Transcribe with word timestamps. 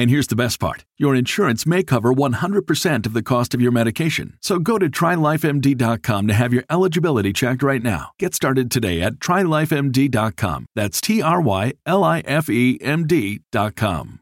And 0.00 0.08
here's 0.08 0.28
the 0.28 0.34
best 0.34 0.58
part 0.60 0.86
your 0.96 1.14
insurance 1.14 1.66
may 1.66 1.82
cover 1.82 2.10
100% 2.10 3.04
of 3.04 3.12
the 3.12 3.22
cost 3.22 3.52
of 3.52 3.60
your 3.60 3.70
medication. 3.70 4.38
So 4.40 4.58
go 4.58 4.78
to 4.78 4.88
trylifemd.com 4.88 6.26
to 6.26 6.32
have 6.32 6.54
your 6.54 6.64
eligibility 6.70 7.34
checked 7.34 7.62
right 7.62 7.82
now. 7.82 8.12
Get 8.18 8.34
started 8.34 8.70
today 8.70 9.02
at 9.02 9.16
trylifemd.com. 9.16 10.64
That's 10.74 11.02
T 11.02 11.20
R 11.20 11.42
Y 11.42 11.74
L 11.84 12.02
I 12.02 12.20
F 12.20 12.48
E 12.48 12.78
M 12.80 13.06
D.com. 13.06 14.20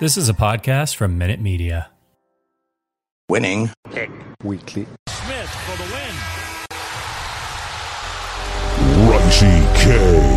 This 0.00 0.16
is 0.16 0.28
a 0.28 0.34
podcast 0.34 0.96
from 0.96 1.16
Minute 1.16 1.40
Media. 1.40 1.92
Winning. 3.28 3.70
Weekly. 4.42 4.88
Smith 5.08 5.48
for 5.48 5.76
the 5.80 5.84
win. 5.94 6.14
Raunchy 9.06 9.76
K. 9.76 10.29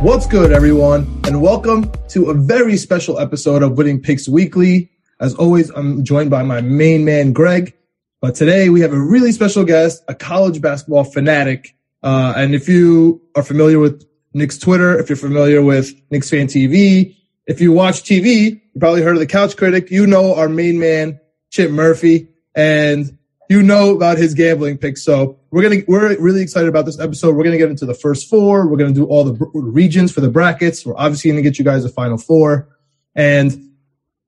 What's 0.00 0.28
good, 0.28 0.52
everyone, 0.52 1.20
and 1.24 1.42
welcome 1.42 1.90
to 2.10 2.30
a 2.30 2.34
very 2.34 2.76
special 2.76 3.18
episode 3.18 3.64
of 3.64 3.76
Winning 3.76 4.00
Picks 4.00 4.28
Weekly. 4.28 4.92
As 5.18 5.34
always, 5.34 5.70
I'm 5.70 6.04
joined 6.04 6.30
by 6.30 6.44
my 6.44 6.60
main 6.60 7.04
man, 7.04 7.32
Greg. 7.32 7.74
But 8.20 8.36
today 8.36 8.68
we 8.68 8.80
have 8.82 8.92
a 8.92 9.00
really 9.00 9.32
special 9.32 9.64
guest, 9.64 10.04
a 10.06 10.14
college 10.14 10.60
basketball 10.60 11.02
fanatic. 11.02 11.74
Uh, 12.00 12.32
and 12.36 12.54
if 12.54 12.68
you 12.68 13.20
are 13.34 13.42
familiar 13.42 13.80
with 13.80 14.06
Knicks 14.32 14.56
Twitter, 14.56 14.96
if 15.00 15.08
you're 15.08 15.16
familiar 15.16 15.62
with 15.62 15.92
Knicks 16.12 16.30
Fan 16.30 16.46
TV, 16.46 17.16
if 17.48 17.60
you 17.60 17.72
watch 17.72 18.04
TV, 18.04 18.60
you 18.72 18.80
probably 18.80 19.02
heard 19.02 19.16
of 19.16 19.20
the 19.20 19.26
Couch 19.26 19.56
Critic. 19.56 19.90
You 19.90 20.06
know 20.06 20.32
our 20.36 20.48
main 20.48 20.78
man, 20.78 21.18
Chip 21.50 21.72
Murphy. 21.72 22.28
And 22.54 23.17
you 23.48 23.62
know 23.62 23.94
about 23.94 24.18
his 24.18 24.34
gambling 24.34 24.78
picks. 24.78 25.02
So 25.02 25.38
we're 25.50 25.62
gonna 25.62 25.82
we're 25.88 26.16
really 26.18 26.42
excited 26.42 26.68
about 26.68 26.84
this 26.84 27.00
episode. 27.00 27.34
We're 27.34 27.44
gonna 27.44 27.58
get 27.58 27.70
into 27.70 27.86
the 27.86 27.94
first 27.94 28.28
four. 28.28 28.68
We're 28.68 28.76
gonna 28.76 28.92
do 28.92 29.06
all 29.06 29.24
the 29.24 29.50
regions 29.54 30.12
for 30.12 30.20
the 30.20 30.28
brackets. 30.28 30.84
We're 30.84 30.96
obviously 30.96 31.30
gonna 31.30 31.42
get 31.42 31.58
you 31.58 31.64
guys 31.64 31.84
a 31.84 31.88
final 31.88 32.18
four, 32.18 32.68
and 33.14 33.72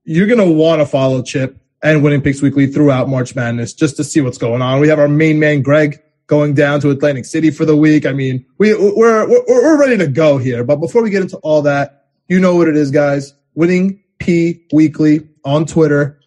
you're 0.03 0.27
gonna 0.27 0.51
want 0.51 0.81
to 0.81 0.85
follow 0.85 1.21
Chip 1.21 1.57
and 1.83 2.03
Winning 2.03 2.21
Picks 2.21 2.41
Weekly 2.41 2.67
throughout 2.67 3.09
March 3.09 3.35
Madness 3.35 3.73
just 3.73 3.97
to 3.97 4.03
see 4.03 4.21
what's 4.21 4.37
going 4.37 4.61
on. 4.61 4.79
We 4.79 4.87
have 4.87 4.99
our 4.99 5.07
main 5.07 5.39
man 5.39 5.61
Greg 5.61 6.01
going 6.25 6.53
down 6.53 6.79
to 6.79 6.89
Atlantic 6.89 7.25
City 7.25 7.51
for 7.51 7.65
the 7.65 7.75
week. 7.75 8.05
I 8.05 8.13
mean, 8.13 8.45
we 8.57 8.73
we're 8.73 9.29
we're, 9.29 9.43
we're 9.47 9.79
ready 9.79 9.97
to 9.97 10.07
go 10.07 10.39
here. 10.39 10.63
But 10.63 10.77
before 10.77 11.03
we 11.03 11.11
get 11.11 11.21
into 11.21 11.37
all 11.37 11.61
that, 11.63 12.07
you 12.27 12.39
know 12.39 12.55
what 12.55 12.67
it 12.67 12.75
is, 12.75 12.89
guys. 12.89 13.33
Winning 13.53 14.01
P 14.17 14.65
Weekly 14.71 15.27
on 15.43 15.65
Twitter 15.65 16.20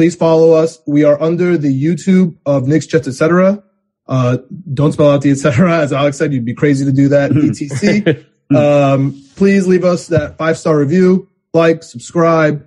please 0.00 0.16
follow 0.16 0.52
us. 0.52 0.80
We 0.86 1.04
are 1.04 1.20
under 1.20 1.58
the 1.58 1.68
YouTube 1.68 2.34
of 2.46 2.66
Knicks, 2.66 2.86
Jets, 2.86 3.06
etc. 3.06 3.62
Uh, 4.06 4.38
don't 4.72 4.92
spell 4.92 5.10
out 5.10 5.20
the 5.20 5.30
etc. 5.30 5.76
As 5.76 5.92
Alex 5.92 6.16
said, 6.16 6.32
you'd 6.32 6.46
be 6.46 6.54
crazy 6.54 6.86
to 6.86 6.90
do 6.90 7.08
that. 7.08 7.32
etc. 7.70 8.24
um, 8.56 9.22
please 9.36 9.66
leave 9.66 9.84
us 9.84 10.06
that 10.06 10.38
five 10.38 10.56
star 10.56 10.78
review, 10.78 11.28
like, 11.52 11.82
subscribe, 11.82 12.66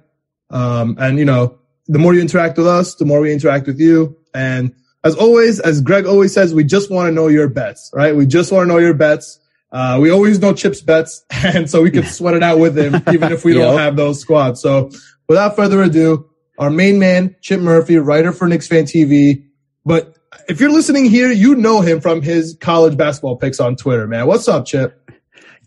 um, 0.52 0.96
and 1.00 1.18
you 1.18 1.26
know, 1.26 1.58
the 1.88 1.98
more 1.98 2.14
you 2.14 2.22
interact 2.22 2.56
with 2.56 2.68
us, 2.68 2.94
the 2.94 3.06
more 3.06 3.20
we 3.20 3.34
interact 3.34 3.66
with 3.66 3.80
you. 3.80 4.16
And 4.36 4.76
as 5.04 5.16
always, 5.16 5.60
as 5.60 5.82
Greg 5.82 6.06
always 6.06 6.36
says, 6.36 6.54
we 6.54 6.64
just 6.64 6.92
want 6.92 7.08
to 7.08 7.12
know 7.12 7.30
your 7.30 7.50
bets, 7.50 7.90
right? 7.96 8.16
We 8.16 8.28
just 8.28 8.52
want 8.52 8.68
to 8.68 8.72
know 8.72 8.78
your 8.78 8.94
bets. 8.94 9.40
Uh, 9.72 9.98
we 10.00 10.12
always 10.12 10.40
know 10.40 10.54
Chip's 10.54 10.82
bets, 10.82 11.26
and 11.32 11.68
so 11.68 11.82
we 11.82 11.90
can 11.90 12.04
sweat 12.04 12.36
it 12.36 12.44
out 12.44 12.60
with 12.60 12.78
him, 12.78 13.02
even 13.12 13.32
if 13.32 13.44
we 13.44 13.56
don't 13.56 13.80
have 13.80 13.96
those 13.96 14.20
squads. 14.20 14.62
So 14.62 14.92
without 15.28 15.56
further 15.56 15.82
ado, 15.82 16.30
our 16.58 16.70
main 16.70 17.00
man, 17.00 17.36
Chip 17.42 17.60
Murphy, 17.60 17.98
writer 17.98 18.32
for 18.32 18.48
Knicks 18.48 18.68
Fan 18.68 18.86
TV. 18.86 19.46
But 19.86 20.16
if 20.48 20.60
you're 20.60 20.72
listening 20.72 21.06
here, 21.06 21.32
you 21.32 21.56
know 21.56 21.82
him 21.82 22.02
from 22.02 22.22
his 22.22 22.58
college 22.60 22.98
basketball 22.98 23.38
picks 23.38 23.60
on 23.60 23.76
Twitter, 23.76 24.08
man. 24.08 24.28
What's 24.28 24.48
up, 24.48 24.66
Chip? 24.66 25.00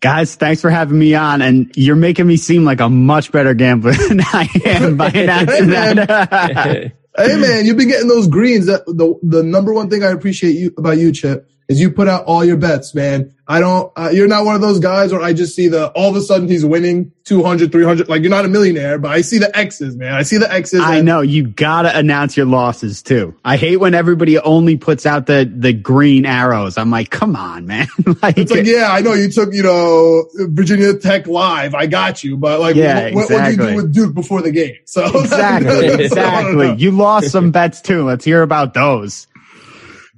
Guys, 0.00 0.34
thanks 0.34 0.60
for 0.60 0.70
having 0.70 0.98
me 0.98 1.14
on. 1.14 1.40
And 1.40 1.72
you're 1.74 1.96
making 1.96 2.26
me 2.26 2.36
seem 2.36 2.64
like 2.64 2.80
a 2.80 2.88
much 2.88 3.32
better 3.32 3.54
gambler 3.54 3.92
than 4.08 4.20
I 4.20 4.48
am 4.64 4.96
by 4.96 5.08
announcing 5.08 5.68
hey, 5.68 5.94
that. 5.94 6.92
hey, 7.16 7.36
man, 7.36 7.64
you've 7.64 7.76
been 7.76 7.88
getting 7.88 8.08
those 8.08 8.28
greens. 8.28 8.66
That, 8.66 8.84
the, 8.86 9.18
the 9.22 9.42
number 9.42 9.72
one 9.72 9.88
thing 9.88 10.04
I 10.04 10.10
appreciate 10.10 10.52
you 10.52 10.74
about 10.76 10.98
you, 10.98 11.12
Chip, 11.12 11.48
is 11.68 11.80
you 11.80 11.90
put 11.90 12.06
out 12.06 12.24
all 12.24 12.44
your 12.44 12.56
bets, 12.56 12.94
man. 12.94 13.34
I 13.48 13.60
don't, 13.60 13.92
uh, 13.96 14.10
you're 14.12 14.28
not 14.28 14.44
one 14.44 14.54
of 14.54 14.60
those 14.60 14.78
guys 14.78 15.12
where 15.12 15.22
I 15.22 15.32
just 15.32 15.54
see 15.54 15.68
the, 15.68 15.88
all 15.90 16.10
of 16.10 16.16
a 16.16 16.20
sudden 16.20 16.48
he's 16.48 16.64
winning 16.64 17.12
200, 17.24 17.72
300. 17.72 18.08
Like 18.08 18.22
you're 18.22 18.30
not 18.30 18.44
a 18.44 18.48
millionaire, 18.48 18.98
but 18.98 19.10
I 19.10 19.20
see 19.20 19.38
the 19.38 19.56
X's, 19.56 19.96
man. 19.96 20.14
I 20.14 20.22
see 20.22 20.36
the 20.36 20.52
X's. 20.52 20.80
I 20.80 21.00
know 21.00 21.20
you 21.20 21.46
gotta 21.46 21.96
announce 21.96 22.36
your 22.36 22.46
losses 22.46 23.02
too. 23.02 23.36
I 23.44 23.56
hate 23.56 23.78
when 23.78 23.94
everybody 23.94 24.38
only 24.38 24.76
puts 24.76 25.06
out 25.06 25.26
the, 25.26 25.50
the 25.52 25.72
green 25.72 26.24
arrows. 26.24 26.76
I'm 26.76 26.90
like, 26.90 27.10
come 27.10 27.34
on, 27.34 27.66
man. 27.66 27.88
like, 28.22 28.38
it's 28.38 28.50
like, 28.50 28.66
yeah, 28.66 28.88
I 28.90 29.00
know 29.00 29.14
you 29.14 29.30
took, 29.30 29.52
you 29.52 29.62
know, 29.62 30.28
Virginia 30.34 30.96
Tech 30.98 31.26
live. 31.26 31.74
I 31.74 31.86
got 31.86 32.22
you, 32.22 32.36
but 32.36 32.60
like, 32.60 32.76
yeah, 32.76 33.12
what, 33.12 33.24
exactly. 33.24 33.34
what 33.34 33.44
do 33.44 33.50
you 33.50 33.70
do 33.70 33.76
with 33.76 33.94
Duke 33.94 34.14
before 34.14 34.42
the 34.42 34.52
game? 34.52 34.76
So 34.84 35.04
exactly, 35.20 36.04
exactly. 36.04 36.74
You 36.76 36.92
lost 36.92 37.30
some 37.30 37.50
bets 37.50 37.80
too. 37.80 38.04
Let's 38.04 38.24
hear 38.24 38.42
about 38.42 38.74
those. 38.74 39.26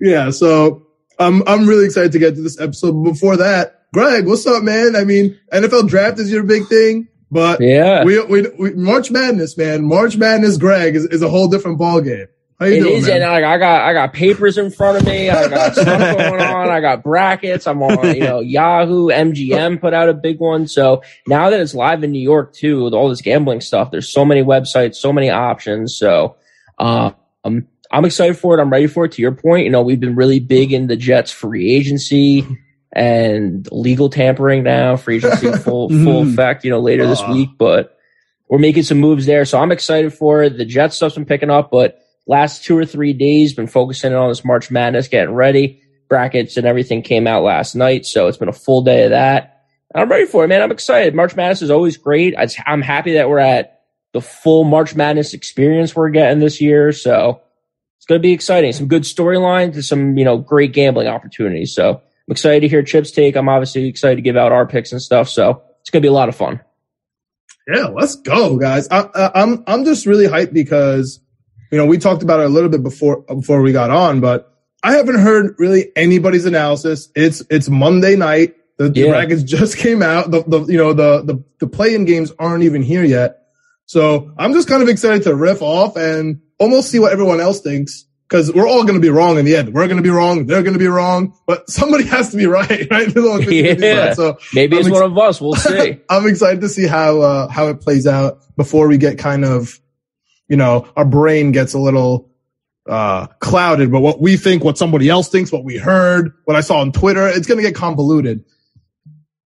Yeah. 0.01 0.31
So 0.31 0.88
I'm 1.19 1.47
I'm 1.47 1.67
really 1.67 1.85
excited 1.85 2.13
to 2.13 2.19
get 2.19 2.35
to 2.37 2.43
this 2.43 2.61
episode. 2.61 3.03
Before 3.03 3.37
that, 3.37 3.87
Greg, 3.93 4.27
what's 4.27 4.47
up, 4.47 4.63
man? 4.63 4.97
I 4.97 5.05
mean, 5.05 5.39
NFL 5.53 5.89
draft 5.89 6.19
is 6.19 6.31
your 6.31 6.45
big 6.45 6.67
thing, 6.67 7.09
but 7.31 7.61
yeah, 7.61 8.05
we, 8.05 8.23
we, 8.25 8.47
we 8.59 8.75
March 8.75 9.11
Madness, 9.11 9.57
man. 9.57 9.85
March 9.85 10.17
Madness, 10.17 10.57
Greg 10.57 10.95
is, 10.95 11.07
is 11.07 11.23
a 11.23 11.29
whole 11.29 11.49
different 11.49 11.79
ball 11.79 12.01
game. 12.01 12.27
How 12.61 12.67
you 12.67 12.75
it 12.75 12.81
doing, 12.81 12.97
is, 12.97 13.07
man? 13.07 13.23
and 13.23 13.31
like, 13.31 13.45
I 13.45 13.59
got 13.59 13.83
I 13.83 13.93
got 13.93 14.13
papers 14.13 14.59
in 14.59 14.71
front 14.71 14.99
of 14.99 15.05
me. 15.07 15.31
I 15.31 15.49
got 15.49 15.75
stuff 15.75 15.87
going 16.19 16.41
on. 16.41 16.69
I 16.69 16.81
got 16.81 17.03
brackets. 17.05 17.67
I'm 17.67 17.83
on 17.83 18.15
you 18.15 18.21
know 18.21 18.41
Yahoo, 18.41 19.09
MGM 19.09 19.81
put 19.81 19.95
out 19.95 20.09
a 20.09 20.15
big 20.15 20.41
one. 20.41 20.67
So 20.67 21.03
now 21.27 21.51
that 21.51 21.61
it's 21.61 21.75
live 21.75 22.03
in 22.03 22.11
New 22.11 22.23
York 22.23 22.53
too, 22.53 22.85
with 22.85 22.95
all 22.95 23.09
this 23.09 23.23
gambling 23.23 23.61
stuff, 23.61 23.91
there's 23.91 24.09
so 24.09 24.25
many 24.25 24.43
websites, 24.43 24.97
so 24.97 25.13
many 25.13 25.31
options. 25.31 25.97
So 25.97 26.37
um, 26.79 27.15
I'm 27.91 28.05
excited 28.05 28.37
for 28.39 28.57
it. 28.59 28.61
I'm 28.61 28.71
ready 28.71 28.87
for 28.87 29.05
it. 29.07 29.13
To 29.13 29.23
your 29.23 29.33
point, 29.33 29.65
you 29.65 29.71
know, 29.71 29.83
we've 29.83 30.01
been 30.01 30.15
really 30.15 30.41
big 30.41 30.73
in 30.73 30.87
the 30.89 30.97
Jets 30.97 31.31
free 31.31 31.75
agency 31.75 32.47
and 32.93 33.67
legal 33.73 34.09
tampering 34.11 34.63
now, 34.63 34.97
free 34.97 35.17
agency 35.17 35.53
full 35.53 35.89
full 36.05 36.23
effect, 36.23 36.65
you 36.65 36.71
know, 36.71 36.81
later 36.81 37.07
this 37.07 37.21
Uh. 37.23 37.33
week. 37.33 37.51
But 37.59 37.97
we're 38.49 38.59
making 38.59 38.83
some 38.85 38.99
moves 38.99 39.27
there. 39.27 39.45
So 39.45 39.59
I'm 39.59 39.73
excited 39.73 40.13
for 40.13 40.43
it. 40.43 40.57
The 40.57 40.65
Jets 40.65 40.97
stuff's 40.97 41.15
been 41.15 41.27
picking 41.27 41.51
up, 41.51 41.71
but 41.71 41.99
last 42.27 42.65
two 42.65 42.77
or 42.77 42.85
three 42.87 43.13
days 43.13 43.53
been 43.55 43.67
focusing 43.67 44.15
on 44.15 44.29
this 44.31 44.45
March 44.45 44.71
Madness, 44.71 45.09
getting 45.09 45.35
ready. 45.35 45.83
Brackets 46.09 46.57
and 46.57 46.67
everything 46.67 47.03
came 47.03 47.27
out 47.27 47.43
last 47.43 47.75
night. 47.75 48.07
So 48.07 48.29
it's 48.29 48.39
been 48.39 48.49
a 48.49 48.53
full 48.55 48.81
day 48.83 49.05
of 49.05 49.11
that. 49.11 49.55
I'm 49.95 50.09
ready 50.11 50.25
for 50.25 50.45
it, 50.45 50.49
man. 50.49 50.63
I'm 50.63 50.73
excited. 50.73 51.15
March 51.15 51.37
Madness 51.37 51.61
is 51.63 51.71
always 51.71 51.99
great. 51.99 52.35
I- 52.37 52.47
I'm 52.67 52.81
happy 52.83 53.15
that 53.15 53.29
we're 53.29 53.39
at 53.39 53.81
the 54.15 54.23
full 54.23 54.65
March 54.65 54.95
Madness 54.95 55.35
experience 55.35 55.95
we're 55.95 56.09
getting 56.09 56.39
this 56.41 56.61
year. 56.63 56.93
So 56.93 57.43
it's 57.43 57.48
going 58.09 58.19
to 58.19 58.23
be 58.23 58.33
exciting. 58.33 58.73
Some 58.73 58.89
good 58.89 59.03
storylines 59.03 59.75
and 59.75 59.85
some, 59.85 60.17
you 60.19 60.25
know, 60.25 60.39
great 60.39 60.73
gambling 60.73 61.07
opportunities. 61.09 61.75
So 61.75 61.91
I'm 61.97 62.01
excited 62.33 62.61
to 62.61 62.69
hear 62.69 62.83
Chip's 62.83 63.11
take. 63.13 63.37
I'm 63.37 63.49
obviously 63.49 63.87
excited 63.87 64.17
to 64.17 64.23
give 64.23 64.37
out 64.37 64.51
our 64.51 64.67
picks 64.67 64.93
and 64.93 65.01
stuff. 65.01 65.29
So 65.29 65.63
it's 65.81 65.91
going 65.91 66.03
to 66.03 66.07
be 66.07 66.11
a 66.11 66.13
lot 66.13 66.29
of 66.29 66.35
fun. 66.37 66.61
Yeah, 67.73 67.85
let's 67.89 68.17
go, 68.17 68.57
guys. 68.57 68.89
I, 68.91 69.01
I, 69.15 69.43
I'm 69.43 69.63
I'm 69.67 69.85
just 69.85 70.07
really 70.07 70.27
hyped 70.27 70.55
because 70.55 71.21
you 71.71 71.77
know 71.77 71.85
we 71.85 71.99
talked 71.99 72.23
about 72.23 72.41
it 72.41 72.47
a 72.47 72.49
little 72.49 72.71
bit 72.71 72.83
before 72.83 73.21
before 73.23 73.61
we 73.61 73.73
got 73.73 73.91
on, 73.91 74.21
but 74.21 74.55
I 74.83 74.93
haven't 74.97 75.19
heard 75.19 75.55
really 75.59 75.93
anybody's 75.95 76.47
analysis. 76.47 77.11
It's 77.15 77.43
it's 77.51 77.69
Monday 77.69 78.17
night. 78.17 78.55
The, 78.79 78.89
the 78.89 79.01
Yeah. 79.01 79.11
brackets 79.11 79.43
just 79.59 79.77
came 79.77 80.03
out. 80.03 80.31
The, 80.31 80.45
the 80.45 80.61
you 80.65 80.79
know 80.79 80.95
the 80.95 81.21
the 81.23 81.45
the 81.59 81.67
play-in 81.67 82.07
games 82.07 82.33
aren't 82.39 82.63
even 82.65 82.81
here 82.83 83.05
yet. 83.05 83.43
So 83.85 84.33
I'm 84.39 84.55
just 84.55 84.67
kind 84.67 84.83
of 84.83 84.89
excited 84.89 85.25
to 85.25 85.35
riff 85.35 85.61
off 85.61 85.97
and 85.97 86.41
almost 86.59 86.91
see 86.91 86.99
what 86.99 87.13
everyone 87.13 87.41
else 87.41 87.61
thinks 87.61 88.05
because 88.29 88.53
we're 88.53 88.69
all 88.69 88.83
going 88.83 88.95
to 88.95 89.01
be 89.01 89.09
wrong 89.09 89.39
in 89.39 89.45
the 89.47 89.57
end. 89.57 89.73
We're 89.73 89.87
going 89.87 89.97
to 89.97 90.03
be 90.03 90.11
wrong. 90.11 90.47
They're 90.47 90.63
going 90.63 90.75
to 90.75 90.79
be 90.79 90.87
wrong, 90.89 91.35
but 91.47 91.69
somebody 91.71 92.05
has 92.05 92.31
to 92.33 92.37
be 92.37 92.47
right, 92.47 92.87
right? 92.91 93.09
There's 93.13 93.27
only 93.27 93.47
50-50 93.47 93.81
Yeah. 93.81 94.05
sides. 94.07 94.17
So 94.17 94.39
Maybe 94.53 94.77
I'm 94.77 94.81
it's 94.81 94.89
ex- 94.89 94.95
one 94.95 95.11
of 95.11 95.17
us. 95.19 95.41
We'll 95.41 95.55
see. 95.57 95.99
I'm 96.11 96.27
excited 96.27 96.61
to 96.61 96.69
see 96.69 96.87
how 96.87 97.21
uh, 97.21 97.49
how 97.49 97.69
it 97.69 97.81
plays 97.81 98.07
out 98.07 98.41
before 98.57 98.87
we 98.89 98.99
get 98.99 99.19
kind 99.19 99.45
of, 99.45 99.81
you 100.49 100.57
know, 100.57 100.87
our 100.97 101.05
brain 101.07 101.53
gets 101.53 101.73
a 101.75 101.79
little 101.79 102.29
uh, 102.87 103.27
clouded. 103.41 103.91
But 103.91 104.01
what 104.01 104.21
we 104.21 104.37
think, 104.37 104.63
what 104.65 104.77
somebody 104.79 105.09
else 105.09 105.29
thinks, 105.29 105.51
what 105.53 105.65
we 105.65 105.77
heard, 105.79 106.33
what 106.45 106.57
I 106.57 106.61
saw 106.61 106.81
on 106.81 106.93
Twitter, 106.93 107.27
it's 107.29 107.47
gonna 107.47 107.63
get 107.63 107.75
convoluted. 107.75 108.45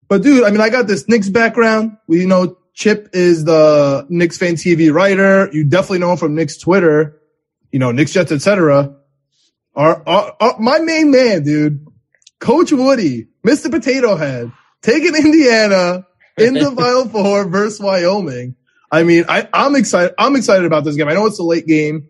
But 0.07 0.21
dude, 0.23 0.43
I 0.43 0.51
mean, 0.51 0.61
I 0.61 0.69
got 0.69 0.87
this 0.87 1.07
Knicks 1.09 1.29
background. 1.29 1.97
We 2.07 2.21
you 2.21 2.27
know 2.27 2.57
Chip 2.77 3.09
is 3.13 3.43
the 3.43 4.05
Knicks 4.07 4.37
fan 4.37 4.53
TV 4.53 4.93
writer. 4.93 5.49
You 5.51 5.63
definitely 5.63 5.97
know 5.97 6.11
him 6.11 6.17
from 6.17 6.35
Knicks 6.35 6.57
Twitter. 6.57 7.19
You 7.71 7.79
know, 7.79 7.91
Knicks 7.91 8.13
Jets, 8.13 8.31
etc. 8.31 8.95
Our, 9.75 10.07
our, 10.07 10.35
our 10.39 10.59
my 10.59 10.77
main 10.77 11.09
man, 11.09 11.43
dude, 11.43 11.87
Coach 12.39 12.71
Woody, 12.71 13.29
Mr. 13.43 13.71
Potato 13.71 14.15
Head, 14.15 14.51
taking 14.83 15.15
Indiana 15.15 16.05
in 16.37 16.53
the 16.53 16.71
Final 16.77 17.09
Four 17.09 17.45
versus 17.45 17.79
Wyoming. 17.79 18.55
I 18.91 19.01
mean, 19.01 19.25
I, 19.27 19.49
I'm 19.53 19.75
excited. 19.75 20.13
I'm 20.19 20.35
excited 20.35 20.67
about 20.67 20.83
this 20.83 20.95
game. 20.95 21.07
I 21.07 21.15
know 21.15 21.25
it's 21.25 21.39
a 21.39 21.43
late 21.43 21.65
game 21.65 22.09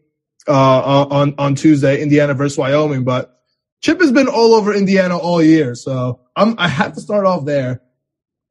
uh, 0.50 1.06
on 1.10 1.36
on 1.38 1.56
Tuesday, 1.56 2.02
Indiana 2.02 2.34
versus 2.34 2.58
Wyoming, 2.58 3.06
but 3.06 3.40
Chip 3.80 4.02
has 4.02 4.12
been 4.12 4.28
all 4.28 4.54
over 4.54 4.74
Indiana 4.74 5.18
all 5.18 5.42
year, 5.42 5.75
so 5.75 6.20
I'm 6.36 6.56
I 6.58 6.68
have 6.68 6.94
to 6.96 7.00
start 7.00 7.25
off 7.25 7.46
there. 7.46 7.81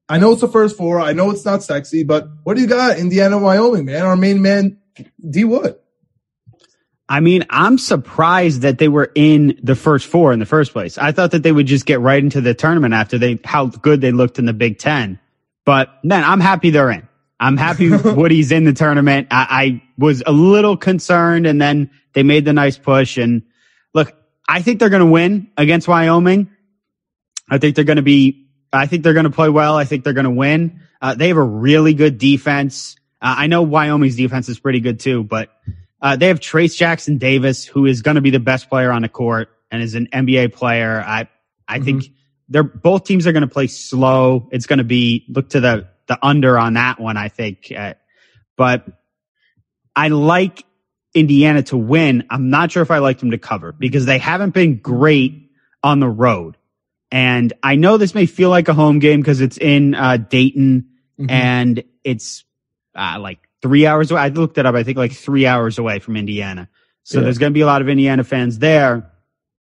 I 0.08 0.18
know 0.18 0.32
it's 0.32 0.40
the 0.40 0.48
first 0.48 0.76
four. 0.76 1.00
I 1.00 1.12
know 1.12 1.30
it's 1.30 1.44
not 1.44 1.62
sexy, 1.62 2.04
but 2.04 2.28
what 2.44 2.54
do 2.54 2.62
you 2.62 2.68
got, 2.68 2.98
Indiana, 2.98 3.38
Wyoming, 3.38 3.86
man? 3.86 4.02
Our 4.02 4.16
main 4.16 4.40
man, 4.40 4.78
D 5.28 5.44
Wood. 5.44 5.76
I 7.08 7.20
mean, 7.20 7.44
I'm 7.50 7.78
surprised 7.78 8.62
that 8.62 8.78
they 8.78 8.88
were 8.88 9.10
in 9.14 9.58
the 9.62 9.76
first 9.76 10.06
four 10.06 10.32
in 10.32 10.40
the 10.40 10.46
first 10.46 10.72
place. 10.72 10.98
I 10.98 11.12
thought 11.12 11.30
that 11.32 11.42
they 11.42 11.52
would 11.52 11.66
just 11.66 11.86
get 11.86 12.00
right 12.00 12.22
into 12.22 12.40
the 12.40 12.54
tournament 12.54 12.94
after 12.94 13.16
they 13.16 13.38
how 13.44 13.66
good 13.66 14.00
they 14.00 14.10
looked 14.10 14.38
in 14.38 14.46
the 14.46 14.52
Big 14.52 14.78
Ten. 14.78 15.20
But 15.64 16.04
man, 16.04 16.24
I'm 16.24 16.40
happy 16.40 16.70
they're 16.70 16.90
in. 16.90 17.08
I'm 17.38 17.56
happy 17.56 17.90
Woody's 18.14 18.50
in 18.50 18.64
the 18.64 18.72
tournament. 18.72 19.28
I, 19.30 19.46
I 19.50 19.82
was 19.98 20.22
a 20.26 20.32
little 20.32 20.76
concerned, 20.76 21.46
and 21.46 21.60
then 21.60 21.90
they 22.12 22.22
made 22.22 22.44
the 22.44 22.52
nice 22.52 22.78
push. 22.78 23.18
And 23.18 23.42
look, 23.94 24.12
I 24.48 24.62
think 24.62 24.80
they're 24.80 24.88
going 24.88 25.00
to 25.00 25.10
win 25.10 25.48
against 25.56 25.86
Wyoming. 25.86 26.50
I 27.48 27.58
think 27.58 27.76
they're 27.76 27.84
going 27.84 27.96
to 27.96 28.02
be. 28.02 28.45
I 28.72 28.86
think 28.86 29.02
they're 29.02 29.14
going 29.14 29.24
to 29.24 29.30
play 29.30 29.48
well. 29.48 29.76
I 29.76 29.84
think 29.84 30.04
they're 30.04 30.12
going 30.12 30.24
to 30.24 30.30
win. 30.30 30.80
Uh, 31.00 31.14
they 31.14 31.28
have 31.28 31.36
a 31.36 31.42
really 31.42 31.94
good 31.94 32.18
defense. 32.18 32.96
Uh, 33.20 33.34
I 33.38 33.46
know 33.46 33.62
Wyoming's 33.62 34.16
defense 34.16 34.48
is 34.48 34.58
pretty 34.58 34.80
good 34.80 35.00
too, 35.00 35.24
but 35.24 35.50
uh, 36.00 36.16
they 36.16 36.28
have 36.28 36.40
Trayce 36.40 36.76
Jackson 36.76 37.18
Davis, 37.18 37.64
who 37.64 37.86
is 37.86 38.02
going 38.02 38.16
to 38.16 38.20
be 38.20 38.30
the 38.30 38.40
best 38.40 38.68
player 38.68 38.92
on 38.92 39.02
the 39.02 39.08
court 39.08 39.48
and 39.70 39.82
is 39.82 39.94
an 39.94 40.08
NBA 40.12 40.52
player. 40.52 41.02
I 41.06 41.28
I 41.68 41.80
think 41.80 42.04
they're 42.48 42.62
both 42.62 43.04
teams 43.04 43.26
are 43.26 43.32
going 43.32 43.42
to 43.42 43.48
play 43.48 43.66
slow. 43.66 44.48
It's 44.52 44.66
going 44.66 44.78
to 44.78 44.84
be 44.84 45.24
look 45.28 45.50
to 45.50 45.60
the 45.60 45.88
the 46.06 46.18
under 46.24 46.58
on 46.58 46.74
that 46.74 47.00
one. 47.00 47.16
I 47.16 47.28
think, 47.28 47.72
uh, 47.76 47.94
but 48.56 48.86
I 49.94 50.08
like 50.08 50.64
Indiana 51.14 51.62
to 51.64 51.76
win. 51.76 52.24
I'm 52.30 52.50
not 52.50 52.70
sure 52.70 52.82
if 52.82 52.90
I 52.90 52.98
like 52.98 53.18
them 53.18 53.30
to 53.32 53.38
cover 53.38 53.72
because 53.72 54.06
they 54.06 54.18
haven't 54.18 54.54
been 54.54 54.76
great 54.76 55.50
on 55.82 56.00
the 56.00 56.08
road. 56.08 56.55
And 57.10 57.52
I 57.62 57.76
know 57.76 57.96
this 57.98 58.14
may 58.14 58.26
feel 58.26 58.50
like 58.50 58.68
a 58.68 58.74
home 58.74 58.98
game 58.98 59.20
because 59.20 59.40
it's 59.40 59.58
in 59.58 59.94
uh, 59.94 60.16
Dayton 60.16 60.88
and 61.28 61.82
it's 62.04 62.44
uh, 62.94 63.18
like 63.20 63.38
three 63.62 63.86
hours 63.86 64.10
away. 64.10 64.20
I 64.20 64.28
looked 64.28 64.58
it 64.58 64.66
up. 64.66 64.74
I 64.74 64.82
think 64.82 64.98
like 64.98 65.12
three 65.12 65.46
hours 65.46 65.78
away 65.78 65.98
from 65.98 66.16
Indiana. 66.16 66.68
So 67.04 67.18
Yeah. 67.18 67.24
there's 67.24 67.38
going 67.38 67.52
to 67.52 67.54
be 67.54 67.60
a 67.62 67.66
lot 67.66 67.80
of 67.80 67.88
Indiana 67.88 68.24
fans 68.24 68.58
there, 68.58 69.10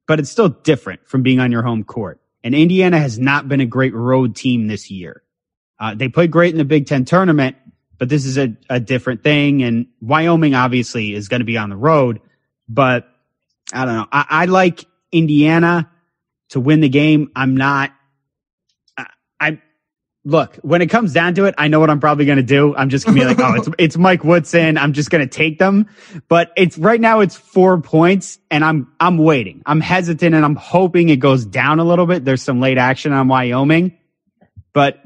but 0.06 0.18
it's 0.18 0.30
still 0.30 0.48
different 0.48 1.06
from 1.06 1.22
being 1.22 1.40
on 1.40 1.52
your 1.52 1.62
home 1.62 1.84
court. 1.84 2.20
And 2.42 2.54
Indiana 2.54 2.98
has 2.98 3.18
not 3.18 3.48
been 3.48 3.60
a 3.60 3.66
great 3.66 3.94
road 3.94 4.36
team 4.36 4.66
this 4.66 4.90
year. 4.90 5.22
Uh, 5.78 5.94
they 5.94 6.08
played 6.08 6.30
great 6.30 6.52
in 6.52 6.58
the 6.58 6.64
Big 6.64 6.86
Ten 6.86 7.04
tournament, 7.04 7.56
but 7.98 8.08
this 8.08 8.26
is 8.26 8.38
a, 8.38 8.56
a 8.68 8.80
different 8.80 9.22
thing. 9.22 9.62
And 9.62 9.86
Wyoming 10.00 10.54
obviously 10.54 11.14
is 11.14 11.28
going 11.28 11.40
to 11.40 11.44
be 11.46 11.56
on 11.56 11.70
the 11.70 11.76
road, 11.76 12.20
but 12.68 13.08
I 13.72 13.84
don't 13.84 13.94
know. 13.94 14.06
I, 14.12 14.26
I 14.28 14.44
like 14.46 14.84
Indiana 15.12 15.90
to 16.50 16.60
win 16.60 16.80
the 16.80 16.88
game. 16.88 17.30
I'm 17.34 17.56
not, 17.56 17.92
I, 18.96 19.06
I 19.40 19.60
look, 20.24 20.56
when 20.56 20.82
it 20.82 20.88
comes 20.88 21.12
down 21.12 21.34
to 21.36 21.44
it, 21.44 21.54
I 21.56 21.68
know 21.68 21.80
what 21.80 21.88
I'm 21.88 22.00
probably 22.00 22.26
going 22.26 22.36
to 22.36 22.42
do. 22.42 22.74
I'm 22.76 22.88
just 22.88 23.06
going 23.06 23.16
to 23.16 23.22
be 23.22 23.26
like, 23.26 23.38
oh, 23.38 23.54
it's, 23.54 23.68
it's 23.78 23.96
Mike 23.96 24.24
Woodson. 24.24 24.76
I'm 24.76 24.92
just 24.92 25.10
going 25.10 25.26
to 25.26 25.32
take 25.32 25.58
them. 25.58 25.88
But 26.28 26.52
it's 26.56 26.76
right 26.76 27.00
now 27.00 27.20
it's 27.20 27.36
four 27.36 27.80
points 27.80 28.38
and 28.50 28.64
I'm, 28.64 28.92
I'm 28.98 29.18
waiting. 29.18 29.62
I'm 29.64 29.80
hesitant 29.80 30.34
and 30.34 30.44
I'm 30.44 30.56
hoping 30.56 31.08
it 31.08 31.16
goes 31.16 31.46
down 31.46 31.78
a 31.78 31.84
little 31.84 32.06
bit. 32.06 32.24
There's 32.24 32.42
some 32.42 32.60
late 32.60 32.76
action 32.76 33.12
on 33.12 33.28
Wyoming, 33.28 33.96
but 34.72 35.00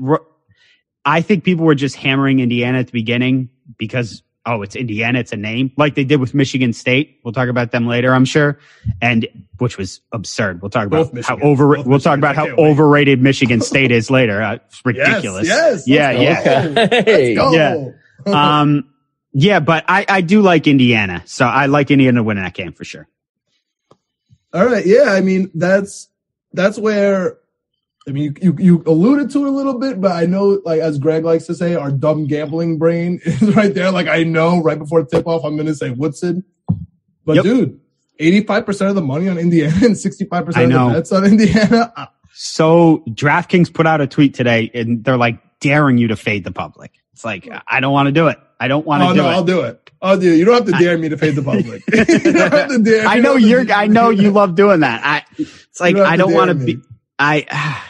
I 1.04 1.22
think 1.22 1.44
people 1.44 1.66
were 1.66 1.74
just 1.74 1.96
hammering 1.96 2.40
Indiana 2.40 2.78
at 2.78 2.86
the 2.86 2.92
beginning 2.92 3.50
because, 3.78 4.22
oh, 4.46 4.62
it's 4.62 4.76
Indiana. 4.76 5.18
It's 5.18 5.32
a 5.32 5.36
name 5.36 5.72
like 5.76 5.94
they 5.94 6.04
did 6.04 6.20
with 6.20 6.34
Michigan 6.34 6.72
State. 6.72 7.20
We'll 7.24 7.32
talk 7.32 7.48
about 7.48 7.70
them 7.72 7.86
later, 7.86 8.14
I'm 8.14 8.24
sure. 8.24 8.58
And 9.00 9.26
which 9.58 9.78
was 9.78 10.00
absurd. 10.12 10.62
We'll 10.62 10.70
talk 10.70 10.88
Both 10.88 11.12
about 11.12 11.24
how 11.24 11.36
Michigans. 11.36 11.42
over, 11.42 11.76
Both 11.76 11.86
we'll 11.86 11.98
talk 12.00 12.18
about 12.18 12.36
how 12.36 12.44
wait. 12.44 12.58
overrated 12.58 13.22
Michigan 13.22 13.60
State 13.60 13.90
is 13.90 14.10
later. 14.10 14.42
Uh, 14.42 14.54
it's 14.54 14.84
ridiculous. 14.84 15.46
Yes, 15.46 15.86
yes, 15.86 16.18
yeah, 16.18 16.30
let's 16.30 16.46
yeah. 16.46 16.86
go. 16.86 17.04
Hey. 17.04 17.34
Let's 17.34 17.54
go. 17.54 17.94
Yeah. 18.26 18.60
um, 18.60 18.90
yeah, 19.32 19.60
but 19.60 19.84
I, 19.88 20.04
I 20.08 20.20
do 20.22 20.42
like 20.42 20.66
Indiana. 20.66 21.22
So 21.26 21.46
I 21.46 21.66
like 21.66 21.90
Indiana 21.90 22.18
to 22.18 22.22
win 22.22 22.36
that 22.36 22.54
game 22.54 22.72
for 22.72 22.84
sure. 22.84 23.06
All 24.52 24.66
right. 24.66 24.84
Yeah. 24.84 25.10
I 25.10 25.20
mean, 25.20 25.50
that's, 25.54 26.08
that's 26.52 26.78
where, 26.78 27.38
I 28.08 28.12
mean, 28.12 28.34
you, 28.40 28.52
you, 28.52 28.56
you 28.58 28.82
alluded 28.86 29.30
to 29.32 29.44
it 29.44 29.48
a 29.48 29.50
little 29.52 29.78
bit, 29.78 30.00
but 30.00 30.12
I 30.12 30.24
know, 30.26 30.60
like, 30.64 30.80
as 30.80 30.98
Greg 30.98 31.24
likes 31.24 31.44
to 31.46 31.54
say, 31.54 31.74
our 31.74 31.92
dumb 31.92 32.26
gambling 32.26 32.78
brain 32.78 33.20
is 33.24 33.54
right 33.54 33.72
there. 33.74 33.90
Like, 33.90 34.08
I 34.08 34.24
know 34.24 34.62
right 34.62 34.78
before 34.78 35.04
tip 35.04 35.26
off, 35.26 35.44
I'm 35.44 35.54
going 35.56 35.66
to 35.66 35.74
say 35.74 35.90
Woodson. 35.90 36.44
But 37.26 37.36
Yep. 37.36 37.44
dude, 37.44 37.80
85% 38.18 38.88
of 38.88 38.94
the 38.94 39.02
money 39.02 39.28
on 39.28 39.38
Indiana 39.38 39.74
and 39.82 39.94
65% 39.94 40.56
I 40.56 40.62
of 40.62 40.70
the 40.70 40.92
bets 40.94 41.12
on 41.12 41.24
Indiana. 41.24 41.92
uh, 41.96 42.06
So 42.32 43.02
DraftKings 43.08 43.72
put 43.72 43.86
out 43.86 44.00
a 44.00 44.06
tweet 44.06 44.32
today 44.34 44.70
and 44.72 45.04
they're 45.04 45.18
like 45.18 45.38
daring 45.60 45.98
you 45.98 46.08
to 46.08 46.16
fade 46.16 46.42
the 46.42 46.52
public. 46.52 46.92
It's 47.12 47.22
like, 47.24 47.46
I 47.68 47.80
don't 47.80 47.92
want 47.92 48.06
to 48.06 48.12
do 48.12 48.28
it. 48.28 48.38
I 48.58 48.66
don't 48.68 48.86
want 48.86 49.02
to 49.02 49.08
Oh, 49.08 49.12
do 49.12 49.18
no, 49.18 49.28
it. 49.28 49.32
I'll 49.32 49.44
do 49.44 49.60
it. 49.60 49.90
I'll 50.00 50.16
do 50.16 50.32
it. 50.32 50.36
You 50.38 50.46
don't 50.46 50.54
have 50.54 50.64
to 50.64 50.82
dare 50.82 50.96
me 50.96 51.10
to 51.10 51.18
fade 51.18 51.34
the 51.34 51.42
public. 51.42 51.82
you 51.92 52.32
don't 52.32 52.50
have 52.52 52.68
to 52.70 52.78
dare 52.78 53.06
I 53.06 53.18
know 53.18 53.34
to 53.36 53.42
you're, 53.42 53.70
I 53.70 53.88
know 53.88 54.08
you 54.08 54.30
love 54.30 54.54
doing 54.54 54.80
that. 54.80 55.02
I, 55.04 55.22
it's 55.38 55.78
like, 55.80 55.96
don't 55.96 56.06
I 56.06 56.16
don't 56.16 56.32
want 56.32 56.48
to 56.48 56.54
be. 56.54 56.78
I, 57.18 57.82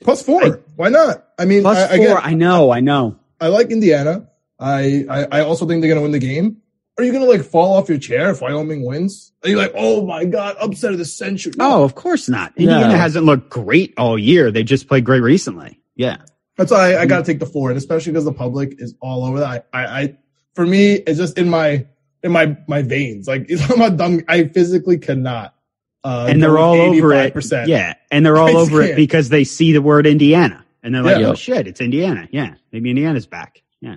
Plus 0.00 0.22
four. 0.22 0.62
Why 0.76 0.88
not? 0.88 1.26
I 1.38 1.44
mean, 1.44 1.62
plus 1.62 1.78
I, 1.78 1.96
four. 1.96 2.04
again, 2.04 2.18
I 2.22 2.34
know, 2.34 2.70
I 2.70 2.80
know. 2.80 3.16
I 3.40 3.48
like 3.48 3.70
Indiana. 3.70 4.28
I, 4.58 5.04
I, 5.08 5.24
I 5.30 5.40
also 5.40 5.66
think 5.66 5.80
they're 5.80 5.88
going 5.88 5.98
to 5.98 6.02
win 6.02 6.12
the 6.12 6.18
game. 6.18 6.58
Are 6.98 7.04
you 7.04 7.12
going 7.12 7.24
to 7.24 7.30
like 7.30 7.42
fall 7.42 7.76
off 7.76 7.88
your 7.88 7.98
chair 7.98 8.30
if 8.30 8.42
Wyoming 8.42 8.84
wins? 8.84 9.32
Are 9.42 9.48
you 9.48 9.56
like, 9.56 9.72
oh 9.74 10.04
my 10.04 10.26
God, 10.26 10.56
upset 10.60 10.92
of 10.92 10.98
the 10.98 11.04
century? 11.06 11.52
Oh, 11.58 11.82
of 11.82 11.94
course 11.94 12.28
not. 12.28 12.52
Indiana 12.56 12.88
No. 12.88 12.96
hasn't 12.96 13.24
looked 13.24 13.48
great 13.48 13.94
all 13.96 14.18
year. 14.18 14.50
They 14.50 14.62
just 14.62 14.86
played 14.86 15.04
great 15.04 15.22
recently. 15.22 15.80
Yeah. 15.96 16.18
That's 16.58 16.70
why 16.70 16.92
I, 16.94 17.02
I 17.02 17.06
got 17.06 17.18
to 17.18 17.24
take 17.24 17.38
the 17.40 17.46
four, 17.46 17.70
and 17.70 17.78
especially 17.78 18.12
because 18.12 18.26
the 18.26 18.34
public 18.34 18.74
is 18.82 18.94
all 19.00 19.24
over 19.24 19.40
that. 19.40 19.66
I, 19.72 19.78
I, 19.84 20.00
I, 20.00 20.18
for 20.54 20.66
me, 20.66 20.92
it's 20.92 21.18
just 21.18 21.38
in 21.38 21.48
my 21.48 21.86
in 22.22 22.32
my 22.32 22.58
my 22.68 22.82
veins. 22.82 23.26
Like 23.26 23.46
it's 23.48 23.74
my 23.78 23.88
dumb. 23.88 24.20
I 24.28 24.44
physically 24.48 24.98
cannot. 24.98 25.54
Uh, 26.02 26.26
and 26.28 26.42
they're 26.42 26.50
go 26.50 26.58
all 26.58 26.80
over 26.80 27.12
it. 27.12 27.34
Yeah, 27.66 27.94
and 28.10 28.24
they're 28.24 28.38
all 28.38 28.56
over 28.56 28.82
it 28.82 28.96
because 29.04 29.28
they 29.28 29.44
see 29.44 29.72
the 29.72 29.82
word 29.82 30.06
Indiana, 30.06 30.64
and 30.82 30.94
they're 30.94 31.02
like, 31.02 31.18
Yeah. 31.18 31.28
"Oh 31.28 31.34
shit, 31.34 31.66
it's 31.66 31.80
Indiana." 31.80 32.28
Yeah, 32.30 32.54
maybe 32.72 32.90
Indiana's 32.90 33.26
back. 33.26 33.62
Yeah. 33.80 33.96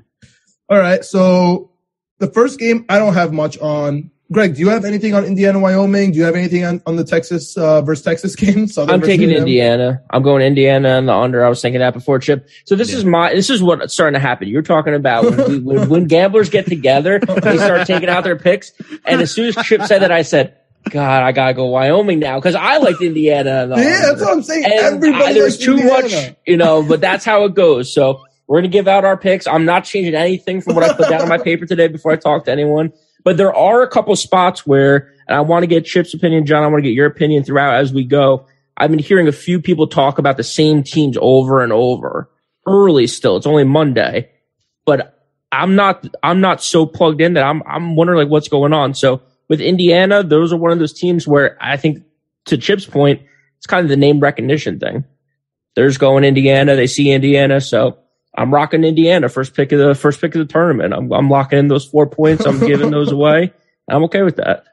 All 0.69 0.77
right. 0.77 1.03
So 1.05 1.72
the 2.19 2.27
first 2.27 2.60
game, 2.60 2.86
I 2.89 3.00
don't 3.00 3.13
have 3.13 3.31
much 3.31 3.57
on. 3.60 4.10
Greg, 4.31 4.55
do 4.55 4.62
you 4.62 4.69
have 4.69 4.83
anything 4.83 5.13
on 5.13 5.25
Indiana, 5.25 5.60
Wyoming? 5.60 6.12
Do 6.12 6.17
you 6.17 6.24
have 6.24 6.36
anything 6.36 6.63
on, 6.63 6.81
on 6.88 6.95
the 6.95 7.03
Texas 7.03 7.55
uh, 7.55 7.81
versus 7.83 8.03
Texas 8.03 8.36
game? 8.38 8.67
Southern 8.67 8.95
I'm 8.95 9.01
taking 9.01 9.29
UM? 9.29 9.36
Indiana. 9.36 10.01
I'm 10.10 10.24
going 10.24 10.41
Indiana 10.41 10.98
and 10.98 11.07
the 11.07 11.13
under. 11.13 11.45
I 11.45 11.50
was 11.50 11.62
thinking 11.62 11.79
that 11.79 11.93
before 11.93 12.19
Chip. 12.19 12.50
So 12.65 12.75
this 12.75 12.93
is 12.93 13.05
my 13.05 13.33
this 13.33 13.50
is 13.50 13.62
what's 13.62 13.93
starting 13.93 14.15
to 14.15 14.19
happen. 14.19 14.48
You're 14.48 14.62
talking 14.62 14.95
about 14.95 15.25
when, 15.25 15.48
we, 15.48 15.60
when, 15.77 15.89
when 15.89 16.05
gamblers 16.05 16.50
get 16.50 16.65
together, 16.65 17.19
they 17.19 17.57
start 17.57 17.86
taking 17.86 18.10
out 18.10 18.24
their 18.24 18.38
picks. 18.38 18.74
And 19.05 19.22
as 19.22 19.31
soon 19.31 19.48
as 19.48 19.55
Chip 19.65 19.83
said 19.83 20.00
that, 20.00 20.12
I 20.12 20.24
said, 20.24 20.57
"God, 20.90 21.24
I 21.24 21.32
gotta 21.32 21.54
go 21.54 21.66
Wyoming 21.68 22.20
now 22.20 22.40
because 22.40 22.56
I 22.56 22.78
liked 22.78 23.02
Indiana." 23.02 23.68
Yeah, 23.78 24.02
that's 24.08 24.22
what 24.22 24.32
I'm 24.34 24.44
saying. 24.44 24.66
And 24.66 24.74
Everybody 24.74 25.24
I- 25.25 25.34
there's 25.34 25.58
too 25.58 25.74
Indiana. 25.78 26.02
much, 26.02 26.36
you 26.46 26.58
know, 26.58 26.84
but 26.84 27.02
that's 27.02 27.25
how 27.25 27.46
it 27.46 27.54
goes. 27.56 27.94
So 27.94 28.22
we're 28.48 28.60
gonna 28.60 28.68
give 28.70 28.88
out 28.88 29.06
our 29.06 29.18
picks. 29.18 29.48
I'm 29.48 29.66
not 29.66 29.86
changing 29.86 30.16
anything 30.16 30.62
from 30.62 30.75
what 30.75 30.84
I 30.84 30.94
put 30.94 31.10
down 31.10 31.22
on 31.22 31.30
my 31.30 31.38
paper 31.44 31.66
today 31.66 31.88
before 31.88 32.12
I 32.12 32.16
talk 32.18 32.46
to 32.46 32.52
anyone. 32.52 32.92
But 33.24 33.38
there 33.38 33.56
are 33.56 33.82
a 33.82 33.88
couple 33.88 34.13
spots 34.18 34.68
where, 34.68 35.10
and 35.28 35.38
I 35.38 35.42
want 35.42 35.63
to 35.63 35.68
get 35.68 35.86
Chip's 35.86 36.13
opinion, 36.13 36.46
John. 36.46 36.62
I 36.63 36.68
want 36.68 36.84
to 36.84 36.90
get 36.90 36.96
your 36.96 37.06
opinion 37.08 37.44
throughout 37.44 37.75
as 37.75 37.94
we 37.94 38.04
go. 38.04 38.46
I've 38.75 38.90
been 38.90 39.00
hearing 39.00 39.28
a 39.28 39.32
few 39.32 39.62
people 39.62 39.88
talk 39.88 40.18
about 40.20 40.36
the 40.36 40.44
same 40.44 40.84
teams 40.84 41.18
over 41.22 41.63
and 41.63 41.72
over. 41.72 42.30
Early 42.68 43.08
still, 43.08 43.38
it's 43.38 43.46
only 43.46 43.63
Monday, 43.63 44.30
but 44.86 45.18
I'm 45.52 45.75
not. 45.75 46.06
I'm 46.24 46.42
not 46.42 46.63
so 46.63 46.86
plugged 46.86 47.22
in 47.22 47.34
that 47.36 47.44
I'm. 47.46 47.62
I'm 47.68 47.96
wondering 47.96 48.20
like 48.20 48.30
what's 48.30 48.48
going 48.48 48.74
on. 48.74 48.94
So 48.94 49.22
with 49.50 49.62
Indiana, 49.62 50.23
those 50.23 50.53
are 50.53 50.57
one 50.57 50.71
of 50.71 50.79
those 50.79 50.93
teams 50.93 51.27
where 51.27 51.57
I 51.62 51.77
think, 51.77 52.03
to 52.45 52.57
Chip's 52.57 52.85
point, 52.85 53.21
it's 53.57 53.67
kind 53.67 53.85
of 53.85 53.89
the 53.89 53.97
name 53.97 54.19
recognition 54.19 54.79
thing. 54.79 55.05
There's 55.75 55.97
going 55.97 56.23
Indiana. 56.23 56.75
They 56.75 56.88
see 56.88 57.12
Indiana, 57.12 57.62
so 57.62 57.97
I'm 58.35 58.53
rocking 58.53 58.83
Indiana 58.83 59.29
first 59.29 59.55
pick 59.55 59.71
of 59.71 59.79
the 59.79 59.95
first 59.95 60.21
pick 60.21 60.35
of 60.35 60.39
the 60.45 60.51
tournament. 60.51 60.93
I'm 60.93 61.12
I'm 61.12 61.29
locking 61.29 61.59
in 61.59 61.67
those 61.67 61.85
four 61.85 62.07
points. 62.07 62.45
I'm 62.45 62.59
giving 62.59 62.91
those 62.91 63.12
away. 63.12 63.53
I'm 63.89 64.03
okay 64.03 64.23
with 64.23 64.38
that. 64.38 64.65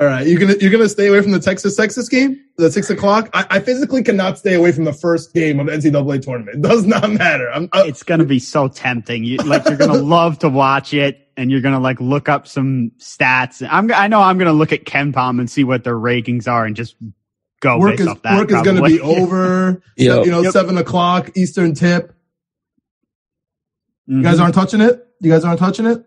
All 0.00 0.06
right, 0.06 0.26
you're 0.26 0.40
gonna 0.40 0.56
you're 0.60 0.72
gonna 0.72 0.88
stay 0.88 1.06
away 1.06 1.22
from 1.22 1.30
the 1.30 1.38
Texas 1.38 1.76
Texas 1.76 2.08
game, 2.08 2.40
the 2.56 2.70
six 2.70 2.90
o'clock. 2.90 3.30
I, 3.32 3.46
I 3.48 3.60
physically 3.60 4.02
cannot 4.02 4.38
stay 4.38 4.54
away 4.54 4.72
from 4.72 4.84
the 4.84 4.92
first 4.92 5.32
game 5.32 5.60
of 5.60 5.66
the 5.66 5.72
NCAA 5.72 6.20
tournament. 6.20 6.56
It 6.56 6.62
does 6.62 6.84
not 6.84 7.08
matter. 7.12 7.48
I'm, 7.52 7.68
I, 7.72 7.84
It's 7.84 8.02
gonna 8.02 8.24
be 8.24 8.40
so 8.40 8.66
tempting. 8.66 9.22
You 9.22 9.36
like 9.38 9.64
you're 9.66 9.76
gonna 9.76 9.92
love 10.02 10.40
to 10.40 10.48
watch 10.48 10.92
it, 10.92 11.23
and 11.36 11.50
you're 11.50 11.60
gonna 11.60 11.80
like 11.80 12.00
look 12.00 12.28
up 12.28 12.46
some 12.46 12.92
stats. 12.98 13.66
I'm 13.70 13.92
I 13.92 14.08
know 14.08 14.20
I'm 14.20 14.38
gonna 14.38 14.52
look 14.52 14.72
at 14.72 14.84
KenPom 14.84 15.38
and 15.40 15.50
see 15.50 15.64
what 15.64 15.84
their 15.84 15.96
rankings 15.96 16.46
are, 16.48 16.64
and 16.64 16.74
just 16.76 16.96
go 17.60 17.78
work 17.78 17.92
based 17.92 18.00
is 18.02 18.06
off 18.08 18.22
that. 18.22 18.36
work 18.38 18.50
is 18.52 18.62
gonna 18.62 18.82
be 18.82 19.00
over. 19.02 19.82
Yep. 19.96 20.24
You 20.26 20.30
know, 20.30 20.40
Yep. 20.42 20.52
seven 20.52 20.78
o'clock 20.78 21.30
Eastern 21.36 21.74
tip. 21.74 22.14
You 24.06 24.22
guys 24.22 24.38
Mhm. 24.38 24.42
aren't 24.42 24.54
touching 24.54 24.80
it. 24.80 25.06
You 25.20 25.30
guys 25.30 25.44
aren't 25.44 25.58
touching 25.58 25.86
it. 25.86 26.04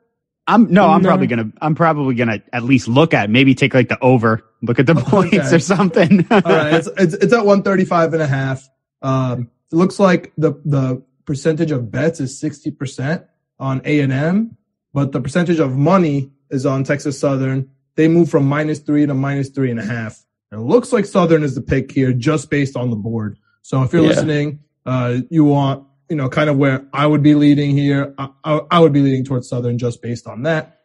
I'm 0.50 0.72
no, 0.72 0.88
I'm 0.90 1.02
No. 1.02 1.10
probably 1.10 1.28
gonna 1.28 1.52
I'm 1.62 1.76
probably 1.76 2.16
gonna 2.16 2.42
at 2.54 2.64
least 2.64 2.88
look 2.88 3.14
at 3.14 3.30
maybe 3.30 3.54
take 3.56 3.74
like 3.74 3.90
the 3.90 4.00
over, 4.00 4.44
look 4.62 4.80
at 4.80 4.86
the 4.86 4.96
points 4.96 5.34
Okay. 5.36 5.56
or 5.56 5.60
something. 5.60 6.26
All 6.32 6.42
right, 6.42 6.74
it's, 6.76 6.88
it's 6.98 7.14
it's 7.16 7.34
at 7.34 7.46
135 7.46 8.14
and 8.14 8.22
a 8.22 8.28
half. 8.28 8.68
Um, 9.02 9.50
it 9.72 9.76
looks 9.76 10.00
like 10.00 10.32
the 10.38 10.54
the 10.64 11.04
percentage 11.26 11.72
of 11.72 11.92
bets 11.92 12.22
is 12.22 12.42
60% 12.42 13.26
on 13.60 13.82
A&M, 13.84 14.56
but 14.98 15.12
the 15.12 15.22
percentage 15.22 15.60
of 15.60 15.78
money 15.78 16.32
is 16.50 16.66
on 16.66 16.84
Texas 16.84 17.20
Southern. 17.20 17.70
They 17.94 18.08
move 18.08 18.32
from 18.32 18.48
minus 18.48 18.80
three 18.80 19.06
to 19.06 19.14
minus 19.14 19.50
three 19.50 19.70
and 19.70 19.80
a 19.80 19.86
half. 19.86 20.26
It 20.52 20.58
looks 20.58 20.92
like 20.92 21.06
Southern 21.06 21.44
is 21.44 21.54
the 21.54 21.62
pick 21.62 21.92
here 21.92 22.12
just 22.14 22.50
based 22.50 22.76
on 22.76 22.90
the 22.90 22.96
board. 22.96 23.38
So 23.62 23.84
if 23.84 23.94
you're 23.94 24.02
Yeah. 24.02 24.08
listening, 24.08 24.62
uh, 24.88 25.20
you 25.30 25.46
want, 25.46 25.86
you 26.10 26.16
know, 26.16 26.30
kind 26.30 26.50
of 26.50 26.58
where 26.58 26.84
I 26.94 27.06
would 27.06 27.22
be 27.22 27.36
leading 27.36 27.78
here. 27.78 28.16
I, 28.18 28.30
I, 28.44 28.62
I 28.72 28.80
would 28.80 28.92
be 28.92 29.04
leading 29.04 29.24
towards 29.24 29.48
Southern 29.48 29.78
just 29.78 30.02
based 30.02 30.26
on 30.26 30.42
that. 30.44 30.80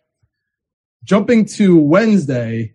Jumping 1.05 1.47
to 1.57 1.79
Wednesday, 1.79 2.75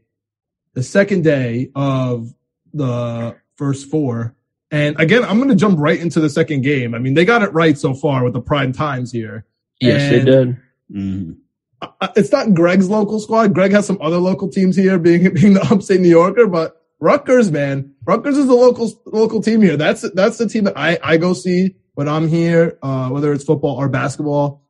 the 0.74 0.82
second 0.82 1.24
day 1.24 1.70
of 1.76 2.34
the 2.74 3.36
first 3.58 3.92
four. 3.92 4.36
And 4.72 5.00
again, 5.00 5.24
I'm 5.24 5.38
going 5.38 5.50
to 5.50 5.56
jump 5.56 5.78
right 5.78 6.00
into 6.00 6.20
the 6.20 6.32
second 6.32 6.62
game. 6.62 6.96
I 6.96 6.98
mean, 6.98 7.14
they 7.14 7.26
got 7.26 7.44
it 7.44 7.54
right 7.54 7.78
so 7.78 7.94
far 7.94 8.24
with 8.24 8.34
the 8.34 8.42
prime 8.42 8.74
times 8.74 9.12
here. 9.12 9.46
Yes, 9.80 10.10
they 10.10 10.26
did. 10.26 10.58
Mhm. 10.92 11.38
Uh, 11.82 12.08
It's 12.16 12.32
not 12.32 12.54
Greg's 12.54 12.90
local 12.90 13.20
squad. 13.20 13.54
Greg 13.54 13.72
has 13.72 13.86
some 13.86 13.98
other 14.02 14.18
local 14.18 14.50
teams 14.50 14.76
here, 14.76 14.98
being 15.00 15.34
being 15.34 15.54
the 15.54 15.62
upstate 15.72 16.02
New 16.02 16.10
Yorker, 16.10 16.48
but 16.48 16.82
Rutgers, 17.00 17.52
man, 17.52 17.94
Rutgers 18.06 18.38
is 18.38 18.48
the 18.48 18.56
local 18.56 18.92
local 19.06 19.42
team 19.42 19.62
here. 19.62 19.78
That's 19.78 20.10
that's 20.12 20.38
the 20.38 20.48
team 20.48 20.64
that 20.64 20.78
I 20.78 20.98
I 21.04 21.18
go 21.18 21.34
see 21.34 21.76
when 21.94 22.08
I'm 22.08 22.28
here, 22.28 22.78
uh, 22.82 23.10
whether 23.10 23.32
it's 23.34 23.44
football 23.44 23.76
or 23.76 23.90
basketball. 23.90 24.64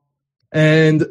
And 0.52 1.06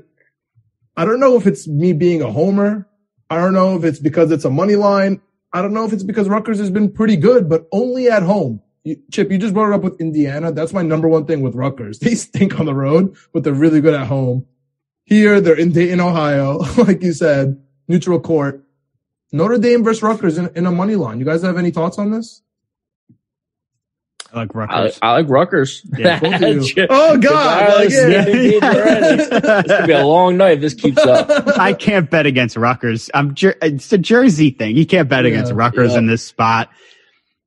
I 0.97 1.05
don't 1.05 1.21
know 1.21 1.37
if 1.37 1.47
it's 1.47 1.67
me 1.69 1.93
being 1.93 2.23
a 2.23 2.31
homer. 2.31 2.87
I 3.31 3.37
don't 3.39 3.53
know 3.55 3.77
if 3.77 3.85
it's 3.85 3.99
because 3.99 4.31
it's 4.31 4.45
a 4.45 4.51
money 4.51 4.77
line. 4.77 5.21
I 5.53 5.63
don't 5.63 5.73
know 5.73 5.85
if 5.85 5.93
it's 5.93 6.03
because 6.03 6.29
Rutgers 6.29 6.59
has 6.59 6.71
been 6.71 6.91
pretty 6.93 7.17
good, 7.17 7.49
but 7.49 7.67
only 7.73 8.09
at 8.09 8.23
home. 8.23 8.61
You, 8.85 8.97
Chip, 9.11 9.31
you 9.31 9.39
just 9.39 9.53
brought 9.55 9.71
it 9.71 9.75
up 9.75 9.83
with 9.83 10.01
Indiana. 10.01 10.53
That's 10.53 10.73
my 10.73 10.83
number 10.83 11.09
one 11.09 11.27
thing 11.27 11.41
with 11.43 11.55
Rutgers. 11.55 11.99
They 12.01 12.15
stink 12.15 12.61
on 12.61 12.67
the 12.67 12.75
road, 12.75 13.17
but 13.33 13.43
they're 13.43 13.53
really 13.55 13.81
good 13.81 13.95
at 13.95 14.07
home. 14.07 14.47
Here, 15.07 15.41
they're 15.41 15.59
in 15.59 15.73
Dayton, 15.73 16.01
Ohio, 16.01 16.59
like 16.79 17.03
you 17.03 17.13
said, 17.13 17.63
neutral 17.89 18.21
court. 18.21 18.65
Notre 19.33 19.59
Dame 19.59 19.83
versus 19.85 20.03
Rutgers 20.03 20.37
in, 20.37 20.51
in 20.55 20.67
a 20.67 20.73
money 20.73 20.97
line. 20.97 21.19
You 21.19 21.25
guys 21.25 21.43
have 21.43 21.57
any 21.59 21.71
thoughts 21.71 21.99
on 21.99 22.11
this? 22.11 22.43
I 24.33 24.39
like 24.41 24.55
I, 24.55 24.59
Rutgers. 24.59 24.99
I 25.03 25.13
like 25.13 25.29
Rutgers. 25.29 25.83
Yeah, 25.97 26.19
both 26.21 26.43
of 26.43 26.77
you. 26.77 26.87
Oh, 26.91 27.17
God, 27.19 27.75
like, 27.79 27.91
yeah. 27.91 28.25
It's 28.27 29.69
gonna 29.69 29.87
be 29.87 29.93
a 29.93 30.05
long 30.05 30.37
night 30.37 30.55
if 30.55 30.61
this 30.61 30.75
keeps 30.75 30.99
up. 30.99 31.29
I 31.59 31.73
can't 31.73 32.11
bet 32.11 32.27
against 32.27 32.57
Rutgers. 32.57 33.09
I'm 33.15 33.35
Jer- 33.35 33.57
it's 33.63 33.93
a 33.93 33.99
Jersey 33.99 34.51
thing. 34.51 34.77
You 34.77 34.87
can't 34.87 35.09
bet 35.09 35.25
Yeah, 35.25 35.31
against 35.31 35.53
Rutgers 35.53 35.93
yeah. 35.93 35.99
in 35.99 36.07
this 36.07 36.25
spot. 36.25 36.71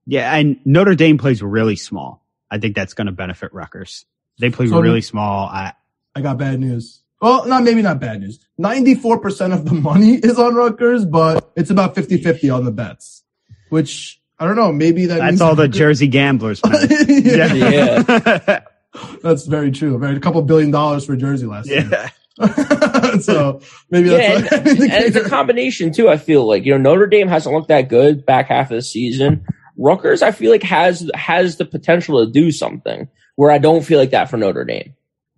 Yeah, 0.05 0.33
and 0.33 0.59
Notre 0.65 0.95
Dame 0.95 1.17
plays 1.17 1.43
really 1.43 1.75
small. 1.75 2.25
I 2.49 2.57
think 2.57 2.75
that's 2.75 2.93
going 2.93 3.07
to 3.07 3.13
benefit 3.13 3.53
Rutgers. 3.53 4.05
They 4.39 4.49
play 4.49 4.67
So- 4.67 4.79
really 4.79 5.01
small. 5.01 5.47
I, 5.49 5.73
I 6.15 6.21
got 6.21 6.37
bad 6.37 6.59
news. 6.59 6.98
Well, 7.21 7.45
not 7.47 7.63
maybe 7.63 7.81
not 7.81 7.99
bad 7.99 8.21
news. 8.21 8.39
94% 8.59 9.53
of 9.53 9.65
the 9.65 9.73
money 9.73 10.13
is 10.15 10.39
on 10.39 10.55
Rutgers, 10.55 11.05
but 11.05 11.51
it's 11.55 11.69
about 11.69 11.95
50-50 11.95 12.53
on 12.55 12.63
the 12.65 12.71
bets, 12.71 13.23
which 13.69 14.21
I 14.39 14.45
don't 14.45 14.55
know. 14.55 14.71
Maybe 14.71 15.05
that 15.07 15.19
that's 15.19 15.31
means 15.31 15.41
all 15.41 15.55
the 15.55 15.67
Jersey 15.67 16.07
gamblers. 16.07 16.61
Yeah, 17.09 17.53
Yeah. 17.53 18.59
that's 19.21 19.45
very 19.45 19.71
true. 19.71 19.97
Very 19.97 20.15
a 20.15 20.19
couple 20.19 20.41
billion 20.41 20.71
dollars 20.71 21.05
for 21.05 21.15
Jersey 21.15 21.45
last 21.45 21.67
year. 21.67 21.87
yeah. 21.91 22.09
so 23.19 23.59
maybe 23.89 24.09
Yeah, 24.09 24.39
that's 24.39 24.53
and, 24.53 24.79
and 24.79 25.03
it's 25.05 25.15
a 25.17 25.27
combination 25.27 25.91
too. 25.91 26.07
I 26.07 26.17
feel 26.17 26.47
like 26.47 26.63
you 26.63 26.71
know 26.71 26.77
Notre 26.77 27.07
Dame 27.07 27.27
hasn't 27.27 27.53
looked 27.53 27.67
that 27.67 27.89
good 27.89 28.25
back 28.25 28.47
half 28.47 28.71
of 28.71 28.75
the 28.75 28.81
season. 28.81 29.45
Rutgers, 29.77 30.21
I 30.21 30.31
feel 30.31 30.51
like 30.51 30.63
has 30.63 31.09
has 31.13 31.57
the 31.57 31.65
potential 31.65 32.25
to 32.25 32.31
do 32.31 32.51
something 32.51 33.09
where 33.35 33.51
I 33.51 33.57
don't 33.57 33.83
feel 33.83 33.99
like 33.99 34.11
that 34.11 34.29
for 34.29 34.37
Notre 34.37 34.63
Dame. 34.63 34.93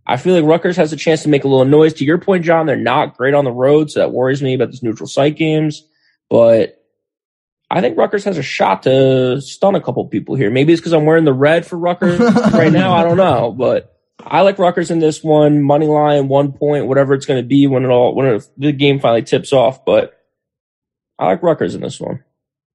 I 0.05 0.17
feel 0.17 0.36
like 0.36 0.46
Rutgers 0.46 0.77
has 0.77 0.91
a 0.91 0.98
chance 0.98 1.24
to 1.24 1.29
make 1.29 1.43
a 1.43 1.48
little 1.48 1.65
noise. 1.65 1.93
To 1.96 2.05
your 2.05 2.17
point, 2.17 2.43
John, 2.43 2.65
they're 2.65 2.75
not 2.75 3.17
great 3.17 3.34
on 3.34 3.46
the 3.46 3.51
road, 3.51 3.91
so 3.91 4.00
that 4.00 4.12
worries 4.12 4.41
me 4.41 4.53
about 4.53 4.72
these 4.72 4.84
neutral 4.84 5.08
site 5.08 5.38
games. 5.38 5.84
But 6.29 6.84
I 7.70 7.81
think 7.81 7.98
Rutgers 7.98 8.25
has 8.25 8.38
a 8.38 8.43
shot 8.43 8.84
to 8.84 9.39
stun 9.41 9.75
a 9.75 9.81
couple 9.81 10.05
people 10.08 10.36
here. 10.36 10.50
Maybe 10.50 10.74
it's 10.74 10.81
because 10.81 10.93
I'm 10.93 11.05
wearing 11.05 11.25
the 11.25 11.34
red 11.34 11.65
for 11.65 11.77
Rutgers 11.77 12.20
right 12.53 12.72
now. 12.72 12.93
I 12.93 13.03
don't 13.03 13.17
know, 13.17 13.51
but 13.51 13.98
I 14.20 14.41
like 14.41 14.60
Rutgers 14.60 14.91
in 14.91 15.00
this 15.00 15.24
one. 15.24 15.62
Money 15.62 15.88
line, 15.88 16.27
one 16.27 16.51
point, 16.51 16.88
whatever 16.88 17.13
it's 17.13 17.25
going 17.25 17.41
to 17.41 17.48
be 17.48 17.67
when 17.67 17.86
it 17.86 17.89
all 17.89 18.15
when 18.15 18.27
it, 18.27 18.50
the 18.58 18.72
game 18.72 19.00
finally 19.00 19.24
tips 19.24 19.53
off. 19.53 19.86
But 19.86 20.20
I 21.17 21.27
like 21.27 21.43
Rutgers 21.43 21.75
in 21.75 21.81
this 21.81 22.00
one. 22.00 22.24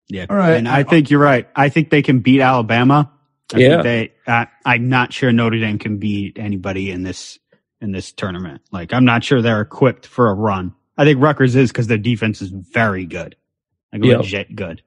Yeah. 0.09 0.27
All 0.31 0.37
right. 0.37 0.55
And 0.55 0.69
I 0.69 0.85
think 0.85 1.11
you're 1.11 1.21
right. 1.21 1.49
I 1.55 1.69
think 1.69 1.91
they 1.91 2.03
can 2.03 2.21
beat 2.21 2.41
Alabama. 2.41 3.13
I 3.55 3.59
Yeah. 3.59 3.83
Think 3.83 4.13
they, 4.27 4.33
uh, 4.33 4.47
I'm 4.65 4.89
not 4.89 5.13
sure 5.13 5.33
Notre 5.33 5.59
Dame 5.59 5.79
can 5.79 5.99
beat 5.99 6.39
anybody 6.39 6.91
in 6.91 7.03
this, 7.03 7.39
in 7.81 7.93
this 7.93 8.13
tournament. 8.13 8.63
Like, 8.73 8.93
I'm 8.93 9.05
not 9.05 9.23
sure 9.25 9.41
they're 9.43 9.61
equipped 9.61 10.07
for 10.07 10.31
a 10.31 10.35
run. 10.35 10.75
I 10.99 11.05
think 11.05 11.21
Rutgers 11.23 11.55
is 11.55 11.71
because 11.71 11.87
their 11.87 11.99
defense 11.99 12.41
is 12.43 12.49
very 12.51 13.05
good. 13.07 13.37
Like, 13.93 14.05
Yep. 14.05 14.19
legit 14.19 14.57
good. 14.57 14.83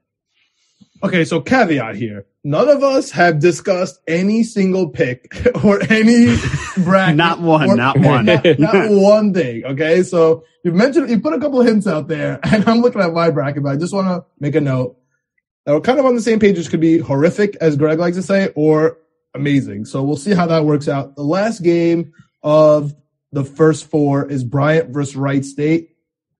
Okay, 1.01 1.23
so 1.23 1.39
caveat 1.39 1.95
here. 1.95 2.25
None 2.43 2.67
of 2.67 2.83
us 2.83 3.11
have 3.11 3.39
discussed 3.39 3.99
any 4.07 4.43
single 4.43 4.89
pick 4.89 5.31
or 5.63 5.81
any 5.89 6.35
bracket. 6.83 7.15
Not 7.15 7.39
one, 7.39 7.69
or- 7.69 7.75
not 7.77 7.97
one. 7.99 8.25
Not, 8.25 8.59
not 8.59 8.89
one 8.91 9.33
thing. 9.33 9.63
Okay, 9.65 10.03
so 10.03 10.43
you 10.65 10.73
mentioned, 10.73 11.09
you 11.09 11.21
put 11.21 11.33
a 11.33 11.39
couple 11.39 11.61
of 11.61 11.67
hints 11.67 11.87
out 11.87 12.09
there, 12.09 12.39
and 12.43 12.67
I'm 12.67 12.81
looking 12.81 13.01
at 13.01 13.13
my 13.13 13.29
bracket, 13.29 13.63
but 13.63 13.69
I 13.69 13.75
just 13.77 13.93
want 13.93 14.07
to 14.07 14.25
make 14.41 14.55
a 14.55 14.61
note 14.61 14.97
that 15.69 15.75
we're 15.75 15.81
kind 15.81 15.99
of 15.99 16.05
on 16.07 16.15
the 16.15 16.21
same 16.21 16.39
page, 16.39 16.57
which 16.57 16.71
could 16.71 16.79
be 16.79 16.97
horrific, 16.97 17.55
as 17.57 17.75
Greg 17.75 17.99
likes 17.99 18.17
to 18.17 18.23
say, 18.23 18.51
or 18.55 18.97
amazing. 19.35 19.85
So 19.85 20.01
we'll 20.01 20.17
see 20.17 20.33
how 20.33 20.47
that 20.47 20.65
works 20.65 20.87
out. 20.87 21.15
The 21.15 21.21
last 21.21 21.61
game 21.61 22.11
of 22.41 22.95
the 23.31 23.43
first 23.43 23.87
four 23.87 24.27
is 24.27 24.43
Bryant 24.43 24.89
versus 24.89 25.15
Wright 25.15 25.45
State. 25.45 25.91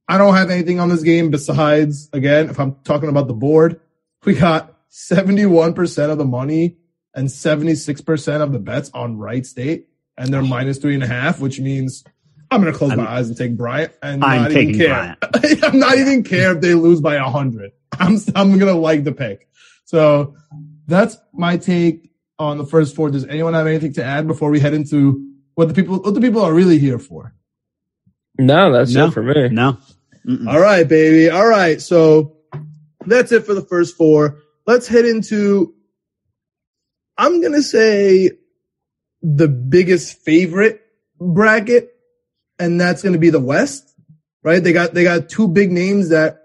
I 0.07 0.17
don't 0.17 0.33
have 0.33 0.49
anything 0.49 0.79
on 0.79 0.89
this 0.89 1.03
game 1.03 1.29
besides, 1.29 2.09
again, 2.11 2.49
if 2.49 2.59
I'm 2.59 2.77
talking 2.83 3.07
about 3.07 3.27
the 3.27 3.35
board, 3.35 3.79
we 4.25 4.33
got 4.33 4.75
71% 4.89 6.09
of 6.09 6.17
the 6.17 6.25
money 6.25 6.77
and 7.13 7.27
76% 7.27 8.41
of 8.41 8.51
the 8.51 8.57
bets 8.57 8.89
on 8.95 9.19
Wright 9.19 9.45
State, 9.45 9.89
and 10.17 10.33
they're 10.33 10.41
minus 10.41 10.79
three 10.79 10.95
and 10.95 11.03
a 11.03 11.07
half, 11.07 11.39
which 11.39 11.59
means 11.59 12.03
I'm 12.49 12.61
going 12.61 12.73
to 12.73 12.77
close 12.79 12.89
I'm- 12.89 12.97
my 12.97 13.07
eyes 13.07 13.27
and 13.27 13.37
take 13.37 13.55
Bryant 13.55 13.93
and 14.01 14.25
I'm 14.25 14.41
not 14.41 14.51
even 14.51 14.67
taking 14.73 14.79
care. 14.79 15.17
I'm 15.69 15.77
not 15.77 15.99
even 15.99 16.23
care 16.23 16.55
if 16.55 16.61
they 16.61 16.73
lose 16.73 16.99
by 16.99 17.21
100. 17.21 17.73
I'm, 18.07 18.17
I'm 18.35 18.57
going 18.57 18.73
to 18.73 18.79
like 18.79 19.03
the 19.03 19.11
pick. 19.11 19.47
So 19.85 20.35
that's 20.87 21.17
my 21.33 21.57
take 21.57 22.11
on 22.37 22.57
the 22.57 22.65
first 22.65 22.95
four. 22.95 23.09
Does 23.09 23.25
anyone 23.25 23.53
have 23.53 23.67
anything 23.67 23.93
to 23.93 24.03
add 24.03 24.27
before 24.27 24.49
we 24.49 24.59
head 24.59 24.73
into 24.73 25.25
what 25.55 25.67
the 25.67 25.73
people, 25.73 25.99
what 26.01 26.13
the 26.13 26.21
people 26.21 26.41
are 26.41 26.53
really 26.53 26.79
here 26.79 26.99
for? 26.99 27.33
No, 28.37 28.71
that's 28.71 28.93
No. 28.93 29.07
it 29.07 29.11
for 29.11 29.23
me. 29.23 29.49
No. 29.49 29.77
Mm-mm. 30.25 30.47
All 30.47 30.59
right, 30.59 30.87
baby. 30.87 31.29
All 31.29 31.47
right. 31.47 31.81
So 31.81 32.37
that's 33.05 33.31
it 33.31 33.45
for 33.45 33.53
the 33.53 33.61
first 33.61 33.97
four. 33.97 34.39
Let's 34.65 34.87
head 34.87 35.05
into, 35.05 35.73
I'm 37.17 37.41
going 37.41 37.53
to 37.53 37.63
say 37.63 38.31
the 39.21 39.47
biggest 39.47 40.19
favorite 40.23 40.81
bracket, 41.19 41.89
and 42.57 42.79
that's 42.79 43.01
going 43.01 43.13
to 43.13 43.19
be 43.19 43.29
the 43.31 43.39
West, 43.39 43.93
right? 44.43 44.63
They 44.63 44.71
got, 44.71 44.93
they 44.93 45.03
got 45.03 45.27
two 45.29 45.47
big 45.47 45.71
names 45.71 46.09
that 46.09 46.38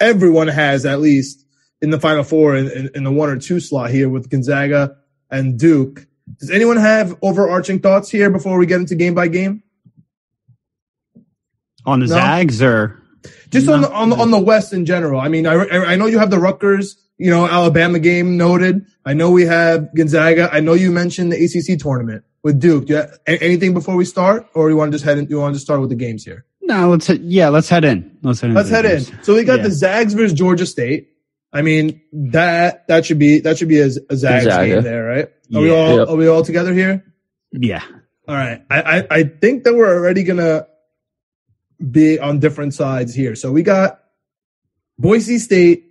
everyone 0.00 0.48
has 0.48 0.86
at 0.86 1.00
least 1.00 1.44
in 1.80 1.90
the 1.90 2.00
final 2.00 2.24
four 2.24 2.56
in, 2.56 2.70
in, 2.70 2.90
in 2.94 3.04
the 3.04 3.12
one 3.12 3.28
or 3.28 3.38
two 3.38 3.60
slot 3.60 3.90
here 3.90 4.08
with 4.08 4.30
Gonzaga 4.30 4.96
and 5.30 5.58
Duke. 5.58 6.06
Does 6.38 6.50
anyone 6.50 6.76
have 6.76 7.16
overarching 7.22 7.80
thoughts 7.80 8.10
here 8.10 8.30
before 8.30 8.58
we 8.58 8.66
get 8.66 8.80
into 8.80 8.94
game 8.94 9.14
by 9.14 9.28
game? 9.28 9.62
On 11.84 12.00
the 12.00 12.06
No. 12.06 12.14
Zags 12.14 12.60
or 12.60 13.00
Just 13.50 13.68
on 13.68 13.82
the 13.82 13.92
on 13.92 14.10
the, 14.10 14.16
on 14.16 14.30
the 14.30 14.38
West 14.40 14.72
in 14.72 14.84
general. 14.84 15.20
I 15.20 15.28
mean, 15.28 15.46
I 15.46 15.54
I 15.54 15.96
know 15.96 16.06
you 16.06 16.18
have 16.18 16.30
the 16.30 16.38
Rutgers, 16.38 16.96
you 17.16 17.30
know, 17.30 17.46
Alabama 17.46 18.00
game 18.00 18.36
noted. 18.36 18.86
I 19.04 19.14
know 19.14 19.30
we 19.30 19.44
have 19.44 19.94
Gonzaga. 19.94 20.50
I 20.52 20.60
know 20.60 20.74
you 20.74 20.90
mentioned 20.90 21.30
the 21.32 21.36
ACC 21.44 21.78
tournament 21.78 22.24
with 22.42 22.58
Duke. 22.58 22.86
Do 22.86 22.94
you 22.94 22.98
have 22.98 23.18
anything 23.26 23.72
before 23.72 23.94
we 23.94 24.04
start, 24.04 24.48
or 24.54 24.68
you 24.68 24.76
want 24.76 24.90
to 24.90 24.96
just 24.96 25.04
head 25.04 25.18
in? 25.18 25.28
You 25.28 25.38
want 25.38 25.54
to 25.54 25.60
start 25.60 25.80
with 25.80 25.90
the 25.90 25.96
games 25.96 26.24
here? 26.24 26.44
No? 26.66 26.90
Let's 26.90 27.06
hit, 27.06 27.20
yeah. 27.22 27.48
Let's 27.48 27.68
head 27.68 27.84
in. 27.84 28.18
Let's 28.22 28.40
head 28.40 28.50
in. 28.50 28.54
Let's 28.56 28.68
head 28.70 28.84
in. 28.84 29.00
So 29.22 29.34
we 29.34 29.44
got 29.44 29.58
Yeah. 29.58 29.64
the 29.64 29.70
Zags 29.70 30.14
versus 30.14 30.32
Georgia 30.32 30.66
State. 30.66 31.10
I 31.52 31.62
mean 31.62 32.02
that 32.12 32.86
that 32.88 33.06
should 33.06 33.18
be 33.18 33.40
that 33.40 33.56
should 33.58 33.68
be 33.68 33.80
a, 33.80 33.86
a 33.86 34.16
Zags 34.16 34.44
Gonzaga. 34.44 34.66
game 34.74 34.82
there, 34.82 35.04
right? 35.04 35.28
Are 35.54 35.60
we 35.62 35.70
all 35.70 35.98
Yep. 35.98 36.08
are 36.08 36.16
we 36.16 36.26
all 36.26 36.42
together 36.42 36.74
here? 36.74 37.04
Yeah. 37.52 37.82
All 38.28 38.34
right. 38.34 38.62
I, 38.68 38.82
I, 38.98 39.06
I 39.10 39.22
think 39.22 39.64
that 39.64 39.74
we're 39.74 39.88
already 39.94 40.22
gonna 40.24 40.66
be 41.90 42.18
on 42.18 42.40
different 42.40 42.74
sides 42.74 43.14
here. 43.14 43.34
So 43.36 43.52
we 43.52 43.62
got 43.62 44.00
Boise 44.98 45.38
State 45.38 45.84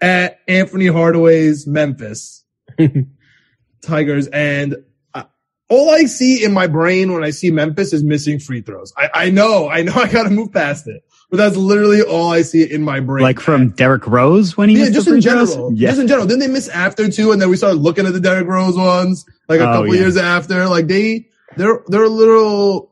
at 0.00 0.38
Anthony 0.48 0.86
Hardaway's 0.86 1.66
Memphis 1.66 2.44
Tigers, 3.82 4.26
and 4.28 4.74
I, 4.74 4.78
all 5.70 5.90
I 5.90 6.04
see 6.04 6.44
in 6.44 6.52
my 6.52 6.66
brain 6.66 7.12
when 7.12 7.24
I 7.24 7.30
see 7.30 7.50
Memphis 7.50 7.92
is 7.92 8.02
missing 8.04 8.38
free 8.38 8.60
throws. 8.60 8.92
I, 8.96 9.08
I 9.14 9.30
know, 9.30 9.68
I 9.70 9.82
know, 9.82 9.92
I 9.96 10.10
gotta 10.10 10.28
move 10.30 10.52
past 10.52 10.86
it, 10.88 11.02
but 11.30 11.36
that's 11.38 11.56
literally 11.56 12.02
all 12.02 12.30
I 12.32 12.42
see 12.42 12.62
in 12.70 12.82
my 12.82 13.00
brain. 13.00 13.22
Like 13.22 13.40
from 13.40 13.70
Derrick 13.70 14.06
Rose 14.06 14.56
when 14.56 14.68
he 14.68 14.78
yeah, 14.78 14.90
just 14.90 15.06
the 15.06 15.14
in 15.14 15.22
free 15.22 15.30
throws? 15.30 15.50
general. 15.54 15.72
Yeah. 15.72 15.88
Just 15.90 16.00
in 16.02 16.08
general. 16.08 16.26
Didn't 16.26 16.40
they 16.40 16.48
miss 16.48 16.68
after 16.68 17.08
too? 17.08 17.32
And 17.32 17.40
then 17.40 17.48
we 17.48 17.56
started 17.56 17.76
looking 17.80 18.04
at 18.06 18.12
the 18.12 18.20
Derrick 18.20 18.46
Rose 18.48 18.76
ones, 18.76 19.24
like 19.48 19.60
a 19.60 19.62
Oh, 19.62 19.72
couple 19.72 19.94
yeah. 19.94 20.00
years 20.02 20.16
after. 20.16 20.66
Like 20.68 20.88
they, 20.88 21.28
they're, 21.56 21.80
they're 21.86 22.04
a 22.04 22.08
little, 22.08 22.90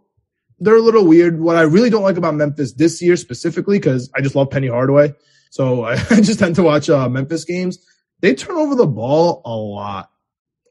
they're 0.60 0.76
a 0.76 0.80
little 0.80 1.04
weird. 1.06 1.40
What 1.40 1.56
I 1.56 1.62
really 1.62 1.90
don't 1.90 2.02
like 2.02 2.16
about 2.16 2.34
Memphis 2.34 2.72
this 2.72 3.00
year 3.02 3.16
specifically, 3.16 3.78
because 3.78 4.10
I 4.16 4.20
just 4.20 4.34
love 4.34 4.50
Penny 4.50 4.68
Hardaway. 4.68 5.14
So 5.50 5.84
I, 5.84 5.92
I 6.10 6.20
just 6.20 6.38
tend 6.38 6.54
to 6.56 6.62
watch 6.62 6.88
uh, 6.90 7.08
Memphis 7.08 7.44
games. 7.44 7.78
They 8.20 8.34
turn 8.34 8.56
over 8.56 8.74
the 8.74 8.86
ball 8.86 9.42
a 9.44 9.54
lot, 9.54 10.10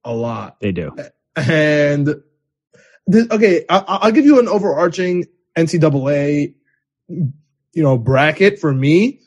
a 0.03 0.13
lot. 0.13 0.60
They 0.60 0.71
do. 0.73 0.93
And 1.38 2.21
th- 3.12 3.32
okay, 3.32 3.65
I, 3.69 3.84
I'll 3.88 4.12
give 4.12 4.26
you 4.26 4.39
an 4.39 4.47
overarching 4.47 5.26
NCAA, 5.58 6.56
you 7.08 7.34
know, 7.84 7.97
bracket 7.97 8.60
for 8.60 8.73
me. 8.73 9.21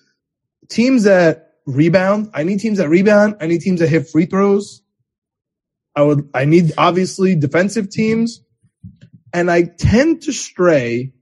Teams 0.69 1.05
that 1.05 1.51
rebound. 1.67 2.31
I 2.35 2.43
need 2.43 2.61
teams 2.61 2.79
that 2.79 2.89
rebound. 2.89 3.37
I 3.41 3.47
need 3.47 3.61
teams 3.61 3.81
that 3.81 3.89
hit 3.89 4.09
free 4.09 4.27
throws. 4.27 4.83
I 5.95 6.03
would. 6.03 6.31
I 6.35 6.45
need 6.45 6.73
obviously 6.79 7.35
defensive 7.35 7.91
teams, 7.91 8.43
and 9.33 9.51
I 9.51 9.63
tend 9.63 10.23
to 10.23 10.33
stray. 10.33 11.13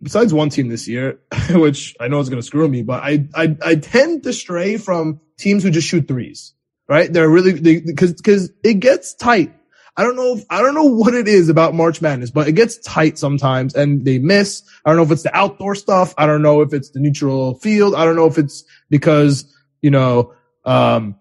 Besides 0.00 0.32
one 0.32 0.50
team 0.50 0.68
this 0.68 0.86
year, 0.86 1.18
which 1.50 1.96
I 1.98 2.06
know 2.06 2.20
is 2.20 2.28
going 2.28 2.40
to 2.40 2.46
screw 2.46 2.68
me, 2.68 2.82
but 2.82 3.02
I, 3.02 3.26
I 3.34 3.56
I 3.64 3.74
tend 3.74 4.22
to 4.24 4.32
stray 4.32 4.76
from 4.76 5.20
teams 5.38 5.64
who 5.64 5.70
just 5.70 5.88
shoot 5.88 6.06
threes. 6.06 6.54
Right? 6.88 7.12
They're 7.12 7.28
really 7.28 7.80
because 7.80 8.14
because 8.14 8.50
it 8.62 8.74
gets 8.74 9.14
tight. 9.14 9.57
I 9.98 10.04
don't 10.04 10.14
know 10.16 10.36
if, 10.36 10.44
I 10.48 10.62
don't 10.62 10.74
know 10.74 10.84
what 10.84 11.12
it 11.12 11.26
is 11.28 11.48
about 11.48 11.74
March 11.74 12.00
Madness, 12.00 12.30
but 12.30 12.46
it 12.48 12.52
gets 12.52 12.78
tight 12.78 13.18
sometimes 13.18 13.74
and 13.74 14.04
they 14.04 14.18
miss. 14.20 14.62
I 14.84 14.90
don't 14.90 14.96
know 14.96 15.02
if 15.02 15.10
it's 15.10 15.24
the 15.24 15.36
outdoor 15.36 15.74
stuff. 15.74 16.14
I 16.16 16.24
don't 16.24 16.40
know 16.40 16.60
if 16.62 16.72
it's 16.72 16.90
the 16.90 17.00
neutral 17.00 17.56
field. 17.56 17.94
I 17.96 18.04
don't 18.04 18.14
know 18.16 18.26
if 18.26 18.38
it's 18.38 18.62
because, 18.90 19.52
you 19.82 19.90
know, 19.90 20.32
um, 20.64 21.16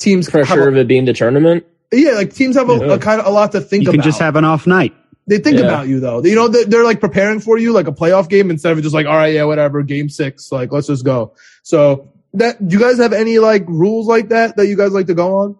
teams 0.00 0.26
have 0.28 0.46
Pressure 0.46 0.66
of 0.68 0.76
it 0.78 0.88
being 0.88 1.04
the 1.04 1.12
tournament. 1.12 1.64
yeah, 1.92 2.12
like 2.12 2.32
teams 2.32 2.56
have 2.56 2.70
a, 2.70 2.74
Yeah. 2.78 2.94
a 2.94 2.98
kind 2.98 3.20
of 3.20 3.26
a 3.26 3.30
lot 3.30 3.52
to 3.52 3.60
think 3.60 3.82
You 3.84 3.90
can 3.90 4.00
about. 4.00 4.04
just 4.06 4.18
have 4.18 4.34
an 4.36 4.44
off 4.46 4.66
night. 4.66 4.94
they 5.26 5.36
think 5.38 5.58
Yeah. 5.58 5.66
about 5.66 5.86
you 5.88 6.00
though. 6.00 6.24
You 6.24 6.34
know, 6.34 6.48
they're, 6.48 6.64
they're 6.64 6.84
like 6.84 7.00
preparing 7.00 7.38
for 7.38 7.58
you 7.58 7.72
like 7.72 7.86
a 7.86 7.92
playoff 7.92 8.28
game 8.30 8.50
instead 8.50 8.72
of 8.76 8.82
just 8.82 8.94
like, 8.94 9.06
all 9.06 9.14
right, 9.14 9.34
yeah, 9.34 9.44
whatever, 9.44 9.82
game 9.82 10.08
six, 10.08 10.50
like 10.50 10.72
let's 10.72 10.86
just 10.86 11.04
go. 11.04 11.34
So 11.62 12.12
that, 12.32 12.66
do 12.66 12.74
you 12.76 12.80
guys 12.82 12.96
have 12.98 13.12
any 13.12 13.38
like 13.38 13.64
rules 13.68 14.06
like 14.06 14.30
that 14.30 14.56
that 14.56 14.66
you 14.68 14.76
guys 14.76 14.92
like 14.92 15.06
to 15.08 15.14
go 15.14 15.36
on? 15.40 15.56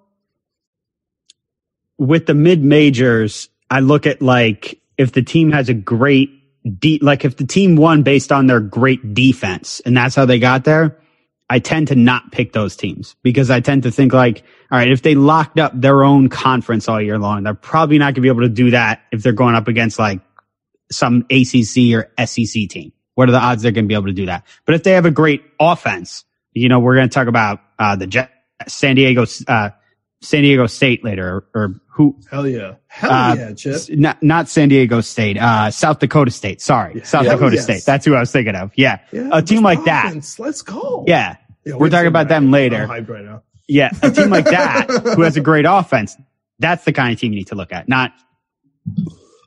With 1.98 2.26
the 2.26 2.34
mid 2.34 2.62
majors, 2.62 3.48
I 3.70 3.80
look 3.80 4.06
at 4.06 4.22
like 4.22 4.80
if 4.98 5.12
the 5.12 5.22
team 5.22 5.52
has 5.52 5.68
a 5.68 5.74
great 5.74 6.30
de- 6.78 6.98
like 7.00 7.24
if 7.24 7.36
the 7.36 7.46
team 7.46 7.76
won 7.76 8.02
based 8.02 8.32
on 8.32 8.46
their 8.46 8.60
great 8.60 9.14
defense 9.14 9.80
and 9.80 9.96
that's 9.96 10.14
how 10.14 10.26
they 10.26 10.38
got 10.38 10.64
there, 10.64 10.98
I 11.48 11.58
tend 11.58 11.88
to 11.88 11.94
not 11.94 12.32
pick 12.32 12.52
those 12.52 12.76
teams 12.76 13.16
because 13.22 13.50
I 13.50 13.60
tend 13.60 13.82
to 13.82 13.90
think 13.90 14.12
like, 14.12 14.44
all 14.70 14.78
right, 14.78 14.90
if 14.90 15.02
they 15.02 15.14
locked 15.14 15.58
up 15.58 15.72
their 15.74 16.02
own 16.04 16.28
conference 16.28 16.88
all 16.88 17.00
year 17.00 17.18
long, 17.18 17.42
they're 17.42 17.54
probably 17.54 17.98
not 17.98 18.14
gonna 18.14 18.22
be 18.22 18.28
able 18.28 18.42
to 18.42 18.48
do 18.48 18.70
that 18.70 19.02
if 19.12 19.22
they're 19.22 19.32
going 19.32 19.54
up 19.54 19.68
against 19.68 19.98
like 19.98 20.20
some 20.90 21.26
ACC 21.30 21.94
or 21.94 22.10
SEC 22.26 22.68
team. 22.68 22.92
What 23.14 23.28
are 23.28 23.32
the 23.32 23.38
odds 23.38 23.62
they're 23.62 23.72
going 23.72 23.84
to 23.84 23.88
be 23.88 23.94
able 23.94 24.06
to 24.06 24.12
do 24.12 24.26
that? 24.26 24.46
But 24.64 24.74
if 24.74 24.82
they 24.84 24.92
have 24.92 25.06
a 25.06 25.10
great 25.10 25.42
offense, 25.60 26.24
you 26.52 26.68
know, 26.68 26.80
we're 26.80 26.94
going 26.94 27.08
to 27.08 27.14
talk 27.14 27.28
about 27.28 27.60
uh, 27.78 27.96
the 27.96 28.28
San 28.68 28.96
Diego, 28.96 29.26
uh, 29.48 29.70
San 30.22 30.42
Diego 30.42 30.66
State 30.66 31.04
later, 31.04 31.44
or, 31.54 31.60
or 31.62 31.74
who? 31.88 32.16
Hell 32.30 32.46
yeah. 32.48 32.74
Hell 32.86 33.10
Uh, 33.10 33.34
yeah, 33.36 33.52
Chip. 33.54 33.74
s- 33.74 33.90
Not 33.90 34.22
not 34.22 34.48
San 34.48 34.68
Diego 34.68 35.00
State, 35.00 35.36
uh, 35.36 35.70
South 35.70 35.98
Dakota 35.98 36.30
State. 36.30 36.60
Sorry, 36.62 36.94
Yeah. 36.96 37.02
South 37.04 37.24
Yeah. 37.26 37.32
Dakota 37.32 37.56
Yes. 37.56 37.64
State. 37.64 37.82
That's 37.84 38.06
who 38.06 38.14
I 38.14 38.20
was 38.20 38.30
thinking 38.32 38.54
of. 38.54 38.70
Yeah, 38.76 38.98
Yeah, 39.12 39.28
a 39.32 39.42
team 39.42 39.62
like 39.62 39.82
that. 39.84 40.14
Let's 40.38 40.62
go. 40.62 41.04
Yeah, 41.06 41.36
Yeah, 41.64 41.74
We're 41.74 41.90
talking 41.90 42.06
about 42.06 42.28
them 42.28 42.50
later. 42.50 42.82
I'm 42.82 42.88
hyped 43.04 43.08
right 43.08 43.24
now. 43.24 43.42
yeah, 43.68 43.90
a 44.02 44.10
team 44.10 44.30
like 44.30 44.44
that 44.50 44.88
who 45.16 45.22
has 45.22 45.36
a 45.36 45.40
great 45.40 45.66
offense. 45.68 46.16
That's 46.58 46.84
the 46.84 46.92
kind 46.92 47.12
of 47.12 47.18
team 47.20 47.32
you 47.32 47.38
need 47.38 47.48
to 47.48 47.54
look 47.56 47.72
at. 47.72 47.88
Not 47.88 48.12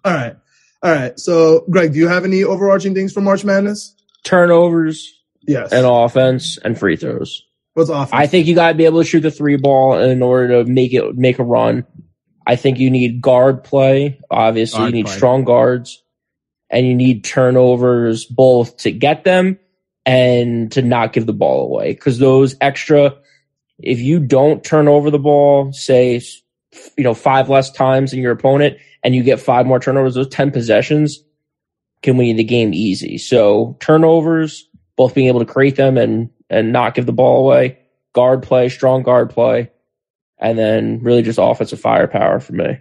All 0.04 0.14
right. 0.14 0.36
All 0.84 0.92
right. 0.92 1.20
So, 1.20 1.66
Greg, 1.70 1.94
do 1.94 2.00
you 2.00 2.08
have 2.08 2.26
any 2.26 2.44
overarching 2.44 2.94
things 2.94 3.12
for 3.14 3.22
March 3.22 3.44
Madness? 3.44 3.96
Turnovers 4.24 5.12
Yes. 5.48 5.72
and 5.72 5.86
offense 5.86 6.58
and 6.64 6.78
free 6.78 6.96
throws. 6.98 7.44
What's 7.76 7.90
off? 7.90 8.14
I 8.14 8.26
think 8.26 8.48
you 8.48 8.56
got 8.56 8.70
to 8.70 8.74
be 8.74 8.86
able 8.86 9.02
to 9.02 9.08
shoot 9.08 9.20
the 9.20 9.30
three 9.30 9.58
ball 9.58 10.00
in 10.00 10.22
order 10.22 10.64
to 10.64 10.72
make 10.72 10.94
it 10.94 11.16
make 11.18 11.40
a 11.40 11.44
run. 11.44 11.86
I 12.48 12.56
think 12.56 12.80
you 12.80 12.90
need 12.90 13.22
guard 13.22 13.66
play. 13.66 14.20
Obviously, 14.32 14.80
Guard 14.80 14.90
you 14.90 14.96
need 14.96 15.06
play. 15.08 15.16
strong 15.16 15.44
guards, 15.44 16.02
and 16.70 16.88
you 16.88 16.96
need 16.96 17.26
turnovers 17.26 18.24
both 18.26 18.78
to 18.78 18.92
get 18.92 19.26
them 19.26 19.60
and 20.06 20.72
to 20.72 20.82
not 20.82 21.12
give 21.12 21.26
the 21.26 21.34
ball 21.34 21.66
away. 21.66 21.92
Because 21.92 22.18
those 22.18 22.56
extra, 22.62 23.14
if 23.80 24.00
you 24.00 24.22
don't 24.22 24.64
turn 24.64 24.88
over 24.88 25.12
the 25.12 25.20
ball, 25.20 25.74
say 25.74 26.22
you 26.98 27.04
know 27.04 27.14
five 27.14 27.50
less 27.50 27.70
times 27.72 28.12
than 28.12 28.22
your 28.22 28.32
opponent, 28.32 28.78
and 29.04 29.14
you 29.14 29.22
get 29.22 29.42
five 29.42 29.66
more 29.66 29.82
turnovers, 29.82 30.16
those 30.16 30.30
ten 30.30 30.50
possessions 30.50 31.22
can 32.04 32.16
win 32.16 32.28
you 32.28 32.36
the 32.36 32.44
game 32.46 32.74
easy. 32.74 33.18
So 33.18 33.76
turnovers, 33.82 34.70
both 34.96 35.14
being 35.14 35.28
able 35.28 35.42
to 35.42 35.46
create 35.46 35.76
them 35.76 35.98
and 35.98 36.30
and 36.50 36.72
not 36.72 36.96
give 36.96 37.06
the 37.06 37.14
ball 37.14 37.40
away. 37.40 37.80
Guard 38.14 38.44
play, 38.44 38.70
strong 38.70 39.04
guard 39.04 39.30
play, 39.30 39.72
and 40.40 40.58
then 40.58 41.00
really 41.02 41.22
just 41.22 41.40
offensive 41.42 41.80
firepower 41.80 42.40
for 42.40 42.54
me. 42.54 42.80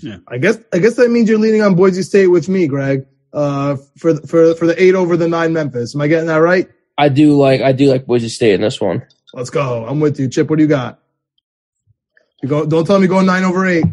Yeah. 0.00 0.16
I 0.26 0.38
guess 0.38 0.58
I 0.72 0.78
guess 0.78 0.96
that 0.96 1.10
means 1.10 1.28
you're 1.28 1.38
leaning 1.38 1.62
on 1.62 1.76
Boise 1.76 2.02
State 2.02 2.26
with 2.26 2.48
me, 2.48 2.66
Greg. 2.66 3.06
Uh, 3.32 3.76
for 3.96 4.16
for 4.26 4.54
for 4.54 4.66
the 4.66 4.80
eight 4.80 4.94
over 4.94 5.16
the 5.16 5.28
nine 5.28 5.52
Memphis. 5.52 5.94
Am 5.94 6.00
I 6.00 6.08
getting 6.08 6.26
that 6.26 6.36
right? 6.36 6.68
I 6.98 7.08
do 7.08 7.36
like 7.36 7.60
I 7.60 7.72
do 7.72 7.88
like 7.88 8.06
Boise 8.06 8.28
State 8.28 8.54
in 8.54 8.60
this 8.60 8.80
one. 8.80 9.06
Let's 9.32 9.50
go. 9.50 9.86
I'm 9.86 10.00
with 10.00 10.18
you, 10.18 10.28
Chip. 10.28 10.50
What 10.50 10.56
do 10.56 10.62
you 10.62 10.68
got? 10.68 11.00
You 12.42 12.48
go. 12.48 12.66
Don't 12.66 12.86
tell 12.86 12.98
me 12.98 13.06
going 13.06 13.26
nine 13.26 13.44
over 13.44 13.66
eight. 13.66 13.84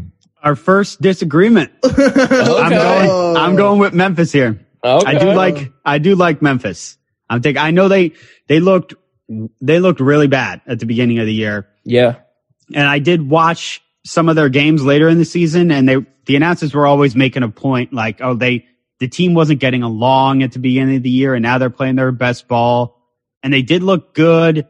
our 0.42 0.56
first 0.56 1.02
disagreement. 1.02 1.72
I'm 1.84 2.70
going. 2.72 3.38
I'm 3.38 3.56
going 3.56 3.80
with 3.80 3.94
Memphis 3.94 4.32
here. 4.32 4.66
Okay. 4.84 5.06
I 5.06 5.20
do 5.20 5.34
like. 5.34 5.72
I 5.86 6.00
do 6.00 6.16
like 6.16 6.42
Memphis. 6.42 6.98
I'm 7.32 7.42
thinking, 7.42 7.64
I 7.64 7.72
know 7.72 7.88
they, 7.88 8.12
they 8.48 8.60
looked, 8.60 8.94
they 9.62 9.80
looked 9.80 10.00
really 10.00 10.28
bad 10.28 10.62
at 10.68 10.80
the 10.80 10.86
beginning 10.86 11.20
of 11.20 11.26
the 11.26 11.34
year. 11.34 11.68
Yeah. 11.84 12.18
And 12.74 12.88
I 12.88 13.00
did 13.00 13.28
watch 13.30 13.82
some 14.06 14.30
of 14.30 14.36
their 14.36 14.50
games 14.50 14.84
later 14.84 15.08
in 15.10 15.18
the 15.18 15.26
season 15.26 15.72
and 15.72 15.88
they, 15.88 15.98
the 16.26 16.36
announcers 16.36 16.74
were 16.74 16.88
always 16.88 17.16
making 17.16 17.44
a 17.44 17.50
point 17.50 17.94
like, 17.94 18.20
oh, 18.22 18.34
they, 18.34 18.66
the 19.00 19.08
team 19.08 19.34
wasn't 19.34 19.60
getting 19.60 19.84
along 19.84 20.44
at 20.44 20.52
the 20.52 20.60
beginning 20.60 20.98
of 20.98 21.04
the 21.04 21.10
year 21.10 21.34
and 21.36 21.44
now 21.44 21.58
they're 21.58 21.70
playing 21.70 21.96
their 21.96 22.12
best 22.12 22.48
ball 22.48 23.00
and 23.44 23.54
they 23.54 23.62
did 23.62 23.84
look 23.84 24.14
good. 24.14 24.68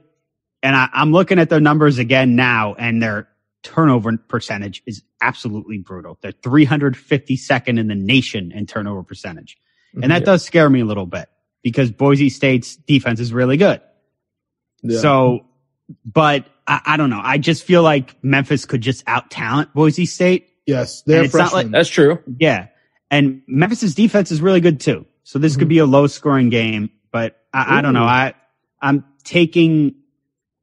And 0.63 0.75
I, 0.75 0.89
I'm 0.93 1.11
looking 1.11 1.39
at 1.39 1.49
their 1.49 1.59
numbers 1.59 1.97
again 1.97 2.35
now 2.35 2.73
and 2.75 3.01
their 3.01 3.27
turnover 3.63 4.17
percentage 4.17 4.83
is 4.85 5.03
absolutely 5.21 5.77
brutal. 5.77 6.17
They're 6.21 6.31
352nd 6.31 7.79
in 7.79 7.87
the 7.87 7.95
nation 7.95 8.51
in 8.51 8.65
turnover 8.65 9.03
percentage. 9.03 9.57
And 9.93 10.11
that 10.11 10.21
Yeah. 10.21 10.25
does 10.25 10.43
scare 10.43 10.69
me 10.69 10.81
a 10.81 10.85
little 10.85 11.05
bit 11.05 11.29
because 11.63 11.91
Boise 11.91 12.29
State's 12.29 12.75
defense 12.75 13.19
is 13.19 13.33
really 13.33 13.57
good. 13.57 13.81
Yeah. 14.83 14.99
So, 14.99 15.45
but 16.05 16.45
I, 16.67 16.81
I 16.85 16.97
don't 16.97 17.09
know. 17.09 17.21
I 17.23 17.37
just 17.37 17.63
feel 17.63 17.83
like 17.83 18.21
Memphis 18.23 18.65
could 18.65 18.81
just 18.81 19.03
out 19.07 19.29
talent 19.29 19.73
Boise 19.73 20.05
State. 20.05 20.47
yes, 20.65 21.01
they're 21.03 21.23
and 21.23 21.25
not 21.25 21.31
freshmen. 21.31 21.63
like- 21.65 21.71
That's 21.71 21.89
true. 21.89 22.19
Yeah. 22.39 22.67
And 23.09 23.41
Memphis's 23.47 23.93
defense 23.93 24.31
is 24.31 24.41
really 24.41 24.61
good 24.61 24.79
too. 24.79 25.05
So 25.23 25.37
this 25.37 25.55
could 25.55 25.63
mm-hmm. 25.63 25.69
be 25.69 25.77
a 25.79 25.85
low 25.85 26.07
scoring 26.07 26.49
game, 26.49 26.89
but 27.11 27.37
I, 27.53 27.79
I 27.79 27.81
don't 27.81 27.93
know. 27.93 28.05
I, 28.05 28.33
I'm 28.81 29.05
taking, 29.23 29.95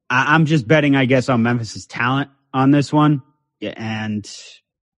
I, 0.09 0.35
I'm 0.35 0.47
just 0.47 0.67
betting, 0.67 0.97
I 0.97 1.05
guess, 1.05 1.29
on 1.29 1.43
Memphis's 1.43 1.87
talent 1.87 2.31
on 2.53 2.71
this 2.71 2.93
one. 2.93 3.23
Yeah, 3.61 3.75
and, 3.77 4.31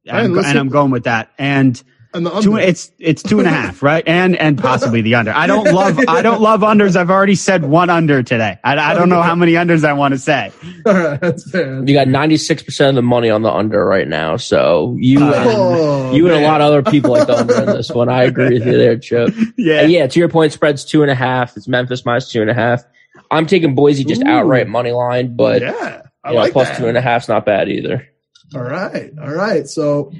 I'm, 0.08 0.34
listen- 0.34 0.52
and 0.52 0.60
I'm 0.60 0.70
going 0.70 0.92
with 0.92 1.06
that. 1.06 1.32
And 1.38 1.82
and 2.14 2.26
the 2.26 2.42
two, 2.42 2.54
under. 2.54 2.66
it's, 2.66 2.92
it's 2.98 3.22
two 3.22 3.40
and 3.40 3.48
a 3.48 3.52
half, 3.52 3.84
right? 3.84 4.04
And, 4.08 4.36
and 4.36 4.58
possibly 4.58 5.02
the 5.02 5.16
under. 5.16 5.32
I 5.32 5.46
don't 5.48 5.66
love, 5.74 6.00
I 6.08 6.22
don't 6.22 6.42
love 6.42 6.62
unders. 6.62 6.96
I've 6.96 7.10
already 7.10 7.36
said 7.36 7.66
one 7.66 7.90
under 7.90 8.24
today. 8.24 8.58
I, 8.64 8.78
I 8.78 8.94
don't 8.96 9.10
know 9.10 9.22
how 9.22 9.36
many 9.36 9.54
unders 9.54 9.84
I 9.86 9.94
want 9.94 10.14
to 10.14 10.18
say. 10.18 10.52
All 10.86 10.94
right, 10.94 11.22
that's 11.22 11.50
fair. 11.50 11.84
You 11.86 11.94
got 11.94 12.08
96% 12.08 12.90
of 12.90 12.96
the 12.96 13.02
money 13.02 13.30
on 13.30 13.44
the 13.44 13.52
under 13.52 13.86
right 13.86 14.08
now. 14.08 14.38
So 14.38 14.96
you 15.00 15.24
uh, 15.24 15.34
and, 15.34 15.50
Oh, 15.50 16.14
you 16.14 16.28
and 16.28 16.44
a 16.44 16.48
lot 16.48 16.62
of 16.62 16.68
other 16.68 16.84
people 16.84 17.12
like 17.12 17.28
the 17.28 17.38
under 17.38 17.62
in 17.62 17.66
this 17.68 17.92
one. 17.92 18.10
I 18.10 18.24
agree 18.24 18.54
with 18.58 18.66
you 18.66 18.78
there, 18.78 18.98
Chip. 18.98 19.34
Yeah. 19.58 19.82
And 19.82 19.92
yeah, 19.92 20.08
to 20.08 20.20
your 20.20 20.30
point, 20.30 20.52
spread's 20.54 20.84
two 20.84 21.02
and 21.02 21.12
a 21.12 21.16
half. 21.16 21.56
It's 21.58 21.68
Memphis 21.68 22.06
minus 22.06 22.32
two 22.32 22.42
and 22.42 22.50
a 22.50 22.54
half. 22.56 22.84
I'm 23.32 23.46
taking 23.46 23.76
Boise 23.76 24.04
just 24.04 24.24
Ooh. 24.24 24.28
outright 24.28 24.68
money 24.68 24.92
line, 24.92 25.36
but 25.36 25.62
yeah, 25.62 26.02
I 26.24 26.30
you 26.30 26.36
know, 26.36 26.42
like 26.42 26.54
plus 26.54 26.70
that. 26.70 26.78
two 26.78 26.88
and 26.88 26.98
a 26.98 27.02
half's 27.02 27.28
not 27.28 27.46
bad 27.46 27.70
either. 27.70 28.08
All 28.56 28.64
right. 28.64 29.12
All 29.22 29.32
right. 29.32 29.68
So 29.68 30.12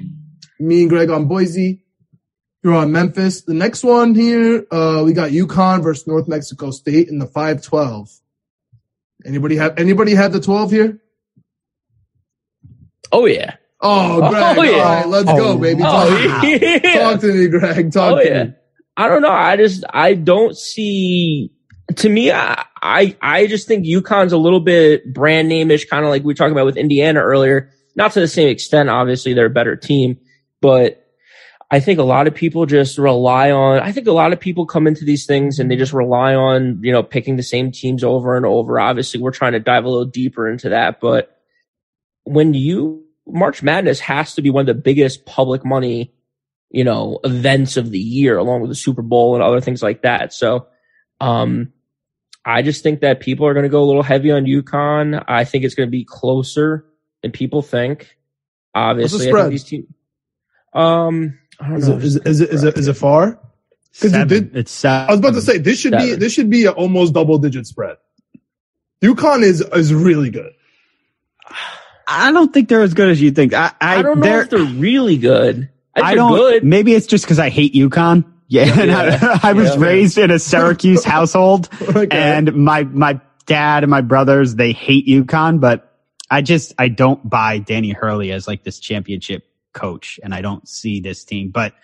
me 0.60 0.82
and 0.82 0.90
Greg 0.90 1.10
on 1.10 1.26
Boise. 1.26 1.82
You're 2.62 2.74
on 2.74 2.92
Memphis. 2.92 3.42
The 3.42 3.54
next 3.54 3.82
one 3.82 4.14
here, 4.14 4.66
uh, 4.70 5.02
we 5.04 5.14
got 5.14 5.30
UConn 5.30 5.82
versus 5.82 6.06
North 6.06 6.28
Mexico 6.28 6.70
State 6.70 7.08
in 7.08 7.18
the 7.18 7.26
512. 7.26 8.10
Anybody 9.24 9.56
have, 9.56 9.78
anybody 9.78 10.14
have 10.14 10.32
the 10.32 10.40
12 10.40 10.70
here? 10.70 11.00
Oh 13.12 13.26
yeah. 13.26 13.56
Oh, 13.80 14.28
Greg. 14.28 14.58
Oh, 14.58 14.62
yeah. 14.62 14.72
All 14.82 14.94
right. 14.96 15.08
Let's 15.08 15.24
go, 15.26 15.48
Oh, 15.52 15.58
baby. 15.58 15.80
wow. 15.82 16.06
Talk, 16.06 16.42
yeah. 16.44 16.78
talk 17.00 17.20
to 17.22 17.32
me, 17.32 17.48
Greg. 17.48 17.92
Talk 17.92 18.12
Oh 18.12 18.18
to 18.22 18.28
yeah. 18.28 18.44
me. 18.44 18.52
I 18.96 19.08
don't 19.08 19.22
know. 19.22 19.30
I 19.32 19.56
just 19.56 19.84
I 19.90 20.14
don't 20.14 20.56
see. 20.56 21.50
To 21.96 22.08
me, 22.08 22.30
I 22.30 22.64
I, 22.82 23.16
I 23.22 23.46
just 23.46 23.66
think 23.66 23.84
UConn's 23.86 24.32
a 24.32 24.38
little 24.38 24.60
bit 24.60 25.12
brand 25.12 25.48
name-ish, 25.48 25.86
kind 25.88 26.04
of 26.04 26.10
like 26.10 26.22
we 26.22 26.26
were 26.28 26.34
talking 26.34 26.52
about 26.52 26.66
with 26.66 26.76
Indiana 26.76 27.20
earlier. 27.20 27.70
Not 27.96 28.12
to 28.12 28.20
the 28.20 28.28
same 28.28 28.48
extent, 28.48 28.88
obviously 28.90 29.32
they're 29.34 29.46
a 29.46 29.50
better 29.50 29.76
team, 29.76 30.18
but 30.60 31.06
I 31.70 31.80
think 31.80 31.98
a 31.98 32.04
lot 32.04 32.26
of 32.26 32.34
people 32.34 32.66
just 32.66 32.98
rely 32.98 33.50
on. 33.50 33.80
I 33.80 33.92
think 33.92 34.06
a 34.06 34.12
lot 34.12 34.32
of 34.32 34.40
people 34.40 34.66
come 34.66 34.86
into 34.86 35.04
these 35.04 35.26
things 35.26 35.58
and 35.58 35.70
they 35.70 35.76
just 35.76 35.92
rely 35.92 36.34
on 36.34 36.80
you 36.82 36.92
know 36.92 37.02
picking 37.02 37.36
the 37.36 37.42
same 37.42 37.70
teams 37.70 38.02
over 38.04 38.36
and 38.36 38.46
over. 38.46 38.80
Obviously, 38.80 39.20
we're 39.20 39.30
trying 39.30 39.52
to 39.52 39.60
dive 39.60 39.84
a 39.84 39.88
little 39.88 40.04
deeper 40.04 40.48
into 40.48 40.68
that, 40.70 41.00
but 41.00 41.36
when 42.24 42.54
you 42.54 43.04
March 43.26 43.62
Madness 43.62 44.00
has 44.00 44.34
to 44.34 44.42
be 44.42 44.50
one 44.50 44.62
of 44.62 44.66
the 44.74 44.82
biggest 44.82 45.24
public 45.26 45.64
money 45.64 46.12
you 46.70 46.84
know, 46.84 47.18
events 47.24 47.76
of 47.76 47.90
the 47.90 47.98
year 47.98 48.38
along 48.38 48.60
with 48.60 48.70
the 48.70 48.76
Super 48.76 49.02
Bowl 49.02 49.34
and 49.34 49.42
other 49.42 49.60
things 49.60 49.82
like 49.82 50.02
that. 50.02 50.32
So, 50.32 50.68
um, 51.20 51.72
I 52.44 52.62
just 52.62 52.82
think 52.82 53.00
that 53.00 53.20
people 53.20 53.46
are 53.46 53.52
going 53.52 53.64
to 53.64 53.68
go 53.68 53.82
a 53.82 53.84
little 53.84 54.02
heavy 54.02 54.30
on 54.30 54.44
UConn. 54.44 55.22
I 55.28 55.44
think 55.44 55.64
it's 55.64 55.74
going 55.74 55.88
to 55.88 55.90
be 55.90 56.04
closer 56.04 56.86
than 57.22 57.32
people 57.32 57.60
think. 57.60 58.16
Obviously, 58.74 59.28
I 59.28 59.32
think 59.32 59.50
these 59.50 59.64
teams, 59.64 59.86
um, 60.72 61.38
Is 61.72 61.88
know. 61.88 61.96
it, 61.96 62.04
is 62.04 62.16
it, 62.16 62.26
is 62.26 62.40
it, 62.40 62.50
is 62.50 62.64
it, 62.64 62.78
is 62.78 62.88
it 62.88 62.94
far? 62.94 63.32
'Cause 64.00 64.04
you 64.04 64.10
Seven. 64.10 64.28
did- 64.28 64.56
it's 64.56 64.70
seven. 64.70 65.08
I 65.08 65.10
was 65.12 65.18
about 65.18 65.34
to 65.34 65.42
say 65.42 65.58
this 65.58 65.78
should 65.80 65.96
be 65.96 66.14
this 66.14 66.32
should 66.32 66.48
be 66.48 66.64
an 66.66 66.74
almost 66.74 67.12
double 67.12 67.38
digit 67.38 67.66
spread. 67.66 67.96
UConn 69.02 69.42
is 69.42 69.60
is 69.60 69.92
really 69.92 70.30
good. 70.30 70.52
I 72.06 72.32
don't 72.32 72.52
think 72.52 72.68
they're 72.68 72.82
as 72.82 72.94
good 72.94 73.08
as 73.08 73.20
you 73.20 73.30
think. 73.30 73.52
I, 73.54 73.72
I, 73.80 73.96
I 73.98 74.02
don't 74.02 74.20
know 74.20 74.26
they're- 74.26 74.42
if 74.42 74.50
they're 74.50 74.60
really 74.64 75.16
good. 75.16 75.68
I, 75.96 76.12
I 76.12 76.14
don't. 76.14 76.32
good. 76.36 76.64
Maybe 76.64 76.94
it's 76.94 77.06
just 77.06 77.24
because 77.24 77.38
I 77.40 77.48
hate 77.50 77.74
UConn. 77.74 78.24
Yeah, 78.46 78.62
and 78.80 78.90
Yeah. 78.90 79.38
I, 79.42 79.50
I 79.50 79.52
was 79.54 79.74
Yeah. 79.74 79.80
raised 79.80 80.18
in 80.18 80.30
a 80.30 80.38
Syracuse 80.38 81.04
household, 81.16 81.68
Okay. 81.82 82.06
and 82.10 82.54
my 82.54 82.84
my 82.84 83.20
dad 83.46 83.82
and 83.82 83.90
my 83.90 84.00
brothers 84.02 84.54
they 84.54 84.72
hate 84.72 85.06
UConn, 85.08 85.60
but 85.60 85.96
I 86.30 86.42
just 86.42 86.74
I 86.78 86.88
don't 86.88 87.28
buy 87.28 87.58
Danny 87.58 87.90
Hurley 87.90 88.30
as 88.32 88.46
like 88.46 88.62
this 88.62 88.78
championship 88.78 89.44
coach, 89.72 90.20
and 90.22 90.34
I 90.34 90.40
don't 90.40 90.68
see 90.68 91.00
this 91.00 91.24
team. 91.24 91.50
But 91.50 91.74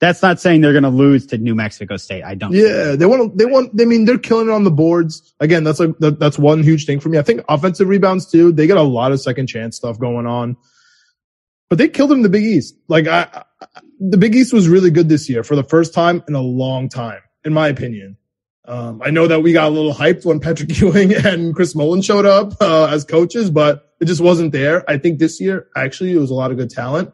that's 0.00 0.22
not 0.22 0.40
saying 0.40 0.62
they're 0.62 0.72
going 0.72 0.82
to 0.82 0.88
lose 0.88 1.26
to 1.26 1.38
New 1.38 1.54
Mexico 1.54 1.96
State. 1.96 2.24
I 2.24 2.34
don't. 2.34 2.52
Yeah, 2.52 2.96
they 2.96 3.06
want. 3.06 3.36
They 3.36 3.44
want. 3.44 3.78
I 3.80 3.84
mean, 3.84 4.06
they're 4.06 4.18
killing 4.18 4.48
it 4.48 4.52
on 4.52 4.64
the 4.64 4.70
boards. 4.70 5.34
Again, 5.40 5.62
that's 5.62 5.78
like 5.78 5.96
that, 5.98 6.18
that's 6.18 6.38
one 6.38 6.62
huge 6.62 6.86
thing 6.86 7.00
for 7.00 7.10
me. 7.10 7.18
I 7.18 7.22
think 7.22 7.42
offensive 7.48 7.88
rebounds 7.88 8.26
too. 8.26 8.50
They 8.50 8.66
got 8.66 8.78
a 8.78 8.82
lot 8.82 9.12
of 9.12 9.20
second 9.20 9.46
chance 9.46 9.76
stuff 9.76 9.98
going 9.98 10.26
on, 10.26 10.56
but 11.68 11.78
they 11.78 11.88
killed 11.88 12.10
them 12.10 12.18
in 12.18 12.22
the 12.22 12.30
Big 12.30 12.44
East. 12.44 12.74
Like 12.88 13.06
I, 13.06 13.28
I 13.32 13.80
the 14.00 14.16
Big 14.16 14.34
East 14.34 14.52
was 14.52 14.68
really 14.68 14.90
good 14.90 15.08
this 15.08 15.28
year 15.28 15.44
for 15.44 15.54
the 15.54 15.64
first 15.64 15.92
time 15.92 16.24
in 16.26 16.34
a 16.34 16.40
long 16.40 16.88
time, 16.88 17.20
in 17.44 17.52
my 17.52 17.68
opinion. 17.68 18.16
Um, 18.64 19.02
I 19.04 19.10
know 19.10 19.26
that 19.26 19.42
we 19.42 19.52
got 19.52 19.68
a 19.68 19.74
little 19.74 19.92
hyped 19.92 20.24
when 20.24 20.40
Patrick 20.40 20.78
Ewing 20.80 21.14
and 21.14 21.54
Chris 21.54 21.74
Mullin 21.74 22.00
showed 22.00 22.24
up 22.24 22.54
uh, 22.60 22.86
as 22.86 23.04
coaches, 23.04 23.50
but 23.50 23.94
it 24.00 24.06
just 24.06 24.20
wasn't 24.20 24.52
there. 24.52 24.88
I 24.88 24.96
think 24.96 25.18
this 25.18 25.40
year, 25.40 25.66
actually, 25.76 26.12
it 26.12 26.18
was 26.18 26.30
a 26.30 26.34
lot 26.34 26.50
of 26.50 26.56
good 26.56 26.70
talent 26.70 27.12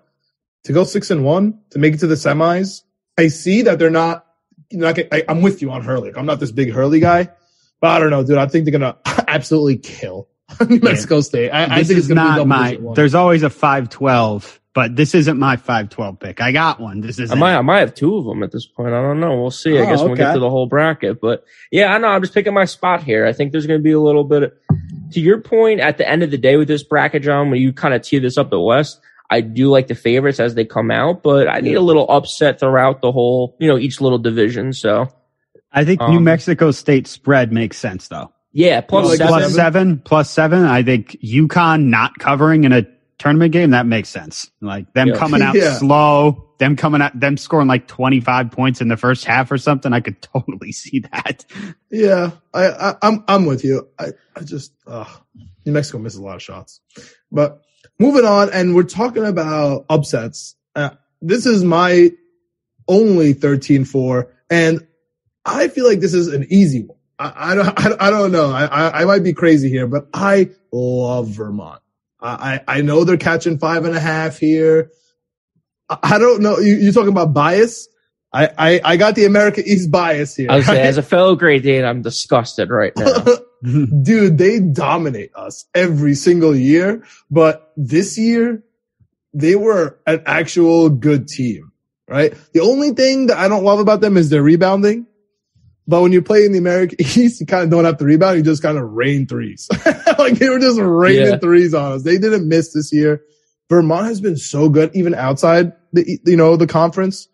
to 0.66 0.72
go 0.72 0.84
six 0.84 1.10
and 1.10 1.24
one 1.24 1.58
to 1.70 1.78
make 1.78 1.94
it 1.94 2.00
to 2.00 2.06
the 2.06 2.14
semis. 2.14 2.82
I 3.18 3.28
see 3.28 3.62
that 3.62 3.78
they're 3.78 3.90
not. 3.90 4.26
You're 4.70 4.82
not 4.82 4.96
get, 4.96 5.08
I, 5.12 5.22
I'm 5.28 5.42
with 5.42 5.62
you 5.62 5.70
on 5.70 5.82
Hurley. 5.82 6.12
I'm 6.16 6.26
not 6.26 6.40
this 6.40 6.50
big 6.52 6.72
Hurley 6.72 6.98
guy, 7.00 7.28
but 7.80 7.88
I 7.90 7.98
don't 8.00 8.10
know, 8.10 8.24
dude. 8.24 8.36
I 8.38 8.46
think 8.48 8.64
they're 8.64 8.72
gonna 8.78 8.96
absolutely 9.28 9.78
kill 9.78 10.28
New 10.68 10.80
Mexico 10.82 11.20
State. 11.20 11.50
I, 11.50 11.64
I 11.64 11.68
think 11.84 11.90
is 11.98 11.98
it's 11.98 12.08
gonna 12.08 12.20
be 12.20 12.24
not 12.28 12.36
double 12.36 12.46
my. 12.46 12.72
one. 12.74 12.94
There's 12.94 13.14
always 13.14 13.42
a 13.44 13.50
five 13.50 13.88
twelve, 13.90 14.60
but 14.74 14.96
this 14.96 15.14
isn't 15.14 15.38
my 15.38 15.56
five 15.56 15.88
twelve 15.88 16.18
pick. 16.18 16.40
I 16.40 16.50
got 16.50 16.80
one. 16.80 17.00
This 17.00 17.20
is 17.20 17.30
I 17.30 17.36
might, 17.36 17.54
I 17.54 17.60
might 17.62 17.78
have 17.78 17.94
two 17.94 18.16
of 18.18 18.24
them 18.24 18.42
at 18.42 18.50
this 18.50 18.66
point. 18.66 18.88
I 18.92 19.00
don't 19.00 19.20
know. 19.20 19.40
We'll 19.40 19.52
see. 19.52 19.78
I 19.78 19.82
Oh, 19.82 19.86
guess 19.86 20.00
when 20.02 20.10
we 20.10 20.16
get 20.16 20.34
to 20.34 20.40
the 20.40 20.50
whole 20.50 20.66
bracket. 20.66 21.20
But 21.20 21.44
yeah, 21.70 21.94
I 21.94 21.98
know. 21.98 22.08
I'm 22.08 22.20
just 22.20 22.34
picking 22.34 22.52
my 22.54 22.64
spot 22.64 23.04
here. 23.04 23.24
I 23.24 23.32
think 23.32 23.52
there's 23.52 23.68
going 23.68 23.78
to 23.78 23.84
be 23.84 23.92
a 23.92 24.00
little 24.00 24.24
bit. 24.24 24.42
Of, 24.42 24.52
to 25.12 25.20
your 25.20 25.40
point, 25.40 25.78
at 25.78 25.96
the 25.98 26.08
end 26.08 26.24
of 26.24 26.32
the 26.32 26.38
day 26.38 26.56
with 26.56 26.66
this 26.66 26.82
bracket, 26.82 27.22
John, 27.22 27.50
when 27.52 27.60
you 27.60 27.72
kind 27.72 27.94
of 27.94 28.02
tee 28.02 28.18
this 28.18 28.36
up 28.36 28.50
the 28.50 28.60
West, 28.60 29.00
I 29.30 29.40
do 29.40 29.68
like 29.70 29.88
the 29.88 29.94
favorites 29.94 30.38
as 30.40 30.54
they 30.54 30.64
come 30.64 30.90
out, 30.90 31.22
but 31.22 31.48
I 31.48 31.60
need 31.60 31.74
a 31.74 31.80
little 31.80 32.08
upset 32.10 32.60
throughout 32.60 33.00
the 33.02 33.10
whole, 33.12 33.56
you 33.60 33.68
know, 33.68 33.78
each 33.78 34.00
little 34.00 34.18
division. 34.18 34.72
So 34.72 35.08
I 35.72 35.84
think 35.84 36.00
New 36.00 36.18
Um, 36.18 36.24
Mexico 36.24 36.70
State 36.70 37.06
spread 37.06 37.52
makes 37.52 37.76
sense 37.76 38.08
though. 38.08 38.30
yeah, 38.52 38.80
plus 38.80 39.08
like 39.08 39.18
seven. 39.18 39.32
plus 39.34 39.54
seven, 39.54 39.98
plus 40.04 40.30
seven. 40.30 40.64
I 40.64 40.82
think 40.82 41.18
UConn 41.24 41.86
not 41.86 42.18
covering 42.18 42.64
in 42.64 42.72
a 42.72 42.86
tournament 43.18 43.52
game 43.52 43.70
that 43.70 43.86
makes 43.86 44.08
sense. 44.08 44.50
Like 44.60 44.92
them 44.94 45.08
Yeah. 45.08 45.16
coming 45.16 45.42
out 45.42 45.54
Yeah. 45.54 45.74
slow, 45.78 46.44
them 46.58 46.76
coming 46.76 47.02
out, 47.02 47.18
them 47.18 47.36
scoring 47.36 47.66
like 47.66 47.86
twenty 47.88 48.20
five 48.20 48.50
points 48.50 48.80
in 48.80 48.88
the 48.88 48.96
first 48.96 49.24
half 49.24 49.50
or 49.50 49.58
something. 49.58 49.92
I 49.92 50.00
could 50.00 50.22
totally 50.34 50.70
see 50.72 51.00
that. 51.12 51.44
Yeah, 51.90 52.30
I, 52.54 52.66
I 52.68 52.94
I'm 53.02 53.24
I'm 53.28 53.44
with 53.46 53.64
you. 53.64 53.88
I 53.98 54.08
I 54.36 54.42
just 54.44 54.72
uh, 54.86 55.04
New 55.66 55.72
Mexico 55.72 55.98
misses 55.98 56.20
a 56.20 56.22
lot 56.22 56.36
of 56.36 56.42
shots. 56.42 56.80
But 57.32 57.62
moving 57.98 58.24
on, 58.24 58.50
and 58.52 58.74
we're 58.74 58.84
talking 58.84 59.24
about 59.24 59.86
upsets. 59.88 60.54
Uh, 60.74 60.90
this 61.20 61.46
is 61.46 61.64
my 61.64 62.10
only 62.88 63.34
13-4, 63.34 64.28
and 64.50 64.86
I 65.44 65.68
feel 65.68 65.86
like 65.86 66.00
this 66.00 66.14
is 66.14 66.28
an 66.28 66.46
easy 66.50 66.82
one. 66.82 66.98
I, 67.18 67.52
I 67.52 67.54
don't 67.54 67.78
I, 68.02 68.08
I 68.08 68.10
don't 68.10 68.32
know. 68.32 68.50
I, 68.50 69.02
I 69.02 69.04
might 69.04 69.22
be 69.22 69.32
crazy 69.32 69.68
here, 69.68 69.86
but 69.86 70.08
I 70.12 70.50
love 70.72 71.28
Vermont. 71.28 71.80
I 72.20 72.60
I 72.66 72.78
I 72.78 72.80
know 72.82 73.04
they're 73.04 73.16
catching 73.16 73.58
five 73.58 73.84
and 73.84 73.96
a 73.96 74.00
half 74.00 74.38
here. 74.38 74.90
I, 75.88 75.98
I 76.02 76.18
don't 76.18 76.42
know. 76.42 76.58
You, 76.58 76.74
you're 76.76 76.92
talking 76.92 77.12
about 77.12 77.32
bias. 77.32 77.88
I, 78.32 78.50
I, 78.58 78.80
I 78.84 78.96
got 78.98 79.14
the 79.14 79.24
America 79.24 79.62
East 79.64 79.90
bias 79.90 80.36
here. 80.36 80.50
I 80.50 80.60
say, 80.60 80.76
right? 80.76 80.84
as 80.84 80.98
a 80.98 81.02
fellow 81.02 81.36
Great 81.36 81.62
Dane, 81.62 81.84
I'm 81.84 82.02
disgusted 82.02 82.68
right 82.68 82.92
now. 82.96 83.24
dude, 84.02 84.38
they 84.38 84.60
dominate 84.60 85.34
us 85.34 85.66
every 85.74 86.14
single 86.14 86.54
year. 86.54 87.04
But 87.30 87.72
this 87.76 88.18
year, 88.18 88.62
they 89.32 89.56
were 89.56 89.98
an 90.06 90.22
actual 90.26 90.88
good 90.90 91.28
team, 91.28 91.72
right? 92.08 92.34
The 92.52 92.60
only 92.60 92.92
thing 92.92 93.26
that 93.28 93.38
I 93.38 93.48
don't 93.48 93.64
love 93.64 93.78
about 93.80 94.00
them 94.00 94.16
is 94.16 94.30
their 94.30 94.42
rebounding. 94.42 95.06
But 95.88 96.02
when 96.02 96.10
you 96.12 96.20
play 96.20 96.44
in 96.44 96.52
the 96.52 96.58
American 96.58 96.96
East, 97.00 97.40
you 97.40 97.46
kind 97.46 97.62
of 97.64 97.70
don't 97.70 97.84
have 97.84 97.98
to 97.98 98.04
rebound. 98.04 98.36
You 98.38 98.42
just 98.42 98.62
kind 98.62 98.76
of 98.78 98.84
rain 98.90 99.26
threes. 99.26 99.68
like 100.18 100.34
they 100.38 100.48
were 100.48 100.58
just 100.58 100.80
raining 100.80 101.26
Yeah. 101.26 101.38
threes 101.38 101.74
on 101.74 101.92
us. 101.92 102.02
They 102.02 102.18
didn't 102.18 102.48
miss 102.48 102.72
this 102.72 102.92
year. 102.92 103.22
Vermont 103.68 104.06
has 104.06 104.20
been 104.20 104.36
so 104.36 104.68
good, 104.68 104.90
even 104.94 105.14
outside 105.14 105.72
the, 105.92 106.20
you 106.24 106.36
know, 106.36 106.56
the 106.56 106.66
conference. 106.66 107.28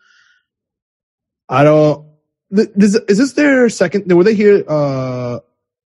I 1.48 1.64
don't, 1.64 2.06
this, 2.50 2.94
is 2.94 3.18
this 3.18 3.32
their 3.34 3.68
second, 3.68 4.10
were 4.14 4.24
they 4.24 4.34
here, 4.34 4.64
uh, 4.68 5.40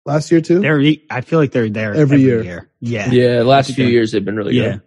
last 0.05 0.31
year 0.31 0.41
too? 0.41 0.59
They're, 0.59 0.81
I 1.09 1.21
feel 1.21 1.39
like 1.39 1.51
they're 1.51 1.69
there 1.69 1.93
Every 1.93 2.21
year. 2.21 2.69
Yeah. 2.79 3.09
Yeah, 3.09 3.41
last 3.43 3.73
few 3.73 3.85
years 3.87 4.11
they've 4.11 4.23
been 4.23 4.35
really 4.35 4.55
Yeah. 4.55 4.71
good. 4.73 4.81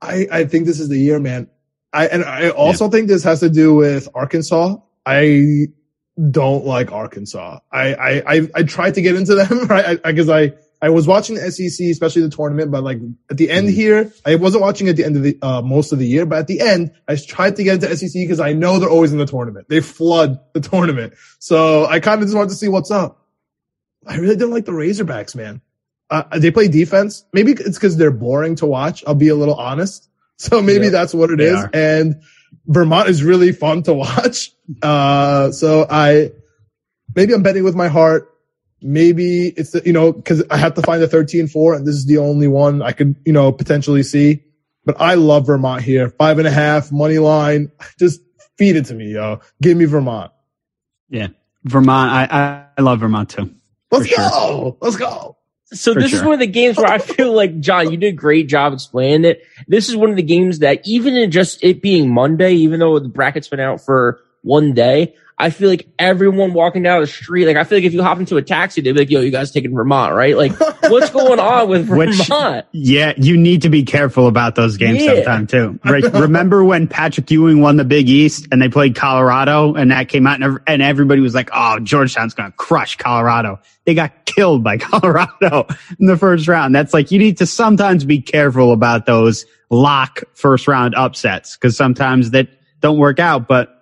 I, 0.00 0.26
I 0.30 0.44
think 0.46 0.66
this 0.66 0.80
is 0.80 0.88
the 0.88 0.98
year, 0.98 1.20
man. 1.20 1.48
I 1.92 2.06
and 2.06 2.24
I 2.24 2.50
also 2.50 2.88
think 2.88 3.06
this 3.08 3.22
has 3.24 3.40
to 3.40 3.50
do 3.50 3.74
with 3.74 4.08
Arkansas. 4.14 4.76
I 5.06 5.66
don't 6.30 6.64
like 6.64 6.90
Arkansas. 6.90 7.60
I 7.70 7.94
I 7.94 8.22
I, 8.34 8.48
I 8.54 8.62
tried 8.64 8.94
to 8.94 9.02
get 9.02 9.14
into 9.14 9.34
them, 9.34 9.66
right? 9.66 10.02
Because 10.02 10.28
I, 10.28 10.54
I 10.80 10.88
was 10.88 11.06
watching 11.06 11.36
the 11.36 11.50
SEC, 11.52 11.86
especially 11.86 12.22
the 12.22 12.30
tournament, 12.30 12.72
but 12.72 12.82
like 12.82 12.98
at 13.30 13.36
the 13.36 13.48
end 13.50 13.68
here, 13.70 14.12
I 14.26 14.34
wasn't 14.34 14.62
watching 14.62 14.88
at 14.88 14.96
the 14.96 15.04
end 15.04 15.16
of 15.16 15.22
the 15.22 15.38
uh, 15.42 15.62
most 15.62 15.92
of 15.92 15.98
the 16.00 16.06
year, 16.06 16.26
but 16.26 16.38
at 16.38 16.46
the 16.48 16.60
end, 16.60 16.90
I 17.06 17.14
tried 17.14 17.54
to 17.56 17.62
get 17.62 17.82
into 17.82 17.96
SEC 17.96 18.12
because 18.14 18.40
I 18.40 18.52
know 18.54 18.78
they're 18.80 18.90
always 18.90 19.12
in 19.12 19.18
the 19.18 19.26
tournament. 19.26 19.68
They 19.68 19.80
flood 19.80 20.40
the 20.54 20.60
tournament, 20.72 21.14
so 21.38 21.86
I 21.86 22.00
kind 22.00 22.20
of 22.20 22.26
just 22.26 22.36
wanted 22.36 22.50
to 22.50 22.56
see 22.56 22.68
what's 22.68 22.90
up. 22.90 23.21
I 24.06 24.16
really 24.16 24.34
didn't 24.36 24.50
like 24.50 24.64
the 24.64 24.72
Razorbacks, 24.72 25.34
man. 25.34 25.60
Uh, 26.10 26.24
they 26.38 26.50
play 26.50 26.68
defense. 26.68 27.24
Maybe 27.32 27.52
it's 27.52 27.78
because 27.78 27.96
they're 27.96 28.10
boring 28.10 28.56
to 28.56 28.66
watch. 28.66 29.02
I'll 29.06 29.14
be 29.14 29.28
a 29.28 29.34
little 29.36 29.54
honest. 29.54 30.08
So 30.38 30.60
maybe 30.60 30.86
Yeah, 30.86 30.90
that's 30.90 31.14
what 31.14 31.30
it 31.30 31.40
is. 31.40 31.54
are. 31.54 31.70
And 31.72 32.20
Vermont 32.66 33.08
is 33.08 33.22
really 33.22 33.52
fun 33.52 33.84
to 33.84 33.94
watch. 33.94 34.50
Uh, 34.82 35.52
so 35.52 35.86
I, 35.88 36.32
maybe 37.14 37.32
I'm 37.32 37.44
betting 37.44 37.62
with 37.62 37.76
my 37.76 37.86
heart. 37.86 38.28
Maybe 38.80 39.48
it's 39.48 39.70
the, 39.70 39.82
you 39.86 39.92
know, 39.92 40.12
cause 40.12 40.42
I 40.50 40.56
have 40.56 40.74
to 40.74 40.82
find 40.82 41.00
the 41.00 41.06
13-4 41.06 41.76
and 41.76 41.86
this 41.86 41.94
is 41.94 42.06
the 42.06 42.18
only 42.18 42.48
one 42.48 42.82
I 42.82 42.90
could, 42.90 43.14
you 43.24 43.32
know, 43.32 43.52
potentially 43.52 44.02
see. 44.02 44.42
But 44.84 45.00
I 45.00 45.14
love 45.14 45.46
Vermont 45.46 45.82
here. 45.82 46.08
Five 46.10 46.38
and 46.38 46.48
a 46.48 46.50
half 46.50 46.90
money 46.90 47.18
line. 47.18 47.70
Just 48.00 48.20
feed 48.58 48.74
it 48.74 48.86
to 48.86 48.94
me, 48.94 49.12
yo. 49.12 49.38
Give 49.60 49.76
me 49.76 49.84
Vermont. 49.84 50.32
Yeah. 51.08 51.28
Vermont. 51.62 52.10
I, 52.10 52.24
I, 52.24 52.64
I 52.78 52.82
love 52.82 52.98
Vermont 52.98 53.30
too. 53.30 53.54
Let's 53.92 54.08
For 54.08 54.14
sure. 54.14 54.28
go. 54.30 54.76
Let's 54.80 54.96
go. 54.96 55.36
So 55.66 55.94
For 55.94 56.00
this 56.00 56.12
is 56.12 56.22
one 56.22 56.34
of 56.34 56.40
the 56.40 56.46
games 56.46 56.76
where 56.76 56.90
I 56.90 56.98
feel 56.98 57.32
like 57.32 57.60
John, 57.60 57.90
you 57.90 57.96
did 57.96 58.12
a 58.12 58.16
great 58.16 58.48
job 58.48 58.72
explaining 58.72 59.24
it. 59.24 59.42
This 59.68 59.88
is 59.88 59.96
one 59.96 60.10
of 60.10 60.16
the 60.16 60.22
games 60.22 60.58
that 60.58 60.82
even 60.84 61.16
in 61.16 61.30
just 61.30 61.62
it 61.62 61.80
being 61.80 62.12
Monday, 62.12 62.54
even 62.54 62.80
though 62.80 62.98
the 62.98 63.08
bracket's 63.08 63.48
been 63.48 63.60
out 63.60 63.80
for 63.80 64.20
one 64.42 64.74
day, 64.74 65.14
I 65.38 65.50
feel 65.50 65.68
like 65.70 65.88
everyone 65.98 66.52
walking 66.52 66.82
down 66.84 67.00
the 67.00 67.06
street, 67.06 67.46
like 67.46 67.56
I 67.56 67.64
feel 67.64 67.78
like 67.78 67.84
if 67.84 67.92
you 67.92 68.02
hop 68.02 68.18
into 68.18 68.36
a 68.36 68.42
taxi, 68.42 68.80
they'd 68.80 68.92
be 68.92 69.00
like, 69.00 69.10
"Yo, 69.10 69.20
you 69.20 69.30
guys 69.32 69.50
taking 69.50 69.74
Vermont, 69.74 70.14
right?" 70.14 70.36
Like, 70.36 70.52
what's 70.88 71.10
going 71.10 71.40
on 71.40 71.68
with 71.68 71.88
Which- 71.88 72.14
Vermont? 72.28 72.66
Yeah, 72.72 73.12
you 73.16 73.36
need 73.36 73.62
to 73.62 73.68
be 73.68 73.82
careful 73.82 74.28
about 74.28 74.54
those 74.54 74.76
games 74.76 75.02
Yeah. 75.02 75.14
sometime 75.16 75.46
too. 75.48 75.80
Right? 75.84 76.04
Remember 76.12 76.62
when 76.64 76.86
Patrick 76.86 77.30
Ewing 77.30 77.60
won 77.60 77.76
the 77.76 77.84
Big 77.84 78.08
East 78.08 78.46
and 78.52 78.62
they 78.62 78.68
played 78.68 78.94
Colorado 78.94 79.74
and 79.74 79.90
that 79.90 80.08
came 80.08 80.26
out 80.26 80.40
and, 80.42 80.58
and 80.66 80.80
everybody 80.82 81.20
was 81.20 81.34
like, 81.34 81.50
"Oh, 81.52 81.78
Georgetown's 81.80 82.34
going 82.34 82.50
to 82.50 82.56
crush 82.56 82.96
Colorado." 82.96 83.58
They 83.84 83.94
got 83.94 84.12
killed 84.26 84.62
by 84.62 84.78
Colorado 84.78 85.66
in 85.98 86.06
the 86.06 86.16
first 86.16 86.46
round. 86.46 86.74
That's 86.74 86.94
like 86.94 87.10
you 87.10 87.18
need 87.18 87.38
to 87.38 87.46
sometimes 87.46 88.04
be 88.04 88.20
careful 88.20 88.72
about 88.72 89.06
those 89.06 89.44
lock 89.70 90.22
first 90.34 90.68
round 90.68 90.94
upsets 90.94 91.56
because 91.56 91.76
sometimes 91.76 92.30
that 92.30 92.48
don't 92.80 92.98
work 92.98 93.18
out. 93.18 93.48
But 93.48 93.81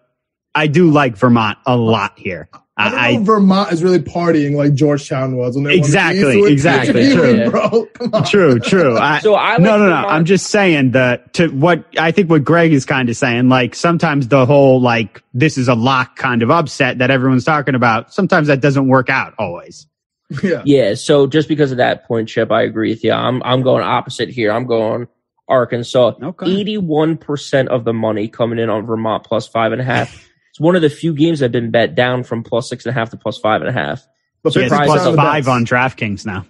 I 0.54 0.66
do 0.66 0.90
like 0.90 1.16
Vermont 1.16 1.58
a 1.66 1.76
lot 1.76 2.18
here. 2.18 2.48
I 2.76 2.84
don't 2.84 2.92
know 2.92 2.98
I, 2.98 3.08
if 3.10 3.20
Vermont 3.22 3.72
is 3.72 3.82
really 3.82 3.98
partying 3.98 4.54
like 4.56 4.72
Georgetown 4.72 5.36
was 5.36 5.54
when 5.54 5.64
they 5.64 5.76
Exactly, 5.76 6.22
won 6.22 6.30
the 6.30 6.36
East 6.38 6.42
with 6.42 6.52
exactly, 6.52 6.92
Patrick 7.08 7.18
true. 7.18 7.36
Ewing, 7.36 7.50
bro. 7.50 8.22
True, 8.22 8.58
true. 8.58 8.96
I, 8.96 9.18
So 9.18 9.34
I 9.34 9.52
like 9.52 9.60
no, 9.60 9.78
no, 9.78 9.84
no. 9.84 9.96
Vermont. 9.96 10.06
I'm 10.08 10.24
just 10.24 10.46
saying 10.46 10.92
that 10.92 11.34
to 11.34 11.48
what 11.48 11.84
I 11.98 12.10
think 12.10 12.30
what 12.30 12.42
Greg 12.42 12.72
is 12.72 12.86
kind 12.86 13.10
of 13.10 13.16
saying, 13.16 13.50
like 13.50 13.74
sometimes 13.74 14.28
the 14.28 14.46
whole 14.46 14.80
like 14.80 15.22
this 15.34 15.58
is 15.58 15.68
a 15.68 15.74
lock 15.74 16.16
kind 16.16 16.42
of 16.42 16.50
upset 16.50 16.98
that 16.98 17.10
everyone's 17.10 17.44
talking 17.44 17.74
about. 17.74 18.14
Sometimes 18.14 18.48
that 18.48 18.60
doesn't 18.62 18.88
work 18.88 19.10
out 19.10 19.34
always. 19.38 19.86
Yeah. 20.44 20.62
Yeah, 20.64 20.94
so 20.94 21.26
just 21.26 21.48
because 21.48 21.72
of 21.72 21.78
that 21.78 22.06
point, 22.06 22.28
Chip, 22.28 22.52
I 22.52 22.62
agree 22.62 22.90
with 22.90 23.02
you. 23.02 23.12
I'm 23.12 23.42
I'm 23.42 23.62
going 23.62 23.82
opposite 23.82 24.28
here. 24.28 24.52
I'm 24.52 24.64
going 24.64 25.08
Arkansas. 25.48 26.12
Okay. 26.22 26.46
Eighty-one 26.48 27.16
percent 27.18 27.68
of 27.68 27.84
the 27.84 27.92
money 27.92 28.28
coming 28.28 28.60
in 28.60 28.70
on 28.70 28.86
Vermont 28.86 29.24
plus 29.24 29.48
five 29.48 29.72
and 29.72 29.80
a 29.80 29.84
half. 29.84 30.29
It's 30.60 30.64
one 30.64 30.76
of 30.76 30.82
the 30.82 30.90
few 30.90 31.14
games 31.14 31.38
that 31.38 31.46
have 31.46 31.52
been 31.52 31.70
bet 31.70 31.94
down 31.94 32.22
from 32.22 32.42
plus 32.42 32.68
six 32.68 32.84
and 32.84 32.90
a 32.90 32.98
half 32.98 33.08
to 33.10 33.16
plus 33.16 33.38
five 33.38 33.62
and 33.62 33.70
a 33.70 33.72
half. 33.72 34.06
But 34.42 34.54
Yeah, 34.54 34.62
it's 34.62 34.70
Surprise 34.70 34.86
plus 34.88 35.06
on 35.06 35.16
five 35.16 35.48
on 35.48 35.64
DraftKings 35.64 36.26
now. 36.26 36.44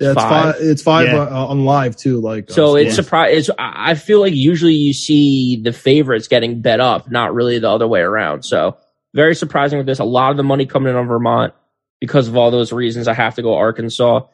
Yeah, 0.00 0.12
it's 0.12 0.14
Five. 0.20 0.54
five. 0.54 0.62
It's 0.62 0.82
five 0.82 1.06
Yeah. 1.08 1.18
uh, 1.24 1.46
on 1.46 1.64
live 1.66 1.94
too. 1.94 2.20
Like 2.20 2.50
So 2.50 2.72
uh, 2.72 2.74
it's 2.76 2.88
Yeah. 2.90 2.94
surprise. 2.94 3.50
I 3.58 3.90
I 3.90 3.94
feel 3.94 4.20
like 4.20 4.34
usually 4.34 4.72
you 4.74 4.92
see 4.94 5.60
the 5.62 5.72
favorites 5.72 6.26
getting 6.26 6.62
bet 6.62 6.80
up, 6.80 7.10
not 7.10 7.34
really 7.34 7.58
the 7.58 7.68
other 7.70 7.86
way 7.86 8.00
around. 8.00 8.44
So 8.44 8.76
very 9.14 9.34
surprising 9.34 9.76
with 9.78 9.86
this. 9.86 9.98
A 10.00 10.04
lot 10.04 10.30
of 10.30 10.36
the 10.38 10.42
money 10.42 10.64
coming 10.66 10.90
in 10.90 10.96
on 10.96 11.06
Vermont 11.06 11.52
because 12.00 12.28
of 12.28 12.36
all 12.36 12.50
those 12.50 12.72
reasons. 12.72 13.08
I 13.08 13.14
have 13.14 13.34
to 13.36 13.42
go 13.42 13.54
Arkansas. 13.56 14.26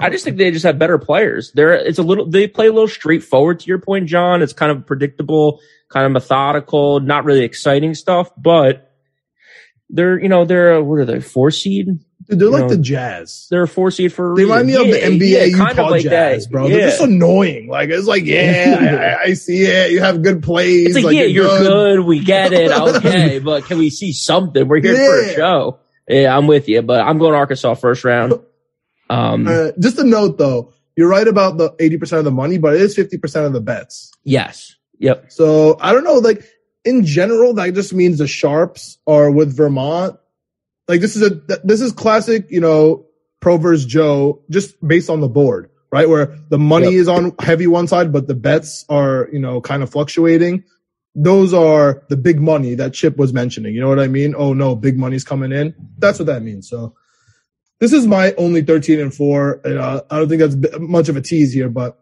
I 0.00 0.10
just 0.10 0.24
think 0.24 0.36
they 0.36 0.50
just 0.50 0.64
have 0.64 0.78
better 0.78 0.98
players. 0.98 1.52
They're 1.52 1.74
it's 1.74 1.98
a 1.98 2.02
little 2.02 2.28
they 2.28 2.46
play 2.46 2.66
a 2.66 2.72
little 2.72 2.88
straightforward 2.88 3.60
to 3.60 3.66
your 3.66 3.78
point, 3.78 4.06
John. 4.06 4.42
It's 4.42 4.52
kind 4.52 4.70
of 4.70 4.86
predictable, 4.86 5.60
kind 5.88 6.06
of 6.06 6.12
methodical, 6.12 7.00
not 7.00 7.24
really 7.24 7.44
exciting 7.44 7.94
stuff, 7.94 8.30
but 8.36 8.92
they're 9.90 10.20
you 10.20 10.28
know 10.28 10.44
they're 10.44 10.82
what 10.82 10.96
are 11.00 11.04
they 11.04 11.20
four 11.20 11.50
seed? 11.50 11.88
Dude, 12.28 12.38
they're 12.38 12.48
like 12.48 12.62
know, 12.62 12.68
the 12.70 12.78
Jazz. 12.78 13.48
They're 13.50 13.64
a 13.64 13.68
four 13.68 13.90
seed 13.90 14.10
for 14.10 14.32
a 14.32 14.36
They 14.36 14.44
remind 14.44 14.66
me 14.66 14.78
reason. 14.78 15.12
of 15.12 15.18
the 15.20 15.26
NBA 15.26 15.50
yeah, 15.50 15.56
kind 15.58 15.78
of 15.78 15.90
like 15.90 16.04
Jazz, 16.04 16.44
that. 16.44 16.50
bro. 16.50 16.66
Yeah. 16.66 16.76
They're 16.76 16.88
just 16.88 17.02
annoying. 17.02 17.68
Like 17.68 17.90
it's 17.90 18.06
like, 18.06 18.24
yeah, 18.24 19.18
I, 19.20 19.24
I 19.24 19.34
see 19.34 19.64
it. 19.64 19.90
You 19.90 20.00
have 20.00 20.22
good 20.22 20.42
plays. 20.42 20.96
It's 20.96 21.04
like, 21.04 21.14
yeah, 21.14 21.24
you're 21.24 21.46
good. 21.58 22.00
We 22.00 22.24
get 22.24 22.52
it. 22.54 22.70
Okay. 22.74 23.40
but 23.40 23.66
can 23.66 23.76
we 23.76 23.90
see 23.90 24.12
something? 24.12 24.66
We're 24.66 24.80
here 24.80 24.96
for 24.96 25.20
a 25.20 25.34
show. 25.34 25.78
Yeah, 26.08 26.36
I'm 26.36 26.46
with 26.46 26.68
you, 26.68 26.82
but 26.82 27.00
I'm 27.00 27.18
going 27.18 27.34
Arkansas 27.34 27.74
first 27.74 28.04
round. 28.04 28.34
Um, 29.10 29.46
Uh, 29.46 29.70
just 29.78 29.98
a 29.98 30.04
note 30.04 30.38
though, 30.38 30.72
you're 30.96 31.08
right 31.08 31.26
about 31.26 31.58
the 31.58 31.70
80% 31.80 32.18
of 32.18 32.24
the 32.24 32.30
money, 32.30 32.58
but 32.58 32.74
it 32.74 32.80
is 32.82 32.96
50% 32.96 33.46
of 33.46 33.52
the 33.52 33.60
bets. 33.60 34.10
yes. 34.24 34.74
Yep. 35.00 35.32
So 35.32 35.76
I 35.80 35.92
don't 35.92 36.04
know, 36.04 36.14
like 36.14 36.44
in 36.84 37.04
general, 37.04 37.52
that 37.54 37.74
just 37.74 37.92
means 37.92 38.18
the 38.18 38.28
sharps 38.28 38.96
are 39.08 39.28
with 39.30 39.54
Vermont. 39.56 40.16
Like 40.86 41.00
this 41.00 41.16
is 41.16 41.22
a, 41.22 41.30
this 41.64 41.80
is 41.80 41.90
classic, 41.92 42.46
you 42.48 42.60
know, 42.60 43.04
pro 43.40 43.56
versus 43.56 43.84
Joe, 43.86 44.40
just 44.50 44.76
based 44.86 45.10
on 45.10 45.20
the 45.20 45.28
board, 45.28 45.68
right? 45.90 46.08
Where 46.08 46.36
the 46.48 46.58
money 46.58 46.86
Yep. 46.92 46.94
is 46.94 47.08
on 47.08 47.32
heavy 47.40 47.66
one 47.66 47.88
side, 47.88 48.12
but 48.12 48.28
the 48.28 48.34
bets 48.36 48.84
are, 48.88 49.28
you 49.32 49.40
know, 49.40 49.60
kind 49.60 49.82
of 49.82 49.90
fluctuating. 49.90 50.62
Those 51.14 51.54
are 51.54 52.02
the 52.08 52.16
big 52.16 52.40
money 52.40 52.74
that 52.74 52.92
Chip 52.92 53.16
was 53.16 53.32
mentioning. 53.32 53.74
You 53.74 53.80
know 53.80 53.88
what 53.88 54.00
I 54.00 54.08
mean? 54.08 54.34
Oh 54.36 54.52
no, 54.52 54.74
big 54.74 54.98
money's 54.98 55.24
coming 55.24 55.52
in. 55.52 55.74
That's 55.98 56.18
what 56.18 56.26
that 56.26 56.42
means. 56.42 56.68
So 56.68 56.94
this 57.80 57.92
is 57.92 58.06
my 58.06 58.32
only 58.34 58.62
13 58.62 58.98
and 59.00 59.14
four. 59.14 59.60
And, 59.64 59.78
uh, 59.78 60.02
I 60.10 60.18
don't 60.18 60.28
think 60.28 60.40
that's 60.40 60.78
much 60.80 61.08
of 61.08 61.16
a 61.16 61.20
tease 61.20 61.52
here, 61.52 61.68
but 61.68 62.00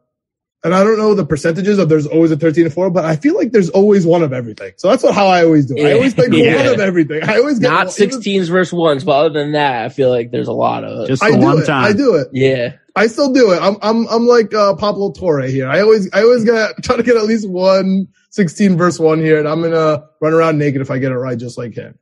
and 0.65 0.73
I 0.75 0.85
don't 0.85 0.97
know 0.97 1.13
the 1.15 1.27
percentages 1.27 1.79
of 1.79 1.89
there's 1.89 2.07
always 2.07 2.31
a 2.31 2.37
13 2.37 2.67
and 2.67 2.73
4, 2.73 2.89
but 2.91 3.05
I 3.05 3.17
feel 3.17 3.35
like 3.35 3.51
there's 3.51 3.69
always 3.71 4.07
one 4.07 4.23
of 4.23 4.33
everything. 4.33 4.73
So 4.77 4.89
that's 4.89 5.03
what, 5.03 5.13
how 5.13 5.27
I 5.27 5.45
always 5.45 5.67
do. 5.67 5.77
it. 5.77 5.87
I 5.87 5.95
always 5.95 6.15
think 6.15 6.33
Yeah. 6.35 6.55
one 6.67 6.75
of 6.75 6.81
everything. 6.81 7.25
I 7.25 7.39
always 7.39 7.59
get 7.59 7.69
Not 7.69 7.87
one- 7.89 7.95
even- 7.99 8.21
16s 8.21 8.49
versus 8.49 8.73
ones, 8.73 9.03
but 9.03 9.11
other 9.27 9.41
than 9.41 9.53
that, 9.53 9.85
I 9.85 9.89
feel 9.89 10.09
like 10.11 10.31
there's 10.31 10.47
a 10.47 10.53
lot 10.53 10.85
of 10.85 11.09
Just 11.09 11.21
I 11.21 11.33
the 11.33 11.39
do 11.39 11.43
one 11.43 11.59
it. 11.63 11.67
time. 11.67 11.85
I 11.85 11.93
do 11.93 12.15
it. 12.15 12.29
yeah. 12.33 12.75
I 12.95 13.07
still 13.07 13.33
do 13.33 13.53
it. 13.53 13.63
I'm 13.63 13.77
I'm 13.83 14.07
I'm 14.09 14.27
like 14.27 14.53
uh, 14.53 14.75
Pablo 14.77 15.13
Torre 15.13 15.43
here. 15.47 15.69
I 15.69 15.81
always 15.81 16.13
I 16.13 16.23
always 16.23 16.45
get 16.45 16.73
try 16.83 16.97
to 16.97 17.03
get 17.03 17.17
at 17.17 17.25
least 17.25 17.49
one 17.49 18.09
16 18.31 18.77
verse 18.77 18.99
one 18.99 19.19
here, 19.21 19.39
and 19.39 19.49
I'm 19.49 19.63
gonna 19.63 20.05
run 20.21 20.35
around 20.35 20.59
naked 20.59 20.81
if 20.81 20.91
I 20.91 20.99
get 20.99 21.13
it 21.13 21.17
right, 21.17 21.39
just 21.39 21.57
like 21.57 21.75
him. 21.75 21.99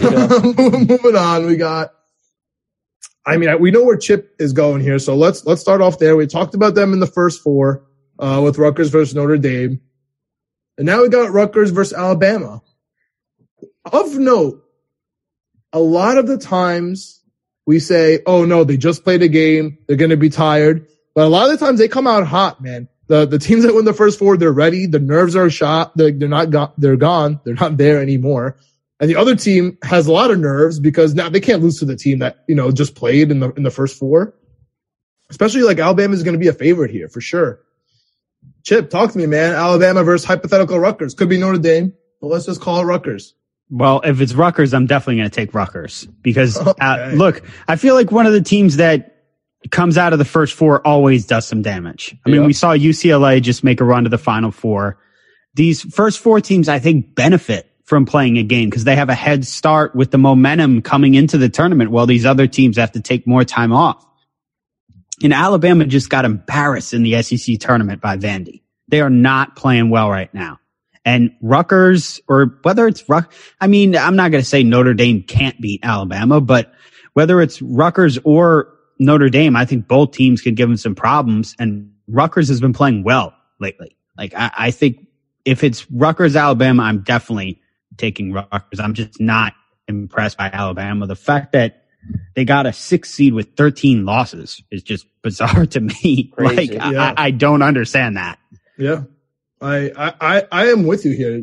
Yeah. 0.00 0.28
Moving 0.42 1.16
on, 1.16 1.46
we 1.46 1.56
got. 1.56 1.92
I 3.26 3.36
mean, 3.36 3.48
I- 3.48 3.56
we 3.56 3.70
know 3.70 3.84
where 3.84 3.96
Chip 3.96 4.34
is 4.38 4.52
going 4.52 4.80
here, 4.80 4.98
so 4.98 5.16
let's 5.16 5.44
let's 5.44 5.60
start 5.60 5.80
off 5.80 5.98
there. 5.98 6.16
We 6.16 6.26
talked 6.26 6.54
about 6.54 6.74
them 6.74 6.92
in 6.92 7.00
the 7.00 7.06
first 7.06 7.42
four 7.42 7.84
uh, 8.18 8.40
with 8.44 8.58
Rutgers 8.58 8.90
versus 8.90 9.14
Notre 9.14 9.38
Dame, 9.38 9.80
and 10.76 10.86
now 10.86 11.02
we 11.02 11.08
got 11.08 11.32
Rutgers 11.32 11.70
versus 11.70 11.92
Alabama. 11.94 12.62
Of 13.92 14.16
note, 14.18 14.62
a 15.72 15.80
lot 15.80 16.16
of 16.18 16.26
the 16.26 16.38
times 16.38 17.17
we 17.68 17.78
say, 17.80 18.20
"Oh 18.26 18.46
no, 18.46 18.64
they 18.64 18.78
just 18.78 19.04
played 19.04 19.22
a 19.22 19.28
game; 19.28 19.76
they're 19.86 19.98
going 19.98 20.10
to 20.10 20.16
be 20.16 20.30
tired." 20.30 20.86
But 21.14 21.26
a 21.26 21.28
lot 21.28 21.50
of 21.50 21.58
the 21.58 21.62
times 21.64 21.78
they 21.78 21.86
come 21.86 22.06
out 22.06 22.26
hot, 22.26 22.62
man. 22.62 22.88
The 23.08 23.26
the 23.26 23.38
teams 23.38 23.62
that 23.64 23.74
win 23.74 23.84
the 23.84 23.92
first 23.92 24.18
four, 24.18 24.38
they're 24.38 24.50
ready. 24.50 24.86
The 24.86 24.98
nerves 24.98 25.36
are 25.36 25.50
shot. 25.50 25.94
They're, 25.94 26.10
they're 26.10 26.30
not 26.30 26.48
gone. 26.48 26.72
They're 26.78 26.96
gone. 26.96 27.40
They're 27.44 27.54
not 27.54 27.76
there 27.76 28.00
anymore. 28.00 28.56
And 29.00 29.10
the 29.10 29.16
other 29.16 29.36
team 29.36 29.76
has 29.82 30.06
a 30.06 30.12
lot 30.12 30.30
of 30.30 30.38
nerves 30.38 30.80
because 30.80 31.14
now 31.14 31.28
they 31.28 31.40
can't 31.40 31.62
lose 31.62 31.78
to 31.80 31.84
the 31.84 31.94
team 31.94 32.20
that 32.20 32.38
you 32.48 32.54
know 32.54 32.70
just 32.72 32.94
played 32.94 33.30
in 33.30 33.40
the 33.40 33.52
in 33.52 33.64
the 33.64 33.70
first 33.70 33.98
four. 33.98 34.34
Especially 35.28 35.60
like 35.60 35.78
Alabama 35.78 36.14
is 36.14 36.22
going 36.22 36.32
to 36.32 36.40
be 36.40 36.48
a 36.48 36.54
favorite 36.54 36.90
here 36.90 37.10
for 37.10 37.20
sure. 37.20 37.60
Chip, 38.64 38.88
talk 38.88 39.12
to 39.12 39.18
me, 39.18 39.26
man. 39.26 39.54
Alabama 39.54 40.04
versus 40.04 40.26
hypothetical 40.26 40.78
Rutgers 40.78 41.12
could 41.12 41.28
be 41.28 41.36
Notre 41.36 41.58
Dame, 41.58 41.92
but 42.18 42.28
let's 42.28 42.46
just 42.46 42.62
call 42.62 42.80
it 42.80 42.84
Rutgers. 42.84 43.34
Well, 43.70 44.00
if 44.04 44.20
it's 44.20 44.32
Rutgers, 44.34 44.72
I'm 44.72 44.86
definitely 44.86 45.16
going 45.16 45.30
to 45.30 45.34
take 45.34 45.52
Rutgers 45.54 46.06
because 46.22 46.56
uh, 46.56 46.70
Okay. 46.70 46.80
uh, 46.84 47.10
look, 47.10 47.42
I 47.66 47.76
feel 47.76 47.94
like 47.94 48.10
one 48.10 48.26
of 48.26 48.32
the 48.32 48.40
teams 48.40 48.76
that 48.76 49.14
comes 49.70 49.98
out 49.98 50.12
of 50.12 50.18
the 50.18 50.24
first 50.24 50.54
four 50.54 50.86
always 50.86 51.26
does 51.26 51.46
some 51.46 51.62
damage. 51.62 52.16
I 52.24 52.30
mean, 52.30 52.40
Yeah. 52.42 52.46
we 52.46 52.52
saw 52.52 52.72
UCLA 52.72 53.42
just 53.42 53.62
make 53.64 53.80
a 53.80 53.84
run 53.84 54.04
to 54.04 54.10
the 54.10 54.18
final 54.18 54.50
four. 54.50 54.98
These 55.54 55.82
first 55.94 56.20
four 56.20 56.40
teams, 56.40 56.68
I 56.68 56.78
think, 56.78 57.14
benefit 57.14 57.70
from 57.84 58.06
playing 58.06 58.38
a 58.38 58.42
game 58.42 58.70
because 58.70 58.84
they 58.84 58.96
have 58.96 59.08
a 59.08 59.14
head 59.14 59.46
start 59.46 59.94
with 59.94 60.10
the 60.12 60.18
momentum 60.18 60.80
coming 60.82 61.14
into 61.14 61.36
the 61.38 61.48
tournament 61.48 61.90
while 61.90 62.06
these 62.06 62.24
other 62.24 62.46
teams 62.46 62.76
have 62.76 62.92
to 62.92 63.00
take 63.00 63.26
more 63.26 63.44
time 63.44 63.72
off. 63.72 64.04
And 65.22 65.32
Alabama 65.34 65.84
just 65.84 66.08
got 66.10 66.24
embarrassed 66.24 66.94
in 66.94 67.02
the 67.02 67.20
SEC 67.22 67.58
tournament 67.58 68.00
by 68.00 68.16
Vandy. 68.16 68.62
They 68.88 69.00
are 69.00 69.10
not 69.10 69.56
playing 69.56 69.90
well 69.90 70.08
right 70.10 70.32
now. 70.32 70.58
And 71.08 71.34
Rutgers, 71.40 72.20
or 72.28 72.58
whether 72.64 72.86
it's 72.86 73.08
Ruck, 73.08 73.32
I 73.62 73.66
mean, 73.66 73.96
I'm 73.96 74.14
not 74.14 74.30
going 74.30 74.42
to 74.42 74.48
say 74.48 74.62
Notre 74.62 74.92
Dame 74.92 75.22
can't 75.22 75.58
beat 75.58 75.80
Alabama, 75.82 76.38
but 76.38 76.74
whether 77.14 77.40
it's 77.40 77.62
Rutgers 77.62 78.18
or 78.24 78.74
Notre 78.98 79.30
Dame, 79.30 79.56
I 79.56 79.64
think 79.64 79.88
both 79.88 80.12
teams 80.12 80.42
could 80.42 80.54
give 80.54 80.68
them 80.68 80.76
some 80.76 80.94
problems. 80.94 81.56
And 81.58 81.94
Rutgers 82.08 82.48
has 82.48 82.60
been 82.60 82.74
playing 82.74 83.04
well 83.04 83.34
lately. 83.58 83.96
Like, 84.18 84.34
I, 84.34 84.50
I 84.58 84.70
think 84.70 85.06
if 85.46 85.64
it's 85.64 85.90
Rutgers, 85.90 86.36
Alabama, 86.36 86.82
I'm 86.82 87.00
definitely 87.00 87.62
taking 87.96 88.34
Rutgers. 88.34 88.78
I'm 88.78 88.92
just 88.92 89.18
not 89.18 89.54
impressed 89.88 90.36
by 90.36 90.50
Alabama. 90.52 91.06
The 91.06 91.16
fact 91.16 91.52
that 91.52 91.86
they 92.34 92.44
got 92.44 92.66
a 92.66 92.72
six 92.74 93.08
seed 93.08 93.32
with 93.32 93.56
13 93.56 94.04
losses 94.04 94.62
is 94.70 94.82
just 94.82 95.06
bizarre 95.22 95.64
to 95.64 95.80
me. 95.80 96.34
Crazy. 96.36 96.76
Like, 96.76 96.92
Yeah. 96.92 97.14
I, 97.16 97.28
I 97.28 97.30
don't 97.30 97.62
understand 97.62 98.18
that. 98.18 98.38
Yeah. 98.76 99.04
I, 99.60 99.90
I, 99.96 100.14
I, 100.20 100.42
I 100.52 100.66
am 100.66 100.84
with 100.84 101.04
you 101.04 101.12
here. 101.12 101.42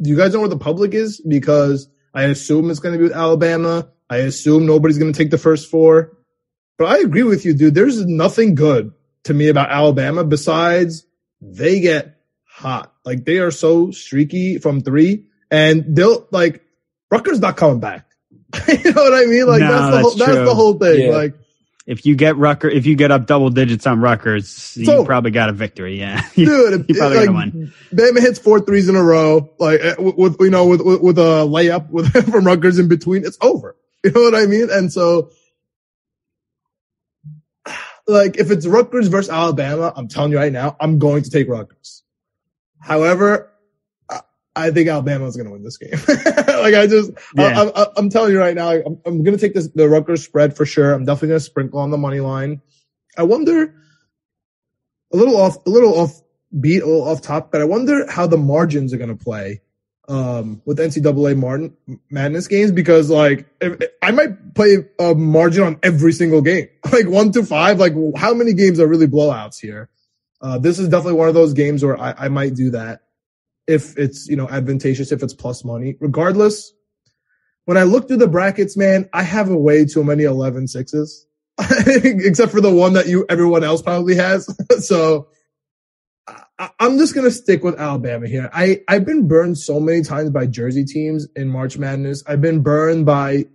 Do 0.00 0.10
you 0.10 0.16
guys 0.16 0.32
know 0.32 0.40
where 0.40 0.48
the 0.48 0.56
public 0.58 0.94
is? 0.94 1.20
Because 1.20 1.88
I 2.12 2.24
assume 2.24 2.70
it's 2.70 2.80
going 2.80 2.94
to 2.94 2.98
be 2.98 3.04
with 3.04 3.16
Alabama. 3.16 3.88
I 4.10 4.18
assume 4.18 4.66
nobody's 4.66 4.98
going 4.98 5.12
to 5.12 5.16
take 5.16 5.30
the 5.30 5.38
first 5.38 5.70
four. 5.70 6.16
But 6.78 6.86
I 6.86 6.98
agree 6.98 7.22
with 7.22 7.44
you, 7.44 7.54
dude. 7.54 7.74
There's 7.74 8.04
nothing 8.04 8.54
good 8.54 8.92
to 9.24 9.34
me 9.34 9.48
about 9.48 9.70
Alabama 9.70 10.24
besides 10.24 11.06
they 11.40 11.80
get 11.80 12.20
hot. 12.44 12.92
Like 13.04 13.24
they 13.24 13.38
are 13.38 13.50
so 13.50 13.90
streaky 13.90 14.58
from 14.58 14.80
three 14.80 15.26
and 15.50 15.96
they'll 15.96 16.26
like 16.30 16.62
Rutgers 17.10 17.40
not 17.40 17.56
coming 17.56 17.80
back. 17.80 18.06
you 18.68 18.92
know 18.92 19.02
what 19.02 19.14
I 19.14 19.26
mean? 19.26 19.46
Like 19.46 19.60
No, 19.60 19.68
that's 19.68 19.86
the 19.86 19.90
that's 19.90 20.02
whole, 20.02 20.14
that's 20.14 20.48
the 20.48 20.54
whole 20.54 20.74
thing. 20.74 21.00
Yeah. 21.02 21.16
Like 21.16 21.34
If 21.86 22.06
you 22.06 22.16
get 22.16 22.36
Rucker, 22.38 22.68
if 22.68 22.86
you 22.86 22.96
get 22.96 23.10
up 23.10 23.26
double 23.26 23.50
digits 23.50 23.86
on 23.86 24.00
Rutgers, 24.00 24.74
you 24.76 25.04
probably 25.04 25.32
got 25.32 25.50
a 25.50 25.52
victory. 25.52 25.98
Yeah. 25.98 26.26
you 26.34 26.46
dude, 26.46 26.86
you 26.88 26.94
probably 26.94 27.18
like, 27.18 27.26
gonna 27.26 27.50
win. 27.52 27.72
Bama 27.92 28.20
hits 28.20 28.38
four 28.38 28.60
threes 28.60 28.88
in 28.88 28.96
a 28.96 29.02
row, 29.02 29.50
like 29.58 29.80
eh, 29.82 29.94
with, 29.98 30.16
with 30.16 30.36
you 30.40 30.50
know 30.50 30.66
with, 30.66 30.80
with 30.80 31.02
with 31.02 31.18
a 31.18 31.44
layup 31.46 31.90
with 31.90 32.10
from 32.30 32.46
Rutgers 32.46 32.78
in 32.78 32.88
between. 32.88 33.26
It's 33.26 33.36
over. 33.42 33.76
You 34.02 34.12
know 34.12 34.22
what 34.22 34.34
I 34.34 34.46
mean? 34.46 34.68
And 34.70 34.92
so, 34.92 35.30
like, 38.06 38.36
if 38.36 38.50
it's 38.50 38.66
Rutgers 38.66 39.08
versus 39.08 39.30
Alabama, 39.30 39.92
I'm 39.96 40.08
telling 40.08 40.32
you 40.32 40.38
right 40.38 40.52
now, 40.52 40.76
I'm 40.78 40.98
going 40.98 41.22
to 41.22 41.30
take 41.30 41.48
Rutgers. 41.48 42.02
However, 42.80 43.50
I, 44.56 44.70
think 44.70 44.88
Alabama 44.88 45.26
is 45.26 45.36
going 45.36 45.46
to 45.46 45.52
win 45.52 45.62
this 45.62 45.76
game. 45.76 45.90
like, 46.08 46.74
I 46.74 46.86
just, 46.86 47.12
Yeah. 47.36 47.70
I, 47.74 47.82
I, 47.82 47.86
I'm 47.96 48.10
telling 48.10 48.32
you 48.32 48.38
right 48.38 48.54
now, 48.54 48.70
I'm, 48.70 49.00
I'm 49.04 49.22
going 49.22 49.36
to 49.36 49.40
take 49.40 49.54
this 49.54 49.68
the 49.68 49.88
Rutgers 49.88 50.24
spread 50.24 50.56
for 50.56 50.66
sure. 50.66 50.92
I'm 50.92 51.04
definitely 51.04 51.28
going 51.28 51.40
to 51.40 51.44
sprinkle 51.44 51.80
on 51.80 51.90
the 51.90 51.98
money 51.98 52.20
line. 52.20 52.62
I 53.16 53.22
wonder 53.24 53.74
a 55.12 55.16
little 55.16 55.36
off, 55.36 55.64
a 55.66 55.70
little 55.70 55.98
off 55.98 56.20
beat, 56.58 56.82
a 56.82 56.86
little 56.86 57.08
off 57.08 57.22
top, 57.22 57.52
but 57.52 57.60
I 57.60 57.64
wonder 57.64 58.10
how 58.10 58.26
the 58.26 58.36
margins 58.36 58.92
are 58.92 58.98
going 58.98 59.16
to 59.16 59.22
play 59.22 59.60
um, 60.08 60.60
with 60.64 60.78
NCAA 60.78 61.36
Martin, 61.36 61.76
Madness 62.10 62.48
games 62.48 62.72
because 62.72 63.10
like 63.10 63.46
if, 63.60 63.80
I 64.02 64.10
might 64.10 64.54
play 64.54 64.78
a 64.98 65.14
margin 65.14 65.64
on 65.64 65.78
every 65.82 66.12
single 66.12 66.42
game, 66.42 66.68
like 66.92 67.08
one 67.08 67.32
to 67.32 67.44
five. 67.44 67.78
Like 67.78 67.94
how 68.16 68.34
many 68.34 68.52
games 68.52 68.80
are 68.80 68.86
really 68.86 69.06
blowouts 69.06 69.60
here? 69.60 69.88
Uh, 70.40 70.58
this 70.58 70.78
is 70.78 70.88
definitely 70.88 71.18
one 71.18 71.28
of 71.28 71.34
those 71.34 71.54
games 71.54 71.84
where 71.84 71.98
I, 71.98 72.14
I 72.18 72.28
might 72.28 72.54
do 72.54 72.70
that 72.70 73.00
if 73.66 73.96
it's 73.98 74.28
you 74.28 74.36
know 74.36 74.48
advantageous, 74.48 75.12
if 75.12 75.22
it's 75.22 75.34
plus 75.34 75.64
money. 75.64 75.96
Regardless, 76.00 76.72
when 77.64 77.76
I 77.76 77.84
look 77.84 78.08
through 78.08 78.18
the 78.18 78.28
brackets, 78.28 78.76
man, 78.76 79.08
I 79.12 79.22
have 79.22 79.50
a 79.50 79.56
way 79.56 79.84
too 79.84 80.04
many 80.04 80.24
11 80.24 80.68
sixes, 80.68 81.26
except 81.58 82.52
for 82.52 82.60
the 82.60 82.72
one 82.72 82.92
that 82.94 83.06
you 83.06 83.24
everyone 83.28 83.64
else 83.64 83.82
probably 83.82 84.16
has. 84.16 84.48
so 84.86 85.28
I, 86.58 86.70
I'm 86.78 86.98
just 86.98 87.14
gonna 87.14 87.30
stick 87.30 87.64
with 87.64 87.78
Alabama 87.78 88.26
here. 88.26 88.50
I 88.52 88.82
I've 88.88 89.04
been 89.04 89.26
burned 89.28 89.58
so 89.58 89.80
many 89.80 90.02
times 90.02 90.30
by 90.30 90.46
Jersey 90.46 90.84
teams 90.84 91.26
in 91.36 91.48
March 91.48 91.78
Madness. 91.78 92.22
I've 92.26 92.40
been 92.40 92.60
burned 92.60 93.06
by, 93.06 93.46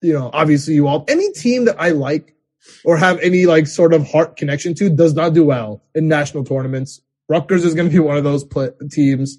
you 0.00 0.12
know, 0.12 0.30
obviously 0.32 0.74
you 0.74 0.86
all. 0.86 1.04
Any 1.08 1.32
team 1.32 1.64
that 1.66 1.80
I 1.80 1.90
like 1.90 2.34
or 2.84 2.96
have 2.96 3.18
any 3.20 3.46
like 3.46 3.66
sort 3.66 3.92
of 3.92 4.08
heart 4.08 4.36
connection 4.36 4.74
to 4.74 4.88
does 4.88 5.14
not 5.14 5.34
do 5.34 5.44
well 5.44 5.82
in 5.94 6.08
national 6.08 6.44
tournaments. 6.44 7.00
Rutgers 7.28 7.64
is 7.64 7.74
gonna 7.74 7.90
be 7.90 7.98
one 7.98 8.16
of 8.16 8.24
those 8.24 8.44
teams. 8.90 9.38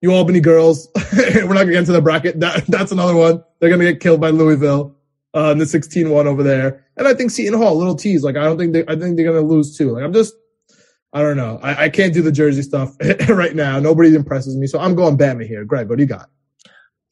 You 0.00 0.12
Albany 0.12 0.40
girls, 0.40 0.88
we're 1.12 1.44
not 1.44 1.54
gonna 1.54 1.72
get 1.72 1.78
into 1.80 1.92
the 1.92 2.02
bracket. 2.02 2.40
That 2.40 2.66
that's 2.66 2.92
another 2.92 3.14
one. 3.14 3.42
They're 3.58 3.70
gonna 3.70 3.84
get 3.84 4.00
killed 4.00 4.20
by 4.20 4.30
Louisville. 4.30 4.96
Uh, 5.32 5.52
in 5.52 5.58
the 5.58 5.64
16-1 5.64 6.26
over 6.26 6.42
there. 6.42 6.84
And 6.96 7.06
I 7.06 7.14
think 7.14 7.30
Seton 7.30 7.56
Hall, 7.56 7.76
little 7.78 7.94
tease. 7.94 8.24
Like, 8.24 8.36
I 8.36 8.42
don't 8.42 8.58
think 8.58 8.72
they, 8.72 8.82
I 8.88 8.96
think 8.96 9.14
they're 9.14 9.32
going 9.32 9.40
to 9.40 9.46
lose 9.46 9.78
too. 9.78 9.92
Like, 9.92 10.02
I'm 10.02 10.12
just, 10.12 10.34
I 11.12 11.22
don't 11.22 11.36
know. 11.36 11.58
I, 11.62 11.84
I 11.84 11.88
can't 11.88 12.12
do 12.12 12.22
the 12.22 12.32
Jersey 12.32 12.62
stuff 12.62 12.96
right 13.28 13.54
now. 13.54 13.78
Nobody 13.80 14.14
impresses 14.14 14.56
me. 14.56 14.66
So 14.66 14.78
I'm 14.78 14.94
going 14.94 15.16
Bama 15.16 15.46
here. 15.46 15.64
Greg, 15.64 15.88
what 15.88 15.98
do 15.98 16.02
you 16.02 16.08
got? 16.08 16.28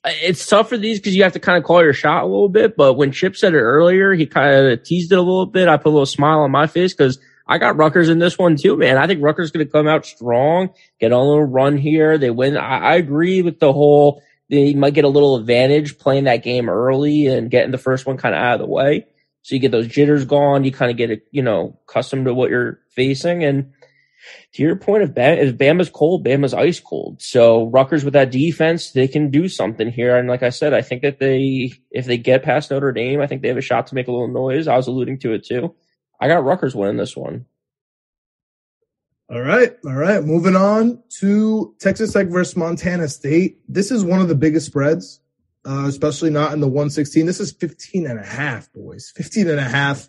It's 0.05 0.46
tough 0.46 0.68
for 0.68 0.77
these 0.77 0.98
because 0.98 1.16
you 1.16 1.24
have 1.24 1.33
to 1.33 1.40
kind 1.40 1.59
of 1.59 1.64
call 1.64 1.83
your 1.83 1.92
shot 1.92 2.22
a 2.22 2.27
little 2.27 2.48
bit. 2.48 2.77
But 2.77 2.94
when 2.94 3.12
Chip 3.12 3.37
said 3.37 3.55
it 3.55 3.61
earlier, 3.61 4.14
he 4.14 4.27
kind 4.27 4.66
of 4.66 4.83
teased 4.83 5.12
it 5.12 5.18
a 5.18 5.22
little 5.22 5.46
bit. 5.46 5.68
I 5.68 5.77
put 5.77 5.87
a 5.87 5.90
little 5.90 6.07
smile 6.07 6.40
on 6.40 6.51
my 6.51 6.66
face 6.66 6.94
because 6.94 7.18
I 7.49 7.59
got 7.59 7.77
Rutgers 7.77 8.11
in 8.11 8.19
this 8.19 8.37
one 8.37 8.57
too, 8.57 8.77
man. 8.77 8.99
I 8.99 9.07
think 9.07 9.23
Rutgers 9.23 9.51
going 9.51 9.65
to 9.65 9.73
come 9.73 9.89
out 9.89 10.05
strong, 10.05 10.71
get 11.01 11.13
on 11.13 11.21
a 11.21 11.29
little 11.29 11.45
run 11.45 11.79
here. 11.79 12.19
They 12.19 12.31
win. 12.31 12.57
I, 12.57 12.79
I 12.79 12.95
agree 12.97 13.41
with 13.41 13.59
the 13.59 13.73
whole. 13.73 14.23
They 14.51 14.75
might 14.75 14.95
get 14.95 15.05
a 15.05 15.09
little 15.09 15.37
advantage 15.37 15.99
playing 15.99 16.25
that 16.25 16.43
game 16.43 16.69
early 16.69 17.27
and 17.27 17.51
getting 17.51 17.71
the 17.71 17.79
first 17.79 18.07
one 18.07 18.19
kind 18.19 18.35
of 18.35 18.41
out 18.41 18.55
of 18.55 18.61
the 18.61 18.67
way. 18.67 19.07
So 19.43 19.55
you 19.55 19.61
get 19.61 19.73
those 19.73 19.89
jitters 19.89 20.27
gone. 20.27 20.65
You 20.65 20.73
kind 20.73 20.91
of 20.91 20.97
get, 20.97 21.27
you 21.31 21.43
know, 21.43 21.79
accustomed 21.89 22.27
to 22.27 22.35
what 22.35 22.51
you're 22.51 22.81
facing. 22.91 23.45
And 23.45 23.73
to 24.55 24.63
your 24.63 24.77
point, 24.77 25.05
if, 25.05 25.15
Bam, 25.15 25.39
if 25.39 25.57
Bama's 25.57 25.89
cold, 25.89 26.27
Bama's 26.27 26.53
ice 26.53 26.81
cold. 26.81 27.23
So 27.23 27.69
Rutgers 27.69 28.05
with 28.05 28.15
that 28.15 28.31
defense, 28.31 28.91
they 28.91 29.09
can 29.09 29.31
do 29.31 29.49
something 29.49 29.91
here. 29.91 30.17
And 30.17 30.29
like 30.29 30.43
I 30.43 30.51
said, 30.51 30.75
I 30.75 30.83
think 30.83 31.03
that 31.03 31.19
they, 31.19 31.73
if 31.91 32.05
they 32.05 32.19
get 32.19 32.43
past 32.43 32.71
Notre 32.71 32.93
Dame, 32.93 33.21
I 33.23 33.27
think 33.27 33.41
they 33.41 33.49
have 33.49 33.57
a 33.57 33.63
shot 33.63 33.87
to 33.87 33.95
make 33.95 34.09
a 34.09 34.13
little 34.13 34.29
noise. 34.29 34.69
I 34.69 34.77
was 34.77 34.87
alluding 34.87 35.21
to 35.21 35.33
it 35.33 35.45
too. 35.45 35.75
I 36.20 36.28
got 36.28 36.44
Rutgers 36.44 36.74
winning 36.74 36.96
this 36.96 37.16
one. 37.16 37.46
All 39.31 39.42
right. 39.42 39.76
All 39.85 39.92
right. 39.92 40.24
Moving 40.24 40.57
on 40.57 41.02
to 41.20 41.74
Texas 41.78 42.14
Tech 42.14 42.28
versus 42.28 42.57
Montana 42.57 43.09
State. 43.09 43.59
This 43.68 43.90
is 43.90 44.02
one 44.02 44.20
of 44.20 44.28
the 44.28 44.35
biggest 44.35 44.66
spreads, 44.66 45.20
uh, 45.66 45.85
especially 45.87 46.31
not 46.31 46.52
in 46.54 46.61
the 46.61 46.66
116. 46.66 47.26
This 47.26 47.38
is 47.38 47.52
15 47.52 48.07
and 48.07 48.18
a 48.18 48.24
half, 48.24 48.72
boys. 48.72 49.12
15 49.14 49.50
and 49.50 49.61
a 49.61 49.64
half. 49.64 50.09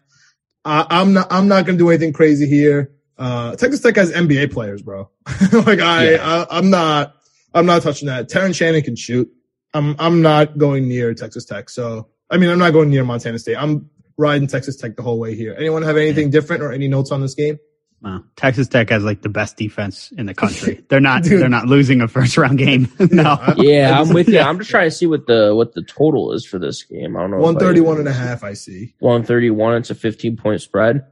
Uh, 0.64 0.86
I'm 0.90 1.14
not, 1.14 1.28
I'm 1.32 1.50
not 1.50 1.66
going 1.66 1.78
to 1.78 1.84
do 1.84 1.90
anything 1.90 2.14
crazy 2.14 2.48
here. 2.48 2.94
Uh, 3.18 3.58
Texas 3.58 3.82
Tech 3.82 3.98
has 3.98 4.14
NBA 4.14 4.54
players, 4.54 4.82
bro. 4.82 5.10
like 5.52 5.80
I, 5.80 6.12
Yeah. 6.12 6.46
I, 6.50 6.58
I'm 6.58 6.70
not, 6.70 7.16
I'm 7.54 7.66
not 7.66 7.82
touching 7.82 8.08
that. 8.08 8.30
Terrence 8.30 8.56
Shannon 8.56 8.82
can 8.84 8.96
shoot. 8.96 9.30
I'm, 9.74 9.98
I'm 10.00 10.22
not 10.22 10.58
going 10.58 10.88
near 10.88 11.14
Texas 11.14 11.44
Tech. 11.44 11.70
So, 11.70 12.08
I 12.30 12.38
mean, 12.38 12.50
I'm 12.50 12.60
not 12.60 12.72
going 12.72 12.90
near 12.90 13.04
Montana 13.04 13.38
State. 13.38 13.58
I'm 13.58 13.90
riding 14.20 14.48
Texas 14.48 14.76
Tech 14.76 14.96
the 14.96 15.02
whole 15.02 15.18
way 15.18 15.34
here. 15.36 15.56
Anyone 15.58 15.82
have 15.84 15.98
anything 15.98 16.30
different 16.30 16.62
or 16.62 16.72
any 16.72 16.88
notes 16.88 17.12
on 17.12 17.22
this 17.22 17.34
game? 17.34 17.58
Wow. 18.02 18.24
Texas 18.36 18.68
Tech 18.68 18.90
has 18.92 19.04
like 19.04 19.22
the 19.24 19.30
best 19.30 19.58
defense 19.58 20.12
in 20.18 20.26
the 20.26 20.34
country. 20.34 20.86
They're 20.90 21.02
not, 21.02 21.24
Dude. 21.24 21.42
they're 21.42 21.50
not 21.50 21.66
losing 21.66 22.00
a 22.02 22.08
first 22.08 22.38
round 22.38 22.58
game. 22.58 22.90
no. 23.00 23.38
Yeah, 23.58 23.94
I 23.98 24.02
I'm 24.02 24.14
with 24.14 24.30
you. 24.30 24.40
I'm 24.40 24.58
just 24.60 24.70
trying 24.70 24.90
to 24.90 24.96
see 24.96 25.06
what 25.06 25.28
the, 25.28 25.54
what 25.56 25.74
the 25.74 25.82
total 25.84 26.32
is 26.34 26.46
for 26.46 26.60
this 26.60 26.84
game. 26.84 27.18
I 27.18 27.22
don't 27.22 27.32
know. 27.32 27.38
if 27.38 27.44
I- 27.44 27.46
131 27.46 27.98
and 28.00 28.08
a 28.08 28.14
half, 28.14 28.44
I 28.44 28.54
see. 28.54 28.94
131. 29.00 29.76
It's 29.78 29.90
a 29.90 29.96
15 29.96 30.38
point 30.38 30.62
spread. 30.62 31.06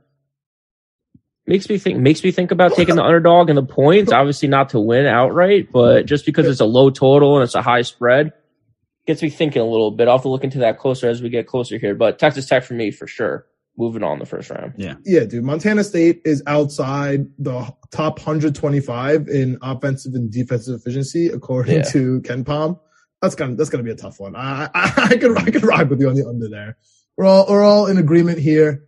Makes 1.46 1.70
me 1.70 1.78
think, 1.78 1.98
makes 2.00 2.24
me 2.26 2.32
think 2.32 2.52
about 2.52 2.74
taking 2.76 2.96
the 2.96 3.04
underdog 3.04 3.50
and 3.50 3.58
the 3.58 3.64
points. 3.64 4.12
Obviously 4.12 4.50
not 4.50 4.70
to 4.70 4.80
win 4.82 5.06
outright, 5.06 5.72
but 5.72 6.06
just 6.06 6.26
because 6.26 6.46
it's 6.46 6.60
a 6.60 6.66
low 6.66 6.90
total 6.90 7.38
and 7.38 7.44
it's 7.44 7.56
a 7.56 7.62
high 7.62 7.84
spread, 7.84 8.34
gets 9.08 9.22
me 9.22 9.30
thinking 9.30 9.62
a 9.62 9.66
little 9.66 9.92
bit. 9.92 10.08
I'll 10.08 10.16
have 10.18 10.24
to 10.24 10.30
look 10.30 10.44
into 10.44 10.60
that 10.60 10.78
closer 10.78 11.10
as 11.10 11.22
we 11.22 11.30
get 11.30 11.48
closer 11.48 11.78
here. 11.78 11.96
But 11.96 12.20
Texas 12.20 12.46
Tech 12.46 12.64
for 12.64 12.74
me 12.76 12.92
for 12.92 13.08
sure. 13.08 13.48
Moving 13.80 14.04
on 14.04 14.18
the 14.20 14.26
first 14.26 14.50
round. 14.50 14.74
Yeah, 14.78 14.96
Yeah, 15.06 15.24
dude. 15.26 15.44
Montana 15.44 15.84
State 15.84 16.22
is 16.26 16.42
outside 16.48 17.28
the 17.38 17.72
top 17.92 18.18
125 18.18 19.28
in 19.28 19.58
offensive 19.62 20.14
and 20.16 20.32
defensive 20.32 20.80
efficiency, 20.80 21.28
according 21.28 21.78
Yeah. 21.78 21.84
to 21.84 22.22
KenPom. 22.22 22.80
That's 23.22 23.36
gonna 23.36 23.56
that's 23.56 23.70
gonna 23.70 23.84
be 23.84 23.92
a 23.92 23.96
tough 23.96 24.20
one. 24.20 24.36
I, 24.36 24.70
I 24.74 25.08
I 25.12 25.18
could 25.18 25.38
I 25.38 25.50
could 25.52 25.64
rock 25.64 25.90
with 25.90 26.00
you 26.02 26.10
on 26.10 26.16
the 26.16 26.28
under 26.28 26.50
there. 26.50 26.78
We're 27.18 27.26
all 27.26 27.46
we're 27.50 27.64
all 27.64 27.86
in 27.88 27.98
agreement 27.98 28.40
here. 28.40 28.84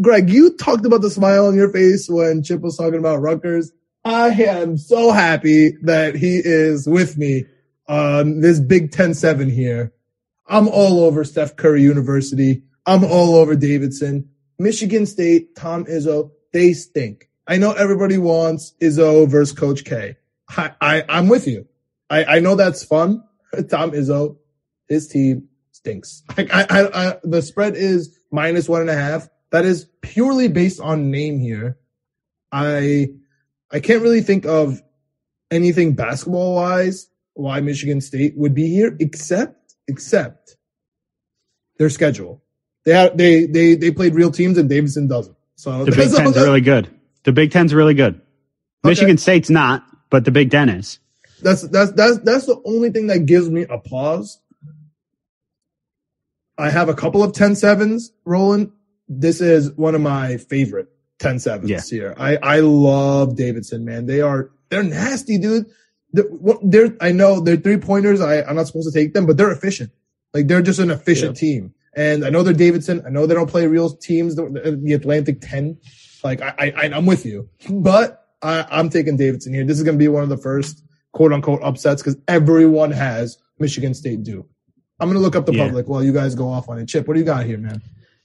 Greg, 0.00 0.28
you 0.28 0.54
talked 0.56 0.84
about 0.84 1.02
the 1.02 1.10
smile 1.10 1.46
on 1.46 1.54
your 1.54 1.70
face 1.70 2.08
when 2.08 2.42
Chip 2.42 2.60
was 2.60 2.76
talking 2.76 2.98
about 2.98 3.20
Rutgers. 3.22 3.72
I 4.04 4.28
am 4.30 4.76
so 4.76 5.12
happy 5.12 5.72
that 5.82 6.16
he 6.16 6.40
is 6.44 6.86
with 6.88 7.16
me 7.16 7.44
um, 7.92 8.40
this 8.40 8.58
Big 8.58 8.90
Ten 8.90 9.12
seven 9.12 9.50
here. 9.50 9.92
I'm 10.46 10.66
all 10.66 11.00
over 11.04 11.24
Steph 11.24 11.56
Curry 11.56 11.82
University. 11.82 12.62
I'm 12.86 13.04
all 13.04 13.36
over 13.36 13.54
Davidson. 13.54 14.30
Michigan 14.58 15.04
State, 15.04 15.54
Tom 15.54 15.84
Izzo, 15.84 16.30
they 16.54 16.72
stink. 16.72 17.28
I 17.46 17.58
know 17.58 17.72
everybody 17.72 18.16
wants 18.16 18.72
Izzo 18.80 19.28
versus 19.28 19.56
Coach 19.56 19.84
K. 19.84 20.16
I, 20.48 20.72
I 20.80 21.04
I'm 21.06 21.28
with 21.28 21.46
you. 21.46 21.68
I, 22.08 22.24
I 22.24 22.40
know 22.40 22.54
that's 22.54 22.82
fun. 22.82 23.24
Tom 23.68 23.90
Izzo, 23.90 24.38
his 24.88 25.08
team 25.08 25.48
stinks. 25.72 26.22
I, 26.38 26.46
I, 26.50 27.08
I, 27.08 27.16
the 27.24 27.42
spread 27.42 27.76
is 27.76 28.18
minus 28.30 28.70
one 28.70 28.80
and 28.80 28.90
a 28.90 28.96
half. 28.96 29.28
That 29.50 29.66
is 29.66 29.86
purely 30.00 30.48
based 30.48 30.80
on 30.80 31.10
name 31.10 31.38
here. 31.38 31.76
I 32.50 33.08
I 33.70 33.80
can't 33.80 34.02
really 34.02 34.22
think 34.22 34.46
of 34.46 34.80
anything 35.50 35.92
basketball 35.92 36.54
wise 36.54 37.08
why 37.34 37.60
Michigan 37.60 38.00
State 38.00 38.36
would 38.36 38.54
be 38.54 38.68
here, 38.68 38.96
except 39.00 39.74
except 39.88 40.56
their 41.78 41.90
schedule. 41.90 42.42
They 42.84 42.92
have, 42.92 43.16
they 43.16 43.46
they 43.46 43.74
they 43.74 43.90
played 43.90 44.14
real 44.14 44.30
teams 44.30 44.58
and 44.58 44.68
Davidson 44.68 45.08
doesn't. 45.08 45.36
So 45.56 45.84
the 45.84 45.92
Big 45.92 46.14
Ten's 46.14 46.36
really 46.36 46.60
good. 46.60 46.88
The 47.24 47.32
Big 47.32 47.52
Ten's 47.52 47.72
really 47.72 47.94
good. 47.94 48.14
Okay. 48.14 48.90
Michigan 48.90 49.18
State's 49.18 49.50
not, 49.50 49.84
but 50.10 50.24
the 50.24 50.30
Big 50.30 50.50
Ten 50.50 50.68
is. 50.68 50.98
That's 51.42 51.62
that's 51.62 51.92
that's 51.92 52.18
that's 52.18 52.46
the 52.46 52.60
only 52.64 52.90
thing 52.90 53.08
that 53.08 53.26
gives 53.26 53.48
me 53.48 53.66
a 53.68 53.78
pause. 53.78 54.40
I 56.58 56.70
have 56.70 56.88
a 56.88 56.94
couple 56.94 57.22
of 57.22 57.32
10 57.32 57.56
sevens 57.56 58.12
rolling. 58.24 58.72
This 59.08 59.40
is 59.40 59.72
one 59.72 59.94
of 59.94 60.00
my 60.00 60.36
favorite 60.36 60.88
10 61.18 61.38
sevens 61.40 61.70
yeah. 61.70 61.80
here. 61.80 62.14
I, 62.16 62.36
I 62.36 62.60
love 62.60 63.36
Davidson, 63.36 63.84
man. 63.84 64.06
They 64.06 64.20
are, 64.20 64.50
they're 64.68 64.82
nasty, 64.82 65.38
dude. 65.38 65.66
They're, 66.12 66.24
they're 66.62 66.96
I 67.00 67.12
know 67.12 67.40
they're 67.40 67.56
three 67.56 67.78
pointers. 67.78 68.20
I, 68.20 68.42
I'm 68.42 68.56
not 68.56 68.66
supposed 68.66 68.92
to 68.92 68.98
take 68.98 69.14
them, 69.14 69.26
but 69.26 69.36
they're 69.36 69.50
efficient. 69.50 69.90
Like 70.34 70.48
they're 70.48 70.62
just 70.62 70.78
an 70.78 70.90
efficient 70.90 71.36
yeah. 71.36 71.48
team. 71.48 71.74
And 71.94 72.24
I 72.24 72.30
know 72.30 72.42
they're 72.42 72.54
Davidson. 72.54 73.02
I 73.06 73.10
know 73.10 73.26
they 73.26 73.34
don't 73.34 73.50
play 73.50 73.66
real 73.66 73.90
teams, 73.90 74.34
the, 74.34 74.78
the 74.82 74.94
Atlantic 74.94 75.40
10. 75.42 75.78
Like 76.24 76.40
I, 76.40 76.72
I, 76.76 76.84
I'm 76.86 77.04
with 77.04 77.26
you, 77.26 77.48
but 77.68 78.28
I, 78.42 78.64
I'm 78.70 78.88
taking 78.88 79.16
Davidson 79.16 79.52
here. 79.52 79.64
This 79.64 79.78
is 79.78 79.84
going 79.84 79.96
to 79.96 80.02
be 80.02 80.08
one 80.08 80.22
of 80.22 80.28
the 80.28 80.36
first 80.36 80.84
quote 81.12 81.32
unquote 81.32 81.62
upsets 81.62 82.02
because 82.02 82.16
everyone 82.28 82.90
has 82.90 83.38
Michigan 83.58 83.94
State 83.94 84.22
Duke. 84.22 84.48
I'm 85.00 85.08
going 85.08 85.18
to 85.18 85.22
look 85.22 85.36
up 85.36 85.46
the 85.46 85.54
yeah. 85.54 85.66
public 85.66 85.88
while 85.88 86.02
you 86.02 86.12
guys 86.12 86.34
go 86.34 86.48
off 86.48 86.68
on 86.68 86.78
it. 86.78 86.86
Chip, 86.86 87.08
what 87.08 87.14
do 87.14 87.20
you 87.20 87.26
got 87.26 87.44
here, 87.44 87.58
man? 87.58 87.82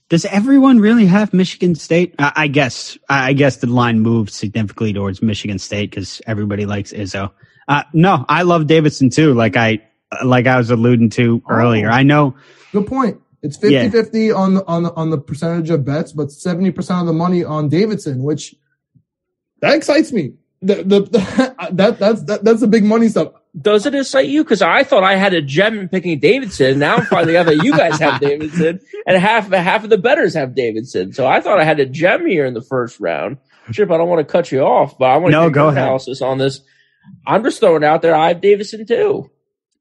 Does 0.08 0.24
everyone 0.24 0.80
really 0.80 1.04
have 1.04 1.34
Michigan 1.34 1.74
State? 1.74 2.14
I, 2.18 2.32
I 2.36 2.46
guess. 2.46 2.96
I 3.08 3.34
guess 3.34 3.56
the 3.56 3.66
line 3.66 4.00
moved 4.00 4.30
significantly 4.30 4.92
towards 4.92 5.20
Michigan 5.22 5.58
State 5.58 5.90
because 5.90 6.22
everybody 6.26 6.64
likes 6.64 6.92
Izzo. 6.92 7.30
Uh, 7.68 7.82
no, 7.92 8.24
I 8.28 8.42
love 8.42 8.66
Davidson 8.66 9.10
too. 9.10 9.34
Like 9.34 9.56
I, 9.56 9.80
like 10.24 10.46
I 10.46 10.56
was 10.56 10.70
alluding 10.70 11.10
to 11.10 11.42
oh, 11.46 11.52
earlier. 11.52 11.90
I 11.90 12.02
know. 12.02 12.34
Good 12.72 12.86
point. 12.86 13.20
It's 13.42 13.58
50-50 13.58 14.28
yeah. 14.28 14.34
on 14.34 14.54
the, 14.54 14.66
on 14.66 14.82
the, 14.82 14.94
on 14.94 15.10
the 15.10 15.18
percentage 15.18 15.70
of 15.70 15.84
bets, 15.84 16.12
but 16.12 16.28
70% 16.28 17.00
of 17.00 17.06
the 17.06 17.12
money 17.12 17.44
on 17.44 17.68
Davidson, 17.68 18.22
which 18.22 18.54
that 19.60 19.74
excites 19.74 20.10
me. 20.10 20.32
The, 20.62 20.76
the, 20.76 21.00
the 21.02 21.54
that, 21.72 21.98
that's, 21.98 22.22
that, 22.22 22.44
that's 22.44 22.60
the 22.60 22.66
big 22.66 22.84
money 22.84 23.08
stuff 23.08 23.32
does 23.60 23.86
it 23.86 23.94
excite 23.94 24.28
you? 24.28 24.44
Because 24.44 24.62
I 24.62 24.84
thought 24.84 25.04
I 25.04 25.16
had 25.16 25.34
a 25.34 25.42
gem 25.42 25.78
in 25.78 25.88
picking 25.88 26.18
Davidson. 26.18 26.78
Now 26.78 26.96
I'm 26.96 27.06
finding 27.06 27.36
out 27.36 27.46
that 27.46 27.64
you 27.64 27.76
guys 27.76 27.98
have 27.98 28.20
Davidson, 28.20 28.80
and 29.06 29.16
half 29.16 29.50
half 29.50 29.84
of 29.84 29.90
the 29.90 29.98
betters 29.98 30.34
have 30.34 30.54
Davidson. 30.54 31.12
So 31.12 31.26
I 31.26 31.40
thought 31.40 31.58
I 31.58 31.64
had 31.64 31.80
a 31.80 31.86
gem 31.86 32.26
here 32.26 32.44
in 32.46 32.54
the 32.54 32.62
first 32.62 33.00
round. 33.00 33.38
Chip, 33.72 33.90
I 33.90 33.96
don't 33.96 34.08
want 34.08 34.26
to 34.26 34.30
cut 34.30 34.50
you 34.50 34.60
off, 34.60 34.96
but 34.98 35.06
I 35.06 35.16
want 35.16 35.32
to 35.32 35.40
no, 35.40 35.50
go 35.50 35.68
analysis 35.68 36.22
on 36.22 36.38
this. 36.38 36.60
I'm 37.26 37.42
just 37.42 37.60
throwing 37.60 37.84
out 37.84 38.02
there. 38.02 38.14
I 38.14 38.28
have 38.28 38.40
Davidson 38.40 38.86
too. 38.86 39.30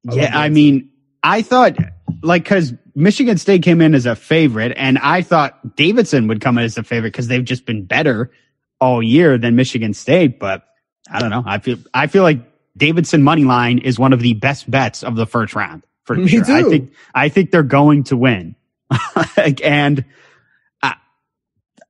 Yeah, 0.04 0.38
I 0.38 0.50
mean, 0.50 0.90
I 1.24 1.42
thought 1.42 1.78
like 2.22 2.44
because 2.44 2.74
Michigan 2.96 3.38
State 3.38 3.64
came 3.64 3.82
in 3.82 3.94
as 3.94 4.06
a 4.06 4.16
favorite, 4.16 4.74
and 4.76 4.98
I 5.00 5.22
thought 5.22 5.76
Davidson 5.76 6.28
would 6.28 6.42
come 6.42 6.58
in 6.58 6.64
as 6.64 6.78
a 6.78 6.84
favorite 6.84 7.12
because 7.12 7.28
they've 7.28 7.44
just 7.44 7.66
been 7.66 7.86
better 7.86 8.32
all 8.80 9.02
year 9.04 9.38
than 9.38 9.56
Michigan 9.56 9.94
State. 9.94 10.40
But 10.40 10.64
I 11.12 11.20
don't 11.20 11.30
know. 11.30 11.44
I 11.46 11.60
feel 11.60 11.78
I 11.94 12.08
feel 12.08 12.24
like 12.24 12.40
Davidson 12.78 13.24
money 13.24 13.44
line 13.44 13.80
is 13.80 13.98
one 14.00 14.14
of 14.14 14.22
the 14.22 14.34
best 14.34 14.70
bets 14.70 15.04
of 15.04 15.16
the 15.16 15.26
first 15.26 15.56
round 15.56 15.84
for 16.08 16.16
Me 16.16 16.28
sure. 16.28 16.46
Too. 16.46 16.54
I 16.54 16.64
think 16.64 16.94
I 17.14 17.30
think 17.30 17.52
they're 17.52 17.64
going 17.64 18.06
to 18.06 18.18
win, 18.18 18.56
and 19.64 20.06
I, 20.82 20.96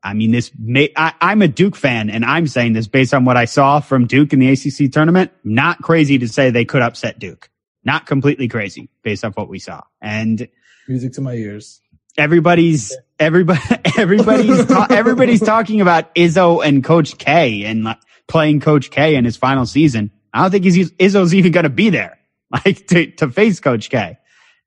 I, 0.04 0.14
mean 0.14 0.32
this. 0.32 0.52
May, 0.60 0.92
I, 0.98 1.14
I'm 1.22 1.42
a 1.44 1.48
Duke 1.48 1.76
fan, 1.76 2.10
and 2.10 2.26
I'm 2.26 2.48
saying 2.48 2.74
this 2.74 2.88
based 2.88 3.14
on 3.14 3.26
what 3.26 3.38
I 3.38 3.46
saw 3.46 3.80
from 3.80 4.08
Duke 4.08 4.34
in 4.34 4.40
the 4.40 4.50
ACC 4.50 4.92
tournament. 4.92 5.32
Not 5.44 5.82
crazy 5.82 6.18
to 6.18 6.28
say 6.28 6.50
they 6.50 6.66
could 6.66 6.82
upset 6.82 7.20
Duke. 7.20 7.50
Not 7.86 8.08
completely 8.08 8.48
crazy 8.48 8.90
based 9.04 9.24
off 9.24 9.38
what 9.38 9.48
we 9.48 9.60
saw. 9.60 9.82
And 10.02 10.50
music 10.88 11.14
to 11.14 11.22
my 11.22 11.34
ears. 11.34 11.80
Everybody's 12.18 12.98
everybody 13.20 13.62
everybody's 13.98 14.66
ta- 14.66 14.88
everybody's 14.90 15.42
talking 15.42 15.80
about 15.80 16.14
Izzo 16.16 16.66
and 16.66 16.84
Coach 16.84 17.18
K 17.20 17.66
and 17.66 17.96
playing 18.28 18.62
Coach 18.62 18.90
K 18.90 19.16
in 19.16 19.26
his 19.26 19.38
final 19.38 19.68
season. 19.68 20.12
I 20.38 20.42
don't 20.42 20.52
think 20.52 20.66
he's, 20.66 20.92
Izzo's 20.92 21.34
even 21.34 21.52
going 21.52 21.64
to 21.64 21.70
be 21.70 21.90
there, 21.90 22.20
like 22.52 22.88
to, 22.88 23.12
to 23.12 23.30
face 23.30 23.60
Coach 23.60 23.90
K. 23.90 24.18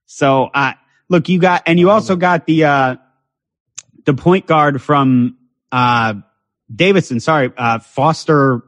So, 0.07 0.45
uh, 0.45 0.73
look, 1.09 1.29
you 1.29 1.39
got, 1.39 1.62
and 1.66 1.79
you 1.79 1.91
also 1.91 2.16
got 2.16 2.47
the, 2.47 2.64
uh, 2.64 2.97
the 4.05 4.14
point 4.14 4.47
guard 4.47 4.83
from, 4.83 5.39
uh, 5.71 6.14
Davidson, 6.75 7.21
sorry, 7.21 7.53
uh, 7.57 7.79
Foster, 7.79 8.62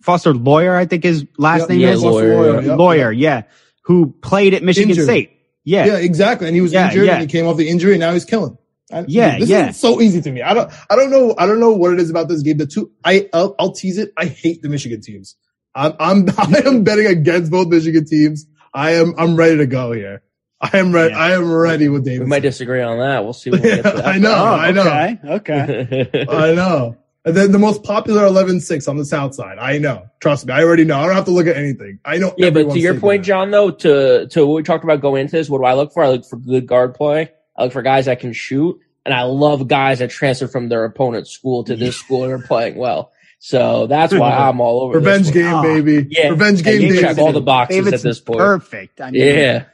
Foster 0.00 0.34
Loyer, 0.34 0.76
I 0.76 0.86
think 0.86 1.04
his 1.04 1.26
last 1.36 1.60
yep, 1.60 1.68
name 1.70 1.80
yeah, 1.80 1.90
is 1.90 2.02
Lawyer 2.02 2.62
yep, 2.62 2.78
Loyer, 2.78 3.12
yeah, 3.12 3.42
who 3.82 4.14
played 4.22 4.54
at 4.54 4.62
Michigan 4.62 4.90
Injured. 4.90 5.04
State. 5.04 5.38
Yeah. 5.64 5.84
Yeah, 5.84 5.96
exactly. 5.98 6.46
And 6.46 6.54
he 6.56 6.62
was 6.62 6.72
yeah, 6.72 6.86
injured 6.86 7.06
yeah. 7.06 7.12
and 7.14 7.20
he 7.22 7.26
came 7.26 7.46
off 7.46 7.56
the 7.56 7.68
injury 7.68 7.92
and 7.92 8.00
now 8.00 8.12
he's 8.12 8.24
killing. 8.24 8.56
I, 8.90 9.04
yeah, 9.06 9.38
this 9.38 9.50
yeah. 9.50 9.68
is 9.68 9.78
so 9.78 10.00
easy 10.00 10.22
to 10.22 10.32
me. 10.32 10.40
I 10.40 10.54
don't, 10.54 10.72
I 10.88 10.96
don't 10.96 11.10
know, 11.10 11.34
I 11.36 11.46
don't 11.46 11.60
know 11.60 11.72
what 11.72 11.92
it 11.92 12.00
is 12.00 12.08
about 12.08 12.28
this 12.28 12.42
game. 12.42 12.56
The 12.56 12.66
two, 12.66 12.90
I, 13.04 13.28
I'll, 13.34 13.54
I'll 13.58 13.72
tease 13.72 13.98
it. 13.98 14.12
I 14.16 14.24
hate 14.26 14.62
the 14.62 14.70
Michigan 14.70 15.02
teams. 15.02 15.36
I'm, 15.78 15.94
I'm, 16.00 16.28
I 16.38 16.62
am 16.66 16.84
betting 16.84 17.06
against 17.06 17.50
both 17.50 17.68
Michigan 17.68 18.04
teams. 18.04 18.46
I 18.74 18.92
am, 18.92 19.14
I'm 19.16 19.36
ready 19.36 19.58
to 19.58 19.66
go 19.66 19.92
here. 19.92 20.22
I 20.60 20.76
am 20.78 20.92
ready. 20.92 21.14
Yeah. 21.14 21.20
I 21.20 21.30
am 21.34 21.52
ready 21.52 21.88
with 21.88 22.04
David. 22.04 22.22
We 22.22 22.26
might 22.26 22.40
disagree 22.40 22.82
on 22.82 22.98
that. 22.98 23.22
We'll 23.22 23.32
see. 23.32 23.50
When 23.50 23.62
we 23.62 23.72
I 23.84 24.18
know. 24.18 24.34
Oh, 24.34 24.54
I 24.54 24.72
know. 24.72 24.82
Okay. 24.82 25.18
okay. 25.24 26.26
I 26.28 26.52
know. 26.52 26.96
And 27.24 27.36
then 27.36 27.52
the 27.52 27.58
most 27.58 27.84
popular 27.84 28.22
11-6 28.22 28.88
on 28.88 28.96
the 28.96 29.04
South 29.04 29.34
side. 29.34 29.58
I 29.58 29.78
know. 29.78 30.08
Trust 30.20 30.46
me. 30.46 30.52
I 30.52 30.62
already 30.64 30.84
know. 30.84 30.98
I 30.98 31.06
don't 31.06 31.14
have 31.14 31.26
to 31.26 31.30
look 31.30 31.46
at 31.46 31.56
anything. 31.56 32.00
I 32.04 32.18
know. 32.18 32.34
Yeah, 32.36 32.50
but 32.50 32.72
to 32.72 32.80
your 32.80 32.98
point, 32.98 33.22
that. 33.22 33.26
John, 33.26 33.50
though, 33.50 33.70
to, 33.70 34.26
to 34.28 34.46
what 34.46 34.54
we 34.54 34.62
talked 34.62 34.82
about 34.82 35.00
going 35.00 35.22
into 35.22 35.36
this, 35.36 35.48
what 35.48 35.58
do 35.58 35.64
I 35.64 35.74
look 35.74 35.92
for? 35.92 36.02
I 36.02 36.08
look 36.08 36.24
for 36.24 36.36
good 36.36 36.66
guard 36.66 36.94
play. 36.94 37.30
I 37.56 37.64
look 37.64 37.72
for 37.72 37.82
guys 37.82 38.06
that 38.06 38.18
can 38.18 38.32
shoot. 38.32 38.80
And 39.04 39.14
I 39.14 39.22
love 39.22 39.68
guys 39.68 40.00
that 40.00 40.10
transfer 40.10 40.48
from 40.48 40.68
their 40.68 40.84
opponent's 40.84 41.30
school 41.30 41.64
to 41.64 41.76
this 41.76 41.96
school 41.96 42.24
and 42.24 42.32
are 42.32 42.38
playing 42.38 42.76
well. 42.76 43.12
So 43.38 43.86
that's 43.86 44.12
why 44.12 44.32
I'm 44.48 44.60
all 44.60 44.82
over. 44.82 44.98
Revenge 44.98 45.32
game, 45.32 45.52
oh, 45.52 45.62
baby. 45.62 46.06
Yeah, 46.10 46.28
revenge 46.28 46.62
game. 46.62 46.82
You 46.82 47.00
check 47.00 47.18
all 47.18 47.32
the 47.32 47.40
boxes 47.40 47.92
at 47.92 48.02
this 48.02 48.20
point. 48.20 48.38
Perfect. 48.38 49.00
I 49.00 49.10
mean, 49.10 49.22
yeah. 49.22 49.64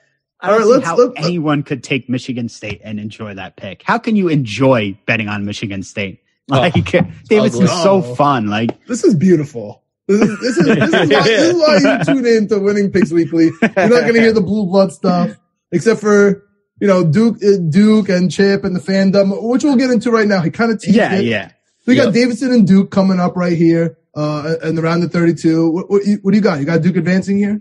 I 0.40 0.48
don't 0.48 0.62
all 0.62 0.72
right, 0.72 0.82
see 0.82 0.86
how 0.86 0.96
let's, 0.96 1.26
anyone 1.26 1.62
could 1.62 1.82
take 1.82 2.08
Michigan 2.08 2.48
State 2.48 2.82
and 2.84 3.00
enjoy 3.00 3.34
that 3.34 3.56
pick. 3.56 3.82
How 3.82 3.96
can 3.96 4.14
you 4.14 4.28
enjoy 4.28 4.98
betting 5.06 5.28
on 5.28 5.44
Michigan 5.44 5.82
State? 5.82 6.20
Oh, 6.52 6.58
like 6.58 6.76
oh, 6.94 7.00
Davidson's 7.26 7.70
so 7.70 8.02
fun. 8.02 8.48
Like 8.48 8.84
this 8.84 9.02
is 9.02 9.14
beautiful. 9.14 9.82
This 10.06 10.20
is 10.20 10.40
this 10.40 10.58
is, 10.58 10.66
this 10.66 10.88
is, 10.88 10.92
why, 10.92 11.22
this 11.22 11.42
is 11.42 11.54
why 11.54 11.76
you 11.78 12.04
tune 12.04 12.26
in 12.26 12.48
to 12.48 12.58
Winning 12.58 12.92
Picks 12.92 13.10
Weekly. 13.10 13.44
You're 13.62 13.70
not 13.88 14.02
going 14.02 14.12
to 14.12 14.20
hear 14.20 14.34
the 14.34 14.42
blue 14.42 14.66
blood 14.66 14.92
stuff, 14.92 15.38
except 15.72 16.02
for 16.02 16.46
you 16.80 16.86
know 16.86 17.02
Duke, 17.02 17.36
uh, 17.42 17.56
Duke 17.70 18.10
and 18.10 18.30
Chip 18.30 18.62
and 18.62 18.76
the 18.76 18.80
fandom, 18.80 19.42
which 19.42 19.64
we'll 19.64 19.76
get 19.76 19.90
into 19.90 20.10
right 20.10 20.28
now. 20.28 20.42
He 20.42 20.50
kind 20.50 20.70
of 20.70 20.82
teased 20.82 20.94
yeah, 20.94 21.14
it. 21.14 21.24
yeah. 21.24 21.52
We 21.87 21.97
got 21.97 22.14
Davidson 22.14 22.53
and 22.53 22.66
Duke 22.66 22.91
coming 22.91 23.20
up 23.20 23.37
right 23.37 23.57
here, 23.57 23.99
uh, 24.14 24.55
in 24.62 24.74
the 24.74 24.82
round 24.82 25.05
of 25.05 25.12
32. 25.12 25.70
What, 25.70 25.91
what, 25.91 26.03
what, 26.22 26.30
do 26.30 26.37
you 26.37 26.43
got? 26.43 26.61
You 26.61 26.64
got 26.64 26.82
Duke 26.82 26.97
advancing 26.97 27.39
here? 27.39 27.61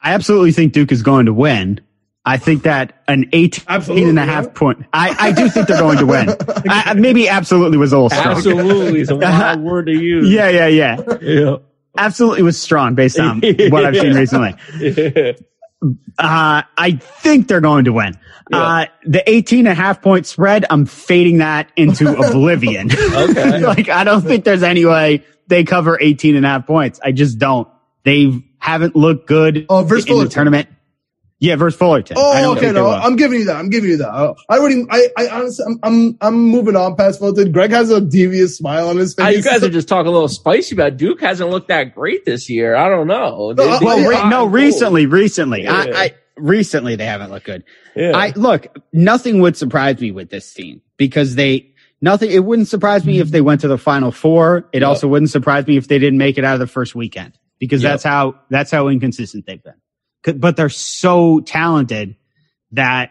I 0.00 0.14
absolutely 0.14 0.52
think 0.52 0.72
Duke 0.72 0.92
is 0.92 1.02
going 1.02 1.26
to 1.26 1.32
win. 1.32 1.80
I 2.24 2.36
think 2.36 2.64
that 2.64 3.02
an 3.08 3.28
18 3.32 3.64
absolutely, 3.68 4.08
and 4.10 4.18
a 4.18 4.24
half 4.24 4.44
yeah. 4.44 4.50
point. 4.50 4.84
I, 4.92 5.16
I 5.18 5.32
do 5.32 5.48
think 5.48 5.66
they're 5.66 5.78
going 5.78 5.98
to 5.98 6.06
win. 6.06 6.28
I, 6.68 6.92
maybe 6.94 7.28
absolutely 7.28 7.78
was 7.78 7.92
a 7.92 7.96
little 7.96 8.10
strong. 8.10 8.36
Absolutely 8.36 9.00
is 9.00 9.10
a 9.10 9.16
wild 9.16 9.60
word 9.60 9.86
to 9.86 9.92
use. 9.92 10.28
Yeah, 10.28 10.48
yeah, 10.48 10.66
yeah. 10.66 10.98
yeah. 11.22 11.56
Absolutely 11.96 12.42
was 12.42 12.60
strong 12.60 12.94
based 12.94 13.18
on 13.18 13.40
what 13.70 13.84
I've 13.84 13.96
seen 13.96 14.14
recently. 14.14 14.54
Uh, 15.82 16.62
I 16.76 16.92
think 17.00 17.48
they're 17.48 17.60
going 17.60 17.84
to 17.84 17.92
win. 17.92 18.18
Yeah. 18.50 18.58
Uh, 18.58 18.86
the 19.04 19.30
18 19.30 19.60
and 19.60 19.68
a 19.68 19.74
half 19.74 20.02
point 20.02 20.26
spread, 20.26 20.64
I'm 20.70 20.86
fading 20.86 21.38
that 21.38 21.70
into 21.76 22.10
oblivion. 22.28 22.90
okay. 22.92 23.58
like, 23.64 23.88
I 23.88 24.04
don't 24.04 24.22
think 24.22 24.44
there's 24.44 24.62
any 24.62 24.84
way 24.84 25.24
they 25.46 25.64
cover 25.64 25.98
18 26.00 26.36
and 26.36 26.44
a 26.44 26.48
half 26.48 26.66
points. 26.66 27.00
I 27.02 27.12
just 27.12 27.38
don't. 27.38 27.68
They 28.04 28.42
haven't 28.58 28.96
looked 28.96 29.26
good 29.26 29.66
oh, 29.68 29.80
in 29.80 29.88
the 29.88 30.28
tournament. 30.30 30.68
Yeah, 31.40 31.54
versus 31.54 31.78
Fullerton. 31.78 32.16
I 32.18 32.20
Oh, 32.20 32.42
don't 32.42 32.58
okay. 32.58 32.72
No. 32.72 32.90
I'm 32.90 33.14
giving 33.14 33.38
you 33.40 33.44
that. 33.44 33.56
I'm 33.56 33.70
giving 33.70 33.90
you 33.90 33.96
that. 33.98 34.08
I, 34.08 34.34
I 34.48 34.58
already, 34.58 34.84
I, 34.90 35.08
I 35.16 35.28
honestly, 35.28 35.64
I'm, 35.68 35.78
I'm, 35.84 36.18
I'm 36.20 36.34
moving 36.34 36.74
on 36.74 36.96
past 36.96 37.20
Fulton. 37.20 37.52
Greg 37.52 37.70
has 37.70 37.90
a 37.90 38.00
devious 38.00 38.56
smile 38.58 38.88
on 38.88 38.96
his 38.96 39.14
face. 39.14 39.24
Ah, 39.24 39.28
you 39.28 39.42
guys 39.42 39.62
are 39.62 39.68
just 39.70 39.86
talking 39.86 40.08
a 40.08 40.10
little 40.10 40.26
spicy 40.28 40.74
about 40.74 40.96
Duke 40.96 41.20
hasn't 41.20 41.48
looked 41.50 41.68
that 41.68 41.94
great 41.94 42.24
this 42.24 42.50
year. 42.50 42.74
I 42.74 42.88
don't 42.88 43.06
know. 43.06 43.52
They- 43.54 43.64
No, 43.64 43.78
they- 43.78 43.84
well, 43.86 44.08
re- 44.08 44.28
no, 44.28 44.44
and 44.46 44.52
recently, 44.52 45.06
recently, 45.06 45.68
I, 45.68 45.84
Yeah. 45.84 45.96
I 45.96 46.14
recently 46.36 46.96
they 46.96 47.06
haven't 47.06 47.30
looked 47.30 47.46
good. 47.46 47.62
Yeah. 47.94 48.16
I 48.16 48.32
look, 48.34 48.66
nothing 48.92 49.40
would 49.40 49.56
surprise 49.56 50.00
me 50.00 50.10
with 50.10 50.30
this 50.30 50.52
team 50.52 50.82
because 50.96 51.36
they 51.36 51.72
nothing. 52.00 52.30
It 52.32 52.44
wouldn't 52.44 52.66
surprise 52.68 53.04
me 53.06 53.20
if 53.20 53.30
they 53.30 53.40
went 53.42 53.60
to 53.60 53.68
the 53.68 53.78
final 53.78 54.10
four. 54.10 54.68
It 54.72 54.80
Yep. 54.82 54.88
also 54.88 55.06
wouldn't 55.08 55.30
surprise 55.30 55.66
me 55.68 55.76
if 55.76 55.86
they 55.86 56.00
didn't 56.00 56.18
make 56.18 56.36
it 56.36 56.44
out 56.44 56.54
of 56.54 56.60
the 56.60 56.66
first 56.66 56.96
weekend 56.96 57.34
because 57.60 57.82
Yep. 57.82 57.92
that's 57.92 58.02
how 58.04 58.34
that's 58.50 58.70
how 58.72 58.88
inconsistent 58.88 59.46
they've 59.46 59.62
been. 59.62 59.74
'Cause- 60.24 60.34
But 60.34 60.56
they're 60.56 60.68
so 60.68 61.40
talented 61.40 62.16
that 62.72 63.10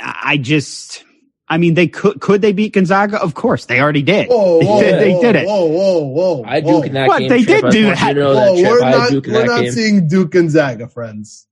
I 0.00 0.14
I 0.32 0.36
just. 0.36 1.04
I 1.50 1.56
mean, 1.56 1.72
they 1.72 1.88
could 1.88 2.20
could 2.20 2.42
they 2.42 2.52
beat 2.52 2.74
Gonzaga? 2.74 3.20
Of 3.22 3.32
course, 3.34 3.64
they 3.64 3.80
already 3.80 4.02
did. 4.02 4.28
Whoa, 4.28 4.58
whoa, 4.62 4.80
they, 4.82 4.92
they 4.92 5.12
whoa, 5.12 5.22
did 5.22 5.36
it. 5.36 5.46
Whoa, 5.46 5.64
whoa, 5.64 5.98
whoa. 6.04 6.44
I 6.44 6.56
had 6.56 6.64
whoa. 6.64 6.72
Duke 6.80 6.86
in 6.88 6.92
that 6.94 7.08
What? 7.08 7.18
game. 7.20 7.28
They 7.30 7.38
Chip. 7.44 7.46
did 7.46 7.70
do 7.70 7.86
want 7.86 7.98
you 8.00 8.04
that. 8.04 8.16
know 8.16 8.34
Whoa, 8.34 8.56
that, 8.56 8.62
we're 8.70 8.80
not, 8.80 9.10
Duke 9.10 9.26
in 9.28 9.32
we're 9.32 9.40
that 9.40 9.46
not 9.46 9.62
game. 9.62 9.72
seeing 9.72 10.08
Duke 10.08 10.30
Gonzaga, 10.30 10.88
friends, 10.88 11.46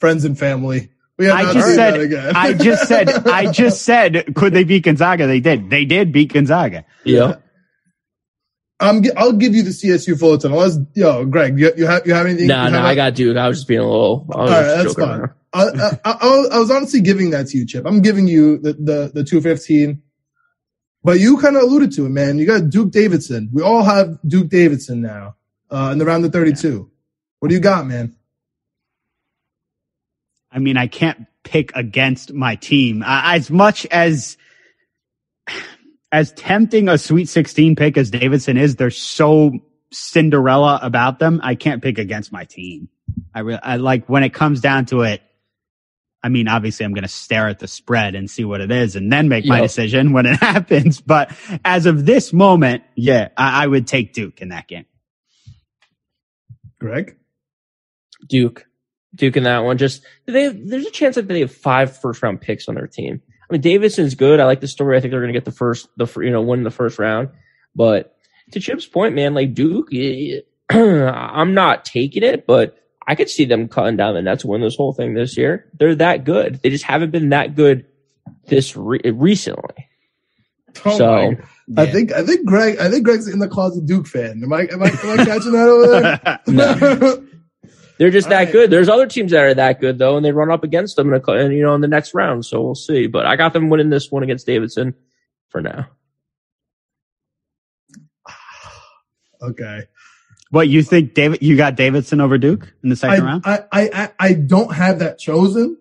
friends 0.00 0.24
and 0.24 0.36
family. 0.38 0.90
We 1.16 1.30
I 1.30 1.52
just 1.52 1.74
said. 1.76 2.12
I 2.34 2.52
just 2.54 2.88
said, 2.88 3.08
I 3.08 3.50
just 3.52 3.82
said, 3.82 4.34
could 4.34 4.52
they 4.52 4.64
beat 4.64 4.82
Gonzaga? 4.84 5.26
They 5.28 5.40
did. 5.40 5.70
They 5.70 5.84
did 5.86 6.12
beat 6.12 6.32
Gonzaga. 6.32 6.84
Yeah. 7.04 7.36
I'm, 8.78 9.02
gi- 9.02 9.14
I'll 9.16 9.32
give 9.32 9.54
you 9.54 9.62
the 9.62 9.70
CSU 9.70 10.18
Fullerton. 10.18 10.52
Unless, 10.52 10.78
yo, 10.94 11.24
Greg, 11.24 11.58
you, 11.58 11.72
you 11.76 11.86
have, 11.86 12.06
you 12.06 12.12
have 12.14 12.26
anything? 12.26 12.46
No, 12.48 12.64
you 12.64 12.70
no, 12.72 12.76
have 12.78 12.86
I 12.86 12.92
a- 12.92 12.96
got 12.96 13.14
Duke. 13.14 13.36
I 13.36 13.48
was 13.48 13.58
just 13.58 13.68
being 13.68 13.80
a 13.80 13.84
little. 13.84 14.26
I 14.34 14.36
was 14.36 14.50
All 14.50 14.60
right, 14.60 14.82
that's 14.82 14.94
fine. 14.94 15.30
I, 15.54 15.62
I, 15.64 15.98
I, 16.04 16.48
I 16.52 16.58
was 16.58 16.70
honestly 16.70 17.00
giving 17.00 17.30
that 17.30 17.46
to 17.48 17.58
you, 17.58 17.66
Chip. 17.66 17.86
I'm 17.86 18.02
giving 18.02 18.26
you 18.26 18.58
the, 18.58 18.74
the, 18.74 19.10
the 19.14 19.24
215. 19.24 20.02
But 21.02 21.20
you 21.20 21.38
kind 21.38 21.56
of 21.56 21.62
alluded 21.62 21.92
to 21.92 22.04
it, 22.06 22.10
man. 22.10 22.36
You 22.38 22.46
got 22.46 22.68
Duke 22.68 22.90
Davidson. 22.90 23.48
We 23.52 23.62
all 23.62 23.82
have 23.84 24.18
Duke 24.26 24.48
Davidson 24.50 25.00
now, 25.00 25.36
uh, 25.70 25.90
in 25.92 25.98
the 25.98 26.04
round 26.04 26.24
of 26.24 26.32
32. 26.32 26.90
What 27.38 27.48
do 27.48 27.54
you 27.54 27.60
got, 27.60 27.86
man? 27.86 28.14
I 30.50 30.58
mean, 30.58 30.76
I 30.76 30.86
can't 30.86 31.26
pick 31.44 31.74
against 31.76 32.32
my 32.32 32.56
team. 32.56 33.02
Uh, 33.02 33.22
as 33.24 33.50
much 33.50 33.86
as, 33.86 34.36
as 36.12 36.32
tempting 36.32 36.88
a 36.88 36.98
Sweet 36.98 37.28
16 37.28 37.76
pick 37.76 37.96
as 37.96 38.10
Davidson 38.10 38.56
is, 38.56 38.76
they're 38.76 38.90
so 38.90 39.52
Cinderella 39.90 40.78
about 40.82 41.18
them. 41.18 41.40
I 41.42 41.54
can't 41.54 41.82
pick 41.82 41.98
against 41.98 42.32
my 42.32 42.44
team. 42.44 42.88
I 43.34 43.40
really, 43.40 43.60
I 43.62 43.76
like 43.76 44.08
when 44.08 44.22
it 44.22 44.32
comes 44.32 44.60
down 44.60 44.86
to 44.86 45.02
it. 45.02 45.22
I 46.22 46.28
mean, 46.28 46.48
obviously 46.48 46.84
I'm 46.84 46.92
going 46.92 47.02
to 47.02 47.08
stare 47.08 47.48
at 47.48 47.60
the 47.60 47.68
spread 47.68 48.16
and 48.16 48.28
see 48.28 48.44
what 48.44 48.60
it 48.60 48.72
is 48.72 48.96
and 48.96 49.12
then 49.12 49.28
make 49.28 49.44
my 49.44 49.60
decision 49.60 50.12
when 50.12 50.26
it 50.26 50.36
happens. 50.40 51.00
But 51.00 51.30
as 51.64 51.86
of 51.86 52.04
this 52.04 52.32
moment, 52.32 52.82
yeah, 52.96 53.28
I, 53.36 53.64
I 53.64 53.66
would 53.66 53.86
take 53.86 54.12
Duke 54.12 54.42
in 54.42 54.48
that 54.48 54.66
game. 54.66 54.86
Greg? 56.80 57.16
Duke. 58.28 58.66
Duke 59.14 59.36
in 59.36 59.44
that 59.44 59.60
one. 59.60 59.78
Just 59.78 60.02
they 60.26 60.44
have, 60.44 60.56
there's 60.66 60.86
a 60.86 60.90
chance 60.90 61.14
that 61.14 61.28
they 61.28 61.40
have 61.40 61.54
five 61.54 61.96
first 61.96 62.22
round 62.22 62.40
picks 62.40 62.68
on 62.68 62.74
their 62.74 62.86
team. 62.88 63.22
I 63.48 63.52
mean, 63.52 63.60
Davidson's 63.60 64.14
good. 64.14 64.40
I 64.40 64.44
like 64.44 64.60
the 64.60 64.68
story. 64.68 64.96
I 64.96 65.00
think 65.00 65.12
they're 65.12 65.20
going 65.20 65.32
to 65.32 65.38
get 65.38 65.44
the 65.44 65.52
first, 65.52 65.88
the 65.96 66.06
you 66.20 66.30
know, 66.30 66.42
win 66.42 66.64
the 66.64 66.70
first 66.70 66.98
round. 66.98 67.28
But 67.74 68.16
to 68.52 68.60
Chip's 68.60 68.86
point, 68.86 69.14
man, 69.14 69.34
like 69.34 69.54
Duke, 69.54 69.90
I'm 70.70 71.54
not 71.54 71.84
taking 71.84 72.22
it, 72.22 72.46
but 72.46 72.76
I 73.06 73.14
could 73.14 73.30
see 73.30 73.44
them 73.44 73.68
cutting 73.68 73.96
down 73.96 74.14
the 74.14 74.22
Nets 74.22 74.42
to 74.42 74.48
win 74.48 74.60
this 74.60 74.76
whole 74.76 74.92
thing 74.92 75.14
this 75.14 75.36
year. 75.36 75.70
They're 75.78 75.94
that 75.96 76.24
good. 76.24 76.60
They 76.62 76.70
just 76.70 76.84
haven't 76.84 77.12
been 77.12 77.28
that 77.28 77.54
good 77.54 77.86
this 78.46 78.76
re- 78.76 79.00
recently. 79.04 79.88
Oh 80.84 80.98
so 80.98 81.36
my- 81.68 81.82
I 81.82 81.86
think 81.86 82.12
I 82.12 82.22
think 82.22 82.46
Greg 82.46 82.78
I 82.78 82.90
think 82.90 83.04
Greg's 83.04 83.28
in 83.28 83.38
the 83.38 83.48
closet 83.48 83.86
Duke 83.86 84.06
fan. 84.06 84.42
Am 84.42 84.52
I 84.52 84.68
am 84.70 84.82
I, 84.82 84.88
am 84.88 85.20
I 85.20 85.24
catching 85.24 85.52
that 85.52 85.68
over 85.68 85.86
there? 86.46 87.18
they're 87.98 88.10
just 88.10 88.26
All 88.26 88.30
that 88.30 88.44
right. 88.44 88.52
good. 88.52 88.70
There's 88.70 88.88
other 88.88 89.06
teams 89.06 89.30
that 89.32 89.44
are 89.44 89.54
that 89.54 89.80
good 89.80 89.98
though, 89.98 90.16
and 90.16 90.24
they 90.24 90.32
run 90.32 90.50
up 90.50 90.64
against 90.64 90.96
them 90.96 91.12
in 91.12 91.20
a, 91.20 91.32
and, 91.32 91.54
you 91.54 91.62
know 91.62 91.74
in 91.74 91.80
the 91.80 91.88
next 91.88 92.14
round. 92.14 92.44
So 92.44 92.62
we'll 92.62 92.74
see. 92.74 93.06
But 93.06 93.26
I 93.26 93.36
got 93.36 93.52
them 93.52 93.68
winning 93.68 93.90
this 93.90 94.10
one 94.10 94.22
against 94.22 94.46
Davidson 94.46 94.94
for 95.48 95.62
now. 95.62 95.88
okay. 99.42 99.84
What 100.50 100.68
you 100.68 100.82
think, 100.82 101.14
David? 101.14 101.42
You 101.42 101.56
got 101.56 101.74
Davidson 101.74 102.20
over 102.20 102.38
Duke 102.38 102.72
in 102.82 102.90
the 102.90 102.96
second 102.96 103.22
I, 103.22 103.26
round? 103.26 103.42
I, 103.44 103.64
I, 103.72 103.90
I, 103.92 104.12
I 104.18 104.32
don't 104.34 104.72
have 104.72 105.00
that 105.00 105.18
chosen, 105.18 105.78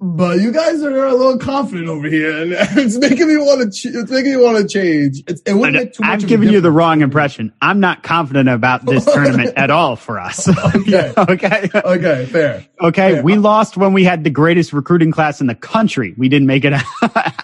but 0.00 0.40
you 0.40 0.50
guys 0.50 0.82
are 0.82 1.06
a 1.06 1.14
little 1.14 1.36
confident 1.36 1.88
over 1.88 2.08
here, 2.08 2.42
and 2.42 2.52
it's 2.78 2.96
making 2.96 3.28
me 3.28 3.36
want 3.36 3.60
to. 3.60 3.70
Ch- 3.70 3.94
it's 3.94 4.10
making 4.10 4.30
me 4.32 4.36
want 4.38 4.56
to 4.56 4.66
change. 4.66 5.22
It's, 5.26 5.42
it 5.42 5.52
wouldn't 5.52 5.76
make 5.76 5.92
too 5.92 6.02
much. 6.02 6.24
A 6.24 6.26
giving 6.26 6.48
you 6.48 6.62
the 6.62 6.70
wrong 6.70 7.02
impression. 7.02 7.52
I'm 7.60 7.80
not 7.80 8.02
confident 8.02 8.48
about 8.48 8.86
this 8.86 9.04
tournament 9.12 9.52
at 9.56 9.70
all 9.70 9.96
for 9.96 10.18
us. 10.18 10.48
Okay. 10.80 11.12
okay. 11.16 11.68
Okay, 11.74 12.26
fair. 12.26 12.66
Okay. 12.80 13.14
Yeah. 13.16 13.22
We 13.22 13.36
lost 13.36 13.76
when 13.76 13.92
we 13.92 14.04
had 14.04 14.24
the 14.24 14.30
greatest 14.30 14.72
recruiting 14.72 15.10
class 15.10 15.40
in 15.40 15.46
the 15.46 15.54
country. 15.54 16.14
We 16.16 16.28
didn't 16.28 16.46
make 16.46 16.64
it 16.64 16.72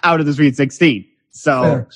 out 0.03 0.19
of 0.19 0.25
the 0.25 0.33
Sweet 0.33 0.55
16. 0.55 1.05
So 1.31 1.61
Fair. 1.61 1.87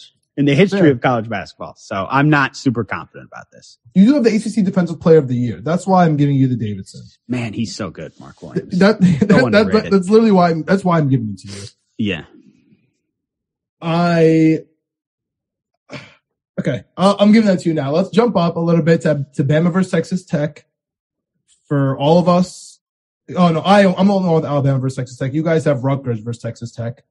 In 0.41 0.45
the 0.45 0.55
history 0.55 0.89
of 0.89 1.01
college 1.01 1.29
basketball. 1.29 1.75
So 1.77 2.07
I'm 2.09 2.29
not 2.29 2.57
super 2.57 2.83
confident 2.83 3.29
about 3.31 3.51
this. 3.51 3.77
You 3.93 4.05
do 4.05 4.13
have 4.15 4.23
the 4.23 4.35
ACC 4.35 4.65
Defensive 4.65 4.99
Player 4.99 5.19
of 5.19 5.27
the 5.27 5.35
Year. 5.35 5.61
That's 5.61 5.85
why 5.85 6.03
I'm 6.03 6.17
giving 6.17 6.35
you 6.35 6.47
the 6.47 6.55
Davidson. 6.55 7.03
Man, 7.27 7.53
he's 7.53 7.75
so 7.75 7.91
good, 7.91 8.19
Mark 8.19 8.41
Williams. 8.41 8.79
That, 8.79 8.99
that, 9.19 9.27
that, 9.27 9.43
underrated. 9.43 9.93
that's 9.93 10.09
literally 10.09 10.31
why. 10.31 10.49
I'm, 10.49 10.63
that's 10.63 10.83
why 10.83 10.97
I'm 10.97 11.09
giving 11.09 11.37
it 11.37 11.39
to 11.41 11.47
you. 11.47 11.67
yeah. 11.97 12.25
I 13.83 14.59
okay. 16.59 16.83
Uh, 16.97 17.15
I'm 17.19 17.31
giving 17.31 17.47
that 17.47 17.59
to 17.61 17.69
you 17.69 17.75
now. 17.75 17.91
Let's 17.91 18.09
jump 18.09 18.35
up 18.35 18.55
a 18.55 18.59
little 18.59 18.83
bit 18.83 19.01
to, 19.01 19.25
to 19.35 19.43
Bama 19.43 19.71
versus 19.71 19.91
Texas 19.91 20.25
Tech 20.25 20.65
for 21.67 21.97
all 21.97 22.17
of 22.17 22.27
us. 22.27 22.79
Oh 23.35 23.49
no, 23.49 23.59
I 23.61 23.91
I'm 23.95 24.09
only 24.09 24.27
on 24.27 24.35
with 24.35 24.45
Alabama 24.45 24.79
versus 24.79 24.97
Texas 24.97 25.17
Tech. 25.17 25.33
You 25.33 25.43
guys 25.43 25.65
have 25.65 25.83
Rutgers 25.83 26.19
versus 26.19 26.41
Texas 26.41 26.71
Tech. 26.71 27.03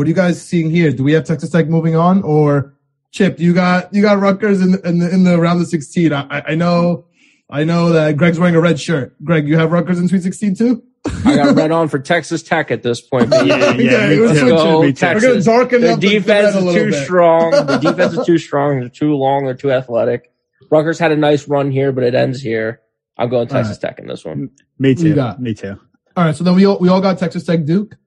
What 0.00 0.06
are 0.06 0.08
you 0.08 0.16
guys 0.16 0.40
seeing 0.40 0.70
here? 0.70 0.90
Do 0.92 1.04
we 1.04 1.12
have 1.12 1.24
Texas 1.24 1.50
Tech 1.50 1.68
moving 1.68 1.94
on, 1.94 2.22
or 2.22 2.72
Chip? 3.12 3.38
You 3.38 3.52
got 3.52 3.92
you 3.92 4.00
got 4.00 4.18
Rutgers 4.18 4.62
in 4.62 4.70
the, 4.72 4.80
in 4.88 4.98
the, 4.98 5.12
in 5.12 5.24
the 5.24 5.38
round 5.38 5.60
of 5.60 5.66
16. 5.66 6.10
I, 6.10 6.22
I- 6.22 6.42
I 6.52 6.54
know. 6.54 7.04
I 7.50 7.64
know 7.64 7.90
that 7.90 8.16
Greg's 8.16 8.38
wearing 8.38 8.54
a 8.54 8.62
red 8.62 8.80
shirt. 8.80 9.14
Greg, 9.22 9.46
you 9.46 9.58
have 9.58 9.72
Rutgers 9.72 9.98
in 9.98 10.08
Sweet 10.08 10.22
16 10.22 10.54
too? 10.56 10.82
I 11.26 11.36
got 11.36 11.54
red 11.54 11.70
on 11.78 11.88
for 11.88 11.98
Texas 11.98 12.42
Tech 12.42 12.70
at 12.70 12.82
this 12.82 13.02
point. 13.02 13.28
baby. 13.28 13.48
Yeah, 13.50 13.74
yeah, 13.76 14.08
me 14.08 14.20
we're 14.20 14.32
Go, 14.32 14.32
Me 14.32 14.38
too. 14.38 14.46
We're 14.46 14.80
gonna 14.80 14.92
Texas. 14.94 15.44
darken 15.44 15.80
Their 15.82 15.92
up 15.92 16.00
the- 16.00 16.08
the 16.08 16.14
defense 16.18 16.56
is 16.56 16.64
too 16.74 16.90
bit. 16.92 17.04
strong. 17.04 17.50
The 17.66 17.76
defense 17.76 18.14
is 18.14 18.24
too 18.26 18.38
strong. 18.38 18.80
They're 18.80 18.88
too 18.88 19.14
long. 19.16 19.44
They're 19.44 19.52
too 19.54 19.70
athletic. 19.70 20.32
Rutgers 20.70 20.98
had 20.98 21.12
a 21.12 21.16
nice 21.18 21.46
run 21.46 21.70
here, 21.70 21.92
but 21.92 22.04
it 22.04 22.14
ends 22.14 22.40
here. 22.40 22.80
I'm 23.18 23.28
going 23.28 23.48
Texas 23.48 23.76
Tech 23.76 23.98
in 23.98 24.06
this 24.06 24.24
one. 24.24 24.48
Me 24.78 24.94
too. 24.94 25.14
got- 25.14 25.42
Me 25.42 25.52
too. 25.52 25.78
All 26.16 26.24
right, 26.24 26.34
so 26.34 26.42
then 26.42 26.54
we 26.54 26.64
all, 26.64 26.78
we 26.78 26.88
all 26.88 27.02
got 27.02 27.18
Texas 27.18 27.44
Tech 27.44 27.66
Duke. 27.66 27.98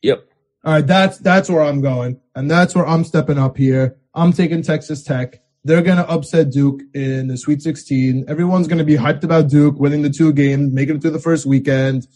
Yep. 0.00 0.26
All 0.64 0.72
right, 0.72 0.86
that's 0.86 1.18
that's 1.18 1.50
where 1.50 1.62
I'm 1.62 1.82
going, 1.82 2.20
and 2.34 2.50
that's 2.50 2.74
where 2.74 2.86
I'm 2.86 3.04
stepping 3.04 3.38
up 3.38 3.58
here. 3.58 3.98
I'm 4.14 4.32
taking 4.32 4.62
Texas 4.62 5.02
Tech. 5.02 5.42
They're 5.62 5.82
gonna 5.82 6.02
upset 6.02 6.50
Duke 6.50 6.80
in 6.94 7.28
the 7.28 7.36
Sweet 7.36 7.60
16. 7.60 8.24
Everyone's 8.28 8.66
gonna 8.66 8.84
be 8.84 8.96
hyped 8.96 9.24
about 9.24 9.48
Duke 9.48 9.78
winning 9.78 10.00
the 10.00 10.10
two 10.10 10.32
games, 10.32 10.72
making 10.72 10.96
it 10.96 11.02
through 11.02 11.10
the 11.10 11.18
first 11.18 11.44
weekend, 11.44 12.06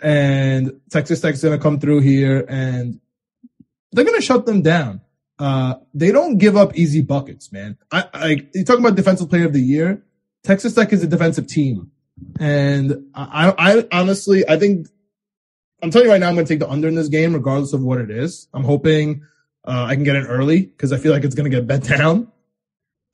and 0.00 0.78
Texas 0.90 1.20
Tech's 1.22 1.42
gonna 1.42 1.58
come 1.58 1.80
through 1.80 2.00
here 2.00 2.44
and 2.48 3.00
they're 3.92 4.04
gonna 4.04 4.20
shut 4.20 4.44
them 4.44 4.60
down. 4.60 5.00
Uh, 5.38 5.76
they 5.94 6.12
don't 6.12 6.36
give 6.36 6.58
up 6.58 6.76
easy 6.76 7.00
buckets, 7.00 7.50
man. 7.50 7.78
I, 7.90 8.04
I 8.12 8.26
you 8.54 8.64
talking 8.64 8.84
about 8.84 8.96
defensive 8.96 9.30
player 9.30 9.46
of 9.46 9.54
the 9.54 9.62
year. 9.62 10.02
Texas 10.42 10.74
Tech 10.74 10.92
is 10.92 11.02
a 11.02 11.06
defensive 11.06 11.46
team, 11.46 11.90
and 12.38 13.06
I, 13.14 13.54
I 13.58 13.98
honestly 13.98 14.46
I 14.46 14.58
think 14.58 14.86
I'm 15.82 15.90
telling 15.90 16.06
you 16.06 16.12
right 16.12 16.20
now, 16.20 16.28
I'm 16.28 16.34
going 16.34 16.46
to 16.46 16.52
take 16.52 16.60
the 16.60 16.68
under 16.68 16.88
in 16.88 16.94
this 16.94 17.08
game, 17.08 17.34
regardless 17.34 17.72
of 17.72 17.82
what 17.82 17.98
it 17.98 18.10
is. 18.10 18.48
I'm 18.52 18.64
hoping 18.64 19.22
uh, 19.64 19.84
I 19.84 19.94
can 19.94 20.04
get 20.04 20.16
it 20.16 20.26
early 20.26 20.62
because 20.62 20.92
I 20.92 20.98
feel 20.98 21.12
like 21.12 21.24
it's 21.24 21.34
going 21.34 21.50
to 21.50 21.56
get 21.56 21.66
bet 21.66 21.82
down. 21.98 22.30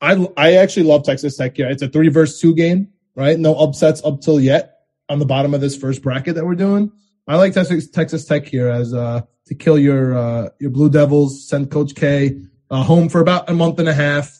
I 0.01 0.27
I 0.37 0.53
actually 0.55 0.83
love 0.83 1.03
Texas 1.03 1.37
Tech 1.37 1.55
here. 1.55 1.69
It's 1.69 1.81
a 1.81 1.87
three 1.87 2.09
versus 2.09 2.39
two 2.39 2.53
game, 2.53 2.89
right? 3.15 3.37
No 3.39 3.55
upsets 3.55 4.03
up 4.03 4.21
till 4.21 4.39
yet 4.39 4.81
on 5.09 5.19
the 5.19 5.25
bottom 5.25 5.53
of 5.53 5.61
this 5.61 5.75
first 5.75 6.01
bracket 6.01 6.35
that 6.35 6.45
we're 6.45 6.55
doing. 6.55 6.91
I 7.27 7.35
like 7.35 7.53
Texas 7.53 7.89
Texas 7.89 8.25
Tech 8.25 8.45
here 8.45 8.69
as 8.69 8.93
uh 8.93 9.21
to 9.47 9.55
kill 9.55 9.79
your 9.79 10.17
uh 10.17 10.49
your 10.59 10.69
Blue 10.69 10.89
Devils, 10.89 11.47
send 11.47 11.71
Coach 11.71 11.95
K 11.95 12.39
uh, 12.69 12.83
home 12.83 13.09
for 13.09 13.21
about 13.21 13.49
a 13.49 13.53
month 13.53 13.79
and 13.79 13.89
a 13.89 13.93
half, 13.93 14.37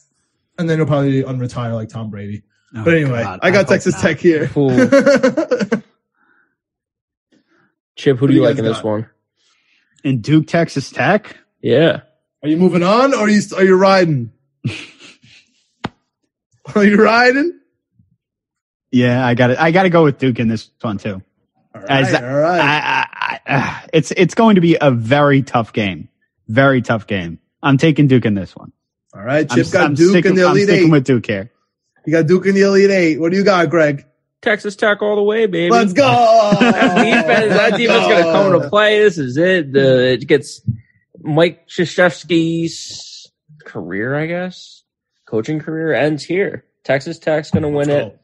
and 0.58 0.70
then 0.70 0.78
he'll 0.78 0.86
probably 0.86 1.24
unretire 1.24 1.74
like 1.74 1.90
Tom 1.90 2.10
Brady. 2.10 2.44
Oh, 2.76 2.84
but 2.84 2.94
anyway, 2.94 3.24
God, 3.24 3.40
I 3.42 3.52
got 3.52 3.60
hope 3.60 3.70
Texas 3.70 3.94
not. 3.96 4.02
Tech 4.02 4.20
here. 4.20 4.48
Ooh. 7.98 8.02
Chip, 8.02 8.18
who 8.18 8.26
What 8.26 8.28
do 8.28 8.34
do 8.34 8.36
you 8.38 8.42
you 8.44 8.48
like 8.50 8.58
in 8.60 8.66
guys 8.66 8.76
this 8.76 8.84
one? 8.84 9.10
In 10.04 10.22
Duke, 10.22 10.48
Texas 10.48 10.90
Tech. 10.92 11.36
Yeah. 11.62 12.02
Are 12.44 12.50
you 12.50 12.58
moving 12.58 12.84
on 12.84 13.14
or 13.14 13.22
are 13.22 13.30
you 13.30 13.42
are 13.56 13.64
you 13.64 13.76
riding? 13.76 14.32
are 16.76 16.84
you 16.86 17.02
riding? 17.02 17.60
Yeah, 18.92 19.26
I 19.26 19.34
got 19.34 19.50
it. 19.52 19.58
I 19.60 19.72
got 19.72 19.84
to 19.84 19.90
go 19.90 20.04
with 20.04 20.18
Duke 20.18 20.40
in 20.40 20.48
this 20.48 20.70
one 20.82 20.98
too. 20.98 21.22
All 21.76 21.82
All 21.82 21.88
As- 21.90 22.14
right, 22.14 22.24
all 22.24 22.38
right. 22.40 22.60
I, 22.62 23.08
I, 23.14 23.40
I, 23.46 23.56
uh, 23.58 23.88
it's 23.94 24.12
it's 24.12 24.34
going 24.36 24.56
to 24.56 24.62
be 24.62 24.78
a 24.80 24.92
very 24.92 25.42
tough 25.42 25.74
game. 25.74 26.10
Very 26.48 26.82
tough 26.82 27.08
game. 27.08 27.40
I'm 27.62 27.78
taking 27.78 28.08
Duke 28.08 28.26
in 28.26 28.34
this 28.36 28.56
one. 28.56 28.72
all 29.14 29.22
right. 29.24 29.46
I'm, 29.52 29.58
Chip 29.58 29.72
got 29.72 29.86
I'm 29.86 29.94
Duke 29.96 30.12
sticking, 30.12 30.32
in 30.32 30.36
the 30.38 30.42
Elite 30.44 30.50
I'm 30.50 30.56
Elite 30.56 30.68
sticking 30.70 30.88
Eight. 30.88 30.92
with 30.92 31.04
Duke 31.06 31.26
here. 31.26 31.52
you 32.06 32.14
got 32.14 32.28
Duke 32.28 32.46
in 32.46 32.56
the 32.56 32.62
Elite 32.62 32.92
Eight. 32.92 33.20
What 33.20 33.32
do 33.32 33.38
you 33.38 33.44
got, 33.44 33.70
Greg? 33.70 34.06
Texas 34.42 34.76
Tech 34.76 35.02
all 35.02 35.16
the 35.16 35.24
way, 35.24 35.46
baby. 35.48 35.72
Let's 35.72 35.94
go. 35.94 36.04
That 36.60 37.04
defense, 37.04 37.54
that 37.54 37.78
defense 37.78 38.02
is 38.02 38.08
going 38.08 38.24
to 38.24 38.32
come 38.32 38.54
into 38.54 38.70
play. 38.70 39.00
This 39.00 39.18
is 39.18 39.38
it. 39.38 39.74
The, 39.74 40.14
it 40.14 40.28
gets 40.28 40.62
Mike 41.20 41.68
Krzyzewski's 41.68 43.32
career, 43.66 44.16
I 44.16 44.28
guess, 44.28 44.84
coaching 45.28 45.60
career 45.60 45.94
ends 45.94 46.24
here. 46.24 46.66
Texas 46.84 47.20
Tech's 47.20 47.52
going 47.52 47.64
to 47.64 47.70
win 47.70 47.90
Let's 47.90 48.14
it. 48.14 48.22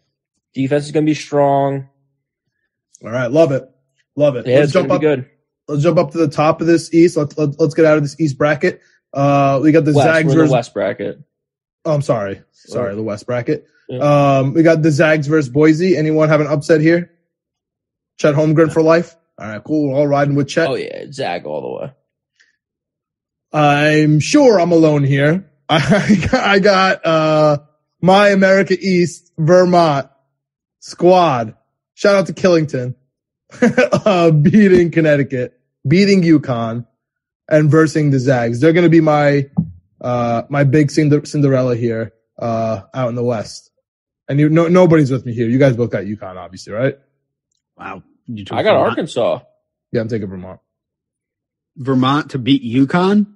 Defense 0.53 0.85
is 0.85 0.91
going 0.91 1.05
to 1.05 1.09
be 1.09 1.15
strong. 1.15 1.89
All 3.03 3.09
right, 3.09 3.31
love 3.31 3.51
it, 3.51 3.69
love 4.15 4.35
it. 4.35 4.47
Yeah, 4.47 4.57
let's 4.57 4.65
it's 4.65 4.73
jump 4.73 4.87
to 4.87 4.93
be 4.93 4.95
up. 4.95 5.01
good. 5.01 5.29
Let's 5.67 5.83
jump 5.83 5.97
up 5.97 6.11
to 6.11 6.17
the 6.17 6.29
top 6.29 6.61
of 6.61 6.67
this 6.67 6.93
East. 6.93 7.17
Let's 7.17 7.37
let, 7.37 7.59
let's 7.59 7.73
get 7.73 7.85
out 7.85 7.97
of 7.97 8.03
this 8.03 8.19
East 8.19 8.37
bracket. 8.37 8.81
Uh, 9.11 9.59
we 9.61 9.71
got 9.71 9.83
the 9.83 9.93
West, 9.93 10.07
Zags 10.07 10.25
we're 10.27 10.31
in 10.31 10.37
versus. 10.37 10.49
the 10.49 10.55
West 10.55 10.73
bracket. 10.73 11.23
Oh, 11.85 11.93
I'm 11.93 12.01
sorry, 12.01 12.41
sorry, 12.51 12.95
the 12.95 13.03
West 13.03 13.25
bracket. 13.25 13.67
Yeah. 13.89 14.37
Um, 14.37 14.53
we 14.53 14.63
got 14.63 14.81
the 14.81 14.91
Zags 14.91 15.27
versus 15.27 15.49
Boise. 15.49 15.97
Anyone 15.97 16.29
have 16.29 16.41
an 16.41 16.47
upset 16.47 16.81
here? 16.81 17.11
Chet 18.17 18.35
Holmgren 18.35 18.71
for 18.71 18.81
life. 18.81 19.15
All 19.37 19.47
right, 19.47 19.63
cool. 19.63 19.89
We're 19.89 19.95
all 19.95 20.07
riding 20.07 20.35
with 20.35 20.47
Chet. 20.47 20.67
Oh 20.67 20.75
yeah, 20.75 21.05
Zag 21.11 21.45
all 21.45 21.61
the 21.61 21.81
way. 21.81 21.93
I'm 23.51 24.19
sure 24.19 24.59
I'm 24.59 24.71
alone 24.71 25.03
here. 25.03 25.51
I, 25.67 26.29
I 26.33 26.59
got 26.59 27.05
uh 27.05 27.57
my 28.01 28.29
America 28.29 28.77
East 28.79 29.31
Vermont 29.37 30.09
squad. 30.79 31.55
Shout 31.95 32.15
out 32.15 32.27
to 32.27 32.33
Killington. 32.33 32.95
uh, 33.61 34.31
beating 34.31 34.91
Connecticut, 34.91 35.59
beating 35.87 36.21
UConn, 36.21 36.87
and 37.47 37.69
versing 37.69 38.11
the 38.11 38.19
Zags. 38.19 38.59
They're 38.59 38.73
going 38.73 38.85
to 38.85 38.89
be 38.89 39.01
my 39.01 39.49
uh 40.03 40.43
my 40.49 40.63
big 40.63 40.91
Cinderella 40.91 41.75
here 41.75 42.13
uh 42.39 42.81
out 42.93 43.09
in 43.09 43.15
the 43.15 43.23
West. 43.23 43.71
And 44.29 44.39
you 44.39 44.49
no 44.49 44.67
nobody's 44.67 45.11
with 45.11 45.25
me 45.25 45.33
here. 45.33 45.47
You 45.49 45.57
guys 45.59 45.75
both 45.75 45.89
got 45.91 46.03
UConn, 46.03 46.35
obviously, 46.37 46.73
right? 46.73 46.97
Wow. 47.77 48.03
You 48.27 48.45
I 48.51 48.63
got 48.63 48.73
Vermont- 48.73 48.89
Arkansas. 48.89 49.39
Yeah, 49.91 50.01
I'm 50.01 50.07
taking 50.07 50.29
Vermont. 50.29 50.59
Vermont 51.77 52.31
to 52.31 52.39
beat 52.39 52.63
UConn. 52.63 53.27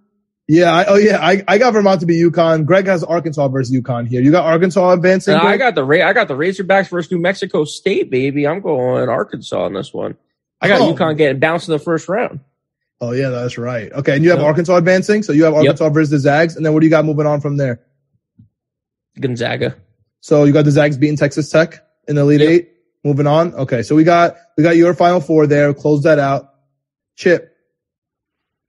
Yeah, 0.50 0.72
I, 0.72 0.86
oh 0.86 0.96
yeah, 0.96 1.18
I, 1.20 1.44
I 1.46 1.58
got 1.58 1.74
Vermont 1.74 2.00
to 2.00 2.06
be 2.06 2.16
UConn. 2.22 2.66
Greg 2.66 2.88
has 2.88 3.04
Arkansas 3.04 3.50
versus 3.50 3.76
UConn 3.76 4.08
here. 4.08 4.22
You 4.22 4.32
got 4.32 4.46
Arkansas 4.46 4.92
advancing. 4.94 5.34
And 5.34 5.46
I 5.46 5.58
got 5.58 5.76
the 5.76 5.84
Ra- 5.84 6.08
I 6.08 6.14
got 6.14 6.30
the 6.30 6.36
Razorbacks 6.36 6.90
versus 6.90 7.12
New 7.12 7.20
Mexico 7.20 7.66
State, 7.66 8.10
baby. 8.10 8.48
I'm 8.48 8.62
going 8.62 9.10
Arkansas 9.10 9.66
on 9.66 9.74
this 9.74 9.94
one. 9.94 10.16
I 10.62 10.70
got 10.70 10.80
Oh. 10.80 10.94
UConn 10.94 11.18
getting 11.18 11.40
bounced 11.40 11.68
in 11.68 11.74
the 11.74 11.80
first 11.80 12.08
round. 12.08 12.40
Oh 13.00 13.12
yeah, 13.12 13.30
that's 13.30 13.58
right. 13.58 13.92
Okay, 13.92 14.16
and 14.16 14.24
you 14.24 14.32
have 14.32 14.40
Yep. 14.40 14.48
Arkansas 14.48 14.76
advancing, 14.78 15.22
so 15.24 15.32
you 15.34 15.44
have 15.44 15.54
Arkansas 15.54 15.90
versus 15.90 16.10
the 16.10 16.20
Zags, 16.20 16.56
and 16.56 16.66
then 16.66 16.74
what 16.74 16.80
do 16.80 16.86
you 16.88 16.90
got 16.90 17.06
moving 17.06 17.28
on 17.28 17.42
from 17.42 17.58
there? 17.58 17.82
Gonzaga. 19.20 19.76
So 20.22 20.44
you 20.46 20.54
got 20.54 20.66
the 20.66 20.72
Zags 20.72 20.98
beating 20.98 21.16
Texas 21.18 21.50
Tech 21.50 21.84
in 22.08 22.16
the 22.16 22.22
Elite 22.22 22.42
Yep. 22.42 22.50
Eight. 22.50 22.72
Moving 23.04 23.28
on. 23.28 23.54
Okay, 23.54 23.84
so 23.84 23.96
we 23.96 24.04
got 24.04 24.36
we 24.58 24.64
got 24.64 24.76
your 24.76 24.94
Final 24.94 25.22
Four 25.22 25.46
there. 25.48 25.74
Close 25.74 26.04
that 26.04 26.18
out. 26.20 26.54
Chip, 27.16 27.56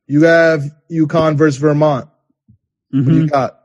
you 0.07 0.23
have 0.25 0.63
UConn 0.91 1.37
versus 1.37 1.59
Vermont. 1.61 2.09
What 2.91 3.05
do 3.05 3.11
Mhm. 3.11 3.15
you 3.15 3.27
got? 3.29 3.59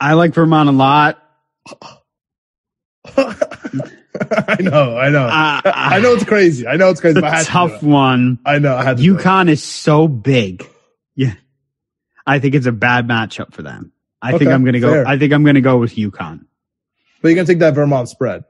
I 0.00 0.12
like 0.14 0.34
Vermont 0.34 0.68
a 0.68 0.72
lot. 0.72 1.22
I 4.48 4.56
know, 4.60 4.96
I 4.98 5.08
know, 5.10 5.26
Uh, 5.26 5.60
I 5.64 5.98
know 6.00 6.14
it's 6.14 6.24
crazy. 6.24 6.66
I 6.66 6.76
know 6.76 6.90
it's 6.90 7.00
crazy. 7.00 7.18
It's 7.18 7.22
But 7.22 7.32
I 7.34 7.40
a 7.40 7.44
to 7.44 7.50
tough 7.50 7.82
one. 7.82 8.38
I 8.44 8.58
know. 8.58 8.76
I 8.76 8.84
had 8.84 8.98
to. 8.98 9.02
UConn 9.14 9.48
is 9.48 9.62
so 9.62 10.08
big. 10.08 10.68
Yeah. 11.14 11.34
I 12.26 12.38
think 12.38 12.54
it's 12.54 12.66
a 12.66 12.72
bad 12.72 13.06
matchup 13.06 13.52
for 13.54 13.62
them. 13.62 13.92
I 14.22 14.36
think 14.38 14.50
I'm 14.50 14.62
going 14.64 14.74
to 14.74 14.80
go, 14.80 14.90
fair. 14.92 15.06
I 15.06 15.18
think 15.18 15.32
I'm 15.32 15.42
going 15.44 15.54
to 15.54 15.60
go 15.60 15.78
with 15.78 15.94
UConn. 15.94 16.44
but 17.22 17.28
you're 17.28 17.36
gonna 17.36 17.46
take 17.46 17.60
that 17.60 17.74
Vermont 17.74 18.08
spread. 18.08 18.44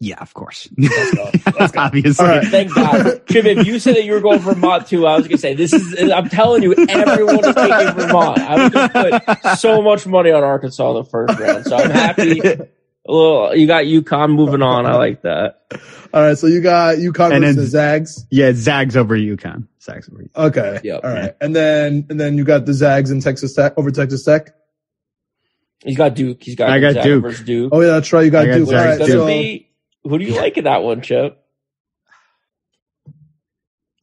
Yeah, 0.00 0.16
of 0.20 0.34
course. 0.34 0.68
go. 0.78 1.30
Let's 1.58 1.72
go. 1.72 1.80
Obviously. 1.80 2.24
All 2.26 2.30
right. 2.30 2.46
Thank 2.46 2.74
God. 2.74 3.22
Chip, 3.26 3.46
if 3.46 3.66
you 3.66 3.78
said 3.78 3.96
that 3.96 4.04
you 4.04 4.12
were 4.12 4.20
going 4.20 4.38
Vermont 4.40 4.86
too, 4.86 5.06
I 5.06 5.16
was 5.16 5.22
going 5.26 5.36
to 5.36 5.40
say, 5.40 5.54
this 5.54 5.72
is, 5.72 6.10
I'm 6.12 6.28
telling 6.28 6.62
you, 6.62 6.74
everyone 6.88 7.38
is 7.44 7.54
taking 7.54 7.94
Vermont. 7.94 8.38
I 8.38 8.64
was 8.64 8.72
going 8.72 8.88
to 8.90 9.20
put 9.42 9.58
so 9.58 9.80
much 9.80 10.06
money 10.06 10.30
on 10.30 10.42
Arkansas 10.44 10.90
in 10.90 10.96
the 10.96 11.04
first 11.04 11.38
round. 11.38 11.64
So 11.64 11.76
I'm 11.76 11.90
happy. 11.90 12.40
A 13.06 13.12
little, 13.12 13.54
you 13.54 13.66
got 13.66 13.84
UConn 13.84 14.34
moving 14.34 14.62
on. 14.62 14.86
I 14.86 14.94
like 14.96 15.22
that. 15.22 15.60
All 16.14 16.22
right, 16.22 16.38
so 16.38 16.46
you 16.46 16.60
got 16.62 16.96
UConn 16.96 17.32
And 17.34 17.44
versus 17.44 17.56
then- 17.56 17.64
the 17.64 17.66
Zags. 17.66 18.26
Yeah, 18.30 18.52
Zags 18.54 18.96
over 18.96 19.16
UConn. 19.16 19.66
Zags 19.82 20.08
over 20.08 20.22
UConn. 20.22 20.46
Okay. 20.46 20.80
Yep. 20.84 21.00
All 21.04 21.10
right. 21.12 21.36
And 21.40 21.54
then 21.54 22.06
and 22.08 22.18
then 22.18 22.38
you 22.38 22.44
got 22.44 22.64
the 22.66 22.72
Zags 22.72 23.10
and 23.10 23.20
Texas 23.20 23.52
Tech 23.54 23.74
over 23.76 23.90
Texas 23.90 24.24
Tech. 24.24 24.54
He's 25.84 25.98
got 25.98 26.14
Duke. 26.14 26.42
He's 26.42 26.54
got 26.54 26.70
I 26.70 26.80
got 26.80 26.94
Gonzaga 26.94 27.08
Duke. 27.08 27.22
versus 27.22 27.44
Duke. 27.44 27.70
Oh 27.74 27.80
yeah, 27.82 27.88
that's 27.88 28.10
right. 28.12 28.24
You 28.24 28.30
got 28.30 28.44
I 28.44 28.46
got 28.46 28.54
Duke. 28.56 28.68
All 28.68 28.72
Zags 28.72 28.86
right, 28.88 28.98
Gonna 29.00 29.12
so 29.12 29.26
be, 29.26 29.68
who 30.04 30.18
do 30.18 30.24
you 30.24 30.34
like 30.36 30.56
in 30.56 30.64
that 30.64 30.82
one, 30.82 31.02
Chip? 31.02 31.38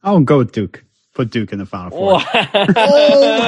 I'll 0.02 0.20
go 0.20 0.38
with 0.38 0.52
Duke. 0.52 0.84
Put 1.14 1.30
Duke 1.30 1.52
in 1.52 1.58
the 1.58 1.66
final 1.66 1.90
four. 1.90 2.12
Wow. 2.14 2.22
Oh 2.34 3.38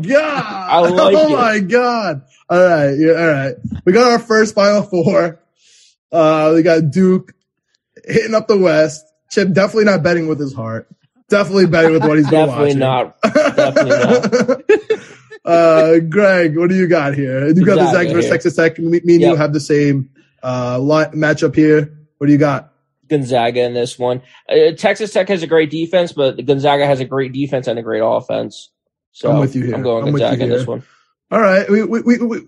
my 0.00 0.08
god! 0.08 0.70
I 0.70 0.78
like 0.80 1.14
oh 1.16 1.26
it. 1.26 1.36
my 1.36 1.58
god! 1.60 2.22
All 2.48 2.58
right, 2.58 2.92
yeah, 2.98 3.10
all 3.12 3.28
right. 3.28 3.54
We 3.84 3.92
got 3.92 4.10
our 4.10 4.18
first 4.18 4.54
Final 4.54 4.82
Four. 4.82 5.38
Uh, 6.10 6.52
we 6.54 6.62
got 6.62 6.90
Duke 6.90 7.32
hitting 8.06 8.34
up 8.34 8.48
the 8.48 8.56
West. 8.58 9.04
Chip 9.30 9.52
definitely 9.52 9.84
not 9.84 10.02
betting 10.02 10.28
with 10.28 10.40
his 10.40 10.54
heart. 10.54 10.88
Definitely 11.28 11.66
betting 11.66 11.92
with 11.92 12.02
what 12.02 12.16
he's 12.18 12.28
been 12.28 12.46
Definitely 12.48 12.74
watching. 12.74 12.78
not. 12.80 13.20
Definitely 13.22 14.96
uh, 15.44 15.98
Greg, 16.08 16.58
what 16.58 16.68
do 16.68 16.74
you 16.74 16.88
got 16.88 17.14
here? 17.14 17.46
You 17.48 17.54
got 17.64 17.76
the 17.76 17.82
Gonzaga 17.82 17.92
Zags 17.92 18.12
versus. 18.12 18.30
Texas 18.30 18.56
Tech. 18.56 18.78
Me, 18.78 19.00
me 19.04 19.14
and 19.14 19.22
you 19.22 19.34
have 19.36 19.52
the 19.52 19.60
same 19.60 20.10
uh 20.42 20.78
li- 20.78 21.04
matchup 21.14 21.54
here. 21.54 21.96
What 22.18 22.26
do 22.26 22.32
you 22.32 22.38
got? 22.38 22.72
Gonzaga 23.10 23.62
in 23.62 23.74
this 23.74 23.98
one. 23.98 24.22
Uh, 24.48 24.72
Texas 24.76 25.12
Tech 25.12 25.28
has 25.28 25.42
a 25.42 25.46
great 25.46 25.70
defense, 25.70 26.12
but 26.12 26.44
Gonzaga 26.46 26.86
has 26.86 27.00
a 27.00 27.04
great 27.04 27.32
defense 27.32 27.66
and 27.66 27.78
a 27.78 27.82
great 27.82 28.00
offense. 28.02 28.70
So 29.12 29.30
I'm 29.30 29.40
with 29.40 29.54
you 29.54 29.64
here. 29.64 29.74
I'm 29.74 29.82
going 29.82 30.06
I'm 30.06 30.12
Gonzaga 30.12 30.44
in 30.44 30.50
this 30.50 30.66
one. 30.66 30.82
All 31.30 31.40
right, 31.40 31.68
we, 31.68 31.84
we, 31.84 32.00
we, 32.00 32.18
we, 32.18 32.38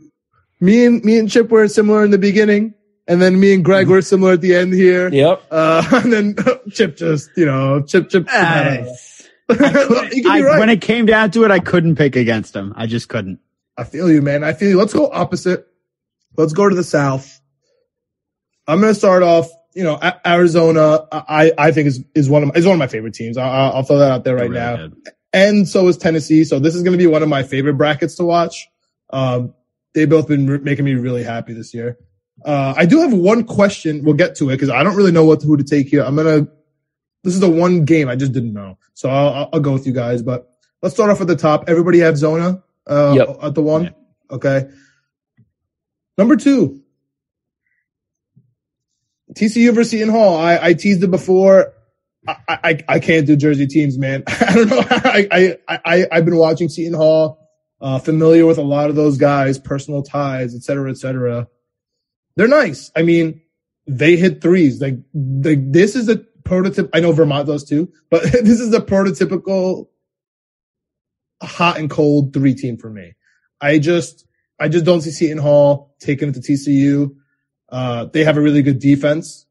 me 0.61 0.87
and 0.87 1.05
me 1.05 1.19
and 1.19 1.31
Chip 1.31 1.51
were 1.51 1.69
similar 1.69 2.05
in 2.05 2.11
the 2.11 2.19
beginning, 2.19 2.75
and 3.07 3.21
then 3.21 3.39
me 3.39 3.53
and 3.53 3.65
Greg 3.65 3.89
were 3.89 4.01
similar 4.01 4.33
at 4.33 4.41
the 4.41 4.55
end 4.55 4.73
here. 4.73 5.09
Yep. 5.13 5.43
Uh, 5.51 5.89
and 6.05 6.13
then 6.13 6.37
Chip 6.71 6.97
just, 6.97 7.31
you 7.37 7.45
know, 7.45 7.83
Chip, 7.83 8.09
Chip. 8.09 8.27
You 9.53 9.59
can 9.59 10.09
be 10.11 10.25
I- 10.27 10.41
right. 10.41 10.59
When 10.61 10.71
it 10.71 10.81
came 10.81 11.05
down 11.05 11.31
to 11.33 11.45
it, 11.45 11.51
I 11.51 11.59
couldn't 11.59 11.97
pick 11.97 12.17
against 12.17 12.55
them. 12.55 12.73
I 12.75 12.87
just 12.87 13.11
couldn't. 13.11 13.39
I 13.77 13.85
feel 13.85 14.11
you, 14.11 14.23
man. 14.23 14.45
I 14.45 14.55
feel 14.55 14.71
you. 14.71 14.79
Let's 14.79 14.95
go 14.95 15.11
opposite. 15.11 15.67
Let's 16.39 16.55
go 16.55 16.69
to 16.69 16.75
the 16.75 16.85
South. 16.85 17.42
I'm 18.67 18.81
going 18.81 18.93
to 18.93 18.99
start 18.99 19.23
off. 19.23 19.49
You 19.75 19.85
know, 19.85 19.99
Arizona. 20.27 21.07
I 21.11 21.51
I 21.57 21.73
think 21.73 21.87
is 21.87 22.05
is 22.15 22.29
one 22.29 22.43
of 22.43 22.49
my, 22.49 22.55
is 22.55 22.67
one 22.67 22.75
of 22.75 22.79
my 22.79 22.87
favorite 22.89 23.15
teams. 23.15 23.39
I, 23.39 23.47
I'll 23.49 23.73
I'll 23.77 23.83
throw 23.85 23.99
that 23.99 24.11
out 24.11 24.25
there 24.25 24.35
right 24.37 24.51
Really 24.51 24.61
now. 24.61 24.77
good. 24.77 24.97
and 25.33 25.67
so 25.69 25.89
is 25.89 25.97
Tennessee. 25.97 26.45
So 26.45 26.59
this 26.59 26.75
is 26.75 26.83
going 26.83 26.93
to 26.93 26.99
be 26.99 27.07
one 27.07 27.23
of 27.23 27.29
my 27.31 27.43
favorite 27.43 27.75
brackets 27.75 28.17
to 28.17 28.25
watch. 28.25 28.69
Um, 29.11 29.55
they've 29.95 30.09
both 30.11 30.29
been 30.29 30.47
re- 30.47 30.59
making 30.59 30.85
me 30.85 30.95
really 30.95 31.23
happy 31.23 31.55
this 31.55 31.73
year. 31.73 31.97
Uh, 32.45 32.75
I 32.77 32.85
do 32.85 33.01
have 33.01 33.15
one 33.15 33.45
question. 33.45 34.05
We'll 34.05 34.15
get 34.15 34.35
to 34.37 34.51
it 34.51 34.57
because 34.57 34.69
I 34.69 34.83
don't 34.83 34.95
really 34.97 35.13
know 35.13 35.25
what 35.25 35.43
who 35.43 35.57
to 35.57 35.65
take 35.65 35.89
here. 35.89 36.03
I'm 36.03 36.17
gonna. 36.17 36.49
This 37.25 37.33
is 37.35 37.41
the 37.41 37.49
one 37.49 37.87
game 37.87 38.09
I 38.11 38.17
just 38.17 38.33
didn't 38.33 38.53
know, 38.53 38.77
so 38.95 39.09
I'll, 39.09 39.29
I'll- 39.29 39.51
I'll 39.55 39.61
go 39.61 39.73
with 39.73 39.87
you 39.87 39.93
guys. 39.95 40.23
But 40.23 40.51
let's 40.83 40.95
start 40.95 41.09
off 41.11 41.21
at 41.23 41.29
the 41.29 41.37
top. 41.37 41.65
Everybody 41.69 42.01
have 42.01 42.19
Zona 42.19 42.63
uh, 42.87 43.15
Yep. 43.17 43.39
at 43.43 43.55
the 43.55 43.63
one. 43.63 43.85
Yeah. 43.85 43.91
Okay. 44.33 44.69
Number 46.19 46.37
two. 46.37 46.82
TCU 49.35 49.75
versus 49.75 49.91
Seton 49.91 50.09
Hall. 50.09 50.37
I, 50.37 50.59
I 50.59 50.75
teased 50.75 51.03
it 51.03 51.11
before. 51.11 51.73
I, 52.27 52.37
I, 52.49 52.79
I 52.89 52.99
can't 53.01 53.27
do 53.27 53.37
Jersey 53.37 53.67
teams, 53.67 53.99
man. 53.99 54.23
I 54.29 54.55
don't 54.55 54.69
know. 54.69 54.85
I, 54.91 55.57
I, 55.69 55.81
I, 55.85 56.07
I've 56.13 56.25
been 56.25 56.37
watching 56.37 56.69
Seton 56.69 56.95
Hall, 56.95 57.39
uh, 57.81 57.99
familiar 57.99 58.47
with 58.47 58.59
a 58.59 58.63
lot 58.63 58.91
of 58.91 58.97
those 58.97 59.19
guys, 59.19 59.59
personal 59.59 60.03
ties, 60.03 60.55
et 60.55 60.63
cetera, 60.63 60.91
et 60.91 60.99
cetera. 60.99 61.49
They're 62.37 62.49
nice. 62.49 62.91
I 62.95 63.03
mean, 63.03 63.43
they 63.87 64.17
hit 64.17 64.41
threes. 64.41 64.81
Like, 64.81 64.99
they, 65.13 65.57
this 65.57 65.97
is 65.97 66.09
a 66.09 66.17
prototype. 66.45 66.91
I 66.93 67.01
know 67.01 67.13
Vermont 67.13 67.47
does 67.47 67.65
too, 67.65 67.93
but 68.11 68.23
this 68.33 68.61
is 68.61 68.73
a 68.73 68.81
prototypical 68.81 69.89
hot 71.43 71.79
and 71.79 71.91
cold 71.91 72.33
three 72.33 72.55
team 72.55 72.77
for 72.77 72.89
me. 72.89 73.15
I 73.61 73.79
just, 73.79 74.27
I 74.61 74.69
just 74.69 74.85
don't 74.85 75.01
see 75.01 75.11
Seton 75.11 75.39
Hall 75.39 75.95
taking 76.01 76.29
it 76.29 76.35
to 76.35 76.41
TCU. 76.41 77.15
Uh, 77.73 78.05
they 78.05 78.23
have 78.23 78.37
a 78.37 78.41
really 78.41 78.63
good 78.63 78.79
defense. 78.79 79.47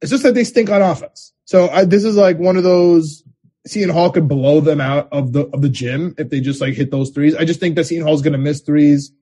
It's 0.00 0.10
just 0.10 0.22
that 0.22 0.34
they 0.34 0.44
stink 0.44 0.70
on 0.70 0.80
offense. 0.80 1.32
So 1.44 1.68
I, 1.68 1.84
this 1.84 2.04
is 2.04 2.16
like 2.16 2.38
one 2.38 2.56
of 2.56 2.62
those 2.62 3.24
Seton 3.66 3.90
Hall 3.90 4.10
could 4.10 4.28
blow 4.28 4.60
them 4.60 4.80
out 4.80 5.08
of 5.12 5.32
the 5.32 5.46
of 5.46 5.60
the 5.60 5.68
gym 5.68 6.14
if 6.16 6.30
they 6.30 6.40
just 6.40 6.60
like 6.60 6.74
hit 6.74 6.90
those 6.90 7.10
threes. 7.10 7.34
I 7.34 7.44
just 7.44 7.60
think 7.60 7.74
that 7.76 7.84
Seton 7.84 8.04
Hall 8.04 8.14
is 8.14 8.22
going 8.22 8.32
to 8.32 8.38
miss 8.38 8.60
threes, 8.60 9.12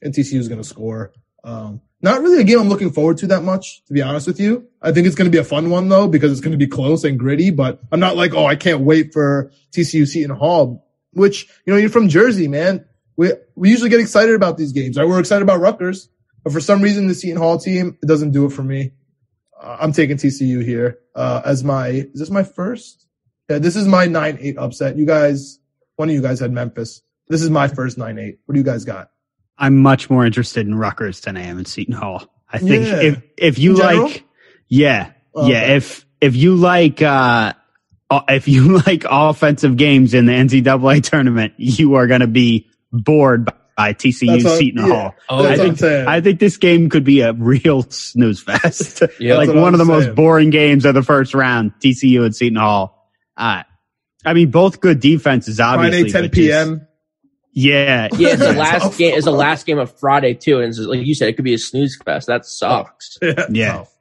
and 0.00 0.14
TCU 0.14 0.38
is 0.38 0.48
going 0.48 0.60
to 0.60 0.66
score. 0.66 1.12
Um, 1.44 1.80
not 2.02 2.20
really 2.20 2.40
a 2.40 2.44
game 2.44 2.60
I'm 2.60 2.68
looking 2.68 2.92
forward 2.92 3.18
to 3.18 3.28
that 3.28 3.42
much, 3.42 3.84
to 3.86 3.92
be 3.92 4.02
honest 4.02 4.26
with 4.26 4.38
you. 4.38 4.68
I 4.82 4.92
think 4.92 5.06
it's 5.06 5.16
going 5.16 5.30
to 5.30 5.34
be 5.34 5.40
a 5.40 5.44
fun 5.44 5.70
one 5.70 5.88
though, 5.88 6.08
because 6.08 6.30
it's 6.30 6.40
going 6.40 6.52
to 6.52 6.58
be 6.58 6.66
close 6.66 7.04
and 7.04 7.18
gritty, 7.18 7.50
but 7.50 7.80
I'm 7.90 8.00
not 8.00 8.16
like, 8.16 8.34
oh, 8.34 8.46
I 8.46 8.56
can't 8.56 8.82
wait 8.82 9.12
for 9.12 9.50
TCU 9.72 10.06
Seton 10.06 10.36
Hall, 10.36 10.86
which, 11.12 11.48
you 11.64 11.72
know, 11.72 11.78
you're 11.78 11.88
from 11.88 12.08
Jersey, 12.08 12.48
man. 12.48 12.84
We, 13.16 13.32
we 13.54 13.70
usually 13.70 13.88
get 13.88 14.00
excited 14.00 14.34
about 14.34 14.58
these 14.58 14.72
games, 14.72 14.98
right? 14.98 15.08
We're 15.08 15.20
excited 15.20 15.42
about 15.42 15.60
Rutgers, 15.60 16.10
but 16.46 16.52
for 16.52 16.60
some 16.60 16.80
reason, 16.80 17.08
the 17.08 17.14
Seton 17.16 17.38
Hall 17.38 17.58
team, 17.58 17.98
it 18.00 18.06
doesn't 18.06 18.30
do 18.30 18.46
it 18.46 18.50
for 18.50 18.62
me. 18.62 18.92
Uh, 19.60 19.78
I'm 19.80 19.92
taking 19.92 20.16
TCU 20.16 20.62
here, 20.64 21.00
uh, 21.16 21.42
as 21.44 21.64
my, 21.64 21.88
is 21.88 22.20
this 22.20 22.30
my 22.30 22.44
first? 22.44 23.04
Yeah, 23.50 23.58
this 23.58 23.74
is 23.74 23.88
my 23.88 24.06
9-8 24.06 24.56
upset. 24.56 24.96
You 24.96 25.06
guys, 25.06 25.58
one 25.96 26.08
of 26.08 26.14
you 26.14 26.22
guys 26.22 26.38
had 26.38 26.52
Memphis. 26.52 27.02
This 27.26 27.42
is 27.42 27.50
my 27.50 27.66
first 27.66 27.98
9-8. 27.98 28.38
What 28.46 28.52
do 28.52 28.60
you 28.60 28.64
guys 28.64 28.84
got? 28.84 29.10
I'm 29.58 29.76
much 29.82 30.08
more 30.08 30.24
interested 30.24 30.68
in 30.68 30.76
Rutgers 30.76 31.20
than 31.22 31.36
I 31.36 31.42
am 31.46 31.58
in 31.58 31.64
Seton 31.64 31.94
Hall. 31.94 32.22
I 32.48 32.58
think 32.58 32.86
Yeah. 32.86 33.00
if 33.02 33.22
if 33.36 33.58
you 33.58 33.74
like, 33.74 34.24
yeah, 34.68 35.10
Oh, 35.34 35.48
yeah, 35.48 35.74
if 35.74 36.06
if 36.20 36.36
you 36.36 36.54
like, 36.54 37.02
uh, 37.02 37.54
uh, 38.08 38.20
if 38.28 38.46
you 38.46 38.78
like 38.86 39.04
offensive 39.10 39.76
games 39.76 40.14
in 40.14 40.26
the 40.26 40.32
NCAA 40.32 41.02
tournament, 41.02 41.54
you 41.56 41.94
are 41.96 42.06
going 42.06 42.20
to 42.20 42.28
be 42.28 42.68
bored 42.92 43.50
by, 43.76 43.88
by 43.90 43.92
TCU 43.94 44.26
That's 44.26 44.44
what- 44.44 44.58
Seton 44.58 44.86
yeah. 44.86 44.92
Hall. 44.92 45.14
Oh, 45.28 45.46
I 45.46 45.56
think. 45.56 45.82
I 45.82 46.20
think 46.20 46.40
this 46.40 46.56
game 46.56 46.88
could 46.88 47.04
be 47.04 47.20
a 47.20 47.32
real 47.32 47.82
snooze 47.82 48.40
fest. 48.42 49.02
Yeah. 49.20 49.36
like 49.36 49.46
That's 49.48 49.54
what 49.56 49.62
one 49.62 49.74
of 49.74 49.78
the 49.78 49.84
I'm 49.84 49.88
most 50.00 50.14
boring 50.14 50.50
games 50.50 50.84
of 50.84 50.94
the 50.94 51.02
first 51.02 51.34
round. 51.34 51.72
TCU 51.82 52.24
and 52.24 52.34
Seton 52.34 52.56
Hall. 52.56 53.10
Uh, 53.36 53.62
I 54.24 54.32
mean, 54.34 54.50
both 54.50 54.80
good 54.80 55.00
defenses, 55.00 55.60
obviously. 55.60 56.10
Friday, 56.10 56.12
10 56.12 56.22
but 56.22 56.32
just- 56.32 56.34
p.m. 56.34 56.86
yeah, 57.52 58.08
Yeah, 58.16 58.28
it's 58.30 58.40
the 58.40 58.52
last 58.58 58.98
game. 58.98 59.14
It's 59.14 59.24
the 59.26 59.30
last 59.30 59.66
game 59.66 59.78
of 59.78 59.96
Friday 59.98 60.34
too, 60.34 60.58
and 60.60 60.68
it's, 60.68 60.78
like 60.78 61.06
you 61.06 61.14
said, 61.14 61.28
it 61.28 61.34
could 61.36 61.44
be 61.44 61.54
a 61.54 61.58
snooze 61.58 61.96
fest. 62.04 62.26
That 62.28 62.44
sucks. 62.46 63.18
Yeah. 63.22 63.46
Yeah. 63.50 63.72
tough. 63.78 63.92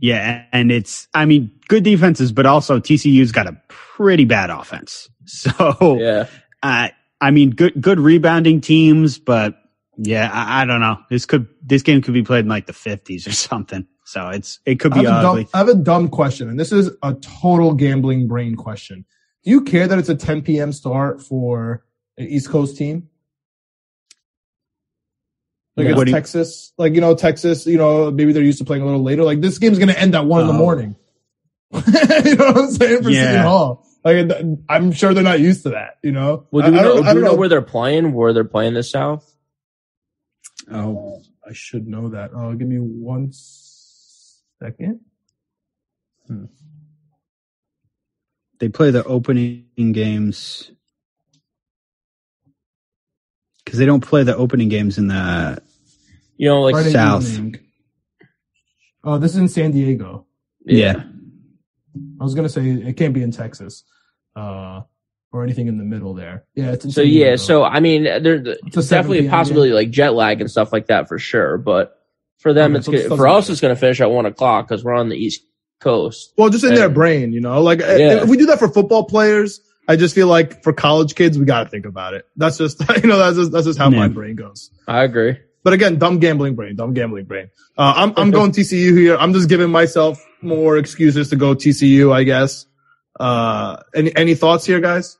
Yeah, 0.00 0.44
and 0.52 0.70
it's 0.70 1.08
I 1.12 1.24
mean 1.24 1.50
good 1.66 1.82
defenses, 1.82 2.30
but 2.30 2.46
also 2.46 2.78
TCU's 2.78 3.32
got 3.32 3.48
a 3.48 3.60
pretty 3.68 4.24
bad 4.26 4.48
offense. 4.50 5.08
So 5.26 5.98
Yeah, 6.00 6.26
uh, 6.62 6.88
I 7.20 7.30
mean 7.30 7.50
good 7.50 7.80
good 7.80 7.98
rebounding 8.00 8.60
teams, 8.60 9.18
but 9.18 9.56
yeah, 9.96 10.30
I, 10.32 10.62
I 10.62 10.64
don't 10.64 10.80
know. 10.80 10.98
This 11.10 11.26
could 11.26 11.48
this 11.62 11.82
game 11.82 12.00
could 12.02 12.14
be 12.14 12.22
played 12.22 12.44
in 12.44 12.48
like 12.48 12.66
the 12.66 12.72
fifties 12.72 13.26
or 13.26 13.32
something. 13.48 13.86
So 14.04 14.28
it's 14.28 14.60
it 14.64 14.80
could 14.80 14.94
be 14.94 15.04
a 15.04 15.10
ugly. 15.10 15.42
dumb, 15.44 15.50
I 15.54 15.58
have 15.58 15.68
a 15.68 15.74
dumb 15.74 16.08
question, 16.08 16.48
and 16.48 16.58
this 16.58 16.72
is 16.72 16.90
a 17.02 17.14
total 17.14 17.74
gambling 17.74 18.26
brain 18.28 18.54
question. 18.56 19.04
Do 19.44 19.50
you 19.50 19.62
care 19.62 19.86
that 19.86 19.98
it's 19.98 20.08
a 20.08 20.14
10 20.16 20.42
p.m. 20.42 20.72
start 20.72 21.22
for 21.22 21.84
an 22.16 22.26
East 22.26 22.48
Coast 22.50 22.76
team? 22.76 23.08
Like 25.76 25.86
No. 25.88 25.92
it's 25.92 26.04
do 26.04 26.10
you- 26.10 26.14
Texas, 26.14 26.72
like 26.78 26.94
you 26.94 27.00
know 27.00 27.14
Texas, 27.14 27.66
you 27.66 27.78
know 27.78 28.10
maybe 28.10 28.32
they're 28.32 28.42
used 28.42 28.58
to 28.58 28.64
playing 28.64 28.82
a 28.82 28.86
little 28.86 29.02
later. 29.02 29.24
Like 29.24 29.40
this 29.40 29.58
game's 29.58 29.78
gonna 29.78 29.92
end 29.92 30.14
at 30.14 30.24
one 30.24 30.40
in 30.42 30.46
the 30.48 30.52
Oh. 30.54 30.56
morning. 30.56 30.96
you 31.72 32.36
know 32.36 32.46
what 32.46 32.56
I'm 32.58 32.70
saying 32.70 33.02
for 33.02 33.10
Yeah. 33.10 33.26
Seton 33.30 33.42
Hall? 33.42 33.86
Like 34.04 34.30
I'm 34.68 34.92
sure 34.92 35.12
they're 35.12 35.22
not 35.24 35.40
used 35.40 35.64
to 35.64 35.70
that. 35.70 35.98
You 36.02 36.12
know. 36.12 36.46
well, 36.50 36.66
do 36.66 36.72
we 36.72 36.78
I- 36.78 36.80
I 36.80 36.84
know, 36.84 36.94
don't- 36.96 37.06
I 37.06 37.12
do 37.12 37.18
we 37.18 37.24
don't 37.24 37.32
know 37.32 37.38
where 37.38 37.48
they're 37.48 37.62
playing? 37.62 38.12
Where 38.12 38.32
they're 38.32 38.44
playing 38.44 38.74
the 38.74 38.82
South? 38.82 39.34
Oh, 40.70 41.22
I 41.48 41.52
should 41.52 41.86
know 41.86 42.08
that. 42.10 42.30
Oh, 42.34 42.54
give 42.54 42.68
me 42.68 42.78
one 42.78 43.30
second. 43.32 45.00
Hmm. 46.26 46.44
They 48.58 48.68
play 48.68 48.90
the 48.90 49.04
opening 49.04 49.66
games 49.92 50.70
because 53.64 53.78
they 53.78 53.86
don't 53.86 54.00
play 54.00 54.24
the 54.24 54.36
opening 54.36 54.68
games 54.68 54.98
in 54.98 55.08
the 55.08 55.62
You 56.36 56.48
know, 56.48 56.62
like 56.62 56.74
Friday 56.74 56.90
South. 56.92 57.24
evening. 57.24 57.60
Oh, 59.04 59.18
this 59.18 59.32
is 59.32 59.38
in 59.38 59.48
San 59.48 59.70
Diego. 59.70 60.26
yeah. 60.64 61.04
I 62.20 62.24
was 62.24 62.34
gonna 62.34 62.48
say 62.48 62.68
it 62.68 62.96
can't 62.96 63.14
be 63.14 63.22
in 63.22 63.30
Texas, 63.30 63.84
uh, 64.36 64.82
or 65.32 65.42
anything 65.44 65.68
in 65.68 65.76
the 65.78 65.84
middle 65.84 66.14
there. 66.14 66.44
Yeah, 66.54 66.72
it's 66.72 66.84
in 66.84 66.90
So 66.90 67.02
San 67.02 67.10
yeah, 67.10 67.24
Diego. 67.24 67.36
so 67.36 67.64
I 67.64 67.80
mean, 67.80 68.04
there's 68.04 68.46
a 68.46 68.56
definitely 68.64 69.18
a 69.18 69.22
p.m. 69.22 69.30
possibility 69.30 69.72
like 69.72 69.90
jet 69.90 70.14
lag 70.14 70.40
and 70.40 70.50
stuff 70.50 70.72
like 70.72 70.86
that 70.86 71.08
for 71.08 71.18
sure. 71.18 71.58
But 71.58 71.94
for 72.38 72.52
them, 72.52 72.72
Okay, 72.72 72.78
it's 72.78 72.86
so 72.86 72.92
it 72.92 73.08
good. 73.08 73.16
for 73.18 73.28
us, 73.28 73.50
it's 73.50 73.60
going 73.60 73.74
to 73.74 73.78
finish 73.80 74.00
at 74.00 74.10
one 74.10 74.24
o'clock 74.26 74.68
because 74.68 74.84
we're 74.84 74.94
on 74.94 75.08
the 75.08 75.16
East 75.16 75.42
Coast. 75.80 76.32
well, 76.38 76.48
just 76.50 76.64
in 76.64 76.74
their 76.74 76.88
brain, 76.88 77.32
you 77.32 77.40
know, 77.40 77.60
like 77.62 77.80
Yeah. 77.80 78.22
if 78.22 78.28
we 78.28 78.36
do 78.36 78.46
that 78.46 78.58
for 78.58 78.68
football 78.68 79.04
players, 79.04 79.60
I 79.86 79.96
just 79.96 80.14
feel 80.14 80.28
like 80.28 80.62
for 80.62 80.72
college 80.72 81.14
kids, 81.14 81.38
we 81.38 81.44
got 81.44 81.64
to 81.64 81.68
think 81.70 81.84
about 81.86 82.14
it. 82.14 82.26
That's 82.36 82.56
just 82.58 82.80
you 83.02 83.08
know 83.08 83.18
that's 83.18 83.36
just, 83.36 83.52
that's 83.52 83.66
just 83.66 83.78
how 83.78 83.90
my 83.90 84.08
brain 84.08 84.36
goes. 84.36 84.70
I 84.86 85.02
agree. 85.04 85.38
But 85.68 85.74
again, 85.74 85.98
dumb 85.98 86.18
gambling 86.18 86.54
brain, 86.54 86.76
dumb 86.76 86.94
gambling 86.94 87.26
brain. 87.26 87.50
Uh, 87.76 87.92
I'm 87.94 88.14
I'm 88.16 88.30
going 88.30 88.52
TCU 88.52 88.96
here. 88.96 89.18
I'm 89.18 89.34
just 89.34 89.50
giving 89.50 89.70
myself 89.70 90.18
more 90.40 90.78
excuses 90.78 91.28
to 91.28 91.36
go 91.36 91.54
TCU, 91.54 92.10
I 92.10 92.22
guess. 92.22 92.64
Uh, 93.20 93.76
any 93.94 94.16
any 94.16 94.34
thoughts 94.34 94.64
here, 94.64 94.80
guys? 94.80 95.18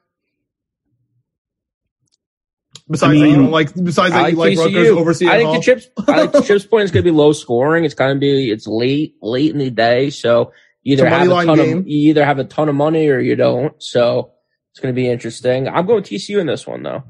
Besides, 2.89 3.11
I 3.11 3.13
mean, 3.13 3.27
you 3.27 3.43
know, 3.43 3.51
like 3.51 3.75
besides 3.75 4.15
that, 4.15 4.25
I 4.25 4.29
you 4.29 4.37
like 4.37 4.57
Rutgers 4.57 4.89
TCU. 4.89 4.97
over 4.97 5.13
Seton 5.13 5.35
I 5.35 5.39
think 5.39 5.57
the 5.57 5.61
chips. 5.61 5.89
I 6.09 6.17
think 6.17 6.33
the 6.33 6.41
chips 6.47 6.65
point 6.65 6.85
is 6.85 6.93
going 6.93 7.05
to 7.05 7.13
be 7.13 7.15
low 7.15 7.33
scoring. 7.33 7.85
It's 7.85 7.93
going 7.93 8.17
to 8.17 8.19
be. 8.19 8.51
It's 8.51 8.67
late, 8.67 9.17
late 9.21 9.53
in 9.53 9.59
the 9.59 9.69
day. 9.69 10.09
So 10.09 10.55
you 10.83 10.95
either 10.95 11.11
have 11.11 11.31
a 11.31 11.45
ton 11.45 11.59
game. 11.59 11.79
of 11.81 11.89
you 11.89 12.09
either 12.09 12.25
have 12.25 12.39
a 12.39 12.45
ton 12.45 12.71
of 12.71 12.75
money 12.75 13.11
or 13.11 13.19
you 13.19 13.37
don't. 13.37 13.75
So 13.83 14.33
it's 14.71 14.81
going 14.81 14.95
to 14.95 14.99
be 14.99 15.11
interesting. 15.11 15.69
I'm 15.69 15.85
going 15.85 16.05
TCU 16.05 16.41
in 16.41 16.47
this 16.47 16.67
one 16.67 16.83
though. 16.83 17.03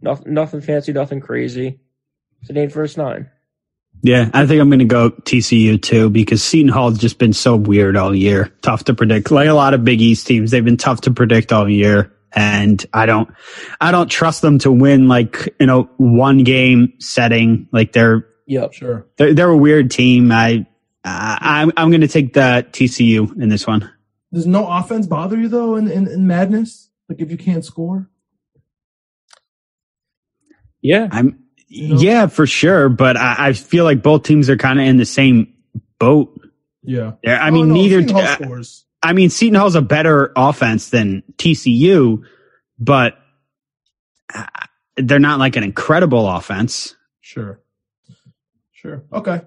Nothing, 0.00 0.32
nothing 0.32 0.60
fancy, 0.62 0.94
nothing 0.94 1.20
crazy. 1.20 1.80
It's 2.40 2.50
an 2.50 2.56
eight 2.56 2.72
versus 2.72 2.96
nine. 2.96 3.30
Yeah, 4.02 4.30
I 4.32 4.46
think 4.46 4.60
I'm 4.62 4.70
going 4.70 4.78
to 4.78 4.84
go 4.86 5.10
TCU 5.10 5.80
too 5.80 6.08
because 6.08 6.42
Seton 6.42 6.68
Hall's 6.72 6.98
just 6.98 7.18
been 7.18 7.34
so 7.34 7.54
weird 7.56 7.96
all 7.96 8.14
year. 8.14 8.50
Tough 8.62 8.84
to 8.84 8.94
predict. 8.94 9.30
Like 9.30 9.48
a 9.48 9.52
lot 9.52 9.74
of 9.74 9.84
Big 9.84 10.00
East 10.00 10.26
teams, 10.26 10.50
they've 10.50 10.64
been 10.64 10.78
tough 10.78 11.02
to 11.02 11.10
predict 11.10 11.52
all 11.52 11.68
year. 11.68 12.10
And 12.32 12.84
I 12.94 13.04
don't, 13.06 13.28
I 13.80 13.90
don't 13.90 14.08
trust 14.08 14.40
them 14.40 14.58
to 14.60 14.72
win 14.72 15.06
like, 15.08 15.54
in 15.60 15.68
a 15.68 15.80
one 15.98 16.44
game 16.44 16.94
setting. 16.98 17.68
Like 17.72 17.92
they're, 17.92 18.26
yeah, 18.46 18.68
Sure. 18.70 19.06
they're, 19.18 19.34
they're 19.34 19.50
a 19.50 19.56
weird 19.56 19.90
team. 19.90 20.32
I, 20.32 20.66
uh, 21.04 21.36
I'm, 21.40 21.72
I'm 21.76 21.90
going 21.90 22.00
to 22.02 22.08
take 22.08 22.32
the 22.32 22.66
TCU 22.70 23.38
in 23.42 23.48
this 23.50 23.66
one. 23.66 23.90
Does 24.32 24.46
no 24.46 24.66
offense 24.66 25.06
bother 25.08 25.36
you 25.38 25.48
though 25.48 25.74
in, 25.76 25.90
in, 25.90 26.06
in 26.08 26.26
madness? 26.26 26.88
Like 27.08 27.20
if 27.20 27.30
you 27.30 27.36
can't 27.36 27.64
score? 27.64 28.08
Yeah. 30.80 31.08
I'm, 31.10 31.44
You 31.72 31.94
know? 31.94 32.00
yeah, 32.00 32.26
for 32.26 32.46
sure. 32.46 32.88
But 32.88 33.16
I, 33.16 33.36
I 33.48 33.52
feel 33.52 33.84
like 33.84 34.02
both 34.02 34.24
teams 34.24 34.50
are 34.50 34.56
kind 34.56 34.80
of 34.80 34.86
in 34.86 34.96
the 34.96 35.06
same 35.06 35.54
boat. 35.98 36.36
Yeah. 36.82 37.12
I 37.24 37.48
Oh, 37.48 37.52
mean, 37.52 37.68
no, 37.68 37.74
neither, 37.74 38.00
Seton 38.00 38.16
Hall 38.16 38.26
scores. 38.34 38.84
I 39.02 39.12
mean, 39.12 39.30
Seton 39.30 39.54
Hall's 39.54 39.76
a 39.76 39.80
better 39.82 40.32
offense 40.36 40.90
than 40.90 41.22
TCU, 41.38 42.24
but 42.78 43.16
uh, 44.34 44.46
they're 44.96 45.18
not 45.20 45.38
like 45.38 45.56
an 45.56 45.62
incredible 45.62 46.28
offense. 46.28 46.96
Sure. 47.20 47.60
Sure. 48.72 49.04
Okay. 49.12 49.42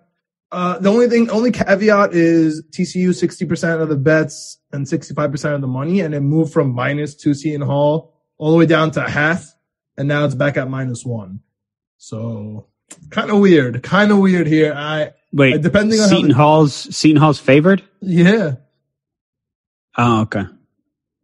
Uh, 0.52 0.78
the 0.78 0.90
only 0.90 1.10
thing, 1.10 1.30
only 1.32 1.52
caveat 1.52 2.14
is 2.14 2.64
TCU 2.70 3.10
60% 3.10 3.82
of 3.82 3.90
the 3.90 3.96
bets 3.98 4.60
and 4.72 4.86
65% 4.86 5.56
of 5.56 5.62
the 5.62 5.68
money, 5.68 6.00
and 6.02 6.14
it 6.14 6.22
moved 6.22 6.54
from 6.54 6.72
minus 6.74 7.16
two 7.16 7.34
Seton 7.34 7.62
Hall 7.62 8.14
all 8.38 8.52
the 8.52 8.58
way 8.58 8.68
down 8.68 8.92
to 8.92 9.02
half, 9.02 9.52
and 9.98 10.08
now 10.08 10.24
it's 10.26 10.36
back 10.36 10.56
at 10.58 10.70
minus 10.70 11.04
one. 11.04 11.40
So 12.04 12.68
kind 13.12 13.32
of 13.32 13.40
weird, 13.40 13.82
kind 13.82 14.12
of 14.12 14.18
weird 14.18 14.46
here. 14.46 14.74
I, 14.76 15.14
Wait, 15.32 15.62
depending 15.62 16.02
on 16.02 16.10
how 16.10 16.16
Seton 16.16 16.28
the- 16.28 16.36
Hall's 16.36 16.74
Seton 16.96 17.16
Hall's 17.16 17.40
favored. 17.40 17.82
yeah, 18.02 18.56
Oh, 19.98 20.22
okay. 20.24 20.44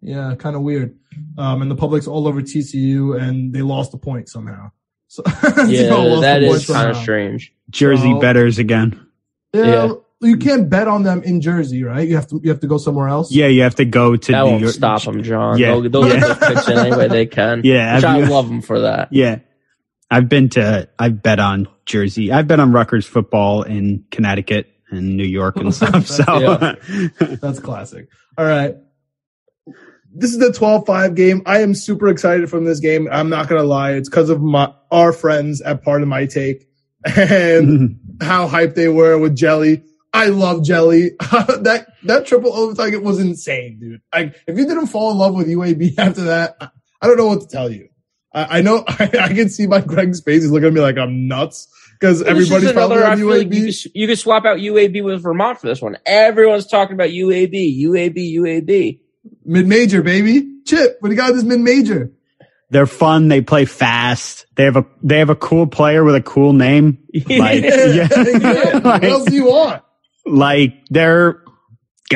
yeah, 0.02 0.36
kind 0.40 0.56
of 0.56 0.62
weird. 0.62 0.96
Um, 1.38 1.62
and 1.62 1.70
the 1.70 1.76
public's 1.76 2.08
all 2.08 2.30
over 2.30 2.42
TCU, 2.42 3.20
and 3.22 3.52
they 3.54 3.62
lost 3.62 3.94
a 3.94 3.98
point 3.98 4.30
somehow. 4.30 4.72
So 5.12 5.24
Seton 5.42 5.70
Yeah, 5.72 5.90
Hall 5.90 6.08
lost 6.08 6.22
that 6.22 6.44
a 6.44 6.46
point 6.46 6.58
is 6.62 6.68
kind 6.68 6.92
of 6.92 6.98
strange. 6.98 7.54
Jersey 7.72 8.12
So- 8.14 8.20
betters 8.22 8.58
again. 8.60 9.06
Yeah, 9.54 9.66
Yeah. 9.66 9.94
you 10.22 10.38
can't 10.38 10.70
bet 10.70 10.88
on 10.88 11.04
them 11.04 11.24
in 11.24 11.42
Jersey, 11.42 11.84
right? 11.84 12.08
You 12.08 12.16
have 12.16 12.28
to 12.28 12.40
you 12.44 12.52
have 12.52 12.60
to 12.62 12.68
go 12.68 12.78
somewhere 12.78 13.08
else. 13.10 13.32
Yeah, 13.34 13.48
you 13.48 13.64
have 13.64 13.76
to 13.76 13.86
go 13.86 14.16
to 14.16 14.32
That 14.32 14.44
New 14.44 14.50
won't 14.52 14.62
York. 14.62 14.74
stop 14.76 15.02
them, 15.04 15.24
John. 15.24 15.58
Yeah. 15.58 15.72
They'll, 15.72 15.90
they'll 15.90 16.04
get 16.08 16.22
those 16.22 16.38
picks 16.38 16.68
in 16.70 16.78
any 16.78 16.96
way 16.96 17.08
they 17.10 17.26
can. 17.26 17.62
Yeah, 17.66 17.96
Which 17.96 18.04
I 18.06 18.20
you- 18.20 18.26
love 18.28 18.48
them 18.48 18.62
for 18.62 18.82
that. 18.82 19.12
Yeah, 19.12 19.40
I've 20.12 20.28
been 20.30 20.50
to. 20.50 20.90
I've 20.98 21.22
bet 21.22 21.40
on 21.40 21.68
Jersey. 21.86 22.32
I've 22.32 22.48
bet 22.48 22.60
on 22.60 22.72
Rutgers 22.72 23.06
football 23.06 23.64
in 23.64 24.06
Connecticut 24.12 24.68
and 24.90 25.16
New 25.18 25.24
York 25.26 25.58
and 25.58 25.74
stuff. 25.76 26.08
So. 26.08 26.24
That's 27.42 27.60
classic. 27.60 28.08
All 28.38 28.46
right. 28.46 28.76
This 30.12 30.32
is 30.32 30.40
the 30.40 30.48
12-5 30.48 31.16
game. 31.16 31.44
I 31.46 31.60
am 31.62 31.76
super 31.76 32.08
excited 32.08 32.50
from 32.50 32.66
this 32.66 32.80
game. 32.80 33.08
I'm 33.12 33.30
not 33.30 33.48
gonna 33.48 33.64
lie. 33.64 33.92
It's 33.92 34.10
because 34.10 34.30
of 34.32 34.42
my 34.42 34.74
our 34.92 35.14
friends 35.14 35.62
at 35.62 35.84
part 35.84 36.02
of 36.02 36.08
my 36.08 36.26
take 36.26 36.68
and 37.06 38.00
how 38.22 38.48
hyped 38.48 38.74
they 38.74 38.88
were 38.88 39.20
with 39.20 39.36
Jelly. 39.36 39.84
I 40.12 40.30
love 40.30 40.64
Jelly. 40.64 41.12
that 41.20 41.86
that 42.04 42.26
triple 42.26 42.52
overtime 42.54 43.04
was 43.04 43.20
insane, 43.20 43.78
dude. 43.80 44.02
Like 44.12 44.36
if 44.48 44.58
you 44.58 44.66
didn't 44.66 44.88
fall 44.88 45.12
in 45.12 45.18
love 45.20 45.36
with 45.36 45.48
UAB 45.48 45.94
after 46.00 46.22
that, 46.24 46.58
I- 46.60 46.70
I 47.02 47.08
don't 47.08 47.16
know 47.16 47.28
what 47.28 47.40
to 47.42 47.48
tell 47.48 47.72
you. 47.72 47.88
I, 48.34 48.60
I 48.60 48.62
know 48.62 48.84
I, 48.88 49.10
I 49.22 49.34
can 49.34 49.50
see 49.50 49.68
my 49.68 49.82
Greg's 49.82 50.22
face. 50.22 50.44
He's 50.44 50.52
looking 50.52 50.68
at 50.68 50.74
me 50.74 50.82
like 50.82 50.98
I'm 50.98 51.28
nuts 51.28 51.68
because 52.00 52.24
Well, 52.24 52.34
this 52.36 52.44
is 52.46 52.52
everybody's 52.52 52.74
probably 52.74 52.98
another- 52.98 53.08
on 53.12 53.14
I 53.14 53.16
feel 53.18 53.28
like 53.30 53.48
UAB. 53.48 53.54
you, 53.54 53.66
could, 53.66 53.96
you 53.96 54.08
could 54.08 54.20
swap 54.20 54.46
out 54.46 54.58
UAB 54.58 55.04
with 55.04 55.22
Vermont 55.24 55.60
for 55.60 55.68
this 55.68 55.82
one. 55.82 55.98
Everyone's 56.06 56.68
talking 56.68 56.94
about 56.94 57.10
UAB, 57.10 57.82
UAB, 57.84 58.36
UAB. 58.36 59.00
Mid 59.46 59.68
major, 59.68 60.02
baby. 60.02 60.48
Chip, 60.66 60.98
what 61.00 61.10
do 61.10 61.16
you 61.16 61.20
got 61.22 61.34
this 61.34 61.44
mid 61.44 61.60
major? 61.60 62.12
They're 62.72 62.86
fun. 62.86 63.28
They 63.30 63.42
play 63.42 63.66
fast. 63.66 64.46
They 64.56 64.66
have 64.66 64.78
a 64.78 64.86
they 65.02 65.18
have 65.18 65.32
a 65.32 65.36
cool 65.36 65.66
player 65.66 66.04
with 66.04 66.14
a 66.16 66.22
cool 66.22 66.54
name. 66.54 67.00
Like, 67.28 67.64
Yeah, 67.64 67.86
yeah. 67.86 68.78
what 68.80 69.04
else 69.04 69.26
do 69.26 69.34
you 69.36 69.46
want? 69.50 69.82
like 70.26 70.86
they're 70.92 71.42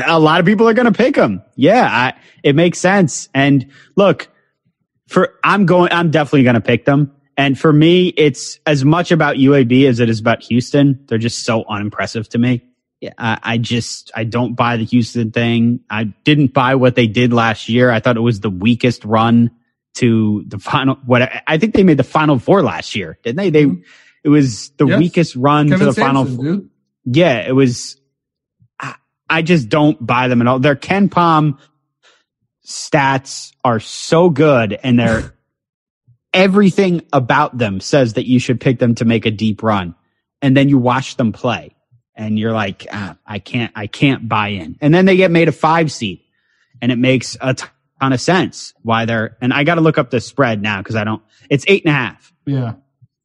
a 0.08 0.20
lot 0.20 0.40
of 0.40 0.46
people 0.46 0.70
are 0.70 0.74
going 0.76 0.92
to 0.92 0.98
pick 0.98 1.16
them. 1.16 1.42
Yeah, 1.56 1.84
I, 1.90 2.14
it 2.44 2.56
makes 2.56 2.78
sense. 2.80 3.30
And 3.34 3.72
look, 3.96 4.28
for 5.08 5.36
I'm 5.44 5.66
going, 5.66 5.92
I'm 5.92 6.12
definitely 6.12 6.44
going 6.44 6.56
to 6.56 6.62
pick 6.62 6.86
them. 6.86 7.12
And 7.36 7.58
for 7.58 7.74
me, 7.74 8.10
it's 8.10 8.60
as 8.66 8.86
much 8.86 9.12
about 9.12 9.38
UAB 9.38 9.88
as 9.88 10.00
it 10.00 10.10
is 10.10 10.20
about 10.20 10.44
Houston. 10.44 11.04
They're 11.08 11.18
just 11.18 11.44
so 11.44 11.66
unimpressive 11.68 12.30
to 12.30 12.38
me. 12.38 12.62
Yeah, 13.02 13.14
I, 13.18 13.40
I 13.44 13.58
just 13.58 14.12
I 14.16 14.24
don't 14.24 14.54
buy 14.54 14.78
the 14.78 14.86
Houston 14.86 15.32
thing. 15.32 15.82
I 15.90 16.06
didn't 16.06 16.54
buy 16.54 16.76
what 16.76 16.96
they 16.96 17.08
did 17.08 17.34
last 17.34 17.68
year. 17.68 17.92
I 17.92 18.00
thought 18.00 18.16
it 18.16 18.22
was 18.22 18.40
the 18.40 18.50
weakest 18.50 19.04
run 19.04 19.52
to 19.96 20.44
the 20.48 20.58
final. 20.58 20.96
What 21.06 21.30
I 21.46 21.58
think 21.58 21.74
they 21.74 21.84
made 21.84 21.98
the 21.98 22.04
final 22.04 22.40
four 22.40 22.62
last 22.62 22.96
year, 22.96 23.18
didn't 23.24 23.38
they? 23.38 23.50
They 23.50 23.66
mm-hmm. 23.66 23.82
it 24.24 24.30
was 24.30 24.70
the 24.78 24.88
Yes. 24.88 25.00
weakest 25.00 25.36
run 25.36 25.68
Kelvin 25.68 25.88
to 25.88 25.94
the 25.94 26.00
final. 26.00 26.26
Sampson, 26.26 26.46
four 26.46 26.56
dude. 26.56 26.70
yeah, 27.06 27.40
it 27.40 27.52
was. 27.52 27.98
I, 28.80 28.96
I 29.30 29.42
just 29.42 29.68
don't 29.68 30.04
buy 30.06 30.30
them 30.30 30.40
at 30.40 30.48
all. 30.48 30.60
Their 30.60 30.76
KenPom 30.78 31.58
stats 32.66 33.52
are 33.64 33.80
so 33.80 34.30
good, 34.30 34.74
and 34.84 35.00
they're 35.00 35.34
everything 36.34 37.02
about 37.14 37.58
them 37.58 37.80
says 37.80 38.14
that 38.14 38.26
you 38.28 38.40
should 38.40 38.60
pick 38.60 38.80
them 38.80 38.96
to 38.96 39.06
make 39.06 39.26
a 39.26 39.32
deep 39.32 39.64
run, 39.64 39.96
and 40.42 40.56
then 40.56 40.70
you 40.70 40.78
watch 40.78 41.18
them 41.18 41.32
play, 41.32 41.76
and 42.16 42.38
you're 42.40 42.54
like, 42.54 42.88
ah, 42.92 43.18
I 43.26 43.40
can't, 43.40 43.72
I 43.76 43.88
can't 43.88 44.28
buy 44.28 44.50
in. 44.50 44.78
And 44.82 44.94
then 44.94 45.06
they 45.06 45.16
get 45.16 45.32
made 45.32 45.48
a 45.48 45.52
five 45.54 45.92
seed, 45.92 46.22
and 46.82 46.92
it 46.92 46.98
makes 46.98 47.38
a 47.42 47.54
ton 47.54 48.14
of 48.14 48.22
sense 48.22 48.74
why 48.82 49.06
they're. 49.06 49.38
And 49.42 49.54
I 49.54 49.64
got 49.64 49.76
to 49.76 49.82
look 49.82 49.98
up 49.98 50.10
the 50.10 50.20
spread 50.22 50.62
now 50.62 50.80
because 50.80 50.96
I 50.96 51.04
don't. 51.04 51.22
It's 51.50 51.66
eight 51.68 51.86
and 51.86 51.94
a 51.94 51.98
half, 51.98 52.34
Yeah. 52.46 52.74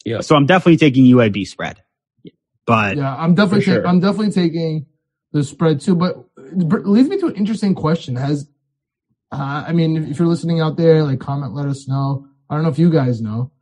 Yeah. 0.05 0.20
So 0.20 0.36
I'm 0.36 0.47
definitely 0.47 0.78
taking 0.78 1.05
UAB 1.05 1.47
spread. 1.47 1.82
But 2.66 2.97
Yeah, 2.97 3.14
I'm 3.14 3.34
definitely 3.34 3.62
For 3.62 3.66
ta- 3.66 3.72
sure. 3.76 3.86
I'm 3.86 4.01
definitely 4.01 4.30
taking 4.32 4.86
the 5.32 5.43
spread 5.45 5.80
too. 5.80 5.95
But 5.95 6.24
it 6.36 6.86
leads 6.86 7.09
me 7.09 7.18
to 7.18 7.26
an 7.26 7.34
interesting 7.34 7.74
question. 7.74 8.16
Has 8.16 8.49
uh, 9.33 9.64
I 9.66 9.72
mean, 9.72 9.97
if 10.11 10.18
you're 10.18 10.29
listening 10.29 10.61
out 10.61 10.76
there, 10.76 11.03
like 11.05 11.20
comment, 11.20 11.55
let 11.55 11.66
us 11.66 11.87
know. 11.89 12.26
I 12.49 12.55
don't 12.55 12.62
know 12.64 12.70
if 12.70 12.79
you 12.79 12.91
guys 12.91 13.20
know. 13.20 13.53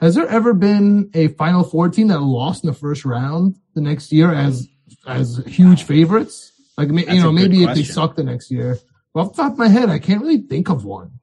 Has 0.00 0.14
there 0.14 0.26
ever 0.26 0.52
been 0.54 1.10
a 1.14 1.28
Final 1.28 1.62
Four 1.62 1.88
team 1.88 2.08
that 2.08 2.20
lost 2.20 2.64
in 2.64 2.68
the 2.68 2.74
first 2.74 3.04
round 3.04 3.56
the 3.74 3.80
next 3.80 4.10
year 4.12 4.32
as 4.32 4.66
as 5.06 5.42
huge 5.46 5.84
favorites? 5.84 6.50
Like 6.76 6.88
That's 6.88 7.12
you 7.12 7.20
know, 7.20 7.30
maybe 7.32 7.62
if 7.62 7.74
they 7.74 7.84
suck 7.84 8.16
the 8.16 8.24
next 8.24 8.50
year. 8.50 8.78
Well, 9.14 9.26
off 9.26 9.36
the 9.36 9.42
top 9.42 9.52
of 9.52 9.58
my 9.58 9.68
head, 9.68 9.90
I 9.90 9.98
can't 9.98 10.22
really 10.22 10.38
think 10.38 10.70
of 10.70 10.84
one. 10.84 11.20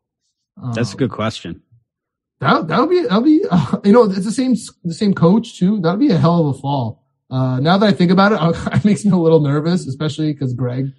that's 0.73 0.89
a 0.91 0.93
Um, 0.93 0.97
good 0.97 1.11
question. 1.11 1.61
That 2.39 2.67
that 2.67 2.79
would 2.79 2.89
be 2.89 3.01
that'll 3.01 3.21
be 3.21 3.43
uh, 3.49 3.77
you 3.83 3.91
know 3.91 4.03
it's 4.03 4.23
the 4.25 4.31
same 4.31 4.55
the 4.83 4.93
same 4.93 5.13
coach 5.13 5.57
too. 5.57 5.81
That'll 5.81 5.99
be 5.99 6.11
a 6.11 6.17
hell 6.17 6.47
of 6.47 6.55
a 6.55 6.59
fall. 6.59 7.03
Uh, 7.29 7.59
now 7.59 7.77
that 7.77 7.85
I 7.87 7.91
think 7.91 8.11
about 8.11 8.31
it, 8.31 8.73
it 8.75 8.85
makes 8.85 9.03
me 9.03 9.11
a 9.11 9.15
little 9.17 9.41
nervous, 9.41 9.87
especially 9.87 10.31
because 10.31 10.53
Greg 10.53 10.91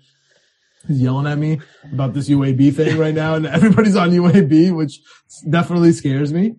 is 0.88 1.00
yelling 1.00 1.26
at 1.26 1.38
me 1.38 1.60
about 1.92 2.14
this 2.14 2.28
UAB 2.28 2.74
thing 2.74 2.96
right 2.98 3.14
now, 3.14 3.34
and 3.34 3.46
everybody's 3.46 3.96
on 3.96 4.10
UAB, 4.10 4.74
which 4.74 5.00
definitely 5.48 5.92
scares 5.92 6.32
me. 6.32 6.56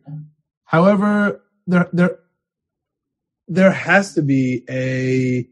However, 0.65 1.41
there 1.67 1.89
there 1.93 2.19
there 3.47 3.71
has 3.71 4.13
to 4.15 4.21
be 4.21 4.63
a 4.69 5.47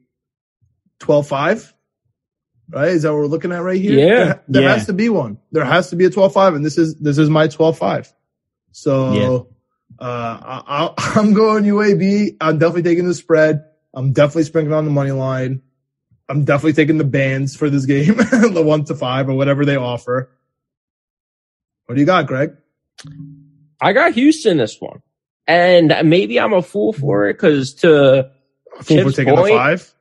12-5, 1.04 1.74
right? 2.70 2.90
Is 2.90 3.02
that 3.04 3.12
what 3.12 3.18
we're 3.20 3.28
looking 3.28 3.52
at 3.52 3.62
right 3.64 3.80
here? 3.82 3.98
Yeah. 4.00 4.06
there, 4.26 4.44
there 4.48 4.62
Yeah. 4.64 4.74
has 4.74 4.86
to 4.88 4.94
be 4.94 5.10
one. 5.10 5.38
There 5.52 5.66
has 5.66 5.90
to 5.90 5.96
be 5.96 6.06
a 6.06 6.10
12-5, 6.10 6.56
and 6.56 6.66
this 6.66 6.78
is 6.78 6.96
this 6.96 7.18
is 7.18 7.30
my 7.30 7.48
12-5. 7.48 8.12
So 8.72 9.50
uh, 10.00 10.04
I, 10.06 10.94
I'm 11.20 11.34
going 11.34 11.64
UAB. 11.66 12.38
I'm 12.40 12.58
definitely 12.60 12.84
taking 12.84 13.08
the 13.08 13.16
spread. 13.16 13.64
I'm 13.94 14.14
definitely 14.14 14.44
sprinkling 14.44 14.76
on 14.78 14.86
the 14.86 14.92
money 14.92 15.12
line. 15.12 15.62
I'm 16.30 16.46
definitely 16.46 16.74
taking 16.74 17.00
the 17.00 17.04
bands 17.04 17.56
for 17.56 17.70
this 17.70 17.86
game, 17.86 18.16
the 18.54 18.64
one 18.64 18.86
to 18.86 18.96
five 18.96 19.28
or 19.28 19.34
whatever 19.34 19.66
they 19.66 19.76
offer. 19.76 20.30
What 21.88 21.96
do 21.96 22.02
you 22.02 22.06
got, 22.06 22.28
Greg? 22.28 22.56
I 23.82 23.94
got 23.94 24.14
Houston 24.14 24.58
this 24.58 24.80
one. 24.80 25.02
And 25.48 25.92
maybe 26.08 26.40
I'm 26.40 26.54
a 26.54 26.62
fool 26.62 26.94
for 26.94 27.28
it 27.28 27.34
because 27.34 27.74
to, 27.76 28.30
Fool 28.76 28.84
for 28.84 29.04
Chip's 29.06 29.16
taking 29.16 29.36
point, 29.36 29.48
the 29.48 29.58
five. 29.58 29.94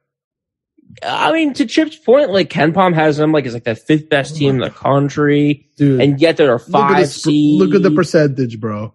I 1.03 1.33
mean, 1.33 1.55
to 1.55 1.64
Chip's 1.64 1.97
point, 1.97 2.31
like 2.31 2.51
KenPom 2.51 2.95
has 2.95 3.16
them 3.16 3.33
like 3.33 3.47
as 3.47 3.55
like 3.55 3.64
the 3.64 3.74
fifth 3.74 4.11
best 4.11 4.37
team 4.37 4.57
in 4.57 4.61
the 4.61 4.70
country. 4.70 5.66
Dude, 5.79 6.03
And 6.03 6.20
yet 6.20 6.37
they're 6.37 6.51
a 6.51 6.59
look 6.59 6.66
at, 6.66 6.70
five 6.70 7.09
seed. 7.09 7.59
look 7.59 7.74
at 7.74 7.83
the 7.83 7.91
percentage, 7.91 8.61
bro. 8.61 8.93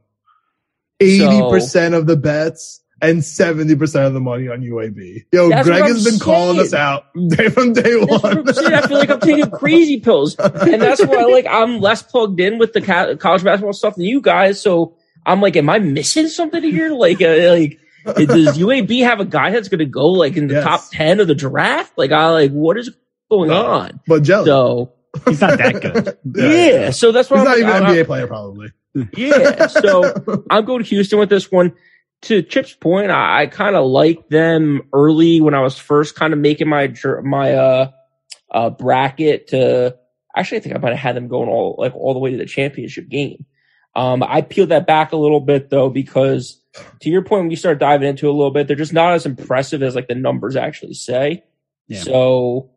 80% 1.02 1.98
of 1.98 2.06
the 2.06 2.16
bets 2.16 2.83
and 3.04 3.20
70% 3.20 4.08
of 4.08 4.14
the 4.14 4.20
money 4.20 4.47
on 4.47 4.62
UAB. 4.62 5.26
Yo, 5.32 5.49
That's 5.49 5.68
Greg 5.68 5.82
what 5.82 5.89
I'm 5.89 5.95
has 5.95 6.06
been 6.06 6.20
calling 6.20 6.60
us 6.60 6.74
out 6.74 7.06
day 7.30 7.49
from 7.49 7.74
day 7.74 7.95
one. 7.97 8.39
I'm 8.39 8.54
saying. 8.54 8.74
I 8.74 8.88
feel 8.88 8.97
like 8.97 9.10
I'm 9.10 9.20
taking 9.20 9.51
crazy 9.51 9.99
pills, 9.99 10.36
and 10.38 10.82
that's 10.82 11.06
why 11.06 11.24
like 11.26 11.45
I'm 11.47 11.80
less 11.80 12.01
plugged 12.01 12.39
in 12.39 12.58
with 12.58 12.74
the 12.74 12.82
college 12.82 13.43
basketball 13.43 13.74
stuff 13.74 13.95
than 13.95 14.06
you 14.06 14.22
guys. 14.22 14.62
So 14.62 14.95
I'm 15.26 15.41
like, 15.41 15.56
am 15.56 15.70
I 15.70 15.80
missing 15.80 16.28
something 16.30 16.64
here? 16.64 16.91
Like, 16.93 17.22
uh, 17.22 17.49
like 17.51 17.80
does 18.06 18.58
UAB 18.58 19.04
have 19.04 19.20
a 19.20 19.26
guy 19.26 19.51
that's 19.51 19.70
going 19.70 19.80
to 19.80 19.86
go 19.86 20.08
like 20.08 20.36
in 20.36 20.47
the 20.47 20.56
Yes. 20.56 20.64
top 20.64 20.82
ten 20.91 21.20
of 21.20 21.28
the 21.28 21.36
draft? 21.36 21.93
Like, 21.97 22.12
I 22.12 22.30
like 22.30 22.51
what 22.51 22.78
is 22.78 22.89
going 23.30 23.49
No. 23.49 23.66
on? 23.66 23.99
but 24.08 24.24
Joe. 24.24 24.43
So 24.45 24.93
He's 25.30 25.41
not 25.41 25.58
that 25.60 25.80
good. 25.80 26.18
yeah, 26.36 26.89
so 26.89 27.12
that's 27.12 27.30
why 27.30 27.38
He's 27.38 27.47
I'm 27.47 27.47
not 27.47 27.51
like, 27.51 27.60
even 27.60 27.76
an 27.76 27.84
I'm- 27.84 27.95
NBA 27.95 28.06
player, 28.08 28.28
probably. 28.28 28.72
yeah. 29.16 29.68
So 29.68 30.43
I'm 30.49 30.66
going 30.66 30.84
to 30.84 30.89
Houston 30.89 31.20
with 31.20 31.30
this 31.30 31.51
one. 31.51 31.74
To 32.24 32.41
Chip's 32.41 32.74
point, 32.74 33.11
I, 33.11 33.43
I 33.43 33.47
kind 33.47 33.76
of 33.76 33.86
liked 33.86 34.30
them 34.30 34.84
early 34.93 35.41
when 35.41 35.53
I 35.53 35.61
was 35.61 35.78
first 35.78 36.15
kind 36.15 36.34
of 36.34 36.39
making 36.39 36.69
my 36.69 36.93
my 37.24 37.53
uh, 37.53 37.91
uh 38.51 38.69
bracket. 38.69 39.47
To 39.47 39.97
actually, 40.36 40.57
I 40.57 40.61
think 40.61 40.76
I 40.76 40.80
might 40.80 40.91
have 40.93 40.99
had 40.99 41.15
them 41.15 41.28
going 41.28 41.49
all 41.49 41.76
like 41.78 41.95
all 41.95 42.13
the 42.13 42.19
way 42.19 42.32
to 42.32 42.38
the 42.38 42.45
championship 42.45 43.09
game. 43.09 43.45
Um, 43.95 44.24
I 44.24 44.41
peeled 44.41 44.69
that 44.69 44.88
back 44.88 45.11
a 45.11 45.17
little 45.17 45.39
bit 45.39 45.69
though 45.69 45.89
because 45.89 46.61
to 47.01 47.09
your 47.09 47.24
point, 47.24 47.43
when 47.43 47.51
you 47.51 47.57
start 47.57 47.80
diving 47.80 48.07
into 48.07 48.30
a 48.30 48.32
little 48.32 48.51
bit, 48.51 48.67
they're 48.67 48.76
just 48.76 48.93
not 48.93 49.13
as 49.13 49.26
impressive 49.26 49.84
as 49.84 49.95
like 49.95 50.07
the 50.07 50.15
numbers 50.15 50.55
actually 50.55 50.95
say. 50.95 51.43
Yeah. 51.88 52.01
So 52.01 52.71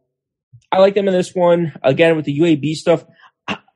I 0.71 0.79
like 0.79 0.95
them 0.95 1.09
in 1.09 1.15
this 1.15 1.35
one 1.35 1.73
again 1.83 2.17
with 2.17 2.25
the 2.25 2.39
UAB 2.39 2.75
stuff. 2.75 3.05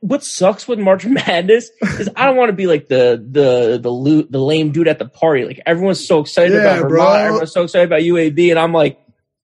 What 0.01 0.24
sucks 0.24 0.66
with 0.66 0.78
March 0.78 1.05
Madness 1.07 1.70
is 1.98 2.09
I 2.16 2.24
don't 2.26 2.36
want 2.36 2.48
to 2.48 2.55
be 2.55 2.66
like 2.66 2.88
the 2.88 3.22
the 3.30 3.78
the 3.80 3.90
lo- 3.92 4.26
the 4.28 4.38
lame 4.40 4.72
dude 4.72 4.88
at 4.88 4.98
the 4.98 5.07
party. 5.09 5.44
Like 5.44 5.61
everyone's 5.66 6.07
so 6.07 6.20
excited 6.20 6.53
Yeah, 6.55 6.61
about 6.61 6.74
Vermont, 6.82 6.90
bro. 6.90 7.12
everyone's 7.14 7.53
so 7.53 7.62
excited 7.64 7.86
about 7.86 8.01
UAB, 8.01 8.51
and 8.51 8.59
I'm 8.59 8.72
like, 8.72 8.98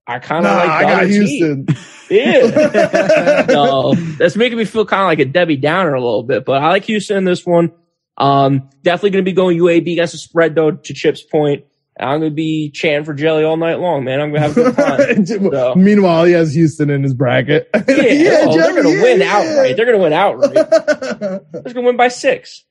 I 0.07 0.19
kind 0.19 0.45
Nah, 0.45 0.51
of 0.53 0.57
like 0.59 0.71
I 0.71 0.83
got. 0.83 1.07
Houston. 1.07 1.67
Yeah, 2.09 3.47
no, 3.49 3.95
that's 3.95 4.37
making 4.37 4.57
me 4.59 4.65
feel 4.65 4.87
kind 4.87 5.03
of 5.03 5.07
like 5.07 5.19
a 5.19 5.25
Debbie 5.25 5.57
Downer 5.57 5.93
a 5.95 6.01
little 6.01 6.23
bit, 6.23 6.45
but 6.45 6.63
I 6.63 6.69
like 6.69 6.85
Houston 6.85 7.17
in 7.17 7.25
this 7.25 7.45
one. 7.45 7.73
Um, 8.17 8.71
definitely 8.85 9.11
going 9.11 9.25
to 9.25 9.29
be 9.29 9.35
going 9.35 9.59
UAB 9.59 9.91
against 9.91 10.13
the 10.13 10.19
spread 10.19 10.55
though. 10.55 10.71
To 10.71 10.95
Chip's 10.95 11.23
point, 11.23 11.65
I'm 11.99 12.21
going 12.21 12.31
to 12.31 12.35
be 12.35 12.71
chanting 12.71 13.05
for 13.05 13.15
Jelly 13.15 13.43
all 13.45 13.57
night 13.57 13.81
long, 13.81 14.05
man. 14.05 14.21
I'm 14.21 14.31
going 14.31 14.43
to 14.43 14.49
have 14.49 14.57
a 14.57 14.65
good 14.73 14.77
time. 14.77 15.27
So- 15.53 15.75
Meanwhile, 15.75 16.25
he 16.25 16.33
has 16.33 16.53
Houston 16.55 16.91
in 16.91 17.03
his 17.03 17.15
bracket. 17.15 17.71
Yeah, 17.73 17.81
oh, 17.89 18.57
they're 18.57 18.73
going 18.73 18.83
to 18.85 18.91
yeah, 18.97 19.03
win 19.03 19.21
yeah. 19.21 19.37
outright. 19.37 19.77
They're 19.77 19.87
going 19.87 19.99
to 19.99 20.03
win 20.03 20.13
outright. 20.13 20.55
They're 21.53 21.63
going 21.63 21.75
to 21.75 21.83
win 21.83 21.97
by 21.97 22.09
six. 22.09 22.65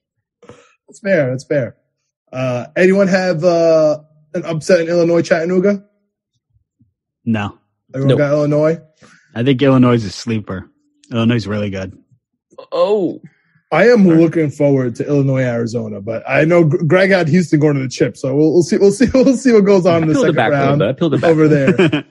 That's 0.86 1.00
fair. 1.02 1.30
That's 1.30 1.44
fair. 1.44 1.76
Uh, 2.32 2.66
anyone 2.76 3.08
have 3.08 3.42
uh, 3.42 3.98
an 4.34 4.44
upset 4.44 4.80
in 4.80 4.88
Illinois, 4.88 5.22
Chattanooga? 5.22 5.84
No, 7.24 7.58
Everyone 7.92 8.08
Nope. 8.08 8.18
got 8.18 8.30
Illinois. 8.32 8.78
I 9.34 9.42
think 9.42 9.60
Illinois 9.60 9.94
is 9.94 10.04
a 10.04 10.10
sleeper. 10.10 10.70
Illinois 11.10 11.34
is 11.36 11.48
really 11.48 11.70
good. 11.70 11.98
Oh, 12.70 13.20
I 13.72 13.88
am 13.88 14.06
looking 14.06 14.50
forward 14.50 14.94
to 14.96 15.06
Illinois, 15.06 15.42
Arizona, 15.42 16.00
but 16.00 16.22
I 16.28 16.44
know 16.44 16.64
Greg 16.64 17.10
had 17.10 17.26
Houston 17.28 17.58
going 17.58 17.74
to 17.74 17.82
the 17.82 17.88
chip, 17.88 18.16
so 18.16 18.34
we'll, 18.34 18.52
we'll 18.52 18.62
see. 18.62 18.78
We'll 18.78 18.92
see. 18.92 19.08
We'll 19.12 19.36
see 19.36 19.52
what 19.52 19.64
goes 19.64 19.86
on 19.86 19.94
I 19.94 19.98
in 19.98 20.08
the 20.08 20.14
peeled 20.14 20.26
it 20.26 20.28
second 20.28 20.36
back 20.36 20.52
round 20.52 20.78
bit. 20.78 20.88
I 20.88 20.92
peeled 20.92 21.14
it 21.14 21.20
back. 21.20 21.30
over 21.30 21.48
there. 21.48 22.04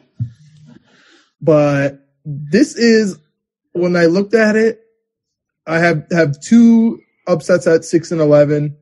but 1.42 2.08
this 2.26 2.76
is 2.76 3.18
when 3.72 3.96
I 3.96 4.06
looked 4.06 4.34
at 4.34 4.56
it, 4.56 4.82
I 5.66 5.80
have 5.80 6.06
have 6.12 6.40
two 6.42 7.00
upsets 7.26 7.68
at 7.68 7.86
six 7.86 8.12
and 8.12 8.20
eleven. 8.20 8.76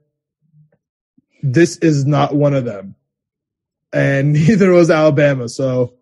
This 1.44 1.78
is 1.78 2.06
not 2.06 2.36
one 2.36 2.56
of 2.56 2.66
them, 2.66 2.96
and 3.92 4.34
neither 4.48 4.72
was 4.72 4.90
Alabama. 4.90 5.48
So, 5.48 5.94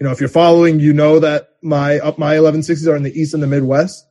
you 0.00 0.06
know, 0.06 0.10
if 0.10 0.18
you're 0.18 0.28
following, 0.28 0.80
you 0.80 0.92
know 0.92 1.20
that 1.20 1.50
my 1.62 2.00
up 2.00 2.18
my 2.18 2.36
eleven 2.36 2.64
sixes 2.64 2.88
are 2.88 2.96
in 2.96 3.04
the 3.04 3.12
East 3.12 3.32
and 3.32 3.42
the 3.42 3.46
Midwest. 3.46 4.05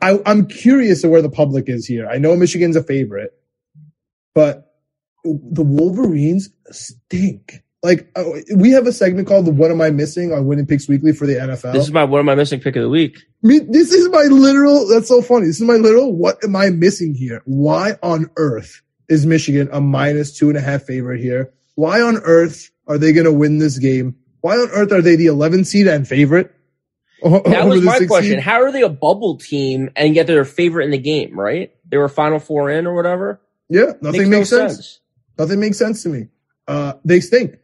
I, 0.00 0.18
I'm 0.24 0.46
curious 0.46 1.04
of 1.04 1.10
where 1.10 1.22
the 1.22 1.30
public 1.30 1.68
is 1.68 1.86
here. 1.86 2.08
I 2.08 2.18
know 2.18 2.36
Michigan's 2.36 2.76
a 2.76 2.82
favorite, 2.82 3.32
but 4.34 4.74
the 5.24 5.62
Wolverines 5.62 6.50
stink. 6.70 7.62
Like 7.82 8.10
uh, 8.16 8.24
we 8.56 8.70
have 8.70 8.86
a 8.86 8.92
segment 8.92 9.28
called 9.28 9.44
the 9.44 9.52
"What 9.52 9.70
Am 9.70 9.82
I 9.82 9.90
Missing" 9.90 10.32
on 10.32 10.46
Winning 10.46 10.66
Picks 10.66 10.88
Weekly 10.88 11.12
for 11.12 11.26
the 11.26 11.34
NFL. 11.34 11.74
This 11.74 11.84
is 11.84 11.92
my 11.92 12.04
what 12.04 12.18
am 12.18 12.30
I 12.30 12.34
missing 12.34 12.60
pick 12.60 12.76
of 12.76 12.82
the 12.82 12.88
week? 12.88 13.18
Me, 13.42 13.58
this 13.58 13.92
is 13.92 14.08
my 14.08 14.22
literal. 14.22 14.88
That's 14.88 15.08
so 15.08 15.20
funny. 15.20 15.46
This 15.46 15.60
is 15.60 15.66
my 15.66 15.74
literal. 15.74 16.12
What 16.12 16.42
am 16.42 16.56
I 16.56 16.70
missing 16.70 17.14
here? 17.14 17.42
Why 17.44 17.96
on 18.02 18.30
earth 18.36 18.80
is 19.10 19.26
Michigan 19.26 19.68
a 19.70 19.82
minus 19.82 20.36
two 20.36 20.48
and 20.48 20.56
a 20.56 20.62
half 20.62 20.84
favorite 20.84 21.20
here? 21.20 21.52
Why 21.74 22.00
on 22.00 22.16
earth 22.24 22.70
are 22.86 22.96
they 22.96 23.12
going 23.12 23.26
to 23.26 23.32
win 23.32 23.58
this 23.58 23.78
game? 23.78 24.16
Why 24.40 24.56
on 24.56 24.68
earth 24.70 24.92
are 24.92 25.02
they 25.02 25.16
the 25.16 25.26
11 25.26 25.64
seed 25.64 25.86
and 25.86 26.06
favorite? 26.08 26.54
That 27.24 27.66
was 27.66 27.82
my 27.82 28.04
question. 28.06 28.38
How 28.38 28.62
are 28.62 28.70
they 28.70 28.82
a 28.82 28.88
bubble 28.88 29.38
team 29.38 29.90
and 29.96 30.14
yet 30.14 30.26
they're 30.26 30.42
a 30.42 30.46
favorite 30.46 30.84
in 30.84 30.90
the 30.90 30.98
game? 30.98 31.38
Right? 31.38 31.74
They 31.88 31.96
were 31.96 32.08
Final 32.08 32.38
Four 32.38 32.70
in 32.70 32.86
or 32.86 32.94
whatever. 32.94 33.40
Yeah, 33.68 33.92
nothing 34.02 34.28
makes, 34.28 34.30
makes 34.30 34.52
no 34.52 34.58
sense. 34.58 34.74
sense. 34.74 35.00
Nothing 35.38 35.60
makes 35.60 35.78
sense 35.78 36.02
to 36.02 36.10
me. 36.10 36.28
Uh, 36.68 36.94
they 37.04 37.20
stink. 37.20 37.56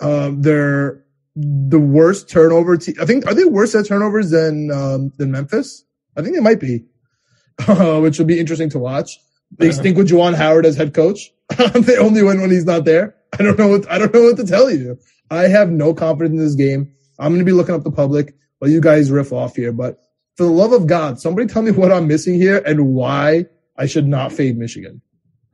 Um, 0.00 0.42
they're 0.42 1.04
the 1.34 1.78
worst 1.78 2.28
turnover 2.28 2.76
team. 2.76 2.96
I 3.00 3.04
think 3.04 3.26
are 3.26 3.34
they 3.34 3.44
worse 3.44 3.74
at 3.74 3.86
turnovers 3.86 4.30
than 4.30 4.70
um, 4.70 5.12
than 5.16 5.30
Memphis? 5.30 5.84
I 6.16 6.22
think 6.22 6.34
they 6.34 6.40
might 6.40 6.60
be, 6.60 6.84
uh, 7.66 8.00
which 8.00 8.18
will 8.18 8.26
be 8.26 8.38
interesting 8.38 8.70
to 8.70 8.78
watch. 8.78 9.18
They 9.56 9.72
stink 9.72 9.96
with 9.96 10.10
Juwan 10.10 10.34
Howard 10.34 10.66
as 10.66 10.76
head 10.76 10.92
coach. 10.92 11.32
they 11.74 11.96
only 11.96 12.22
win 12.22 12.40
when 12.40 12.50
he's 12.50 12.66
not 12.66 12.84
there. 12.84 13.16
I 13.38 13.42
don't 13.42 13.58
know 13.58 13.68
what 13.68 13.90
I 13.90 13.98
don't 13.98 14.12
know 14.12 14.22
what 14.22 14.36
to 14.36 14.46
tell 14.46 14.70
you. 14.70 14.98
I 15.30 15.48
have 15.48 15.70
no 15.70 15.94
confidence 15.94 16.32
in 16.32 16.38
this 16.38 16.54
game. 16.54 16.92
I'm 17.18 17.32
going 17.32 17.40
to 17.40 17.44
be 17.44 17.52
looking 17.52 17.74
up 17.74 17.84
the 17.84 17.90
public 17.90 18.34
while 18.58 18.70
you 18.70 18.80
guys 18.80 19.10
riff 19.10 19.32
off 19.32 19.56
here. 19.56 19.72
But 19.72 20.00
for 20.36 20.44
the 20.44 20.50
love 20.50 20.72
of 20.72 20.86
God, 20.86 21.20
somebody 21.20 21.46
tell 21.46 21.62
me 21.62 21.70
what 21.72 21.92
I'm 21.92 22.06
missing 22.06 22.34
here 22.34 22.62
and 22.64 22.94
why 22.94 23.46
I 23.76 23.86
should 23.86 24.06
not 24.06 24.32
fade 24.32 24.58
Michigan. 24.58 25.00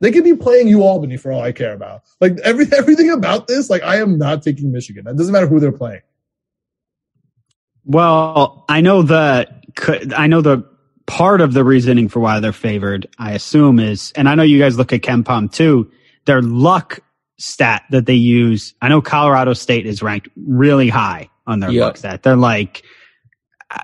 They 0.01 0.11
could 0.11 0.23
be 0.23 0.35
playing 0.35 0.67
U 0.67 0.83
Albany 0.83 1.17
for 1.17 1.31
all 1.31 1.41
I 1.41 1.51
care 1.51 1.73
about. 1.73 2.03
Like 2.19 2.37
every 2.43 2.67
everything 2.77 3.11
about 3.11 3.47
this, 3.47 3.69
like 3.69 3.83
I 3.83 3.97
am 3.97 4.17
not 4.17 4.43
taking 4.43 4.71
Michigan. 4.71 5.07
It 5.07 5.17
doesn't 5.17 5.31
matter 5.31 5.47
who 5.47 5.59
they're 5.59 5.71
playing. 5.71 6.01
Well, 7.85 8.65
I 8.67 8.81
know 8.81 9.03
the 9.03 9.47
I 10.15 10.27
know 10.27 10.41
the 10.41 10.67
part 11.05 11.39
of 11.39 11.53
the 11.53 11.63
reasoning 11.63 12.09
for 12.09 12.19
why 12.19 12.39
they're 12.39 12.51
favored. 12.51 13.07
I 13.19 13.33
assume 13.33 13.79
is, 13.79 14.11
and 14.15 14.27
I 14.27 14.35
know 14.35 14.43
you 14.43 14.59
guys 14.59 14.77
look 14.77 14.91
at 14.91 15.01
KenPom 15.01 15.51
too. 15.51 15.91
Their 16.25 16.41
luck 16.41 16.99
stat 17.37 17.83
that 17.91 18.05
they 18.05 18.15
use. 18.15 18.73
I 18.81 18.87
know 18.89 19.01
Colorado 19.01 19.53
State 19.53 19.85
is 19.85 20.01
ranked 20.01 20.29
really 20.35 20.89
high 20.89 21.29
on 21.47 21.59
their 21.59 21.71
Yeah. 21.71 21.85
luck 21.85 21.97
stat. 21.97 22.23
They're 22.23 22.35
like 22.35 22.83
uh, 23.71 23.79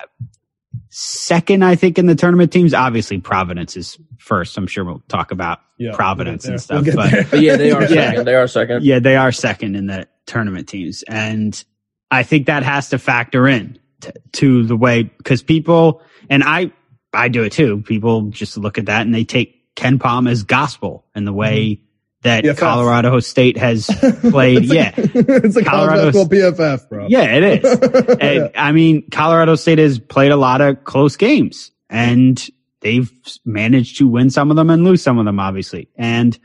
second, 0.89 1.63
I 1.63 1.75
think, 1.75 1.97
in 1.97 2.05
the 2.05 2.15
tournament 2.15 2.51
teams. 2.51 2.73
Obviously, 2.73 3.19
Providence 3.19 3.77
is 3.77 3.97
first. 4.19 4.57
I'm 4.57 4.67
sure 4.67 4.83
we'll 4.83 5.03
talk 5.07 5.31
about 5.31 5.59
Yeah, 5.77 5.95
Providence 5.95 6.45
we'll 6.45 6.53
and 6.53 6.61
stuff, 6.61 6.85
We'll 6.85 6.95
but. 6.95 7.31
But 7.31 7.41
yeah, 7.41 7.55
they 7.57 7.71
are 7.73 7.81
Yeah. 7.83 7.87
second. 7.87 8.25
They 8.25 8.35
are 8.35 8.47
second. 8.47 8.83
yeah, 8.83 8.99
they 8.99 9.15
are 9.15 9.31
second 9.31 9.75
in 9.75 9.87
the 9.87 10.07
tournament 10.25 10.67
teams. 10.67 11.03
And 11.07 11.61
I 12.09 12.23
think 12.23 12.47
that 12.47 12.63
has 12.63 12.89
to 12.89 12.99
factor 12.99 13.47
in 13.47 13.79
to, 14.01 14.13
to 14.33 14.63
the 14.65 14.75
way, 14.75 15.03
because 15.03 15.41
people, 15.41 16.01
and 16.29 16.43
I, 16.43 16.71
I 17.13 17.29
do 17.29 17.43
it 17.43 17.51
too. 17.53 17.81
People 17.81 18.23
just 18.29 18.57
look 18.57 18.77
at 18.77 18.85
that 18.87 19.01
and 19.01 19.13
they 19.15 19.23
take 19.23 19.57
KenPom 19.75 20.29
as 20.29 20.43
gospel 20.43 21.05
and 21.15 21.25
the 21.25 21.33
way 21.33 21.81
that 22.23 22.43
PFF. 22.43 22.57
Colorado 22.57 23.19
State 23.19 23.57
has 23.57 23.87
played. 24.21 24.63
It's 24.63 24.73
yeah. 24.73 24.93
like, 24.95 25.11
it's 25.15 25.55
like 25.55 25.65
Colorado- 25.65 26.11
Colorado 26.11 26.51
PFF, 26.51 26.89
bro. 26.89 27.07
Yeah, 27.09 27.35
it 27.35 27.63
is. 27.63 28.17
And, 28.21 28.51
I 28.55 28.71
mean, 28.71 29.09
Colorado 29.09 29.55
State 29.55 29.79
has 29.79 29.99
played 29.99 30.31
a 30.31 30.35
lot 30.35 30.61
of 30.61 30.83
close 30.83 31.17
games 31.17 31.71
and 31.89 32.47
they've 32.81 33.11
managed 33.45 33.97
to 33.97 34.07
win 34.07 34.29
some 34.29 34.51
of 34.51 34.57
them 34.57 34.69
and 34.69 34.83
lose 34.83 35.01
some 35.01 35.17
of 35.17 35.25
them, 35.25 35.39
obviously. 35.39 35.89
And, 35.95 36.37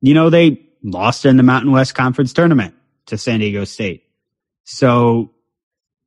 you 0.00 0.14
know, 0.14 0.30
they 0.30 0.66
lost 0.82 1.24
in 1.24 1.36
the 1.36 1.42
Mountain 1.42 1.70
West 1.70 1.94
Conference 1.94 2.32
tournament 2.32 2.74
to 3.06 3.18
San 3.18 3.40
Diego 3.40 3.64
State. 3.64 4.04
So 4.64 5.32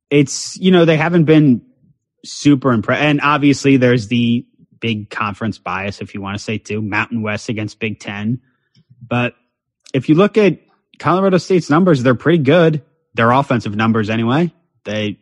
it's, 0.09 0.57
you 0.57 0.71
know, 0.71 0.83
they 0.83 0.97
haven't 0.97 1.25
been 1.25 1.61
super 2.25 2.71
impressed. 2.71 3.01
And 3.01 3.21
obviously 3.21 3.77
there's 3.77 4.07
the 4.07 4.45
big 4.79 5.09
conference 5.09 5.57
bias, 5.57 6.01
if 6.01 6.13
you 6.13 6.21
want 6.21 6.37
to 6.37 6.43
say 6.43 6.57
too, 6.57 6.81
Mountain 6.81 7.21
West 7.21 7.47
against 7.49 7.79
Big 7.79 7.99
Ten. 7.99 8.41
But 9.05 9.35
if 9.93 10.09
you 10.09 10.15
look 10.15 10.37
at 10.37 10.59
Colorado 10.99 11.37
State's 11.37 11.69
numbers, 11.69 12.03
they're 12.03 12.15
pretty 12.15 12.43
good. 12.43 12.83
Their 13.15 13.31
offensive 13.31 13.75
numbers 13.75 14.09
anyway. 14.09 14.53
They, 14.85 15.19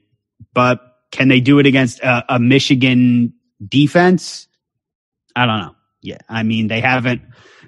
but 0.54 0.82
can 1.12 1.28
they 1.30 1.40
do 1.40 1.60
it 1.60 1.66
against 1.66 2.00
a, 2.02 2.36
a 2.36 2.40
Michigan 2.40 3.34
defense? 3.66 4.48
I 5.36 5.46
don't 5.46 5.60
know. 5.60 5.76
Yeah. 6.02 6.18
I 6.30 6.44
mean, 6.44 6.68
they 6.68 6.82
haven't, 6.82 7.22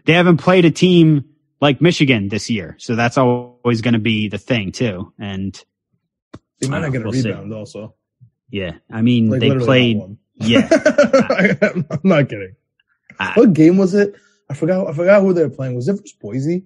they 0.06 0.14
haven't 0.14 0.38
played 0.38 0.66
a 0.66 0.72
team 0.72 1.26
like 1.62 1.82
Michigan 1.82 2.28
this 2.30 2.50
year. 2.50 2.76
So 2.80 2.96
that's 2.96 3.18
always 3.18 3.82
going 3.82 3.94
to 3.94 4.00
be 4.00 4.28
the 4.30 4.38
thing 4.38 4.72
too. 4.72 5.14
And 5.20 5.54
They 6.60 6.68
might 6.68 6.78
I 6.78 6.80
not 6.82 6.86
don't 6.86 6.92
get 6.94 7.02
a 7.02 7.04
know, 7.06 7.10
we'll 7.12 7.22
see. 7.22 7.30
rebound 7.30 7.54
also. 7.54 7.96
yeah, 8.50 8.74
I 8.92 9.02
mean, 9.02 9.30
Like 9.30 9.40
they 9.42 9.56
played, 9.58 9.98
not 9.98 10.08
one. 10.10 10.18
yeah. 10.38 10.68
I'm 11.92 12.00
not 12.04 12.30
kidding. 12.30 12.56
I- 13.20 13.34
What 13.36 13.54
game 13.54 13.78
was 13.78 13.94
it? 13.94 14.16
I 14.50 14.54
forgot. 14.56 14.88
I 14.88 14.94
forgot 14.94 15.22
who 15.22 15.34
they 15.34 15.44
were 15.44 15.50
playing. 15.50 15.76
Was 15.76 15.88
it 15.88 15.94
versus 15.94 16.14
Boise? 16.14 16.66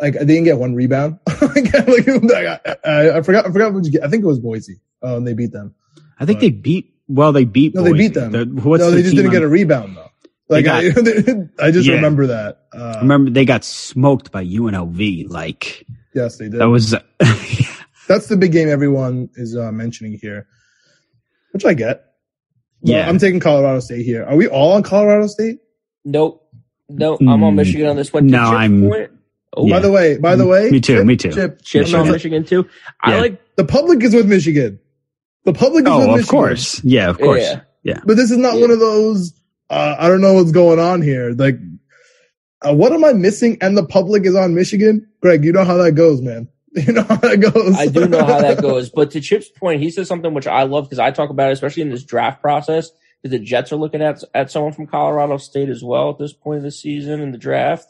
Like 0.00 0.14
they 0.14 0.24
didn't 0.24 0.44
get 0.44 0.58
one 0.58 0.74
rebound. 0.74 1.18
like, 1.40 1.74
I, 1.74 2.58
I, 2.84 3.18
I 3.18 3.22
forgot. 3.22 3.46
I 3.46 3.52
forgot 3.52 3.72
which. 3.74 3.86
I 4.02 4.08
think 4.08 4.24
it 4.24 4.26
was 4.26 4.38
Boise. 4.40 4.80
Oh, 5.02 5.16
and 5.16 5.26
they 5.26 5.34
beat 5.34 5.52
them. 5.52 5.74
I 6.18 6.24
think 6.26 6.40
they 6.40 6.50
beat, 6.50 6.94
well, 7.08 7.32
they 7.32 7.44
beat, 7.44 7.74
No, 7.74 7.82
they 7.82 7.92
beat 7.92 8.14
them. 8.14 8.32
The- 8.32 8.44
what's 8.46 8.80
no, 8.82 8.90
the 8.90 8.96
they 8.96 9.02
just 9.02 9.16
didn't 9.16 9.32
get 9.32 9.42
a 9.42 9.48
rebound 9.48 9.96
though. 9.96 10.10
Like 10.48 10.64
got- 10.64 10.84
I, 10.84 10.88
I 11.66 11.70
just 11.70 11.88
Yeah. 11.88 11.94
remember 11.94 12.28
that. 12.28 12.66
Uh, 12.72 12.98
Remember, 13.02 13.30
they 13.30 13.44
got 13.44 13.64
smoked 13.64 14.30
by 14.30 14.44
UNLV. 14.44 15.28
Like, 15.28 15.86
yes, 16.14 16.36
they 16.38 16.48
did. 16.48 16.60
that 16.60 16.68
was, 16.68 16.94
That's 18.08 18.28
the 18.28 18.36
big 18.36 18.52
game 18.52 18.68
everyone 18.68 19.30
is 19.34 19.56
uh, 19.56 19.72
mentioning 19.72 20.18
here, 20.20 20.46
which 21.52 21.64
I 21.64 21.74
get. 21.74 22.04
But 22.82 22.90
Yeah. 22.90 23.08
I'm 23.08 23.18
taking 23.18 23.40
Colorado 23.40 23.80
State 23.80 24.04
here. 24.04 24.24
Are 24.24 24.36
we 24.36 24.46
all 24.46 24.72
on 24.72 24.82
Colorado 24.82 25.26
State? 25.26 25.58
Nope. 26.04 26.43
Nope. 26.88 27.20
I'm 27.20 27.42
on 27.42 27.52
Mm. 27.54 27.56
Michigan 27.56 27.86
on 27.88 27.96
this 27.96 28.12
one. 28.12 28.24
To 28.26 28.30
No, 28.30 28.38
Chip's 28.38 28.50
I'm- 28.56 28.88
point- 28.88 29.10
Oh, 29.56 29.68
By 29.70 29.78
the 29.78 29.92
way, 29.92 30.16
by 30.18 30.34
the 30.34 30.46
way, 30.46 30.68
Me 30.68 30.80
too, 30.80 30.96
Chip- 30.96 31.06
me 31.06 31.16
too. 31.16 31.30
Chip, 31.30 31.62
Chips 31.62 31.94
I'm 31.94 32.00
on 32.00 32.10
Michigan 32.10 32.42
too. 32.42 32.66
I 33.00 33.20
like. 33.20 33.40
The 33.54 33.64
public 33.64 34.02
is 34.02 34.12
with 34.12 34.26
Michigan. 34.28 34.80
The 35.44 35.52
public 35.52 35.84
is 35.86 35.90
with 35.90 35.92
oh, 35.92 35.98
Michigan. 36.00 36.20
of 36.20 36.28
course. 36.28 36.82
Yeah, 36.84 37.08
of 37.10 37.18
course. 37.20 37.40
Yeah. 37.40 37.60
Yeah. 37.84 38.00
But 38.04 38.16
this 38.16 38.32
is 38.32 38.36
not 38.36 38.54
Yeah. 38.56 38.62
one 38.62 38.70
of 38.72 38.80
those. 38.80 39.32
Uh, 39.70 39.94
I 39.96 40.08
don't 40.08 40.20
know 40.20 40.32
what's 40.32 40.50
going 40.50 40.80
on 40.80 41.02
here. 41.02 41.30
Like, 41.30 41.58
uh, 42.62 42.74
what 42.74 42.92
am 42.92 43.04
I 43.04 43.12
missing? 43.12 43.56
And 43.60 43.76
the 43.76 43.84
public 43.84 44.26
is 44.26 44.34
on 44.34 44.56
Michigan. 44.56 45.06
Greg, 45.22 45.44
you 45.44 45.52
know 45.52 45.64
how 45.64 45.76
that 45.76 45.92
goes, 45.92 46.20
man. 46.20 46.48
You 46.74 46.92
know 46.92 47.02
how 47.02 47.14
that 47.18 47.38
goes. 47.38 47.76
I 47.76 47.86
do 47.86 48.08
know 48.08 48.24
how 48.24 48.40
that 48.40 48.60
goes. 48.62 48.90
But 48.90 49.12
to 49.12 49.20
Chip's 49.20 49.48
point, 49.48 49.80
he 49.80 49.90
said 49.90 50.08
something 50.08 50.34
which 50.34 50.48
I 50.48 50.64
love 50.64 50.86
because 50.86 50.98
I 50.98 51.12
talk 51.12 51.30
about 51.30 51.50
it, 51.50 51.52
especially 51.52 51.82
in 51.82 51.90
this 51.90 52.02
draft 52.02 52.40
process. 52.42 52.90
The 53.24 53.38
Jets 53.38 53.72
are 53.72 53.76
looking 53.76 54.02
at 54.02 54.22
at 54.34 54.50
someone 54.50 54.72
from 54.72 54.86
Colorado 54.86 55.38
State 55.38 55.70
as 55.70 55.82
well 55.82 56.10
at 56.10 56.18
this 56.18 56.34
point 56.34 56.58
of 56.58 56.62
the 56.64 56.70
season 56.70 57.20
in 57.20 57.32
the 57.32 57.38
draft. 57.38 57.88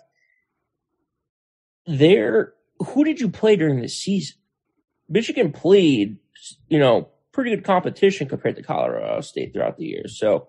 There, 1.86 2.54
who 2.78 3.04
did 3.04 3.20
you 3.20 3.28
play 3.28 3.56
during 3.56 3.80
this 3.80 3.98
season? 3.98 4.36
Michigan 5.08 5.52
played, 5.52 6.18
you 6.68 6.78
know, 6.78 7.08
pretty 7.32 7.50
good 7.50 7.64
competition 7.64 8.28
compared 8.28 8.54
to 8.56 8.62
Colorado 8.62 9.20
State 9.22 9.52
throughout 9.52 9.76
the 9.76 9.86
years. 9.86 10.16
So, 10.16 10.46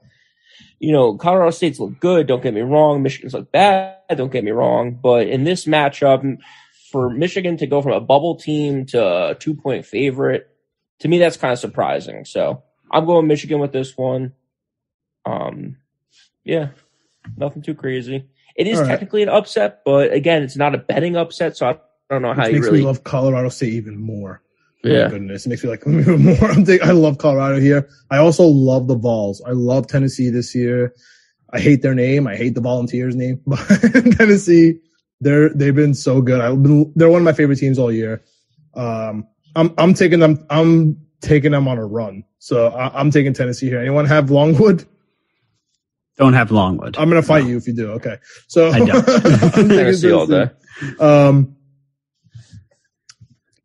you 0.80 0.94
know, 0.94 1.18
Colorado 1.18 1.50
State's 1.50 1.80
look 1.80 2.00
good. 2.00 2.28
Don't 2.28 2.44
get 2.44 2.54
me 2.54 2.62
wrong. 2.62 3.02
Michigan's 3.02 3.34
look 3.34 3.52
bad. 3.52 3.98
Don't 4.16 4.32
get 4.32 4.44
me 4.44 4.52
wrong. 4.52 5.00
But 5.02 5.28
in 5.28 5.44
this 5.44 5.66
matchup, 5.66 6.38
for 6.92 7.10
Michigan 7.10 7.58
to 7.58 7.68
go 7.68 7.82
from 7.82 7.92
a 7.94 8.00
bubble 8.00 8.36
team 8.36 8.86
to 8.88 9.30
a 9.32 9.36
two 9.36 9.56
point 9.56 9.86
favorite, 9.86 10.48
to 11.00 11.08
me, 11.08 11.18
that's 11.18 11.38
kind 11.38 11.52
of 11.52 11.60
surprising. 11.60 12.24
So 12.24 12.64
I'm 12.92 13.06
going 13.06 13.28
Michigan 13.28 13.60
with 13.60 13.74
this 13.74 13.98
one. 13.98 14.34
Um, 15.26 15.78
yeah, 16.44 16.70
nothing 17.38 17.62
too 17.62 17.74
crazy. 17.76 18.26
It 18.56 18.68
is 18.68 18.78
All 18.78 18.84
right. 18.84 18.90
technically 18.92 19.24
an 19.24 19.30
upset, 19.30 19.82
but 19.86 20.14
again, 20.14 20.44
it's 20.44 20.56
not 20.56 20.76
a 20.76 20.78
betting 20.78 21.16
upset. 21.18 21.58
So 21.58 21.68
I 21.68 21.78
don't 22.10 22.22
know 22.22 22.34
how 22.34 22.44
Which 22.46 22.54
you 22.54 22.62
really. 22.62 22.80
me 22.80 22.86
love 22.86 23.04
Colorado 23.04 23.50
State 23.50 23.74
even 23.74 23.98
more. 23.98 24.42
Oh 24.86 24.90
Yeah. 24.90 25.06
my 25.06 25.10
goodness, 25.10 25.46
it 25.46 25.50
makes 25.50 25.64
me 25.64 25.70
like 25.70 25.84
even 25.88 26.24
more. 26.24 26.46
I'm 26.52 26.64
think, 26.66 26.82
I 26.84 26.92
love 26.92 27.18
Colorado 27.18 27.60
here. 27.60 27.90
I 28.12 28.18
also 28.18 28.46
love 28.46 28.88
the 28.88 28.96
Vols. 28.96 29.42
I 29.46 29.52
love 29.52 29.88
Tennessee 29.88 30.30
this 30.30 30.54
year. 30.56 30.94
I 31.52 31.60
hate 31.60 31.82
their 31.82 31.96
name. 31.96 32.28
I 32.28 32.36
hate 32.36 32.54
the 32.56 32.62
Volunteers 32.62 33.16
name, 33.16 33.42
but 33.48 33.60
Tennessee, 34.18 34.80
they're 35.22 35.50
they've 35.50 35.76
been 35.76 35.94
so 35.94 36.22
good. 36.22 36.42
I've 36.42 36.62
been, 36.62 36.92
they're 36.96 37.10
one 37.10 37.22
of 37.22 37.26
my 37.26 37.34
favorite 37.34 37.58
teams 37.58 37.80
all 37.80 37.92
year. 37.92 38.24
Um, 38.74 39.28
I'm 39.56 39.74
I'm 39.78 39.94
taking 39.94 40.20
them. 40.20 40.46
I'm 40.50 40.98
taking 41.22 41.52
them 41.52 41.68
on 41.68 41.78
a 41.78 41.86
run. 41.86 42.24
So 42.40 42.68
I, 42.68 43.00
I'm 43.00 43.10
taking 43.10 43.34
Tennessee 43.34 43.68
here. 43.68 43.80
Anyone 43.80 44.06
have 44.06 44.30
Longwood? 44.32 44.86
Don't 46.18 46.34
have 46.34 46.52
Longwood. 46.52 46.96
I'm 46.98 47.10
gonna 47.10 47.22
fight 47.22 47.46
you 47.46 47.58
if 47.58 47.68
you 47.68 47.74
do. 47.74 47.92
Okay. 47.94 48.18
So 48.48 48.70
I 48.70 48.80
don't. 48.80 48.92
I'm 49.10 49.52
taking 49.52 49.70
Tennessee 49.70 50.12
all 50.12 50.26
day. 50.28 50.50
Um, 51.00 51.56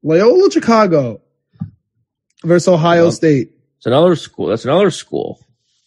Loyola 0.02 0.50
Chicago 0.50 1.20
versus 2.44 2.68
Ohio 2.68 3.04
Yep. 3.06 3.12
State. 3.14 3.52
It's 3.78 3.86
another 3.86 4.16
school. 4.16 4.46
That's 4.48 4.64
another 4.64 4.90
school. 4.90 5.44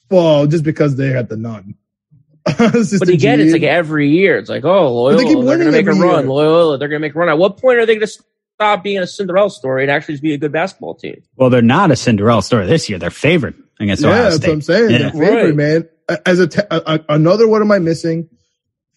Well, 0.10 0.48
just 0.48 0.64
because 0.64 0.96
they 0.96 1.10
had 1.10 1.30
the 1.30 1.38
nun. 1.38 1.76
but 2.46 3.08
again, 3.10 3.40
it's 3.40 3.54
like 3.54 3.64
every 3.64 4.10
year. 4.10 4.38
It's 4.38 4.50
like, 4.50 4.66
oh, 4.66 4.94
Loyola, 4.94 5.18
they 5.18 5.24
keep 5.24 5.34
they 5.34 5.54
are 5.54 5.58
going 5.58 5.60
to 5.60 5.72
make 5.72 5.88
a 5.88 5.92
run. 5.92 6.24
year. 6.26 6.34
Loyola, 6.34 6.78
they're 6.78 6.90
going 6.90 7.02
to 7.02 7.08
make 7.08 7.16
a 7.16 7.20
run. 7.20 7.30
At 7.30 7.38
what 7.38 7.58
point 7.58 7.78
are 7.80 7.86
they 7.86 7.96
going 7.96 8.06
to 8.08 8.24
stop 8.56 8.84
being 8.84 9.00
a 9.00 9.08
Cinderella 9.08 9.50
story 9.50 9.84
and 9.84 9.92
actually 9.92 10.16
just 10.16 10.24
be 10.24 10.34
a 10.34 10.38
good 10.38 10.52
basketball 10.52 10.96
team? 10.96 11.24
Well, 11.38 11.50
they're 11.50 11.62
not 11.62 11.90
a 11.92 11.96
Cinderella 11.96 12.44
story 12.44 12.68
this 12.68 12.90
year. 12.90 13.00
They're 13.00 13.10
favored 13.12 13.56
against 13.80 14.04
yeah, 14.04 14.10
Ohio 14.10 14.24
that's 14.32 14.46
what 14.46 14.54
I'm 14.54 14.62
saying. 14.62 14.92
Yeah. 14.92 14.98
They're 14.98 15.12
favored, 15.12 15.46
Right. 15.46 15.56
man. 15.56 15.90
As 16.26 16.40
a, 16.40 16.48
te- 16.48 16.62
a, 16.70 17.00
another 17.10 17.48
one 17.48 17.62
am 17.62 17.72
I 17.72 17.80
missing? 17.80 18.30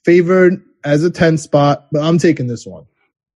Favored 0.04 0.62
as 0.84 1.04
a 1.04 1.11
10 1.11 1.38
spot, 1.38 1.86
but 1.92 2.02
I'm 2.02 2.18
taking 2.18 2.46
this 2.46 2.66
one. 2.66 2.86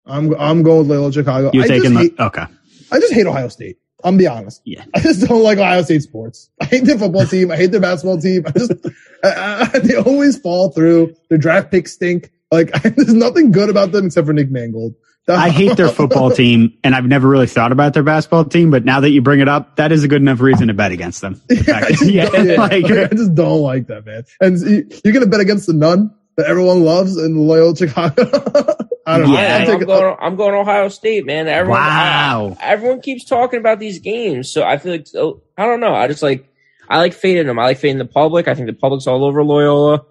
I'm 0.05 0.33
I'm 0.39 0.63
going 0.63 0.79
with 0.79 0.87
Loyola 0.87 1.11
Chicago. 1.11 1.51
You're 1.53 1.65
I 1.65 1.67
taking 1.67 1.91
just 1.91 1.93
the 1.93 1.99
hate, 1.99 2.19
okay. 2.19 2.45
I 2.91 2.99
just 2.99 3.13
hate 3.13 3.25
Ohio 3.25 3.49
State. 3.49 3.77
I'm 4.03 4.17
be 4.17 4.27
honest. 4.27 4.61
Yeah. 4.63 4.85
I 4.95 4.99
just 5.01 5.27
don't 5.27 5.43
like 5.43 5.57
Ohio 5.57 5.81
State 5.81 6.03
sports. 6.03 6.49
I 6.61 6.65
hate 6.65 6.85
their 6.85 6.97
football 6.97 7.25
team. 7.27 7.51
I 7.51 7.57
hate 7.57 7.71
their 7.71 7.81
basketball 7.81 8.19
team. 8.19 8.43
I 8.45 8.51
just 8.51 8.71
I, 9.23 9.69
I, 9.73 9.79
they 9.79 9.95
always 9.95 10.37
fall 10.37 10.71
through. 10.71 11.15
Their 11.29 11.37
draft 11.37 11.71
picks 11.71 11.93
stink. 11.93 12.31
Like 12.51 12.71
there's 12.83 13.13
nothing 13.13 13.51
good 13.51 13.69
about 13.69 13.91
them 13.91 14.05
except 14.05 14.27
for 14.27 14.33
Nick 14.33 14.49
Mangold. 14.49 14.95
I 15.29 15.49
hate 15.49 15.75
their 15.75 15.89
football 15.89 16.31
team, 16.31 16.77
and 16.83 16.95
I've 16.95 17.05
never 17.05 17.27
really 17.27 17.47
thought 17.47 17.71
about 17.73 17.93
their 17.93 18.03
basketball 18.03 18.45
team. 18.45 18.71
But 18.71 18.85
now 18.85 19.01
that 19.01 19.09
you 19.09 19.21
bring 19.21 19.39
it 19.41 19.49
up, 19.49 19.75
that 19.75 19.91
is 19.91 20.03
a 20.03 20.07
good 20.07 20.21
enough 20.21 20.39
reason 20.39 20.67
to 20.69 20.73
bet 20.73 20.91
against 20.91 21.21
them. 21.21 21.41
Yeah, 21.49 21.77
I 21.77 21.89
just, 21.91 22.05
Yeah, 22.05 22.29
don't, 22.29 22.47
yeah, 22.47 22.55
like- 22.55 22.85
I 22.85 23.07
just 23.07 23.35
don't 23.35 23.61
like 23.61 23.87
that, 23.87 24.05
man. 24.05 24.23
And 24.39 24.59
you- 24.59 24.87
you're 25.03 25.13
gonna 25.13 25.25
bet 25.25 25.39
against 25.41 25.67
the 25.67 25.73
nun 25.73 26.13
that 26.37 26.45
everyone 26.45 26.83
loves 26.83 27.17
in 27.17 27.35
Loyola 27.35 27.75
Chicago. 27.75 28.23
I 29.05 29.17
don't 29.19 29.27
know. 29.29 29.33
Yeah. 29.37 29.65
I'm 29.67 29.71
I'm, 29.71 29.85
going. 29.85 30.15
I'm 30.19 30.35
going 30.35 30.53
Ohio 30.55 30.89
State, 30.89 31.25
man. 31.25 31.47
Everyone, 31.47 31.79
Wow. 31.79 32.57
I- 32.61 32.65
everyone 32.65 33.01
keeps 33.01 33.25
talking 33.25 33.59
about 33.59 33.79
these 33.79 33.99
games, 33.99 34.51
so 34.51 34.63
I 34.63 34.77
feel 34.77 34.91
like 34.93 35.07
so, 35.07 35.41
I 35.57 35.65
don't 35.65 35.79
know. 35.79 35.93
I 35.95 36.07
just 36.07 36.23
like 36.23 36.47
I 36.89 36.99
like 36.99 37.13
fading 37.13 37.47
them. 37.47 37.59
I 37.59 37.63
like 37.65 37.79
fading 37.79 37.97
the 37.97 38.05
public. 38.05 38.47
I 38.47 38.53
think 38.55 38.67
the 38.67 38.73
public's 38.73 39.07
all 39.07 39.25
over 39.25 39.43
Loyola. 39.43 40.05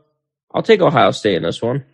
I'll 0.54 0.62
take 0.62 0.80
Ohio 0.82 1.10
State 1.10 1.36
in 1.36 1.42
this 1.42 1.60
one. 1.62 1.84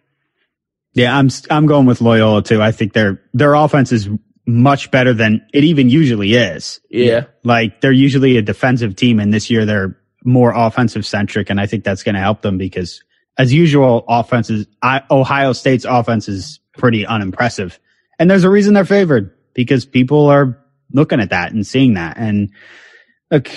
Yeah, 0.94 1.16
I'm 1.16 1.28
I'm 1.50 1.66
going 1.66 1.86
with 1.86 2.00
Loyola 2.00 2.42
too. 2.42 2.62
I 2.62 2.72
think 2.72 2.92
their 2.92 3.22
their 3.32 3.54
offense 3.54 3.92
is 3.92 4.08
much 4.46 4.90
better 4.90 5.14
than 5.14 5.46
it 5.52 5.64
even 5.64 5.88
usually 5.88 6.34
is. 6.34 6.80
Yeah. 6.90 7.26
Like 7.44 7.80
they're 7.80 7.92
usually 7.92 8.36
a 8.36 8.42
defensive 8.42 8.96
team, 8.96 9.18
and 9.20 9.32
this 9.32 9.50
year 9.50 9.64
they're 9.64 9.98
more 10.24 10.52
offensive 10.54 11.06
centric, 11.06 11.50
and 11.50 11.60
I 11.60 11.66
think 11.66 11.84
that's 11.84 12.02
going 12.02 12.14
to 12.14 12.20
help 12.20 12.42
them 12.42 12.58
because, 12.58 13.02
as 13.38 13.52
usual, 13.52 14.04
offenses 14.08 14.66
I, 14.82 15.02
Ohio 15.10 15.52
State's 15.52 15.84
offense 15.84 16.28
is 16.28 16.60
pretty 16.76 17.06
unimpressive, 17.06 17.78
and 18.18 18.30
there's 18.30 18.44
a 18.44 18.50
reason 18.50 18.74
they're 18.74 18.84
favored 18.84 19.34
because 19.54 19.86
people 19.86 20.26
are 20.26 20.58
looking 20.92 21.20
at 21.20 21.30
that 21.30 21.52
and 21.52 21.66
seeing 21.66 21.94
that. 21.94 22.18
And 22.18 22.50
look, 23.30 23.48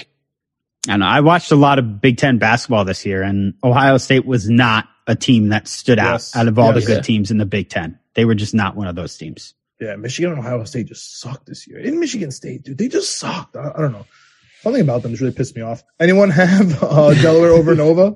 I 0.88 0.92
don't 0.92 1.00
know. 1.02 1.06
I 1.08 1.20
watched 1.20 1.52
a 1.52 1.56
lot 1.56 1.80
of 1.80 2.02
Big 2.02 2.18
Ten 2.18 2.38
basketball 2.38 2.86
this 2.86 3.06
year, 3.06 3.22
and 3.24 3.56
Ohio 3.64 3.98
State 3.98 4.26
was 4.26 4.50
not 4.50 4.88
a 5.08 5.16
team 5.16 5.50
that 5.50 5.68
stood 5.68 5.98
Yes. 5.98 6.36
out 6.36 6.42
out 6.42 6.48
of 6.48 6.58
all 6.60 6.74
Yes. 6.74 6.84
the 6.84 6.88
good 6.92 6.98
Yeah. 6.98 7.02
teams 7.02 7.32
in 7.32 7.38
the 7.38 7.46
Big 7.46 7.70
Ten. 7.70 8.00
They 8.16 8.26
were 8.26 8.36
just 8.36 8.54
not 8.54 8.76
one 8.76 8.88
of 8.88 8.96
those 8.96 9.18
teams. 9.18 9.54
Yeah, 9.82 9.96
Michigan 9.98 10.32
and 10.32 10.40
Ohio 10.40 10.64
State 10.64 10.88
just 10.88 11.20
sucked 11.20 11.46
this 11.48 11.68
year. 11.68 11.80
In 11.80 12.00
Michigan 12.00 12.32
State, 12.32 12.64
dude, 12.64 12.78
they 12.78 12.88
just 12.88 13.18
sucked. 13.20 13.56
I, 13.58 13.72
I 13.76 13.82
don't 13.82 13.92
know. 13.92 14.06
Something 14.62 14.82
about 14.82 15.04
them 15.04 15.12
just 15.12 15.22
really 15.22 15.34
pissed 15.34 15.56
me 15.56 15.62
off. 15.62 15.84
Anyone 16.00 16.30
have 16.30 16.82
uh, 16.82 17.14
Delaware 17.22 17.52
over 17.52 17.76
Nova? 17.76 18.16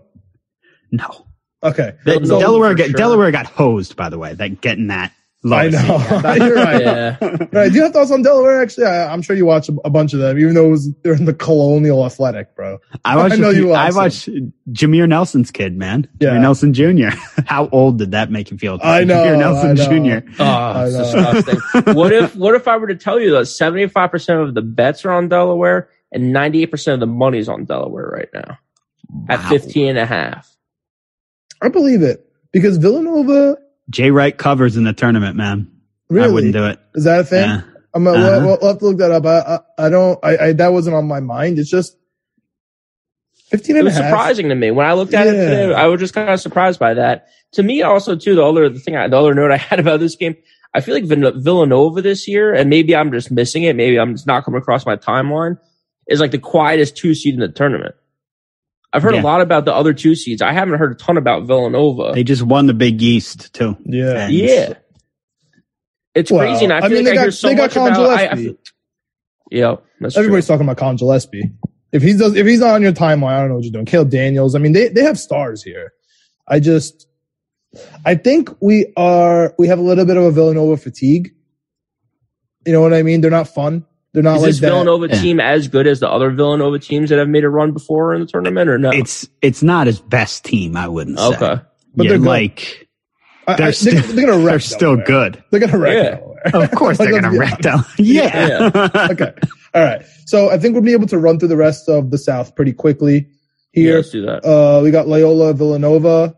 No. 0.91 1.27
Okay. 1.61 1.95
The- 2.05 2.25
So- 2.25 2.39
Delaware 2.39 2.73
got 2.75 2.85
sure. 2.87 2.93
Delaware 2.97 3.31
got 3.31 3.45
hosed, 3.45 3.95
by 3.95 4.09
the 4.09 4.17
way. 4.17 4.33
That 4.33 4.61
getting 4.61 4.87
that. 4.87 5.11
I 5.45 5.67
low 5.67 5.69
know. 5.69 5.79
seed. 5.99 6.41
You're 6.41 6.55
right. 6.55 6.81
Yeah. 6.81 7.17
Right. 7.53 7.69
Do 7.71 7.75
you 7.77 7.83
have 7.83 7.93
thoughts 7.93 8.11
on 8.11 8.21
Delaware? 8.23 8.61
Actually, 8.61 8.87
I, 8.87 9.13
I'm 9.13 9.21
sure 9.21 9.35
you 9.37 9.45
watch 9.45 9.69
a, 9.69 9.73
a 9.85 9.89
bunch 9.89 10.13
of 10.13 10.19
them, 10.19 10.37
even 10.37 10.53
though 10.53 10.65
it 10.65 10.71
was 10.71 10.93
they're 11.01 11.13
in 11.13 11.23
the 11.23 11.33
Colonial 11.33 12.05
Athletic, 12.05 12.55
bro. 12.57 12.79
I 13.05 13.15
watched. 13.15 13.33
I 13.35 13.37
know 13.37 13.51
few- 13.53 13.61
you 13.61 13.67
watched 13.69 13.93
I 13.93 13.97
watched 13.97 14.29
Jameer 14.73 15.07
Nelson's 15.07 15.49
kid, 15.51 15.77
man. 15.77 16.09
Yeah. 16.19 16.31
Jameer 16.31 16.41
Nelson 16.41 16.73
Jr. 16.73 17.17
How 17.45 17.69
old 17.69 17.97
did 17.99 18.11
that 18.11 18.31
make 18.31 18.51
you 18.51 18.57
feel? 18.57 18.79
I 18.83 19.05
know, 19.05 19.15
Jameer 19.15 19.39
Nelson 19.39 19.69
I 19.79 19.97
know. 19.97 20.19
Jr. 20.21 20.29
Oh, 20.39 20.43
I 20.45 20.85
it's 20.87 20.93
know. 21.13 21.33
disgusting. 21.43 21.95
what 21.95 22.11
if 22.11 22.35
what 22.35 22.55
if 22.55 22.67
I 22.67 22.75
were 22.75 22.87
to 22.87 22.95
tell 22.95 23.19
you 23.19 23.31
that 23.31 23.45
seventy 23.45 23.87
five 23.87 24.11
percent 24.11 24.41
of 24.41 24.53
the 24.55 24.61
bets 24.61 25.05
are 25.05 25.11
on 25.13 25.29
Delaware 25.29 25.89
and 26.11 26.33
ninety 26.33 26.63
eight 26.63 26.71
percent 26.71 26.95
of 26.95 26.99
the 26.99 27.07
money's 27.13 27.47
on 27.47 27.63
Delaware 27.63 28.07
right 28.07 28.29
now 28.33 28.57
at 29.29 29.39
Wow. 29.39 29.49
15 29.49 29.87
and 29.89 29.97
a 29.99 30.05
half. 30.05 30.53
I 31.61 31.69
believe 31.69 32.01
it 32.03 32.29
because 32.51 32.77
Villanova 32.77 33.57
Jay 33.89 34.11
Wright 34.11 34.37
covers 34.37 34.77
in 34.77 34.83
the 34.83 34.93
tournament, 34.93 35.35
man. 35.35 35.69
really 36.09 36.29
I 36.29 36.31
wouldn't 36.31 36.53
do 36.53 36.65
it. 36.65 36.79
is 36.95 37.03
that 37.05 37.19
a 37.21 37.23
thing? 37.23 37.49
Yeah. 37.49 37.61
I'm 37.93 38.03
gonna, 38.03 38.19
Uh-huh. 38.19 38.45
we'll, 38.45 38.57
we'll 38.61 38.69
have 38.71 38.79
to 38.79 38.85
look 38.85 38.97
that 38.99 39.11
up. 39.11 39.25
I, 39.25 39.39
I, 39.39 39.85
I 39.85 39.89
don't, 39.89 40.19
I, 40.23 40.37
I, 40.37 40.53
that 40.53 40.67
wasn't 40.73 40.95
on 40.95 41.07
my 41.07 41.19
mind. 41.19 41.57
It's 41.57 41.69
just 41.71 41.97
15 43.49 43.75
It 43.75 43.79
and 43.79 43.87
a 43.87 43.89
was 43.89 43.95
half. 43.95 44.05
surprising 44.05 44.49
to 44.49 44.55
me 44.55 44.69
when 44.71 44.85
I 44.85 44.93
looked 44.93 45.13
at 45.13 45.25
it 45.27 45.31
today. 45.31 45.73
I 45.73 45.87
was 45.87 45.99
just 45.99 46.13
kind 46.13 46.29
of 46.29 46.39
surprised 46.39 46.79
by 46.79 46.93
that. 46.93 47.27
To 47.53 47.63
me, 47.63 47.81
also 47.81 48.15
too, 48.15 48.35
the 48.35 48.43
other 48.43 48.69
the 48.69 48.79
thing, 48.79 48.95
I, 48.95 49.07
the 49.07 49.17
other 49.17 49.33
note 49.33 49.51
I 49.51 49.57
had 49.69 49.79
about 49.79 49.99
this 49.99 50.15
game, 50.15 50.35
I 50.75 50.81
feel 50.81 50.93
like 50.93 51.05
Villanova 51.05 52.03
this 52.03 52.27
year, 52.27 52.53
and 52.53 52.69
maybe 52.69 52.95
I'm 52.95 53.11
just 53.11 53.31
missing 53.31 53.63
it. 53.63 53.75
Maybe 53.75 53.99
I'm 53.99 54.13
just 54.13 54.27
not 54.27 54.45
coming 54.45 54.59
across 54.61 54.85
my 54.85 54.95
timeline. 54.97 55.57
Is 56.07 56.19
like 56.19 56.29
the 56.31 56.37
quietest 56.39 56.95
two 56.95 57.15
seed 57.15 57.33
in 57.33 57.39
the 57.39 57.47
tournament. 57.49 57.95
I've 58.91 59.03
heard 59.03 59.13
Yeah. 59.15 59.21
a 59.21 59.23
lot 59.23 59.41
about 59.41 59.65
the 59.65 59.73
other 59.73 59.93
two 59.93 60.15
seeds. 60.15 60.41
I 60.41 60.51
haven't 60.51 60.79
heard 60.79 60.91
a 60.91 60.95
ton 60.95 61.17
about 61.17 61.43
Villanova. 61.45 62.11
They 62.15 62.23
just 62.23 62.41
won 62.41 62.65
the 62.65 62.73
Big 62.73 63.01
East 63.01 63.53
too. 63.53 63.77
Yeah. 63.85 64.25
And- 64.25 64.33
yeah, 64.33 64.73
it's 66.15 66.31
Well, 66.31 66.41
crazy. 66.41 66.65
And 66.65 66.73
I 66.73 66.79
I 66.79 66.87
mean, 66.89 66.97
like 66.97 67.05
they 67.05 67.11
I 67.11 67.15
got- 67.15 67.21
hear 67.21 67.31
so 67.31 67.47
they 67.49 67.55
got 67.55 67.61
much 67.63 67.75
about. 67.75 67.95
Collin 67.95 68.09
I, 68.11 68.13
I 68.13 68.27
Gillespie. 68.35 68.43
feel, 68.45 68.55
yeah, 69.51 69.75
that's 69.99 70.17
Everybody's 70.17 70.45
true. 70.47 70.53
talking 70.55 70.65
about 70.67 70.77
Collin 70.77 70.95
Gillespie. 70.97 71.51
If 71.91 72.01
he's 72.03 72.17
does, 72.19 72.35
if 72.35 72.45
he's 72.45 72.59
not 72.59 72.75
on 72.75 72.81
your 72.81 72.91
timeline, 72.93 73.31
I 73.33 73.39
don't 73.39 73.49
know 73.49 73.55
what 73.55 73.63
you're 73.63 73.71
doing. 73.71 73.85
Caleb 73.85 74.09
Daniels. 74.11 74.53
I 74.55 74.59
mean, 74.59 74.73
they, 74.73 74.89
they 74.89 75.01
have 75.03 75.17
stars 75.19 75.63
here. 75.63 75.93
I 76.47 76.59
just, 76.59 77.07
I 78.05 78.15
think 78.15 78.49
we 78.61 78.91
are, 78.97 79.53
we 79.57 79.67
have 79.67 79.79
a 79.79 79.81
little 79.83 80.05
bit 80.05 80.17
of 80.17 80.23
a 80.23 80.31
Villanova 80.31 80.77
fatigue. 80.77 81.31
You 82.65 82.73
know 82.73 82.81
what 82.81 82.93
I 82.93 83.01
mean? 83.03 83.21
They're 83.21 83.31
not 83.31 83.47
fun. 83.47 83.85
They're 84.13 84.23
not 84.23 84.37
Is 84.37 84.41
like 84.41 84.49
this 84.51 84.59
that. 84.61 84.67
Villanova 84.69 85.07
Yeah. 85.09 85.21
team 85.21 85.39
as 85.39 85.67
good 85.67 85.85
as 85.87 85.99
the 85.99 86.09
other 86.09 86.31
Villanova 86.31 86.79
teams 86.79 87.09
that 87.11 87.19
have 87.19 87.29
made 87.29 87.43
a 87.43 87.49
run 87.49 87.71
before 87.73 88.13
in 88.15 88.21
the 88.21 88.27
tournament, 88.27 88.69
or 88.69 88.77
no? 88.79 88.89
It's 88.91 89.27
it's 89.41 89.61
not 89.61 89.87
his 89.87 89.99
best 89.99 90.43
team, 90.45 90.75
I 90.75 90.87
wouldn't 90.87 91.19
say. 91.19 91.25
okay. 91.35 91.61
But 91.95 92.03
yeah, 92.05 92.09
they're 92.09 92.17
like 92.19 92.87
I- 93.47 93.53
I- 93.53 93.55
they're, 93.55 93.65
they're, 93.65 93.73
still 93.73 94.01
they're 94.15 94.25
gonna 94.27 94.37
wreck. 94.39 94.51
they're 94.53 94.59
still 94.59 94.95
Delaware. 94.95 95.05
good. 95.31 95.43
They're 95.51 95.59
gonna 95.59 95.77
wreck 95.77 96.21
Yeah. 96.53 96.59
Of 96.59 96.71
course 96.71 96.97
they're 96.97 97.11
gonna 97.19 97.31
be 97.31 97.37
wreck 97.37 97.59
honest. 97.65 97.97
them. 97.97 98.05
Yeah. 98.05 98.89
okay. 99.11 99.33
All 99.75 99.83
right. 99.83 100.01
So 100.25 100.49
I 100.49 100.57
think 100.57 100.73
we'll 100.73 100.83
be 100.83 100.93
able 100.93 101.07
to 101.07 101.17
run 101.19 101.37
through 101.39 101.49
the 101.49 101.57
rest 101.57 101.87
of 101.89 102.09
the 102.11 102.17
South 102.17 102.55
pretty 102.55 102.73
quickly 102.73 103.27
Yeah, 103.73 103.83
here. 103.83 103.95
let's 103.97 104.09
do 104.11 104.23
that. 104.25 104.43
Uh, 104.45 104.81
we 104.83 104.89
got 104.91 105.07
Loyola, 105.07 105.53
Villanova, 105.53 106.35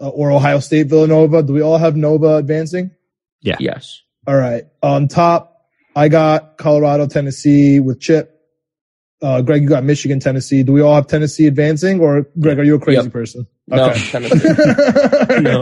uh, 0.00 0.08
or 0.08 0.30
Ohio 0.30 0.60
State, 0.60 0.86
Villanova. 0.88 1.42
Do 1.42 1.52
we 1.52 1.62
all 1.62 1.78
have 1.78 1.96
Nova 1.96 2.36
advancing? 2.36 2.90
Yeah. 3.40 3.56
Yes. 3.58 4.02
All 4.26 4.36
right. 4.36 4.64
On 4.82 5.08
top, 5.08 5.55
I 5.96 6.08
got 6.08 6.58
Colorado, 6.58 7.06
Tennessee 7.06 7.80
with 7.80 7.98
Chip. 8.00 8.32
Uh, 9.22 9.40
Greg, 9.40 9.62
you 9.62 9.68
got 9.68 9.82
Michigan, 9.82 10.20
Tennessee. 10.20 10.62
Do 10.62 10.72
we 10.72 10.82
all 10.82 10.94
have 10.94 11.06
Tennessee 11.06 11.46
advancing, 11.46 12.00
or 12.00 12.26
Greg, 12.38 12.58
are 12.58 12.64
you 12.64 12.74
a 12.74 12.78
crazy 12.78 13.02
Yep. 13.04 13.12
person? 13.12 13.46
No, 13.66 13.92
Tennessee. 13.94 14.48
No. 15.40 15.60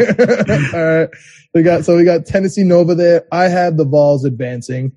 all 0.74 0.84
right. 0.98 1.08
We 1.54 1.62
got 1.62 1.84
so 1.84 1.96
we 1.96 2.04
got 2.04 2.26
Tennessee 2.26 2.64
Nova 2.64 2.94
there. 2.94 3.24
I 3.32 3.44
had 3.44 3.76
the 3.76 3.84
Vols 3.84 4.24
advancing. 4.24 4.92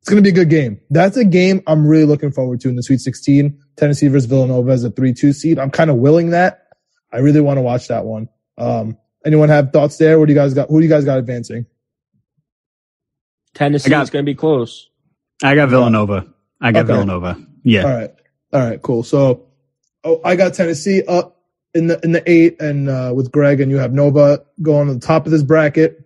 It's 0.00 0.08
gonna 0.10 0.20
be 0.22 0.28
a 0.28 0.32
good 0.32 0.50
game. 0.50 0.78
That's 0.90 1.16
a 1.16 1.24
game 1.24 1.62
I'm 1.66 1.86
really 1.86 2.04
looking 2.04 2.30
forward 2.30 2.60
to 2.60 2.68
in 2.68 2.76
the 2.76 2.82
Sweet 2.82 3.00
16. 3.00 3.58
Tennessee 3.76 4.08
versus 4.08 4.26
Villanova 4.26 4.70
as 4.70 4.84
a 4.84 4.90
3-2 4.90 5.34
seed. 5.34 5.58
I'm 5.58 5.70
kind 5.70 5.88
of 5.90 5.96
willing 5.96 6.30
that. 6.30 6.68
I 7.12 7.18
really 7.18 7.40
want 7.40 7.56
to 7.56 7.62
watch 7.62 7.88
that 7.88 8.04
one. 8.04 8.28
Um, 8.58 8.98
anyone 9.24 9.48
have 9.48 9.72
thoughts 9.72 9.96
there? 9.96 10.18
What 10.18 10.26
do 10.26 10.32
you 10.34 10.38
guys 10.38 10.52
got? 10.52 10.68
Who 10.68 10.78
do 10.78 10.84
you 10.84 10.90
guys 10.90 11.04
got 11.06 11.18
advancing? 11.18 11.64
Tennessee 13.54 13.90
got- 13.90 14.02
is 14.04 14.10
going 14.10 14.24
to 14.24 14.30
be 14.30 14.34
close. 14.34 14.88
I 15.42 15.54
got 15.54 15.68
Villanova. 15.68 16.26
I 16.60 16.72
got 16.72 16.80
Okay. 16.84 16.92
Villanova. 16.92 17.36
Yeah. 17.64 17.82
All 17.84 17.90
right. 17.96 18.10
All 18.52 18.60
right, 18.60 18.80
cool. 18.80 19.02
So, 19.02 19.46
oh, 20.04 20.20
I 20.24 20.36
got 20.36 20.54
Tennessee 20.54 21.02
up 21.08 21.40
in 21.74 21.88
the 21.88 21.98
in 22.04 22.12
the 22.12 22.22
eight, 22.30 22.60
and 22.60 22.88
uh, 22.88 23.12
with 23.14 23.32
Greg, 23.32 23.60
and 23.60 23.68
you 23.70 23.78
have 23.78 23.92
Nova 23.92 24.44
going 24.62 24.88
on 24.88 24.94
the 24.94 25.04
top 25.04 25.26
of 25.26 25.32
this 25.32 25.42
bracket. 25.42 26.00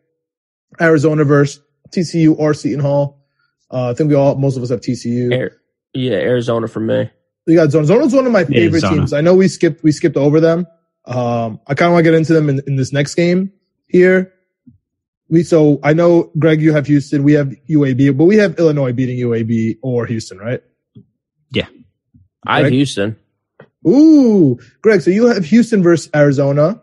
Arizona 0.80 1.24
versus 1.24 1.62
TCU 1.90 2.34
or 2.38 2.54
Seton 2.54 2.80
Hall. 2.80 3.22
Uh, 3.70 3.90
I 3.90 3.94
think 3.94 4.08
we 4.08 4.14
all, 4.16 4.34
most 4.36 4.56
of 4.56 4.62
us 4.62 4.70
have 4.70 4.80
TCU. 4.80 5.30
Air, 5.32 5.56
yeah, 5.92 6.12
Arizona 6.14 6.68
for 6.68 6.80
me. 6.80 7.10
We 7.46 7.54
got 7.54 7.70
Zona. 7.70 7.86
Zona's 7.86 8.14
one 8.14 8.24
of 8.26 8.32
my 8.32 8.44
favorite 8.44 8.80
Zona. 8.80 8.96
teams. 8.96 9.12
I 9.12 9.20
know 9.20 9.34
we 9.34 9.48
skipped 9.48 9.82
we 9.82 9.92
skipped 9.92 10.16
over 10.16 10.40
them. 10.40 10.66
Um, 11.04 11.60
I 11.66 11.74
kind 11.74 11.88
of 11.88 11.92
want 11.92 12.04
to 12.04 12.10
get 12.10 12.14
into 12.16 12.32
them 12.32 12.48
in, 12.48 12.62
in 12.66 12.76
this 12.76 12.92
next 12.92 13.14
game 13.14 13.52
here. 13.88 14.32
We 15.30 15.42
so 15.42 15.78
I 15.82 15.92
know 15.92 16.30
Greg, 16.38 16.60
you 16.62 16.72
have 16.72 16.86
Houston. 16.86 17.22
We 17.22 17.34
have 17.34 17.55
UAB, 17.68 18.16
but 18.16 18.24
we 18.24 18.36
have 18.36 18.59
Illinois 18.59 18.92
beating 18.92 19.18
UAB 19.18 19.78
or 19.82 20.06
Houston, 20.06 20.38
right? 20.38 20.62
Yeah. 21.50 21.66
I 22.46 22.62
have 22.62 22.70
Houston. 22.72 23.16
Ooh, 23.86 24.59
Greg. 24.82 25.02
So 25.02 25.10
you 25.10 25.26
have 25.26 25.44
Houston 25.44 25.82
versus 25.82 26.10
Arizona, 26.14 26.80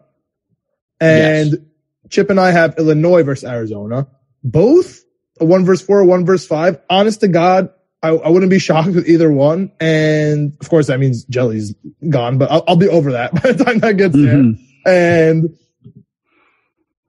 and 1.00 1.66
Chip 2.10 2.30
and 2.30 2.40
I 2.40 2.52
have 2.52 2.76
Illinois 2.78 3.24
versus 3.24 3.44
Arizona. 3.50 4.08
Both 4.44 5.04
a 5.40 5.46
one 5.46 5.66
versus 5.66 5.86
four, 5.86 6.04
one 6.06 6.26
versus 6.26 6.48
five. 6.48 6.80
Honest 6.90 7.22
to 7.22 7.28
God, 7.28 7.70
I, 8.04 8.10
I 8.10 8.30
wouldn't 8.30 8.50
be 8.52 8.60
shocked 8.60 8.90
with 8.94 9.08
either 9.10 9.32
one. 9.32 9.72
And 9.80 10.56
of 10.62 10.70
course, 10.70 10.88
that 10.88 11.00
means 11.00 11.26
Jelly's 11.26 11.74
gone, 12.10 12.38
but 12.38 12.52
I'll, 12.52 12.64
I'll 12.68 12.76
be 12.76 12.88
over 12.88 13.14
that 13.14 13.34
by 13.44 13.52
the 13.52 13.64
time 13.64 13.80
that 13.80 13.98
gets 13.98 14.16
Mhm. 14.16 14.58
there. 14.86 15.32
And 15.32 15.58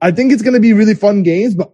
I 0.00 0.10
think 0.10 0.32
it's 0.32 0.42
going 0.42 0.54
to 0.54 0.60
be 0.60 0.72
really 0.72 0.94
fun 0.94 1.22
games, 1.22 1.54
but 1.54 1.72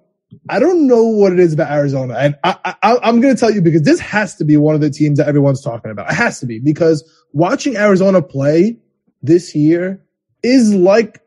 I 0.49 0.59
don't 0.59 0.87
know 0.87 1.03
what 1.05 1.33
it 1.33 1.41
is 1.41 1.53
about 1.53 1.71
Arizona. 1.71 2.15
And 2.15 2.37
I, 2.45 2.57
I, 2.83 2.99
I'm 3.03 3.21
going 3.21 3.35
to 3.35 3.39
tell 3.41 3.51
you 3.51 3.61
because 3.61 3.83
this 3.83 4.01
has 4.01 4.37
to 4.37 4.45
be 4.45 4.57
one 4.57 4.75
of 4.75 4.81
the 4.81 4.91
teams 4.91 5.19
that 5.19 5.29
everyone's 5.29 5.61
talking 5.63 5.91
about. 5.91 6.11
It 6.11 6.15
has 6.15 6.41
to 6.41 6.47
be 6.47 6.59
because 6.59 7.05
watching 7.33 7.77
Arizona 7.77 8.23
play 8.23 8.79
this 9.23 9.55
year 9.55 10.03
is 10.43 10.73
like 10.75 11.21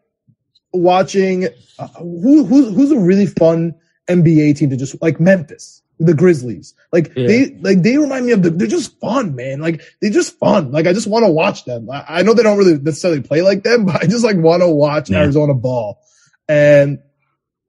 watching 0.73 1.47
uh, 1.79 1.87
who, 1.99 2.45
who's, 2.45 2.73
who's 2.75 2.91
a 2.91 2.99
really 2.99 3.25
fun 3.27 3.75
NBA 4.09 4.57
team 4.57 4.69
to 4.69 4.77
just 4.77 5.01
like 5.01 5.19
Memphis, 5.19 5.81
the 5.99 6.13
Grizzlies. 6.13 6.73
Like 6.91 7.11
Yeah. 7.15 7.27
they, 7.27 7.55
like 7.61 7.81
they 7.81 7.97
remind 7.97 8.25
me 8.25 8.31
of 8.31 8.43
the, 8.43 8.49
they're 8.49 8.67
just 8.67 8.99
fun, 8.99 9.35
man. 9.35 9.59
Like 9.59 9.81
they're 10.01 10.11
just 10.11 10.37
fun. 10.39 10.71
Like 10.71 10.87
I 10.87 10.93
just 10.93 11.07
want 11.07 11.25
to 11.25 11.31
watch 11.31 11.65
them. 11.65 11.89
I, 11.89 12.05
I 12.07 12.21
know 12.23 12.33
they 12.33 12.43
don't 12.43 12.57
really 12.57 12.77
necessarily 12.79 13.21
play 13.21 13.41
like 13.41 13.63
them, 13.63 13.85
but 13.85 14.03
I 14.03 14.07
just 14.07 14.23
like 14.23 14.37
want 14.37 14.61
to 14.61 14.69
watch 14.69 15.09
Yeah. 15.09 15.19
Arizona 15.19 15.53
ball. 15.53 15.99
And 16.47 16.99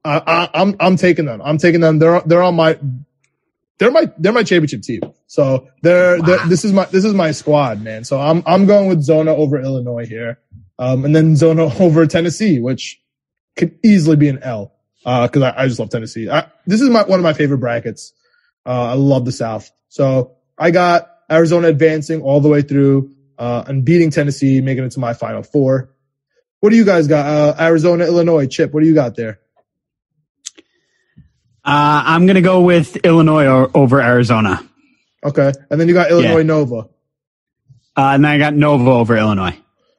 I, 0.04 0.22
I, 0.26 0.60
I'm, 0.62 0.76
I'm 0.80 0.96
taking 0.96 1.24
them. 1.24 1.40
I'm 1.42 1.58
taking 1.58 1.80
them. 1.80 1.98
They're, 1.98 2.20
they're 2.20 2.42
on 2.42 2.54
my, 2.54 2.78
they're 3.78 3.90
my, 3.90 4.10
they're 4.18 4.32
my 4.32 4.42
championship 4.42 4.82
team. 4.82 5.00
So 5.26 5.68
they're, 5.82 6.20
they're 6.22 6.46
this 6.46 6.64
is 6.64 6.72
my, 6.72 6.84
this 6.86 7.04
is 7.04 7.14
my 7.14 7.32
squad, 7.32 7.82
man. 7.82 8.04
So 8.04 8.20
I'm, 8.20 8.42
I'm 8.46 8.66
going 8.66 8.88
with 8.88 9.02
Zona 9.02 9.34
over 9.34 9.60
Illinois 9.60 10.06
here. 10.06 10.38
Um, 10.78 11.04
and 11.04 11.14
then 11.14 11.36
Zona 11.36 11.64
over 11.80 12.06
Tennessee, 12.06 12.60
which 12.60 13.00
could 13.56 13.78
easily 13.82 14.16
be 14.16 14.28
an 14.28 14.42
L. 14.42 14.72
Uh, 15.04 15.28
cause 15.28 15.42
I, 15.42 15.54
I 15.56 15.68
just 15.68 15.78
love 15.78 15.90
Tennessee. 15.90 16.28
I, 16.28 16.50
this 16.66 16.80
is 16.80 16.90
my, 16.90 17.04
one 17.04 17.18
of 17.18 17.22
my 17.22 17.32
favorite 17.32 17.58
brackets. 17.58 18.12
Uh, 18.64 18.90
I 18.90 18.94
love 18.94 19.24
the 19.24 19.32
South. 19.32 19.70
So 19.88 20.36
I 20.58 20.70
got 20.72 21.10
Arizona 21.30 21.68
advancing 21.68 22.22
all 22.22 22.40
the 22.40 22.48
way 22.48 22.62
through, 22.62 23.12
uh, 23.38 23.64
and 23.66 23.84
beating 23.84 24.10
Tennessee, 24.10 24.60
making 24.60 24.84
it 24.84 24.92
to 24.92 25.00
my 25.00 25.12
final 25.14 25.42
four. 25.42 25.90
What 26.60 26.70
do 26.70 26.76
you 26.76 26.84
guys 26.84 27.06
got? 27.06 27.26
Uh, 27.26 27.54
Arizona, 27.62 28.04
Illinois, 28.06 28.46
Chip, 28.46 28.72
what 28.72 28.82
do 28.82 28.88
you 28.88 28.94
got 28.94 29.14
there? 29.16 29.40
Uh, 31.64 32.02
I'm 32.06 32.26
going 32.26 32.36
to 32.36 32.42
go 32.42 32.62
with 32.62 32.96
Illinois 32.98 33.46
or, 33.46 33.70
over 33.76 34.00
Arizona. 34.00 34.60
Okay. 35.24 35.52
And 35.70 35.80
then 35.80 35.88
you 35.88 35.94
got 35.94 36.10
Illinois, 36.10 36.38
Yeah. 36.38 36.42
Nova. 36.44 36.76
Uh, 36.76 36.86
and 37.96 38.24
then 38.24 38.30
I 38.30 38.38
got 38.38 38.54
Nova 38.54 38.90
over 38.90 39.16
Illinois. 39.16 39.56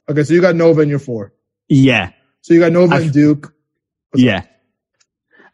Okay. 0.09 0.23
So 0.23 0.33
you 0.33 0.41
got 0.41 0.55
Nova 0.55 0.81
in 0.81 0.89
your 0.89 0.99
four. 0.99 1.33
Yeah. 1.67 2.11
So 2.41 2.53
you 2.53 2.59
got 2.61 2.71
Nova 2.71 2.95
I- 2.95 2.99
and 3.01 3.11
Duke. 3.13 3.53
Yeah. 4.15 4.43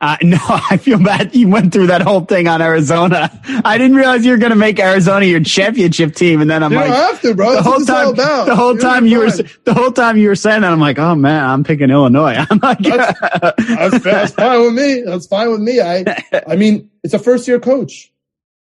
Uh, 0.04 0.18
no, 0.22 0.38
I 0.42 0.76
feel 0.76 1.02
bad 1.02 1.34
you 1.34 1.48
went 1.48 1.72
through 1.72 1.88
that 1.88 2.02
whole 2.02 2.20
thing 2.26 2.50
on 2.50 2.62
Arizona. 2.62 3.32
I 3.64 3.78
didn't 3.78 3.96
realize 3.96 4.26
you 4.26 4.32
were 4.32 4.38
going 4.38 4.50
to 4.50 4.58
make 4.58 4.78
Arizona 4.78 5.26
your 5.26 5.40
championship 5.40 6.14
team. 6.14 6.42
And 6.42 6.52
then 6.52 6.62
I'm 6.62 6.74
You 6.74 6.80
like, 6.80 6.90
have 6.90 7.22
to, 7.22 7.34
bro. 7.34 7.52
the 7.52 7.56
That's 7.56 7.66
whole 7.66 7.74
what 7.76 7.82
it's 7.84 7.90
all 7.90 8.14
time, 8.14 8.48
the 8.48 8.56
whole 8.56 8.74
You're 8.74 8.82
time 8.82 9.06
you 9.08 9.20
were, 9.20 9.32
the 9.32 9.74
whole 9.74 9.92
time 9.94 10.18
you 10.18 10.28
were 10.28 10.36
saying 10.36 10.62
that, 10.64 10.74
I'm 10.74 10.82
like, 10.82 11.00
oh 11.00 11.16
man, 11.16 11.46
I'm 11.46 11.64
picking 11.64 11.90
Illinois. 11.90 12.36
I'm 12.50 12.60
like, 12.62 12.80
That's, 12.80 13.20
that's, 13.58 14.04
that's 14.04 14.34
fine 14.34 14.62
with 14.62 14.74
me. 14.74 15.04
That's 15.06 15.26
fine 15.26 15.52
with 15.52 15.62
me. 15.62 15.80
I, 15.80 16.04
I 16.48 16.58
mean, 16.58 16.92
it's 17.02 17.14
a 17.14 17.20
first 17.20 17.48
year 17.48 17.62
coach. 17.62 18.12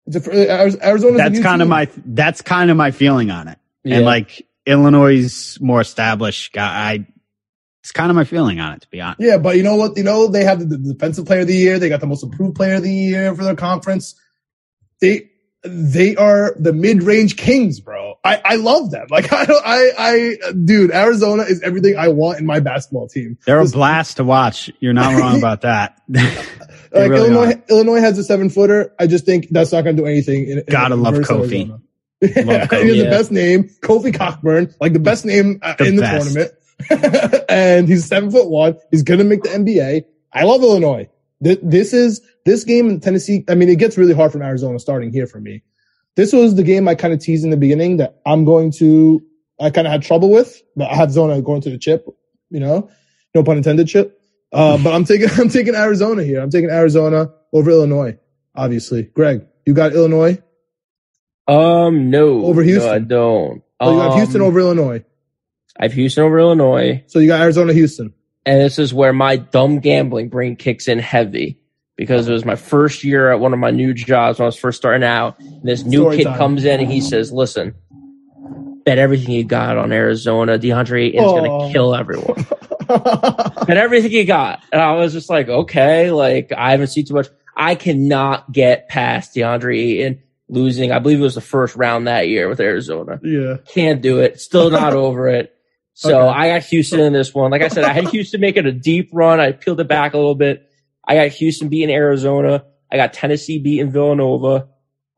It's 0.06 0.14
a, 0.14 0.20
fir- 0.20 0.78
Arizona's 0.80 1.16
that's 1.16 1.40
kind 1.40 1.60
of 1.60 1.66
my, 1.66 1.88
that's 2.06 2.40
kind 2.40 2.70
of 2.70 2.76
my 2.76 2.92
feeling 2.92 3.32
on 3.32 3.48
it. 3.48 3.58
Yeah. 3.82 3.96
And 3.96 4.04
like 4.06 4.46
Illinois 4.64 5.16
is 5.16 5.58
more 5.60 5.80
established 5.80 6.52
guy. 6.52 6.92
I, 6.92 7.06
it's 7.82 7.92
kind 7.92 8.10
of 8.10 8.16
my 8.16 8.24
feeling 8.24 8.60
on 8.60 8.74
it, 8.74 8.82
to 8.82 8.88
be 8.90 9.00
honest. 9.00 9.20
Yeah, 9.20 9.38
but 9.38 9.56
you 9.56 9.62
know 9.62 9.76
what? 9.76 9.96
You 9.96 10.04
know, 10.04 10.28
they 10.28 10.44
have 10.44 10.60
the, 10.60 10.66
the 10.66 10.78
defensive 10.94 11.26
player 11.26 11.40
of 11.40 11.46
the 11.48 11.54
year. 11.56 11.78
They 11.78 11.88
got 11.88 12.00
the 12.00 12.06
most 12.06 12.22
improved 12.22 12.54
player 12.54 12.76
of 12.76 12.82
the 12.82 12.92
year 12.92 13.34
for 13.34 13.42
their 13.44 13.56
conference. 13.56 14.14
They, 15.00 15.30
they 15.64 16.14
are 16.16 16.54
the 16.58 16.72
mid-range 16.72 17.36
kings, 17.36 17.80
bro. 17.80 18.14
I, 18.24 18.40
I 18.44 18.56
love 18.56 18.90
them. 18.92 19.06
Like, 19.10 19.32
I 19.32 19.44
don't, 19.46 19.62
I, 19.66 19.90
I, 19.98 20.52
dude, 20.64 20.92
Arizona 20.92 21.42
is 21.42 21.60
everything 21.62 21.96
I 21.96 22.08
want 22.08 22.38
in 22.38 22.46
my 22.46 22.60
basketball 22.60 23.08
team. 23.08 23.36
They're 23.46 23.60
a 23.60 23.66
blast 23.66 24.18
to 24.18 24.24
watch. 24.24 24.70
You're 24.80 24.92
not 24.92 25.18
wrong 25.20 25.38
about 25.38 25.60
that. 25.62 26.00
Like 26.94 27.08
really 27.08 27.30
Illinois, 27.30 27.54
are. 27.54 27.62
Illinois 27.70 28.00
has 28.00 28.18
a 28.18 28.22
seven 28.24 28.50
footer. 28.50 28.94
I 28.98 29.06
just 29.06 29.24
think 29.24 29.48
that's 29.50 29.72
not 29.72 29.80
going 29.80 29.96
to 29.96 30.02
do 30.02 30.06
anything. 30.06 30.46
In, 30.46 30.58
in- 30.58 30.64
Gotta 30.68 30.94
love 30.94 31.14
Kofi. 31.14 31.30
Arizona. 31.40 31.72
Love 31.72 31.80
he 32.20 32.28
has 32.50 32.68
Kofi. 32.68 32.98
the 32.98 33.04
best 33.08 33.30
name, 33.32 33.64
Kofi 33.80 34.14
Cockburn, 34.14 34.74
like 34.78 34.92
the 34.92 34.98
best 34.98 35.24
name 35.24 35.58
uh, 35.62 35.74
The 35.78 35.84
in 35.86 35.96
the 35.96 36.02
best. 36.02 36.26
tournament. 36.34 36.54
and 37.48 37.88
he's 37.88 38.06
seven 38.06 38.30
foot 38.30 38.48
one. 38.48 38.76
He's 38.90 39.02
gonna 39.02 39.24
make 39.24 39.42
the 39.42 39.50
NBA. 39.50 40.04
I 40.32 40.44
love 40.44 40.62
Illinois. 40.62 41.08
This, 41.42 41.92
is 41.92 42.20
this 42.44 42.62
game 42.62 42.88
in 42.88 43.00
Tennessee. 43.00 43.44
I 43.48 43.56
mean, 43.56 43.68
it 43.68 43.78
gets 43.78 43.98
really 43.98 44.14
hard 44.14 44.30
from 44.30 44.42
Arizona 44.42 44.78
starting 44.78 45.10
here 45.10 45.26
for 45.26 45.40
me. 45.40 45.62
This 46.14 46.32
was 46.32 46.54
the 46.54 46.62
game 46.62 46.86
I 46.86 46.94
kind 46.94 47.12
of 47.12 47.20
teased 47.20 47.44
in 47.44 47.50
the 47.50 47.56
beginning 47.56 47.96
that 47.96 48.20
I'm 48.24 48.44
going 48.44 48.70
to. 48.72 49.20
I 49.60 49.70
kind 49.70 49.86
of 49.86 49.92
had 49.92 50.02
trouble 50.02 50.30
with, 50.30 50.62
but 50.76 50.88
I 50.90 50.94
had 50.94 51.10
Zona 51.10 51.42
going 51.42 51.60
to 51.62 51.70
the 51.70 51.78
chip. 51.78 52.06
You 52.50 52.60
know, 52.60 52.90
no 53.34 53.42
pun 53.42 53.56
intended, 53.56 53.88
chip. 53.88 54.20
Uh, 54.52 54.78
but 54.78 54.92
I'm 54.92 55.04
taking 55.04 55.28
I'm 55.38 55.48
taking 55.48 55.74
Arizona 55.74 56.22
here. 56.22 56.40
I'm 56.40 56.50
taking 56.50 56.70
Arizona 56.70 57.32
over 57.52 57.70
Illinois. 57.70 58.18
Obviously, 58.54 59.04
Greg, 59.04 59.46
you 59.66 59.74
got 59.74 59.94
Illinois. 59.94 60.40
Um, 61.48 62.10
no. 62.10 62.44
Over 62.44 62.62
Houston? 62.62 62.88
No, 62.88 62.94
I 62.94 62.98
don't. 63.00 63.62
Oh, 63.80 63.92
you 63.92 63.98
got 63.98 64.16
Houston 64.16 64.42
Um, 64.42 64.46
over 64.46 64.60
Illinois. 64.60 65.04
I 65.78 65.84
have 65.84 65.92
Houston 65.92 66.24
over 66.24 66.38
Illinois. 66.38 67.02
So 67.06 67.18
you 67.18 67.28
got 67.28 67.40
Arizona, 67.40 67.72
Houston. 67.72 68.12
And 68.44 68.60
this 68.60 68.78
is 68.78 68.92
where 68.92 69.12
my 69.12 69.36
dumb 69.36 69.80
gambling 69.80 70.28
brain 70.28 70.56
kicks 70.56 70.88
in 70.88 70.98
heavy 70.98 71.58
because 71.96 72.28
it 72.28 72.32
was 72.32 72.44
my 72.44 72.56
first 72.56 73.04
year 73.04 73.30
at 73.30 73.40
one 73.40 73.52
of 73.52 73.58
my 73.58 73.70
new 73.70 73.94
jobs 73.94 74.38
when 74.38 74.44
I 74.44 74.46
was 74.46 74.56
first 74.56 74.78
starting 74.78 75.04
out. 75.04 75.38
And 75.38 75.62
this 75.62 75.84
new 75.84 76.00
Story 76.00 76.16
kid 76.18 76.24
time. 76.24 76.38
comes 76.38 76.64
in 76.64 76.80
and 76.80 76.90
he 76.90 77.00
says, 77.00 77.30
listen, 77.30 77.74
bet 78.84 78.98
everything 78.98 79.32
you 79.32 79.44
got 79.44 79.78
on 79.78 79.92
Arizona. 79.92 80.58
DeAndre 80.58 81.08
Ayton's 81.08 81.32
going 81.32 81.66
to 81.68 81.72
kill 81.72 81.94
everyone. 81.94 82.46
bet 83.66 83.76
everything 83.76 84.12
you 84.12 84.24
got. 84.24 84.62
And 84.72 84.82
I 84.82 84.92
was 84.92 85.12
just 85.12 85.30
like, 85.30 85.48
okay, 85.48 86.10
like 86.10 86.52
I 86.52 86.72
haven't 86.72 86.88
seen 86.88 87.06
too 87.06 87.14
much. 87.14 87.28
I 87.56 87.74
cannot 87.74 88.50
get 88.50 88.88
past 88.88 89.34
DeAndre 89.34 89.76
Ayton 89.78 90.22
losing. 90.48 90.90
I 90.90 90.98
believe 90.98 91.20
it 91.20 91.22
was 91.22 91.34
the 91.34 91.40
first 91.40 91.76
round 91.76 92.06
that 92.06 92.28
year 92.28 92.48
with 92.48 92.60
Arizona. 92.60 93.20
yeah. 93.22 93.58
Can't 93.68 94.02
do 94.02 94.18
it. 94.20 94.40
Still 94.40 94.70
not 94.70 94.92
over 94.94 95.28
it. 95.28 95.54
So 95.94 96.18
Okay. 96.28 96.38
I 96.38 96.48
got 96.58 96.66
Houston 96.68 97.00
in 97.00 97.12
this 97.12 97.34
one. 97.34 97.50
Like 97.50 97.62
I 97.62 97.68
said, 97.68 97.84
I 97.84 97.92
had 97.92 98.08
Houston 98.08 98.40
making 98.40 98.66
a 98.66 98.72
deep 98.72 99.10
run. 99.12 99.40
I 99.40 99.52
peeled 99.52 99.80
it 99.80 99.88
back 99.88 100.14
a 100.14 100.16
little 100.16 100.34
bit. 100.34 100.68
I 101.04 101.14
got 101.14 101.28
Houston 101.36 101.68
beating 101.68 101.94
Arizona. 101.94 102.64
I 102.90 102.96
got 102.96 103.12
Tennessee 103.12 103.58
beating 103.58 103.90
Villanova. 103.90 104.68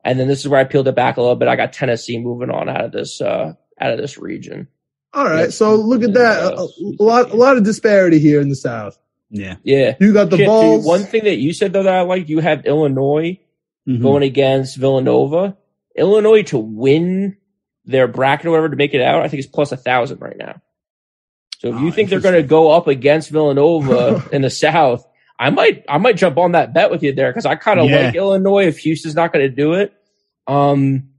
And 0.03 0.19
then 0.19 0.27
this 0.27 0.39
is 0.41 0.47
where 0.47 0.59
I 0.59 0.63
peeled 0.65 0.87
it 0.87 0.95
back 0.95 1.17
a 1.17 1.21
little 1.21 1.35
bit. 1.35 1.47
I 1.47 1.55
got 1.55 1.73
Tennessee 1.73 2.19
moving 2.19 2.49
on 2.49 2.69
out 2.69 2.83
of 2.85 2.91
this, 2.91 3.21
uh, 3.21 3.53
out 3.79 3.91
of 3.91 3.97
this 3.97 4.17
region. 4.17 4.67
All 5.13 5.25
right. 5.25 5.43
Yeah. 5.45 5.49
So 5.49 5.75
look 5.75 6.03
at 6.03 6.13
that. 6.13 6.43
A, 6.43 6.57
a- 6.57 6.67
a 6.99 7.03
lot, 7.03 7.31
a 7.31 7.35
lot 7.35 7.57
of 7.57 7.63
disparity 7.63 8.19
here 8.19 8.41
in 8.41 8.49
the 8.49 8.55
South. 8.55 8.99
Yeah. 9.29 9.55
Yeah. 9.63 9.95
You 9.99 10.13
got 10.13 10.29
the 10.29 10.37
Chip, 10.37 10.45
balls. 10.47 10.81
dude, 10.83 10.87
one 10.87 11.03
thing 11.03 11.23
that 11.23 11.37
you 11.37 11.53
said 11.53 11.73
though 11.73 11.83
that 11.83 11.93
I 11.93 12.01
like, 12.01 12.29
you 12.29 12.39
have 12.39 12.65
Illinois 12.65 13.39
Mhm. 13.87 14.01
going 14.01 14.23
against 14.23 14.77
Villanova. 14.77 15.57
Illinois 15.95 16.43
to 16.43 16.57
win 16.57 17.37
their 17.85 18.07
bracket 18.07 18.47
or 18.47 18.51
whatever 18.51 18.69
to 18.69 18.75
make 18.75 18.93
it 18.93 19.01
out, 19.01 19.21
I 19.21 19.27
think 19.29 19.39
it's 19.43 19.51
plus 19.51 19.71
a 19.71 19.77
thousand 19.77 20.19
right 20.21 20.37
now. 20.37 20.61
So 21.65 21.73
if 21.73 21.81
you 21.81 21.87
Oh, 21.87 21.91
think 21.91 22.09
they're 22.11 22.19
going 22.19 22.35
to 22.35 22.43
go 22.43 22.69
up 22.69 22.87
against 22.87 23.31
Villanova 23.31 24.23
in 24.31 24.43
the 24.43 24.51
South, 24.51 25.03
I 25.39 25.49
might, 25.49 25.83
I 25.89 25.97
might 25.97 26.15
jump 26.15 26.37
on 26.37 26.51
that 26.51 26.75
bet 26.75 26.91
with 26.91 27.01
you 27.01 27.11
there 27.11 27.31
because 27.31 27.47
I 27.47 27.55
kind 27.55 27.79
of 27.79 27.89
Yeah. 27.89 28.05
like 28.05 28.15
Illinois 28.15 28.67
if 28.67 28.77
Houston's 28.79 29.15
not 29.15 29.33
going 29.33 29.49
to 29.49 29.55
do 29.55 29.73
it. 29.73 29.91
Um, 30.45 31.09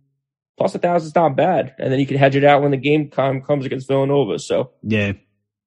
plus 0.57 0.73
a 0.77 0.79
thousand 0.79 1.09
is 1.09 1.15
not 1.17 1.35
bad, 1.37 1.75
and 1.81 1.93
then 1.93 1.99
you 1.99 2.07
can 2.07 2.17
hedge 2.17 2.37
it 2.37 2.45
out 2.45 2.63
when 2.63 2.71
the 2.71 2.77
game 2.77 3.11
time 3.11 3.43
comes 3.43 3.67
against 3.67 3.89
Villanova. 3.89 4.39
So 4.39 4.71
Yeah. 4.85 5.15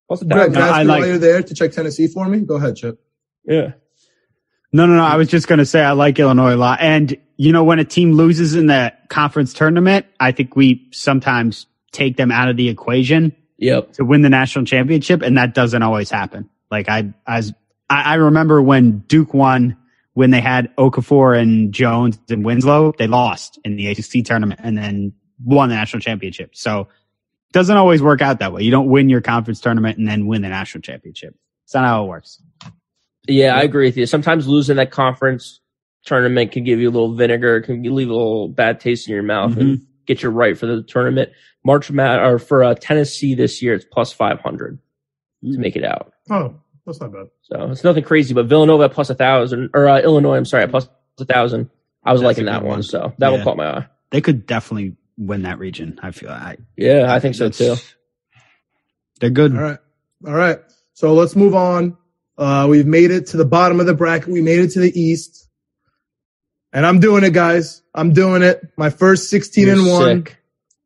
plus 0.08 0.22
a 0.22 0.26
Greg, 0.26 0.54
thousand, 0.54 0.54
can 0.54 0.62
I 0.62 0.68
ask 0.68 0.76
I 0.76 0.82
you 0.84 0.88
like- 0.88 1.00
while 1.02 1.08
you're 1.10 1.18
there 1.18 1.44
to 1.44 1.54
check 1.54 1.72
Tennessee 1.74 2.08
for 2.08 2.26
me? 2.30 2.40
Go 2.40 2.56
ahead, 2.56 2.78
Chip. 2.78 3.00
yeah. 3.46 3.72
No, 4.72 4.86
no, 4.86 4.96
no. 4.96 5.04
I 5.04 5.18
was 5.18 5.28
just 5.28 5.48
going 5.50 5.60
to 5.60 5.66
say 5.66 5.82
I 5.82 5.92
like 5.92 6.20
Illinois 6.20 6.54
a 6.54 6.56
lot. 6.56 6.80
And, 6.80 7.18
you 7.36 7.52
know, 7.52 7.66
when 7.66 7.80
a 7.80 7.84
team 7.84 8.14
loses 8.14 8.56
in 8.56 8.68
the 8.68 8.94
conference 9.10 9.52
tournament, 9.52 10.06
I 10.22 10.32
think 10.32 10.56
we 10.56 10.88
sometimes 10.92 11.66
take 11.92 12.16
them 12.18 12.32
out 12.32 12.48
of 12.50 12.56
the 12.56 12.70
equation 12.70 13.36
Yep. 13.60 13.94
to 13.94 14.06
win 14.06 14.22
the 14.22 14.30
national 14.30 14.66
championship. 14.66 15.22
And 15.22 15.38
that 15.38 15.54
doesn't 15.54 15.82
always 15.82 16.10
happen. 16.10 16.50
Like 16.72 16.90
I, 16.90 17.14
as 17.28 17.54
I, 17.90 18.04
I 18.04 18.14
remember 18.16 18.62
when 18.62 19.00
Duke 19.00 19.34
won, 19.34 19.78
when 20.14 20.32
they 20.32 20.42
had 20.42 20.76
Okafor 20.78 21.40
and 21.40 21.74
Jones 21.74 22.20
and 22.30 22.44
Winslow, 22.44 22.94
they 22.98 23.08
lost 23.08 23.60
in 23.64 23.76
the 23.76 23.88
ACC 23.88 24.26
tournament 24.26 24.60
and 24.64 24.78
then 24.78 25.14
won 25.44 25.70
the 25.70 25.76
national 25.76 26.02
championship. 26.02 26.56
So 26.56 26.82
it 26.82 27.54
doesn't 27.54 27.76
always 27.76 28.02
work 28.02 28.22
out 28.22 28.40
that 28.40 28.54
way. 28.54 28.64
You 28.64 28.72
don't 28.72 28.90
win 28.90 29.10
your 29.10 29.22
conference 29.22 29.60
tournament 29.60 29.98
and 29.98 30.08
then 30.08 30.28
win 30.28 30.42
the 30.42 30.50
national 30.50 30.82
championship. 30.82 31.36
It's 31.66 31.74
not 31.74 31.86
how 31.86 32.04
it 32.04 32.08
works. 32.08 32.42
Yeah, 33.28 33.56
I 33.56 33.62
agree 33.62 33.88
with 33.88 33.98
you. 33.98 34.06
Sometimes 34.06 34.48
losing 34.48 34.78
that 34.78 34.92
conference 34.92 35.60
tournament 36.06 36.52
can 36.52 36.64
give 36.64 36.80
you 36.80 36.90
a 36.90 36.92
little 36.92 37.16
vinegar, 37.16 37.62
can 37.62 37.84
leave 37.84 38.10
a 38.10 38.14
little 38.14 38.48
bad 38.48 38.80
taste 38.80 39.08
in 39.08 39.14
your 39.14 39.24
mouth 39.24 39.58
and 39.58 39.78
mm-hmm. 39.78 39.84
Get 40.10 40.24
you 40.24 40.30
right 40.30 40.58
for 40.58 40.66
the 40.66 40.84
tournament. 40.84 41.30
March 41.64 41.90
Mad 41.92 42.20
or 42.20 42.40
for 42.40 42.64
uh, 42.64 42.74
Tennessee 42.74 43.36
this 43.36 43.62
year, 43.62 43.74
it's 43.76 43.86
plus 43.86 44.12
500 44.12 44.80
to 45.44 45.58
make 45.58 45.76
it 45.76 45.84
out. 45.86 46.12
Oh, 46.30 46.56
that's 46.86 47.00
not 47.00 47.14
bad. 47.14 47.28
So 47.44 47.70
it's 47.72 47.84
nothing 47.84 48.04
crazy, 48.04 48.34
but 48.34 48.48
Villanova 48.48 48.84
at 48.86 48.92
plus 48.94 49.10
a 49.10 49.16
thousand 49.16 49.70
or 49.74 49.88
uh, 49.88 50.00
Illinois, 50.02 50.36
I'm 50.38 50.46
sorry, 50.46 50.64
at 50.64 50.72
plus 50.72 50.90
a 51.20 51.26
thousand. 51.26 51.70
I 52.04 52.12
was 52.12 52.22
That's 52.22 52.26
liking 52.28 52.46
that 52.46 52.62
one. 52.64 52.72
one. 52.72 52.84
So 52.84 53.14
that 53.20 53.30
one 53.30 53.40
Yeah. 53.40 53.44
caught 53.44 53.58
my 53.58 53.78
eye. 53.78 53.88
they 54.12 54.22
could 54.22 54.48
definitely 54.48 54.96
win 55.18 55.44
that 55.44 55.60
region. 55.60 56.00
I 56.02 56.12
feel 56.12 56.30
I 56.32 56.58
Yeah, 56.78 57.14
I 57.14 57.20
think 57.20 57.36
so 57.36 57.50
too. 57.50 57.76
They're 59.20 59.30
good. 59.30 59.54
All 59.56 59.62
right. 59.62 59.78
All 60.26 60.34
right. 60.34 60.60
So 60.94 61.14
let's 61.14 61.36
move 61.36 61.56
on. 61.56 61.98
Uh, 62.38 62.68
we've 62.70 62.86
made 62.88 63.12
it 63.12 63.28
to 63.28 63.38
the 63.38 63.46
bottom 63.46 63.80
of 63.82 63.86
the 63.86 63.94
bracket. 63.94 64.30
We 64.30 64.42
made 64.42 64.60
it 64.60 64.72
to 64.72 64.80
the 64.80 64.98
East. 65.00 65.49
And 66.72 66.86
I'm 66.86 67.00
doing 67.00 67.24
it, 67.24 67.34
guys. 67.34 67.82
I'm 67.96 68.14
doing 68.14 68.42
it. 68.44 68.62
My 68.78 68.90
first 68.90 69.30
16 69.30 69.66
You're 69.68 69.76
and 69.76 69.88
one. 69.88 70.26
sick. 70.26 70.38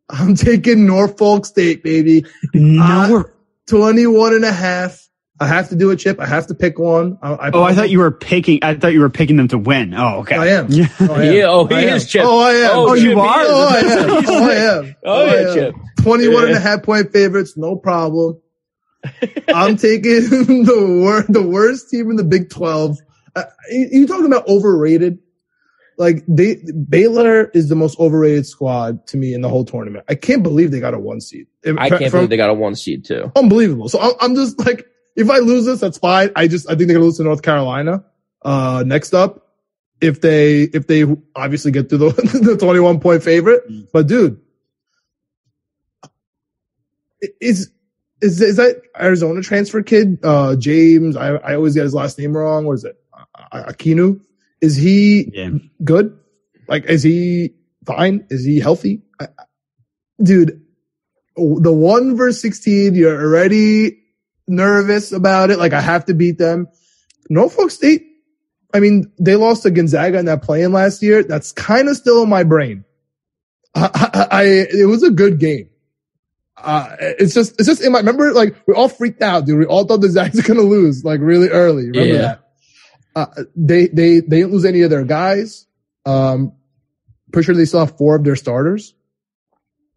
I'm 0.10 0.36
taking 0.36 0.86
Norfolk 0.86 1.46
State, 1.46 1.84
baby. 1.84 2.26
No, 2.54 3.20
Uh, 3.20 3.24
21 3.68 4.34
and 4.36 4.46
a 4.46 4.52
half. 4.52 5.00
I 5.40 5.48
have 5.48 5.70
to 5.70 5.76
do 5.76 5.90
a 5.92 5.96
chip. 5.96 6.20
I 6.22 6.26
have 6.26 6.48
to 6.48 6.54
pick 6.54 6.78
one. 6.80 7.18
I, 7.22 7.34
I 7.34 7.50
oh, 7.52 7.64
I 7.64 7.74
thought 7.74 7.90
you 7.90 8.00
were 8.00 8.12
picking. 8.12 8.60
I 8.62 8.76
thought 8.76 8.94
you 8.94 9.02
were 9.02 9.10
picking 9.10 9.36
them 9.36 9.48
to 9.50 9.58
win. 9.58 9.94
Oh, 9.94 10.20
okay. 10.20 10.36
I 10.38 10.48
am. 10.50 10.68
Yeah. 10.70 10.88
Oh, 11.02 11.14
I 11.14 11.24
am. 11.26 11.34
Yeah, 11.34 11.46
oh, 11.48 11.66
he 11.66 11.76
I 11.76 11.82
am. 11.82 12.00
Chip. 12.00 12.22
Oh, 12.24 12.40
I 12.40 12.52
am. 12.54 12.70
Oh, 12.72 12.90
Oh, 12.90 12.94
you 12.94 13.10
Chip, 13.10 13.18
are? 13.18 13.42
Oh, 13.42 13.68
I 13.68 13.80
am. 13.80 14.24
Oh, 14.28 14.46
I 14.46 14.54
sick. 14.54 14.58
am. 14.90 14.96
Oh, 15.04 15.26
I 15.26 15.26
yeah, 15.42 15.48
am. 15.50 15.54
Chip. 15.56 15.76
21 16.04 16.44
and 16.46 16.54
a 16.54 16.60
half 16.60 16.84
point 16.84 17.12
favorites. 17.12 17.58
No 17.58 17.76
problem. 17.76 18.40
I'm 19.54 19.76
taking 19.76 20.30
the 20.64 21.00
wor- 21.02 21.26
the 21.28 21.42
worst 21.46 21.90
team 21.90 22.10
in 22.12 22.16
the 22.16 22.24
Big 22.24 22.50
12. 22.50 23.00
Uh, 23.36 23.44
you, 23.72 23.88
you 23.92 24.08
talking 24.08 24.28
about 24.28 24.48
overrated? 24.48 25.18
Like 25.98 26.24
they, 26.28 26.58
Baylor 26.90 27.46
is 27.54 27.70
the 27.70 27.76
most 27.76 28.00
overrated 28.00 28.46
squad 28.48 29.06
to 29.08 29.18
me 29.18 29.34
in 29.34 29.42
the 29.42 29.50
whole 29.50 29.66
tournament. 29.66 30.06
I 30.10 30.16
can't 30.16 30.44
believe 30.44 30.72
they 30.72 30.80
got 30.80 30.94
a 30.94 31.00
one 31.00 31.22
seed. 31.22 31.48
I 31.66 31.90
can't 31.90 32.12
believe 32.12 32.30
they 32.30 32.38
got 32.38 32.50
a 32.50 32.54
one 32.54 32.76
seed 32.76 33.06
too. 33.06 33.32
unbelievable. 33.36 33.90
So 33.90 34.00
I'm, 34.00 34.14
I'm 34.22 34.36
just 34.36 34.60
like, 34.60 34.86
if 35.16 35.30
I 35.30 35.38
lose 35.40 35.66
this, 35.66 35.80
that's 35.80 35.98
fine. 35.98 36.32
I 36.36 36.48
just, 36.48 36.68
I 36.68 36.76
think 36.76 36.88
they're 36.88 36.96
gonna 36.96 37.06
lose 37.06 37.18
to 37.18 37.24
North 37.24 37.42
Carolina. 37.44 38.04
Uh, 38.42 38.84
next 38.86 39.14
up, 39.14 39.48
if 40.02 40.20
they, 40.22 40.64
if 40.64 40.88
they 40.88 41.06
obviously 41.36 41.72
get 41.72 41.90
to 41.90 41.98
the, 41.98 42.10
the 42.44 42.58
21 42.58 43.00
point 43.00 43.24
favorite, 43.24 43.64
but 43.94 44.08
dude, 44.08 44.42
is, 47.40 47.72
is, 48.22 48.42
is 48.42 48.58
that 48.58 48.82
Arizona 49.00 49.42
transfer 49.42 49.82
kid, 49.82 50.20
uh, 50.24 50.56
James? 50.56 51.16
I, 51.16 51.36
I 51.36 51.56
always 51.56 51.76
get 51.76 51.84
his 51.84 51.94
last 51.94 52.18
name 52.20 52.36
wrong. 52.36 52.66
What 52.66 52.74
is 52.74 52.84
it? 52.84 52.98
A- 53.52 53.74
Akinu? 53.74 54.20
Is 54.64 54.78
he 54.78 55.30
Yeah. 55.34 55.50
good? 55.84 56.18
Like, 56.70 56.86
is 56.86 57.04
he 57.04 57.54
fine? 57.86 58.26
Is 58.30 58.46
he 58.46 58.60
healthy? 58.62 59.02
I, 59.20 59.28
dude, 60.22 60.62
the 61.36 61.74
one 61.74 62.16
verse 62.16 62.42
16, 62.42 62.96
you're 62.96 63.22
already 63.22 64.00
nervous 64.48 65.12
about 65.12 65.50
it. 65.52 65.60
Like, 65.60 65.74
I 65.74 65.82
have 65.82 66.06
to 66.06 66.14
beat 66.14 66.38
them. 66.38 66.68
Norfolk 67.30 67.72
State, 67.72 68.06
I 68.74 68.80
mean, 68.80 69.12
they 69.20 69.36
lost 69.36 69.64
to 69.64 69.72
Gonzaga 69.72 70.18
in 70.18 70.26
that 70.28 70.44
play-in 70.44 70.72
last 70.72 71.04
year. 71.04 71.24
That's 71.24 71.52
kind 71.52 71.90
of 71.90 71.98
still 71.98 72.24
in 72.24 72.30
my 72.30 72.44
brain. 72.44 72.86
I, 73.76 73.90
I, 74.14 74.28
I, 74.32 74.44
it 74.46 74.88
was 74.88 75.04
a 75.04 75.12
good 75.12 75.40
game. 75.40 75.70
Uh, 76.56 76.96
it's 77.00 77.34
just, 77.34 77.54
it's 77.60 77.68
just 77.68 77.82
in 77.82 77.92
my, 77.92 78.00
remember, 78.00 78.32
like, 78.32 78.56
we 78.68 78.74
all 78.74 78.88
freaked 78.88 79.22
out, 79.22 79.46
dude. 79.46 79.60
We 79.60 79.66
all 79.66 79.84
thought 79.84 80.00
the 80.00 80.10
Zags 80.10 80.38
were 80.38 80.44
going 80.44 80.60
to 80.60 80.66
lose, 80.66 81.04
like, 81.04 81.20
really 81.20 81.50
early. 81.50 81.88
Remember 81.88 82.14
Yeah. 82.14 82.22
that? 82.22 82.43
Uh, 83.16 83.26
they, 83.56 83.88
they, 83.88 84.20
they 84.20 84.38
didn't 84.38 84.52
lose 84.52 84.66
any 84.66 84.82
of 84.82 84.90
their 84.90 85.04
guys. 85.04 85.68
Um, 86.06 86.54
pretty 87.32 87.46
sure 87.46 87.56
they 87.56 87.66
still 87.66 87.82
have 87.82 87.98
four 87.98 88.16
of 88.16 88.24
their 88.24 88.36
starters. 88.36 88.96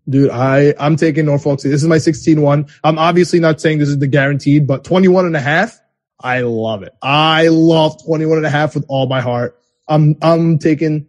Dude, 0.09 0.30
I, 0.30 0.74
I'm 0.78 0.97
taking 0.97 1.26
Norfolk 1.26 1.60
State. 1.60 1.70
This 1.70 1.82
is 1.82 1.88
my 1.88 1.97
16-1. 1.97 2.70
I'm 2.84 2.98
obviously 2.98 3.40
not 3.40 3.60
saying 3.60 3.78
this 3.78 3.88
is 3.88 3.98
the 3.98 4.06
guaranteed, 4.06 4.66
but 4.66 4.84
21 4.84 5.26
and 5.26 5.36
a 5.36 5.40
half. 5.40 5.80
I 6.20 6.40
love 6.40 6.82
it. 6.82 6.94
I 7.02 7.48
love 7.48 8.02
21 8.05 8.38
and 8.38 8.47
a 8.47 8.51
half 8.51 8.74
with 8.74 8.86
all 8.88 9.06
my 9.06 9.20
heart. 9.20 9.59
I'm, 9.88 10.16
I'm 10.22 10.59
taking 10.59 11.09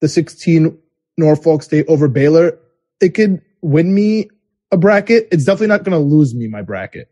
the 0.00 0.08
16 0.08 0.78
Norfolk 1.16 1.62
State 1.62 1.86
over 1.88 2.08
Baylor. 2.08 2.58
It 3.00 3.10
could 3.10 3.42
win 3.60 3.94
me 3.94 4.30
a 4.70 4.76
bracket. 4.76 5.28
It's 5.30 5.44
definitely 5.44 5.68
not 5.68 5.84
going 5.84 5.92
to 5.92 5.98
lose 5.98 6.34
me 6.34 6.48
my 6.48 6.62
bracket. 6.62 7.08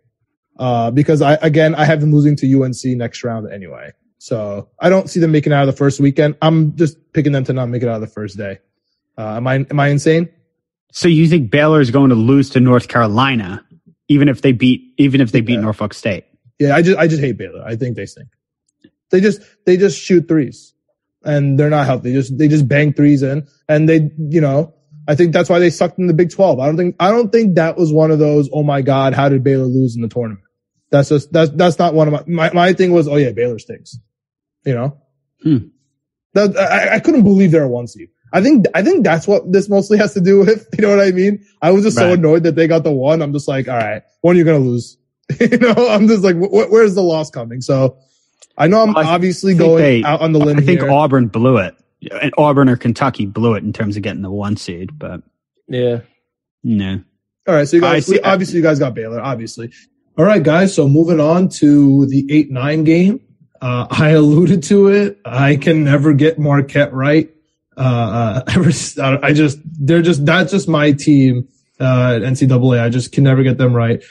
Uh, 0.58 0.90
because 0.90 1.22
I, 1.22 1.34
again, 1.34 1.74
I 1.74 1.84
have 1.84 2.00
them 2.00 2.12
losing 2.12 2.36
to 2.36 2.62
UNC 2.62 2.84
next 2.84 3.22
round 3.24 3.50
anyway. 3.50 3.92
So 4.22 4.68
I 4.78 4.90
don't 4.90 5.08
see 5.08 5.18
them 5.18 5.32
making 5.32 5.52
it 5.52 5.56
out 5.56 5.66
of 5.66 5.74
the 5.74 5.78
first 5.78 5.98
weekend. 5.98 6.36
I'm 6.42 6.76
just 6.76 6.98
picking 7.14 7.32
them 7.32 7.42
to 7.44 7.54
not 7.54 7.70
make 7.70 7.82
it 7.82 7.88
out 7.88 7.94
of 7.94 8.02
the 8.02 8.06
first 8.06 8.36
day. 8.36 8.58
Uh, 9.16 9.36
am 9.36 9.46
I, 9.46 9.54
am 9.54 9.80
I 9.80 9.88
insane? 9.88 10.28
So 10.92 11.08
you 11.08 11.26
think 11.26 11.50
Baylor 11.50 11.80
is 11.80 11.90
going 11.90 12.10
to 12.10 12.14
lose 12.14 12.50
to 12.50 12.60
North 12.60 12.86
Carolina, 12.88 13.64
even 14.08 14.28
if 14.28 14.42
they 14.42 14.52
beat, 14.52 14.92
even 14.98 15.22
if 15.22 15.32
they 15.32 15.40
beat 15.40 15.54
Yeah. 15.54 15.60
Norfolk 15.60 15.94
State? 15.94 16.24
Yeah, 16.58 16.76
I 16.76 16.82
just 16.82 16.98
I 16.98 17.06
just 17.06 17.22
hate 17.22 17.38
Baylor. 17.38 17.64
I 17.64 17.76
think 17.76 17.96
they 17.96 18.04
stink. 18.04 18.28
They 19.10 19.22
just 19.22 19.40
they 19.64 19.78
just 19.78 19.98
shoot 19.98 20.28
threes, 20.28 20.74
and 21.24 21.58
they're 21.58 21.70
not 21.70 21.86
healthy. 21.86 22.10
They 22.10 22.16
just 22.16 22.36
they 22.36 22.48
just 22.48 22.68
bang 22.68 22.92
threes 22.92 23.22
in, 23.22 23.48
and 23.70 23.88
they 23.88 24.10
you 24.18 24.42
know 24.42 24.74
I 25.08 25.14
think 25.14 25.32
that's 25.32 25.48
why 25.48 25.58
they 25.58 25.70
sucked 25.70 25.98
in 25.98 26.06
the 26.06 26.12
Big 26.12 26.30
Twelve. 26.30 26.60
I 26.60 26.66
don't 26.66 26.76
think 26.76 26.96
I 27.00 27.10
don't 27.10 27.32
think 27.32 27.54
that 27.54 27.78
was 27.78 27.90
one 27.92 28.10
of 28.10 28.18
those. 28.18 28.50
Oh 28.52 28.62
my 28.62 28.82
God, 28.82 29.14
how 29.14 29.30
did 29.30 29.42
Baylor 29.42 29.64
lose 29.64 29.96
in 29.96 30.02
the 30.02 30.08
tournament? 30.08 30.44
That's 30.90 31.08
just 31.08 31.32
that's 31.32 31.50
that's 31.52 31.78
not 31.78 31.94
one 31.94 32.12
of 32.12 32.26
my 32.26 32.48
my, 32.48 32.52
my 32.52 32.72
thing 32.74 32.92
was. 32.92 33.08
Oh 33.08 33.16
yeah, 33.16 33.30
Baylor 33.32 33.58
stinks. 33.58 33.98
You 34.64 34.74
know, 34.74 34.98
Hmm. 35.42 35.56
that 36.34 36.56
I, 36.56 36.96
I 36.96 37.00
couldn't 37.00 37.22
believe 37.24 37.50
they're 37.52 37.64
a 37.64 37.68
one 37.68 37.86
seed. 37.86 38.08
I 38.32 38.40
think 38.42 38.66
I 38.74 38.82
think 38.82 39.04
that's 39.04 39.26
what 39.26 39.50
this 39.52 39.68
mostly 39.68 39.98
has 39.98 40.14
to 40.14 40.20
do 40.20 40.40
with. 40.40 40.68
You 40.78 40.82
know 40.82 40.96
what 40.96 41.04
I 41.06 41.10
mean? 41.10 41.44
I 41.62 41.70
was 41.72 41.84
just 41.84 41.96
so 41.96 42.12
annoyed 42.12 42.44
that 42.44 42.54
they 42.56 42.66
got 42.68 42.84
the 42.84 42.92
one. 42.92 43.22
I'm 43.22 43.32
just 43.32 43.48
like, 43.48 43.68
all 43.68 43.76
right, 43.76 44.02
one 44.20 44.36
you're 44.36 44.44
gonna 44.44 44.58
lose. 44.58 44.96
you 45.40 45.58
know, 45.58 45.74
I'm 45.88 46.08
just 46.08 46.22
like, 46.22 46.36
wh- 46.36 46.70
where's 46.70 46.94
the 46.94 47.02
loss 47.02 47.30
coming? 47.30 47.60
So 47.60 47.96
I 48.58 48.66
know 48.68 48.82
I'm 48.82 48.92
Well, 48.94 49.06
I 49.06 49.12
obviously 49.14 49.54
going 49.54 49.82
they- 49.82 50.04
out 50.04 50.20
on 50.20 50.32
the 50.32 50.38
limb 50.38 50.58
I 50.58 50.62
think 50.62 50.80
here. 50.80 50.90
Auburn 50.90 51.28
blew 51.28 51.56
it. 51.58 51.74
And 52.20 52.32
Auburn 52.38 52.68
or 52.68 52.76
Kentucky 52.76 53.26
blew 53.26 53.54
it 53.54 53.62
in 53.64 53.72
terms 53.72 53.96
of 53.96 54.02
getting 54.02 54.22
the 54.22 54.30
one 54.30 54.56
seed, 54.56 54.98
but 54.98 55.22
Yeah. 55.68 56.00
no. 56.64 57.02
All 57.46 57.54
right, 57.54 57.66
so 57.68 57.76
you 57.76 57.82
guys, 57.82 58.06
see- 58.06 58.20
obviously, 58.20 58.56
you 58.58 58.62
guys 58.62 58.78
got 58.78 58.94
Baylor, 58.94 59.20
obviously. 59.20 59.70
All 60.18 60.24
right, 60.24 60.42
guys. 60.42 60.74
So 60.74 60.88
moving 60.88 61.20
on 61.20 61.48
to 61.60 62.06
the 62.06 62.26
eight 62.30 62.50
nine 62.50 62.84
game. 62.84 63.20
Uh, 63.60 63.86
I 63.90 64.10
alluded 64.10 64.62
to 64.64 64.88
it. 64.88 65.20
I 65.24 65.56
can 65.56 65.84
never 65.84 66.12
get 66.12 66.38
Marquette 66.38 66.92
right. 66.92 67.30
Uh, 67.76 68.42
uh, 68.46 69.18
I 69.22 69.32
just, 69.32 69.60
they're 69.64 70.02
just, 70.02 70.24
that's 70.26 70.50
just 70.50 70.68
my 70.68 70.92
team, 70.92 71.48
uh, 71.80 72.14
at 72.16 72.22
NCAA. 72.22 72.80
I 72.80 72.88
just 72.88 73.12
can 73.12 73.24
never 73.24 73.42
get 73.42 73.58
them 73.58 73.72
right. 73.72 74.02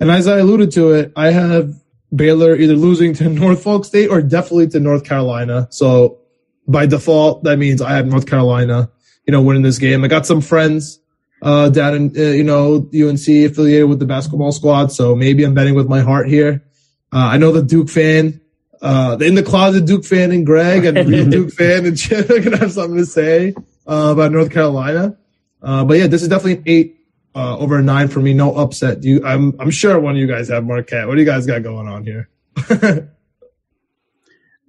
And 0.00 0.10
as 0.10 0.28
I 0.28 0.38
alluded 0.38 0.72
to 0.72 0.92
it, 0.92 1.12
I 1.16 1.30
have 1.30 1.74
Baylor 2.14 2.54
either 2.56 2.74
losing 2.74 3.14
to 3.14 3.28
Norfolk 3.28 3.84
State 3.84 4.08
or 4.08 4.22
definitely 4.22 4.68
to 4.68 4.80
North 4.80 5.04
Carolina. 5.04 5.68
So 5.70 6.20
by 6.66 6.86
default, 6.86 7.44
that 7.44 7.58
means 7.58 7.82
I 7.82 7.92
have 7.92 8.06
North 8.06 8.26
Carolina, 8.26 8.90
you 9.26 9.32
know, 9.32 9.42
winning 9.42 9.62
this 9.62 9.78
game. 9.78 10.04
I 10.04 10.08
got 10.08 10.26
some 10.26 10.40
friends, 10.40 11.00
uh, 11.42 11.68
down 11.68 11.94
in, 11.94 12.12
uh, 12.16 12.30
you 12.30 12.44
know, 12.44 12.88
UNC 12.94 13.28
affiliated 13.28 13.88
with 13.88 13.98
the 13.98 14.06
basketball 14.06 14.52
squad. 14.52 14.92
So 14.92 15.14
maybe 15.14 15.44
I'm 15.44 15.54
betting 15.54 15.74
with 15.74 15.88
my 15.88 16.00
heart 16.00 16.28
here. 16.28 16.64
Uh, 17.12 17.18
I 17.18 17.38
know 17.38 17.52
the 17.52 17.62
Duke 17.62 17.88
fan, 17.88 18.40
uh, 18.80 19.16
the 19.16 19.26
in 19.26 19.34
the 19.34 19.42
closet 19.42 19.86
Duke 19.86 20.04
fan 20.04 20.30
and 20.30 20.46
Greg 20.46 20.84
and 20.84 21.08
real 21.08 21.28
Duke 21.28 21.52
fan 21.52 21.86
and 21.86 21.96
Chip 21.98 22.30
are 22.30 22.38
going 22.40 22.52
to 22.52 22.58
have 22.58 22.72
something 22.72 22.96
to 22.96 23.06
say, 23.06 23.54
uh, 23.86 24.10
about 24.12 24.32
North 24.32 24.50
Carolina. 24.50 25.16
Uh, 25.62 25.84
but 25.84 25.98
yeah, 25.98 26.06
this 26.06 26.22
is 26.22 26.28
definitely 26.28 26.58
an 26.58 26.62
eight, 26.66 27.06
uh, 27.34 27.58
over 27.58 27.78
a 27.78 27.82
nine 27.82 28.08
for 28.08 28.20
me. 28.20 28.34
No 28.34 28.54
upset. 28.54 29.00
Do 29.00 29.08
you, 29.08 29.24
I'm, 29.24 29.54
I'm 29.60 29.70
sure 29.70 29.98
one 29.98 30.14
of 30.14 30.18
you 30.20 30.26
guys 30.26 30.48
have 30.48 30.64
Marquette. 30.64 31.08
What 31.08 31.14
do 31.14 31.20
you 31.20 31.26
guys 31.26 31.46
got 31.46 31.62
going 31.62 31.88
on 31.88 32.04
here? 32.04 32.28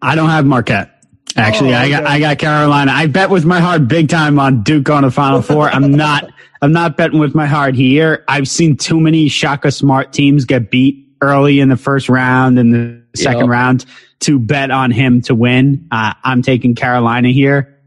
I 0.02 0.16
don't 0.16 0.30
have 0.30 0.46
Marquette. 0.46 0.96
Actually, 1.36 1.74
Oh, 1.76 1.78
I 1.78 1.90
got. 1.90 2.06
I 2.06 2.20
got 2.20 2.40
Carolina. 2.40 2.92
I 2.92 3.06
bet 3.06 3.30
with 3.30 3.46
my 3.46 3.60
heart 3.60 3.88
big 3.88 4.10
time 4.10 4.40
on 4.40 4.64
Duke 4.64 4.90
on 4.90 5.04
the 5.04 5.12
Final 5.12 5.42
Four. 5.44 5.70
I'm 5.70 5.92
not 5.92 6.28
I'm 6.62 6.72
not 6.72 6.98
betting 6.98 7.20
with 7.20 7.36
my 7.36 7.46
heart 7.46 7.76
here. 7.76 8.24
I've 8.28 8.48
seen 8.48 8.76
too 8.76 9.00
many 9.00 9.30
Shaka 9.30 9.72
Smart 9.72 10.12
teams 10.12 10.46
get 10.46 10.72
beat 10.72 11.08
early 11.22 11.60
in 11.60 11.70
the 11.70 11.78
first 11.78 12.10
round 12.10 12.58
and 12.58 12.74
the 12.74 12.99
second 13.16 13.42
Yep. 13.42 13.50
round 13.50 13.86
to 14.22 14.40
bet 14.40 14.72
on 14.72 14.92
him 14.92 15.22
to 15.24 15.36
win. 15.36 15.88
Uh, 15.92 16.14
I'm 16.24 16.42
taking 16.42 16.76
Carolina 16.76 17.30
here, 17.30 17.80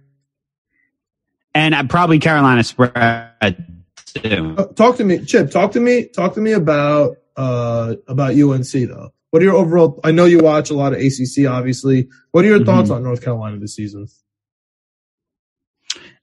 and 1.55 1.75
I 1.75 1.83
probably 1.85 2.19
Carolina 2.19 2.65
spread 2.65 3.67
too. 4.07 4.55
Uh, 4.59 4.67
talk 4.67 4.97
to 4.97 5.05
me, 5.05 5.25
Chip. 5.25 5.51
Talk 5.51 5.73
to 5.73 5.81
me. 5.81 6.07
Talk 6.07 6.35
to 6.35 6.41
me 6.41 6.53
about 6.53 7.17
uh 7.37 7.95
about 8.09 8.35
UNC 8.35 8.71
though. 8.73 9.13
What 9.31 9.41
are 9.41 9.45
your 9.47 9.55
overall? 9.55 9.99
I 10.05 10.11
know 10.11 10.27
you 10.27 10.41
watch 10.41 10.71
a 10.71 10.75
lot 10.75 10.93
of 10.93 10.99
ACC, 11.01 11.47
obviously. 11.49 12.09
What 12.33 12.45
are 12.45 12.49
your 12.49 12.65
thoughts 12.65 12.91
on 12.91 13.03
North 13.03 13.23
Carolina 13.23 13.59
this 13.59 13.75
season? 13.75 14.07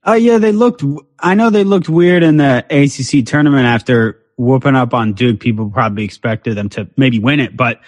Oh 0.04 0.14
yeah, 0.14 0.38
they 0.38 0.52
looked. 0.52 0.82
I 1.18 1.34
know 1.34 1.50
they 1.50 1.64
looked 1.64 1.88
weird 1.88 2.22
in 2.22 2.36
the 2.36 2.64
ACC 2.70 3.26
tournament 3.26 3.66
after 3.66 4.20
whooping 4.36 4.76
up 4.76 4.94
on 4.94 5.12
Duke. 5.12 5.40
People 5.40 5.68
probably 5.70 6.04
expected 6.04 6.56
them 6.56 6.68
to 6.70 6.88
maybe 6.96 7.18
win 7.18 7.40
it, 7.40 7.56
but 7.56 7.80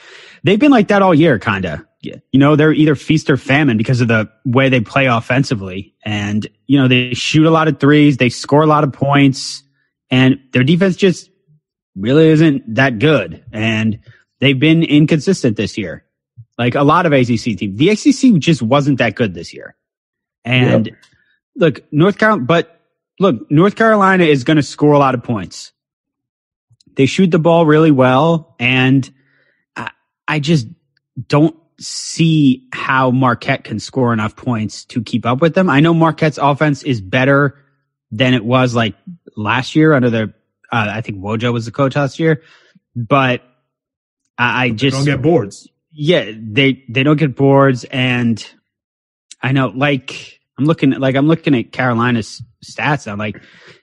they've 0.43 0.59
been 0.59 0.71
like 0.71 0.89
that 0.89 1.03
all 1.03 1.15
year, 1.15 1.39
kind 1.39 1.65
of. 1.65 1.85
You 2.03 2.21
know, 2.33 2.57
they're 2.57 2.73
either 2.73 2.97
feast 2.97 3.31
or 3.31 3.37
famine 3.37 3.77
because 3.77 4.01
of 4.01 4.09
the 4.09 4.29
way 4.45 4.69
they 4.69 4.81
play 4.81 5.07
offensively, 5.07 5.95
and 6.05 6.45
you 6.67 6.81
know 6.81 6.89
they 6.89 7.15
shoot 7.15 7.47
a 7.47 7.51
lot 7.51 7.69
of 7.69 7.79
threes, 7.79 8.17
they 8.17 8.29
score 8.29 8.63
a 8.63 8.67
lot 8.67 8.83
of 8.83 8.93
points, 8.93 9.63
and 10.11 10.41
their 10.53 10.65
defense 10.65 10.97
just 10.97 11.31
really 11.95 12.27
isn't 12.29 12.75
that 12.75 12.99
good, 12.99 13.45
and 13.53 14.01
they've 14.41 14.59
been 14.59 14.83
inconsistent 14.83 15.57
this 15.57 15.79
year. 15.79 16.05
Like 16.59 16.75
a 16.75 16.83
lot 16.83 17.07
of 17.07 17.13
ACC 17.13 17.57
teams, 17.57 17.79
the 17.79 17.91
ACC 17.91 18.41
just 18.41 18.63
wasn't 18.63 18.99
that 18.99 19.15
good 19.15 19.33
this 19.33 19.55
year, 19.55 19.77
and 20.45 20.91
look, 21.55 21.85
North 21.93 22.19
Carolina, 22.19 22.45
but 22.45 22.81
look, 23.21 23.49
North 23.49 23.77
Carolina 23.77 24.25
is 24.25 24.43
going 24.43 24.57
to 24.57 24.63
score 24.65 24.93
a 24.93 24.99
lot 24.99 25.15
of 25.15 25.23
points. 25.23 25.73
They 26.97 27.07
shoot 27.07 27.31
the 27.31 27.39
ball 27.39 27.65
really 27.65 27.93
well, 27.93 28.57
and 28.59 29.09
I, 30.29 30.39
just 30.41 30.67
don't 31.29 31.57
see 31.79 32.69
how 32.73 33.11
Marquette 33.11 33.65
can 33.65 33.81
score 33.81 34.13
enough 34.13 34.37
points 34.37 34.85
to 34.87 35.03
keep 35.03 35.27
up 35.27 35.41
with 35.41 35.55
them. 35.55 35.69
I 35.69 35.81
know 35.81 35.95
Marquette's 35.95 36.39
offense 36.39 36.83
is 36.83 37.01
better 37.01 37.59
than 38.11 38.35
it 38.35 38.45
was 38.45 38.75
like 38.75 38.95
last 39.37 39.75
year 39.75 39.93
under 39.93 40.11
the, 40.11 40.35
uh, 40.71 40.87
I 40.91 41.01
think 41.01 41.19
Wojo 41.19 41.53
was 41.53 41.67
the 41.67 41.73
coach 41.73 41.97
last 41.97 42.19
year, 42.19 42.43
but 42.95 43.43
I, 44.39 44.65
I 44.67 44.71
just 44.71 44.97
don't 44.97 45.05
get 45.05 45.23
boards. 45.23 45.69
Yeah, 45.91 46.31
they 46.35 46.85
they 46.89 47.03
don't 47.03 47.19
get 47.19 47.37
boards, 47.37 47.85
and 47.85 48.43
I 49.43 49.53
know 49.53 49.69
like 49.69 50.41
I'm 50.59 50.65
looking 50.65 50.95
at, 50.95 51.01
like 51.01 51.17
I'm 51.17 51.29
looking 51.29 51.55
at 51.55 51.71
Carolina's 51.71 52.43
stats. 52.65 53.11
I'm 53.11 53.19
like 53.19 53.43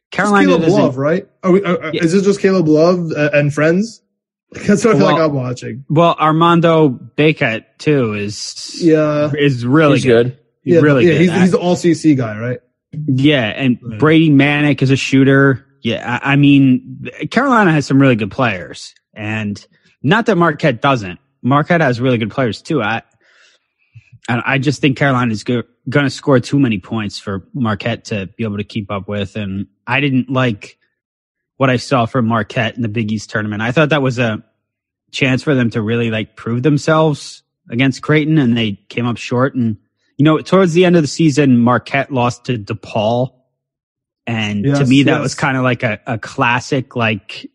Carolina 0.09 0.57
Caleb 0.57 0.69
Love, 0.69 0.97
right? 0.97 1.27
Are 1.43 1.51
we, 1.51 1.63
are, 1.63 1.91
yeah. 1.93 2.03
Is 2.03 2.13
this 2.13 2.23
just 2.23 2.41
Caleb 2.41 2.67
Love 2.67 3.11
and 3.15 3.53
friends? 3.53 4.01
That's 4.67 4.83
what 4.83 4.95
I 4.95 4.97
feel 4.97 5.07
well, 5.07 5.15
like 5.15 5.29
I'm 5.29 5.33
watching. 5.33 5.85
Well, 5.89 6.15
Armando 6.19 6.89
Bacot 6.89 7.65
too 7.77 8.13
is 8.13 8.79
yeah 8.81 9.31
is 9.37 9.63
really 9.63 9.95
he's 9.95 10.05
good. 10.05 10.27
good. 10.27 10.39
He's 10.63 10.75
yeah, 10.75 10.81
really 10.81 11.05
yeah, 11.05 11.11
good. 11.11 11.21
He's, 11.21 11.33
he's 11.33 11.51
the 11.51 11.59
all 11.59 11.75
CC 11.75 12.17
guy, 12.17 12.37
right? 12.37 12.59
Yeah, 12.91 13.45
and 13.45 13.77
right. 13.83 13.99
Brady 13.99 14.31
Manek 14.31 14.81
is 14.81 14.89
a 14.89 14.95
shooter. 14.95 15.67
Yeah, 15.83 16.19
I, 16.23 16.33
I 16.33 16.35
mean 16.35 17.05
Carolina 17.29 17.71
has 17.71 17.85
some 17.85 18.01
really 18.01 18.15
good 18.15 18.31
players, 18.31 18.95
and 19.13 19.63
not 20.01 20.25
that 20.25 20.35
Marquette 20.35 20.81
doesn't. 20.81 21.19
Marquette 21.43 21.81
has 21.81 22.01
really 22.01 22.17
good 22.17 22.31
players 22.31 22.63
too. 22.63 22.81
I 22.81 23.03
I 24.27 24.57
just 24.57 24.81
think 24.81 24.97
Carolina 24.97 25.31
is 25.31 25.43
going 25.43 25.63
to 25.89 26.09
score 26.09 26.39
too 26.39 26.59
many 26.59 26.79
points 26.79 27.19
for 27.19 27.47
Marquette 27.53 28.05
to 28.05 28.27
be 28.35 28.45
able 28.45 28.57
to 28.57 28.63
keep 28.63 28.89
up 28.89 29.07
with, 29.07 29.35
and 29.35 29.67
I 29.85 29.99
didn't 29.99 30.31
like 30.31 30.78
what 31.59 31.69
I 31.69 31.75
saw 31.75 32.05
from 32.05 32.25
Marquette 32.25 32.77
in 32.77 32.83
the 32.83 32.87
Big 32.87 33.11
East 33.11 33.29
tournament. 33.29 33.61
I 33.61 33.73
thought 33.73 33.89
that 33.89 34.01
was 34.01 34.17
a 34.17 34.41
chance 35.11 35.43
for 35.43 35.53
them 35.53 35.69
to 35.71 35.81
really 35.81 36.09
like 36.09 36.37
prove 36.37 36.63
themselves 36.63 37.43
against 37.69 38.01
Creighton, 38.01 38.37
and 38.37 38.55
they 38.55 38.79
came 38.87 39.05
up 39.05 39.17
short. 39.17 39.55
And 39.55 39.75
you 40.15 40.23
know, 40.23 40.39
towards 40.39 40.71
the 40.71 40.85
end 40.85 40.95
of 40.95 41.01
the 41.01 41.07
season, 41.07 41.57
Marquette 41.57 42.13
lost 42.13 42.45
to 42.45 42.57
DePaul, 42.57 43.33
and 44.25 44.63
yes, 44.63 44.79
to 44.79 44.85
me, 44.85 45.03
that 45.03 45.11
yes. 45.11 45.21
was 45.21 45.35
kind 45.35 45.57
of 45.57 45.63
like 45.63 45.83
a, 45.83 45.99
a 46.07 46.17
classic 46.17 46.95
like 46.95 47.51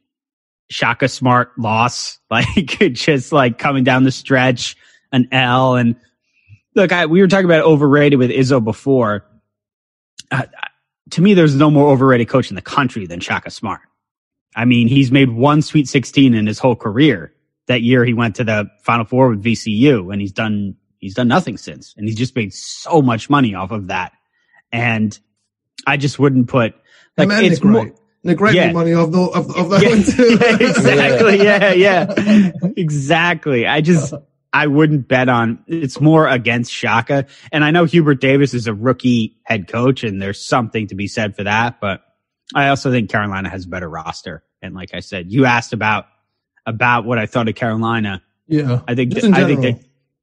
Shaka 0.69 1.09
Smart 1.09 1.59
loss, 1.59 2.19
like 2.31 2.77
just 2.93 3.33
like 3.33 3.59
coming 3.59 3.85
down 3.85 4.05
the 4.05 4.13
stretch, 4.13 4.77
an 5.13 5.29
L. 5.33 5.77
And 5.77 5.97
look, 6.75 6.93
I, 6.93 7.07
we 7.07 7.23
were 7.23 7.27
talking 7.27 7.47
about 7.47 7.65
overrated 7.65 8.19
with 8.19 8.31
Izzo 8.31 8.63
before. 8.63 9.25
Uh, 10.31 10.43
to 11.13 11.23
me, 11.23 11.33
there's 11.33 11.55
no 11.55 11.71
more 11.71 11.91
overrated 11.91 12.29
coach 12.29 12.51
in 12.51 12.55
the 12.55 12.61
country 12.61 13.07
than 13.07 13.21
Shaka 13.21 13.49
Smart. 13.49 13.81
I 14.55 14.65
mean, 14.65 14.89
he's 14.89 15.11
made 15.11 15.31
one 15.31 15.63
Sweet 15.63 15.89
16 15.89 16.35
in 16.35 16.47
his 16.47 16.59
whole 16.59 16.77
career. 16.77 17.33
That 17.67 17.83
year, 17.83 18.05
he 18.05 18.13
went 18.13 18.37
to 18.37 18.45
the 18.45 18.71
Final 18.83 19.07
Four 19.07 19.31
with 19.31 19.43
VCU, 19.43 20.13
and 20.13 20.21
he's 20.21 20.33
done 20.33 20.77
he's 20.99 21.15
done 21.15 21.29
nothing 21.29 21.57
since, 21.57 21.95
and 21.97 22.07
he's 22.07 22.17
just 22.17 22.37
made 22.37 22.53
so 22.53 23.01
much 23.03 23.31
money 23.31 23.55
off 23.55 23.71
of 23.71 23.89
that. 23.89 24.13
And 24.71 25.19
I 25.87 25.97
just 25.97 26.19
wouldn't 26.19 26.49
put 26.49 26.75
like 27.17 27.29
it's 27.31 27.63
more. 27.63 27.93
Nick 28.23 28.41
Wright 28.41 28.55
yeah. 28.55 28.73
money 28.73 28.95
off 28.95 29.11
the 29.11 29.21
of, 29.21 29.55
of 29.55 29.71
that 29.71 29.83
yeah. 29.83 29.89
one 29.91 30.03
too. 30.03 30.39
yeah, 30.41 30.57
exactly. 30.69 31.43
Yeah, 31.43 31.73
yeah, 31.73 32.53
exactly. 32.77 33.67
I 33.67 33.83
just 33.83 34.15
I 34.53 34.67
wouldn't 34.67 35.09
bet 35.09 35.29
on. 35.29 35.63
It's 35.67 36.01
more 36.01 36.27
against 36.27 36.73
Shaka, 36.73 37.27
and 37.53 37.65
I 37.65 37.71
know 37.71 37.85
Hubert 37.85 38.21
Davis 38.21 38.55
is 38.55 38.67
a 38.67 38.73
rookie 38.73 39.37
head 39.43 39.69
coach, 39.69 40.05
and 40.05 40.23
there's 40.23 40.41
something 40.41 40.87
to 40.87 40.95
be 40.95 41.07
said 41.07 41.37
for 41.37 41.45
that. 41.45 41.81
But 41.81 42.03
I 42.55 42.69
also 42.69 42.91
think 42.91 43.11
Carolina 43.11 43.49
has 43.49 43.65
a 43.65 43.69
better 43.69 43.89
roster, 43.89 44.43
and 44.61 44.75
like 44.75 44.95
I 44.95 45.01
said, 45.01 45.31
you 45.31 45.45
asked 45.45 45.73
about 45.73 46.07
about 46.67 47.05
what 47.05 47.19
I 47.19 47.27
thought 47.27 47.49
of 47.49 47.55
Carolina. 47.55 48.23
Yeah, 48.47 48.81
I 48.87 48.95
think 48.95 49.13
th- 49.13 49.25
I 49.25 49.45
think 49.45 49.61
they 49.61 49.81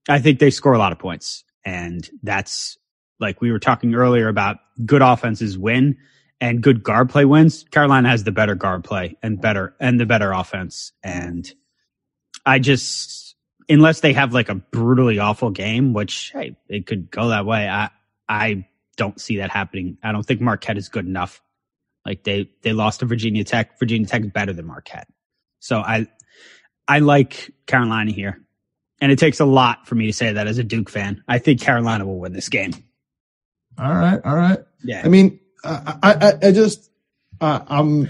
I 0.07 0.19
think 0.19 0.39
they 0.39 0.49
score 0.49 0.73
a 0.73 0.79
lot 0.79 0.91
of 0.91 0.99
points, 0.99 1.43
and 1.65 2.07
that's 2.23 2.77
like 3.19 3.39
we 3.41 3.51
were 3.51 3.59
talking 3.59 3.95
earlier 3.95 4.27
about 4.27 4.57
good 4.85 5.01
offenses 5.01 5.57
win 5.57 5.97
and 6.41 6.61
good 6.61 6.83
guard 6.83 7.09
play 7.09 7.23
wins. 7.23 7.63
Carolina 7.71 8.09
has 8.09 8.23
the 8.23 8.31
better 8.31 8.55
guard 8.55 8.83
play 8.83 9.15
and 9.21 9.39
better 9.39 9.75
and 9.79 9.99
the 9.99 10.07
better 10.07 10.31
offense. 10.31 10.91
And 11.03 11.49
I 12.45 12.59
just 12.59 13.35
unless 13.69 14.01
they 14.01 14.13
have 14.13 14.33
like 14.33 14.49
a 14.49 14.55
brutally 14.55 15.19
awful 15.19 15.51
game, 15.51 15.93
which 15.93 16.31
hey, 16.33 16.57
it 16.67 16.87
could 16.87 17.11
go 17.11 17.29
that 17.29 17.45
way. 17.45 17.69
I 17.69 17.91
I 18.27 18.65
don't 18.97 19.21
see 19.21 19.37
that 19.37 19.51
happening. 19.51 19.97
I 20.03 20.11
don't 20.11 20.25
think 20.25 20.41
Marquette 20.41 20.77
is 20.77 20.89
good 20.89 21.05
enough. 21.05 21.41
Like 22.05 22.23
they 22.23 22.49
they 22.63 22.73
lost 22.73 23.01
to 23.01 23.05
Virginia 23.05 23.43
Tech. 23.43 23.77
Virginia 23.79 24.07
Tech 24.07 24.21
is 24.21 24.31
better 24.31 24.53
than 24.53 24.65
Marquette. 24.65 25.07
So 25.59 25.77
I 25.77 26.07
I 26.87 26.99
like 26.99 27.51
Carolina 27.67 28.11
here. 28.11 28.41
And 28.99 29.11
it 29.11 29.17
takes 29.17 29.39
a 29.39 29.45
lot 29.45 29.87
for 29.87 29.95
me 29.95 30.05
to 30.07 30.13
say 30.13 30.33
that 30.33 30.45
as 30.45 30.59
a 30.59 30.63
Duke 30.63 30.89
fan. 30.89 31.23
I 31.27 31.39
think 31.39 31.59
Carolina 31.59 32.05
will 32.05 32.19
win 32.19 32.33
this 32.33 32.49
game. 32.49 32.71
All 33.79 33.93
right, 33.93 34.19
all 34.23 34.35
right. 34.35 34.59
Yeah. 34.83 35.01
I 35.03 35.07
mean, 35.07 35.39
I, 35.63 35.97
I, 36.03 36.47
I 36.47 36.51
just, 36.51 36.91
uh, 37.39 37.61
I'm, 37.67 38.09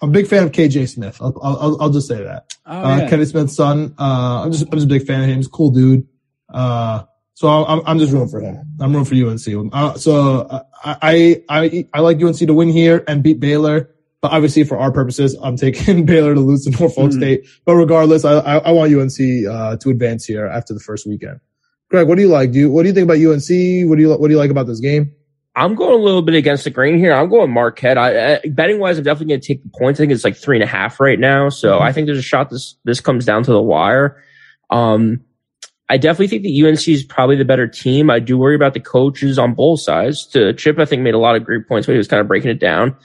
I'm 0.00 0.08
a 0.08 0.12
big 0.12 0.26
fan 0.26 0.44
of 0.44 0.52
KJ 0.52 0.88
Smith. 0.88 1.18
I'll, 1.20 1.38
I'll, 1.42 1.82
I'll 1.82 1.90
just 1.90 2.08
say 2.08 2.22
that. 2.22 2.56
Oh, 2.64 2.72
uh, 2.72 2.96
yeah. 2.98 3.10
Kenny 3.10 3.24
Smith's 3.26 3.54
son. 3.54 3.94
Uh, 3.98 4.44
I'm 4.44 4.52
just, 4.52 4.64
I'm 4.64 4.72
just 4.72 4.86
a 4.86 4.88
big 4.88 5.06
fan 5.06 5.22
of 5.22 5.28
him. 5.28 5.36
He's 5.36 5.48
a 5.48 5.50
cool 5.50 5.70
dude. 5.70 6.06
Uh, 6.48 7.04
so 7.34 7.48
I'm, 7.48 7.80
I'm 7.86 7.98
just 7.98 8.12
rooting 8.12 8.28
for 8.28 8.40
him. 8.40 8.64
I'm 8.80 8.94
rooting 8.94 9.24
for 9.24 9.30
UNC. 9.30 9.70
Uh, 9.72 9.94
so 9.94 10.40
uh, 10.42 10.62
I, 10.84 11.42
I, 11.48 11.88
I 11.94 12.00
like 12.00 12.22
UNC 12.22 12.36
to 12.36 12.54
win 12.54 12.68
here 12.68 13.04
and 13.08 13.22
beat 13.22 13.40
Baylor. 13.40 13.88
But 14.20 14.30
obviously, 14.30 14.62
for 14.62 14.78
our 14.78 14.92
purposes, 14.92 15.36
I'm 15.42 15.56
taking 15.56 16.06
Baylor 16.06 16.34
to 16.34 16.40
lose 16.40 16.64
to 16.64 16.70
Norfolk 16.70 17.10
mm-hmm. 17.10 17.18
State. 17.18 17.46
But 17.64 17.74
regardless, 17.74 18.24
I, 18.24 18.34
I, 18.34 18.56
I 18.58 18.70
want 18.70 18.94
UNC 18.94 19.18
uh, 19.50 19.76
to 19.78 19.90
advance 19.90 20.24
here 20.24 20.46
after 20.46 20.72
the 20.72 20.80
first 20.80 21.06
weekend. 21.06 21.40
Greg, 21.88 22.06
what 22.06 22.14
do 22.14 22.22
you 22.22 22.28
like? 22.28 22.52
Do 22.52 22.60
you, 22.60 22.70
what 22.70 22.82
do 22.82 22.88
you 22.88 22.94
think 22.94 23.04
about 23.04 23.16
UNC? 23.16 23.88
What 23.88 23.96
do 23.96 24.02
you 24.02 24.10
what 24.10 24.28
do 24.28 24.30
you 24.30 24.38
like 24.38 24.50
about 24.50 24.66
this 24.66 24.80
game? 24.80 25.12
I'm 25.54 25.74
going 25.74 25.92
a 25.92 26.02
little 26.02 26.22
bit 26.22 26.34
against 26.34 26.64
the 26.64 26.70
grain 26.70 26.98
here. 26.98 27.12
I'm 27.12 27.28
going 27.28 27.50
Marquette. 27.50 27.98
I, 27.98 28.38
betting 28.48 28.78
wise, 28.78 28.96
I'm 28.96 29.04
definitely 29.04 29.34
going 29.34 29.40
to 29.42 29.46
take 29.46 29.62
the 29.62 29.68
points. 29.68 30.00
I 30.00 30.04
think 30.04 30.12
it's 30.12 30.24
like 30.24 30.36
three 30.36 30.56
and 30.56 30.62
a 30.62 30.66
half 30.66 30.98
right 30.98 31.18
now. 31.18 31.50
So 31.50 31.72
mm-hmm. 31.72 31.82
I 31.82 31.92
think 31.92 32.06
there's 32.06 32.18
a 32.18 32.22
shot 32.22 32.48
this 32.48 32.76
this 32.84 33.00
comes 33.00 33.26
down 33.26 33.42
to 33.42 33.52
the 33.52 33.60
wire. 33.60 34.22
Um, 34.70 35.20
I 35.92 35.98
definitely 35.98 36.28
think 36.28 36.44
that 36.44 36.66
UNC 36.66 36.88
is 36.88 37.04
probably 37.04 37.36
the 37.36 37.44
better 37.44 37.68
team. 37.68 38.08
I 38.08 38.18
do 38.18 38.38
worry 38.38 38.54
about 38.54 38.72
the 38.72 38.80
coaches 38.80 39.38
on 39.38 39.52
both 39.52 39.82
sides. 39.82 40.26
To 40.28 40.54
Chip, 40.54 40.78
I 40.78 40.86
think 40.86 41.02
made 41.02 41.12
a 41.12 41.18
lot 41.18 41.36
of 41.36 41.44
great 41.44 41.68
points, 41.68 41.86
but 41.86 41.92
he 41.92 41.98
was 41.98 42.08
kind 42.08 42.18
of 42.18 42.26
breaking 42.26 42.50
it 42.50 42.58
down. 42.58 42.96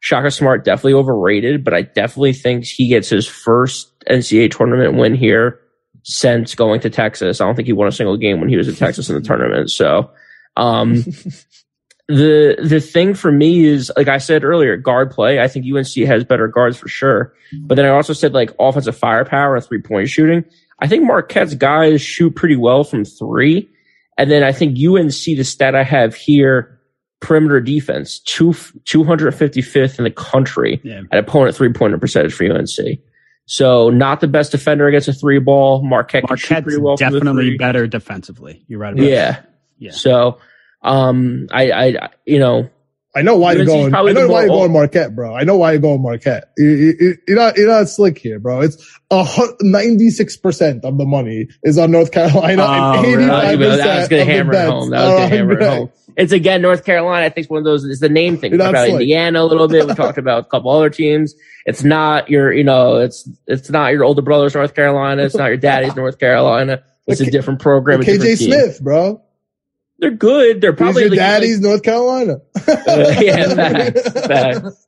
Shaka 0.00 0.30
Smart 0.30 0.62
definitely 0.62 0.92
overrated, 0.92 1.64
but 1.64 1.72
I 1.72 1.80
definitely 1.80 2.34
think 2.34 2.66
he 2.66 2.86
gets 2.86 3.08
his 3.08 3.26
first 3.26 3.98
NCAA 4.10 4.54
tournament 4.54 4.92
win 4.92 5.14
here 5.14 5.58
since 6.02 6.54
going 6.54 6.80
to 6.80 6.90
Texas. 6.90 7.40
I 7.40 7.46
don't 7.46 7.54
think 7.54 7.64
he 7.64 7.72
won 7.72 7.88
a 7.88 7.92
single 7.92 8.18
game 8.18 8.40
when 8.40 8.50
he 8.50 8.58
was 8.58 8.68
at 8.68 8.76
Texas 8.76 9.08
in 9.08 9.14
the 9.14 9.22
tournament. 9.22 9.70
So, 9.70 10.10
um, 10.58 10.96
the 12.08 12.56
the 12.62 12.80
thing 12.80 13.14
for 13.14 13.32
me 13.32 13.64
is 13.64 13.90
like 13.96 14.08
I 14.08 14.18
said 14.18 14.44
earlier, 14.44 14.76
guard 14.76 15.10
play. 15.10 15.40
I 15.40 15.48
think 15.48 15.64
UNC 15.64 15.94
has 16.06 16.24
better 16.24 16.48
guards 16.48 16.76
for 16.76 16.88
sure. 16.88 17.32
But 17.60 17.76
then 17.76 17.86
I 17.86 17.88
also 17.88 18.12
said 18.12 18.34
like 18.34 18.50
offensive 18.60 18.98
firepower 18.98 19.56
and 19.56 19.64
three 19.64 19.80
point 19.80 20.10
shooting. 20.10 20.44
I 20.84 20.86
think 20.86 21.04
Marquette's 21.04 21.54
guys 21.54 22.02
shoot 22.02 22.36
pretty 22.36 22.56
well 22.56 22.84
from 22.84 23.06
three. 23.06 23.66
And 24.18 24.30
then 24.30 24.42
I 24.42 24.52
think 24.52 24.76
UNC, 24.78 25.10
the 25.10 25.42
stat 25.42 25.74
I 25.74 25.82
have 25.82 26.14
here, 26.14 26.78
perimeter 27.20 27.58
defense, 27.62 28.18
two, 28.18 28.50
255th 28.50 29.96
in 29.96 30.04
the 30.04 30.10
country 30.10 30.82
yeah. 30.84 31.00
at 31.10 31.18
opponent 31.18 31.56
three 31.56 31.72
pointer 31.72 31.96
percentage 31.96 32.34
for 32.34 32.44
UNC. 32.44 33.00
So 33.46 33.88
not 33.88 34.20
the 34.20 34.28
best 34.28 34.52
defender 34.52 34.86
against 34.86 35.08
a 35.08 35.14
three 35.14 35.38
ball. 35.38 35.82
Marquette 35.82 36.24
Marquette's 36.28 36.78
well 36.78 36.96
definitely 36.96 37.56
better 37.56 37.86
defensively. 37.86 38.62
You're 38.68 38.78
right. 38.78 38.94
yeah. 38.94 39.32
That. 39.32 39.50
Yeah. 39.78 39.92
So 39.92 40.38
um, 40.82 41.46
I, 41.50 41.72
I, 41.72 42.10
you 42.26 42.38
know, 42.38 42.68
I 43.16 43.22
know 43.22 43.36
why 43.36 43.52
you're 43.52 43.64
going. 43.64 43.94
I 43.94 44.02
know 44.12 44.28
why 44.28 44.40
you're 44.40 44.48
going 44.48 44.72
Marquette, 44.72 45.14
bro. 45.14 45.34
I 45.34 45.44
know 45.44 45.56
why 45.56 45.72
you're 45.72 45.80
going 45.80 46.02
Marquette. 46.02 46.52
You, 46.58 46.96
you, 46.98 47.16
you're 47.28 47.36
not, 47.36 47.56
you're 47.56 47.68
not 47.68 47.88
slick 47.88 48.18
here, 48.18 48.40
bro. 48.40 48.62
It's 48.62 48.76
a 49.10 49.24
96 49.60 50.36
percent 50.38 50.84
of 50.84 50.98
the 50.98 51.04
money 51.04 51.46
is 51.62 51.78
on 51.78 51.92
North 51.92 52.10
Carolina, 52.10 52.62
oh, 52.62 52.92
and 52.98 53.06
85 53.06 53.58
percent 53.58 53.78
That 53.78 53.98
was 53.98 54.08
going 54.08 54.26
to 54.26 54.32
hammer 54.32 54.52
it 54.54 54.68
home. 54.68 54.90
That 54.90 55.04
was 55.04 55.12
going 55.12 55.30
to 55.30 55.36
hammer 55.36 55.52
it 55.52 55.62
home. 55.62 55.92
It's 56.16 56.32
again 56.32 56.62
North 56.62 56.84
Carolina. 56.84 57.26
I 57.26 57.28
think 57.28 57.44
it's 57.44 57.50
one 57.50 57.58
of 57.58 57.64
those. 57.64 57.84
It's 57.84 58.00
the 58.00 58.08
name 58.08 58.36
thing. 58.36 58.52
We 58.52 58.58
talked 58.58 58.70
about 58.70 58.88
Indiana 58.88 59.42
a 59.42 59.46
little 59.46 59.68
bit. 59.68 59.86
We 59.86 59.94
talked 59.94 60.18
about 60.18 60.46
a 60.46 60.48
couple 60.48 60.70
other 60.70 60.90
teams. 60.90 61.34
It's 61.66 61.82
not 61.82 62.30
your, 62.30 62.52
you 62.52 62.64
know, 62.64 62.96
it's 62.96 63.28
it's 63.46 63.70
not 63.70 63.92
your 63.92 64.04
older 64.04 64.22
brother's 64.22 64.54
North 64.54 64.74
Carolina. 64.74 65.22
It's 65.22 65.34
not 65.34 65.46
your 65.46 65.56
daddy's 65.56 65.96
North 65.96 66.18
Carolina. 66.18 66.82
It's 67.06 67.20
a 67.20 67.30
different 67.30 67.60
program. 67.60 68.00
KJ 68.00 68.38
Smith, 68.38 68.80
bro. 68.82 69.23
They're 70.04 70.16
good. 70.16 70.60
They're 70.60 70.74
probably 70.74 71.02
your 71.02 71.10
like, 71.10 71.18
daddy's 71.18 71.60
like, 71.60 71.62
North 71.62 71.82
Carolina. 71.82 72.36
uh, 72.66 72.66
yeah, 73.20 73.54
facts, 73.54 74.10
facts. 74.26 74.86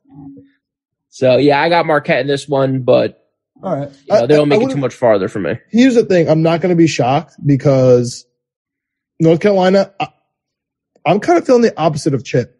So 1.09 1.37
yeah, 1.37 1.59
I 1.59 1.69
got 1.69 1.87
Marquette 1.87 2.21
in 2.21 2.27
this 2.27 2.47
one, 2.47 2.83
but 2.83 3.27
all 3.63 3.75
right, 3.75 3.89
you 4.05 4.13
know, 4.13 4.27
they 4.27 4.35
don't 4.35 4.47
make 4.47 4.61
it 4.61 4.69
too 4.69 4.77
much 4.77 4.93
farther 4.93 5.27
for 5.27 5.39
me. 5.39 5.53
Here's 5.71 5.95
the 5.95 6.05
thing: 6.05 6.29
I'm 6.29 6.43
not 6.43 6.61
going 6.61 6.69
to 6.69 6.75
be 6.75 6.85
shocked 6.85 7.33
because 7.43 8.27
North 9.19 9.39
Carolina. 9.39 9.91
I, 9.99 10.09
I'm 11.03 11.19
kind 11.19 11.39
of 11.39 11.45
feeling 11.47 11.63
the 11.63 11.75
opposite 11.79 12.13
of 12.13 12.23
Chip. 12.23 12.53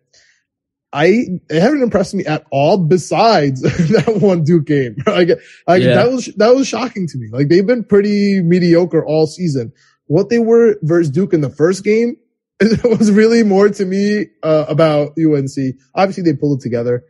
I 0.91 1.25
they 1.49 1.59
haven't 1.59 1.83
impressed 1.83 2.15
me 2.15 2.25
at 2.25 2.45
all. 2.49 2.77
Besides 2.79 3.61
that 3.61 4.17
one 4.19 4.43
Duke 4.43 4.65
game, 4.65 4.95
like, 5.05 5.29
like 5.67 5.83
Yeah. 5.83 5.93
that 5.95 6.11
was 6.11 6.25
that 6.37 6.55
was 6.55 6.67
shocking 6.67 7.07
to 7.07 7.17
me. 7.19 7.27
Like 7.31 7.49
they've 7.49 7.67
been 7.67 7.83
pretty 7.83 8.41
mediocre 8.41 9.05
all 9.05 9.27
season. 9.27 9.73
What 10.07 10.29
they 10.29 10.39
were 10.39 10.77
versus 10.81 11.11
Duke 11.11 11.33
in 11.33 11.41
the 11.41 11.49
first 11.49 11.83
game 11.83 12.15
was 12.83 13.11
really 13.11 13.43
more 13.43 13.69
to 13.69 13.85
me 13.85 14.27
uh, 14.43 14.65
about 14.67 15.13
UNC. 15.17 15.75
Obviously, 15.93 16.23
they 16.23 16.33
pulled 16.33 16.59
it 16.59 16.63
together, 16.63 17.03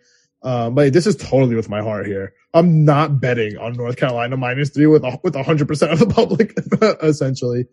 um, 0.43 0.75
but 0.75 0.91
this 0.91 1.07
is 1.07 1.15
totally 1.15 1.55
with 1.55 1.69
my 1.69 1.81
heart 1.81 2.05
here. 2.05 2.33
I'm 2.53 2.85
not 2.85 3.21
betting 3.21 3.57
on 3.57 3.73
North 3.73 3.97
Carolina 3.97 4.35
minus 4.35 4.69
three 4.69 4.87
with 4.87 5.03
a, 5.03 5.19
with 5.23 5.35
100 5.35 5.67
percent 5.67 5.93
of 5.93 5.99
the 5.99 6.07
public, 6.13 6.53
essentially. 7.03 7.65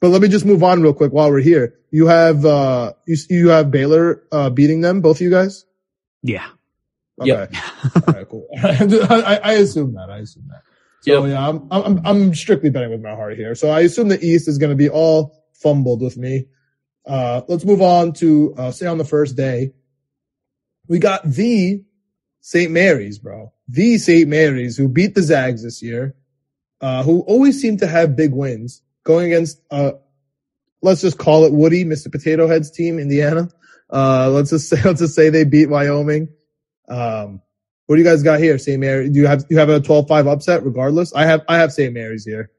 But 0.00 0.08
let 0.08 0.22
me 0.22 0.28
just 0.28 0.44
move 0.44 0.62
on 0.62 0.82
real 0.82 0.94
quick 0.94 1.12
while 1.12 1.30
we're 1.30 1.40
here. 1.40 1.74
You 1.90 2.06
have 2.08 2.44
uh 2.44 2.92
you 3.06 3.16
you 3.30 3.48
have 3.48 3.70
Baylor 3.70 4.22
uh 4.30 4.50
beating 4.50 4.80
them, 4.82 5.00
both 5.00 5.16
of 5.16 5.22
you 5.22 5.30
guys. 5.30 5.64
Yeah. 6.22 6.46
Okay. 7.20 7.28
Yep. 7.28 7.54
All 8.06 8.14
right, 8.14 8.28
cool. 8.28 8.46
I, 8.62 9.40
I 9.42 9.52
assume 9.54 9.94
that. 9.94 10.08
I 10.10 10.18
assume 10.18 10.44
that. 10.48 10.62
So 11.00 11.24
Yep. 11.24 11.30
yeah, 11.32 11.48
I'm, 11.48 11.68
I'm 11.70 12.06
I'm 12.06 12.34
strictly 12.34 12.70
betting 12.70 12.90
with 12.90 13.00
my 13.00 13.14
heart 13.14 13.36
here. 13.36 13.54
So 13.54 13.70
I 13.70 13.80
assume 13.80 14.08
the 14.08 14.20
East 14.24 14.46
is 14.46 14.58
going 14.58 14.70
to 14.70 14.76
be 14.76 14.88
all 14.88 15.34
fumbled 15.54 16.02
with 16.02 16.16
me. 16.16 16.46
Uh, 17.08 17.40
let's 17.48 17.64
move 17.64 17.80
on 17.80 18.12
to 18.12 18.54
uh, 18.58 18.70
say 18.70 18.86
on 18.86 18.98
the 18.98 19.04
first 19.04 19.34
day, 19.34 19.72
we 20.88 20.98
got 20.98 21.24
the 21.24 21.82
St. 22.40 22.70
Mary's, 22.70 23.18
bro. 23.18 23.52
The 23.66 23.96
St. 23.96 24.28
Mary's 24.28 24.76
who 24.76 24.88
beat 24.88 25.14
the 25.14 25.22
Zags 25.22 25.62
this 25.62 25.82
year, 25.82 26.14
uh, 26.82 27.02
who 27.02 27.20
always 27.22 27.60
seem 27.60 27.78
to 27.78 27.86
have 27.86 28.14
big 28.14 28.32
wins 28.32 28.82
going 29.04 29.32
against, 29.32 29.60
uh, 29.70 29.92
let's 30.82 31.00
just 31.00 31.18
call 31.18 31.44
it 31.44 31.52
Woody, 31.52 31.84
Mr. 31.84 32.12
Potato 32.12 32.46
Head's 32.46 32.70
team, 32.70 32.98
Indiana. 32.98 33.48
Uh, 33.90 34.28
let's 34.30 34.50
just 34.50 34.68
say, 34.70 34.80
let's 34.84 35.00
just 35.00 35.14
say 35.14 35.30
they 35.30 35.44
beat 35.44 35.70
Wyoming. 35.70 36.28
Um, 36.88 37.40
what 37.86 37.96
do 37.96 38.02
you 38.02 38.08
guys 38.08 38.22
got 38.22 38.38
here? 38.38 38.58
St. 38.58 38.78
Mary, 38.78 39.08
do 39.08 39.18
you 39.18 39.26
have, 39.26 39.40
do 39.40 39.54
you 39.54 39.58
have 39.58 39.70
a 39.70 39.80
12-5 39.80 40.30
upset 40.30 40.62
regardless? 40.62 41.14
I 41.14 41.24
have, 41.24 41.42
I 41.48 41.56
have 41.56 41.72
St. 41.72 41.94
Mary's 41.94 42.26
here. 42.26 42.50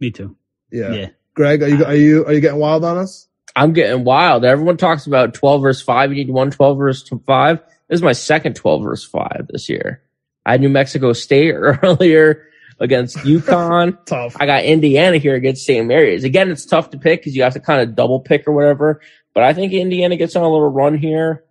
Me 0.00 0.10
too. 0.10 0.34
Yeah. 0.70 0.92
Yeah. 0.92 1.08
Greg, 1.38 1.62
are 1.62 1.68
you, 1.68 1.84
are 1.84 1.94
you, 1.94 2.26
are 2.26 2.32
you 2.32 2.40
getting 2.40 2.58
wild 2.58 2.84
on 2.84 2.98
us? 2.98 3.28
I'm 3.54 3.72
getting 3.72 4.02
wild. 4.02 4.44
Everyone 4.44 4.76
talks 4.76 5.06
about 5.06 5.34
12 5.34 5.62
verse 5.62 5.80
5. 5.80 6.10
You 6.10 6.24
need 6.24 6.32
one 6.32 6.50
12 6.50 6.76
versus 6.76 7.08
5. 7.08 7.58
This 7.60 7.98
is 7.98 8.02
my 8.02 8.10
second 8.10 8.56
12 8.56 8.82
verse 8.82 9.04
5 9.04 9.46
this 9.50 9.68
year. 9.68 10.02
I 10.44 10.50
had 10.50 10.60
New 10.60 10.68
Mexico 10.68 11.12
State 11.12 11.52
earlier 11.54 12.48
against 12.80 13.16
UConn. 13.18 14.04
Tough. 14.04 14.36
I 14.40 14.46
got 14.46 14.64
Indiana 14.64 15.18
here 15.18 15.36
against 15.36 15.64
St. 15.64 15.86
Mary's. 15.86 16.24
Again, 16.24 16.50
it's 16.50 16.66
tough 16.66 16.90
to 16.90 16.98
pick 16.98 17.20
because 17.20 17.36
you 17.36 17.44
have 17.44 17.52
to 17.52 17.60
kind 17.60 17.82
of 17.82 17.94
double 17.94 18.18
pick 18.18 18.48
or 18.48 18.52
whatever. 18.52 19.00
But 19.32 19.44
I 19.44 19.54
think 19.54 19.72
Indiana 19.72 20.16
gets 20.16 20.34
on 20.34 20.42
a 20.42 20.50
little 20.50 20.68
run 20.68 20.98
here. 20.98 21.44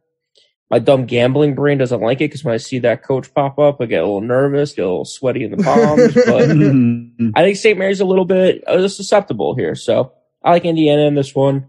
My 0.69 0.79
dumb 0.79 1.05
gambling 1.05 1.55
brain 1.55 1.77
doesn't 1.77 2.01
like 2.01 2.17
it 2.17 2.25
because 2.25 2.43
when 2.43 2.53
I 2.53 2.57
see 2.57 2.79
that 2.79 3.03
coach 3.03 3.33
pop 3.33 3.57
up, 3.57 3.79
I 3.79 3.85
get 3.85 4.01
a 4.01 4.05
little 4.05 4.21
nervous, 4.21 4.73
get 4.73 4.83
a 4.83 4.87
little 4.87 5.05
sweaty 5.05 5.45
in 5.45 5.51
the 5.51 5.63
palms. 5.63 6.13
but. 6.13 7.33
I 7.39 7.43
think 7.45 7.57
St. 7.57 7.79
Mary's 7.79 8.01
a 8.01 8.05
little 8.05 8.25
bit 8.25 8.67
uh, 8.67 8.87
susceptible 8.89 9.55
here. 9.55 9.75
So 9.75 10.11
I 10.43 10.51
like 10.51 10.65
Indiana 10.65 11.03
in 11.03 11.15
this 11.15 11.33
one. 11.33 11.67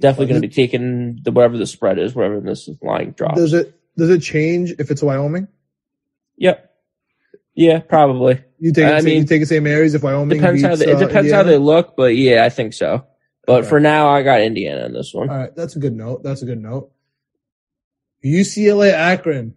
Definitely 0.00 0.26
going 0.26 0.42
to 0.42 0.48
be 0.48 0.54
taking 0.54 1.20
the 1.22 1.32
whatever 1.32 1.56
the 1.56 1.66
spread 1.66 1.98
is, 1.98 2.14
wherever 2.14 2.40
this 2.40 2.68
is 2.68 2.76
line 2.82 3.14
drop. 3.16 3.36
Does 3.36 3.52
it, 3.52 3.74
does 3.96 4.10
it 4.10 4.20
change 4.20 4.74
if 4.78 4.90
it's 4.90 5.02
Wyoming? 5.02 5.48
Yep. 6.36 6.70
Yeah, 7.54 7.80
probably. 7.80 8.44
You 8.60 8.72
take, 8.72 8.86
I 8.86 9.00
mean, 9.00 9.22
you 9.22 9.24
take 9.24 9.42
it 9.42 9.46
St. 9.46 9.64
Mary's 9.64 9.94
if 9.94 10.02
Wyoming 10.02 10.38
Depends 10.38 10.62
how 10.62 10.68
beats, 10.68 10.80
they, 10.80 10.90
it 10.92 10.96
uh, 10.96 11.06
depends 11.06 11.32
how 11.32 11.42
they 11.42 11.58
look, 11.58 11.96
but 11.96 12.14
yeah, 12.14 12.44
I 12.44 12.50
think 12.50 12.74
so. 12.74 13.04
But 13.46 13.60
Okay. 13.60 13.68
for 13.68 13.80
now, 13.80 14.10
I 14.10 14.22
got 14.22 14.42
Indiana 14.42 14.84
in 14.84 14.92
this 14.92 15.12
one. 15.12 15.30
All 15.30 15.36
right, 15.36 15.56
that's 15.56 15.74
a 15.74 15.78
good 15.78 15.96
note. 15.96 16.22
That's 16.22 16.42
a 16.42 16.44
good 16.44 16.62
note. 16.62 16.92
UCLA 18.24 18.92
Akron. 18.92 19.54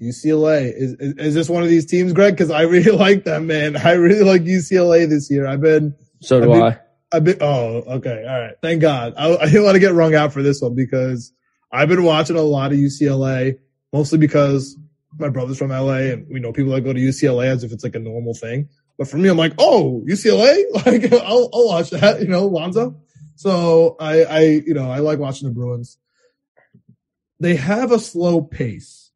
UCLA 0.00 0.72
is, 0.74 0.92
is 0.94 1.14
is 1.16 1.34
this 1.34 1.48
one 1.48 1.62
of 1.62 1.68
these 1.68 1.86
teams, 1.86 2.12
Greg? 2.12 2.34
Because 2.34 2.50
I 2.50 2.62
really 2.74 2.90
like 2.90 3.24
them, 3.24 3.46
man. 3.46 3.76
I 3.76 3.92
really 3.92 4.24
like 4.24 4.42
UCLA 4.42 5.08
this 5.08 5.30
year. 5.30 5.46
I've 5.46 5.60
been, 5.62 5.94
So 6.20 6.40
do 6.40 6.52
I 6.52 6.56
I. 6.56 6.70
think- 6.70 6.82
I've 7.12 7.24
been. 7.24 7.38
Oh, 7.40 7.82
okay, 7.98 8.24
all 8.28 8.40
right. 8.40 8.54
Thank 8.60 8.80
God. 8.82 9.14
I, 9.16 9.36
I 9.36 9.46
didn't 9.46 9.62
want 9.62 9.76
to 9.76 9.80
get 9.80 9.94
wrung 9.94 10.14
out 10.16 10.32
for 10.32 10.42
this 10.42 10.60
one 10.60 10.74
because 10.74 11.32
I've 11.70 11.88
been 11.88 12.02
watching 12.02 12.36
a 12.36 12.42
lot 12.42 12.72
of 12.72 12.78
UCLA, 12.78 13.58
mostly 13.92 14.18
because 14.18 14.76
my 15.16 15.28
brother's 15.28 15.56
from 15.56 15.70
LA 15.70 15.98
and 16.12 16.26
we 16.28 16.40
know 16.40 16.52
people 16.52 16.72
that 16.72 16.80
go 16.82 16.92
to 16.92 16.98
UCLA 17.00 17.46
as 17.46 17.62
if 17.62 17.70
it's 17.72 17.84
like 17.84 17.94
a 17.94 18.00
normal 18.00 18.34
thing. 18.34 18.68
But 18.98 19.06
for 19.08 19.18
me, 19.18 19.28
I'm 19.28 19.36
like, 19.38 19.52
oh, 19.58 20.02
UCLA, 20.06 20.64
like 20.86 21.12
I'll, 21.12 21.48
I'll 21.54 21.66
watch 21.68 21.90
that, 21.90 22.20
you 22.20 22.26
know, 22.28 22.46
Lonzo. 22.46 22.96
So 23.36 23.94
I, 24.00 24.24
I, 24.24 24.40
you 24.66 24.74
know, 24.74 24.90
I 24.90 24.98
like 24.98 25.18
watching 25.20 25.46
the 25.48 25.54
Bruins. 25.54 25.98
They 27.40 27.56
have 27.56 27.92
a 27.92 27.98
slow 27.98 28.40
pace. 28.40 29.10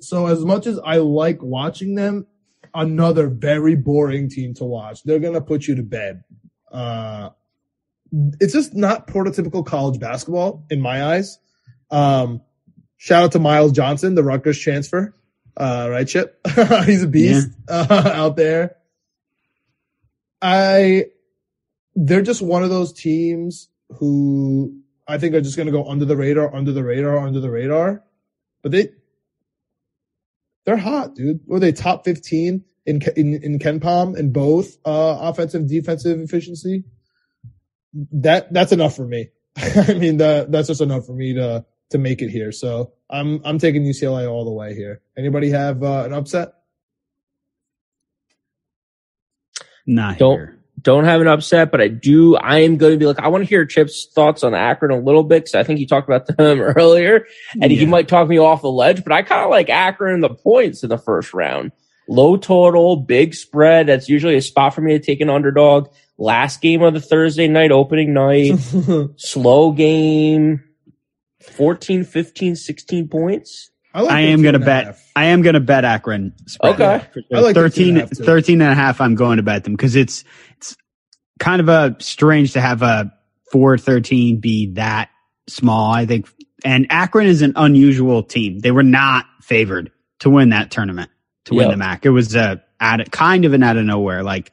So 0.00 0.26
as 0.26 0.44
much 0.44 0.66
as 0.66 0.78
I 0.78 0.98
like 0.98 1.42
watching 1.42 1.94
them, 1.94 2.26
another 2.74 3.28
very 3.28 3.74
boring 3.74 4.28
team 4.28 4.54
to 4.54 4.64
watch. 4.64 5.02
They're 5.02 5.18
gonna 5.18 5.40
put 5.40 5.66
you 5.66 5.76
to 5.76 5.82
bed. 5.82 6.22
Uh, 6.70 7.30
it's 8.40 8.52
just 8.52 8.74
not 8.74 9.06
prototypical 9.06 9.64
college 9.64 9.98
basketball 9.98 10.64
in 10.70 10.80
my 10.80 11.04
eyes. 11.04 11.38
Um, 11.90 12.42
shout 12.96 13.24
out 13.24 13.32
to 13.32 13.38
Myles 13.38 13.72
Johnson, 13.72 14.14
the 14.14 14.22
Rutgers 14.22 14.58
transfer. 14.58 15.14
Uh, 15.56 15.88
right, 15.90 16.06
Chip? 16.06 16.38
He's 16.84 17.02
a 17.02 17.08
beast 17.08 17.48
uh, 17.68 18.10
out 18.14 18.36
there. 18.36 18.76
I, 20.42 21.06
they're 21.94 22.22
just 22.22 22.42
one 22.42 22.62
of 22.62 22.70
those 22.70 22.92
teams 22.92 23.68
who 23.98 24.80
I 25.08 25.18
think 25.18 25.34
are 25.34 25.40
just 25.40 25.56
going 25.56 25.66
to 25.66 25.72
go 25.72 25.88
under 25.88 26.04
the 26.04 26.16
radar, 26.16 26.54
under 26.54 26.72
the 26.72 26.84
radar, 26.84 27.18
under 27.18 27.40
the 27.40 27.50
radar. 27.50 28.02
But 28.62 28.72
they, 28.72 28.88
they're 30.64 30.76
hot, 30.76 31.14
dude. 31.14 31.40
Were 31.46 31.60
they 31.60 31.72
top 31.72 32.04
15 32.04 32.64
in, 32.86 33.02
in, 33.16 33.34
in 33.42 33.58
KenPom 33.58 34.16
in 34.16 34.32
both, 34.32 34.76
uh, 34.84 35.18
offensive 35.20 35.68
defensive 35.68 36.20
efficiency? 36.20 36.84
That, 38.12 38.52
that's 38.52 38.72
enough 38.72 38.96
for 38.96 39.06
me. 39.06 39.30
I 39.56 39.94
mean, 39.94 40.16
that, 40.18 40.50
that's 40.50 40.68
just 40.68 40.80
enough 40.80 41.06
for 41.06 41.14
me 41.14 41.34
to, 41.34 41.64
to 41.90 41.98
make 41.98 42.20
it 42.20 42.30
here. 42.30 42.50
So 42.50 42.92
I'm, 43.08 43.40
I'm 43.44 43.58
taking 43.58 43.84
UCLA 43.84 44.28
all 44.28 44.44
the 44.44 44.50
way 44.50 44.74
here. 44.74 45.02
Anybody 45.16 45.50
have, 45.50 45.82
uh, 45.82 46.02
an 46.04 46.12
upset? 46.12 46.52
Not 49.86 50.18
Don't- 50.18 50.36
here. 50.36 50.55
Don't 50.86 51.02
have 51.02 51.20
an 51.20 51.26
upset, 51.26 51.72
but 51.72 51.80
I 51.80 51.88
do. 51.88 52.36
I 52.36 52.60
am 52.60 52.76
going 52.76 52.92
to 52.92 52.96
be 52.96 53.06
like, 53.06 53.18
I 53.18 53.26
want 53.26 53.42
to 53.42 53.48
hear 53.48 53.66
Chip's 53.66 54.06
thoughts 54.14 54.44
on 54.44 54.54
Akron 54.54 54.92
a 54.92 55.02
little 55.02 55.24
bit 55.24 55.42
because 55.42 55.56
I 55.56 55.64
think 55.64 55.80
he 55.80 55.84
talked 55.84 56.08
about 56.08 56.26
them 56.36 56.60
earlier 56.60 57.26
and 57.60 57.72
he 57.72 57.84
might 57.86 58.06
talk 58.06 58.28
me 58.28 58.38
off 58.38 58.62
the 58.62 58.70
ledge, 58.70 59.02
but 59.02 59.12
I 59.12 59.22
kind 59.22 59.42
of 59.42 59.50
like 59.50 59.68
Akron 59.68 60.20
the 60.20 60.28
points 60.28 60.84
in 60.84 60.88
the 60.88 60.96
first 60.96 61.34
round. 61.34 61.72
Low 62.08 62.36
total, 62.36 62.94
big 62.94 63.34
spread. 63.34 63.88
That's 63.88 64.08
usually 64.08 64.36
a 64.36 64.40
spot 64.40 64.76
for 64.76 64.80
me 64.80 64.92
to 64.92 65.04
take 65.04 65.20
an 65.20 65.28
underdog. 65.28 65.88
Last 66.18 66.60
game 66.60 66.82
of 66.82 66.94
the 66.94 67.00
Thursday 67.00 67.48
night 67.48 67.72
opening 67.72 68.14
night, 68.14 68.56
slow 69.16 69.72
game, 69.72 70.62
14, 71.42 72.04
15, 72.04 72.54
16 72.54 73.08
points. 73.08 73.72
Like 74.02 74.12
I 74.12 74.20
am 74.20 74.42
going 74.42 74.54
to 74.54 74.58
bet. 74.58 74.98
I 75.14 75.26
am 75.26 75.42
going 75.42 75.54
to 75.54 75.60
bet 75.60 75.84
Akron. 75.84 76.32
spread. 76.46 76.74
Okay. 76.74 77.06
For 77.12 77.20
sure. 77.22 77.38
I 77.38 77.40
like 77.40 77.54
the 77.54 77.70
two 77.70 77.88
and 77.88 77.98
a 77.98 78.00
13, 78.00 78.06
half, 78.06 78.10
too. 78.10 78.24
13 78.24 78.60
and 78.62 78.72
a 78.72 78.74
half. 78.74 79.00
I'm 79.00 79.14
going 79.14 79.36
to 79.38 79.42
bet 79.42 79.64
them 79.64 79.74
because 79.74 79.96
it's, 79.96 80.24
it's 80.56 80.76
kind 81.38 81.60
of 81.60 81.68
a 81.68 81.96
strange 82.00 82.52
to 82.52 82.60
have 82.60 82.82
a 82.82 83.12
413 83.52 84.40
be 84.40 84.72
that 84.74 85.10
small. 85.48 85.92
I 85.92 86.06
think, 86.06 86.28
and 86.64 86.86
Akron 86.90 87.26
is 87.26 87.42
an 87.42 87.52
unusual 87.56 88.22
team. 88.22 88.58
They 88.60 88.70
were 88.70 88.82
not 88.82 89.26
favored 89.40 89.90
to 90.20 90.30
win 90.30 90.50
that 90.50 90.70
tournament, 90.70 91.10
to 91.44 91.54
win 91.54 91.70
the 91.70 91.76
MAC. 91.76 92.04
It 92.04 92.10
was 92.10 92.34
a 92.34 92.62
out 92.80 93.10
kind 93.10 93.44
of 93.44 93.52
an 93.52 93.62
out 93.62 93.76
of 93.76 93.84
nowhere. 93.84 94.22
Like 94.22 94.52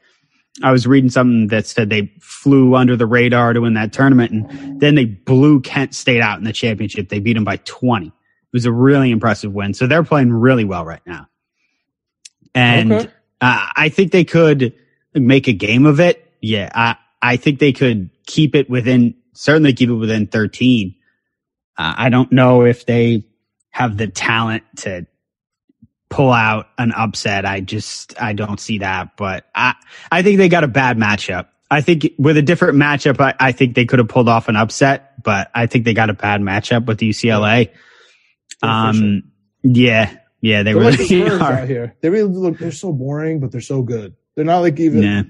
I 0.61 0.71
was 0.71 0.85
reading 0.85 1.09
something 1.09 1.47
that 1.47 1.65
said 1.65 1.89
they 1.89 2.13
flew 2.21 2.75
under 2.75 2.95
the 2.95 3.05
radar 3.05 3.53
to 3.53 3.61
win 3.61 3.73
that 3.73 3.93
tournament 3.93 4.31
and 4.31 4.79
then 4.79 4.95
they 4.95 5.05
blew 5.05 5.61
Kent 5.61 5.95
State 5.95 6.21
out 6.21 6.37
in 6.37 6.43
the 6.43 6.53
championship. 6.53 7.09
They 7.09 7.19
beat 7.19 7.33
them 7.33 7.43
by 7.43 7.57
20. 7.57 8.11
It 8.53 8.57
was 8.57 8.65
a 8.67 8.71
really 8.71 9.09
impressive 9.09 9.51
win. 9.51 9.73
So 9.73 9.87
they're 9.87 10.03
playing 10.03 10.31
really 10.31 10.63
well 10.63 10.85
right 10.85 11.01
now. 11.07 11.27
And 12.53 12.91
Okay. 12.91 13.07
uh, 13.41 13.67
I 13.75 13.89
think 13.89 14.11
they 14.11 14.23
could 14.25 14.73
make 15.15 15.47
a 15.47 15.53
game 15.53 15.87
of 15.87 15.99
it. 15.99 16.31
Yeah. 16.39 16.69
I, 16.73 16.97
I 17.19 17.37
think 17.37 17.57
they 17.57 17.73
could 17.73 18.11
keep 18.27 18.53
it 18.53 18.69
within, 18.69 19.15
certainly 19.33 19.73
keep 19.73 19.89
it 19.89 19.95
within 19.95 20.27
13. 20.27 20.93
Uh, 21.77 21.93
I 21.97 22.09
don't 22.09 22.31
know 22.31 22.63
if 22.63 22.85
they 22.85 23.23
have 23.71 23.97
the 23.97 24.07
talent 24.07 24.63
to 24.77 25.07
pull 26.09 26.31
out 26.31 26.67
an 26.77 26.91
upset. 26.91 27.45
I 27.47 27.59
just, 27.61 28.21
I 28.21 28.33
don't 28.33 28.59
see 28.59 28.77
that, 28.79 29.17
but 29.17 29.47
I, 29.55 29.73
I 30.11 30.21
think 30.21 30.37
they 30.37 30.47
got 30.47 30.63
a 30.63 30.67
bad 30.67 30.95
matchup. 30.97 31.47
I 31.71 31.81
think 31.81 32.07
with 32.19 32.37
a 32.37 32.43
different 32.43 32.77
matchup, 32.77 33.19
I, 33.19 33.33
I 33.39 33.51
think 33.51 33.73
they 33.73 33.85
could 33.85 33.97
have 33.97 34.09
pulled 34.09 34.29
off 34.29 34.47
an 34.47 34.55
upset, 34.55 35.23
but 35.23 35.49
I 35.55 35.65
think 35.65 35.85
they 35.85 35.95
got 35.95 36.11
a 36.11 36.13
bad 36.13 36.39
matchup 36.41 36.85
with 36.85 36.99
UCLA. 36.99 37.71
Yeah, 38.63 38.91
for 38.91 38.97
sure. 38.97 39.05
Um, 39.05 39.23
yeah, 39.63 40.17
yeah, 40.41 40.63
they 40.63 40.73
They're 40.73 40.81
like 40.83 40.97
the 40.97 41.03
really 41.09 41.25
Spurs 41.27 41.41
are. 41.41 41.53
out 41.53 41.67
here. 41.67 41.95
They 42.01 42.09
really 42.09 42.33
look. 42.33 42.57
They're 42.57 42.71
so 42.71 42.91
boring, 42.93 43.39
but 43.39 43.51
they're 43.51 43.61
so 43.61 43.81
good. 43.81 44.15
They're 44.35 44.45
not 44.45 44.59
like 44.59 44.79
even. 44.79 45.03
Yeah. 45.03 45.23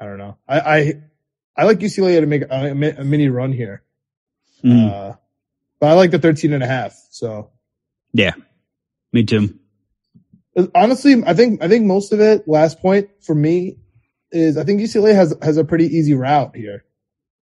I 0.00 0.04
don't 0.06 0.18
know. 0.18 0.36
I 0.48 0.60
I, 0.60 0.94
I 1.56 1.64
like 1.64 1.78
UCLA 1.80 2.20
to 2.20 2.26
make 2.26 2.42
a, 2.42 2.46
a 2.50 3.00
a 3.00 3.04
mini 3.04 3.28
run 3.28 3.52
here. 3.52 3.82
Mm. 4.64 4.90
Uh, 4.90 5.16
but 5.78 5.86
I 5.88 5.92
like 5.94 6.10
the 6.10 6.18
13 6.18 6.52
and 6.52 6.62
a 6.62 6.66
half. 6.66 6.94
So 7.10 7.50
Yeah, 8.12 8.32
me 9.12 9.24
too. 9.24 9.58
honestly, 10.74 11.22
I 11.26 11.34
think 11.34 11.62
I 11.62 11.68
think 11.68 11.84
most 11.86 12.12
of 12.12 12.20
it. 12.20 12.46
Last 12.48 12.80
point 12.80 13.08
for 13.22 13.34
me 13.34 13.78
is 14.32 14.56
I 14.56 14.64
think 14.64 14.80
UCLA 14.80 15.14
has 15.14 15.34
has 15.42 15.56
a 15.56 15.64
pretty 15.64 15.86
easy 15.86 16.14
route 16.14 16.54
here. 16.56 16.84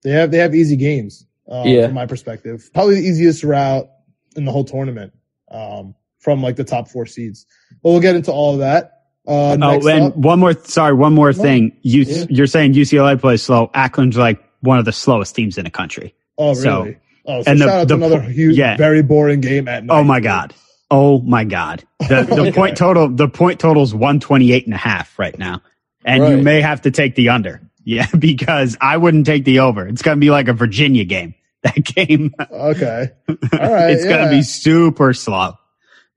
They 0.03 0.11
have 0.11 0.31
they 0.31 0.37
have 0.39 0.53
easy 0.55 0.75
games. 0.75 1.25
Uh, 1.49 1.63
Yeah. 1.65 1.85
from 1.87 1.95
my 1.95 2.05
perspective, 2.05 2.69
probably 2.73 2.95
the 2.95 3.07
easiest 3.07 3.43
route 3.43 3.89
in 4.33 4.45
the 4.45 4.51
whole 4.51 4.63
tournament 4.65 5.13
um, 5.51 5.95
from 6.19 6.41
like 6.41 6.55
the 6.55 6.63
top 6.63 6.87
four 6.89 7.05
seeds. 7.05 7.45
But 7.81 7.91
we'll 7.91 7.99
get 8.01 8.15
into 8.15 8.31
all 8.31 8.53
of 8.53 8.59
that. 8.59 9.01
Uh, 9.27 9.57
oh, 9.61 9.87
and 9.87 10.03
up- 10.05 10.17
one 10.17 10.39
more. 10.39 10.53
Sorry, 10.53 10.93
one 10.93 11.13
more 11.13 11.31
thing. 11.33 11.71
You 11.81 12.03
Yeah. 12.03 12.25
you're 12.29 12.47
saying 12.47 12.73
UCLA 12.73 13.19
plays 13.19 13.41
slow. 13.41 13.69
Akron's 13.73 14.17
like 14.17 14.43
one 14.61 14.79
of 14.79 14.85
the 14.85 14.91
slowest 14.91 15.35
teams 15.35 15.57
in 15.57 15.63
the 15.65 15.71
country. 15.71 16.13
oh 16.37 16.49
really? 16.49 16.61
so- 16.61 16.95
oh, 17.27 17.41
so 17.43 17.51
and 17.51 17.61
the- 17.61 17.69
out 17.69 17.87
the 17.87 17.97
to 17.97 18.05
another 18.05 18.21
huge, 18.21 18.57
yeah. 18.57 18.75
very 18.77 19.01
boring 19.01 19.39
game 19.41 19.67
at 19.67 19.85
night. 19.85 19.95
Oh 19.97 20.03
my 20.03 20.19
god. 20.19 20.53
Oh 20.91 21.21
my 21.21 21.43
god. 21.45 21.83
The 21.99 22.23
the 22.23 22.33
Okay. 22.41 22.51
point 22.51 22.77
total 22.77 23.07
the 23.09 23.29
point 23.29 23.59
total's 23.59 23.93
128 23.93 24.65
and 24.65 24.73
a 24.73 24.77
half 24.77 25.17
right 25.17 25.37
now. 25.39 25.61
And 26.05 26.27
you 26.27 26.43
may 26.43 26.59
have 26.59 26.81
to 26.81 26.91
take 26.91 27.15
the 27.15 27.29
under. 27.29 27.61
Yeah, 27.85 28.07
because 28.17 28.77
I 28.79 28.95
wouldn't 28.95 29.25
take 29.25 29.43
the 29.43 29.59
over. 29.59 29.85
It's 29.85 30.01
going 30.01 30.15
to 30.15 30.19
be 30.21 30.29
like 30.29 30.47
a 30.47 30.53
Virginia 30.53 31.03
game. 31.03 31.35
That 31.63 31.83
game 31.83 32.33
Okay. 32.39 33.09
All 33.29 33.35
right. 33.73 33.91
it's 33.91 34.03
going 34.05 34.23
to 34.25 34.29
be 34.29 34.41
super 34.43 35.13
slow. 35.13 35.53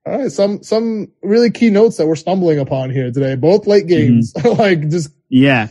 All 0.05 0.19
right, 0.19 0.31
some 0.31 0.63
some 0.63 1.11
really 1.23 1.51
key 1.51 1.71
notes 1.71 1.97
that 1.97 2.07
we're 2.07 2.15
stumbling 2.17 2.59
upon 2.61 2.91
here 2.91 3.11
today. 3.11 3.35
Both 3.35 3.67
late 3.67 3.87
games, 3.89 4.33
like 4.45 4.89
just 4.89 5.11
Yeah. 5.29 5.69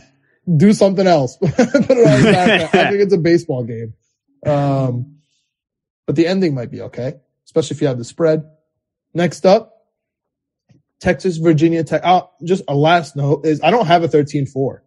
do 0.56 0.72
something 0.74 1.06
else. 1.06 1.36
Put 1.40 1.50
it 1.58 1.90
on 1.90 2.22
the. 2.22 2.70
I 2.72 2.90
think 2.90 3.00
it's 3.02 3.14
a 3.14 3.18
baseball 3.18 3.64
game, 3.64 3.94
um, 4.44 5.16
but 6.06 6.16
the 6.16 6.26
ending 6.26 6.54
might 6.54 6.70
be 6.70 6.82
okay, 6.82 7.14
especially 7.46 7.76
if 7.76 7.80
you 7.80 7.86
have 7.88 7.96
the 7.96 8.04
spread. 8.04 8.44
Next 9.14 9.46
up, 9.46 9.72
Texas 11.00 11.38
Virginia 11.38 11.82
Tech. 11.84 12.02
Oh, 12.04 12.30
just 12.44 12.62
a 12.68 12.74
last 12.74 13.16
note 13.16 13.46
is 13.46 13.62
I 13.62 13.70
don't 13.70 13.86
have 13.86 14.02
a 14.04 14.08
13-4. 14.08 14.80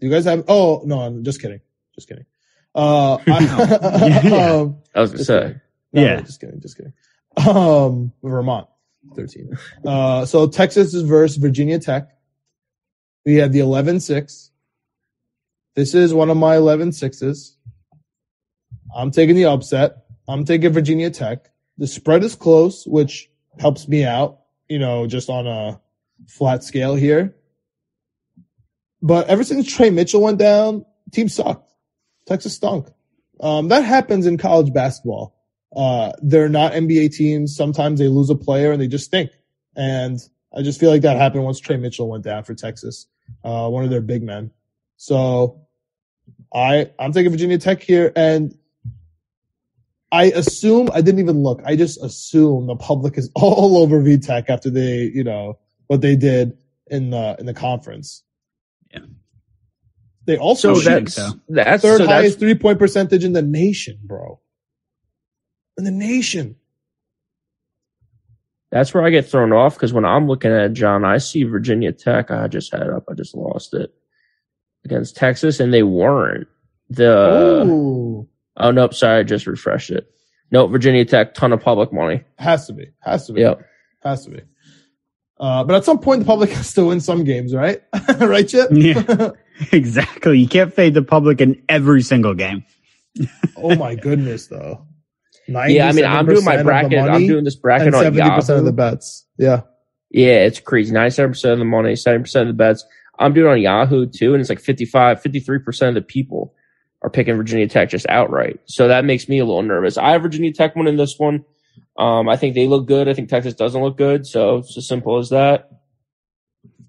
Do 0.00 0.06
you 0.06 0.10
guys 0.12 0.24
have? 0.24 0.44
Oh 0.46 0.82
no, 0.84 1.00
I'm 1.00 1.24
just 1.24 1.42
kidding, 1.42 1.60
just 1.96 2.08
kidding. 2.08 2.26
Uh, 2.74 3.14
I, 3.16 3.20
Yeah. 4.24 4.52
um, 4.60 4.76
I 4.94 5.00
was 5.00 5.10
gonna 5.10 5.18
Just 5.18 5.26
say. 5.26 5.40
kidding. 5.40 5.60
No, 5.92 6.02
Yeah. 6.02 6.14
no, 6.16 6.20
just 6.22 6.40
kidding. 6.40 6.60
Just 6.60 6.76
kidding. 6.76 6.92
Um, 7.36 8.12
Vermont, 8.22 8.68
13. 9.14 9.50
Uh, 9.86 10.24
so 10.26 10.46
Texas 10.48 10.94
is 10.94 11.02
versus 11.02 11.36
Virginia 11.38 11.78
Tech. 11.78 12.08
We 13.24 13.36
had 13.36 13.52
the 13.52 13.60
11-6. 13.60 14.50
This 15.74 15.94
is 15.94 16.12
one 16.12 16.28
of 16.30 16.36
my 16.36 16.56
11-6s. 16.56 17.56
I'm 18.94 19.10
taking 19.10 19.36
the 19.36 19.46
upset. 19.46 20.04
I'm 20.28 20.44
taking 20.44 20.72
Virginia 20.72 21.10
Tech. 21.10 21.50
The 21.78 21.86
spread 21.86 22.22
is 22.24 22.34
close, 22.34 22.86
which 22.86 23.30
helps 23.58 23.88
me 23.88 24.04
out, 24.04 24.40
you 24.68 24.78
know, 24.78 25.06
just 25.06 25.30
on 25.30 25.46
a 25.46 25.80
flat 26.28 26.62
scale 26.64 26.94
here. 26.94 27.34
But 29.00 29.28
ever 29.28 29.42
since 29.44 29.66
Tre 29.66 29.90
Mitchell 29.90 30.20
went 30.22 30.38
down, 30.38 30.84
team 31.12 31.28
sucked. 31.28 31.71
Texas 32.26 32.54
stunk. 32.54 32.88
Um, 33.40 33.68
that 33.68 33.84
happens 33.84 34.26
in 34.26 34.38
college 34.38 34.72
basketball. 34.72 35.34
Uh, 35.74 36.12
they're 36.22 36.48
not 36.48 36.72
NBA 36.72 37.14
teams. 37.14 37.56
Sometimes 37.56 37.98
they 37.98 38.08
lose 38.08 38.30
a 38.30 38.34
player 38.34 38.72
and 38.72 38.80
they 38.80 38.88
just 38.88 39.06
stink. 39.06 39.30
And 39.74 40.20
I 40.54 40.62
just 40.62 40.78
feel 40.78 40.90
like 40.90 41.02
that 41.02 41.16
happened 41.16 41.44
once 41.44 41.58
Tre 41.58 41.76
Mitchell 41.76 42.08
went 42.08 42.24
down 42.24 42.44
for 42.44 42.54
Texas, 42.54 43.06
uh, 43.42 43.68
one 43.68 43.84
of 43.84 43.90
their 43.90 44.02
big 44.02 44.22
men. 44.22 44.50
So 44.96 45.62
I, 46.54 46.90
I'm 46.98 47.12
taking 47.12 47.32
Virginia 47.32 47.58
Tech 47.58 47.82
here 47.82 48.12
and 48.14 48.56
I 50.12 50.24
assume, 50.24 50.90
I 50.92 51.00
didn't 51.00 51.20
even 51.20 51.42
look. 51.42 51.62
I 51.64 51.74
just 51.74 52.02
assume 52.02 52.66
the 52.66 52.76
public 52.76 53.16
is 53.16 53.30
all 53.34 53.78
over 53.78 54.02
VTech 54.02 54.50
after 54.50 54.68
they, 54.68 55.10
you 55.14 55.24
know, 55.24 55.58
what 55.86 56.02
they 56.02 56.16
did 56.16 56.58
in 56.86 57.10
the, 57.10 57.34
in 57.38 57.46
the 57.46 57.54
conference. 57.54 58.22
Yeah. 58.90 59.00
They 60.24 60.36
also 60.36 60.74
So 60.74 60.80
shoot 60.80 60.88
that's 60.88 61.14
so. 61.14 61.30
that's 61.48 61.82
third 61.82 61.98
so 61.98 62.06
highest 62.06 62.38
three 62.38 62.54
point 62.54 62.78
percentage 62.78 63.24
in 63.24 63.32
the 63.32 63.42
nation, 63.42 63.98
bro. 64.04 64.40
In 65.78 65.84
the 65.84 65.90
nation. 65.90 66.56
That's 68.70 68.94
where 68.94 69.04
I 69.04 69.10
get 69.10 69.26
thrown 69.28 69.52
off 69.52 69.74
because 69.74 69.92
when 69.92 70.04
I'm 70.04 70.26
looking 70.26 70.50
at 70.52 70.72
John, 70.72 71.04
I 71.04 71.18
see 71.18 71.42
Virginia 71.42 71.92
Tech. 71.92 72.30
I 72.30 72.48
just 72.48 72.72
had 72.72 72.82
it 72.82 72.90
up. 72.90 73.04
I 73.10 73.14
just 73.14 73.34
lost 73.34 73.74
it 73.74 73.92
against 74.84 75.16
Texas, 75.16 75.60
and 75.60 75.72
they 75.74 75.82
weren't. 75.82 76.48
The 76.88 77.64
Ooh. 77.66 78.28
oh 78.56 78.70
nope, 78.70 78.94
sorry, 78.94 79.20
I 79.20 79.22
just 79.24 79.46
refreshed 79.46 79.90
it. 79.90 80.06
Nope, 80.50 80.70
Virginia 80.70 81.04
Tech, 81.04 81.34
ton 81.34 81.52
of 81.52 81.60
public 81.60 81.92
money. 81.92 82.22
Has 82.38 82.66
to 82.66 82.72
be. 82.74 82.86
Has 83.00 83.26
to 83.26 83.32
be. 83.32 83.40
Yep. 83.40 83.62
Has 84.02 84.24
to 84.24 84.30
be. 84.30 84.42
Uh, 85.40 85.64
but 85.64 85.74
at 85.74 85.84
some 85.84 85.98
point, 85.98 86.20
the 86.20 86.26
public 86.26 86.50
has 86.52 86.72
to 86.74 86.84
win 86.86 87.00
some 87.00 87.24
games, 87.24 87.54
right? 87.54 87.82
right, 88.20 88.48
Chip? 88.48 88.70
Yeah. 88.72 89.30
Exactly. 89.72 90.38
You 90.38 90.48
can't 90.48 90.72
fade 90.72 90.94
the 90.94 91.02
public 91.02 91.40
in 91.40 91.62
every 91.68 92.02
single 92.02 92.34
game. 92.34 92.64
oh 93.56 93.74
my 93.74 93.94
goodness, 93.94 94.46
though. 94.46 94.86
Yeah, 95.48 95.88
I 95.88 95.92
mean, 95.92 96.04
I'm 96.04 96.26
doing 96.26 96.44
my 96.44 96.54
of 96.54 96.58
the 96.60 96.64
bracket. 96.64 96.98
I'm 96.98 97.26
doing 97.26 97.44
this 97.44 97.54
and 97.54 97.62
bracket 97.62 97.94
on 97.94 98.04
70% 98.04 98.16
Yahoo. 98.16 98.52
of 98.54 98.64
the 98.64 98.72
bets. 98.72 99.26
Yeah. 99.38 99.62
Yeah, 100.10 100.44
it's 100.44 100.60
crazy. 100.60 100.92
97% 100.94 101.52
of 101.52 101.58
the 101.58 101.64
money, 101.64 101.94
70% 101.94 102.42
of 102.42 102.46
the 102.46 102.52
bets. 102.52 102.84
I'm 103.18 103.32
doing 103.32 103.46
it 103.46 103.50
on 103.50 103.60
Yahoo 103.60 104.06
too, 104.06 104.34
and 104.34 104.40
it's 104.40 104.50
like 104.50 104.60
55, 104.60 105.22
53% 105.22 105.88
of 105.88 105.94
the 105.94 106.02
people 106.02 106.54
are 107.02 107.10
picking 107.10 107.36
Virginia 107.36 107.66
Tech 107.66 107.90
just 107.90 108.06
outright. 108.08 108.60
So 108.66 108.88
that 108.88 109.04
makes 109.04 109.28
me 109.28 109.38
a 109.38 109.44
little 109.44 109.62
nervous. 109.62 109.98
I 109.98 110.12
have 110.12 110.22
Virginia 110.22 110.52
Tech 110.52 110.76
winning 110.76 110.96
this 110.96 111.18
one. 111.18 111.44
Um, 111.98 112.28
I 112.28 112.36
think 112.36 112.54
they 112.54 112.66
look 112.66 112.86
good. 112.86 113.08
I 113.08 113.14
think 113.14 113.28
Texas 113.28 113.54
doesn't 113.54 113.82
look 113.82 113.98
good. 113.98 114.26
So 114.26 114.58
it's 114.58 114.76
as 114.76 114.86
simple 114.86 115.18
as 115.18 115.30
that. 115.30 115.68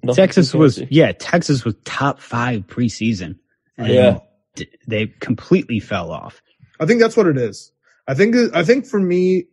Nothing 0.03 0.15
Texas 0.21 0.53
was, 0.53 0.79
yeah, 0.89 1.11
Texas 1.13 1.63
was 1.65 1.75
top 1.85 2.19
five 2.19 2.67
preseason. 2.67 3.37
And 3.77 3.87
Yeah. 3.87 4.19
d- 4.55 4.67
They 4.87 5.07
completely 5.07 5.79
fell 5.79 6.11
off. 6.11 6.41
I 6.79 6.85
think 6.85 6.99
that's 6.99 7.15
what 7.17 7.27
it 7.27 7.37
is. 7.37 7.71
I 8.07 8.13
think, 8.13 8.35
I 8.53 8.63
think 8.63 8.85
for 8.85 8.99
me, 8.99 9.45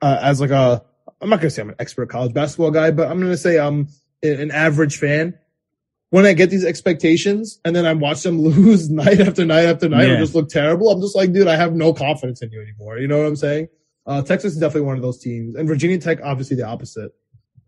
uh, 0.00 0.18
as 0.22 0.40
like 0.40 0.50
a, 0.50 0.82
I'm 1.20 1.28
not 1.28 1.40
going 1.40 1.48
to 1.48 1.50
say 1.50 1.62
I'm 1.62 1.68
an 1.70 1.74
expert 1.78 2.08
college 2.08 2.32
basketball 2.32 2.70
guy, 2.70 2.90
but 2.90 3.08
I'm 3.10 3.18
going 3.18 3.32
to 3.32 3.36
say 3.36 3.58
I'm 3.58 3.88
an 4.22 4.50
average 4.50 4.96
fan. 4.98 5.34
When 6.10 6.24
I 6.24 6.32
get 6.32 6.48
these 6.48 6.64
expectations 6.64 7.60
and 7.66 7.76
then 7.76 7.84
I 7.84 7.92
watch 7.92 8.22
them 8.22 8.40
lose 8.42 8.88
night 8.88 9.20
after 9.20 9.44
night 9.44 9.66
after 9.66 9.88
night 9.90 10.08
or 10.08 10.16
just 10.18 10.34
look 10.34 10.48
terrible, 10.48 10.90
I'm 10.90 11.02
just 11.02 11.14
like, 11.14 11.32
dude, 11.32 11.48
I 11.48 11.56
have 11.56 11.74
no 11.74 11.92
confidence 11.92 12.40
in 12.40 12.50
you 12.50 12.62
anymore. 12.62 12.98
You 12.98 13.08
know 13.08 13.18
what 13.18 13.26
I'm 13.26 13.36
saying? 13.36 13.68
Uh, 14.06 14.22
Texas 14.22 14.54
is 14.54 14.58
definitely 14.58 14.86
one 14.86 14.96
of 14.96 15.02
those 15.02 15.18
teams 15.18 15.54
and 15.54 15.68
Virginia 15.68 15.98
Tech, 15.98 16.20
obviously 16.24 16.56
the 16.56 16.66
opposite. 16.66 17.12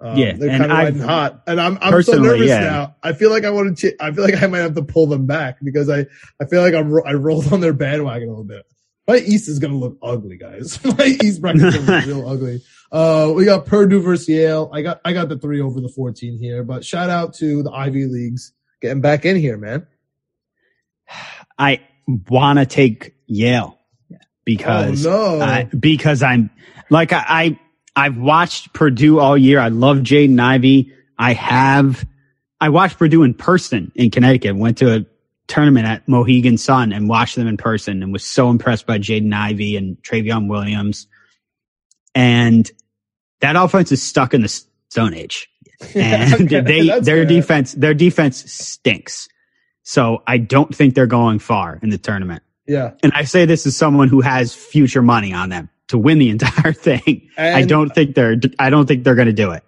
Um, 0.01 0.17
Yeah, 0.17 0.33
they're 0.33 0.49
and 0.49 0.61
kind 0.61 0.73
of 0.73 0.79
riding 0.79 1.01
hot, 1.01 1.43
and 1.47 1.61
I'm 1.61 1.79
I'm 1.81 2.03
so 2.03 2.15
nervous 2.15 2.49
yeah. 2.49 2.61
now. 2.61 2.97
I 3.03 3.13
feel 3.13 3.31
like 3.31 3.45
I 3.45 3.51
want 3.51 3.77
to. 3.77 3.91
Ch- 3.91 3.97
I 4.01 4.11
feel 4.13 4.25
like 4.25 4.43
I 4.43 4.47
might 4.47 4.61
have 4.61 4.75
to 4.75 4.83
pull 4.83 5.07
them 5.07 5.27
back 5.27 5.59
because 5.63 5.91
I 5.91 6.07
I 6.41 6.47
feel 6.47 6.63
like 6.63 6.75
I'm 6.75 6.91
ro- 6.91 7.05
I 7.05 7.13
rolled 7.13 7.53
on 7.53 7.61
their 7.61 7.75
bandwagon 7.75 8.29
a 8.29 8.31
little 8.31 8.45
bit. 8.45 8.65
My 9.07 9.17
East 9.17 9.49
is 9.49 9.59
gonna 9.59 9.77
look 9.77 9.99
ugly, 10.03 10.37
guys. 10.39 10.83
My 10.99 11.19
East 11.23 11.41
bracket 11.43 11.63
is 11.63 11.77
gonna 11.77 11.97
look 11.99 12.07
real 12.07 12.29
ugly. 12.31 12.63
Uh, 12.93 13.33
we 13.35 13.45
got 13.45 13.67
Purdue 13.67 14.01
versus 14.01 14.29
Yale. 14.29 14.71
I 14.73 14.83
got 14.83 15.01
I 15.05 15.13
got 15.13 15.29
the 15.29 15.39
three 15.39 15.61
over 15.61 15.81
the 15.81 15.89
14 15.89 16.39
here, 16.39 16.63
but 16.65 16.85
shout 16.85 17.11
out 17.11 17.35
to 17.35 17.63
the 17.63 17.71
Ivy 17.71 18.07
leagues 18.07 18.53
getting 18.81 19.01
back 19.01 19.25
in 19.25 19.37
here, 19.37 19.59
man. 19.59 19.87
I 21.59 21.81
want 22.29 22.59
to 22.59 22.67
take 22.67 23.15
Yale 23.27 23.79
because 24.45 25.07
oh 25.07 25.39
no, 25.39 25.45
I, 25.45 25.65
because 25.65 26.23
I'm 26.23 26.51
like 26.89 27.13
I, 27.13 27.25
I 27.29 27.61
I've 27.97 28.17
watched 28.17 28.73
Purdue 28.73 29.19
all 29.19 29.37
year. 29.37 29.59
I 29.61 29.69
love 29.69 29.99
Jaden 29.99 30.41
Ivey. 30.41 30.93
I 31.19 31.33
have 31.35 32.07
I 32.61 32.69
watched 32.69 32.99
Purdue 32.99 33.23
in 33.23 33.35
person 33.35 33.91
in 33.95 34.11
Connecticut. 34.11 34.57
Went 34.57 34.79
to 34.79 34.95
a 34.97 35.07
tournament 35.49 35.87
at 35.87 36.07
Mohegan 36.09 36.57
Sun 36.59 36.93
and 36.93 37.09
watched 37.09 37.37
them 37.37 37.47
in 37.49 37.57
person 37.57 38.03
and 38.03 38.13
was 38.13 38.25
so 38.25 38.49
impressed 38.51 38.87
by 38.87 38.99
Jaden 38.99 39.35
Ivey 39.35 39.77
and 39.77 39.97
Trevion 40.03 40.49
Williams. 40.49 41.09
And 42.15 42.71
that 43.41 43.57
offense 43.57 43.93
is 43.93 44.03
stuck 44.03 44.35
in 44.35 44.43
the 44.43 44.49
Stone 44.91 45.15
Age. 45.15 45.49
And 45.95 46.35
Okay, 46.35 46.61
they 46.61 46.87
their 47.01 47.03
fair. 47.03 47.25
defense 47.25 47.73
their 47.73 47.95
defense 47.95 48.53
stinks. 48.53 49.29
So 49.83 50.23
I 50.27 50.37
don't 50.37 50.75
think 50.75 50.95
they're 50.95 51.07
going 51.07 51.39
far 51.39 51.81
in 51.83 51.89
the 51.89 51.97
tournament. 51.97 52.43
yeah. 52.67 52.93
And 53.03 53.13
I 53.15 53.25
say 53.25 53.47
this 53.47 53.65
as 53.67 53.77
someone 53.77 54.09
who 54.09 54.21
has 54.21 54.55
future 54.55 55.01
money 55.01 55.33
on 55.33 55.49
them 55.49 55.71
to 55.91 55.99
win 55.99 56.19
the 56.19 56.31
entire 56.31 56.73
thing. 56.73 57.29
I 57.39 57.63
don't 57.65 57.91
think 57.95 58.15
they're 58.15 58.37
I 58.59 58.71
don't 58.71 58.87
think 58.87 59.05
they're 59.05 59.15
going 59.15 59.27
to 59.27 59.33
do 59.33 59.53
it. 59.53 59.63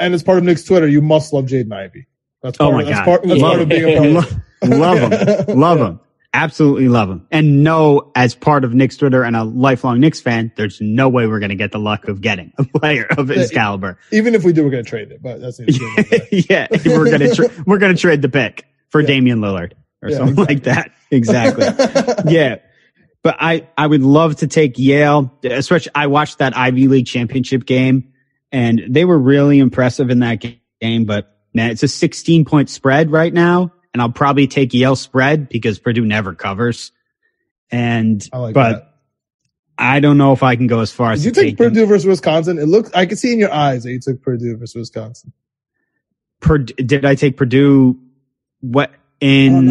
And 0.00 0.14
as 0.14 0.22
part 0.22 0.38
of 0.38 0.44
Knicks 0.44 0.62
Twitter, 0.64 0.86
you 0.86 1.02
must 1.02 1.32
love 1.32 1.46
Jaden 1.46 1.72
Ivey. 1.72 2.06
That's 2.42 2.56
oh 2.60 2.70
part 2.70 2.72
Oh 2.72 2.76
my 2.76 2.82
of, 2.82 2.86
that's 2.88 2.98
God. 3.00 3.04
part, 3.04 3.26
Yeah. 3.26 3.40
part 3.42 3.60
of 3.60 3.68
being 3.68 3.84
a 3.84 4.14
part 4.14 4.32
of 4.62 4.68
Lo- 4.70 4.76
love 4.78 5.10
them. 5.46 5.58
Love 5.58 5.78
them. 5.80 6.00
Absolutely 6.34 6.88
love 6.88 7.08
them. 7.08 7.26
And 7.32 7.64
know 7.64 8.12
as 8.14 8.34
part 8.34 8.62
of 8.62 8.74
Knicks 8.74 8.96
Twitter 8.98 9.24
and 9.24 9.34
a 9.34 9.44
lifelong 9.44 9.98
Knicks 9.98 10.20
fan, 10.20 10.52
there's 10.56 10.78
no 10.80 11.08
way 11.08 11.26
we're 11.26 11.40
going 11.40 11.48
to 11.48 11.56
get 11.56 11.72
the 11.72 11.78
luck 11.78 12.06
of 12.06 12.20
getting 12.20 12.52
a 12.58 12.64
player 12.64 13.06
of 13.16 13.28
his 13.28 13.50
caliber. 13.50 13.98
Even 14.12 14.34
if 14.34 14.44
we 14.44 14.52
do, 14.52 14.62
we're 14.62 14.70
gonna 14.70 14.82
trade 14.84 15.10
it, 15.10 15.22
but 15.22 15.40
that's 15.40 15.58
neither 15.58 15.72
here 15.72 15.88
nor 15.96 16.04
there. 16.04 16.28
yeah, 16.30 16.66
we're 16.84 17.04
going 17.06 17.20
to 17.20 17.34
tra- 17.34 17.64
we're 17.66 17.78
going 17.78 17.94
to 17.96 18.00
trade 18.00 18.20
the 18.22 18.28
pick 18.28 18.66
for 18.90 19.00
Yeah. 19.00 19.06
Damian 19.06 19.40
Lillard 19.40 19.72
or 20.02 20.10
Yeah, 20.10 20.18
something 20.18 20.44
like 20.44 20.64
that. 20.64 20.92
Exactly. 21.10 21.64
yeah. 22.32 22.56
But 23.28 23.36
I, 23.40 23.68
I 23.76 23.86
would 23.86 24.02
love 24.02 24.36
to 24.36 24.46
take 24.46 24.78
Yale, 24.78 25.30
especially 25.44 25.92
I 25.94 26.06
watched 26.06 26.38
that 26.38 26.56
Ivy 26.56 26.88
League 26.88 27.04
championship 27.04 27.66
game 27.66 28.14
and 28.50 28.80
they 28.88 29.04
were 29.04 29.18
really 29.18 29.58
impressive 29.58 30.08
in 30.08 30.20
that 30.20 30.42
game, 30.80 31.04
but 31.04 31.36
man, 31.52 31.70
it's 31.70 31.82
a 31.82 31.88
16 31.88 32.46
point 32.46 32.70
spread 32.70 33.10
right 33.12 33.30
now. 33.30 33.70
And 33.92 34.00
I'll 34.00 34.10
probably 34.10 34.46
take 34.46 34.72
Yale 34.72 34.96
spread 34.96 35.50
because 35.50 35.78
Purdue 35.78 36.06
never 36.06 36.34
covers. 36.34 36.90
And, 37.70 38.26
like 38.32 38.54
but 38.54 38.72
that. 38.72 38.94
I 39.76 40.00
don't 40.00 40.16
know 40.16 40.32
if 40.32 40.42
I 40.42 40.56
can 40.56 40.66
go 40.66 40.80
as 40.80 40.90
far 40.90 41.12
as 41.12 41.22
Did 41.22 41.36
you 41.36 41.42
take 41.42 41.50
take 41.50 41.58
them. 41.58 41.74
Purdue 41.74 41.84
versus 41.84 42.06
Wisconsin? 42.06 42.58
It 42.58 42.64
looked 42.64 42.96
I 42.96 43.04
could 43.04 43.18
see 43.18 43.34
in 43.34 43.38
your 43.38 43.52
eyes 43.52 43.82
that 43.82 43.92
you 43.92 44.00
took 44.00 44.22
Purdue 44.22 44.56
versus 44.56 44.74
Wisconsin. 44.74 45.34
Purd- 46.40 46.72
did 46.76 47.04
I 47.04 47.14
take 47.14 47.36
Purdue? 47.36 48.00
What 48.60 48.90
in? 49.20 49.68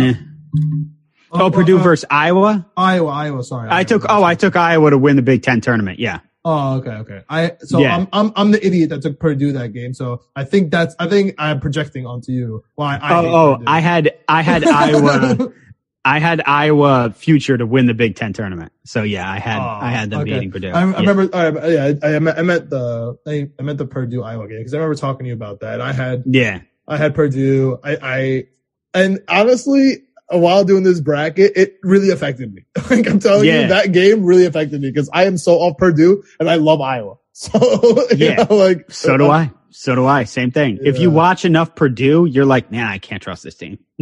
Oh, 1.32 1.52
Purdue 1.52 1.80
uh, 1.80 1.84
versus 1.84 2.06
Iowa. 2.10 2.66
Iowa, 2.78 3.10
Iowa. 3.12 3.44
Sorry, 3.44 3.68
I 3.72 3.84
took. 3.84 4.06
Oh, 4.08 4.24
I 4.24 4.36
took 4.36 4.56
Iowa 4.56 4.90
to 4.92 4.98
win 4.98 5.16
the 5.16 5.22
Big 5.22 5.44
Ten 5.44 5.62
tournament. 5.62 6.00
Yeah. 6.00 6.20
Oh, 6.46 6.78
okay, 6.78 6.92
okay. 6.92 7.24
I 7.30 7.54
so 7.60 7.80
Yeah. 7.80 7.96
I'm 7.98 8.08
I'm 8.14 8.32
I'm 8.38 8.52
the 8.52 8.66
idiot 8.66 8.90
that 8.92 9.02
took 9.02 9.20
Purdue 9.20 9.52
that 9.54 9.74
game. 9.74 9.94
So 9.94 10.22
I 10.36 10.46
think 10.46 10.72
that's 10.72 10.96
I 10.98 11.08
think 11.08 11.36
I'm 11.38 11.60
projecting 11.60 12.06
onto 12.06 12.32
you. 12.32 12.64
Well, 12.78 12.88
I, 12.88 12.96
I 13.02 13.16
oh, 13.20 13.26
oh, 13.60 13.64
I 13.68 13.82
had 13.82 14.18
I 14.30 14.42
had 14.44 14.64
Iowa. 14.68 15.52
I 16.06 16.20
had 16.20 16.42
Iowa 16.46 17.12
future 17.14 17.58
to 17.58 17.66
win 17.66 17.86
the 17.88 17.94
Big 17.94 18.16
Ten 18.16 18.32
tournament. 18.32 18.72
So 18.86 19.04
yeah, 19.04 19.30
I 19.30 19.40
had 19.40 19.60
I 19.60 19.90
had 19.90 20.10
them 20.10 20.20
Oh, 20.20 20.22
Okay. 20.22 20.32
beating 20.36 20.52
Purdue. 20.52 20.70
I, 20.70 20.84
I 20.84 20.86
Yeah. 20.90 21.00
remember. 21.10 21.36
I, 21.36 21.68
yeah, 21.68 21.94
I, 22.02 22.16
I, 22.16 22.42
meant 22.44 22.70
the 22.70 23.18
I, 23.28 23.50
I 23.60 23.62
meant 23.64 23.78
the 23.78 23.86
Purdue 23.86 24.24
Iowa 24.24 24.48
game 24.48 24.60
because 24.60 24.74
I 24.74 24.78
remember 24.78 24.96
talking 24.96 25.26
to 25.26 25.28
you 25.28 25.34
about 25.34 25.60
that. 25.60 25.82
I 25.82 25.92
had 25.92 26.24
Yeah. 26.28 26.62
I 26.88 26.96
had 26.96 27.14
Purdue. 27.14 27.78
I, 27.84 27.98
I 28.02 28.44
and 28.94 29.20
honestly, 29.28 30.04
while 30.30 30.64
doing 30.66 30.84
this 30.84 31.00
bracket, 31.00 31.54
it 31.56 31.78
really 31.84 32.10
affected 32.10 32.54
me. 32.54 32.64
like 32.90 33.08
I'm 33.08 33.20
telling 33.20 33.46
Yeah. 33.46 33.62
you, 33.62 33.68
that 33.70 33.92
game 33.92 34.24
really 34.26 34.46
affected 34.46 34.82
me 34.82 34.90
because 34.90 35.10
I 35.14 35.26
am 35.26 35.38
so 35.38 35.54
off 35.56 35.78
Purdue 35.78 36.24
and 36.40 36.50
I 36.50 36.56
love 36.56 36.82
Iowa. 36.82 37.16
So 37.34 38.08
Yeah. 38.16 38.44
know, 38.50 38.56
like 38.56 38.92
So 38.92 39.16
do 39.16 39.30
I. 39.30 39.52
So 39.70 39.94
do 39.94 40.08
I. 40.08 40.24
Same 40.24 40.50
thing. 40.52 40.80
If 40.82 40.98
you 40.98 41.12
watch 41.12 41.46
enough 41.46 41.76
Purdue, 41.76 42.26
you're 42.26 42.46
like, 42.46 42.72
man, 42.72 42.88
I 42.88 42.98
can't 42.98 43.22
trust 43.22 43.44
this 43.44 43.54
team. 43.56 43.78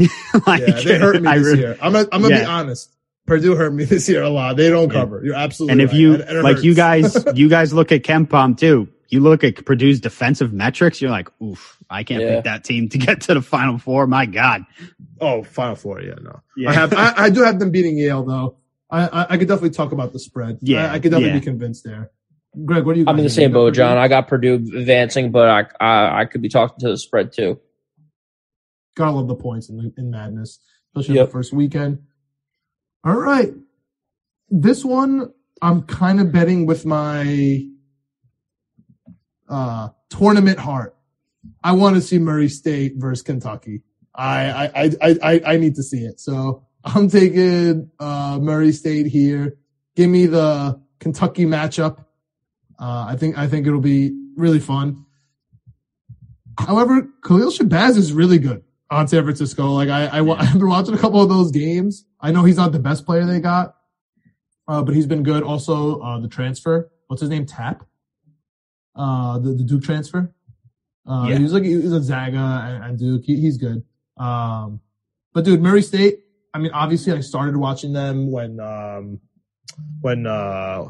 like, 0.47 0.61
Yeah, 0.65 0.79
they 0.81 0.97
hurt 0.97 1.21
me 1.21 1.27
I 1.27 1.37
this 1.39 1.47
really- 1.47 1.59
year. 1.59 1.77
I'm 1.81 1.91
gonna, 1.91 2.07
I'm 2.13 2.21
gonna 2.21 2.39
be 2.39 2.45
honest. 2.45 2.91
Purdue 3.27 3.55
hurt 3.55 3.73
me 3.73 3.83
this 3.83 4.07
year 4.07 4.21
a 4.23 4.29
lot. 4.29 4.55
They 4.55 4.69
don't 4.69 4.87
Yeah. 4.87 4.99
cover. 5.01 5.21
You're 5.25 5.35
absolutely 5.35 5.73
And 5.73 5.81
if 5.81 5.89
right. 5.91 5.99
you 5.99 6.13
And- 6.13 6.23
and 6.23 6.37
it 6.37 6.43
like, 6.43 6.63
you 6.63 6.73
guys, 6.75 7.17
you 7.35 7.49
guys 7.49 7.73
look 7.73 7.91
at 7.91 8.03
KenPom 8.03 8.57
too. 8.57 8.87
You 9.09 9.19
look 9.19 9.43
at 9.43 9.63
Purdue's 9.65 9.99
defensive 9.99 10.51
metrics. 10.53 11.01
You're 11.01 11.11
like, 11.11 11.29
oof, 11.41 11.77
I 11.89 12.03
can't 12.03 12.21
Yeah. 12.21 12.35
pick 12.35 12.43
that 12.45 12.63
team 12.63 12.89
to 12.89 12.97
get 12.97 13.21
to 13.21 13.33
the 13.35 13.41
Final 13.41 13.77
Four. 13.77 14.07
My 14.07 14.25
God. 14.25 14.65
oh, 15.21 15.43
Final 15.43 15.75
Four. 15.75 16.01
Yeah, 16.01 16.15
no. 16.21 16.41
Yeah. 16.57 16.69
I 16.69 16.73
have. 16.73 16.93
I, 16.93 17.13
I 17.15 17.29
do 17.29 17.43
have 17.43 17.59
them 17.59 17.71
beating 17.71 17.97
Yale 17.97 18.23
though. 18.25 18.57
I, 18.89 19.07
I, 19.07 19.25
I 19.31 19.37
could 19.37 19.47
definitely 19.47 19.71
talk 19.71 19.91
about 19.91 20.13
the 20.13 20.19
spread. 20.19 20.59
Yeah, 20.61 20.85
I, 20.91 20.95
I 20.95 20.99
could 20.99 21.11
definitely 21.11 21.29
yeah. 21.33 21.39
be 21.39 21.45
convinced 21.45 21.83
there. 21.83 22.11
Greg, 22.63 22.85
what 22.85 22.93
do 22.93 22.99
you? 23.01 23.05
I'm 23.07 23.17
in 23.17 23.23
the 23.23 23.29
same 23.29 23.51
boat, 23.51 23.69
Purdue? 23.69 23.75
John. 23.77 23.97
I 23.97 24.07
got 24.07 24.27
Purdue 24.27 24.53
advancing, 24.55 25.31
but 25.31 25.49
I, 25.49 25.65
I 25.85 26.21
I 26.21 26.25
could 26.25 26.41
be 26.41 26.49
talking 26.49 26.77
to 26.79 26.89
the 26.89 26.97
spread 26.97 27.31
too. 27.33 27.59
Gotta 28.95 29.11
love 29.11 29.27
the 29.27 29.35
points 29.35 29.69
in, 29.69 29.93
in 29.97 30.09
Madness, 30.11 30.59
especially 30.95 31.15
Yep. 31.15 31.25
the 31.27 31.31
first 31.31 31.51
weekend. 31.53 32.03
All 33.03 33.15
right. 33.19 33.51
This 34.49 34.85
one, 34.85 35.33
I'm 35.61 35.81
kind 35.83 36.21
of 36.21 36.31
betting 36.31 36.65
with 36.65 36.85
my 36.85 37.67
uh, 39.49 39.89
tournament 40.09 40.59
heart. 40.59 40.95
I 41.63 41.73
want 41.73 41.95
to 41.95 42.01
see 42.01 42.17
Murray 42.19 42.49
State 42.49 42.93
versus 42.97 43.21
Kentucky. 43.23 43.81
I, 44.13 44.69
I, 44.75 44.91
I, 45.01 45.15
I, 45.23 45.41
I- 45.53 45.57
need 45.57 45.75
to 45.75 45.83
see 45.83 45.99
it. 46.05 46.19
So 46.19 46.65
I'm 46.83 47.09
taking 47.09 47.89
uh, 47.99 48.39
Murray 48.41 48.71
State 48.71 49.07
here. 49.07 49.57
Give 49.95 50.09
me 50.09 50.25
the 50.25 50.79
Kentucky 50.99 51.45
matchup. 51.45 51.99
Uh, 52.79 53.05
I 53.09 53.15
think 53.17 53.37
I 53.37 53.47
think 53.47 53.67
it'll 53.67 53.79
be 53.79 54.11
really 54.35 54.59
fun. 54.59 55.05
However, 56.59 57.07
Khalil 57.23 57.51
Shabazz 57.51 57.97
is 57.97 58.13
really 58.13 58.37
good 58.39 58.63
on 58.89 59.07
San 59.07 59.23
Francisco. 59.23 59.71
Like 59.71 59.89
I, 59.89 60.05
I, 60.07 60.19
I've 60.39 60.53
been 60.53 60.67
watching 60.69 60.93
a 60.93 60.97
couple 60.97 61.21
of 61.21 61.29
those 61.29 61.51
games. 61.51 62.05
I 62.19 62.31
know 62.31 62.43
he's 62.43 62.57
not 62.57 62.71
the 62.71 62.79
best 62.79 63.05
player 63.05 63.25
they 63.25 63.39
got, 63.39 63.75
uh, 64.67 64.81
but 64.83 64.95
he's 64.95 65.05
been 65.05 65.23
good. 65.23 65.43
Also, 65.43 65.99
uh, 66.01 66.19
the 66.19 66.27
transfer, 66.27 66.91
what's 67.07 67.21
his 67.21 67.29
name? 67.29 67.45
Tap, 67.45 67.85
uh, 68.95 69.39
the, 69.39 69.53
the 69.53 69.63
Duke 69.63 69.83
transfer. 69.83 70.33
Uh, 71.07 71.27
Yeah. 71.29 71.37
he 71.37 71.43
was 71.43 71.53
like, 71.53 71.63
he 71.63 71.75
was 71.75 71.93
a 71.93 72.01
Zaga 72.01 72.81
and, 72.83 72.97
Duke. 72.97 73.23
He, 73.25 73.39
he's 73.39 73.57
good. 73.57 73.83
Um, 74.17 74.79
but 75.33 75.43
dude, 75.45 75.61
Murray 75.61 75.81
State, 75.81 76.19
I 76.53 76.59
mean, 76.59 76.71
obviously 76.73 77.13
I 77.13 77.19
started 77.19 77.57
watching 77.57 77.93
them 77.93 78.31
when, 78.31 78.59
um, 78.59 79.19
when, 80.01 80.25
uh, 80.25 80.85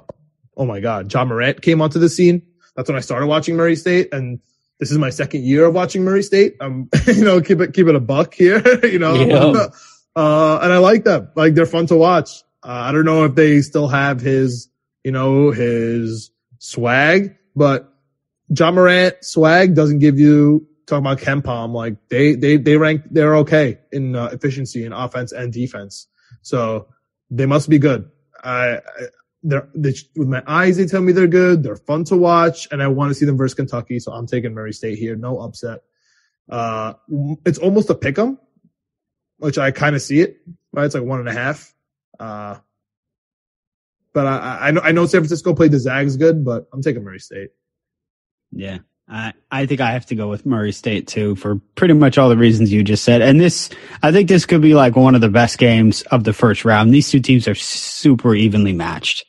oh 0.55 0.65
my 0.65 0.79
God, 0.79 1.11
Ja 1.11 1.25
Morant 1.25 1.61
came 1.61 1.81
onto 1.81 1.99
the 1.99 2.09
scene. 2.09 2.43
That's 2.75 2.87
when 2.87 2.97
I 2.97 3.01
started 3.01 3.27
watching 3.27 3.55
Murray 3.55 3.75
State. 3.75 4.13
And 4.13 4.39
this 4.79 4.91
is 4.91 4.97
my 4.97 5.09
second 5.09 5.43
year 5.43 5.65
of 5.65 5.73
watching 5.73 6.03
Murray 6.03 6.21
State. 6.23 6.55
Um, 6.61 6.89
you 7.07 7.23
know, 7.25 7.41
keep 7.41 7.59
it, 7.61 7.73
keep 7.73 7.87
it 7.87 7.95
a 7.95 7.99
buck 7.99 8.33
here, 8.33 8.61
you 8.85 8.99
know, 8.99 9.15
Yeah. 9.15 9.67
uh, 10.15 10.59
and 10.61 10.71
I 10.71 10.77
like 10.77 11.03
them. 11.03 11.29
Like 11.35 11.55
they're 11.55 11.65
fun 11.65 11.87
to 11.87 11.95
watch. 11.95 12.29
Uh, 12.63 12.69
I 12.71 12.91
don't 12.91 13.05
know 13.05 13.25
if 13.25 13.35
they 13.35 13.61
still 13.61 13.87
have 13.87 14.21
his, 14.21 14.69
you 15.03 15.11
know, 15.11 15.51
his 15.51 16.31
swag, 16.59 17.35
but 17.55 17.91
Ja 18.49 18.71
Morant 18.71 19.15
swag 19.23 19.75
doesn't 19.75 19.99
give 19.99 20.19
you 20.19 20.67
talking 20.85 21.05
about 21.05 21.19
KenPom. 21.19 21.73
Like 21.73 21.95
they, 22.09 22.35
they, 22.35 22.57
they 22.57 22.77
rank, 22.77 23.01
they're 23.09 23.35
okay 23.37 23.79
in 23.91 24.15
uh, 24.15 24.25
efficiency 24.31 24.85
in 24.85 24.93
offense 24.93 25.31
and 25.31 25.51
defense. 25.51 26.07
So 26.41 26.87
they 27.31 27.45
must 27.45 27.69
be 27.69 27.79
good. 27.79 28.09
I, 28.43 28.75
I 28.77 28.81
they're, 29.47 29.69
they, 29.75 29.93
with 30.15 30.27
my 30.27 30.41
eyes, 30.47 30.77
they 30.77 30.85
tell 30.87 31.01
me 31.01 31.11
they're 31.11 31.27
good. 31.27 31.61
They're 31.63 31.75
fun 31.75 32.03
to 32.05 32.15
watch 32.17 32.67
and 32.71 32.81
I 32.81 32.87
want 32.87 33.11
to 33.11 33.15
see 33.15 33.25
them 33.25 33.37
versus 33.37 33.53
Kentucky. 33.55 33.99
So 33.99 34.11
I'm 34.11 34.25
taking 34.27 34.53
Murray 34.53 34.73
State 34.73 34.97
here. 34.97 35.15
No 35.15 35.39
upset. 35.39 35.81
Uh, 36.49 36.93
it's 37.45 37.57
almost 37.59 37.89
a 37.89 37.95
pick 37.95 38.17
'em, 38.19 38.37
which 39.37 39.57
I 39.57 39.71
kind 39.71 39.95
of 39.95 40.01
see 40.01 40.19
it, 40.21 40.37
right? 40.71 40.85
It's 40.85 40.95
like 40.95 41.03
one 41.03 41.19
and 41.19 41.29
a 41.29 41.33
half. 41.33 41.73
Uh, 42.19 42.57
but 44.13 44.25
I, 44.27 44.67
I- 44.67 44.71
know, 44.71 44.81
I 44.81 44.91
know 44.93 45.05
San 45.05 45.21
Francisco 45.21 45.53
played 45.53 45.71
the 45.71 45.79
Zags 45.79 46.17
good, 46.17 46.45
but 46.45 46.67
I'm 46.71 46.81
taking 46.81 47.03
Murray 47.03 47.19
State. 47.19 47.49
Yeah. 48.55 48.79
I, 49.07 49.33
I 49.51 49.67
think 49.67 49.81
I 49.81 49.91
have 49.91 50.07
to 50.07 50.15
go 50.15 50.29
with 50.29 50.47
Murray 50.47 50.71
State 50.71 51.07
too 51.07 51.35
for 51.35 51.57
pretty 51.75 51.93
much 51.93 52.17
all 52.17 52.27
the 52.29 52.37
reasons 52.37 52.73
you 52.73 52.83
just 52.83 53.03
said. 53.03 53.21
And 53.21 53.39
this, 53.39 53.69
I 54.01 54.11
think 54.11 54.27
this 54.29 54.47
could 54.47 54.61
be 54.61 54.73
like 54.73 54.95
one 54.95 55.13
of 55.13 55.21
the 55.21 55.29
best 55.29 55.59
games 55.59 56.01
of 56.03 56.23
the 56.23 56.33
first 56.33 56.65
round. 56.65 56.91
These 56.91 57.11
two 57.11 57.19
teams 57.19 57.47
are 57.47 57.53
super 57.53 58.33
evenly 58.33 58.73
matched. 58.73 59.23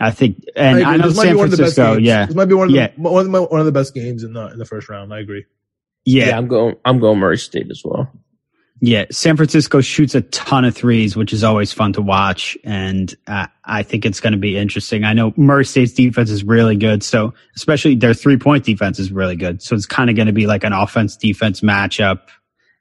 I 0.00 0.10
think, 0.12 0.42
and 0.56 0.78
I, 0.78 0.94
agree. 0.94 0.98
know 1.02 1.08
This 1.08 1.16
might 1.18 1.22
San 1.24 1.32
be 1.32 1.36
one 1.36 1.44
of 1.44 1.50
the 1.50 1.56
best 1.58 1.74
Francisco. 1.74 1.94
games. 1.96 2.06
Yeah. 2.06 2.26
This 2.26 2.34
might 2.36 2.44
be 2.46 2.54
one 2.54 2.68
of 2.68 2.72
the, 2.72 2.78
Yeah. 2.78 2.88
one 2.96 3.26
of 3.26 3.30
the, 3.32 3.42
one 3.42 3.60
of 3.60 3.66
the 3.66 3.72
best 3.72 3.94
games 3.94 4.22
in 4.22 4.32
the, 4.32 4.46
in 4.52 4.58
the 4.58 4.64
first 4.64 4.88
round. 4.88 5.12
I 5.12 5.18
agree. 5.18 5.44
Yeah. 6.06 6.28
Yeah, 6.28 6.38
I'm 6.38 6.48
going. 6.48 6.76
I'm 6.86 6.98
going 7.00 7.18
Murray 7.18 7.36
State 7.36 7.70
as 7.70 7.82
well. 7.84 8.10
Yeah, 8.80 9.06
San 9.10 9.36
Francisco 9.36 9.80
shoots 9.80 10.14
a 10.14 10.20
ton 10.20 10.64
of 10.64 10.74
threes, 10.74 11.16
which 11.16 11.32
is 11.32 11.42
always 11.42 11.72
fun 11.72 11.94
to 11.94 12.02
watch, 12.02 12.56
and 12.62 13.12
uh, 13.26 13.48
I 13.64 13.82
think 13.82 14.06
it's 14.06 14.20
going 14.20 14.34
to 14.34 14.38
be 14.38 14.56
interesting. 14.56 15.02
I 15.02 15.14
know 15.14 15.32
Murray 15.36 15.64
State's 15.64 15.92
defense 15.92 16.30
is 16.30 16.44
really 16.44 16.76
good, 16.76 17.02
so 17.02 17.34
especially 17.56 17.96
their 17.96 18.14
three 18.14 18.36
point 18.36 18.64
defense 18.64 19.00
is 19.00 19.10
really 19.10 19.34
good. 19.34 19.62
So 19.62 19.74
it's 19.74 19.86
kind 19.86 20.10
of 20.10 20.16
going 20.16 20.26
to 20.26 20.32
be 20.32 20.46
like 20.46 20.62
an 20.62 20.72
offense 20.72 21.16
defense 21.16 21.60
matchup, 21.60 22.28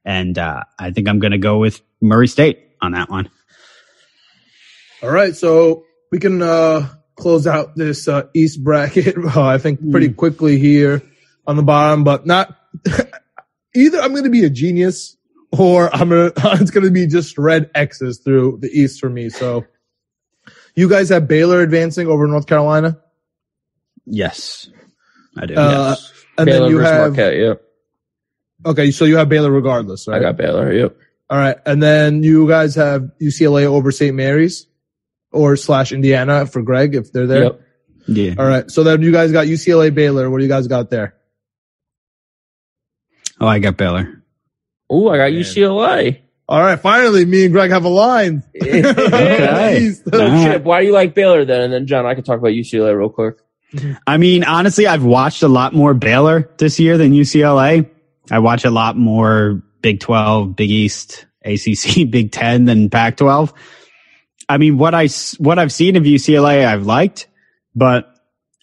and 0.06 0.38
uh, 0.38 0.66
I 0.78 0.92
think 0.92 1.08
I'm 1.08 1.18
going 1.18 1.32
to 1.32 1.40
go 1.40 1.58
with 1.58 1.82
Murray 2.00 2.28
State 2.28 2.60
on 2.80 2.92
that 2.92 3.10
one. 3.10 3.32
All 5.02 5.10
right. 5.10 5.36
So 5.36 5.86
we 6.12 6.20
can, 6.20 6.42
uh, 6.42 6.90
close 7.16 7.48
out 7.48 7.76
this, 7.76 8.08
uh, 8.08 8.24
East 8.36 8.64
bracket, 8.64 9.16
uh, 9.18 9.42
I 9.48 9.58
think 9.58 9.80
pretty 9.92 10.10
quickly 10.10 10.60
here 10.60 11.02
on 11.48 11.56
the 11.56 11.64
bottom, 11.64 12.04
but 12.04 12.26
not 12.26 12.56
either. 13.76 14.00
I'm 14.00 14.12
going 14.12 14.26
to 14.26 14.30
be 14.30 14.46
a 14.46 14.50
genius 14.50 15.18
or 15.52 15.94
I'm 15.94 16.10
going 16.10 16.32
to, 16.36 16.58
it's 16.62 16.72
going 16.72 16.86
to 16.86 16.92
be 16.92 17.08
just 17.08 17.38
red 17.38 17.70
X's 17.76 18.20
through 18.20 18.60
the 18.62 18.70
East 18.70 19.00
for 19.00 19.10
me. 19.10 19.30
So 19.30 19.66
you 20.76 20.90
guys 20.90 21.10
have 21.10 21.28
Baylor 21.28 21.62
advancing 21.62 22.08
over 22.08 22.28
North 22.28 22.48
Carolina. 22.48 23.00
Yes, 24.06 24.70
I 25.38 25.46
do. 25.46 25.56
Uh, 25.56 25.96
yes. 25.98 26.14
and 26.38 26.46
Baylor 26.46 26.60
then 26.60 26.70
you 26.70 26.78
versus 26.78 26.92
have, 26.92 27.08
Marquette. 27.08 27.38
Yep. 27.38 27.62
okay. 28.66 28.92
So 28.92 29.06
you 29.06 29.18
have 29.18 29.30
Baylor 29.30 29.52
regardless, 29.52 30.08
right? 30.08 30.18
I 30.18 30.22
got 30.22 30.38
Baylor. 30.38 30.72
Yep. 30.72 30.98
All 31.30 31.38
right. 31.38 31.58
And 31.66 31.84
then 31.84 32.24
you 32.24 32.48
guys 32.48 32.76
have 32.76 33.12
UCLA 33.22 33.66
over 33.66 33.92
St. 33.92 34.16
Mary's 34.16 34.66
or 35.32 35.58
slash 35.58 35.92
Indiana 35.92 36.46
for 36.46 36.62
Greg 36.62 36.96
if 36.96 37.12
they're 37.12 37.28
there. 37.28 37.44
Yep. 37.44 37.62
yeah. 38.08 38.36
All 38.38 38.48
right. 38.48 38.72
So 38.72 38.84
then 38.84 39.02
you 39.02 39.12
guys 39.12 39.32
got 39.32 39.48
UCLA 39.48 39.94
Baylor. 39.94 40.30
What 40.30 40.38
do 40.38 40.44
you 40.44 40.50
guys 40.50 40.68
got 40.68 40.90
there? 40.90 41.16
Oh, 43.40 43.48
I 43.48 43.60
got 43.60 43.78
Baylor. 43.78 44.17
Oh, 44.90 45.10
I 45.10 45.18
got 45.18 45.32
UCLA. 45.32 46.22
All 46.50 46.62
right. 46.62 46.80
Finally, 46.80 47.26
me 47.26 47.46
and 47.46 47.54
Greg 47.54 47.72
have 47.72 47.86
aligned. 47.86 48.44
Okay. 48.56 49.92
So, 50.12 50.44
Chip, 50.44 50.64
why 50.64 50.82
do 50.82 50.88
you 50.88 50.94
like 50.94 51.14
Baylor 51.14 51.44
then? 51.44 51.62
And 51.62 51.74
then 51.74 51.88
John, 51.88 52.06
I 52.06 52.16
can 52.16 52.24
talk 52.24 52.40
about 52.40 52.52
UCLA 52.52 52.98
real 52.98 53.10
quick. 53.10 53.38
I 54.06 54.18
mean, 54.18 54.44
honestly, 54.46 54.88
I've 54.88 55.04
watched 55.04 55.44
a 55.44 55.48
lot 55.50 55.74
more 55.74 55.94
Baylor 55.94 56.50
this 56.58 56.80
year 56.80 56.98
than 56.98 57.12
UCLA. 57.12 57.90
I 58.32 58.40
watch 58.40 58.64
a 58.66 58.72
lot 58.72 58.98
more 58.98 59.62
Big 59.82 60.00
12, 60.00 60.56
Big 60.56 60.70
East, 60.70 61.26
ACC, 61.44 62.10
Big 62.10 62.32
10 62.32 62.66
than 62.66 62.90
Pac 62.90 63.18
12. 63.18 63.54
I 64.50 64.58
mean, 64.58 64.78
what 64.78 64.96
I 64.96 65.10
what 65.40 65.60
I've 65.60 65.74
seen 65.74 65.98
of 65.98 66.04
UCLA, 66.04 66.66
I've 66.66 66.86
liked, 66.86 67.28
but 67.76 68.14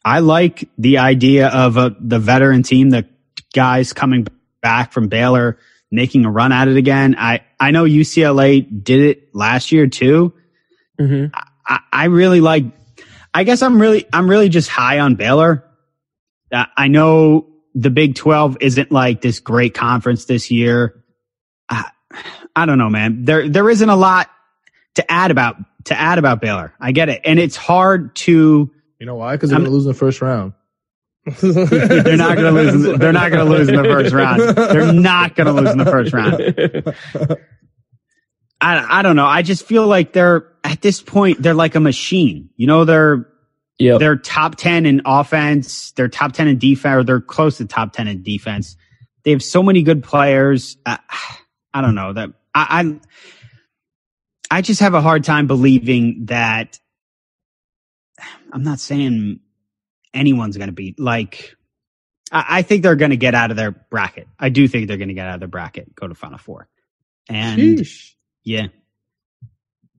I 0.04 0.20
like 0.20 0.68
the 0.78 0.98
idea 0.98 1.48
of 1.48 1.76
a, 1.76 1.94
the 2.00 2.18
veteran 2.18 2.62
team, 2.62 2.90
the 2.90 3.06
guys 3.52 3.92
coming 3.92 4.26
back 4.62 4.92
from 4.92 5.08
Baylor, 5.08 5.58
making 5.94 6.24
a 6.24 6.30
run 6.30 6.52
at 6.52 6.68
it 6.68 6.76
again. 6.76 7.16
I 7.18 7.40
I 7.58 7.70
know 7.70 7.84
UCLA 7.84 8.84
did 8.84 9.00
it 9.00 9.34
last 9.34 9.72
year 9.72 9.86
too. 9.86 10.34
Mm-hmm. 11.00 11.34
I, 11.66 11.80
I 11.92 12.04
really 12.06 12.40
like. 12.40 12.64
I 13.32 13.44
guess 13.44 13.62
I'm 13.62 13.80
really 13.80 14.06
I'm 14.12 14.28
really 14.28 14.48
just 14.48 14.68
high 14.68 15.00
on 15.00 15.16
Baylor. 15.16 15.64
I 16.52 16.88
know 16.88 17.48
the 17.74 17.90
Big 17.90 18.14
12 18.14 18.58
isn't 18.60 18.92
like 18.92 19.20
this 19.20 19.40
great 19.40 19.74
conference 19.74 20.26
this 20.26 20.50
year. 20.50 21.02
I, 21.68 21.90
I 22.54 22.66
don't 22.66 22.78
know, 22.78 22.90
man. 22.90 23.24
There 23.24 23.48
there 23.48 23.68
isn't 23.68 23.88
a 23.88 23.96
lot 23.96 24.30
to 24.94 25.10
add 25.10 25.30
about 25.30 25.56
to 25.84 25.98
add 25.98 26.18
about 26.18 26.40
Baylor. 26.40 26.72
I 26.80 26.92
get 26.92 27.08
it, 27.08 27.22
and 27.24 27.38
it's 27.38 27.56
hard 27.56 28.14
to. 28.16 28.70
You 29.00 29.06
know 29.06 29.16
why? 29.16 29.34
Because 29.34 29.50
they're 29.50 29.58
going 29.58 29.68
to 29.68 29.74
lose 29.74 29.84
in 29.84 29.92
the 29.92 29.98
first 29.98 30.22
round. 30.22 30.52
They're 31.26 32.16
not 32.16 32.36
going 32.36 32.54
to 32.54 32.62
lose. 32.62 32.98
They're 32.98 33.12
not 33.12 33.30
going 33.30 33.44
to 33.44 33.50
lose 33.50 33.68
in 33.68 33.76
the 33.76 33.84
first 33.84 34.12
round. 34.12 34.40
They're 34.40 34.92
not 34.92 35.34
going 35.34 35.46
to 35.46 35.52
lose 35.52 35.70
in 35.70 35.78
the 35.78 35.84
first 35.86 36.12
round. 36.12 36.94
I 38.60 38.98
I 38.98 39.02
don't 39.02 39.16
know. 39.16 39.26
I 39.26 39.42
just 39.42 39.66
feel 39.66 39.86
like 39.86 40.12
they're 40.12 40.52
at 40.64 40.80
this 40.80 41.02
point 41.02 41.42
they're 41.42 41.54
like 41.54 41.74
a 41.74 41.80
machine. 41.80 42.50
You 42.56 42.66
know, 42.66 42.84
they're 42.84 43.26
yeah 43.78 43.98
they're 43.98 44.16
top 44.16 44.56
ten 44.56 44.86
in 44.86 45.02
offense. 45.04 45.92
They're 45.92 46.08
top 46.08 46.32
ten 46.32 46.48
in 46.48 46.58
defense, 46.58 47.00
or 47.00 47.04
they're 47.04 47.20
close 47.20 47.58
to 47.58 47.66
top 47.66 47.92
ten 47.92 48.06
in 48.06 48.22
defense. 48.22 48.76
They 49.24 49.30
have 49.30 49.42
so 49.42 49.62
many 49.62 49.82
good 49.82 50.02
players. 50.02 50.76
I, 50.84 50.98
I 51.72 51.80
don't 51.80 51.94
know 51.94 52.12
that 52.12 52.30
I, 52.54 53.00
I 54.50 54.58
I 54.58 54.60
just 54.60 54.80
have 54.80 54.94
a 54.94 55.00
hard 55.00 55.24
time 55.24 55.46
believing 55.46 56.26
that. 56.26 56.78
I'm 58.52 58.62
not 58.62 58.78
saying 58.78 59.40
anyone's 60.14 60.56
going 60.56 60.68
to 60.68 60.74
be 60.74 60.94
like. 60.98 61.56
I, 62.32 62.44
I 62.48 62.62
think 62.62 62.82
they're 62.82 62.96
going 62.96 63.10
to 63.10 63.16
get 63.16 63.34
out 63.34 63.50
of 63.50 63.56
their 63.56 63.72
bracket. 63.72 64.26
I 64.38 64.48
do 64.48 64.66
think 64.66 64.88
they're 64.88 64.96
going 64.96 65.08
to 65.08 65.14
get 65.14 65.26
out 65.26 65.34
of 65.34 65.40
their 65.40 65.48
bracket, 65.48 65.94
go 65.94 66.08
to 66.08 66.14
Final 66.14 66.38
Four, 66.38 66.68
and 67.28 67.60
Sheesh. 67.60 68.14
yeah. 68.44 68.66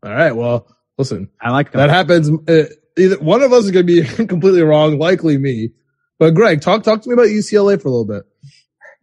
All 0.04 0.14
right. 0.14 0.36
Well, 0.36 0.68
listen. 0.98 1.30
I 1.42 1.52
like 1.52 1.72
them. 1.72 1.80
that 1.80 1.90
happens. 1.90 2.30
Uh, 2.48 2.66
either 2.98 3.18
one 3.20 3.42
of 3.42 3.54
us 3.54 3.66
is 3.66 3.72
going 3.72 3.86
to 3.86 4.02
be 4.02 4.26
completely 4.28 4.62
wrong, 4.62 5.00
likely 5.00 5.38
me. 5.38 5.72
But 6.18 6.34
Greg, 6.34 6.62
talk 6.62 6.84
talk 6.84 7.02
to 7.02 7.10
me 7.10 7.14
about 7.14 7.28
UCLA 7.28 7.82
for 7.82 7.90
a 7.90 7.92
little 7.92 8.06
bit. 8.06 8.24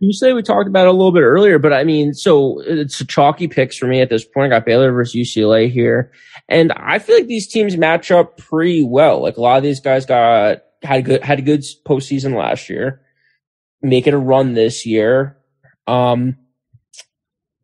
You 0.02 0.12
say 0.12 0.32
we 0.32 0.42
talked 0.42 0.66
about 0.66 0.86
it 0.86 0.88
a 0.88 0.92
little 0.92 1.12
bit 1.12 1.20
earlier, 1.20 1.60
but 1.60 1.72
I 1.72 1.84
mean, 1.84 2.12
so 2.12 2.60
it's 2.66 3.00
a 3.00 3.06
chalky 3.06 3.46
picks 3.46 3.76
for 3.76 3.86
me 3.86 4.00
at 4.00 4.10
this 4.10 4.24
point. 4.24 4.52
I 4.52 4.56
got 4.56 4.66
Baylor 4.66 4.90
versus 4.90 5.14
UCLA 5.14 5.70
here. 5.70 6.10
And 6.48 6.72
I 6.72 6.98
feel 6.98 7.16
like 7.16 7.28
these 7.28 7.46
teams 7.46 7.76
match 7.76 8.10
up 8.10 8.36
pretty 8.36 8.82
well. 8.82 9.22
Like 9.22 9.36
a 9.36 9.40
lot 9.40 9.58
of 9.58 9.62
these 9.62 9.78
guys 9.78 10.04
got, 10.04 10.62
had 10.82 11.00
a 11.00 11.02
good, 11.02 11.22
had 11.22 11.38
a 11.38 11.42
good 11.42 11.64
postseason 11.86 12.36
last 12.36 12.68
year, 12.68 13.02
making 13.80 14.14
a 14.14 14.18
run 14.18 14.54
this 14.54 14.86
year. 14.86 15.38
Um, 15.86 16.36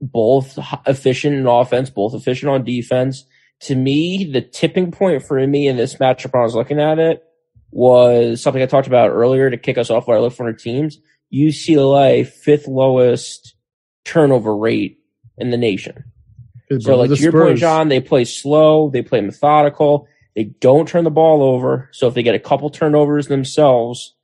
both 0.00 0.58
efficient 0.86 1.36
in 1.36 1.46
offense, 1.46 1.90
both 1.90 2.14
efficient 2.14 2.50
on 2.50 2.64
defense. 2.64 3.24
To 3.62 3.74
me, 3.74 4.30
the 4.32 4.40
tipping 4.40 4.92
point 4.92 5.24
for 5.24 5.44
me 5.44 5.66
in 5.66 5.76
this 5.76 5.96
matchup 5.96 6.32
when 6.32 6.42
I 6.42 6.44
was 6.44 6.54
looking 6.54 6.80
at 6.80 6.98
it 6.98 7.24
was 7.70 8.40
something 8.40 8.62
I 8.62 8.66
talked 8.66 8.86
about 8.86 9.10
earlier 9.10 9.50
to 9.50 9.56
kick 9.56 9.78
us 9.78 9.90
off 9.90 10.06
where 10.06 10.16
I 10.16 10.20
look 10.20 10.32
for 10.32 10.52
teams 10.52 10.98
UCLA 11.32 12.26
fifth 12.26 12.66
lowest 12.66 13.54
turnover 14.04 14.56
rate 14.56 14.98
in 15.36 15.50
the 15.50 15.56
nation. 15.56 16.04
so, 16.80 16.96
like 16.96 17.10
to 17.10 17.16
your 17.16 17.32
Spurs. 17.32 17.46
point, 17.48 17.58
John, 17.58 17.88
they 17.88 18.00
play 18.00 18.24
slow, 18.24 18.90
they 18.90 19.02
play 19.02 19.20
methodical, 19.20 20.08
they 20.38 20.44
don't 20.44 20.86
turn 20.86 21.02
the 21.02 21.10
ball 21.10 21.42
over. 21.42 21.88
So, 21.92 22.06
if 22.06 22.14
they 22.14 22.22
get 22.22 22.36
a 22.36 22.38
couple 22.38 22.70
turnovers 22.70 23.26
themselves, 23.26 24.14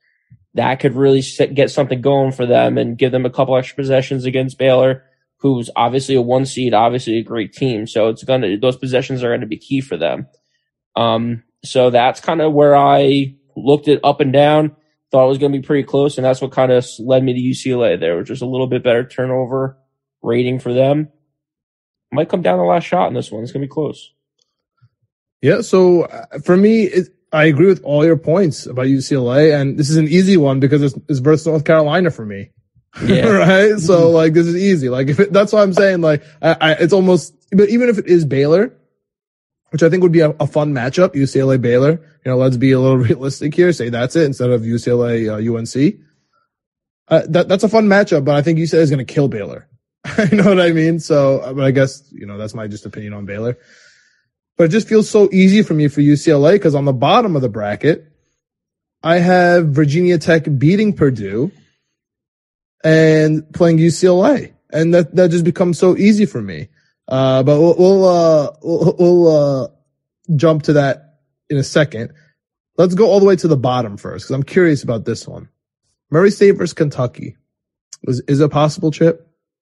that 0.53 0.79
could 0.79 0.95
really 0.95 1.21
get 1.53 1.69
something 1.69 1.99
going 1.99 2.31
for 2.31 2.45
them 2.45 2.77
and 2.77 2.97
give 2.97 3.11
them 3.11 3.25
a 3.25 3.29
couple 3.29 3.57
extra 3.57 3.75
possessions 3.75 4.23
against 4.23 4.57
Baylor, 4.57 5.03
who's 5.39 5.69
obviously 5.75 6.15
a 6.15 6.21
one 6.21 6.45
seed, 6.45 6.73
obviously 6.73 7.17
a 7.17 7.23
great 7.23 7.51
team. 7.51 7.85
So, 7.85 8.07
it's 8.07 8.23
gonna 8.23 8.57
those 8.57 8.77
possessions 8.77 9.23
are 9.23 9.29
going 9.29 9.41
to 9.41 9.47
be 9.47 9.57
key 9.57 9.81
for 9.81 9.97
them. 9.97 10.27
Um, 10.95 11.43
so 11.65 11.89
that's 11.89 12.21
kind 12.21 12.39
of 12.39 12.53
where 12.53 12.77
I 12.77 13.35
looked 13.57 13.89
it 13.89 13.99
up 14.03 14.21
and 14.21 14.31
down 14.31 14.77
thought 15.11 15.25
it 15.25 15.29
was 15.29 15.37
going 15.37 15.51
to 15.51 15.59
be 15.59 15.65
pretty 15.65 15.83
close, 15.83 16.17
and 16.17 16.25
that's 16.25 16.41
what 16.41 16.51
kind 16.51 16.71
of 16.71 16.87
led 16.99 17.23
me 17.23 17.33
to 17.33 17.39
UCLA. 17.39 17.99
There 17.99 18.17
which 18.17 18.29
is 18.29 18.41
a 18.41 18.45
little 18.45 18.67
bit 18.67 18.83
better 18.83 19.05
turnover 19.05 19.77
rating 20.21 20.59
for 20.59 20.73
them. 20.73 21.09
Might 22.11 22.29
come 22.29 22.41
down 22.41 22.57
the 22.57 22.63
last 22.63 22.83
shot 22.83 23.07
in 23.07 23.13
this 23.13 23.31
one. 23.31 23.43
It's 23.43 23.51
going 23.51 23.61
to 23.61 23.67
be 23.67 23.71
close. 23.71 24.13
Yeah. 25.45 25.61
So 25.61 26.05
uh, 26.05 26.39
for 26.39 26.57
me, 26.57 26.85
it, 26.85 27.09
I 27.31 27.45
agree 27.45 27.67
with 27.67 27.83
all 27.83 28.03
your 28.03 28.17
points 28.17 28.65
about 28.65 28.87
UCLA, 28.87 29.55
and 29.55 29.77
this 29.77 29.91
is 29.91 29.97
an 29.97 30.07
easy 30.07 30.37
one 30.37 30.59
because 30.59 30.81
it's, 30.81 30.95
it's 31.07 31.19
versus 31.19 31.45
North 31.45 31.65
Carolina 31.65 32.09
for 32.09 32.25
me. 32.25 32.49
Yeah. 33.05 33.27
right. 33.45 33.77
So 33.77 34.09
like 34.09 34.33
this 34.33 34.47
is 34.47 34.55
easy. 34.55 34.89
Like 34.89 35.07
if 35.07 35.19
it, 35.19 35.31
that's 35.31 35.53
why 35.53 35.61
I'm 35.61 35.73
saying 35.73 36.01
like 36.01 36.23
I, 36.41 36.57
I, 36.59 36.71
it's 36.71 36.93
almost, 36.93 37.35
but 37.51 37.69
even 37.69 37.89
if 37.89 37.99
it 37.99 38.07
is 38.07 38.25
Baylor, 38.25 38.75
which 39.69 39.83
I 39.83 39.89
think 39.91 40.01
would 40.01 40.11
be 40.11 40.21
a, 40.21 40.31
a, 40.31 40.47
fun 40.47 40.73
matchup, 40.73 41.13
UCLA 41.13 41.61
Baylor. 41.61 41.91
You 41.91 42.31
know, 42.31 42.37
let's 42.37 42.57
be 42.57 42.71
a 42.71 42.79
little 42.79 42.97
realistic 43.09 43.53
here. 43.53 43.71
Say 43.71 43.89
that's 43.89 44.15
it 44.15 44.23
instead 44.23 44.49
of 44.49 44.61
UCLA 44.61 45.29
uh, 45.29 45.55
UNC. 45.55 45.95
Uh, 47.07 47.21
that 47.29 47.47
that's 47.47 47.63
a 47.63 47.69
fun 47.69 47.87
matchup, 47.87 48.25
but 48.25 48.33
I 48.33 48.41
think 48.41 48.57
UCLA 48.57 48.79
is 48.79 48.89
going 48.89 49.05
to 49.05 49.13
kill 49.13 49.27
Baylor. 49.27 49.67
you 50.31 50.37
know 50.37 50.45
what 50.45 50.59
I 50.59 50.71
mean? 50.71 50.99
So, 50.99 51.37
uh, 51.37 51.53
but 51.53 51.65
I 51.65 51.69
guess 51.69 52.11
you 52.11 52.25
know 52.25 52.39
that's 52.39 52.55
my 52.55 52.65
just 52.65 52.87
opinion 52.87 53.13
on 53.13 53.27
Baylor. 53.27 53.59
But 54.57 54.65
it 54.65 54.69
just 54.69 54.87
feels 54.87 55.09
so 55.09 55.29
easy 55.31 55.63
for 55.63 55.73
me 55.73 55.87
for 55.87 56.01
UCLA 56.01 56.53
because 56.53 56.75
on 56.75 56.85
the 56.85 56.93
bottom 56.93 57.35
of 57.35 57.41
the 57.41 57.49
bracket, 57.49 58.11
I 59.03 59.17
have 59.17 59.67
Virginia 59.67 60.17
Tech 60.17 60.45
beating 60.57 60.93
Purdue 60.93 61.51
and 62.83 63.51
playing 63.53 63.77
UCLA, 63.77 64.53
and 64.71 64.93
that 64.93 65.15
that 65.15 65.31
just 65.31 65.43
becomes 65.43 65.77
so 65.77 65.97
easy 65.97 66.25
for 66.25 66.41
me. 66.41 66.69
Uh, 67.07 67.43
but 67.43 67.59
we'll, 67.59 67.75
we'll, 67.77 68.05
uh, 68.05 68.51
we'll, 68.63 68.95
we'll, 68.97 69.27
uh, 69.27 69.67
jump 70.35 70.63
to 70.63 70.73
that 70.73 71.19
in 71.49 71.57
a 71.57 71.63
second. 71.63 72.11
Let's 72.77 72.95
go 72.95 73.07
all 73.07 73.19
the 73.19 73.27
way 73.27 73.35
to 73.35 73.47
the 73.47 73.57
bottom 73.57 73.95
first, 73.97 74.25
because 74.25 74.35
I'm 74.35 74.43
curious 74.43 74.81
about 74.81 75.05
this 75.05 75.27
one. 75.27 75.49
Murray 76.09 76.31
State 76.31 76.51
versus 76.51 76.73
Kentucky. 76.73 77.37
Is, 78.03 78.21
is 78.27 78.41
it 78.41 78.49
possible, 78.51 78.91
Chip? 78.91 79.27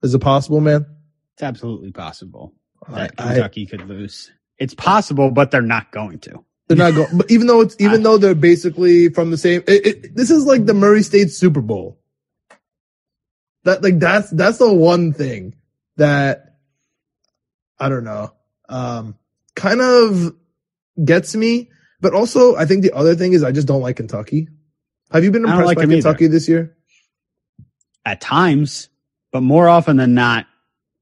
Is 0.03 0.15
it 0.15 0.19
possible, 0.21 0.61
man? 0.61 0.87
It's 1.35 1.43
absolutely 1.43 1.93
possible 1.93 2.53
that 2.89 3.13
I, 3.19 3.35
Kentucky 3.35 3.69
I, 3.69 3.71
could 3.71 3.89
lose. 3.89 4.33
It's 4.61 4.75
possible, 4.75 5.33
but 5.33 5.51
they're 5.51 5.63
not 5.63 5.91
going 5.91 6.21
to. 6.21 6.45
They're 6.69 6.77
not 6.77 6.95
going, 6.95 7.19
but 7.19 7.31
even 7.31 7.49
though 7.49 7.63
it's, 7.63 7.75
even 7.81 8.05
though 8.05 8.19
they're 8.19 8.37
basically 8.37 9.09
from 9.09 9.33
the 9.33 9.39
same, 9.39 9.65
it, 9.67 9.87
it, 9.87 10.15
this 10.15 10.31
is 10.31 10.45
like 10.45 10.67
the 10.67 10.75
Murray 10.75 11.03
State 11.03 11.33
Super 11.33 11.61
Bowl. 11.61 11.99
That, 13.65 13.83
like, 13.83 13.99
that's, 13.99 14.31
that's 14.31 14.59
the 14.59 14.73
one 14.73 15.13
thing 15.13 15.57
that 15.97 16.51
I 17.81 17.89
don't 17.89 18.05
know, 18.05 18.33
um, 18.69 19.17
kind 19.57 19.81
of 19.81 20.35
gets 21.03 21.35
me. 21.35 21.71
But 22.01 22.15
also, 22.15 22.57
I 22.57 22.67
think 22.67 22.83
the 22.83 22.93
other 22.93 23.15
thing 23.15 23.33
is 23.33 23.43
I 23.43 23.53
just 23.53 23.67
don't 23.67 23.83
like 23.83 23.97
Kentucky. 23.97 24.49
Have 25.11 25.25
you 25.25 25.31
been 25.31 25.45
impressed 25.45 25.67
like 25.67 25.79
by 25.79 25.87
Kentucky 25.87 26.25
either. 26.27 26.33
this 26.33 26.49
year? 26.49 26.77
At 28.05 28.21
times, 28.21 28.89
but 29.33 29.43
more 29.43 29.69
often 29.69 29.97
than 29.97 30.15
not, 30.15 30.47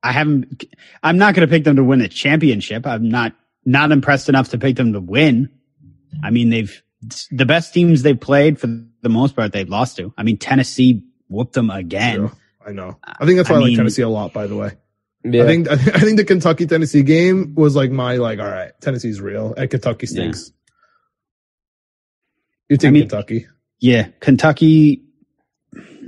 I 0.02 0.12
haven't. 0.12 0.64
I'm 1.02 1.18
not 1.18 1.34
going 1.34 1.46
to 1.46 1.52
pick 1.52 1.64
them 1.64 1.76
to 1.76 1.84
win 1.84 1.98
the 1.98 2.08
championship. 2.08 2.86
I'm 2.86 3.08
not 3.08 3.34
not 3.68 3.92
impressed 3.92 4.28
enough 4.30 4.48
to 4.48 4.58
pick 4.58 4.76
them 4.76 4.94
to 4.94 5.00
win. 5.00 5.50
I 6.24 6.30
mean, 6.30 6.48
they've 6.48 6.82
the 7.30 7.44
best 7.44 7.74
teams 7.74 8.02
they've 8.02 8.18
played 8.18 8.58
for 8.58 8.66
the 9.02 9.08
most 9.08 9.36
part 9.36 9.52
they've 9.52 9.68
lost 9.68 9.96
to. 9.98 10.12
I 10.16 10.22
mean, 10.22 10.38
Tennessee 10.38 11.04
whooped 11.28 11.52
them 11.52 11.70
again. 11.70 12.30
I 12.66 12.72
know. 12.72 12.98
I 13.04 13.26
think 13.26 13.36
that's 13.36 13.50
why 13.50 13.56
I, 13.56 13.58
I 13.58 13.62
mean, 13.62 13.68
like 13.70 13.76
Tennessee 13.76 14.02
a 14.02 14.08
lot. 14.08 14.32
By 14.32 14.46
the 14.46 14.56
way, 14.56 14.72
yeah. 15.22 15.44
I 15.44 15.46
think 15.46 15.68
I 15.70 15.76
think 15.76 16.16
the 16.16 16.24
Kentucky 16.24 16.66
Tennessee 16.66 17.02
game 17.02 17.54
was 17.54 17.76
like 17.76 17.90
my 17.90 18.16
like 18.16 18.38
all 18.38 18.48
right 18.48 18.72
Tennessee's 18.80 19.20
real 19.20 19.54
and 19.54 19.70
Kentucky 19.70 20.06
stinks. 20.06 20.48
Yeah. 20.48 20.54
You 22.70 22.76
take 22.78 22.88
I 22.88 22.90
mean, 22.90 23.02
Kentucky? 23.02 23.46
Yeah, 23.80 24.08
Kentucky. 24.20 25.02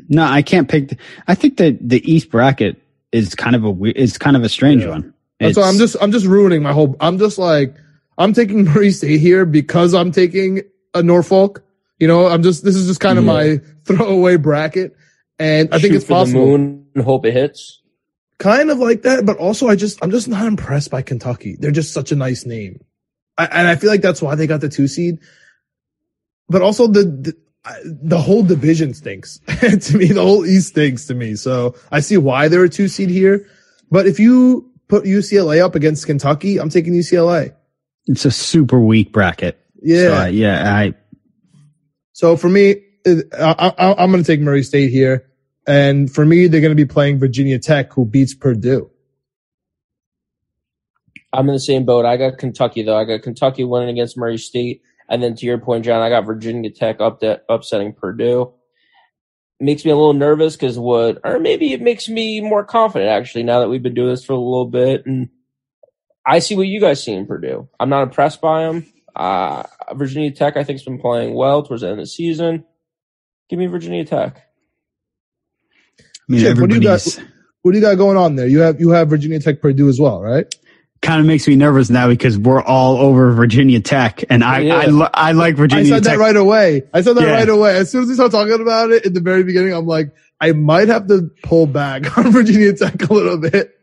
No, 0.09 0.25
I 0.25 0.43
can't 0.43 0.69
pick. 0.69 0.89
The, 0.89 0.97
I 1.29 1.35
think 1.35 1.59
that 1.59 1.79
the 1.81 2.11
East 2.11 2.31
bracket 2.31 2.83
is 3.13 3.35
kind 3.35 3.55
of 3.55 3.65
a 3.65 4.01
is 4.01 4.19
kind 4.19 4.37
of 4.37 4.43
a 4.43 4.49
strange 4.49 4.83
yeah. 4.83 4.91
one. 4.91 5.15
That's 5.41 5.57
why 5.57 5.69
I'm 5.69 5.79
just 5.79 5.97
I'm 6.01 6.13
just 6.13 6.27
ruining 6.27 6.63
my 6.63 6.73
whole. 6.73 6.97
I'm 7.01 7.19
just 7.19 7.39
like 7.39 7.75
I'm 8.19 8.33
taking 8.33 8.65
Murray 8.73 8.91
State 8.91 9.21
here 9.21 9.45
because 9.45 9.95
I'm 9.95 10.13
taking 10.13 10.63
a 10.95 11.03
Norfolk. 11.03 11.65
You 11.99 12.09
know, 12.09 12.27
I'm 12.27 12.43
just 12.43 12.65
this 12.65 12.77
is 12.77 12.87
just 12.87 13.01
kind 13.01 13.19
of 13.19 13.25
yeah. 13.25 13.33
my 13.33 13.61
throwaway 13.85 14.37
bracket, 14.37 14.97
and 15.39 15.73
I 15.73 15.79
think 15.79 15.95
it's 15.95 16.05
possible. 16.05 16.59
Moon, 16.59 16.87
hope 17.03 17.27
it 17.27 17.33
hits 17.33 17.81
kind 18.41 18.71
of 18.71 18.79
like 18.79 19.03
that, 19.03 19.25
but 19.25 19.37
also 19.37 19.69
I 19.69 19.77
just 19.77 20.03
I'm 20.03 20.11
just 20.11 20.27
not 20.27 20.47
impressed 20.47 20.91
by 20.91 21.03
Kentucky. 21.03 21.57
They're 21.61 21.71
just 21.71 21.93
such 21.93 22.11
a 22.11 22.17
nice 22.17 22.45
name, 22.45 22.83
I, 23.39 23.45
and 23.45 23.69
I 23.69 23.77
feel 23.77 23.91
like 23.91 24.01
that's 24.01 24.21
why 24.21 24.35
they 24.35 24.49
got 24.49 24.61
the 24.61 24.69
two 24.69 24.89
seed. 24.89 25.19
But 26.49 26.63
also 26.63 26.89
the 26.89 27.05
the, 27.05 27.37
the 27.85 28.19
whole 28.19 28.43
division 28.43 28.95
stinks 28.95 29.39
to 29.61 29.97
me. 29.97 30.07
The 30.07 30.23
whole 30.23 30.45
East 30.45 30.69
stinks 30.69 31.07
to 31.07 31.15
me. 31.15 31.37
So 31.37 31.77
I 31.93 32.01
see 32.01 32.17
why 32.17 32.49
they're 32.49 32.65
a 32.65 32.69
two 32.69 32.89
seed 32.89 33.11
here. 33.11 33.47
But 33.91 34.07
if 34.07 34.19
you 34.19 34.70
put 34.91 35.05
UCLA 35.05 35.63
up 35.63 35.75
against 35.75 36.05
Kentucky, 36.05 36.59
I'm 36.59 36.69
taking 36.69 36.93
UCLA. 36.93 37.55
It's 38.07 38.25
a 38.25 38.31
super 38.31 38.79
weak 38.79 39.13
bracket. 39.13 39.59
Yeah. 39.81 40.09
So, 40.09 40.17
uh, 40.17 40.27
yeah. 40.27 40.75
I, 40.75 40.95
So 42.13 42.37
for 42.37 42.51
me, 42.51 42.83
I, 43.07 43.73
I, 43.79 43.95
I'm 43.99 44.11
going 44.11 44.23
to 44.23 44.27
take 44.27 44.41
Murray 44.41 44.63
State 44.63 44.91
here. 44.91 45.31
And 45.67 46.13
for 46.13 46.27
me, 46.27 46.49
they're 46.49 46.61
going 46.61 46.77
to 46.77 46.83
be 46.83 46.85
playing 46.87 47.19
Virginia 47.19 47.59
Tech, 47.59 47.93
who 47.93 48.05
beats 48.05 48.35
Purdue. 48.35 48.91
I'm 51.33 51.49
in 51.49 51.55
the 51.55 51.61
same 51.61 51.85
boat. 51.85 52.05
I 52.05 52.17
got 52.17 52.39
Kentucky 52.39 52.83
though. 52.83 52.97
I 52.97 53.05
got 53.05 53.23
Kentucky 53.23 53.63
winning 53.63 53.89
against 53.89 54.19
Murray 54.19 54.37
State, 54.37 54.83
and 55.09 55.23
then 55.23 55.37
to 55.37 55.47
your 55.47 55.59
point, 55.59 55.85
John, 55.85 56.03
I 56.03 56.09
got 56.09 56.27
Virginia 56.27 56.71
Tech 56.71 57.01
up 57.01 57.23
upsetting 57.49 57.93
Purdue. 57.93 58.53
Makes 59.63 59.85
me 59.85 59.91
a 59.91 59.97
little 59.97 60.15
nervous 60.15 60.57
because 60.57 60.79
what, 60.79 61.19
or 61.23 61.39
maybe 61.39 61.75
it 61.75 61.83
makes 61.83 62.09
me 62.09 62.41
more 62.41 62.65
confident 62.65 63.11
actually. 63.11 63.43
Now 63.43 63.61
that 63.61 63.69
we've 63.69 63.83
been 63.83 63.95
doing 63.95 64.09
this 64.09 64.25
for 64.25 64.33
a 64.33 64.39
little 64.39 64.67
bit, 64.67 65.05
and 65.05 65.29
I 66.27 66.39
see 66.39 66.57
what 66.57 66.67
you 66.67 66.81
guys 66.81 67.03
see 67.03 67.13
in 67.13 67.27
Purdue. 67.27 67.69
I'm 67.79 67.91
not 67.91 68.05
impressed 68.05 68.41
by 68.41 68.63
them. 68.63 68.87
Uh, 69.15 69.65
Virginia 69.95 70.31
Tech, 70.31 70.57
I 70.57 70.65
think, 70.65 70.79
has 70.79 70.85
been 70.85 70.99
playing 70.99 71.35
well 71.35 71.63
towards 71.63 71.83
the 71.83 71.89
end 71.89 71.99
of 71.99 72.05
the 72.05 72.11
season. 72.11 72.65
Give 73.51 73.59
me 73.59 73.67
Virginia 73.67 74.05
Tech. 74.05 74.47
I 75.99 76.03
mean, 76.29 76.41
Chip, 76.41 76.59
what 76.59 76.71
do 76.71 76.77
you 76.77 76.83
got? 76.83 77.03
What 77.63 77.73
do 77.73 77.79
you 77.79 77.83
got 77.83 77.97
going 77.97 78.17
on 78.17 78.37
there? 78.37 78.47
You 78.47 78.61
have 78.61 78.81
you 78.81 78.91
have 78.91 79.11
Virginia 79.11 79.41
Tech, 79.41 79.61
Purdue 79.61 79.89
as 79.89 80.01
well, 80.01 80.23
right? 80.23 80.47
Kind 81.03 81.21
of 81.21 81.27
makes 81.27 81.49
me 81.49 81.57
nervous 81.57 81.89
now 81.89 82.09
because 82.09 82.37
we're 82.37 82.63
all 82.63 82.99
over 82.99 83.33
Virginia 83.33 83.81
Tech 83.81 84.23
and 84.29 84.45
I, 84.45 84.59
Yeah. 84.61 84.77
I, 84.77 84.87
li- 84.87 85.09
I 85.15 85.33
like 85.33 85.57
Virginia. 85.57 85.85
Tech. 85.85 85.93
I 85.93 85.97
said 85.97 86.05
Tech. 86.05 86.19
that 86.19 86.23
right 86.23 86.37
away. 86.37 86.83
I 86.93 87.01
said 87.01 87.15
that 87.17 87.23
Yeah. 87.23 87.33
right 87.33 87.49
away. 87.49 87.75
As 87.77 87.91
soon 87.91 88.03
as 88.03 88.09
we 88.09 88.15
start 88.15 88.33
talking 88.33 88.61
about 88.61 88.91
it 88.91 89.07
in 89.07 89.15
the 89.15 89.21
very 89.21 89.43
beginning, 89.43 89.73
I'm 89.73 89.87
like, 89.87 90.13
I 90.43 90.53
might 90.53 90.89
have 90.89 91.07
to 91.09 91.31
pull 91.43 91.67
back 91.67 92.19
on 92.19 92.31
Virginia 92.33 92.75
Tech 92.75 93.03
a 93.09 93.13
little 93.15 93.39
bit 93.39 93.79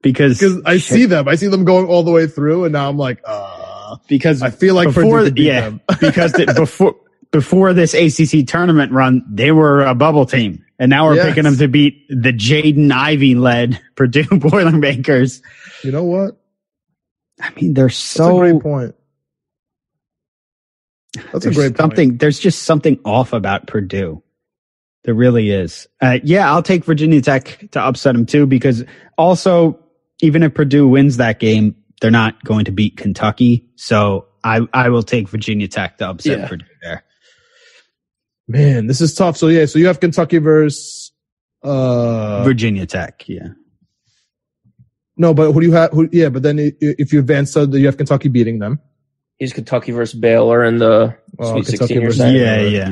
because, 0.00 0.38
because 0.38 0.62
I 0.64 0.78
see 0.78 1.06
them. 1.06 1.26
I 1.26 1.34
see 1.34 1.48
them 1.48 1.64
going 1.64 1.86
all 1.86 2.04
the 2.04 2.12
way 2.12 2.26
through, 2.28 2.64
and 2.64 2.72
now 2.72 2.88
I'm 2.88 2.96
like, 2.96 3.20
uh, 3.26 3.96
because 4.08 4.40
I 4.40 4.50
feel 4.50 4.74
like 4.76 4.88
before, 4.88 5.02
Purdue 5.02 5.24
could 5.24 5.34
beat 5.34 5.46
yeah, 5.46 5.70
because 6.00 6.32
the, 6.32 6.52
before, 6.56 6.94
before 7.32 7.72
this 7.72 7.94
ACC 7.94 8.46
tournament 8.46 8.92
run, 8.92 9.24
they 9.28 9.50
were 9.50 9.82
a 9.82 9.94
bubble 9.96 10.24
team 10.24 10.64
and 10.78 10.88
now 10.88 11.06
we're 11.08 11.16
Yes. 11.16 11.26
picking 11.26 11.42
them 11.44 11.56
to 11.56 11.66
beat 11.68 12.06
the 12.08 12.32
Jaden 12.32 12.90
Ivey 12.92 13.34
led 13.34 13.80
Purdue 13.96 14.24
Boilermakers. 14.38 15.42
You 15.84 15.92
know 15.92 16.04
what? 16.04 16.39
I 17.40 17.50
mean, 17.54 17.74
they're 17.74 17.86
That's 17.86 17.96
so 17.96 18.36
a 18.42 18.50
great 18.52 18.62
point. 18.62 18.94
That's 21.32 21.46
a 21.46 21.50
great 21.50 21.76
something. 21.76 22.10
point. 22.10 22.20
There's 22.20 22.38
just 22.38 22.62
something 22.62 22.98
off 23.04 23.32
about 23.32 23.66
Purdue. 23.66 24.22
There 25.04 25.14
really 25.14 25.50
is. 25.50 25.88
Uh, 26.00 26.18
yeah, 26.22 26.50
I'll 26.52 26.62
take 26.62 26.84
Virginia 26.84 27.20
Tech 27.20 27.66
to 27.72 27.80
upset 27.80 28.14
them 28.14 28.26
too, 28.26 28.46
because 28.46 28.84
also 29.16 29.78
even 30.20 30.42
if 30.42 30.52
Purdue 30.54 30.86
wins 30.86 31.16
that 31.16 31.40
game, 31.40 31.74
they're 32.00 32.10
not 32.10 32.42
going 32.44 32.66
to 32.66 32.72
beat 32.72 32.96
Kentucky. 32.98 33.66
So 33.76 34.26
I 34.44 34.60
I 34.72 34.90
will 34.90 35.02
take 35.02 35.28
Virginia 35.28 35.68
Tech 35.68 35.98
to 35.98 36.10
upset 36.10 36.40
Yeah. 36.40 36.48
Purdue 36.48 36.66
there. 36.82 37.04
Man, 38.46 38.86
this 38.88 39.00
is 39.00 39.14
tough. 39.14 39.36
So 39.36 39.48
yeah, 39.48 39.64
so 39.64 39.78
you 39.78 39.86
have 39.86 40.00
Kentucky 40.00 40.38
versus 40.38 41.12
uh 41.62 42.42
Virginia 42.44 42.86
Tech, 42.86 43.24
yeah. 43.26 43.48
No, 45.20 45.34
but 45.34 45.52
who 45.52 45.60
do 45.60 45.66
you 45.66 45.72
have? 45.72 45.92
Who, 45.92 46.08
yeah, 46.12 46.28
but 46.30 46.42
then 46.42 46.58
if 46.80 47.12
you 47.12 47.20
advance, 47.20 47.52
so 47.52 47.64
you 47.64 47.86
have 47.86 47.96
Kentucky 47.96 48.28
beating 48.28 48.58
them. 48.58 48.80
He's 49.38 49.52
Kentucky 49.52 49.92
versus 49.92 50.18
Baylor 50.18 50.64
in 50.64 50.78
the 50.78 51.16
Oh, 51.38 51.52
Sweet 51.52 51.66
Kentucky 51.66 51.94
16 51.94 52.00
versus 52.02 52.18
something, 52.18 52.36
Yeah, 52.36 52.56
Baylor. 52.56 52.70
yeah, 52.70 52.90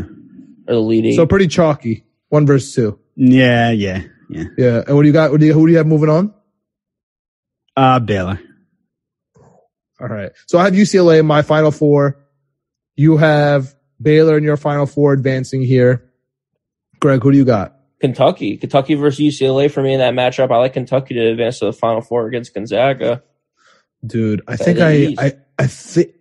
or 0.69 0.75
the 0.75 0.75
Elite 0.75 1.05
Eight. 1.07 1.17
So 1.17 1.27
pretty 1.27 1.47
chalky. 1.49 2.05
One 2.29 2.47
versus 2.47 2.75
two. 2.75 2.99
yeah, 3.17 3.71
yeah, 3.71 4.03
yeah. 4.31 4.45
Yeah. 4.57 4.83
And 4.87 4.95
what 4.97 5.03
do 5.03 5.09
you 5.09 5.13
got? 5.13 5.31
What 5.31 5.41
do 5.41 5.47
you, 5.47 5.53
who 5.55 5.67
do 5.67 5.73
you 5.73 5.79
have 5.79 5.87
moving 5.87 6.09
on? 6.11 6.33
Uh, 7.77 7.99
Baylor. 8.01 8.39
All 10.01 10.07
right. 10.09 10.31
So 10.47 10.59
I 10.59 10.65
have 10.65 10.75
UCLA 10.75 11.19
in 11.21 11.27
my 11.27 11.43
final 11.43 11.71
four. 11.71 12.19
You 12.97 13.17
have 13.17 13.75
Baylor 14.01 14.37
in 14.39 14.45
your 14.45 14.57
final 14.57 14.87
four 14.87 15.13
advancing 15.13 15.63
here. 15.63 16.11
Greg, 17.01 17.23
who 17.23 17.33
do 17.33 17.39
you 17.39 17.45
got? 17.45 17.77
Kentucky, 18.01 18.57
Kentucky 18.57 18.95
versus 18.95 19.21
UCLA 19.21 19.71
for 19.71 19.83
me 19.83 19.93
in 19.93 19.99
that 19.99 20.15
matchup. 20.15 20.51
I 20.51 20.59
like 20.59 20.75
Kentucky 20.75 21.15
to 21.15 21.27
advance 21.27 21.59
to 21.59 21.67
the 21.67 21.73
Final 21.73 22.01
Four 22.01 22.27
against 22.27 22.55
Gonzaga. 22.55 23.23
Dude, 24.07 24.43
I 24.47 24.57
That 24.57 24.65
think 24.65 24.79
I. 24.79 25.15
I, 25.19 25.29
uh, 25.29 25.31
I 25.59 25.67
think, 25.67 26.15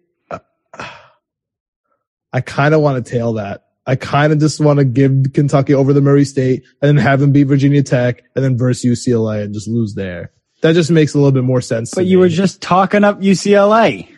I 2.33 2.41
kind 2.41 2.73
of 2.73 2.81
want 2.81 3.03
to 3.03 3.11
tail 3.11 3.33
that. 3.33 3.67
I 3.85 3.95
kind 3.95 4.33
of 4.33 4.39
just 4.39 4.59
want 4.59 4.79
to 4.79 4.85
give 4.85 5.27
Kentucky 5.33 5.73
over 5.73 5.93
the 5.93 6.01
Murray 6.01 6.25
State 6.25 6.63
and 6.81 6.89
then 6.89 6.97
have 6.97 7.19
them 7.19 7.31
beat 7.31 7.43
Virginia 7.43 7.83
Tech 7.83 8.23
and 8.35 8.43
then 8.43 8.57
versus 8.57 8.83
UCLA 8.83 9.43
and 9.43 9.53
just 9.53 9.67
lose 9.67 9.93
there. 9.93 10.31
That 10.61 10.73
just 10.73 10.91
makes 10.91 11.13
a 11.13 11.17
little 11.17 11.31
bit 11.31 11.43
more 11.43 11.61
sense. 11.61 11.91
But 11.93 12.01
to 12.01 12.07
you 12.07 12.17
me. 12.17 12.21
were 12.21 12.29
just 12.29 12.61
talking 12.61 13.03
up 13.03 13.21
UCLA. 13.21 14.09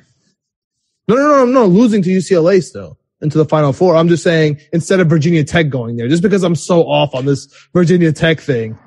No, 1.08 1.16
no, 1.16 1.46
no, 1.46 1.46
no, 1.46 1.66
losing 1.66 2.02
to 2.04 2.10
UCLA 2.10 2.64
still 2.64 2.99
into 3.22 3.38
the 3.38 3.46
final 3.46 3.74
four. 3.74 3.96
I'm 3.96 4.08
just 4.08 4.24
saying 4.24 4.60
instead 4.74 5.00
of 5.00 5.08
Virginia 5.08 5.44
Tech 5.44 5.70
going 5.70 5.98
there, 5.98 6.08
just 6.08 6.24
because 6.24 6.44
I'm 6.44 6.56
so 6.56 6.84
off 6.84 7.14
on 7.16 7.26
this 7.26 7.48
Virginia 7.74 8.12
Tech 8.12 8.40
thing. 8.40 8.78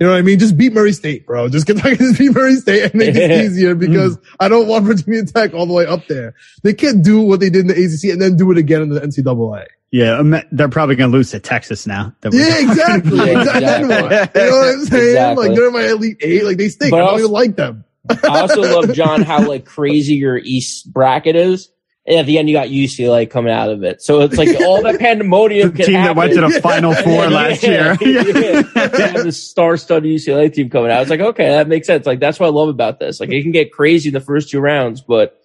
You 0.00 0.06
know 0.06 0.12
what 0.12 0.18
I 0.18 0.22
mean? 0.22 0.38
Just 0.38 0.56
beat 0.56 0.72
Murray 0.72 0.92
State, 0.92 1.26
bro. 1.26 1.48
Just 1.48 1.66
Kentucky 1.66 1.96
just 1.98 2.18
beat 2.18 2.32
Murray 2.32 2.54
State 2.54 2.84
and 2.84 2.94
make 2.94 3.16
it 3.16 3.30
easier 3.44 3.74
because 3.74 4.16
I 4.38 4.48
don't 4.48 4.68
want 4.68 4.84
Virginia 4.84 5.24
Tech 5.24 5.54
all 5.54 5.66
the 5.66 5.72
way 5.72 5.86
up 5.86 6.06
there. 6.06 6.34
They 6.62 6.72
can't 6.72 7.02
do 7.02 7.20
what 7.20 7.40
they 7.40 7.50
did 7.50 7.62
in 7.62 7.66
the 7.66 7.74
ACC 7.74 8.12
and 8.12 8.22
then 8.22 8.36
do 8.36 8.50
it 8.52 8.58
again 8.58 8.82
in 8.82 8.90
the 8.90 9.00
NCAA. 9.00 9.66
Yeah, 9.90 10.42
they're 10.52 10.68
probably 10.68 10.96
going 10.96 11.10
to 11.10 11.16
lose 11.16 11.30
to 11.30 11.40
Texas 11.40 11.86
now. 11.86 12.14
That 12.20 12.32
Yeah, 12.34 12.58
exactly. 12.70 13.16
Yeah, 13.16 13.40
exactly. 13.40 13.94
exactly. 13.96 14.42
You 14.42 14.50
know 14.50 14.56
what 14.58 14.68
I'm 14.68 14.84
saying? 14.84 15.08
Exactly. 15.08 15.48
Like 15.48 15.56
they're 15.56 15.66
in 15.66 15.72
my 15.72 15.86
elite 15.86 16.16
eight. 16.20 16.44
Like 16.44 16.58
they 16.58 16.68
stink. 16.68 16.90
But 16.90 16.98
I 16.98 17.00
don't 17.00 17.08
also- 17.08 17.18
even 17.20 17.32
like 17.32 17.56
them. 17.56 17.84
I 18.10 18.40
also 18.40 18.62
love 18.62 18.92
John 18.94 19.22
how 19.22 19.46
like 19.46 19.64
crazy 19.64 20.14
your 20.14 20.38
East 20.38 20.92
bracket 20.92 21.36
is. 21.36 21.70
And 22.08 22.16
at 22.20 22.24
the 22.26 22.38
end, 22.38 22.48
you 22.48 22.56
got 22.56 22.68
UCLA 22.68 23.28
coming 23.28 23.52
out 23.52 23.68
of 23.68 23.82
it, 23.84 24.00
so 24.00 24.22
it's 24.22 24.38
like 24.38 24.48
all 24.62 24.82
that 24.82 24.98
pandemonium. 24.98 25.72
the 25.72 25.76
can 25.76 25.84
team 25.86 25.94
that 26.02 26.16
went 26.16 26.32
to 26.32 26.40
the 26.40 26.58
Final 26.62 26.94
Four 27.04 27.28
last 27.28 27.62
year. 27.62 27.98
yeah. 28.00 28.62
yeah, 28.74 29.22
the 29.22 29.30
star-studded 29.30 30.10
UCLA 30.10 30.50
team 30.50 30.70
coming 30.70 30.90
out. 30.90 31.02
It's 31.02 31.10
like, 31.10 31.20
okay, 31.20 31.48
that 31.50 31.68
makes 31.68 31.86
sense. 31.86 32.06
Like 32.06 32.18
that's 32.18 32.40
what 32.40 32.46
I 32.46 32.50
love 32.50 32.70
about 32.70 32.98
this. 32.98 33.20
Like 33.20 33.28
it 33.28 33.42
can 33.42 33.52
get 33.52 33.72
crazy 33.72 34.08
in 34.08 34.14
the 34.14 34.20
first 34.20 34.48
two 34.48 34.58
rounds, 34.58 35.02
but 35.02 35.38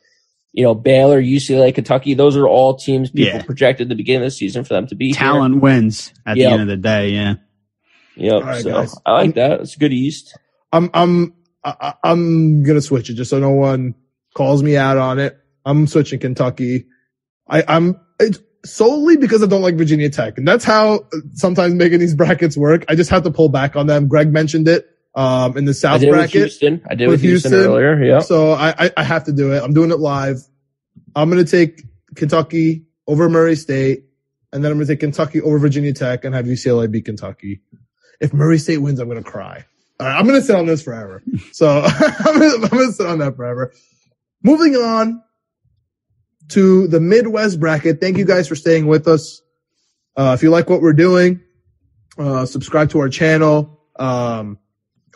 you 0.54 0.64
know, 0.64 0.74
Baylor, 0.74 1.22
UCLA, 1.22 1.76
Kentucky, 1.76 2.14
those 2.14 2.38
are 2.38 2.48
all 2.48 2.76
teams 2.78 3.10
people 3.12 3.34
Yeah. 3.40 3.44
projected 3.44 3.88
at 3.88 3.90
the 3.90 3.96
beginning 3.96 4.22
of 4.22 4.28
the 4.28 4.32
season 4.32 4.64
for 4.64 4.74
them 4.76 4.88
to 4.88 4.96
be 4.96 5.08
here. 5.08 5.16
Talent 5.16 5.62
wins 5.62 6.14
at 6.26 6.38
Yep. 6.38 6.48
the 6.48 6.54
end 6.54 6.62
of 6.62 6.68
the 6.70 6.78
day. 6.78 7.10
Yeah. 7.10 7.34
Yep. 8.16 8.34
All 8.34 8.42
right, 8.42 8.64
so 8.64 8.72
guys. 8.72 8.96
I 9.06 9.12
like 9.12 9.36
that. 9.36 9.60
It's 9.62 9.76
good 9.76 9.92
East. 9.92 10.38
I'm 10.72 10.90
I'm 10.94 11.34
I- 11.62 11.76
I- 11.82 11.94
I'm 12.12 12.64
gonna 12.64 12.80
switch 12.82 13.10
it 13.10 13.16
just 13.16 13.32
so 13.32 13.40
no 13.40 13.50
one 13.50 13.96
calls 14.34 14.64
me 14.64 14.78
out 14.78 14.98
on 14.98 15.20
it. 15.20 15.38
I'm 15.66 15.88
switching 15.88 16.20
Kentucky. 16.20 16.86
I, 17.48 17.64
I'm 17.68 18.00
it's 18.20 18.40
solely 18.66 19.18
because 19.18 19.44
I 19.44 19.48
don't 19.48 19.62
like 19.62 19.76
Virginia 19.76 20.10
Tech, 20.10 20.38
and 20.38 20.48
that's 20.48 20.64
how 20.64 21.08
sometimes 21.34 21.74
making 21.74 22.00
these 22.00 22.16
brackets 22.16 22.58
work. 22.58 22.86
I 22.88 22.96
just 22.96 23.10
have 23.10 23.24
to 23.24 23.32
pull 23.32 23.50
back 23.50 23.76
on 23.76 23.88
them. 23.88 24.08
Greg 24.08 24.32
mentioned 24.32 24.68
it 24.68 24.88
um, 25.16 25.58
in 25.58 25.66
the 25.66 25.74
South 25.74 26.02
with 26.02 26.10
bracket, 26.10 26.32
Houston. 26.32 26.82
I 26.90 26.96
did 26.96 27.08
with 27.08 27.22
Houston, 27.22 27.52
Houston. 27.52 27.72
earlier. 27.72 28.04
Yeah. 28.04 28.20
so 28.20 28.52
I, 28.52 28.86
I 28.86 28.92
I 28.98 29.04
have 29.04 29.26
to 29.26 29.32
do 29.32 29.54
it. 29.54 29.64
I'm 29.64 29.74
doing 29.74 29.92
it 29.92 30.00
live. 30.00 30.38
I'm 31.16 31.30
gonna 31.30 31.44
take 31.44 31.84
Kentucky 32.16 32.86
over 33.08 33.30
Murray 33.30 33.56
State, 33.56 34.06
and 34.52 34.64
then 34.64 34.72
I'm 34.72 34.78
gonna 34.78 34.88
take 34.88 35.02
Kentucky 35.02 35.42
over 35.42 35.60
Virginia 35.60 35.94
Tech, 35.94 36.26
and 36.26 36.34
have 36.34 36.46
UCLA 36.46 36.90
beat 36.90 37.06
Kentucky. 37.06 37.62
If 38.20 38.34
Murray 38.34 38.58
State 38.58 38.78
wins, 38.78 39.00
I'm 39.00 39.08
gonna 39.08 39.24
cry. 39.24 39.66
All 40.00 40.08
right, 40.08 40.18
I'm 40.18 40.26
gonna 40.26 40.42
sit 40.42 40.56
on 40.56 40.66
this 40.66 40.82
forever. 40.82 41.22
So 41.52 41.82
I'm 41.86 42.42
I'm 42.42 42.62
gonna 42.62 42.92
sit 42.92 43.06
on 43.06 43.20
that 43.20 43.36
forever. 43.36 43.74
Moving 44.42 44.76
on 44.76 45.22
to 46.50 46.88
the 46.88 47.00
Midwest 47.00 47.60
bracket. 47.60 48.00
Thank 48.00 48.18
you 48.18 48.26
guys 48.26 48.48
for 48.48 48.56
staying 48.56 48.88
with 48.88 49.08
us. 49.08 49.42
Uh, 50.16 50.34
if 50.38 50.44
you 50.44 50.50
like 50.50 50.70
what 50.70 50.82
we're 50.82 50.94
doing, 50.94 51.42
uh, 52.18 52.46
subscribe 52.46 52.90
to 52.92 53.00
our 53.00 53.10
channel. 53.10 53.82
Um, 53.98 54.60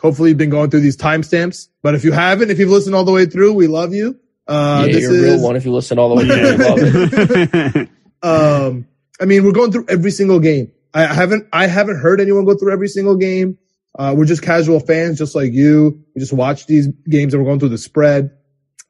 hopefully 0.00 0.30
you've 0.30 0.38
been 0.38 0.50
going 0.50 0.70
through 0.70 0.80
these 0.80 0.96
timestamps, 0.96 1.68
but 1.82 1.94
if 1.94 2.04
you 2.04 2.12
haven't, 2.12 2.50
if 2.50 2.58
you've 2.58 2.70
listened 2.70 2.94
all 2.94 3.04
the 3.04 3.12
way 3.12 3.26
through, 3.26 3.52
we 3.54 3.66
love 3.66 3.92
you. 3.94 4.18
Uh, 4.46 4.84
yeah, 4.86 4.92
this 4.92 5.02
you're 5.02 5.12
a 5.12 5.14
is, 5.14 5.22
real 5.22 5.42
one 5.42 5.56
if 5.56 5.64
you 5.64 5.72
listen 5.72 5.98
all 5.98 6.08
the 6.08 6.16
way 6.16 6.26
through. 6.26 7.88
I 8.22 8.66
um, 8.66 8.86
I 9.20 9.24
mean, 9.26 9.44
we're 9.44 9.52
going 9.52 9.72
through 9.72 9.86
every 9.88 10.10
single 10.10 10.40
game. 10.40 10.72
I 10.94 11.12
haven't, 11.12 11.48
I 11.52 11.66
haven't 11.66 12.00
heard 12.00 12.20
anyone 12.20 12.46
go 12.46 12.56
through 12.56 12.72
every 12.72 12.88
single 12.88 13.16
game. 13.16 13.58
Uh, 13.98 14.14
we're 14.16 14.24
just 14.24 14.42
casual 14.42 14.80
fans, 14.80 15.18
just 15.18 15.34
like 15.34 15.52
you. 15.52 16.04
We 16.14 16.20
just 16.20 16.32
watch 16.32 16.66
these 16.66 16.88
games 17.08 17.34
and 17.34 17.42
we're 17.42 17.48
going 17.48 17.60
through 17.60 17.70
the 17.70 17.78
spread. 17.78 18.30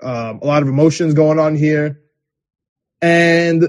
Um, 0.02 0.40
a 0.42 0.46
lot 0.46 0.62
of 0.62 0.68
emotions 0.68 1.14
going 1.14 1.38
on 1.38 1.56
here. 1.56 2.00
And, 3.00 3.68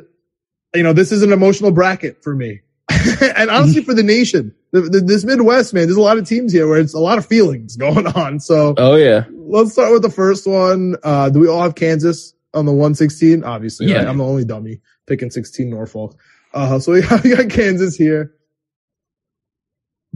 you 0.74 0.84
know, 0.84 0.94
this 0.94 1.12
is 1.12 1.22
an 1.24 1.32
emotional 1.32 1.72
bracket 1.72 2.24
for 2.24 2.36
me. 2.36 2.62
and 3.36 3.50
honestly 3.50 3.84
for 3.84 3.94
the 3.94 4.04
nation. 4.04 4.54
The, 4.72 4.82
the, 4.82 5.00
this 5.02 5.24
Midwest, 5.24 5.74
man, 5.74 5.86
there's 5.86 5.98
a 5.98 6.02
lot 6.02 6.18
of 6.18 6.28
teams 6.28 6.52
here 6.52 6.68
where 6.68 6.80
it's 6.80 6.94
a 6.94 7.00
lot 7.00 7.18
of 7.18 7.26
feelings 7.26 7.76
going 7.78 8.08
on. 8.08 8.40
So 8.40 8.74
Oh 8.78 8.96
yeah. 8.96 9.26
let's 9.32 9.72
start 9.74 9.92
with 9.92 10.02
the 10.02 10.10
first 10.12 10.48
one. 10.48 10.96
Uh, 11.04 11.30
do 11.30 11.40
we 11.40 11.48
all 11.48 11.62
have 11.62 11.76
Kansas 11.76 12.34
on 12.54 12.66
the 12.66 12.72
116? 12.72 13.44
Obviously, 13.44 13.88
Yeah. 13.88 13.98
right? 14.00 14.08
I'm 14.08 14.18
the 14.18 14.26
only 14.26 14.46
dummy 14.46 14.82
picking 15.08 15.30
16 15.32 15.70
Norfolk. 15.70 16.20
Uh, 16.54 16.80
so 16.80 16.92
we 16.94 17.02
got, 17.08 17.24
we 17.24 17.36
got 17.36 17.50
Kansas 17.50 17.96
here. 17.96 18.34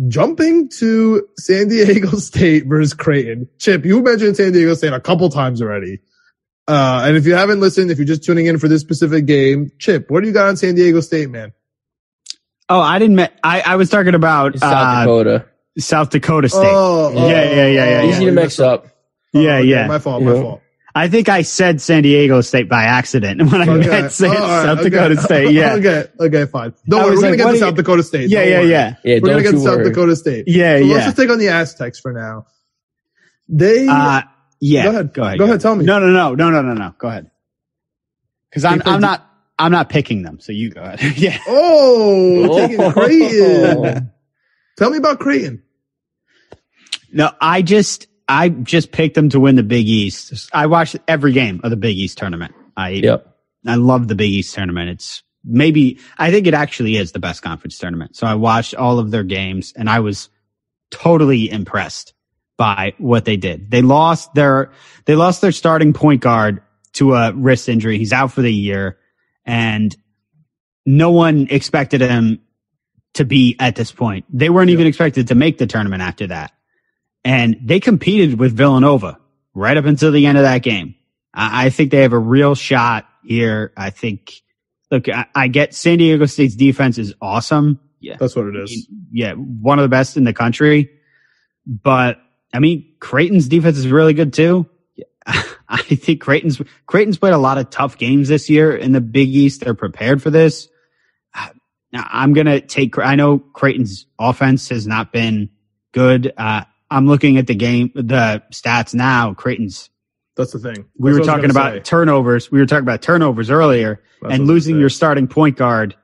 Jumping 0.08 0.70
to 0.80 1.28
San 1.38 1.68
Diego 1.68 2.18
State 2.18 2.66
versus 2.66 2.96
Creighton. 2.96 3.48
Chip, 3.60 3.86
you 3.86 4.02
mentioned 4.02 4.36
San 4.36 4.52
Diego 4.52 4.74
State 4.74 4.94
a 4.94 5.00
couple 5.00 5.30
times 5.30 5.62
already. 5.62 6.00
Uh, 6.68 7.04
and 7.06 7.18
if 7.18 7.26
you 7.26 7.36
haven't 7.36 7.60
listened, 7.60 7.92
if 7.92 7.98
you're 7.98 8.08
just 8.08 8.24
tuning 8.24 8.46
in 8.46 8.58
for 8.58 8.68
this 8.68 8.82
specific 8.82 9.26
game, 9.26 9.72
Chip, 9.80 10.10
what 10.10 10.22
do 10.22 10.28
you 10.28 10.34
got 10.34 10.48
on 10.48 10.56
San 10.58 10.76
Diego 10.76 11.02
State, 11.02 11.30
man? 11.30 11.52
Oh, 12.70 12.80
I 12.80 13.00
didn't. 13.00 13.18
Me- 13.18 13.28
I 13.44 13.62
I 13.62 13.76
was 13.76 13.90
talking 13.90 14.16
about 14.16 14.58
South 14.58 14.72
uh, 14.74 15.00
Dakota. 15.02 15.46
South 15.78 16.10
Dakota 16.12 16.48
State. 16.50 16.62
Oh, 16.64 17.12
yeah, 17.14 17.44
yeah, 17.44 17.66
yeah, 17.68 17.68
yeah, 17.68 18.04
Easy 18.10 18.24
yeah. 18.24 18.30
to 18.30 18.36
mix 18.36 18.60
up. 18.60 18.88
Yeah, 19.34 19.58
okay, 19.58 19.68
yeah. 19.68 19.88
My 19.88 20.00
fault, 20.00 20.22
You 20.22 20.28
my 20.30 20.34
know? 20.36 20.42
fault. 20.42 20.60
I 20.96 21.08
think 21.10 21.28
I 21.28 21.42
said 21.42 21.82
San 21.82 22.04
Diego 22.04 22.40
State 22.42 22.70
by 22.70 22.84
accident 22.84 23.42
when 23.52 23.62
I 23.62 23.68
Okay. 23.68 23.90
meant 23.90 24.12
say 24.12 24.28
Oh, 24.28 24.32
all 24.32 24.40
right, 24.40 24.64
South 24.66 24.80
okay. 24.80 24.90
Dakota 24.92 25.18
State. 25.22 25.52
Yeah, 25.52 25.74
okay, 25.74 26.06
okay, 26.20 26.46
fine. 26.46 26.74
Don't 26.88 27.02
I 27.02 27.04
worry, 27.06 27.12
was 27.16 27.24
we're 27.24 27.30
like, 27.32 27.40
gonna 27.40 27.52
get 27.54 27.54
to 27.56 27.60
South 27.66 27.72
you- 27.72 27.78
Dakota 27.78 28.04
State. 28.04 28.30
yeah, 28.30 28.44
yeah, 28.44 28.62
yeah, 28.62 28.96
Yeah, 29.04 29.20
We're 29.22 29.30
gonna 29.32 29.42
get 29.44 29.52
to 29.52 29.60
South. 29.60 29.84
Dakota 29.84 30.16
State. 30.16 30.44
yeah, 30.48 30.80
So 30.80 30.86
let's 30.86 31.06
just 31.06 31.18
take 31.18 31.30
on 31.32 31.40
the 31.40 31.50
Aztecs 31.50 32.00
for 32.00 32.14
now. 32.14 32.46
They 33.50 33.88
Uh, 33.88 34.22
yeah. 34.64 34.84
Go 34.84 34.90
ahead. 34.90 35.14
Go 35.14 35.24
ahead. 35.24 35.40
Go 35.40 35.44
ahead, 35.46 35.62
tell 35.62 35.76
me. 35.76 35.84
No, 35.84 36.00
no, 36.00 36.08
no, 36.08 36.36
no, 36.36 36.50
no, 36.50 36.62
no, 36.62 36.74
no. 36.74 36.96
Go 36.98 37.10
ahead. 37.10 37.30
Because 38.50 38.64
I'm 38.64 38.82
I'm 38.86 39.02
not 39.02 39.30
I'm 39.60 39.72
not 39.72 39.90
picking 39.90 40.24
them. 40.24 40.40
So 40.40 40.54
you 40.54 40.70
go 40.70 40.82
ahead. 40.82 41.18
yeah. 41.18 41.38
Oh, 41.48 42.48
oh. 42.50 42.58
taking 42.60 42.80
Oh. 42.82 42.92
Creighton. 42.92 44.12
Tell 44.78 44.90
me 44.90 44.98
about 44.98 45.20
Creighton. 45.20 45.64
No, 47.12 47.32
I 47.42 47.62
just 47.62 48.08
I 48.28 48.50
just 48.50 48.92
picked 48.94 49.16
them 49.16 49.30
to 49.30 49.40
win 49.40 49.56
the 49.56 49.64
Big 49.64 49.88
East. 49.88 50.50
I 50.54 50.68
watched 50.68 50.96
every 51.10 51.34
game 51.34 51.60
of 51.64 51.70
the 51.70 51.78
Big 51.78 51.98
East 51.98 52.18
tournament. 52.18 52.54
I 52.78 52.90
Yep. 52.90 53.28
I 53.68 53.76
love 53.76 54.08
the 54.08 54.16
Big 54.16 54.32
East 54.32 54.56
tournament. 54.56 54.90
It's 54.90 55.24
maybe 55.44 56.00
I 56.18 56.32
think 56.32 56.48
it 56.48 56.54
actually 56.54 56.96
is 56.96 57.12
the 57.12 57.20
best 57.20 57.42
conference 57.42 57.78
tournament. 57.78 58.16
So 58.16 58.26
I 58.26 58.36
watched 58.36 58.76
all 58.76 58.98
of 58.98 59.12
their 59.12 59.24
games 59.24 59.74
and 59.76 59.90
I 59.90 60.00
was 60.00 60.30
totally 60.90 61.52
impressed 61.52 62.14
by 62.64 62.94
what 62.98 63.26
they 63.26 63.36
did. 63.36 63.70
They 63.70 63.82
lost 63.82 64.34
their 64.36 64.72
they 65.04 65.16
lost 65.16 65.42
their 65.42 65.52
starting 65.52 65.92
point 65.92 66.22
guard 66.22 66.62
to 66.94 67.14
a 67.14 67.34
wrist 67.34 67.68
injury. 67.68 67.98
He's 67.98 68.14
out 68.14 68.32
for 68.32 68.42
the 68.42 68.54
year 68.54 69.00
and 69.46 69.94
no 70.86 71.12
one 71.12 71.48
expected 71.50 72.00
him 72.00 72.40
to 73.16 73.26
be 73.26 73.58
at 73.60 73.76
this 73.76 73.92
point. 73.92 74.24
They 74.30 74.50
weren't 74.50 74.70
even 74.70 74.88
expected 74.88 75.28
to 75.28 75.36
make 75.36 75.58
the 75.58 75.68
tournament 75.68 76.04
after 76.04 76.28
that. 76.28 76.54
And 77.26 77.58
they 77.62 77.82
competed 77.82 78.40
with 78.40 78.56
Villanova 78.56 79.20
right 79.54 79.76
up 79.76 79.84
until 79.84 80.14
the 80.14 80.26
end 80.26 80.38
of 80.38 80.46
that 80.46 80.64
game. 80.64 80.96
I, 81.34 81.66
I 81.66 81.70
think 81.70 81.92
they 81.92 82.04
have 82.04 82.14
a 82.14 82.18
real 82.18 82.56
shot 82.56 83.06
here. 83.26 83.74
I 83.76 83.90
think, 83.90 84.42
look, 84.90 85.10
I, 85.10 85.26
I 85.36 85.50
get 85.50 85.74
San 85.74 85.98
Diego 85.98 86.28
State's 86.28 86.56
defense 86.56 86.98
is 86.98 87.14
awesome. 87.22 87.82
Yeah. 88.00 88.16
That's 88.18 88.38
what 88.38 88.46
it 88.46 88.56
is. 88.56 88.88
Yeah. 89.12 89.34
One 89.34 89.80
of 89.80 89.84
the 89.84 89.90
best 89.90 90.16
in 90.16 90.24
the 90.24 90.34
country. 90.34 90.92
But 91.66 92.20
I 92.54 92.60
mean, 92.60 92.94
Creighton's 93.00 93.48
defense 93.48 93.78
is 93.78 93.88
really 93.88 94.14
good 94.14 94.34
too. 94.34 94.70
I 95.26 95.78
think 95.82 96.22
Creighton's, 96.22 96.62
Creighton's 96.86 97.18
played 97.18 97.34
a 97.34 97.38
lot 97.38 97.58
of 97.58 97.70
tough 97.70 97.98
games 97.98 98.28
this 98.28 98.50
year 98.50 98.76
in 98.76 98.92
the 98.92 99.02
Big 99.02 99.30
East. 99.30 99.62
They're 99.62 99.74
prepared 99.74 100.22
for 100.22 100.30
this. 100.30 100.70
Now 101.94 102.08
I'm 102.12 102.34
going 102.34 102.48
to 102.48 102.60
take, 102.60 102.98
I 102.98 103.16
know 103.16 103.38
Creighton's 103.38 104.08
offense 104.20 104.70
has 104.70 104.88
not 104.88 105.14
been 105.14 105.50
good. 105.92 106.34
Uh, 106.36 106.64
I'm 106.90 107.08
looking 107.08 107.38
at 107.38 107.48
the 107.48 107.56
game, 107.56 107.92
the 107.94 108.44
stats 108.52 108.94
now. 108.94 109.34
Creighton's, 109.34 109.90
That's 110.36 110.52
the 110.52 110.60
thing. 110.60 110.86
we 110.98 111.14
were 111.14 111.22
talking 111.22 111.52
about 111.52 111.74
say. 111.74 111.80
turnovers. 111.82 112.52
We 112.52 112.60
were 112.60 112.66
talking 112.66 112.84
about 112.84 113.02
turnovers 113.02 113.50
earlier 113.50 114.02
That's 114.22 114.34
and 114.34 114.48
losing 114.48 114.80
your 114.80 114.90
starting 114.90 115.28
point 115.28 115.56
guard, 115.56 115.96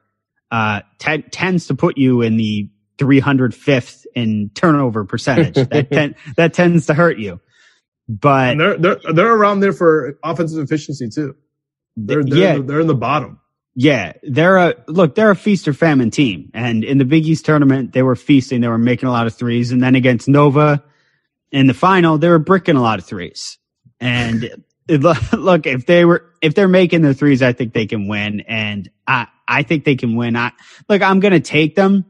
uh, 0.51 0.81
te- 0.99 1.23
tends 1.23 1.67
to 1.67 1.75
put 1.75 1.97
you 1.97 2.21
in 2.21 2.37
the 2.37 2.69
305th 2.99 4.05
in 4.15 4.51
turnover 4.53 5.05
percentage. 5.05 5.55
that, 5.69 5.91
ten- 5.91 6.15
that 6.37 6.53
tends 6.53 6.87
to 6.87 6.93
hurt 6.93 7.17
you. 7.17 7.39
But 8.07 8.51
And 8.51 8.59
they're 8.59 8.77
they're 8.77 8.99
they're 9.13 9.33
around 9.35 9.59
there 9.59 9.73
for 9.73 10.17
offensive 10.23 10.63
efficiency 10.63 11.09
too. 11.09 11.35
They're, 11.95 12.23
they're 12.23 12.37
yeah, 12.37 12.57
they're 12.59 12.79
in 12.79 12.87
the 12.87 12.95
bottom. 12.95 13.39
Yeah, 13.75 14.13
they're 14.23 14.57
a 14.57 14.75
look. 14.87 15.15
They're 15.15 15.29
a 15.31 15.35
feast 15.35 15.67
or 15.67 15.73
famine 15.73 16.09
team, 16.09 16.49
and 16.53 16.83
in 16.83 16.97
the 16.97 17.05
Big 17.05 17.27
East 17.27 17.45
tournament, 17.45 17.93
they 17.93 18.01
were 18.01 18.15
feasting. 18.15 18.61
They 18.61 18.67
were 18.67 18.79
making 18.79 19.07
a 19.07 19.11
lot 19.11 19.27
of 19.27 19.35
threes, 19.35 19.71
and 19.71 19.81
then 19.81 19.95
against 19.95 20.27
Nova 20.27 20.83
in 21.51 21.67
the 21.67 21.73
final, 21.73 22.17
they 22.17 22.29
were 22.29 22.39
bricking 22.39 22.75
a 22.75 22.81
lot 22.81 22.99
of 22.99 23.05
threes. 23.05 23.57
And 23.99 24.43
it, 24.87 25.01
look, 25.01 25.67
if 25.67 25.85
they 25.85 26.05
were 26.05 26.25
if 26.41 26.55
they're 26.55 26.67
making 26.67 27.01
the 27.01 27.13
threes, 27.13 27.41
I 27.41 27.53
think 27.53 27.73
they 27.73 27.85
can 27.85 28.07
win, 28.07 28.41
and 28.41 28.89
I 29.07 29.27
I 29.47 29.63
think 29.63 29.85
they 29.85 29.95
can 29.95 30.15
win. 30.15 30.35
I 30.35 30.51
look, 30.87 31.01
I'm 31.01 31.19
gonna 31.19 31.39
take 31.39 31.75
them 31.75 32.05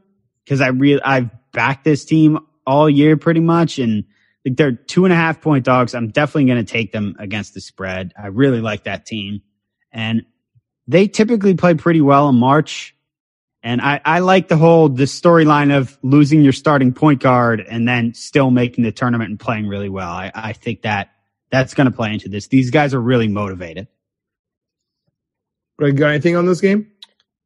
because 0.50 0.60
I 0.60 0.66
really 0.68 1.00
I've 1.00 1.30
backed 1.52 1.84
this 1.84 2.04
team 2.04 2.40
all 2.66 2.90
year 2.90 3.16
pretty 3.16 3.38
much, 3.38 3.78
and 3.78 4.04
like 4.44 4.56
they're 4.56 4.72
two 4.72 5.04
and 5.04 5.12
a 5.12 5.16
half 5.16 5.40
point 5.40 5.64
dogs. 5.64 5.94
I'm 5.94 6.08
definitely 6.08 6.46
gonna 6.46 6.64
take 6.64 6.90
them 6.90 7.14
against 7.20 7.54
the 7.54 7.60
spread. 7.60 8.12
I 8.20 8.26
really 8.26 8.60
like 8.60 8.84
that 8.84 9.06
team, 9.06 9.42
and 9.92 10.26
they 10.88 11.06
typically 11.06 11.54
play 11.54 11.74
pretty 11.74 12.00
well 12.00 12.28
in 12.28 12.34
March. 12.34 12.96
And 13.62 13.82
I, 13.82 14.00
I 14.06 14.20
like 14.20 14.48
the 14.48 14.56
whole, 14.56 14.88
the 14.88 15.04
storyline 15.04 15.76
of 15.76 15.98
losing 16.02 16.40
your 16.40 16.54
starting 16.54 16.94
point 16.94 17.20
guard 17.20 17.60
and 17.60 17.86
then 17.86 18.14
still 18.14 18.50
making 18.50 18.84
the 18.84 18.90
tournament 18.90 19.28
and 19.28 19.38
playing 19.38 19.68
really 19.68 19.90
well. 19.90 20.08
I, 20.08 20.32
I 20.34 20.52
think 20.54 20.80
that 20.82 21.10
that's 21.50 21.74
going 21.74 21.84
to 21.84 21.94
play 21.94 22.14
into 22.14 22.30
this. 22.30 22.46
These 22.46 22.70
guys 22.70 22.94
are 22.94 23.00
really 23.00 23.28
motivated. 23.28 23.86
Greg, 25.78 25.98
got 25.98 26.08
anything 26.08 26.36
on 26.36 26.46
this 26.46 26.62
game? 26.62 26.90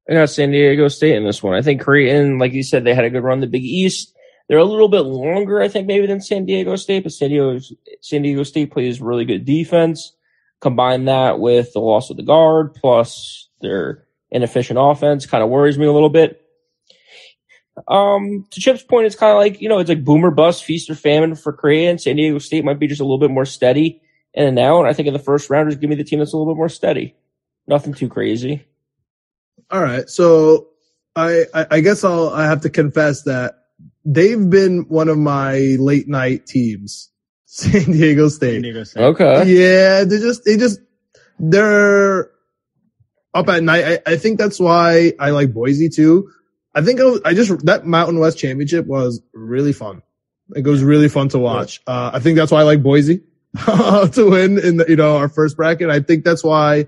I 0.08 0.14
got 0.14 0.30
San 0.30 0.50
Diego 0.50 0.88
State 0.88 1.16
in 1.16 1.24
this 1.24 1.42
one. 1.42 1.54
I 1.54 1.62
think 1.62 1.80
Creighton, 1.80 2.38
like 2.38 2.52
you 2.52 2.62
said, 2.62 2.84
they 2.84 2.94
had 2.94 3.04
a 3.04 3.10
good 3.10 3.22
run. 3.22 3.40
The 3.40 3.46
Big 3.46 3.64
East, 3.64 4.14
they're 4.48 4.58
a 4.58 4.64
little 4.64 4.88
bit 4.88 5.00
longer, 5.00 5.62
I 5.62 5.68
think, 5.68 5.86
maybe 5.86 6.06
than 6.06 6.20
San 6.20 6.44
Diego 6.44 6.76
State, 6.76 7.04
but 7.04 7.12
San 7.12 7.30
Diego, 7.30 7.58
San 8.02 8.22
Diego 8.22 8.42
State 8.42 8.70
plays 8.70 9.00
really 9.00 9.24
good 9.24 9.46
defense. 9.46 10.14
Combine 10.60 11.06
that 11.06 11.40
with 11.40 11.72
the 11.72 11.80
loss 11.80 12.10
of 12.10 12.16
the 12.16 12.22
guard 12.22 12.74
plus 12.74 13.48
their 13.60 14.04
inefficient 14.30 14.78
offense 14.80 15.26
kind 15.26 15.42
of 15.42 15.50
worries 15.50 15.78
me 15.78 15.86
a 15.86 15.92
little 15.92 16.10
bit. 16.10 16.40
Um, 17.88 18.46
to 18.50 18.60
Chip's 18.60 18.82
point, 18.82 19.06
it's 19.06 19.16
kind 19.16 19.32
of 19.32 19.38
like, 19.38 19.60
you 19.60 19.68
know, 19.68 19.78
it's 19.78 19.88
like 19.88 20.04
boomer 20.04 20.30
bust, 20.30 20.64
feast 20.64 20.90
or 20.90 20.94
famine 20.94 21.34
for 21.34 21.52
Creighton. 21.52 21.98
San 21.98 22.16
Diego 22.16 22.38
State 22.38 22.64
might 22.64 22.78
be 22.78 22.86
just 22.86 23.00
a 23.00 23.04
little 23.04 23.18
bit 23.18 23.30
more 23.30 23.46
steady 23.46 24.00
in 24.34 24.46
and 24.46 24.58
out. 24.58 24.86
I 24.86 24.92
think 24.92 25.08
in 25.08 25.14
the 25.14 25.18
first 25.18 25.50
rounders, 25.50 25.76
give 25.76 25.90
me 25.90 25.96
the 25.96 26.04
team 26.04 26.18
that's 26.18 26.32
a 26.32 26.36
little 26.36 26.52
bit 26.52 26.58
more 26.58 26.68
steady. 26.68 27.14
Nothing 27.66 27.94
too 27.94 28.08
crazy. 28.08 28.66
All 29.70 29.80
right. 29.80 30.08
So 30.08 30.68
I, 31.16 31.44
I, 31.54 31.66
I 31.72 31.80
guess 31.80 32.04
I'll, 32.04 32.28
I 32.28 32.44
have 32.44 32.62
to 32.62 32.70
confess 32.70 33.22
that 33.22 33.54
they've 34.04 34.48
been 34.48 34.86
one 34.88 35.08
of 35.08 35.18
my 35.18 35.76
late 35.78 36.08
night 36.08 36.46
teams. 36.46 37.10
San 37.46 37.92
Diego 37.92 38.28
State. 38.28 38.56
Okay. 38.96 39.44
Yeah. 39.46 40.04
They 40.04 40.18
just, 40.18 40.44
they 40.44 40.56
just, 40.56 40.80
they're 41.38 42.30
up 43.32 43.48
at 43.48 43.62
night. 43.62 43.84
I, 44.06 44.12
I 44.12 44.16
think 44.16 44.38
that's 44.38 44.58
why 44.58 45.12
I 45.18 45.30
like 45.30 45.52
Boise 45.52 45.88
too. 45.88 46.30
I 46.74 46.82
think 46.82 47.00
I, 47.00 47.04
was, 47.04 47.20
I 47.24 47.34
just, 47.34 47.64
that 47.66 47.86
Mountain 47.86 48.18
West 48.18 48.38
championship 48.38 48.86
was 48.86 49.22
really 49.32 49.72
fun. 49.72 50.02
It 50.54 50.64
was 50.64 50.82
really 50.82 51.08
fun 51.08 51.28
to 51.30 51.38
watch. 51.38 51.80
Uh, 51.86 52.10
I 52.12 52.18
think 52.18 52.36
that's 52.36 52.52
why 52.52 52.60
I 52.60 52.64
like 52.64 52.82
Boise 52.82 53.22
to 53.64 54.28
win 54.30 54.58
in 54.58 54.76
the, 54.78 54.86
you 54.88 54.96
know, 54.96 55.16
our 55.16 55.28
first 55.28 55.56
bracket. 55.56 55.90
I 55.90 56.00
think 56.00 56.24
that's 56.24 56.44
why 56.44 56.86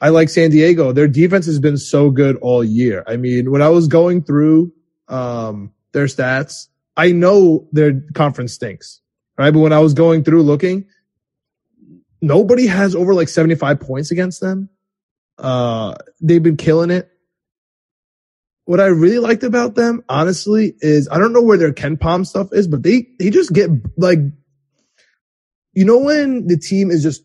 I 0.00 0.10
like 0.10 0.28
San 0.28 0.50
Diego. 0.50 0.92
Their 0.92 1.08
defense 1.08 1.46
has 1.46 1.58
been 1.58 1.76
so 1.76 2.10
good 2.10 2.36
all 2.36 2.62
year. 2.62 3.04
I 3.06 3.16
mean, 3.16 3.50
when 3.50 3.62
I 3.62 3.68
was 3.68 3.88
going 3.88 4.22
through 4.22 4.72
um, 5.08 5.72
their 5.92 6.06
stats, 6.06 6.68
I 6.96 7.12
know 7.12 7.68
their 7.72 8.00
conference 8.14 8.52
stinks, 8.52 9.00
right? 9.36 9.50
But 9.50 9.60
when 9.60 9.72
I 9.72 9.80
was 9.80 9.94
going 9.94 10.24
through 10.24 10.42
looking, 10.42 10.86
nobody 12.20 12.66
has 12.66 12.94
over 12.94 13.14
like 13.14 13.28
75 13.28 13.80
points 13.80 14.10
against 14.10 14.40
them. 14.40 14.68
Uh, 15.36 15.94
they've 16.20 16.42
been 16.42 16.56
killing 16.56 16.90
it. 16.90 17.08
What 18.64 18.80
I 18.80 18.86
really 18.86 19.18
liked 19.18 19.44
about 19.44 19.74
them, 19.76 20.04
honestly, 20.08 20.74
is 20.80 21.08
I 21.10 21.18
don't 21.18 21.32
know 21.32 21.42
where 21.42 21.56
their 21.56 21.72
KenPom 21.72 22.26
stuff 22.26 22.48
is, 22.52 22.68
but 22.68 22.82
they, 22.82 23.06
they 23.18 23.30
just 23.30 23.52
get 23.52 23.70
like, 23.96 24.18
you 25.72 25.84
know, 25.84 25.98
when 25.98 26.46
the 26.46 26.58
team 26.58 26.90
is 26.90 27.02
just 27.02 27.22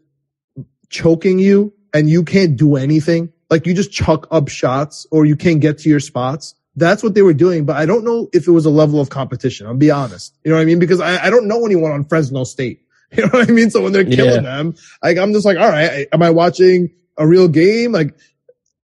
choking 0.90 1.40
you 1.40 1.74
and 1.94 2.10
you 2.10 2.24
can't 2.24 2.58
do 2.58 2.76
anything, 2.76 3.32
like 3.50 3.66
you 3.68 3.74
just 3.74 3.92
chuck 3.92 4.28
up 4.32 4.50
shots 4.50 5.06
or 5.12 5.26
you 5.26 5.36
can't 5.36 5.62
get 5.62 5.78
to 5.80 5.90
your 5.90 6.00
spots. 6.00 6.56
That's 6.76 7.04
what 7.04 7.14
they 7.14 7.22
were 7.22 7.34
doing, 7.36 7.66
but 7.66 7.76
I 7.76 7.86
don't 7.86 8.04
know 8.04 8.30
if 8.34 8.48
it 8.48 8.52
was 8.52 8.66
a 8.66 8.72
level 8.72 9.00
of 9.00 9.10
competition. 9.10 9.68
I'll 9.68 9.76
be 9.76 9.92
honest. 9.92 10.34
You 10.44 10.50
know 10.50 10.58
what 10.58 10.64
I 10.64 10.66
mean? 10.66 10.80
Because 10.80 11.00
I, 11.00 11.24
I 11.26 11.30
don't 11.30 11.48
know 11.48 11.66
anyone 11.66 11.92
on 11.92 12.04
Fresno 12.06 12.44
State. 12.44 12.80
You 13.16 13.22
know 13.22 13.30
what 13.30 13.48
I 13.48 13.52
mean? 13.52 13.70
So 13.70 13.84
when 13.84 13.94
they're 13.94 14.04
killing 14.06 14.44
Yeah. 14.44 14.58
them, 14.58 14.74
like 15.04 15.20
I'm 15.20 15.34
just 15.34 15.46
like, 15.46 15.60
all 15.60 15.70
right, 15.70 16.08
am 16.12 16.24
I 16.24 16.32
watching 16.32 16.90
a 17.16 17.28
real 17.28 17.48
game? 17.48 17.92
Like 17.92 18.16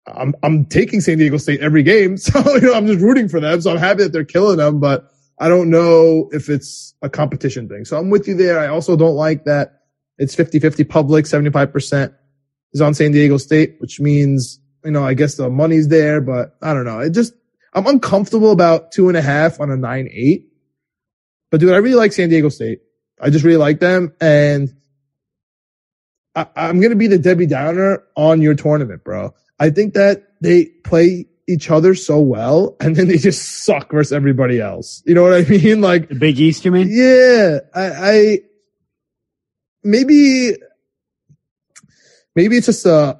I'm 0.06 0.36
I'm 0.44 0.65
taking 0.65 1.02
San 1.02 1.18
Diego 1.18 1.38
State 1.38 1.60
every 1.61 1.82
game, 1.82 2.18
so 2.18 2.40
you 2.53 2.61
know 2.61 2.73
I'm 2.76 2.86
just 2.86 2.99
rooting 3.02 3.28
for 3.30 3.40
them. 3.40 3.60
So 3.61 3.72
I'm 3.72 3.78
happy 3.80 4.03
that 4.03 4.11
they're 4.14 4.23
killing 4.23 4.57
them, 4.57 4.80
but 4.80 5.10
I 5.40 5.49
don't 5.49 5.72
know 5.72 6.30
if 6.32 6.49
it's 6.49 6.94
a 7.02 7.10
competition 7.10 7.68
thing. 7.68 7.84
So 7.84 7.98
I'm 7.98 8.11
with 8.11 8.28
you 8.28 8.36
there. 8.36 8.60
I 8.60 8.68
also 8.68 8.95
don't 8.95 9.15
like 9.15 9.45
that 9.45 9.80
it's 10.19 10.36
50-50 10.36 10.88
public, 10.88 11.26
75% 11.26 12.14
is 12.73 12.81
on 12.81 12.93
San 12.93 13.11
Diego 13.11 13.38
State, 13.38 13.76
which 13.80 13.99
means, 13.99 14.60
you 14.84 14.91
know, 14.91 15.03
I 15.03 15.14
guess 15.14 15.35
the 15.35 15.49
money's 15.49 15.88
there, 15.88 16.22
but 16.22 16.57
I 16.61 16.73
don't 16.73 16.85
know. 16.85 16.99
It 16.99 17.11
just, 17.11 17.34
I'm 17.73 17.88
uncomfortable 17.88 18.52
about 18.52 18.91
two 18.91 19.07
and 19.07 19.18
a 19.18 19.22
half 19.22 19.60
on 19.60 19.72
a 19.72 19.77
nine, 19.77 20.10
eight. 20.11 20.48
But 21.49 21.60
dude, 21.60 21.73
I 21.73 21.77
really 21.77 21.95
like 21.95 22.14
San 22.14 22.30
Diego 22.30 22.49
State. 22.49 22.81
I 23.19 23.30
just 23.30 23.45
really 23.45 23.57
like 23.57 23.80
them. 23.80 24.14
And 24.19 24.73
I, 26.35 26.48
I'm 26.56 26.80
going 26.80 26.91
to 26.91 26.95
be 26.95 27.07
the 27.07 27.19
Debbie 27.19 27.45
Downer 27.45 28.03
on 28.15 28.41
your 28.41 28.56
tournament, 28.56 29.03
bro. 29.03 29.34
I 29.60 29.69
think 29.69 29.93
that 29.93 30.23
they 30.41 30.65
play 30.65 31.27
each 31.48 31.69
other 31.69 31.93
so 31.95 32.19
well 32.19 32.76
and 32.80 32.95
then 32.95 33.07
they 33.07 33.18
just 33.18 33.64
suck 33.64 33.91
versus 33.91 34.14
everybody 34.14 34.60
else. 34.60 35.03
You 35.06 35.14
know 35.14 35.23
what 35.23 35.34
I 35.34 35.43
mean? 35.43 35.81
Like 35.81 36.10
The 36.10 36.15
Big 36.15 36.39
East, 36.39 36.65
you 36.65 36.72
mean? 36.72 36.88
yeah, 36.89 37.60
I, 37.73 37.91
I 37.91 38.39
maybe 39.84 40.53
maybe 42.35 42.57
it's 42.57 42.65
just 42.67 42.85
a 42.85 43.19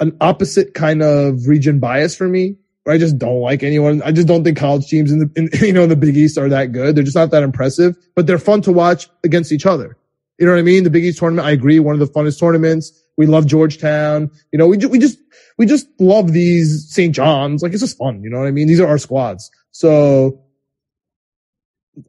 an 0.00 0.16
opposite 0.20 0.74
kind 0.74 1.02
of 1.02 1.46
region 1.46 1.78
bias 1.78 2.16
for 2.16 2.28
me. 2.28 2.56
Where 2.84 2.94
I 2.94 2.98
just 2.98 3.18
don't 3.18 3.40
like 3.40 3.64
anyone. 3.64 4.00
I 4.02 4.12
just 4.12 4.28
don't 4.28 4.44
think 4.44 4.56
college 4.56 4.86
teams 4.86 5.10
in 5.10 5.18
the 5.18 5.30
in, 5.36 5.48
you 5.66 5.72
know 5.72 5.82
in 5.82 5.88
the 5.88 5.96
Big 5.96 6.16
East 6.16 6.38
are 6.38 6.48
that 6.48 6.72
good. 6.72 6.96
They're 6.96 7.04
just 7.04 7.16
not 7.16 7.30
that 7.30 7.42
impressive, 7.42 7.96
but 8.14 8.26
they're 8.26 8.38
fun 8.38 8.62
to 8.62 8.72
watch 8.72 9.08
against 9.24 9.52
each 9.52 9.66
other. 9.66 9.96
You 10.38 10.46
know 10.46 10.52
what 10.52 10.58
I 10.58 10.62
mean? 10.62 10.84
The 10.84 10.90
Big 10.90 11.04
East 11.04 11.18
tournament, 11.18 11.48
I 11.48 11.52
agree, 11.52 11.78
one 11.78 11.94
of 11.94 12.00
the 12.00 12.12
funnest 12.12 12.38
tournaments. 12.38 12.92
We 13.16 13.26
love 13.26 13.46
Georgetown. 13.46 14.30
You 14.52 14.58
know, 14.58 14.66
we 14.66 14.76
ju- 14.76 14.88
we 14.88 14.98
just 14.98 15.18
we 15.56 15.66
just 15.66 15.88
love 15.98 16.32
these 16.32 16.88
St. 16.92 17.14
John's. 17.14 17.62
Like 17.62 17.72
it's 17.72 17.80
just 17.80 17.96
fun. 17.96 18.22
You 18.22 18.30
know 18.30 18.38
what 18.38 18.46
I 18.46 18.50
mean? 18.50 18.68
These 18.68 18.80
are 18.80 18.86
our 18.86 18.98
squads. 18.98 19.50
So 19.72 20.42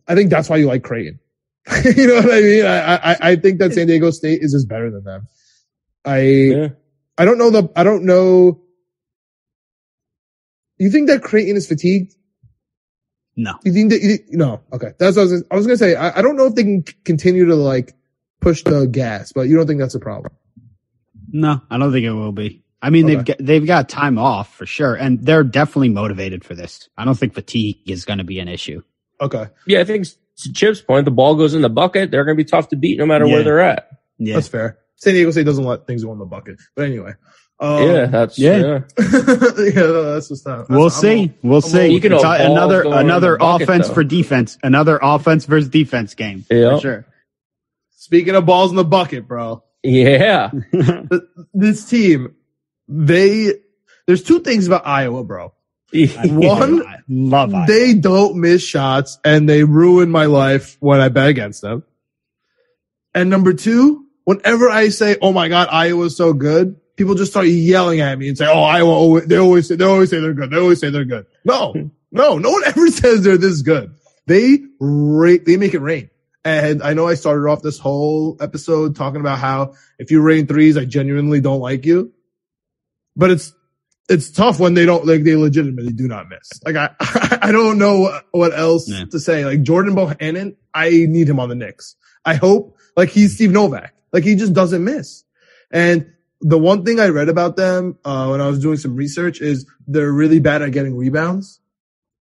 I 0.07 0.15
think 0.15 0.29
that's 0.29 0.49
why 0.49 0.57
you 0.57 0.67
like 0.67 0.83
Creighton. 0.83 1.19
you 1.85 2.07
know 2.07 2.15
what 2.15 2.33
I 2.33 2.41
mean? 2.41 2.65
I, 2.65 2.95
I 2.95 3.17
I 3.21 3.35
think 3.35 3.59
that 3.59 3.73
San 3.73 3.87
Diego 3.87 4.11
State 4.11 4.41
is 4.41 4.51
just 4.51 4.67
better 4.67 4.91
than 4.91 5.03
them. 5.03 5.27
I 6.07 6.19
Yeah. 6.21 6.67
I 7.17 7.25
don't 7.25 7.38
know 7.38 7.49
the 7.51 7.69
I 7.75 7.84
don't 7.84 8.03
know. 8.05 8.61
You 10.77 10.91
think 10.91 11.07
that 11.09 11.23
Creighton 11.23 11.55
is 11.57 11.67
fatigued? 11.67 12.13
No. 13.35 13.53
You 13.63 13.73
think 13.73 13.91
that 13.91 14.01
you, 14.01 14.19
no? 14.38 14.61
Okay, 14.73 14.93
that's 14.97 15.15
what 15.15 15.23
I 15.27 15.31
was. 15.31 15.43
I 15.51 15.55
was 15.55 15.67
gonna 15.67 15.77
say. 15.77 15.95
I, 15.95 16.19
I 16.19 16.21
don't 16.21 16.35
know 16.38 16.45
if 16.47 16.55
they 16.55 16.63
can 16.63 16.84
continue 17.03 17.45
to 17.45 17.55
like 17.55 17.93
push 18.41 18.63
the 18.63 18.85
gas, 18.88 19.31
but 19.34 19.41
you 19.43 19.55
don't 19.55 19.67
think 19.67 19.79
that's 19.79 19.95
a 19.95 19.99
problem? 19.99 20.31
No, 21.31 21.61
I 21.69 21.77
don't 21.77 21.91
think 21.91 22.05
it 22.05 22.11
will 22.13 22.31
be. 22.31 22.63
I 22.81 22.89
mean, 22.91 23.07
they've 23.07 23.25
got, 23.25 23.38
they've 23.39 23.65
got 23.65 23.89
time 23.89 24.17
off 24.19 24.53
for 24.55 24.65
sure, 24.65 24.93
and 24.95 25.25
they're 25.25 25.43
definitely 25.43 25.89
motivated 25.89 26.43
for 26.45 26.53
this. 26.55 26.89
I 26.97 27.05
don't 27.05 27.15
think 27.15 27.34
fatigue 27.34 27.77
is 27.89 28.05
going 28.05 28.19
to 28.19 28.23
be 28.23 28.39
an 28.39 28.47
issue. 28.47 28.81
Okay, 29.19 29.47
Yeah, 29.65 29.79
I 29.79 29.84
think 29.84 30.05
to 30.05 30.53
Chip's 30.53 30.79
point, 30.79 31.05
the 31.05 31.11
ball 31.11 31.35
goes 31.35 31.55
in 31.55 31.63
the 31.63 31.69
bucket. 31.69 32.11
They're 32.11 32.23
going 32.23 32.38
to 32.38 32.43
be 32.43 32.47
tough 32.47 32.69
to 32.69 32.75
beat 32.75 32.99
no 32.99 33.07
matter 33.07 33.25
Yeah. 33.25 33.34
where 33.34 33.43
they're 33.43 33.59
at. 33.59 33.89
Yeah, 34.19 34.35
that's 34.35 34.47
fair. 34.47 34.77
San 34.98 35.14
Diego 35.14 35.32
State 35.32 35.45
doesn't 35.45 35.64
let 35.64 35.88
things 35.88 36.03
go 36.03 36.11
in 36.11 36.19
the 36.19 36.26
bucket, 36.26 36.60
but 36.76 36.86
anyway. 36.86 37.14
Um, 37.60 37.84
yeah, 37.90 38.06
that's 38.06 38.38
yeah. 38.38 38.57
yeah. 38.60 38.80
yeah, 38.99 39.72
that's 40.14 40.28
just 40.30 40.45
not. 40.45 40.69
we'll 40.69 40.84
I'm 40.86 40.90
see. 40.91 41.34
We'll 41.41 41.61
see. 41.61 41.88
Speaking 41.90 42.11
It's 42.11 42.24
of 42.24 42.30
a- 42.32 42.38
balls 42.38 42.52
another 42.52 42.84
another 42.84 43.38
bucket, 43.38 43.64
offense 43.68 43.88
though. 43.88 43.94
for 43.95 44.03
defense. 44.03 44.57
Another 44.61 44.99
offense 45.02 45.45
versus 45.45 45.69
defense 45.69 46.14
game. 46.14 46.45
Yeah. 46.52 46.76
For 46.76 46.82
sure. 46.82 47.06
Speaking 47.95 48.36
of 48.36 48.45
balls 48.45 48.69
in 48.69 48.76
the 48.78 48.86
bucket, 48.86 49.28
bro. 49.28 49.64
Yeah. 49.82 50.52
this 51.53 51.86
team, 51.90 52.36
they 52.88 53.53
there's 54.06 54.24
two 54.24 54.40
things 54.41 54.68
about 54.68 54.86
Iowa, 54.86 55.24
bro. 55.24 55.53
One, 55.94 56.86
I 56.86 56.98
love 57.07 57.52
it. 57.53 57.68
they 57.68 57.94
don't 57.95 58.36
miss 58.40 58.61
shots 58.61 59.18
and 59.26 59.48
they 59.49 59.64
ruin 59.64 60.11
my 60.11 60.26
life 60.26 60.78
when 60.80 60.99
I 61.02 61.10
bet 61.10 61.30
against 61.30 61.61
them. 61.61 61.84
And 63.15 63.30
number 63.30 63.53
two, 63.53 64.06
whenever 64.27 64.69
I 64.69 64.89
say, 64.89 65.15
"Oh 65.21 65.31
my 65.31 65.47
God, 65.47 65.69
Iowa's 65.71 66.17
so 66.17 66.33
good," 66.33 66.75
people 66.97 67.15
just 67.15 67.31
start 67.31 67.47
yelling 67.47 68.01
at 68.01 68.19
me 68.19 68.27
and 68.27 68.37
say, 68.37 68.45
"Oh, 68.45 68.61
Iowa, 68.63 68.91
always, 68.91 69.25
they 69.25 69.37
always 69.37 69.67
say 69.69 69.75
they 69.77 69.85
always 69.85 70.09
say 70.09 70.19
they're 70.19 70.33
good. 70.33 70.49
They 70.51 70.57
always 70.57 70.79
say 70.81 70.89
they're 70.89 71.05
good." 71.05 71.25
No, 71.45 71.73
no, 72.11 72.37
no 72.37 72.51
one 72.51 72.63
ever 72.65 72.87
says 72.91 73.23
they're 73.23 73.37
this 73.37 73.61
good. 73.61 73.95
They 74.25 74.59
ra- 74.81 75.41
they 75.45 75.55
make 75.55 75.73
it 75.73 75.79
rain. 75.79 76.09
And 76.43 76.83
I 76.83 76.93
know 76.93 77.07
I 77.07 77.15
started 77.15 77.47
off 77.49 77.61
this 77.61 77.79
whole 77.79 78.37
episode 78.41 78.95
talking 78.95 79.19
about 79.21 79.37
how 79.39 79.73
if 79.99 80.11
you 80.11 80.21
rain 80.21 80.47
threes, 80.47 80.77
I 80.77 80.85
genuinely 80.85 81.39
don't 81.41 81.59
like 81.61 81.85
you. 81.85 82.11
But 83.15 83.31
it's 83.31 83.53
it's 84.09 84.29
tough 84.31 84.59
when 84.59 84.73
they 84.73 84.85
don't 84.85 85.05
like 85.05 85.23
they 85.23 85.35
legitimately 85.35 85.91
do 85.93 86.07
not 86.07 86.29
miss. 86.29 86.49
Like 86.65 86.75
I 86.77 86.89
I 87.41 87.51
don't 87.51 87.77
know 87.77 88.21
what, 88.31 88.57
else 88.57 88.89
Yeah. 88.89 89.05
to 89.11 89.19
say. 89.19 89.43
Like 89.45 89.63
Jordan 89.63 89.93
Bohannon, 89.95 90.55
I 90.73 90.89
need 90.89 91.27
him 91.27 91.39
on 91.39 91.49
the 91.49 91.55
Knicks. 91.55 91.95
I 92.23 92.35
hope 92.35 92.77
like 92.95 93.09
he's 93.09 93.35
Steve 93.35 93.51
Novak. 93.51 93.93
Like 94.11 94.23
he 94.23 94.35
just 94.35 94.53
doesn't 94.53 94.84
miss. 94.84 95.23
And 95.71 96.11
the 96.41 96.57
one 96.57 96.85
thing 96.85 96.99
I 96.99 97.07
read 97.07 97.29
about 97.29 97.55
them 97.55 97.97
uh, 98.05 98.27
when 98.27 98.41
I 98.41 98.47
was 98.47 98.59
doing 98.59 98.77
some 98.77 98.95
research 98.95 99.41
is 99.41 99.65
they're 99.88 100.11
really 100.11 100.39
bad 100.39 100.61
at 100.61 100.71
getting 100.71 100.95
rebounds. 100.95 101.59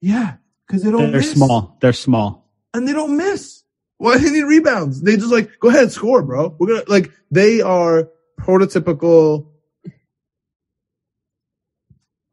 Yeah, 0.01 0.37
because 0.67 0.83
they 0.83 0.91
don't. 0.91 1.11
They're 1.11 1.21
miss. 1.21 1.33
small. 1.33 1.77
They're 1.81 1.93
small. 1.93 2.49
and 2.73 2.89
they 2.89 2.93
don't 2.93 3.17
miss. 3.17 3.63
Why 3.99 4.17
do 4.17 4.25
they 4.25 4.31
need 4.31 4.45
rebounds? 4.45 5.03
They 5.03 5.17
just 5.17 5.31
like 5.31 5.59
go 5.61 5.69
ahead 5.69 5.85
and 5.85 5.93
score, 5.93 6.23
bro. 6.23 6.57
We're 6.59 6.69
gonna 6.69 6.85
like 6.89 7.13
they 7.31 7.61
are 7.61 8.09
prototypical 8.41 9.49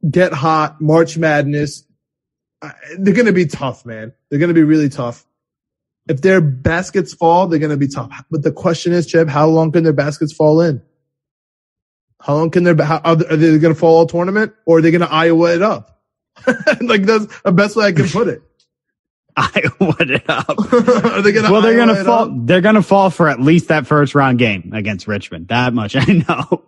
get 0.09 0.31
hot 0.31 0.79
March 0.79 1.17
Madness. 1.17 1.83
They're 2.97 3.13
gonna 3.13 3.33
be 3.33 3.45
tough, 3.45 3.85
man. 3.85 4.13
They're 4.29 4.39
gonna 4.39 4.53
be 4.53 4.63
really 4.63 4.89
tough. 4.89 5.26
If 6.09 6.21
their 6.21 6.41
baskets 6.41 7.13
fall, 7.13 7.47
they're 7.47 7.59
gonna 7.59 7.77
be 7.77 7.87
tough. 7.87 8.23
But 8.31 8.43
the 8.43 8.51
question 8.51 8.93
is, 8.93 9.05
Chip, 9.07 9.27
how 9.27 9.47
long 9.47 9.71
can 9.71 9.83
their 9.83 9.93
baskets 9.93 10.33
fall 10.33 10.61
in? 10.61 10.81
How 12.21 12.35
long 12.35 12.49
can 12.49 12.63
their 12.63 12.75
ba- 12.75 12.85
how, 12.85 12.99
are 13.03 13.15
they 13.15 13.35
they 13.51 13.57
gonna 13.59 13.75
fall 13.75 13.97
all 13.97 14.05
tournament 14.07 14.53
or 14.65 14.79
are 14.79 14.81
they 14.81 14.91
gonna 14.91 15.05
Iowa 15.05 15.53
it 15.55 15.61
up? 15.61 16.01
like 16.81 17.03
that's 17.03 17.27
the 17.41 17.51
best 17.51 17.75
way 17.75 17.85
I 17.85 17.91
can 17.91 18.07
put 18.07 18.27
it. 18.27 18.41
Iowa 19.37 19.95
it 19.99 20.27
up. 20.29 20.49
are 20.73 21.21
they 21.21 21.31
gonna 21.31 21.51
well, 21.51 21.61
they're 21.61 21.79
Iowa 21.79 21.93
gonna 21.93 22.03
fall. 22.05 22.23
up? 22.23 22.31
They're 22.45 22.61
gonna 22.61 22.81
fall 22.81 23.09
for 23.09 23.27
at 23.29 23.39
least 23.39 23.67
that 23.67 23.85
first 23.85 24.15
round 24.15 24.39
game 24.39 24.71
against 24.73 25.07
Richmond. 25.07 25.49
That 25.49 25.73
much 25.73 25.95
I 25.95 26.05
know. 26.27 26.63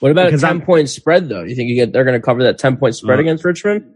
What 0.00 0.12
about 0.12 0.26
Because 0.26 0.44
a 0.44 0.48
I'm- 0.48 0.58
10 0.60 0.66
point 0.66 0.88
spread 0.88 1.28
though? 1.28 1.42
You 1.42 1.54
think 1.54 1.68
you 1.68 1.74
get, 1.74 1.92
they're 1.92 2.04
going 2.04 2.14
to 2.18 2.24
cover 2.24 2.44
that 2.44 2.56
10 2.58 2.76
point 2.76 2.94
spread 2.94 3.18
Uh, 3.18 3.22
against 3.22 3.44
Richmond? 3.44 3.94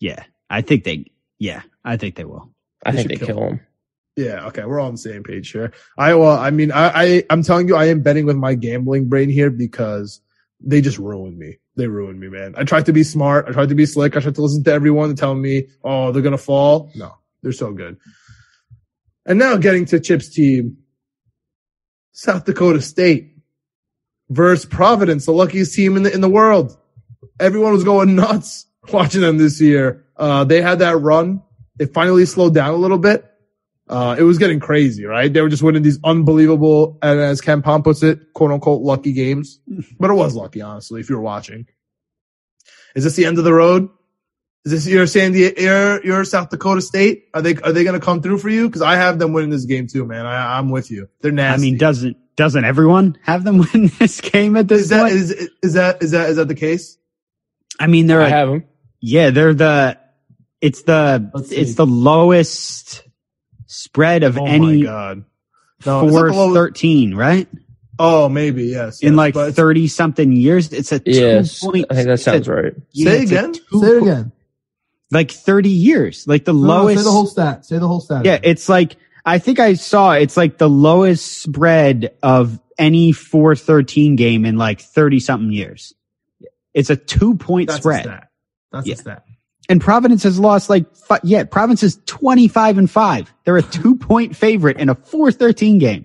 Yeah, 0.00 0.24
I 0.48 0.62
think 0.62 0.84
they. 0.84 1.10
Yeah, 1.38 1.60
I 1.84 1.98
think 1.98 2.14
they 2.14 2.24
will. 2.24 2.50
I 2.86 2.92
They 2.92 2.96
think 2.96 3.08
they 3.10 3.16
should 3.16 3.26
kill 3.26 3.36
kill 3.36 3.48
them. 3.50 3.60
Yeah, 4.16 4.46
okay, 4.48 4.64
we're 4.64 4.78
all 4.78 4.88
on 4.88 4.94
the 4.94 4.98
same 4.98 5.22
page 5.22 5.50
here. 5.50 5.72
Iowa, 5.96 6.36
I 6.36 6.50
mean, 6.50 6.70
I, 6.70 7.02
I, 7.02 7.24
I'm 7.30 7.42
telling 7.42 7.66
you, 7.66 7.76
I 7.76 7.86
am 7.86 8.02
betting 8.02 8.26
with 8.26 8.36
my 8.36 8.54
gambling 8.54 9.08
brain 9.08 9.30
here 9.30 9.50
because 9.50 10.20
they 10.60 10.82
just 10.82 10.98
ruined 10.98 11.38
me. 11.38 11.58
They 11.76 11.86
ruined 11.86 12.20
me, 12.20 12.28
man. 12.28 12.54
I 12.56 12.64
tried 12.64 12.86
to 12.86 12.92
be 12.92 13.02
smart. 13.02 13.46
I 13.48 13.52
tried 13.52 13.70
to 13.70 13.74
be 13.74 13.86
slick. 13.86 14.14
I 14.16 14.20
tried 14.20 14.34
to 14.34 14.42
listen 14.42 14.62
to 14.64 14.72
everyone 14.72 15.08
and 15.08 15.16
tell 15.16 15.34
me, 15.34 15.68
oh, 15.82 16.12
they're 16.12 16.22
gonna 16.22 16.36
fall. 16.36 16.90
No, 16.94 17.16
they're 17.42 17.52
so 17.52 17.72
good. 17.72 17.96
And 19.24 19.38
now 19.38 19.56
getting 19.56 19.86
to 19.86 20.00
Chip's 20.00 20.28
team, 20.28 20.78
South 22.12 22.44
Dakota 22.44 22.82
State 22.82 23.36
versus 24.28 24.66
Providence, 24.66 25.24
the 25.24 25.32
luckiest 25.32 25.74
team 25.74 25.96
in 25.96 26.02
the 26.02 26.12
in 26.12 26.20
the 26.20 26.28
world. 26.28 26.76
Everyone 27.40 27.72
was 27.72 27.84
going 27.84 28.14
nuts 28.16 28.66
watching 28.92 29.22
them 29.22 29.38
this 29.38 29.58
year. 29.58 30.04
Uh, 30.16 30.44
they 30.44 30.60
had 30.60 30.80
that 30.80 30.98
run. 30.98 31.42
It 31.78 31.94
finally 31.94 32.26
slowed 32.26 32.52
down 32.52 32.74
a 32.74 32.76
little 32.76 32.98
bit. 32.98 33.31
Uh, 33.92 34.16
it 34.18 34.22
was 34.22 34.38
getting 34.38 34.58
crazy, 34.58 35.04
right? 35.04 35.30
They 35.30 35.42
were 35.42 35.50
just 35.50 35.62
winning 35.62 35.82
these 35.82 35.98
unbelievable, 36.02 36.98
and 37.02 37.20
as 37.20 37.42
KenPom 37.42 37.84
puts 37.84 38.02
it, 38.02 38.32
quote 38.32 38.50
unquote, 38.50 38.80
lucky 38.82 39.12
games. 39.12 39.60
But 40.00 40.10
it 40.10 40.14
was 40.14 40.34
lucky, 40.34 40.62
honestly, 40.62 41.00
if 41.00 41.10
you 41.10 41.16
were 41.16 41.22
watching. 41.22 41.66
Is 42.94 43.04
this 43.04 43.16
the 43.16 43.26
end 43.26 43.38
of 43.38 43.44
the 43.44 43.52
road? 43.52 43.88
Is 44.64 44.72
this 44.72 44.86
your 44.86 45.06
San 45.06 45.32
Diego, 45.32 45.60
your, 45.60 46.04
your 46.06 46.24
South 46.24 46.48
Dakota 46.50 46.80
State? 46.80 47.24
Are 47.34 47.42
they, 47.42 47.54
are 47.56 47.72
they 47.72 47.84
going 47.84 47.98
to 47.98 48.04
come 48.04 48.22
through 48.22 48.38
for 48.38 48.48
you? 48.48 48.70
Cause 48.70 48.80
I 48.80 48.94
have 48.96 49.18
them 49.18 49.32
winning 49.32 49.50
this 49.50 49.64
game 49.66 49.86
too, 49.88 50.04
man. 50.06 50.24
I, 50.24 50.56
I'm 50.58 50.70
with 50.70 50.90
you. 50.90 51.08
They're 51.20 51.32
nasty. 51.32 51.68
I 51.68 51.70
mean, 51.70 51.78
doesn't 51.78 52.16
doesn't 52.36 52.64
everyone 52.64 53.18
have 53.22 53.44
them 53.44 53.58
win 53.74 53.90
this 53.98 54.20
game 54.22 54.56
at 54.56 54.68
this 54.68 54.82
is 54.82 54.88
that, 54.90 55.02
point? 55.02 55.14
is, 55.14 55.30
is 55.62 55.72
that, 55.74 56.02
is 56.02 56.12
that, 56.12 56.30
is 56.30 56.36
that 56.36 56.48
the 56.48 56.54
case? 56.54 56.96
I 57.78 57.88
mean, 57.88 58.06
they're 58.06 58.22
I 58.22 58.28
a- 58.28 58.30
have 58.30 58.48
them. 58.48 58.64
yeah, 59.00 59.30
they're 59.30 59.52
the 59.52 59.98
it's 60.62 60.82
the 60.82 61.30
it's 61.50 61.74
the 61.74 61.86
lowest 61.86 63.02
spread 63.72 64.22
of 64.22 64.38
Oh 64.38 64.46
any 64.46 64.78
my 64.82 64.84
God. 64.84 65.24
No, 65.86 66.04
it's 66.04 66.12
four 66.12 66.30
the 66.30 66.36
lowest- 66.36 66.54
thirteen, 66.54 67.14
right? 67.14 67.48
Oh, 67.98 68.28
maybe. 68.28 68.64
Yes. 68.64 69.00
In 69.00 69.14
yes, 69.16 69.34
like 69.34 69.54
thirty 69.54 69.86
something 69.88 70.32
years, 70.32 70.72
it's 70.72 70.92
a 70.92 70.98
two 70.98 71.10
Yes. 71.10 71.60
point. 71.62 71.86
I 71.90 71.94
think 71.94 72.06
that 72.06 72.12
it's 72.14 72.22
a- 72.22 72.24
sounds 72.24 72.48
right. 72.48 72.74
yeah, 72.92 73.10
say 73.10 73.22
again. 73.24 73.54
Say 73.54 73.60
it 73.62 73.70
po- 73.70 73.98
again. 74.02 74.32
Like 75.10 75.30
thirty 75.30 75.68
years, 75.70 76.26
like 76.26 76.44
the 76.44 76.52
No, 76.54 76.60
no, 76.60 76.66
lowest. 76.66 76.98
say 76.98 77.04
the 77.04 77.10
whole 77.12 77.26
stat. 77.26 77.66
Say 77.66 77.78
the 77.78 77.86
whole 77.88 78.00
stat. 78.00 78.24
Yeah, 78.24 78.38
it's 78.42 78.68
like 78.68 78.96
I 79.24 79.38
think 79.38 79.60
I 79.60 79.74
saw 79.74 80.12
it's 80.12 80.36
like 80.36 80.58
the 80.58 80.68
lowest 80.68 81.42
spread 81.42 82.12
of 82.22 82.58
any 82.78 83.12
413 83.12 84.16
game 84.16 84.44
in 84.44 84.56
like 84.56 84.80
30 84.80 85.20
something 85.20 85.52
years. 85.52 85.92
It's 86.74 86.90
a 86.90 86.96
two 86.96 87.34
point 87.36 87.68
That's 87.68 87.78
a 87.78 87.82
spread. 87.82 88.02
stat. 88.04 88.28
That's 88.72 88.86
Yeah. 88.86 88.94
a 88.94 88.96
stat. 88.96 89.24
And 89.72 89.80
Providence 89.80 90.22
has 90.24 90.38
lost 90.38 90.68
like, 90.68 90.94
fi- 90.94 91.20
yeah, 91.22 91.44
Providence 91.44 91.82
is 91.82 91.98
25 92.04 92.76
and 92.76 92.90
five. 92.90 93.32
They're 93.44 93.56
a 93.56 93.62
two 93.62 93.96
point 93.96 94.36
favorite 94.36 94.76
in 94.76 94.90
a 94.90 94.94
413 94.94 95.78
game. 95.78 96.04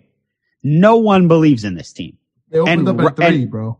No 0.63 0.95
one 0.95 1.27
believes 1.27 1.65
in 1.65 1.75
this 1.75 1.91
team. 1.91 2.17
They 2.49 2.59
opened 2.59 2.87
And 2.87 3.01
up 3.01 3.05
at 3.07 3.15
three, 3.17 3.41
and- 3.43 3.51
bro. 3.51 3.77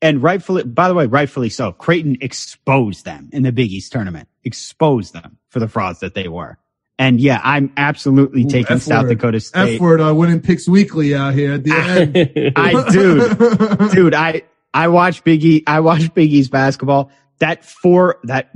And 0.00 0.20
rightfully, 0.20 0.64
by 0.64 0.88
the 0.88 0.94
way, 0.94 1.06
rightfully 1.06 1.50
so. 1.50 1.70
Creighton 1.70 2.16
exposed 2.20 3.04
them 3.04 3.30
in 3.32 3.44
the 3.44 3.52
Big 3.52 3.70
East 3.70 3.92
tournament, 3.92 4.26
exposed 4.42 5.12
them 5.12 5.38
for 5.50 5.60
the 5.60 5.68
frauds 5.68 6.00
that 6.00 6.14
they 6.14 6.26
were. 6.26 6.58
And 6.98 7.20
yeah, 7.20 7.40
I'm 7.44 7.72
absolutely 7.76 8.42
Ooh, 8.42 8.48
taking 8.50 8.78
F 8.78 8.82
South 8.82 9.04
word. 9.04 9.10
Dakota 9.10 9.38
State. 9.38 9.76
F 9.76 9.80
word, 9.80 10.00
uh, 10.00 10.12
winning 10.12 10.40
picks 10.40 10.68
weekly 10.68 11.14
out 11.14 11.34
here 11.34 11.52
at 11.52 11.62
the 11.62 11.72
end. 11.72 12.52
I 12.56 12.90
dude, 12.90 13.92
dude, 13.92 14.14
I 14.14 14.42
I 14.74 14.88
watch 14.88 15.22
Biggie. 15.22 15.62
I 15.68 15.78
watch 15.78 16.12
Big 16.12 16.32
East 16.32 16.50
basketball. 16.50 17.12
That 17.38 17.64
four 17.64 18.18
that 18.24 18.50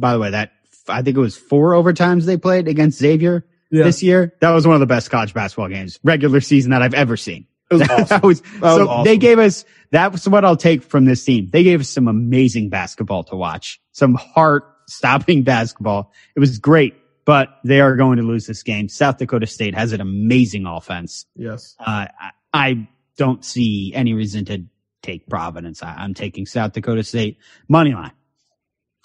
by 0.00 0.12
the 0.14 0.18
way, 0.18 0.30
that 0.30 0.52
I 0.88 1.02
think 1.02 1.16
it 1.16 1.20
was 1.20 1.36
four 1.36 1.72
overtimes 1.72 2.24
they 2.24 2.36
played 2.36 2.66
against 2.68 2.98
Xavier 2.98 3.44
Yeah. 3.70 3.84
this 3.84 4.02
year. 4.02 4.34
That 4.40 4.50
was 4.50 4.66
one 4.66 4.74
of 4.74 4.80
the 4.80 4.86
best 4.86 5.10
college 5.10 5.34
basketball 5.34 5.68
games, 5.68 5.98
regular 6.02 6.40
season 6.40 6.70
that 6.72 6.82
I've 6.82 6.94
ever 6.94 7.16
seen. 7.16 7.46
It 7.70 7.74
was 7.74 7.82
That, 7.88 8.00
awesome. 8.00 8.20
was, 8.22 8.42
was 8.42 8.60
so 8.76 8.88
awesome. 8.88 9.04
they 9.04 9.16
gave 9.18 9.38
us 9.38 9.64
that's 9.92 10.26
what 10.26 10.44
I'll 10.44 10.56
take 10.56 10.82
from 10.82 11.04
this 11.04 11.24
team. 11.24 11.48
They 11.52 11.62
gave 11.62 11.80
us 11.80 11.88
some 11.88 12.08
amazing 12.08 12.68
basketball 12.70 13.24
to 13.24 13.36
watch, 13.36 13.80
some 13.92 14.14
heart 14.14 14.64
stopping 14.88 15.42
basketball. 15.44 16.12
It 16.34 16.40
was 16.40 16.58
great, 16.58 16.94
but 17.24 17.48
they 17.64 17.80
are 17.80 17.94
going 17.96 18.16
to 18.16 18.22
lose 18.24 18.46
this 18.46 18.62
game. 18.64 18.88
South 18.88 19.18
Dakota 19.18 19.46
State 19.46 19.74
has 19.74 19.92
an 19.92 20.00
amazing 20.00 20.66
offense. 20.66 21.26
yes. 21.36 21.76
Uh, 21.78 22.06
I, 22.18 22.30
I 22.52 22.88
don't 23.16 23.44
see 23.44 23.92
any 23.94 24.14
reason 24.14 24.44
to 24.46 24.64
take 25.02 25.28
Providence. 25.28 25.82
I, 25.82 25.94
I'm 25.94 26.14
taking 26.14 26.46
South 26.46 26.72
Dakota 26.72 27.04
State 27.04 27.38
money 27.68 27.92
line. 27.94 28.12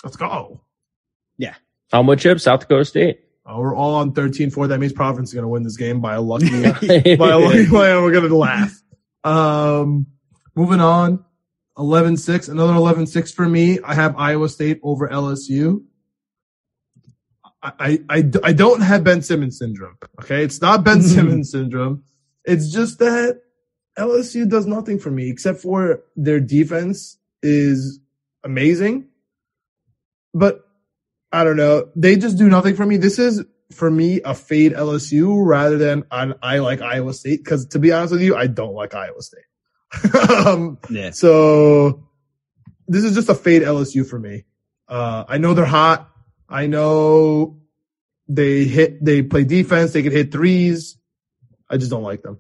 Let's 0.03 0.15
go. 0.17 0.61
How 1.91 2.03
much 2.03 2.21
chip? 2.21 2.39
South 2.39 2.61
Dakota 2.61 2.85
State. 2.85 3.19
Uh, 3.45 3.57
we're 3.59 3.75
all 3.75 3.95
on 3.95 4.11
13-4. 4.11 4.69
That 4.69 4.79
means 4.79 4.93
Providence 4.93 5.29
is 5.29 5.33
going 5.33 5.43
to 5.43 5.49
win 5.49 5.63
this 5.63 5.77
game 5.77 6.01
by 6.01 6.15
a 6.15 6.21
lucky, 6.21 6.63
by 7.15 7.29
a 7.29 7.37
lucky 7.37 7.67
play, 7.67 7.91
and 7.91 8.03
we're 8.03 8.11
going 8.11 8.27
to 8.27 8.35
laugh. 8.35 8.81
Um, 9.23 10.07
moving 10.55 10.79
on. 10.79 11.23
11-6. 11.77 12.49
Another 12.49 12.73
11-6 12.73 13.33
for 13.33 13.47
me. 13.47 13.79
I 13.83 13.93
have 13.93 14.15
Iowa 14.17 14.49
State 14.49 14.79
over 14.81 15.07
LSU. 15.09 15.83
I, 17.61 17.71
I, 17.79 17.99
I, 18.09 18.23
I 18.43 18.53
don't 18.53 18.81
have 18.81 19.03
Ben 19.03 19.21
Simmons 19.21 19.57
syndrome. 19.57 19.97
Okay. 20.21 20.43
It's 20.43 20.61
not 20.61 20.83
Ben 20.83 21.01
Simmons 21.03 21.51
syndrome. 21.51 22.03
It's 22.45 22.71
just 22.71 22.99
that 22.99 23.41
LSU 23.97 24.49
does 24.49 24.65
nothing 24.65 24.99
for 24.99 25.11
me 25.11 25.29
except 25.29 25.59
for 25.59 26.03
their 26.15 26.39
defense 26.39 27.17
is 27.41 27.99
amazing. 28.43 29.07
But 30.33 30.64
I 31.35 31.43
don't 31.43 31.57
know. 31.57 31.89
They 31.97 32.15
just 32.15 32.37
do 32.37 32.47
nothing 32.47 32.75
for 32.77 32.85
me. 32.85 32.95
This 32.95 33.19
is 33.19 33.43
for 33.73 33.91
me 33.91 34.21
a 34.21 34.33
fade 34.33 34.71
LSU 34.71 35.45
rather 35.45 35.77
than 35.77 36.05
an 36.09 36.35
I 36.41 36.59
like 36.59 36.79
Iowa 36.81 37.13
State. 37.13 37.43
Cause 37.45 37.65
to 37.67 37.79
be 37.79 37.91
honest 37.91 38.13
with 38.13 38.21
you, 38.21 38.37
I 38.37 38.47
don't 38.47 38.73
like 38.73 38.95
Iowa 38.95 39.21
State. 39.21 40.13
um, 40.29 40.77
Yeah. 40.89 41.11
so 41.11 42.07
this 42.87 43.03
is 43.03 43.15
just 43.15 43.27
a 43.27 43.35
fade 43.35 43.63
LSU 43.63 44.07
for 44.07 44.17
me. 44.17 44.45
Uh, 44.87 45.25
I 45.27 45.37
know 45.37 45.53
they're 45.53 45.65
hot. 45.65 46.09
I 46.47 46.67
know 46.67 47.59
they 48.29 48.63
hit, 48.63 49.03
they 49.03 49.21
play 49.21 49.43
defense. 49.43 49.91
They 49.91 50.03
can 50.03 50.13
hit 50.13 50.31
threes. 50.31 50.97
I 51.69 51.75
just 51.75 51.91
don't 51.91 52.03
like 52.03 52.21
them. 52.23 52.39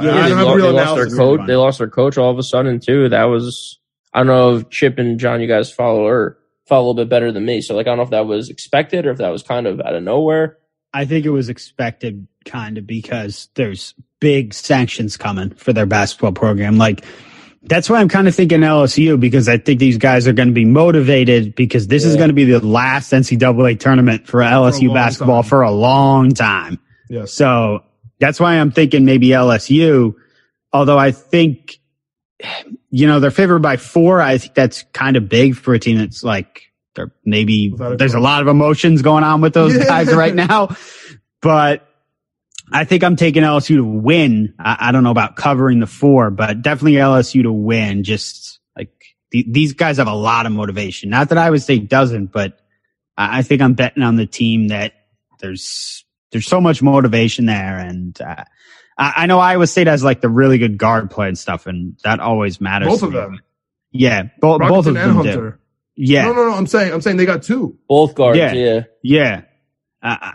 Yeah, 0.00 0.12
I 0.12 0.28
they, 0.30 0.34
have 0.34 0.46
lo- 0.46 0.58
they 0.60 0.70
lost 0.70 0.94
their 0.94 1.16
coach. 1.16 1.40
They 1.46 1.56
lost 1.56 1.78
their 1.78 1.90
coach 1.90 2.16
all 2.16 2.30
of 2.30 2.38
a 2.38 2.42
sudden 2.42 2.80
too. 2.80 3.10
That 3.10 3.24
was 3.24 3.78
I 4.14 4.20
don't 4.20 4.28
know 4.28 4.56
if 4.56 4.70
Chip 4.70 4.98
and 4.98 5.20
John, 5.20 5.42
you 5.42 5.46
guys 5.46 5.70
follow 5.70 6.06
or 6.06 6.38
follow 6.66 6.82
a 6.82 6.86
little 6.90 7.04
bit 7.04 7.08
better 7.08 7.32
than 7.32 7.44
me. 7.44 7.60
So 7.60 7.74
like 7.74 7.86
I 7.86 7.90
don't 7.90 7.98
know 7.98 8.04
if 8.04 8.10
that 8.10 8.26
was 8.26 8.50
expected 8.50 9.06
or 9.06 9.10
if 9.10 9.18
that 9.18 9.30
was 9.30 9.42
kind 9.42 9.66
of 9.66 9.80
out 9.80 9.94
of 9.94 10.02
nowhere. 10.02 10.58
I 10.92 11.04
think 11.04 11.24
it 11.24 11.30
was 11.30 11.48
expected 11.48 12.26
kind 12.44 12.78
of 12.78 12.86
because 12.86 13.48
there's 13.54 13.94
big 14.20 14.54
sanctions 14.54 15.16
coming 15.16 15.50
for 15.50 15.72
their 15.72 15.86
basketball 15.86 16.32
program. 16.32 16.78
Like 16.78 17.04
that's 17.62 17.90
why 17.90 18.00
I'm 18.00 18.08
kind 18.08 18.26
of 18.26 18.34
thinking 18.34 18.60
LSU 18.60 19.20
because 19.20 19.48
I 19.48 19.58
think 19.58 19.80
these 19.80 19.98
guys 19.98 20.26
are 20.26 20.32
going 20.32 20.48
to 20.48 20.54
be 20.54 20.64
motivated 20.64 21.54
because 21.54 21.88
this 21.88 22.04
is 22.04 22.16
going 22.16 22.28
to 22.28 22.34
be 22.34 22.44
the 22.44 22.60
last 22.60 23.12
NCAA 23.12 23.78
tournament 23.78 24.26
for 24.26 24.40
LSU 24.40 24.88
long 24.88 24.94
basketball 24.94 25.42
time. 25.42 25.48
for 25.48 25.62
a 25.62 25.70
long 25.70 26.32
time. 26.32 26.78
Yeah. 27.08 27.26
So 27.26 27.84
that's 28.18 28.40
why 28.40 28.54
I'm 28.54 28.70
thinking 28.70 29.04
maybe 29.04 29.28
LSU. 29.28 30.14
Although 30.72 30.98
I 30.98 31.10
think, 31.10 31.80
you 32.90 33.06
know, 33.06 33.20
they're 33.20 33.30
favored 33.30 33.60
by 33.62 33.76
four. 33.76 34.20
I 34.20 34.38
think 34.38 34.54
that's 34.54 34.84
kind 34.92 35.16
of 35.16 35.28
big 35.28 35.54
for 35.56 35.74
a 35.74 35.78
team 35.78 35.98
that's 35.98 36.22
like, 36.24 36.72
they're 36.96 37.12
maybe 37.24 37.72
a 37.80 37.96
there's 37.96 38.14
a 38.14 38.20
lot 38.20 38.42
of 38.42 38.48
emotions 38.48 39.00
going 39.02 39.22
on 39.22 39.40
with 39.40 39.54
those 39.54 39.76
Yeah. 39.76 39.84
guys 39.84 40.12
right 40.12 40.34
now. 40.50 40.74
But 41.40 41.86
I 42.72 42.84
think 42.84 43.04
I'm 43.04 43.16
taking 43.16 43.42
LSU 43.44 43.76
to 43.76 43.84
win. 43.84 44.54
I, 44.58 44.88
I 44.88 44.92
don't 44.92 45.04
know 45.04 45.10
about 45.12 45.36
covering 45.36 45.78
the 45.80 45.86
four, 45.86 46.30
but 46.30 46.62
definitely 46.62 46.94
LSU 46.94 47.42
to 47.44 47.52
win. 47.52 48.02
Just 48.04 48.58
like 48.76 48.90
the, 49.30 49.44
these 49.48 49.72
guys 49.72 49.98
have 49.98 50.08
a 50.08 50.14
lot 50.14 50.46
of 50.46 50.52
motivation. 50.52 51.10
Not 51.10 51.28
that 51.28 51.38
Iowa 51.38 51.58
State 51.60 51.88
doesn't, 51.88 52.26
but 52.32 52.58
I, 53.16 53.38
I 53.38 53.42
think 53.42 53.62
I'm 53.62 53.74
betting 53.74 54.02
on 54.02 54.16
the 54.16 54.26
team 54.26 54.68
that 54.68 54.92
there's 55.38 56.04
there's 56.32 56.46
so 56.46 56.60
much 56.60 56.82
motivation 56.82 57.46
there, 57.46 57.78
and 57.78 58.20
uh, 58.20 58.44
I, 59.00 59.12
I 59.16 59.26
know 59.26 59.40
Iowa 59.40 59.66
State 59.66 59.86
has 59.88 60.04
like 60.04 60.20
the 60.20 60.28
really 60.28 60.58
good 60.58 60.78
guard 60.78 61.10
play 61.10 61.26
and 61.28 61.38
stuff, 61.38 61.66
and 61.66 61.96
that 62.04 62.20
always 62.20 62.60
matters. 62.60 62.88
Both 62.88 63.00
to 63.00 63.06
of 63.06 63.12
me. 63.12 63.18
them. 63.18 63.40
Yeah, 63.92 64.22
bo- 64.40 64.58
both 64.58 64.86
of 64.86 64.94
them 64.94 65.10
and 65.10 65.22
do. 65.22 65.28
Hunter. 65.30 65.60
Yeah, 65.96 66.24
No, 66.26 66.32
no, 66.34 66.48
no. 66.50 66.54
I'm 66.54 66.66
saying, 66.66 66.92
I'm 66.92 67.00
saying 67.00 67.16
they 67.16 67.26
got 67.26 67.42
two. 67.42 67.78
Both 67.88 68.14
guards, 68.14 68.38
Yeah. 68.38 68.52
yeah. 68.52 68.82
Yeah. 69.02 69.42
Uh, 70.02 70.32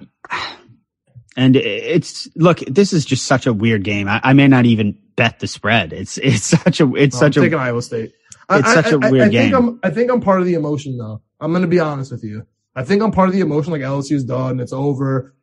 and 1.38 1.56
it's 1.56 2.28
look, 2.36 2.60
this 2.60 2.94
is 2.94 3.06
just 3.06 3.26
such 3.26 3.46
a 3.48 3.54
weird 3.54 3.84
game. 3.84 4.08
I, 4.08 4.22
I 4.24 4.34
may 4.34 4.48
not 4.48 4.66
even 4.66 4.98
bet 5.16 5.40
the 5.40 5.48
spread. 5.48 5.92
It's 5.94 6.18
it's 6.18 6.44
such 6.64 6.80
a 6.82 6.94
it's 6.96 7.16
No, 7.16 7.20
such 7.20 7.38
I'm 7.38 7.44
a 7.44 7.46
taking 7.48 7.60
Iowa 7.60 7.82
State. 7.82 8.14
it's 8.50 8.74
such 8.74 8.92
a 8.92 9.00
I, 9.02 9.10
weird 9.12 9.28
I 9.28 9.30
think 9.30 9.32
game. 9.32 9.56
I'm, 9.56 9.80
I 9.84 9.90
think 9.90 10.12
I'm 10.12 10.22
part 10.22 10.40
of 10.40 10.46
the 10.46 10.54
emotion 10.54 10.98
though. 10.98 11.22
I'm 11.40 11.52
going 11.52 11.64
to 11.64 11.68
be 11.68 11.80
honest 11.80 12.12
with 12.12 12.24
you. 12.24 12.46
I 12.76 12.84
think 12.84 13.02
I'm 13.02 13.12
part 13.12 13.28
of 13.30 13.34
the 13.36 13.42
emotion. 13.42 13.72
Like 13.72 13.82
LSU's 13.82 14.24
done. 14.24 14.60
It's 14.60 14.74
over. 14.74 15.35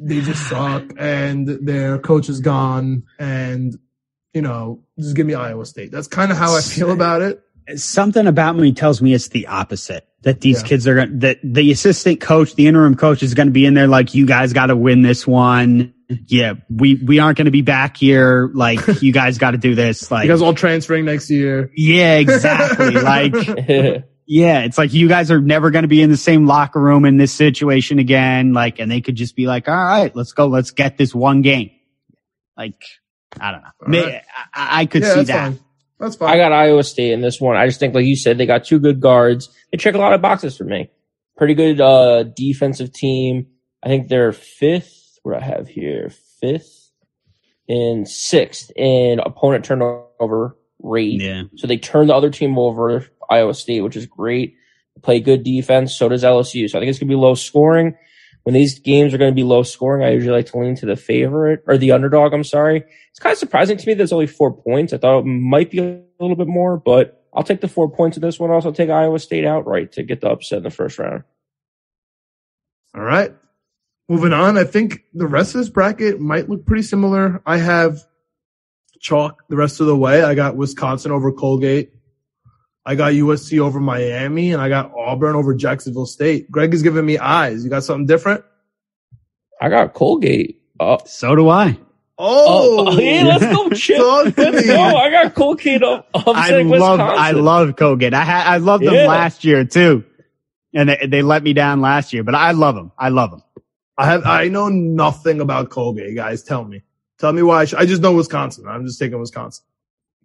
They 0.00 0.20
just 0.22 0.48
suck 0.48 0.84
and 0.98 1.46
their 1.46 1.98
coach 1.98 2.28
is 2.28 2.40
gone 2.40 3.02
and, 3.18 3.76
you 4.32 4.40
know, 4.42 4.82
just 4.98 5.14
give 5.16 5.26
me 5.26 5.34
Iowa 5.34 5.66
State. 5.66 5.90
That's 5.92 6.06
kind 6.08 6.30
of 6.32 6.38
how 6.38 6.54
I 6.56 6.60
feel 6.62 6.90
about 6.92 7.20
it. 7.22 7.42
Something 7.76 8.26
about 8.26 8.56
me 8.56 8.72
tells 8.72 9.00
me 9.02 9.12
it's 9.14 9.28
the 9.28 9.46
opposite. 9.46 10.06
That 10.22 10.40
these 10.42 10.60
Yeah. 10.62 10.68
kids 10.68 10.86
are 10.86 10.94
going 10.96 11.18
that 11.20 11.38
the 11.42 11.70
assistant 11.72 12.20
coach, 12.20 12.54
the 12.54 12.66
interim 12.66 12.94
coach 12.94 13.22
is 13.22 13.32
going 13.32 13.46
to 13.48 13.52
be 13.52 13.64
in 13.64 13.72
there 13.74 13.86
like 13.86 14.14
you 14.14 14.26
guys 14.26 14.52
got 14.52 14.66
to 14.66 14.76
win 14.76 15.00
this 15.02 15.26
one. 15.26 15.94
Yeah, 16.26 16.54
we 16.68 16.96
we 16.96 17.18
aren't 17.20 17.38
going 17.38 17.46
to 17.46 17.50
be 17.50 17.62
back 17.62 17.96
here. 17.96 18.50
Like 18.52 18.80
you 19.02 19.12
guys 19.12 19.38
got 19.38 19.52
to 19.52 19.56
do 19.58 19.74
this. 19.74 20.10
Like 20.10 20.24
You 20.26 20.30
guys 20.30 20.42
all 20.42 20.52
transferring 20.52 21.06
next 21.06 21.30
year. 21.30 21.70
yeah, 21.74 22.18
exactly. 22.18 22.90
like 22.90 23.32
Yeah, 24.32 24.60
it's 24.60 24.78
like 24.78 24.92
you 24.92 25.08
guys 25.08 25.32
are 25.32 25.40
never 25.40 25.72
going 25.72 25.82
to 25.82 25.88
be 25.88 26.00
in 26.00 26.08
the 26.08 26.16
same 26.16 26.46
locker 26.46 26.80
room 26.80 27.04
in 27.04 27.16
this 27.16 27.32
situation 27.32 27.98
again. 27.98 28.52
Like, 28.52 28.78
and 28.78 28.88
they 28.88 29.00
could 29.00 29.16
just 29.16 29.34
be 29.34 29.48
like, 29.48 29.68
all 29.68 29.74
right, 29.74 30.14
let's 30.14 30.30
go. 30.34 30.46
Let's 30.46 30.70
get 30.70 30.96
this 30.96 31.12
one 31.12 31.42
game. 31.42 31.72
Like, 32.56 32.80
I 33.40 33.50
don't 33.50 33.62
know. 33.62 33.98
All 33.98 34.06
right. 34.06 34.22
I, 34.54 34.82
I 34.82 34.86
could 34.86 35.02
yeah, 35.02 35.08
see 35.08 35.14
that's 35.16 35.28
that. 35.30 35.48
fine. 35.48 35.60
That's 35.98 36.14
fine. 36.14 36.28
I 36.32 36.36
got 36.36 36.52
Iowa 36.52 36.84
State 36.84 37.10
in 37.10 37.22
this 37.22 37.40
one. 37.40 37.56
I 37.56 37.66
just 37.66 37.80
think, 37.80 37.92
like 37.92 38.04
you 38.04 38.14
said, 38.14 38.38
they 38.38 38.46
got 38.46 38.64
two 38.64 38.78
good 38.78 39.00
guards. 39.00 39.48
They 39.72 39.78
check 39.78 39.96
a 39.96 39.98
lot 39.98 40.12
of 40.12 40.22
boxes 40.22 40.56
for 40.56 40.62
me. 40.62 40.92
Pretty 41.36 41.54
good 41.54 41.80
uh 41.80 42.22
defensive 42.22 42.92
team. 42.92 43.48
I 43.82 43.88
think 43.88 44.06
they're 44.06 44.30
fifth. 44.30 45.18
What 45.24 45.32
do 45.32 45.38
I 45.40 45.44
have 45.44 45.66
here? 45.66 46.12
Fifth 46.40 46.92
and 47.68 48.08
sixth 48.08 48.70
in 48.76 49.18
opponent 49.18 49.64
turnover 49.64 50.56
rate. 50.78 51.20
Yeah. 51.20 51.42
So 51.56 51.66
they 51.66 51.78
turn 51.78 52.06
the 52.06 52.14
other 52.14 52.30
team 52.30 52.56
over, 52.60 53.08
Iowa 53.30 53.54
State, 53.54 53.82
which 53.82 53.96
is 53.96 54.06
great. 54.06 54.56
Play 55.02 55.20
good 55.20 55.44
defense. 55.44 55.96
So 55.96 56.08
does 56.08 56.24
LSU. 56.24 56.68
So 56.68 56.78
I 56.78 56.80
think 56.80 56.90
it's 56.90 56.98
gonna 56.98 57.08
be 57.08 57.14
low 57.14 57.34
scoring. 57.34 57.94
When 58.42 58.54
these 58.54 58.78
games 58.78 59.12
are 59.12 59.18
going 59.18 59.30
to 59.30 59.34
be 59.34 59.44
low 59.44 59.62
scoring, 59.62 60.02
I 60.02 60.12
usually 60.12 60.34
like 60.34 60.46
to 60.46 60.58
lean 60.58 60.74
to 60.76 60.86
the 60.86 60.96
favorite 60.96 61.62
or 61.66 61.76
the 61.76 61.92
underdog. 61.92 62.32
I'm 62.32 62.44
sorry. 62.44 62.84
It's 63.10 63.18
kind 63.18 63.32
of 63.32 63.38
surprising 63.38 63.76
to 63.76 63.86
me 63.86 63.94
that 63.94 64.02
it's 64.02 64.12
only 64.12 64.26
four 64.26 64.52
points. 64.52 64.92
I 64.92 64.98
thought 64.98 65.20
it 65.20 65.24
might 65.26 65.70
be 65.70 65.78
a 65.78 66.00
little 66.18 66.36
bit 66.36 66.46
more, 66.46 66.78
but 66.78 67.22
I'll 67.34 67.42
take 67.42 67.60
the 67.60 67.68
four 67.68 67.90
points 67.90 68.16
of 68.16 68.22
this 68.22 68.40
one. 68.40 68.50
Also 68.50 68.72
take 68.72 68.88
Iowa 68.88 69.18
State 69.18 69.44
outright 69.44 69.92
to 69.92 70.02
get 70.02 70.20
the 70.20 70.30
upset 70.30 70.58
in 70.58 70.62
the 70.64 70.70
first 70.70 70.98
round. 70.98 71.24
All 72.94 73.02
right. 73.02 73.32
Moving 74.08 74.32
on. 74.32 74.56
I 74.58 74.64
think 74.64 75.04
the 75.14 75.26
rest 75.26 75.54
of 75.54 75.60
this 75.60 75.68
bracket 75.68 76.18
might 76.18 76.48
look 76.48 76.66
pretty 76.66 76.82
similar. 76.82 77.42
I 77.46 77.58
have 77.58 78.00
chalk 79.00 79.44
the 79.48 79.56
rest 79.56 79.80
of 79.80 79.86
the 79.86 79.96
way. 79.96 80.22
I 80.22 80.34
got 80.34 80.56
Wisconsin 80.56 81.12
over 81.12 81.30
Colgate. 81.30 81.92
I 82.86 82.94
got 82.94 83.12
USC 83.12 83.58
over 83.60 83.78
Miami 83.78 84.52
and 84.52 84.60
I 84.62 84.68
got 84.68 84.92
Auburn 84.96 85.36
over 85.36 85.54
Jacksonville 85.54 86.06
State. 86.06 86.50
Greg 86.50 86.72
is 86.72 86.82
giving 86.82 87.04
me 87.04 87.18
eyes. 87.18 87.62
You 87.62 87.70
got 87.70 87.84
something 87.84 88.06
different? 88.06 88.44
I 89.60 89.68
got 89.68 89.92
Colgate. 89.94 90.62
Oh, 90.80 90.98
So 91.04 91.36
do 91.36 91.48
I. 91.50 91.78
Oh, 92.22 92.86
oh, 92.86 92.88
oh 92.88 92.96
hey, 92.96 93.22
let's 93.24 93.44
go, 93.44 93.68
Chip. 93.70 93.98
Talk 93.98 94.36
Let's 94.36 94.66
go. 94.66 94.80
I 94.82 95.10
got 95.10 95.34
Colgate 95.34 95.82
up. 95.82 96.08
I 96.14 96.50
love, 96.50 96.66
Wisconsin. 96.66 97.00
I 97.18 97.30
love 97.32 97.76
Colgate. 97.76 98.14
I 98.14 98.24
had, 98.24 98.46
I 98.46 98.56
loved 98.58 98.84
them 98.84 98.94
Yeah. 98.94 99.06
last 99.08 99.44
year 99.44 99.64
too. 99.64 100.04
And 100.74 100.88
they, 100.88 101.06
they 101.06 101.22
let 101.22 101.42
me 101.42 101.52
down 101.52 101.80
last 101.80 102.12
year, 102.12 102.22
but 102.22 102.34
I 102.34 102.52
love 102.52 102.74
them. 102.76 102.92
I 102.98 103.08
love 103.10 103.30
them. 103.30 103.42
I 103.98 104.06
have, 104.06 104.24
I 104.24 104.48
know 104.48 104.68
nothing 104.68 105.40
about 105.40 105.68
Colgate, 105.70 106.14
guys. 106.14 106.42
Tell 106.42 106.64
me. 106.64 106.82
Tell 107.18 107.32
me 107.34 107.42
why 107.42 107.60
I, 107.60 107.64
should, 107.66 107.78
I 107.78 107.84
just 107.84 108.00
know 108.00 108.14
Wisconsin. 108.14 108.66
I'm 108.66 108.86
just 108.86 108.98
taking 108.98 109.18
Wisconsin. 109.20 109.64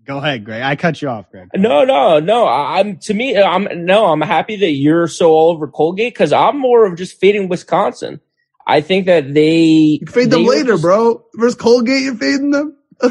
Go 0.06 0.18
ahead, 0.20 0.46
Greg. 0.46 0.62
I 0.62 0.76
cut 0.76 1.02
you 1.02 1.10
off, 1.10 1.30
Greg. 1.32 1.50
No, 1.56 1.84
no, 1.84 2.20
no. 2.20 2.46
I- 2.46 2.80
I'm 2.80 2.98
to 3.00 3.14
me. 3.14 3.38
I'm 3.38 3.68
no. 3.86 4.06
I'm 4.08 4.22
happy 4.22 4.56
that 4.58 4.72
you're 4.72 5.08
so 5.08 5.32
all 5.32 5.50
over 5.52 5.68
Colgate 5.68 6.14
because 6.14 6.32
I'm 6.32 6.60
more 6.60 6.86
of 6.86 6.96
just 6.98 7.20
fading 7.20 7.50
Wisconsin. 7.50 8.20
I 8.68 8.82
think 8.82 9.06
that 9.08 9.34
they 9.34 10.00
You 10.02 10.08
fade 10.08 10.30
them 10.32 10.42
they 10.42 10.48
were 10.48 10.54
later, 10.56 10.72
just- 10.74 10.84
bro. 10.84 11.26
Versus 11.36 11.56
Colgate, 11.56 12.02
you're 12.04 12.16
fading 12.16 12.52
them. 12.52 12.78
Yeah, 13.04 13.10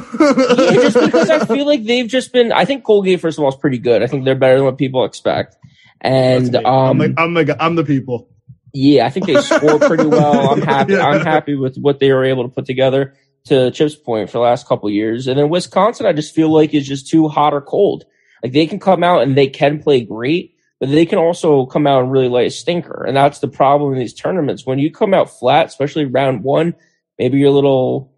just 0.73 0.99
because 1.05 1.31
I 1.31 1.45
feel 1.47 1.67
like 1.67 1.85
they've 1.85 2.09
just 2.09 2.33
been. 2.33 2.53
I 2.53 2.65
think 2.65 2.85
Colgate, 2.85 3.21
first 3.21 3.39
of 3.39 3.45
all, 3.45 3.51
is 3.51 3.57
pretty 3.57 3.79
good. 3.79 4.03
I 4.03 4.07
think 4.07 4.25
they're 4.25 4.35
better 4.35 4.57
than 4.57 4.65
what 4.65 4.79
people 4.79 5.05
expect. 5.05 5.57
And 6.01 6.47
That's 6.47 6.65
me. 6.65 6.71
I'm, 6.71 6.91
um, 6.91 6.99
the, 6.99 7.15
I'm 7.21 7.35
the 7.35 7.57
I'm 7.65 7.75
the 7.77 7.85
people. 7.85 8.29
yeah, 8.73 9.07
I 9.07 9.11
think 9.11 9.27
they 9.27 9.41
score 9.41 9.79
pretty 9.79 10.07
well. 10.07 10.51
I'm 10.51 10.63
happy. 10.75 10.93
Yeah. 10.95 11.07
I'm 11.07 11.25
happy 11.25 11.55
with 11.55 11.77
what 11.77 11.99
they 12.01 12.13
were 12.13 12.25
able 12.25 12.45
to 12.45 12.49
put 12.49 12.67
together. 12.67 13.15
To 13.49 13.71
Chip's 13.71 13.95
point, 13.95 14.31
for 14.31 14.39
the 14.39 14.43
last 14.43 14.67
couple 14.67 14.89
years, 14.89 15.27
and 15.27 15.39
then 15.39 15.51
Wisconsin, 15.51 16.07
I 16.07 16.15
just 16.15 16.35
feel 16.35 16.49
like 16.51 16.73
is 16.73 16.89
just 16.89 17.11
too 17.11 17.29
hot 17.29 17.53
or 17.53 17.61
cold. 17.61 18.05
Like 18.43 18.53
they 18.53 18.67
can 18.67 18.81
come 18.81 19.05
out 19.05 19.23
and 19.23 19.37
they 19.37 19.49
can 19.49 19.83
play 19.83 20.03
great, 20.03 20.55
but 20.81 20.89
they 20.89 21.05
can 21.05 21.19
also 21.19 21.67
come 21.67 21.87
out 21.87 22.03
and 22.03 22.11
really 22.11 22.31
lay 22.31 22.47
a 22.47 22.51
stinker. 22.51 23.05
And 23.05 23.15
that's 23.15 23.41
the 23.41 23.49
problem 23.49 23.93
in 23.93 23.99
these 23.99 24.15
tournaments. 24.15 24.65
When 24.65 24.79
you 24.79 24.91
come 24.91 25.13
out 25.13 25.29
flat, 25.29 25.67
especially 25.67 26.07
round 26.07 26.43
one, 26.43 26.75
maybe 27.19 27.39
you're 27.39 27.51
a 27.51 27.53
little, 27.53 28.15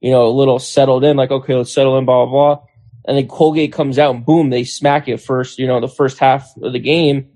you 0.00 0.10
know, 0.10 0.26
a 0.26 0.34
little 0.36 0.58
settled 0.58 1.04
in, 1.04 1.16
like, 1.16 1.30
okay, 1.30 1.54
let's 1.54 1.72
settle 1.72 1.96
in, 1.96 2.04
blah, 2.04 2.26
blah, 2.26 2.54
blah. 2.56 2.66
And 3.04 3.16
then 3.16 3.28
Colgate 3.28 3.72
comes 3.72 3.96
out 3.96 4.14
and 4.14 4.26
boom, 4.26 4.50
they 4.50 4.64
smack 4.64 5.06
you 5.06 5.18
first, 5.18 5.60
you 5.60 5.68
know, 5.68 5.80
the 5.80 5.86
first 5.88 6.18
half 6.18 6.52
of 6.60 6.72
the 6.72 6.80
game. 6.80 7.28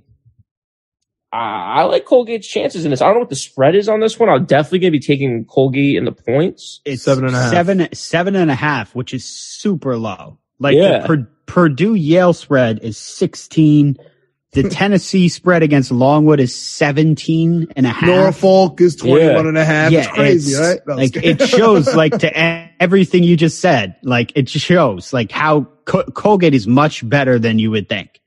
I, 1.32 1.80
I 1.80 1.82
like 1.84 2.06
Colgate's 2.06 2.46
chances 2.46 2.84
in 2.84 2.90
this. 2.90 3.02
I 3.02 3.06
don't 3.06 3.14
know 3.14 3.20
what 3.20 3.28
the 3.28 3.36
spread 3.36 3.74
is 3.74 3.88
on 3.88 4.00
this 4.00 4.18
one. 4.18 4.28
I'm 4.28 4.46
definitely 4.46 4.78
going 4.80 4.92
to 4.92 4.98
be 4.98 5.04
taking 5.04 5.44
Colgate 5.44 5.96
in 5.96 6.04
the 6.04 6.12
points. 6.12 6.80
It's 6.84 7.02
Seven 7.02 7.26
and 7.26 7.34
a 7.34 7.38
half. 7.38 7.50
Seven, 7.50 7.88
seven 7.92 8.36
and 8.36 8.50
a 8.50 8.54
half, 8.54 8.94
which 8.94 9.12
is 9.12 9.24
super 9.24 9.96
low. 9.98 10.38
Like 10.58 10.76
Yeah. 10.76 11.00
the 11.00 11.06
Pur- 11.06 11.30
Purdue 11.46 11.94
Yale 11.94 12.32
spread 12.32 12.80
is 12.82 12.96
16. 12.96 13.96
The 14.52 14.62
Tennessee 14.70 15.28
spread 15.28 15.62
against 15.62 15.90
Longwood 15.92 16.40
is 16.40 16.54
17 16.54 17.68
and 17.76 17.86
a 17.86 17.90
half. 17.90 18.06
Norfolk 18.06 18.80
is 18.80 18.96
21 18.96 19.46
and 19.46 19.58
a 19.58 19.64
half. 19.64 19.92
Yeah, 19.92 19.98
it's 20.00 20.08
crazy, 20.08 20.52
it's- 20.54 20.68
right? 20.76 20.80
No, 20.86 20.94
like 20.94 21.16
it 21.22 21.42
shows 21.46 21.94
like 21.94 22.16
to 22.18 22.34
everything 22.82 23.22
you 23.22 23.36
just 23.36 23.60
said. 23.60 23.96
Like 24.02 24.32
it 24.34 24.48
shows 24.48 25.12
like 25.12 25.30
how 25.30 25.64
Co- 25.84 26.04
Colgate 26.04 26.54
is 26.54 26.66
much 26.66 27.06
better 27.06 27.38
than 27.38 27.58
you 27.58 27.70
would 27.70 27.88
think. 27.90 28.18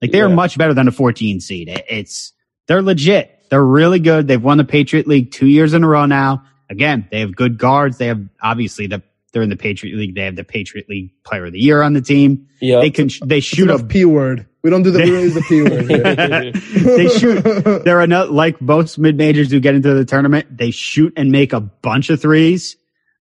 Like 0.00 0.12
they 0.12 0.20
are 0.22 0.28
Yeah. 0.30 0.34
much 0.34 0.56
better 0.56 0.72
than 0.72 0.88
a 0.88 0.92
14 0.92 1.40
seed. 1.40 1.68
It- 1.68 1.84
It's 1.90 2.32
they're 2.68 2.82
legit. 2.82 3.34
They're 3.50 3.64
really 3.64 3.98
good. 3.98 4.28
They've 4.28 4.42
won 4.42 4.58
the 4.58 4.64
Patriot 4.64 5.06
League 5.08 5.32
two 5.32 5.46
years 5.46 5.74
in 5.74 5.82
a 5.82 5.88
row 5.88 6.06
now. 6.06 6.44
Again, 6.70 7.08
they 7.10 7.20
have 7.20 7.34
good 7.34 7.58
guards. 7.58 7.98
They 7.98 8.06
have 8.06 8.22
obviously 8.40 8.86
the 8.86 9.02
they're 9.32 9.42
in 9.42 9.50
the 9.50 9.56
Patriot 9.56 9.96
League. 9.96 10.14
They 10.14 10.22
have 10.22 10.36
the 10.36 10.44
Patriot 10.44 10.88
League 10.88 11.10
Player 11.22 11.46
of 11.46 11.52
the 11.52 11.60
Year 11.60 11.82
on 11.82 11.92
the 11.92 12.00
team. 12.00 12.48
Yeah. 12.60 12.80
They 12.80 12.90
can 12.90 13.10
they 13.24 13.40
shoot 13.40 13.70
a 13.70 13.82
P 13.82 14.04
word. 14.04 14.46
We 14.62 14.70
don't 14.70 14.82
do 14.82 14.90
the, 14.90 14.98
we 14.98 15.10
don't 15.10 15.20
use 15.20 15.34
the 15.34 15.42
P 15.42 15.62
word. 15.62 16.54
they 16.96 17.08
shoot. 17.08 17.84
They're 17.84 18.00
enough, 18.00 18.30
like 18.30 18.60
most 18.60 18.98
mid 18.98 19.16
majors 19.16 19.50
who 19.50 19.60
get 19.60 19.74
into 19.74 19.94
the 19.94 20.04
tournament. 20.04 20.56
They 20.56 20.70
shoot 20.70 21.12
and 21.16 21.30
make 21.30 21.52
a 21.52 21.60
bunch 21.60 22.10
of 22.10 22.20
threes. 22.20 22.76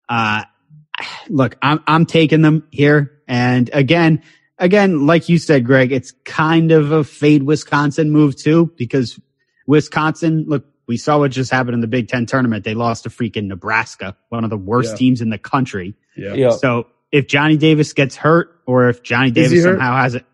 Uh, 0.09 0.45
look, 1.29 1.57
I'm 1.63 1.83
I'm 1.87 2.07
taking 2.07 2.43
them 2.43 2.67
here, 2.71 3.21
and 3.29 3.69
again, 3.73 4.23
again, 4.59 5.07
like 5.07 5.29
you 5.29 5.39
said, 5.39 5.65
Greg, 5.67 5.93
it's 5.93 6.13
kind 6.25 6.73
of 6.73 6.93
a 6.93 7.05
fade 7.05 7.43
Wisconsin 7.43 8.11
move 8.11 8.37
too, 8.37 8.73
because 8.77 9.21
Wisconsin. 9.67 10.45
Look, 10.47 10.65
we 10.87 10.97
saw 10.97 11.19
what 11.19 11.31
just 11.33 11.51
happened 11.51 11.75
in 11.75 11.81
the 11.81 11.87
Big 11.87 12.09
Ten 12.09 12.27
tournament. 12.27 12.65
They 12.65 12.75
lost 12.75 13.05
to 13.05 13.11
freaking 13.11 13.47
Nebraska, 13.47 14.17
one 14.29 14.45
of 14.45 14.51
the 14.51 14.57
worst 14.57 14.93
Yeah. 14.93 14.97
teams 14.99 15.21
in 15.21 15.31
the 15.31 15.39
country. 15.39 15.95
Yeah. 16.17 16.35
Yeah. 16.35 16.51
So 16.51 16.87
if 17.13 17.27
Johnny 17.27 17.57
Davis 17.57 17.93
gets 17.93 18.17
hurt, 18.17 18.51
or 18.67 18.89
if 18.89 19.03
Johnny 19.03 19.31
Davis 19.31 19.53
he 19.53 19.59
hurt? 19.59 19.75
somehow 19.75 19.97
has 19.97 20.15
it, 20.15 20.25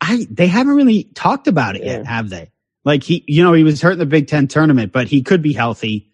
I 0.00 0.26
they 0.30 0.46
haven't 0.46 0.74
really 0.74 1.04
talked 1.04 1.46
about 1.46 1.76
it 1.76 1.84
yet, 1.84 2.06
have 2.06 2.30
they? 2.30 2.50
Like 2.84 3.02
he, 3.02 3.22
you 3.26 3.42
know, 3.44 3.52
he 3.52 3.64
was 3.64 3.82
hurt 3.82 3.92
in 3.92 3.98
the 3.98 4.06
Big 4.06 4.26
Ten 4.28 4.48
tournament, 4.48 4.92
but 4.92 5.06
he 5.08 5.22
could 5.22 5.42
be 5.42 5.52
healthy 5.52 6.10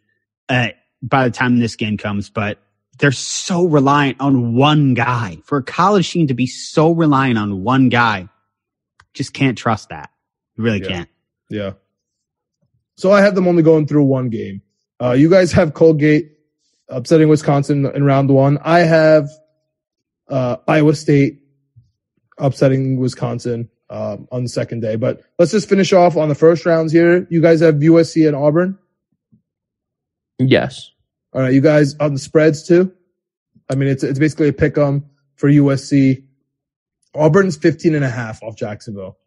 uh, 0.49 0.69
by 1.03 1.25
the 1.25 1.31
time 1.31 1.59
this 1.59 1.77
game 1.77 1.97
comes. 1.97 2.29
But 2.31 2.59
they're 2.99 3.13
so 3.13 3.65
reliant 3.67 4.21
on 4.21 4.55
one 4.57 4.95
guy 4.95 5.39
for 5.45 5.59
a 5.59 5.63
college 5.63 6.11
team 6.11 6.27
to 6.29 6.35
be 6.35 6.47
so 6.47 6.91
reliant 6.93 7.39
on 7.39 7.63
one 7.63 7.89
guy. 7.89 8.29
Just 9.15 9.33
can't 9.33 9.57
trust 9.57 9.91
that. 9.91 10.11
You 10.57 10.65
really 10.65 10.81
Yeah. 10.83 10.89
can't. 10.89 11.09
Yeah. 11.49 11.73
So 12.97 13.13
I 13.13 13.21
have 13.21 13.35
them 13.35 13.47
only 13.47 13.63
going 13.63 13.87
through 13.87 14.05
one 14.05 14.31
game. 14.31 14.63
Uh, 15.01 15.13
you 15.13 15.29
guys 15.29 15.53
have 15.53 15.75
Colgate 15.75 16.33
upsetting 16.89 17.29
Wisconsin 17.29 17.87
in 17.87 18.05
round 18.05 18.31
one. 18.31 18.59
I 18.63 18.81
have 18.81 19.29
uh, 20.29 20.57
Iowa 20.67 20.95
State 20.95 21.41
upsetting 22.39 22.99
Wisconsin 22.99 23.69
um, 23.91 24.29
on 24.33 24.43
the 24.43 24.49
second 24.49 24.81
day. 24.81 24.97
But 24.97 25.23
let's 25.39 25.53
just 25.53 25.69
finish 25.69 25.93
off 25.93 26.17
on 26.17 26.29
the 26.29 26.35
first 26.35 26.67
rounds 26.67 26.93
here. 26.93 27.27
You 27.31 27.41
guys 27.41 27.61
have 27.61 27.77
USC 27.77 28.27
and 28.27 28.37
Auburn. 28.37 28.79
Yes. 30.39 30.91
All 31.33 31.43
right, 31.43 31.53
you 31.53 31.61
guys 31.61 31.95
on 32.01 32.15
the 32.15 32.19
spreads 32.19 32.67
too. 32.67 32.93
I 33.71 33.75
mean, 33.75 33.89
it's 33.89 34.03
it's 34.03 34.19
basically 34.19 34.49
a 34.49 34.53
pick 34.53 34.79
'em 34.79 35.05
for 35.35 35.51
USC. 35.51 36.25
Auburn's 37.15 37.57
15 37.57 37.95
and 37.95 38.05
a 38.05 38.11
half 38.11 38.43
off 38.43 38.57
Jacksonville. 38.57 39.19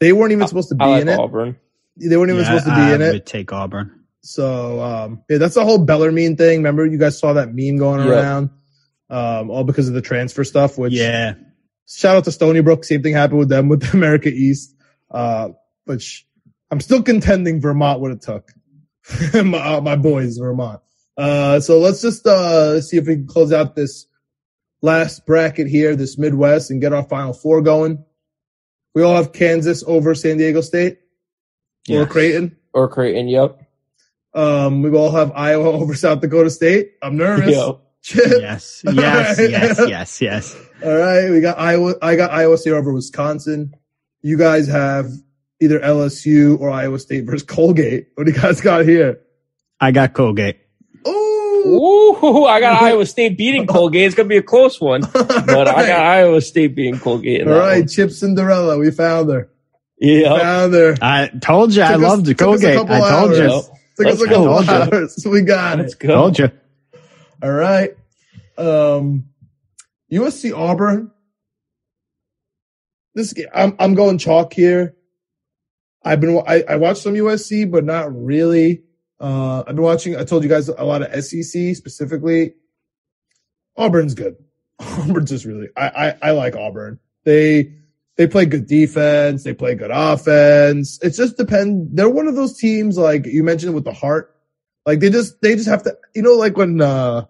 They 0.00 0.12
weren't 0.12 0.32
even 0.32 0.46
supposed 0.46 0.68
to 0.70 0.74
be 0.74 0.84
I 0.84 0.88
like 0.88 1.02
in 1.02 1.08
it. 1.08 1.18
Auburn. 1.18 1.56
They 1.96 2.16
weren't 2.16 2.30
even 2.30 2.42
Yeah, 2.42 2.46
supposed 2.46 2.66
to 2.66 2.74
be 2.74 2.92
I 2.92 2.94
in 2.94 3.02
it. 3.02 3.12
would 3.12 3.26
take 3.26 3.52
Auburn. 3.52 4.04
So 4.22 4.80
um, 4.82 5.22
yeah, 5.30 5.38
that's 5.38 5.54
the 5.54 5.64
whole 5.64 5.78
Bellarmine 5.78 6.36
thing. 6.36 6.58
Remember, 6.58 6.84
you 6.84 6.98
guys 6.98 7.18
saw 7.18 7.32
that 7.34 7.54
meme 7.54 7.76
going 7.78 8.00
Yep. 8.04 8.08
around, 8.08 8.50
um, 9.08 9.50
all 9.50 9.64
because 9.64 9.88
of 9.88 9.94
the 9.94 10.02
transfer 10.02 10.44
stuff. 10.44 10.76
Which 10.76 10.92
Yeah. 10.92 11.34
shout 11.88 12.16
out 12.16 12.24
to 12.24 12.32
Stony 12.32 12.60
Brook. 12.60 12.84
Same 12.84 13.02
thing 13.02 13.14
happened 13.14 13.38
with 13.38 13.48
them 13.48 13.68
with 13.68 13.82
America 13.94 14.28
East. 14.28 14.74
Uh, 15.10 15.50
which 15.84 16.26
I'm 16.70 16.80
still 16.80 17.02
contending 17.02 17.60
Vermont 17.60 18.00
would 18.00 18.10
have 18.10 18.20
took 18.20 18.52
my, 19.44 19.76
uh, 19.76 19.80
my 19.80 19.94
boys 19.96 20.36
Vermont. 20.36 20.80
Uh, 21.16 21.60
so 21.60 21.78
let's 21.78 22.02
just 22.02 22.26
uh 22.26 22.80
see 22.82 22.98
if 22.98 23.06
we 23.06 23.14
can 23.14 23.26
close 23.28 23.52
out 23.52 23.74
this 23.76 24.06
last 24.82 25.24
bracket 25.24 25.68
here, 25.68 25.94
this 25.96 26.18
Midwest, 26.18 26.70
and 26.70 26.80
get 26.80 26.92
our 26.92 27.04
final 27.04 27.32
four 27.32 27.62
going. 27.62 28.04
We 28.96 29.02
all 29.02 29.14
have 29.14 29.34
Kansas 29.34 29.84
over 29.86 30.14
San 30.14 30.38
Diego 30.38 30.62
State 30.62 30.94
or 31.86 32.00
Yes. 32.00 32.08
Creighton. 32.10 32.56
Or 32.72 32.88
Creighton. 32.88 33.28
Yep. 33.28 33.60
Um, 34.32 34.80
we 34.80 34.90
all 34.96 35.10
have 35.10 35.32
Iowa 35.34 35.70
over 35.82 35.94
South 35.94 36.22
Dakota 36.22 36.48
State. 36.48 36.92
I'm 37.02 37.18
nervous. 37.18 37.54
Yep. 37.54 37.80
Chip. 38.00 38.24
Yes. 38.40 38.82
Yes. 38.86 39.38
yes. 39.38 39.80
Yes. 39.86 40.22
Yes. 40.22 40.56
All 40.82 40.96
right, 40.96 41.28
we 41.30 41.42
got 41.42 41.58
Iowa. 41.58 41.96
I 42.00 42.16
got 42.16 42.30
Iowa 42.30 42.56
State 42.56 42.70
over 42.72 42.90
Wisconsin. 42.90 43.74
You 44.22 44.38
guys 44.38 44.66
have 44.68 45.10
either 45.60 45.78
LSU 45.78 46.58
or 46.58 46.70
Iowa 46.70 46.98
State 46.98 47.26
versus 47.26 47.42
Colgate. 47.42 48.08
What 48.14 48.24
do 48.24 48.32
you 48.32 48.40
guys 48.40 48.62
got 48.62 48.86
here? 48.86 49.20
I 49.78 49.90
got 49.90 50.14
Colgate. 50.14 50.56
Ooh, 51.66 52.16
Ooh, 52.24 52.44
I 52.44 52.60
got 52.60 52.82
Iowa 52.82 53.04
State 53.06 53.36
beating 53.36 53.66
Colgate. 53.66 54.06
It's 54.06 54.14
gonna 54.14 54.28
be 54.28 54.36
a 54.36 54.42
close 54.42 54.80
one, 54.80 55.00
but 55.12 55.68
I 55.68 55.86
got 55.86 56.00
Iowa 56.00 56.40
State 56.40 56.74
beating 56.74 56.98
Colgate. 56.98 57.46
All 57.46 57.52
right, 57.54 57.60
All 57.72 57.78
one. 57.80 57.88
Chip 57.88 58.10
Cinderella. 58.10 58.78
We 58.78 58.90
found 58.90 59.30
her. 59.30 59.50
Yeah. 59.98 60.38
Found 60.38 60.74
her. 60.74 60.94
I 61.02 61.28
told 61.40 61.74
you 61.74 61.82
I 61.82 61.92
Took 61.92 61.96
us- 61.96 62.02
loved 62.02 62.26
took 62.26 62.34
us 62.34 62.40
a 62.40 62.44
Colgate. 62.44 62.76
couple 62.76 62.94
I 62.94 62.98
told 63.10 63.30
hours. 63.30 63.38
you. 63.38 63.44
Yep. 63.44 63.64
Took 63.96 64.06
us 64.06 64.22
a 64.22 64.26
couple 64.26 64.44
go. 64.44 64.98
hours. 64.98 65.26
We 65.30 65.40
got 65.42 65.78
Let's 65.78 65.94
it. 65.94 65.98
go. 66.00 66.08
Told 66.14 66.38
you. 66.38 66.50
All 67.42 67.50
right. 67.50 67.90
Um, 68.58 69.24
USC 70.12 70.56
Auburn. 70.56 71.10
This 73.14 73.32
ga- 73.32 73.48
I'm 73.54 73.74
I'm 73.78 73.94
going 73.94 74.18
chalk 74.18 74.52
here. 74.52 74.94
I've 76.04 76.20
been 76.20 76.42
I, 76.46 76.62
I 76.68 76.76
watched 76.76 77.02
some 77.02 77.14
USC, 77.14 77.70
but 77.70 77.84
not 77.84 78.14
really. 78.14 78.82
Uh, 79.20 79.60
I've 79.60 79.74
been 79.76 79.82
watching. 79.82 80.16
I 80.16 80.24
told 80.24 80.42
you 80.42 80.48
guys 80.48 80.68
a 80.68 80.84
lot 80.84 81.02
of 81.02 81.24
SEC 81.24 81.74
specifically. 81.74 82.54
Auburn's 83.76 84.14
good. 84.14 84.36
Auburn's 84.78 85.30
just 85.30 85.44
really. 85.44 85.68
I, 85.76 85.88
I 85.88 86.16
I 86.22 86.30
like 86.32 86.56
Auburn. 86.56 86.98
They 87.24 87.72
they 88.16 88.26
play 88.26 88.46
good 88.46 88.66
defense. 88.66 89.44
They 89.44 89.54
play 89.54 89.74
good 89.74 89.90
offense. 89.92 90.98
It 91.02 91.10
just 91.10 91.36
depends. 91.36 91.94
They're 91.94 92.08
one 92.08 92.28
of 92.28 92.34
those 92.34 92.58
teams 92.58 92.98
like 92.98 93.26
you 93.26 93.42
mentioned 93.42 93.74
with 93.74 93.84
the 93.84 93.92
heart. 93.92 94.34
Like 94.84 95.00
they 95.00 95.10
just 95.10 95.40
they 95.42 95.54
just 95.54 95.68
have 95.68 95.82
to. 95.84 95.96
You 96.14 96.22
know, 96.22 96.34
like 96.34 96.56
when 96.56 96.80
uh 96.80 97.24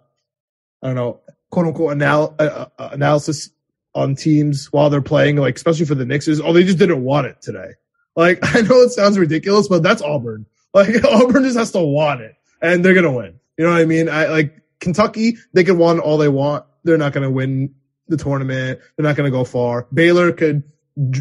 I 0.82 0.86
don't 0.86 0.96
know, 0.96 1.20
quote 1.50 1.66
unquote 1.66 1.92
anal- 1.92 2.34
uh, 2.38 2.66
uh, 2.78 2.88
analysis 2.92 3.50
on 3.94 4.14
teams 4.14 4.72
while 4.72 4.90
they're 4.90 5.00
playing, 5.00 5.36
like 5.36 5.56
especially 5.56 5.86
for 5.86 5.94
the 5.94 6.04
Knicks, 6.04 6.28
is 6.28 6.40
oh 6.40 6.52
they 6.52 6.64
just 6.64 6.78
didn't 6.78 7.02
want 7.02 7.26
it 7.26 7.40
today. 7.40 7.70
Like 8.14 8.38
I 8.42 8.60
know 8.60 8.82
it 8.82 8.90
sounds 8.90 9.18
ridiculous, 9.18 9.68
but 9.68 9.82
that's 9.82 10.02
Auburn. 10.02 10.46
Like 10.76 11.04
Auburn 11.10 11.42
just 11.42 11.56
has 11.56 11.72
to 11.72 11.80
want 11.80 12.20
it, 12.20 12.34
and 12.60 12.84
they're 12.84 12.94
gonna 12.94 13.12
win. 13.12 13.40
You 13.56 13.64
know 13.64 13.72
what 13.72 13.80
I 13.80 13.86
mean? 13.86 14.08
I 14.10 14.26
like 14.26 14.60
Kentucky. 14.78 15.36
They 15.54 15.64
can 15.64 15.78
want 15.78 16.00
all 16.00 16.18
they 16.18 16.28
want. 16.28 16.66
They're 16.84 16.98
not 16.98 17.12
gonna 17.14 17.30
win 17.30 17.74
the 18.08 18.18
tournament. 18.18 18.80
They're 18.96 19.06
not 19.06 19.16
gonna 19.16 19.30
go 19.30 19.44
far. 19.44 19.86
Baylor 19.92 20.32
could 20.32 20.62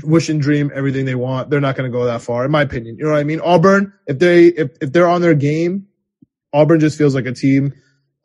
wish 0.03 0.27
and 0.29 0.41
dream 0.41 0.71
everything 0.75 1.05
they 1.05 1.15
want. 1.15 1.49
They're 1.49 1.61
not 1.61 1.75
gonna 1.77 1.89
go 1.89 2.03
that 2.05 2.21
far, 2.21 2.43
in 2.43 2.51
my 2.51 2.61
opinion. 2.63 2.97
You 2.97 3.05
know 3.05 3.11
what 3.11 3.19
I 3.19 3.23
mean? 3.23 3.39
Auburn, 3.39 3.93
if 4.07 4.19
they 4.19 4.47
if 4.47 4.71
if 4.81 4.91
they're 4.91 5.07
on 5.07 5.21
their 5.21 5.35
game, 5.35 5.87
Auburn 6.53 6.81
just 6.81 6.97
feels 6.97 7.15
like 7.15 7.25
a 7.25 7.33
team 7.33 7.73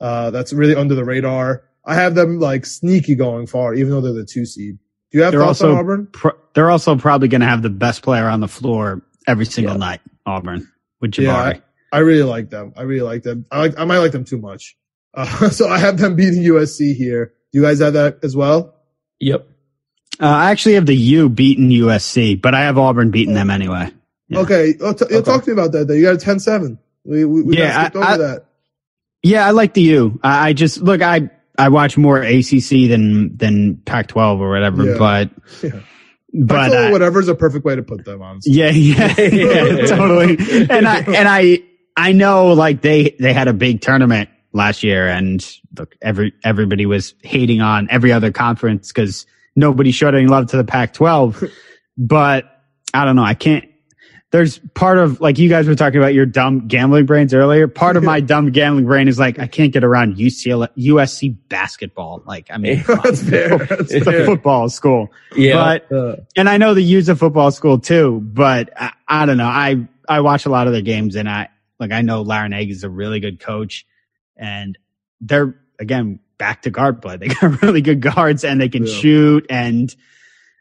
uh, 0.01 0.31
that's 0.31 0.53
really 0.53 0.75
under 0.75 0.95
the 0.97 1.05
radar. 1.05 1.63
I 1.85 1.95
have 1.95 2.15
them 2.15 2.41
like 2.41 2.67
sneaky 2.67 3.15
going 3.15 3.47
far, 3.47 3.75
even 3.75 3.91
though 3.91 4.01
they're 4.01 4.13
the 4.13 4.25
two 4.25 4.45
seed. 4.47 4.79
Do 5.13 5.19
you 5.19 5.25
have 5.25 5.33
They're 5.33 5.41
thoughts 5.41 5.61
also 5.63 5.73
on 5.73 5.79
Auburn? 5.79 6.09
pro- 6.13 6.39
they're 6.55 6.71
also 6.71 6.97
probably 6.97 7.29
going 7.29 7.41
to 7.41 7.47
have 7.47 7.63
the 7.63 7.71
best 7.71 8.03
player 8.03 8.29
on 8.29 8.41
the 8.41 8.49
floor 8.49 9.03
every 9.27 9.45
single 9.47 9.77
night. 9.77 10.01
Auburn 10.27 10.71
with 11.01 11.13
Jabari. 11.13 11.25
Yeah, 11.25 11.37
I, 11.37 11.63
I 11.93 11.99
really 12.01 12.23
like 12.23 12.51
them. 12.51 12.73
I 12.77 12.83
really 12.83 13.03
like 13.03 13.23
them. 13.23 13.47
I 13.51 13.59
like. 13.59 13.79
I 13.79 13.85
might 13.85 13.99
like 13.99 14.13
them 14.13 14.25
too 14.25 14.39
much. 14.39 14.77
Uh, 15.15 15.49
so 15.51 15.69
I 15.69 15.79
have 15.79 15.99
them 15.99 16.17
beating 16.17 16.43
USC 16.43 16.95
here. 16.95 17.33
Do 17.53 17.59
you 17.59 17.65
guys 17.65 17.81
have 17.81 17.95
that 17.95 18.19
as 18.23 18.37
well? 18.37 18.77
Yep. 19.21 19.47
Uh, 20.21 20.27
I 20.27 20.51
actually 20.51 20.75
have 20.75 20.87
the 20.87 20.95
U 20.97 21.29
beating 21.29 21.71
USC, 21.71 22.41
but 22.41 22.55
I 22.55 22.61
have 22.61 22.79
Auburn 22.79 23.11
beating 23.11 23.35
them 23.35 23.51
anyway. 23.51 23.91
Yeah. 24.29 24.41
Okay. 24.41 24.75
Oh, 24.81 24.93
t- 24.93 25.05
Okay. 25.07 25.23
Talk 25.23 25.43
to 25.45 25.51
me 25.51 25.53
about 25.55 25.73
that. 25.73 25.89
Then 25.89 25.97
you 25.97 26.05
got 26.05 26.15
a 26.23 26.25
10-7. 26.25 26.79
We 27.05 27.25
we, 27.25 27.43
we 27.43 27.57
Yeah, 27.57 27.65
yeah, 27.65 27.81
skipped 27.83 27.97
over 27.97 28.05
I- 28.05 28.13
I- 28.13 28.17
that. 28.19 28.45
Yeah, 29.23 29.47
I 29.47 29.51
like 29.51 29.75
the 29.75 29.83
U. 29.83 30.19
I 30.23 30.49
I 30.49 30.53
just 30.55 30.81
look. 30.81 31.03
I 31.03 31.29
I 31.59 31.69
watch 31.69 31.99
more 31.99 32.23
ACC 32.23 32.89
than 32.89 33.37
than 33.37 33.77
Pac-12 33.85 34.39
or 34.39 34.49
whatever, 34.51 34.85
Yeah. 34.85 34.99
but 34.99 35.31
Yeah. 35.63 35.81
But 36.33 36.73
uh, 36.73 36.91
whatever's 36.91 37.29
a 37.29 37.35
perfect 37.35 37.65
way 37.65 37.77
to 37.77 37.83
put 37.83 38.05
them 38.05 38.23
on. 38.23 38.41
Yeah, 38.45 38.71
yeah, 38.71 39.15
yeah, 39.19 39.87
totally. 39.87 40.37
And 40.69 40.87
I 40.87 40.99
and 41.01 41.29
I 41.29 41.63
I 41.97 42.13
know 42.13 42.53
like 42.53 42.83
they 42.83 43.17
they 43.19 43.33
had 43.33 43.49
a 43.49 43.53
big 43.53 43.81
tournament 43.81 44.31
last 44.53 44.83
year, 44.83 45.09
and 45.09 45.45
look, 45.79 45.97
every 46.01 46.33
everybody 46.45 46.87
was 46.87 47.15
hating 47.23 47.61
on 47.61 47.89
every 47.91 48.13
other 48.13 48.33
conference 48.33 48.89
because 48.89 49.27
nobody 49.57 49.91
showed 49.91 50.15
any 50.15 50.27
love 50.27 50.49
to 50.49 50.57
the 50.57 50.65
Pac-12. 50.65 51.51
but 51.99 52.45
I 52.95 53.05
don't 53.05 53.17
know. 53.17 53.25
I 53.25 53.35
can't. 53.35 53.65
There's 54.33 54.59
part 54.75 54.99
of 54.99 55.21
like 55.21 55.39
you 55.39 55.49
guys 55.49 55.67
were 55.67 55.75
talking 55.75 55.99
about 55.99 56.15
your 56.15 56.25
dumb 56.25 56.69
gambling 56.69 57.05
brains 57.07 57.35
earlier. 57.35 57.67
Part 57.67 57.97
of 57.97 58.05
my 58.05 58.21
dumb 58.21 58.53
gambling 58.53 58.85
brain 58.87 59.09
is 59.09 59.19
like 59.19 59.41
I 59.41 59.49
can't 59.49 59.73
get 59.73 59.83
around 59.83 60.17
UCLA, 60.19 60.69
USC 60.79 61.37
basketball. 61.49 62.23
Like 62.25 62.47
I 62.49 62.59
mean, 62.59 62.83
come. 62.85 63.01
That's 63.03 63.23
fair. 63.29 63.59
That's 63.59 63.91
it's 63.93 64.07
a 64.07 64.25
football 64.25 64.69
school. 64.69 65.09
Yeah. 65.35 65.55
But 65.89 65.93
Uh, 65.93 66.17
and 66.37 66.49
I 66.49 66.59
know 66.59 66.75
the 66.75 66.81
use 66.83 67.09
a 67.09 67.17
football 67.17 67.51
school 67.51 67.81
too, 67.81 68.21
but 68.23 68.71
I, 68.81 68.93
I 69.09 69.27
don't 69.27 69.37
know. 69.37 69.49
I, 69.49 69.89
I 70.09 70.21
watch 70.21 70.47
a 70.47 70.51
lot 70.51 70.69
of 70.69 70.73
their 70.75 70.83
games 70.83 71.17
and 71.17 71.29
I, 71.29 71.49
like, 71.81 71.91
I 71.91 72.03
know 72.03 72.25
Larrañaga 72.25 72.71
is 72.71 72.85
a 72.85 72.89
really 72.91 73.19
good 73.21 73.41
coach 73.41 73.85
and 74.37 74.79
they're, 75.21 75.57
again, 75.81 76.21
back 76.39 76.63
to 76.63 76.71
guard 76.71 77.03
play. 77.03 77.17
They 77.19 77.29
got 77.29 77.63
really 77.63 77.81
good 77.81 78.01
guards 78.01 78.45
and 78.45 78.61
they 78.61 78.69
can 78.69 78.87
Yeah. 78.87 78.93
shoot. 78.95 79.47
And 79.51 79.95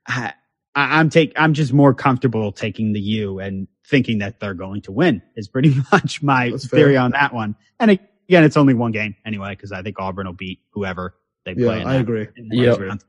I, 0.07 0.33
I- 0.79 0.99
I'm 0.99 1.09
take, 1.09 1.33
I'm 1.35 1.53
just 1.53 1.73
more 1.73 1.93
comfortable 1.93 2.51
taking 2.51 2.93
the 2.93 2.99
U 2.99 3.39
and 3.39 3.67
thinking 3.87 4.19
that 4.19 4.39
they're 4.39 4.53
going 4.53 4.81
to 4.83 4.91
win 4.91 5.21
is 5.35 5.47
pretty 5.47 5.75
much 5.91 6.21
my 6.23 6.49
That's 6.51 6.67
fair. 6.67 6.79
theory 6.79 6.97
on 6.97 7.11
that 7.11 7.33
one. 7.33 7.55
And 7.79 7.91
again, 7.91 8.43
it's 8.43 8.57
only 8.57 8.73
one 8.73 8.91
game 8.91 9.15
anyway, 9.25 9.55
cause 9.55 9.71
I 9.71 9.81
think 9.81 9.97
Auburn 9.99 10.27
will 10.27 10.33
beat 10.33 10.59
whoever 10.71 11.15
they 11.45 11.53
Yeah, 11.57 11.65
play. 11.67 11.81
in 11.81 11.87
I 11.87 11.93
that- 11.93 12.01
agree. 12.01 12.27
in 12.37 12.49
the 12.49 12.57
Yep. 12.57 12.65
next 12.67 12.79
round. 12.79 13.03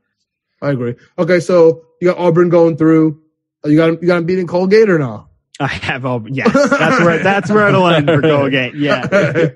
I 0.63 0.69
agree. 0.71 0.95
Okay, 1.17 1.39
so 1.39 1.85
you 2.01 2.07
got 2.09 2.17
Auburn 2.19 2.49
going 2.49 2.77
through. 2.77 3.21
Uh, 3.65 3.69
You 3.69 3.77
got 3.77 4.01
you 4.01 4.07
got 4.07 4.15
them 4.15 4.25
beating 4.25 4.47
Colgate 4.47 4.89
or 4.89 4.99
no? 4.99 5.27
I 5.59 5.67
have 5.67 6.05
all, 6.05 6.23
Yes, 6.27 6.51
that's 6.53 7.03
where, 7.03 7.19
that's 7.23 7.49
where 7.51 7.67
it'll 7.67 7.85
end 7.87 8.07
for 8.07 8.21
Colgate. 8.21 8.73
Yeah. 8.75 9.01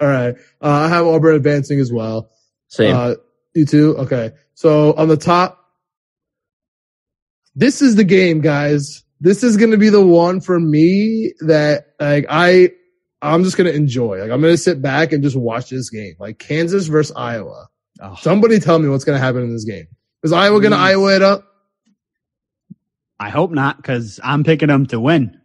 All 0.00 0.08
right. 0.08 0.34
Uh, 0.60 0.68
I 0.68 0.88
have 0.88 1.06
Auburn 1.06 1.34
advancing 1.36 1.78
as 1.80 1.92
well. 1.92 2.30
Same. 2.68 2.94
Uh, 2.94 3.14
you 3.54 3.64
too? 3.64 3.96
Okay. 3.98 4.32
So 4.54 4.92
on 4.94 5.06
the 5.08 5.16
top, 5.16 5.65
this 7.56 7.82
is 7.82 7.96
the 7.96 8.04
game, 8.04 8.40
guys. 8.40 9.02
This 9.20 9.42
is 9.42 9.56
going 9.56 9.70
to 9.70 9.78
be 9.78 9.88
the 9.88 10.04
one 10.06 10.40
for 10.40 10.60
me 10.60 11.32
that 11.40 11.86
like 11.98 12.26
I, 12.28 12.70
I'm 13.22 13.42
just 13.44 13.56
going 13.56 13.68
to 13.70 13.74
enjoy. 13.74 14.20
Like 14.20 14.30
I'm 14.30 14.40
going 14.42 14.52
to 14.52 14.58
sit 14.58 14.80
back 14.82 15.12
and 15.12 15.22
just 15.22 15.36
watch 15.36 15.70
this 15.70 15.90
game. 15.90 16.14
Like 16.20 16.38
Kansas 16.38 16.86
versus 16.86 17.16
Iowa. 17.16 17.66
Oh, 18.02 18.14
Somebody 18.20 18.60
tell 18.60 18.78
me 18.78 18.88
what's 18.90 19.04
going 19.04 19.18
to 19.18 19.24
happen 19.24 19.42
in 19.42 19.52
this 19.52 19.64
game. 19.64 19.86
Is 20.22 20.32
Iowa 20.32 20.60
going 20.60 20.72
to. 20.72 20.76
Iowa 20.78 21.16
it 21.16 21.22
up? 21.22 21.44
I 23.18 23.30
hope 23.30 23.50
not 23.50 23.78
because 23.78 24.20
I'm 24.22 24.44
picking 24.44 24.68
them 24.68 24.84
to 24.86 25.00
win. 25.00 25.40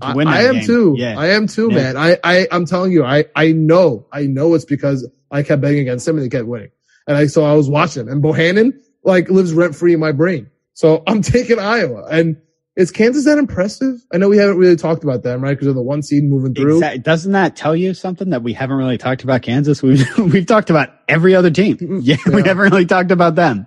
To 0.00 0.06
I, 0.06 0.14
win 0.14 0.28
I 0.28 0.42
that 0.42 0.48
am 0.48 0.54
game. 0.56 0.64
too. 0.64 0.94
Yeah. 0.98 1.18
I 1.18 1.26
am 1.28 1.46
too, 1.46 1.68
Yeah. 1.70 1.76
man. 1.92 1.96
I, 1.98 2.18
I, 2.24 2.48
I'm 2.50 2.64
telling 2.64 2.92
you, 2.92 3.04
I, 3.04 3.26
I 3.36 3.52
know, 3.52 4.06
I 4.12 4.22
know 4.22 4.54
it's 4.54 4.64
because 4.64 5.06
I 5.30 5.42
kept 5.42 5.60
betting 5.60 5.80
against 5.80 6.06
them 6.06 6.16
and 6.16 6.24
they 6.24 6.30
kept 6.30 6.46
winning. 6.48 6.70
And 7.06 7.16
I, 7.16 7.26
so 7.26 7.44
I 7.44 7.52
was 7.54 7.68
watching 7.68 8.06
them 8.06 8.12
and 8.14 8.22
Bohannon 8.24 8.72
like 9.04 9.28
lives 9.28 9.52
rent 9.52 9.74
free 9.74 9.92
in 9.94 10.00
my 10.00 10.12
brain. 10.12 10.50
So 10.78 11.02
I'm 11.08 11.22
taking 11.36 11.58
Iowa 11.58 12.06
and 12.08 12.36
is 12.76 12.92
Kansas 12.92 13.24
that 13.24 13.36
impressive? 13.38 13.96
I 14.12 14.18
know 14.18 14.28
we 14.28 14.36
haven't 14.36 14.58
really 14.58 14.76
talked 14.76 15.02
about 15.02 15.24
them, 15.24 15.42
right? 15.42 15.50
Because 15.50 15.66
of 15.66 15.74
the 15.74 15.82
one 15.82 16.00
seed 16.02 16.22
moving 16.22 16.54
through. 16.54 16.76
Exact- 16.76 17.02
Doesn't 17.02 17.32
that 17.32 17.56
tell 17.56 17.74
you 17.74 17.92
something 17.94 18.30
that 18.30 18.44
we 18.44 18.52
haven't 18.52 18.76
really 18.76 18.96
talked 18.98 19.24
about 19.24 19.42
Kansas? 19.42 19.82
We've 19.82 20.06
we've 20.18 20.46
talked 20.46 20.70
about 20.70 20.90
every 21.08 21.34
other 21.34 21.50
team. 21.50 21.76
Yeah, 22.04 22.16
we 22.26 22.34
Yeah. 22.42 22.46
haven't 22.46 22.58
really 22.70 22.86
talked 22.86 23.10
about 23.10 23.34
them. 23.34 23.66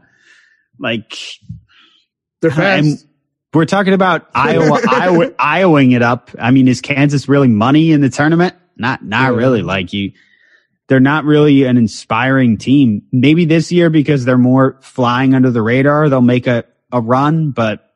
Like 0.80 1.18
They're 2.42 2.52
fast. 2.52 2.86
I'm- 2.86 2.98
we're 3.54 3.66
talking 3.66 3.92
about 3.92 4.30
Iowa, 4.34 4.80
Iowa, 4.90 5.32
Iowaing 5.32 5.94
it 5.94 6.02
up. 6.02 6.32
I 6.40 6.52
mean, 6.52 6.70
is 6.70 6.80
Kansas 6.80 7.28
really 7.28 7.50
money 7.50 7.92
in 7.92 8.00
the 8.00 8.10
tournament? 8.10 8.56
Not, 8.78 9.04
not 9.04 9.34
Yeah. 9.34 9.38
really. 9.38 9.62
Like 9.62 9.92
you, 9.92 10.14
they're 10.88 11.02
not 11.02 11.26
really 11.26 11.66
an 11.66 11.76
inspiring 11.76 12.58
team. 12.58 13.02
Maybe 13.12 13.44
this 13.44 13.70
year 13.70 13.90
because 13.90 14.24
they're 14.24 14.38
more 14.38 14.80
flying 14.82 15.36
under 15.36 15.52
the 15.52 15.62
radar, 15.62 16.08
they'll 16.08 16.22
make 16.22 16.48
a, 16.48 16.64
a 16.92 17.02
run, 17.02 17.52
but 17.52 17.92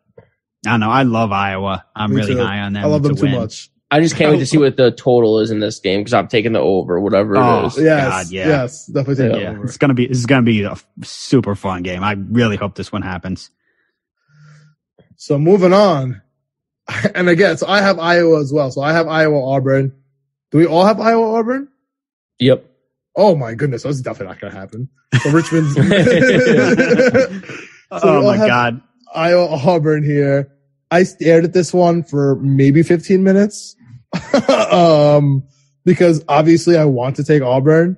I 0.65 0.71
don't 0.71 0.79
know. 0.79 0.89
I 0.91 1.03
love 1.03 1.31
Iowa. 1.31 1.85
I'm 1.95 2.11
Me 2.11 2.17
really 2.17 2.35
too. 2.35 2.43
high 2.43 2.59
on 2.59 2.73
them. 2.73 2.83
I 2.83 2.87
love 2.87 3.03
them 3.03 3.15
to 3.15 3.21
too 3.21 3.27
win. 3.31 3.39
much. 3.41 3.69
I 3.91 4.01
just 4.01 4.15
can't 4.15 4.31
wait 4.31 4.39
to 4.39 4.45
see 4.45 4.57
what 4.57 4.77
the 4.77 4.91
total 4.91 5.39
is 5.39 5.51
in 5.51 5.59
this 5.59 5.79
game 5.79 6.01
because 6.01 6.13
I'm 6.13 6.27
taking 6.27 6.53
the 6.53 6.59
over, 6.59 6.99
whatever 6.99 7.35
it 7.35 7.39
Oh, 7.39 7.67
is. 7.67 7.77
Yes. 7.77 8.09
God, 8.09 8.31
yeah. 8.33 8.47
Yes. 8.47 8.85
Definitely 8.87 9.29
take 9.29 9.41
Yeah, 9.41 9.49
over. 9.51 9.63
it's 9.65 9.77
gonna 9.77 9.93
be 9.93 10.07
this 10.07 10.17
is 10.17 10.25
gonna 10.25 10.41
be 10.41 10.63
a 10.63 10.71
f- 10.71 10.85
super 11.03 11.55
fun 11.55 11.83
game. 11.83 12.03
I 12.03 12.13
really 12.13 12.57
hope 12.57 12.75
this 12.75 12.91
one 12.91 13.03
happens. 13.03 13.51
So 15.17 15.37
moving 15.37 15.73
on. 15.73 16.21
And 17.15 17.29
again, 17.29 17.57
so 17.57 17.65
I 17.67 17.81
have 17.81 17.97
Iowa 17.97 18.39
as 18.41 18.53
well. 18.53 18.69
So 18.69 18.81
I 18.81 18.93
have 18.93 19.07
Iowa 19.07 19.43
Auburn. 19.55 19.91
Do 20.51 20.57
we 20.59 20.67
all 20.67 20.85
have 20.85 20.99
Iowa 20.99 21.37
Auburn? 21.39 21.67
Yep. 22.39 22.63
Oh 23.15 23.35
my 23.35 23.55
goodness, 23.55 23.81
that's 23.83 24.01
definitely 24.01 24.33
not 24.33 24.41
going 24.41 24.53
to 24.53 24.59
happen. 24.59 24.89
So 25.23 25.31
Richmond's. 25.31 25.75
So 28.01 28.19
oh 28.19 28.23
my 28.23 28.37
god! 28.37 28.81
Iowa 29.13 29.47
Auburn 29.47 30.03
here. 30.03 30.51
I 30.91 31.03
stared 31.03 31.45
at 31.45 31.53
this 31.53 31.73
one 31.73 32.03
for 32.03 32.35
maybe 32.37 32.83
15 32.83 33.23
minutes. 33.23 33.75
um, 34.71 35.43
because 35.83 36.23
obviously 36.27 36.77
I 36.77 36.85
want 36.85 37.15
to 37.17 37.23
take 37.23 37.41
Auburn, 37.41 37.97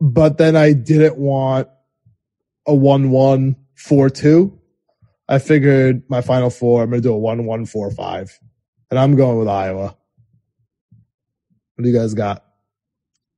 but 0.00 0.38
then 0.38 0.56
I 0.56 0.72
didn't 0.72 1.16
want 1.16 1.68
a 2.66 2.72
1-1 2.72 3.56
4-2. 3.78 4.58
I 5.28 5.38
figured 5.38 6.02
my 6.08 6.20
final 6.20 6.50
four, 6.50 6.82
I'm 6.82 6.90
going 6.90 7.02
to 7.02 7.08
do 7.08 7.14
a 7.14 7.18
1-1 7.18 7.70
4-5 7.70 8.30
and 8.90 8.98
I'm 8.98 9.16
going 9.16 9.38
with 9.38 9.48
Iowa. 9.48 9.96
What 11.74 11.82
do 11.82 11.88
you 11.88 11.96
guys 11.96 12.14
got? 12.14 12.44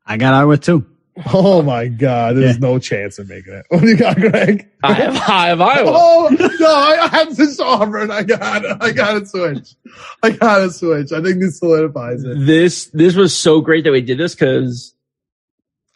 I 0.05 0.17
got 0.17 0.35
Iowa 0.35 0.59
too. 0.59 0.87
Oh 1.33 1.63
my 1.63 1.89
God. 1.89 2.37
There's 2.37 2.57
Yeah. 2.57 2.61
no 2.69 2.79
chance 2.79 3.19
of 3.19 3.29
making 3.29 3.55
it. 3.55 3.67
What 3.71 3.81
do 3.83 3.89
you 3.89 3.97
got, 3.97 4.17
Greg? 4.17 4.69
I 4.83 4.93
have, 4.93 5.17
I 5.29 5.47
have 5.49 5.61
Iowa. 5.61 5.91
Oh 5.95 6.29
no, 6.61 6.75
I 6.75 7.09
have 7.09 7.35
this 7.37 7.59
Auburn. 7.59 8.11
I 8.11 8.23
got 8.23 8.65
it. 8.65 8.77
I 8.81 8.93
got 8.93 9.19
to 9.19 9.27
switch. 9.27 9.75
I 10.23 10.31
got 10.31 10.59
to 10.59 10.71
switch. 10.71 11.13
I 11.13 11.23
think 11.23 11.41
this 11.41 11.59
solidifies 11.59 12.23
it. 12.23 12.47
This 12.47 12.87
this 12.87 13.15
was 13.17 13.35
so 13.37 13.61
great 13.61 13.85
that 13.85 13.93
we 13.93 14.03
did 14.03 14.19
this 14.19 14.35
because 14.35 14.95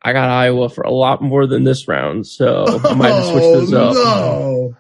I 0.03 0.15
got 0.15 0.31
Iowa 0.31 0.71
for 0.71 0.83
a 0.83 0.91
lot 0.91 1.21
more 1.23 1.47
than 1.47 1.65
this 1.65 1.87
round, 1.87 2.27
so 2.27 2.65
I 2.85 2.95
might 2.95 3.11
have 3.11 3.25
switched 3.27 3.45
oh, 3.47 3.61
this 3.61 3.73
up. 3.75 3.95
No. 3.95 4.77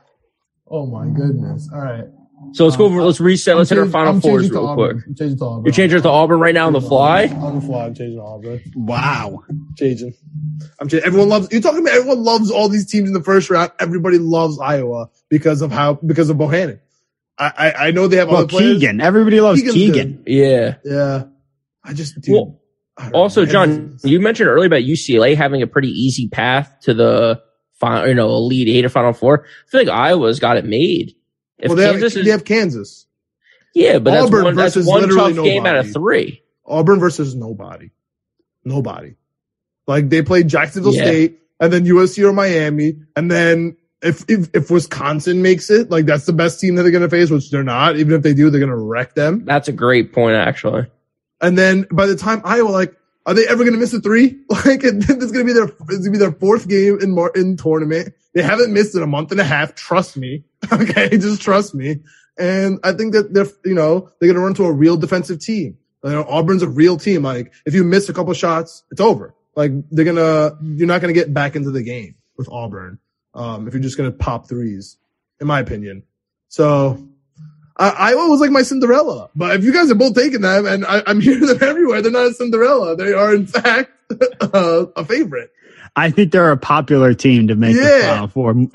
Oh 0.68 0.86
my 0.86 1.06
goodness. 1.08 1.68
All 1.72 1.80
right. 1.80 2.06
So 2.52 2.64
let's 2.64 2.77
go 2.77 2.86
over. 2.86 3.01
Um, 3.01 3.06
let's 3.06 3.20
reset. 3.20 3.56
Let's 3.56 3.70
hit 3.70 3.78
our 3.78 3.86
final 3.86 4.14
I'm 4.14 4.20
fours 4.20 4.51
real 4.51 4.74
quick. 4.74 4.97
I'm 5.06 5.14
changing 5.14 5.39
to 5.39 5.44
Auburn. 5.44 5.64
You're 5.64 5.72
changing 5.72 5.98
it 5.98 6.02
to 6.02 6.09
Auburn 6.09 6.40
right 6.40 6.55
now 6.55 6.66
on 6.66 6.72
the 6.72 6.81
fly. 6.81 7.27
On 7.27 7.55
the 7.56 7.60
fly. 7.60 7.86
I'm 7.86 7.94
changing 7.94 8.16
to 8.18 8.22
Auburn. 8.24 8.60
Wow. 8.74 9.44
Changing. 9.77 10.14
I'm 10.81 10.89
changing. 10.89 11.06
Everyone 11.06 11.28
loves. 11.28 11.48
You're 11.52 11.60
talking 11.60 11.81
about 11.81 11.94
everyone 11.94 12.22
loves 12.24 12.51
all 12.51 12.68
these 12.68 12.86
teams 12.86 13.09
in 13.09 13.14
the 13.14 13.22
first 13.22 13.51
round. 13.51 13.70
Everybody 13.78 14.18
loves 14.18 14.59
Iowa 14.59 15.10
because 15.28 15.62
of 15.62 15.70
how 15.70 15.94
because 15.94 16.28
of 16.31 16.36
Bohannon. 16.36 16.81
I 17.39 17.52
I, 17.56 17.72
I 17.86 17.90
know 17.93 18.09
they 18.09 18.16
have 18.16 18.28
Well, 18.28 18.39
other 18.39 18.48
players. 18.48 18.74
Keegan. 18.74 19.01
Everybody 19.01 19.40
loves 19.40 19.60
Keegan's 19.60 19.74
Keegan. 19.74 20.24
Yeah. 20.27 20.77
Yeah. 20.85 21.24
I 21.85 21.93
just 21.94 22.20
dude, 22.20 22.35
Well, 22.35 22.60
I 22.98 23.05
don't 23.05 23.12
know. 23.12 23.18
Also, 23.20 23.47
John, 23.47 23.98
you 24.02 24.20
mentioned 24.20 24.48
earlier 24.48 24.66
about 24.66 24.82
UCLA 24.82 25.36
having 25.36 25.62
a 25.62 25.66
pretty 25.66 25.89
easy 25.89 26.28
path 26.28 26.77
to 26.82 26.94
the 26.94 27.43
final, 27.74 28.09
you 28.09 28.14
know, 28.14 28.28
elite 28.28 28.68
eight 28.68 28.85
or 28.85 28.90
final 28.90 29.12
four. 29.12 29.47
I 29.47 29.70
feel 29.70 29.81
like 29.81 29.89
Iowa's 29.89 30.39
got 30.40 30.56
it 30.56 30.64
made. 30.64 31.14
If 31.62 31.69
well, 31.69 31.77
they 31.77 31.85
have, 31.85 31.93
Kansas 31.95 32.16
is, 32.16 32.24
they 32.24 32.31
have 32.31 32.45
Kansas. 32.45 33.07
yeah, 33.74 33.99
but 33.99 34.12
that's 34.12 34.27
Auburn 34.27 34.45
one, 34.45 34.55
that's 34.57 34.74
versus 34.74 34.87
one 34.87 35.01
literally 35.03 35.35
tough 35.35 35.45
game 35.45 35.66
out 35.66 35.77
of 35.77 35.87
nobody. 35.87 35.93
three. 35.93 36.43
Auburn 36.66 37.01
versus 37.01 37.35
nobody. 37.35 37.91
Nobody. 38.65 39.15
Like 39.87 40.09
they 40.09 40.23
played 40.23 40.49
Jacksonville 40.49 40.95
Yeah. 40.95 41.05
State 41.05 41.41
and 41.59 41.73
then 41.73 41.85
USC 41.85 42.23
or 42.24 42.32
Miami. 42.32 42.97
And 43.16 43.31
then 43.31 43.77
if, 44.03 44.24
if, 44.28 44.49
if 44.55 44.70
Wisconsin 44.70 45.43
makes 45.43 45.69
it, 45.70 45.91
like 45.91 46.07
that's 46.07 46.27
the 46.27 46.32
best 46.32 46.61
team 46.61 46.77
that 46.77 46.82
they're 46.82 46.93
going 46.93 47.03
to 47.03 47.11
face, 47.11 47.31
which 47.31 47.51
they're 47.51 47.62
not. 47.65 47.97
Even 47.97 48.15
if 48.15 48.23
they 48.23 48.35
do, 48.35 48.51
they're 48.51 48.61
going 48.61 48.70
to 48.70 48.77
wreck 48.77 49.15
them. 49.15 49.45
That's 49.45 49.69
a 49.69 49.73
great 49.73 50.12
point, 50.12 50.37
actually. 50.37 50.87
And 51.41 51.59
then 51.59 51.87
by 51.91 52.07
the 52.07 52.16
time 52.16 52.41
Iowa, 52.45 52.69
like 52.69 52.95
Are 53.27 53.35
they 53.35 53.47
ever 53.47 53.65
going 53.65 53.73
to 53.74 53.78
miss 53.78 53.93
a 53.93 54.01
three? 54.01 54.39
Like 54.51 54.82
this 54.82 55.09
is 55.09 55.32
going 55.32 55.45
to 55.47 55.53
be 55.53 55.53
their 55.53 55.65
it's 55.65 55.78
going 55.78 56.05
to 56.05 56.11
be 56.11 56.19
their 56.19 56.32
fourth 56.32 56.69
game 56.69 56.99
in 57.01 57.19
in 57.35 57.57
tournament. 57.57 58.15
They 58.35 58.43
haven't 58.43 58.73
missed 58.73 58.95
in 58.95 59.03
a 59.03 59.07
month 59.07 59.32
and 59.32 59.41
a 59.41 59.45
half. 59.45 59.74
Trust 59.74 60.16
me. 60.16 60.45
Okay, 60.73 61.09
just 61.11 61.41
trust 61.41 61.74
me. 61.74 62.01
And 62.39 62.78
I 62.85 62.93
think 62.93 63.12
that 63.15 63.32
they're 63.32 63.47
you 63.65 63.74
know 63.74 64.11
they're 64.19 64.28
going 64.28 64.35
to 64.35 64.41
run 64.41 64.55
to 64.55 64.65
a 64.65 64.73
real 64.73 64.97
defensive 64.97 65.41
team. 65.41 65.78
You 66.05 66.11
know, 66.11 66.24
Auburn's 66.24 66.62
a 66.62 66.69
real 66.69 66.97
team. 66.97 67.23
Like 67.23 67.53
if 67.66 67.74
you 67.74 67.82
miss 67.82 68.09
a 68.09 68.12
couple 68.12 68.32
shots, 68.35 68.85
it's 68.91 69.01
over. 69.01 69.35
Like 69.57 69.73
they're 69.91 70.05
gonna 70.05 70.57
you're 70.62 70.87
not 70.87 71.01
going 71.01 71.12
to 71.12 71.19
get 71.19 71.32
back 71.32 71.57
into 71.57 71.70
the 71.70 71.82
game 71.82 72.15
with 72.37 72.49
Auburn 72.51 72.99
um, 73.35 73.69
if 73.69 73.74
you're 73.74 73.82
just 73.82 73.97
going 73.97 74.11
to 74.11 74.16
pop 74.16 74.49
threes, 74.49 74.97
in 75.41 75.47
my 75.47 75.61
opinion. 75.61 76.03
So 76.49 77.09
I, 77.77 77.91
Iowa 77.91 78.28
was 78.28 78.41
like 78.41 78.51
my 78.51 78.62
Cinderella, 78.62 79.31
but 79.35 79.57
if 79.57 79.65
you 79.65 79.73
guys 79.73 79.91
are 79.91 79.95
both 79.95 80.15
taking 80.15 80.41
them, 80.41 80.66
and 80.66 80.85
I, 80.85 81.03
am 81.07 81.20
hearing 81.20 81.47
them 81.47 81.59
everywhere, 81.61 82.03
they're 82.03 82.12
not 82.12 82.27
a 82.27 82.35
Cinderella. 82.35 82.97
They 82.97 83.12
are 83.12 83.35
in 83.35 83.47
fact 83.47 83.91
uh, 84.41 84.87
a 84.97 85.05
favorite. 85.05 85.53
I 85.97 86.11
think 86.11 86.32
they're 86.32 86.53
a 86.53 86.57
popular 86.57 87.15
team 87.15 87.49
to 87.49 87.57
make 87.57 87.74
yeah. 87.74 87.82
the 87.82 88.03
final 88.03 88.28
four. 88.28 88.51
I'm. 88.51 88.70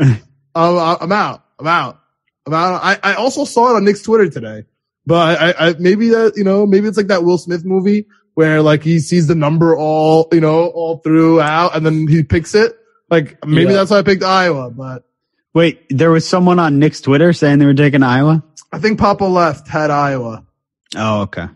I'm 0.55 1.11
out. 1.11 1.44
I'm 1.59 1.67
out. 1.67 1.99
I, 2.47 2.99
I 3.01 3.13
also 3.15 3.45
saw 3.45 3.71
it 3.71 3.75
on 3.75 3.85
Knicks 3.85 4.01
Twitter 4.01 4.29
today, 4.29 4.65
but 5.05 5.41
I, 5.41 5.69
I 5.69 5.75
maybe 5.79 6.09
that 6.09 6.33
you 6.35 6.43
know 6.43 6.65
maybe 6.65 6.87
it's 6.87 6.97
like 6.97 7.07
that 7.07 7.23
Will 7.23 7.37
Smith 7.37 7.65
movie 7.65 8.05
where 8.35 8.61
like 8.61 8.83
he 8.83 8.99
sees 8.99 9.27
the 9.27 9.35
number 9.35 9.75
all 9.75 10.27
you 10.31 10.41
know 10.41 10.67
all 10.67 10.97
throughout 10.97 11.75
and 11.75 11.85
then 11.85 12.07
he 12.07 12.23
picks 12.23 12.53
it. 12.53 12.77
Like 13.09 13.43
maybe 13.45 13.71
yeah. 13.71 13.77
that's 13.77 13.91
why 13.91 13.97
I 13.97 14.03
picked 14.03 14.23
Iowa, 14.23 14.69
but 14.69 15.05
wait, 15.53 15.85
there 15.89 16.11
was 16.11 16.27
someone 16.27 16.59
on 16.59 16.77
Knicks 16.77 17.01
Twitter 17.01 17.33
saying 17.33 17.59
they 17.59 17.65
were 17.65 17.73
taking 17.73 18.03
Iowa. 18.03 18.43
I 18.71 18.77
think 18.77 18.99
Papa 18.99 19.25
left 19.25 19.67
had 19.67 19.89
Iowa. 19.89 20.45
Oh, 20.95 21.21
okay. 21.21 21.47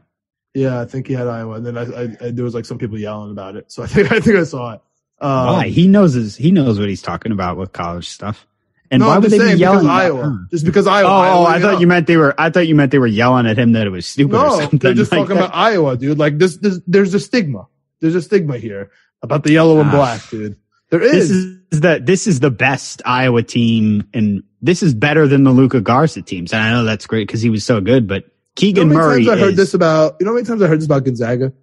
Yeah, 0.56 0.82
I 0.82 0.86
think 0.86 1.08
he 1.08 1.14
had 1.14 1.28
Iowa. 1.28 1.56
And 1.56 1.66
then 1.66 1.78
I, 1.78 1.84
I, 1.84 2.28
I, 2.28 2.32
there 2.32 2.46
was 2.46 2.56
like 2.56 2.66
some 2.66 2.80
people 2.80 2.98
yelling 2.98 3.32
about 3.32 3.56
it. 3.56 3.72
So 3.72 3.84
I 3.84 3.88
think 3.88 4.12
I 4.12 4.20
think 4.20 4.38
I 4.38 4.44
saw 4.44 4.74
it. 4.74 4.82
Um, 5.22 5.48
why? 5.48 5.68
He 5.68 5.88
knows 5.88 6.14
his, 6.14 6.36
he 6.36 6.52
knows 6.52 6.80
what 6.80 6.90
he's 6.90 7.02
talking 7.02 7.32
about 7.32 7.58
with 7.58 7.74
college 7.74 8.10
stuff. 8.10 8.48
And 8.92 9.02
no, 9.02 9.08
why 9.08 9.20
would 9.20 9.30
they 9.30 9.38
be 9.38 9.60
yelling 9.60 9.82
because 9.82 9.86
Iowa? 9.86 10.48
Just 10.50 10.66
because 10.66 10.88
Iowa. 10.88 11.10
Oh, 11.10 11.14
Iowa, 11.14 11.40
oh 11.40 11.46
I 11.46 11.60
thought 11.60 11.74
know. 11.74 11.80
you 11.80 11.88
meant 11.88 12.08
they 12.08 12.18
were. 12.18 12.34
I 12.40 12.50
thought 12.50 12.68
you 12.68 12.74
meant 12.74 12.92
they 12.92 12.98
were 12.98 13.08
yelling 13.08 13.46
at 13.46 13.58
him 13.58 13.74
that 13.74 13.86
it 13.86 13.92
was 13.92 14.08
stupid. 14.08 14.34
No, 14.34 14.66
they're 14.66 14.94
just 14.94 15.12
like 15.12 15.22
talking 15.22 15.36
that. 15.36 15.46
about 15.46 15.56
Iowa, 15.56 15.96
dude. 15.96 16.18
Like 16.18 16.38
this, 16.38 16.58
this, 16.58 16.80
there's 16.88 17.14
a 17.14 17.20
stigma. 17.20 17.68
There's 18.00 18.16
a 18.16 18.22
stigma 18.22 18.58
here 18.58 18.90
about 19.22 19.44
the 19.44 19.52
yellow 19.52 19.80
and 19.80 19.90
ah. 19.90 19.94
black, 19.94 20.28
dude. 20.30 20.58
There 20.90 21.02
is. 21.02 21.30
This 21.30 21.30
is 21.30 21.82
the 21.82 22.02
this 22.04 22.26
is 22.26 22.40
the 22.40 22.50
best 22.50 23.04
Iowa 23.06 23.44
team, 23.44 24.10
and 24.14 24.44
this 24.62 24.82
is 24.82 24.96
better 24.96 25.28
than 25.28 25.44
the 25.44 25.52
Luka 25.52 25.82
Garza 25.82 26.24
teams. 26.24 26.52
And 26.52 26.64
I 26.64 26.72
know 26.72 26.84
that's 26.84 27.06
great 27.06 27.28
because 27.28 27.42
he 27.42 27.52
was 27.52 27.64
so 27.64 27.82
good. 27.82 28.08
But 28.08 28.26
Keegan 28.56 28.88
you 28.88 28.94
know 28.96 29.00
Murray. 29.00 29.26
Times 29.26 29.38
I 29.38 29.42
heard 29.42 29.52
is, 29.52 29.58
this 29.58 29.74
about. 29.76 30.16
You 30.20 30.26
know 30.26 30.32
how 30.32 30.36
many 30.36 30.48
times 30.48 30.64
I 30.64 30.68
heard 30.68 30.80
this 30.80 30.88
about 30.88 31.04
Gonzaga? 31.04 31.54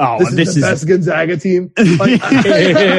Oh, 0.00 0.18
this 0.18 0.30
is 0.30 0.34
this 0.36 0.54
the 0.54 0.60
is, 0.60 0.64
best 0.64 0.88
Gonzaga 0.88 1.36
team. 1.36 1.72
Like, 1.78 2.22
I, 2.22 2.32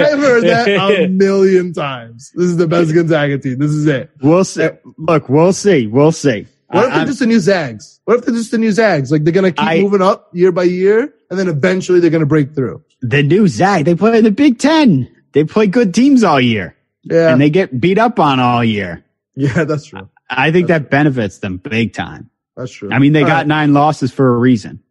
have 0.09 0.19
heard 0.19 0.43
that 0.45 0.67
a 0.67 1.07
million 1.09 1.73
times. 1.73 2.31
This 2.33 2.45
is 2.45 2.57
the 2.57 2.67
best 2.67 2.93
Gonzaga 2.93 3.37
team. 3.37 3.59
This 3.59 3.71
is 3.71 3.85
it. 3.85 4.11
We'll 4.21 4.45
see. 4.45 4.69
Look, 4.97 5.27
we'll 5.27 5.53
see. 5.53 5.87
We'll 5.87 6.13
see. 6.13 6.47
What 6.67 6.85
if 6.85 6.93
they're 6.93 7.05
just 7.05 7.19
the 7.19 7.25
new 7.25 7.39
Zags? 7.39 7.99
What 8.05 8.19
if 8.19 8.25
they're 8.25 8.35
just 8.35 8.51
the 8.51 8.57
new 8.57 8.71
Zags? 8.71 9.11
Like 9.11 9.23
they're 9.23 9.33
gonna 9.33 9.51
keep 9.51 9.65
I, 9.65 9.81
moving 9.81 10.01
up 10.01 10.29
year 10.33 10.51
by 10.51 10.63
year, 10.63 11.13
and 11.29 11.37
then 11.37 11.47
eventually 11.47 11.99
they're 11.99 12.09
gonna 12.09 12.25
break 12.25 12.55
through. 12.55 12.83
The 13.01 13.23
new 13.23 13.47
Zag. 13.47 13.85
They 13.85 13.95
play 13.95 14.17
in 14.17 14.23
the 14.23 14.31
Big 14.31 14.57
Ten. 14.57 15.13
They 15.33 15.43
play 15.43 15.67
good 15.67 15.93
teams 15.93 16.23
all 16.23 16.39
year. 16.39 16.75
Yeah. 17.03 17.31
And 17.31 17.41
they 17.41 17.49
get 17.49 17.79
beat 17.79 17.97
up 17.97 18.19
on 18.19 18.39
all 18.39 18.63
year. 18.63 19.01
Yeah, 19.37 19.65
that's 19.65 19.87
true. 19.87 20.07
I 20.29 20.53
think 20.53 20.69
that's 20.69 20.83
that 20.83 20.89
true. 20.89 20.97
benefits 20.97 21.39
them 21.39 21.57
big 21.57 21.91
time. 21.91 22.29
That's 22.55 22.71
true. 22.71 22.89
I 22.89 22.99
mean, 22.99 23.11
they 23.11 23.23
all 23.23 23.27
got 23.27 23.35
right. 23.39 23.47
nine 23.47 23.73
losses 23.73 24.13
for 24.13 24.33
a 24.33 24.37
reason. 24.37 24.81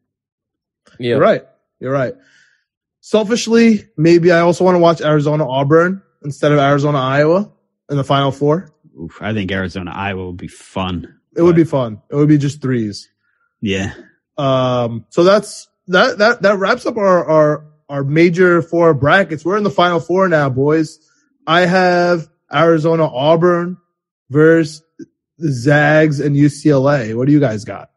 Yeah. 0.98 1.12
You're 1.12 1.20
right. 1.20 1.46
You're 1.80 1.92
right. 1.92 2.14
Selfishly, 3.00 3.88
maybe 3.96 4.32
I 4.32 4.40
also 4.40 4.64
want 4.64 4.76
to 4.76 4.78
watch 4.78 5.02
Arizona 5.02 5.48
Auburn 5.48 6.02
instead 6.24 6.52
of 6.52 6.58
Arizona 6.58 6.98
Iowa 6.98 7.52
in 7.90 7.96
the 7.96 8.04
final 8.04 8.32
four. 8.32 8.70
Oof, 8.98 9.18
I 9.20 9.34
think 9.34 9.52
Arizona 9.52 9.90
Iowa 9.92 10.26
would 10.26 10.36
be 10.36 10.48
fun. 10.48 11.04
It 11.04 11.36
but... 11.36 11.44
would 11.44 11.56
be 11.56 11.64
fun. 11.64 12.00
It 12.10 12.16
would 12.16 12.28
be 12.28 12.38
just 12.38 12.62
threes. 12.62 13.10
Yeah. 13.60 13.92
Um, 14.38 15.04
so 15.10 15.22
that's, 15.22 15.68
that, 15.88 16.18
that, 16.18 16.42
that 16.42 16.58
wraps 16.58 16.86
up 16.86 16.96
our, 16.96 17.24
our, 17.28 17.66
our 17.88 18.04
major 18.04 18.62
four 18.62 18.94
brackets. 18.94 19.44
We're 19.44 19.58
in 19.58 19.64
the 19.64 19.70
final 19.70 20.00
four 20.00 20.28
now, 20.28 20.48
boys. 20.48 20.98
I 21.46 21.66
have 21.66 22.28
Arizona 22.52 23.06
Auburn 23.06 23.76
versus 24.30 24.82
the 25.36 25.52
Zags 25.52 26.20
and 26.20 26.34
UCLA. 26.36 27.14
What 27.14 27.26
do 27.26 27.32
you 27.32 27.40
guys 27.40 27.64
got? 27.64 27.90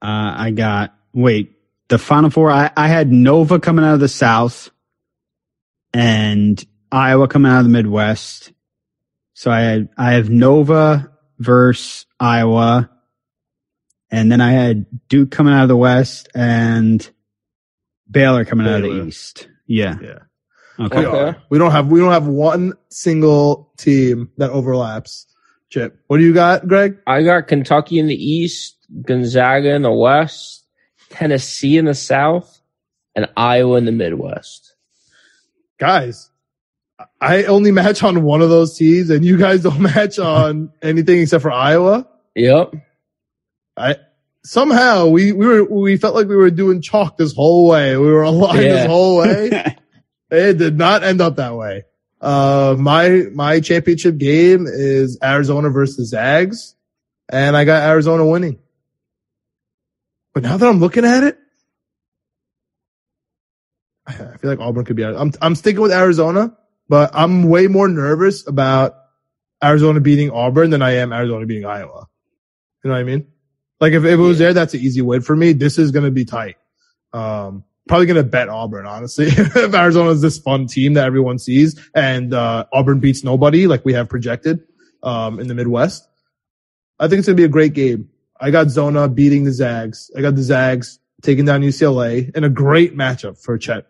Uh, 0.00 0.34
I 0.36 0.50
got, 0.52 0.94
wait, 1.14 1.56
the 1.88 1.98
final 1.98 2.30
four, 2.30 2.50
I, 2.50 2.70
I 2.76 2.88
had 2.88 3.10
Nova 3.10 3.60
coming 3.60 3.84
out 3.84 3.94
of 3.94 4.00
the 4.00 4.08
South 4.08 4.70
and 5.92 6.62
Iowa 6.90 7.28
coming 7.28 7.50
out 7.50 7.58
of 7.58 7.64
the 7.64 7.70
Midwest. 7.70 8.52
So 9.34 9.50
I 9.50 9.60
had, 9.60 9.88
I 9.96 10.12
have 10.12 10.28
Nova 10.28 11.12
versus 11.38 12.06
Iowa. 12.20 12.90
And 14.10 14.30
then 14.30 14.40
I 14.40 14.52
had 14.52 14.86
Duke 15.08 15.30
coming 15.30 15.54
out 15.54 15.62
of 15.62 15.68
the 15.68 15.76
West 15.76 16.28
and 16.34 17.08
Baylor 18.10 18.44
coming 18.44 18.66
Baylor. 18.66 18.76
out 18.76 18.84
of 18.84 18.96
the 18.96 19.06
East. 19.06 19.48
Yeah. 19.66 19.96
Yeah. 20.00 20.18
Okay. 20.78 21.06
okay. 21.06 21.38
We 21.50 21.58
don't 21.58 21.70
have 21.70 21.88
we 21.88 22.00
don't 22.00 22.12
have 22.12 22.26
one 22.26 22.74
single 22.90 23.72
team 23.76 24.30
that 24.38 24.50
overlaps. 24.50 25.26
Chip, 25.70 25.98
what 26.06 26.18
do 26.18 26.24
you 26.24 26.34
got, 26.34 26.66
Greg? 26.68 26.98
I 27.06 27.22
got 27.22 27.48
Kentucky 27.48 27.98
in 27.98 28.06
the 28.06 28.14
East, 28.14 28.76
Gonzaga 29.02 29.74
in 29.74 29.82
the 29.82 29.92
West, 29.92 30.63
Tennessee 31.14 31.78
in 31.78 31.84
the 31.84 31.94
South, 31.94 32.60
and 33.14 33.28
Iowa 33.36 33.78
in 33.78 33.84
the 33.84 33.92
Midwest. 33.92 34.74
Guys, 35.78 36.30
I 37.20 37.44
only 37.44 37.70
match 37.70 38.02
on 38.02 38.22
one 38.24 38.42
of 38.42 38.50
those 38.50 38.76
teams, 38.76 39.10
and 39.10 39.24
you 39.24 39.36
guys 39.36 39.62
don't 39.62 39.80
match 39.94 40.18
on 40.18 40.72
anything 40.82 41.20
except 41.20 41.42
for 41.42 41.52
Iowa. 41.52 42.08
Yep. 42.34 42.74
I 43.76 43.96
somehow 44.44 45.06
we 45.06 45.32
we 45.32 45.46
were 45.46 45.64
we 45.64 45.96
felt 45.96 46.16
like 46.16 46.26
we 46.26 46.36
were 46.36 46.50
doing 46.50 46.80
chalk 46.80 47.16
this 47.16 47.34
whole 47.34 47.68
way. 47.68 47.96
We 47.96 48.06
were 48.06 48.22
aligned 48.22 48.62
yeah. 48.62 48.72
this 48.74 48.86
whole 48.86 49.18
way. 49.18 49.76
it 50.30 50.58
did 50.58 50.76
not 50.76 51.04
end 51.04 51.20
up 51.20 51.36
that 51.36 51.54
way. 51.54 51.84
Uh, 52.20 52.74
my 52.78 53.26
my 53.32 53.60
championship 53.60 54.18
game 54.18 54.66
is 54.66 55.16
Arizona 55.22 55.70
versus 55.70 56.08
Zags, 56.10 56.74
and 57.28 57.56
I 57.56 57.64
got 57.64 57.88
Arizona 57.88 58.26
winning. 58.26 58.58
But 60.34 60.42
now 60.42 60.56
that 60.56 60.68
I'm 60.68 60.80
looking 60.80 61.04
at 61.04 61.22
it, 61.22 61.38
I 64.06 64.12
feel 64.12 64.50
like 64.50 64.58
Auburn 64.58 64.84
could 64.84 64.96
be. 64.96 65.04
I'm 65.04 65.32
I'm 65.40 65.54
sticking 65.54 65.80
with 65.80 65.92
Arizona, 65.92 66.54
but 66.88 67.10
I'm 67.14 67.44
way 67.44 67.68
more 67.68 67.88
nervous 67.88 68.46
about 68.46 68.96
Arizona 69.62 70.00
beating 70.00 70.30
Auburn 70.30 70.70
than 70.70 70.82
I 70.82 70.96
am 70.96 71.12
Arizona 71.12 71.46
beating 71.46 71.64
Iowa. 71.64 72.06
You 72.82 72.88
know 72.90 72.94
what 72.94 73.00
I 73.00 73.04
mean? 73.04 73.26
Like 73.80 73.92
if, 73.92 74.04
if 74.04 74.12
it 74.12 74.16
was 74.16 74.38
there, 74.38 74.52
that's 74.52 74.74
an 74.74 74.80
easy 74.80 75.00
win 75.00 75.22
for 75.22 75.34
me. 75.34 75.52
This 75.52 75.78
is 75.78 75.90
going 75.90 76.04
to 76.04 76.10
be 76.10 76.24
tight. 76.24 76.56
Um, 77.12 77.64
probably 77.88 78.06
going 78.06 78.22
to 78.22 78.28
bet 78.28 78.48
Auburn, 78.48 78.86
honestly. 78.86 79.26
if 79.28 79.74
Arizona 79.74 80.10
is 80.10 80.20
this 80.20 80.38
fun 80.38 80.66
team 80.66 80.94
that 80.94 81.06
everyone 81.06 81.38
sees 81.38 81.80
and, 81.94 82.34
uh, 82.34 82.66
Auburn 82.72 83.00
beats 83.00 83.24
nobody 83.24 83.66
like 83.66 83.84
we 83.84 83.94
have 83.94 84.08
projected, 84.08 84.60
um, 85.02 85.38
in 85.38 85.48
the 85.48 85.54
Midwest, 85.54 86.06
I 86.98 87.08
think 87.08 87.20
it's 87.20 87.28
going 87.28 87.36
to 87.36 87.40
be 87.40 87.44
a 87.44 87.48
great 87.48 87.74
game. 87.74 88.10
I 88.40 88.50
got 88.50 88.68
Zona 88.68 89.08
beating 89.08 89.44
the 89.44 89.52
Zags. 89.52 90.10
I 90.16 90.20
got 90.20 90.34
the 90.34 90.42
Zags 90.42 90.98
taking 91.22 91.44
down 91.44 91.62
UCLA 91.62 92.34
in 92.36 92.44
a 92.44 92.50
great 92.50 92.96
matchup 92.96 93.42
for 93.42 93.56
Chet. 93.58 93.86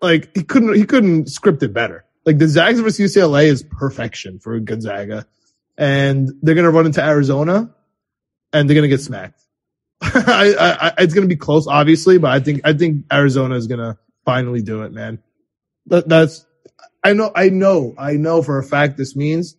Like 0.00 0.36
he 0.36 0.44
couldn't, 0.44 0.74
he 0.74 0.84
couldn't 0.84 1.28
script 1.28 1.62
it 1.62 1.72
better. 1.72 2.04
Like 2.24 2.38
the 2.38 2.48
Zags 2.48 2.80
versus 2.80 3.14
UCLA 3.14 3.46
is 3.46 3.62
perfection 3.62 4.38
for 4.38 4.58
Gonzaga 4.60 5.26
and 5.76 6.30
they're 6.42 6.54
to 6.54 6.70
run 6.70 6.86
into 6.86 7.02
Arizona 7.02 7.74
and 8.52 8.68
they're 8.68 8.74
gonna 8.74 8.88
get 8.88 9.00
smacked. 9.00 9.40
I, 10.00 10.54
I, 10.80 11.02
it's 11.02 11.14
gonna 11.14 11.26
be 11.26 11.36
close, 11.36 11.66
obviously, 11.66 12.18
but 12.18 12.30
I 12.30 12.40
think 12.40 12.60
I 12.64 12.72
think 12.72 13.06
Arizona 13.12 13.56
is 13.56 13.66
gonna 13.66 13.98
finally 14.24 14.62
do 14.62 14.82
it, 14.82 14.92
man. 14.92 15.22
That, 15.86 16.08
that's 16.08 16.46
I 17.02 17.12
know 17.12 17.32
I 17.34 17.48
know 17.48 17.94
I 17.98 18.12
know 18.12 18.42
for 18.42 18.58
a 18.58 18.62
fact 18.62 18.96
this 18.96 19.16
means 19.16 19.56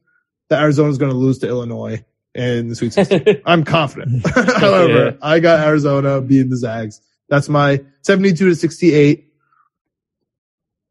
that 0.50 0.62
Arizona 0.62 0.90
is 0.90 0.98
gonna 0.98 1.14
lose 1.14 1.40
to 1.40 1.48
Illinois 1.48 2.04
in 2.36 2.68
the 2.68 2.76
Sweet 2.76 2.94
16. 2.94 3.42
I'm 3.46 3.64
confident. 3.64 4.28
However, 4.36 5.06
yeah. 5.06 5.12
I 5.22 5.40
got 5.40 5.66
Arizona 5.66 6.22
beating 6.22 6.50
the 6.50 6.58
Zags. 6.58 7.02
That's 7.30 7.50
my 7.50 7.84
72 8.02 8.50
to 8.50 8.56
68. 8.56 9.32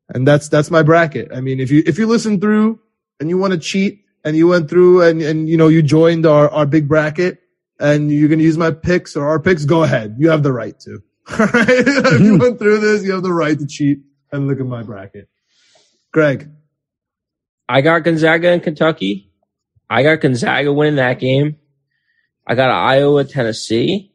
And 0.09 0.27
that's, 0.27 0.49
that's 0.49 0.71
my 0.71 0.83
bracket. 0.83 1.31
I 1.33 1.41
mean, 1.41 1.61
if 1.61 1.71
you, 1.71 1.83
if 1.87 1.99
you 1.99 2.07
listen 2.07 2.41
through 2.41 2.81
and 3.21 3.31
you 3.31 3.39
want 3.39 3.53
to 3.53 3.59
cheat 3.59 4.05
and 4.25 4.37
you 4.37 4.49
went 4.49 4.69
through 4.69 5.03
and, 5.03 5.23
and, 5.23 5.49
you 5.49 5.57
know, 5.57 5.69
you 5.69 5.83
joined 5.83 6.27
our, 6.27 6.51
our 6.51 6.67
big 6.67 6.89
bracket, 6.89 7.41
and 7.81 8.11
you're 8.11 8.29
going 8.29 8.39
to 8.39 8.45
use 8.45 8.57
my 8.57 8.71
picks 8.71 9.17
or 9.17 9.27
our 9.27 9.41
picks, 9.41 9.65
go 9.65 9.83
ahead. 9.83 10.15
You 10.19 10.31
have 10.31 10.43
the 10.43 10.53
right 10.53 10.79
to. 10.81 11.03
All 11.33 11.47
right. 11.47 11.69
if 11.69 12.21
you 12.21 12.35
hmm. 12.35 12.39
went 12.39 12.59
through 12.59 12.79
this, 12.79 13.03
you 13.03 13.13
have 13.13 13.23
the 13.23 13.33
right 13.33 13.59
to 13.59 13.67
cheat 13.67 13.99
and 14.31 14.47
look 14.47 14.61
at 14.61 14.67
my 14.67 14.83
bracket. 14.83 15.29
Greg. 16.13 16.51
I 17.69 17.81
got 17.81 18.05
Gonzaga 18.05 18.53
in 18.53 18.61
Kentucky. 18.61 19.33
I 19.95 20.03
got 20.03 20.21
Gonzaga 20.21 20.73
winning 20.73 20.97
that 20.97 21.21
game. 21.21 21.57
I 22.47 22.57
got 22.57 22.71
Iowa, 22.71 23.25
Tennessee. 23.25 24.13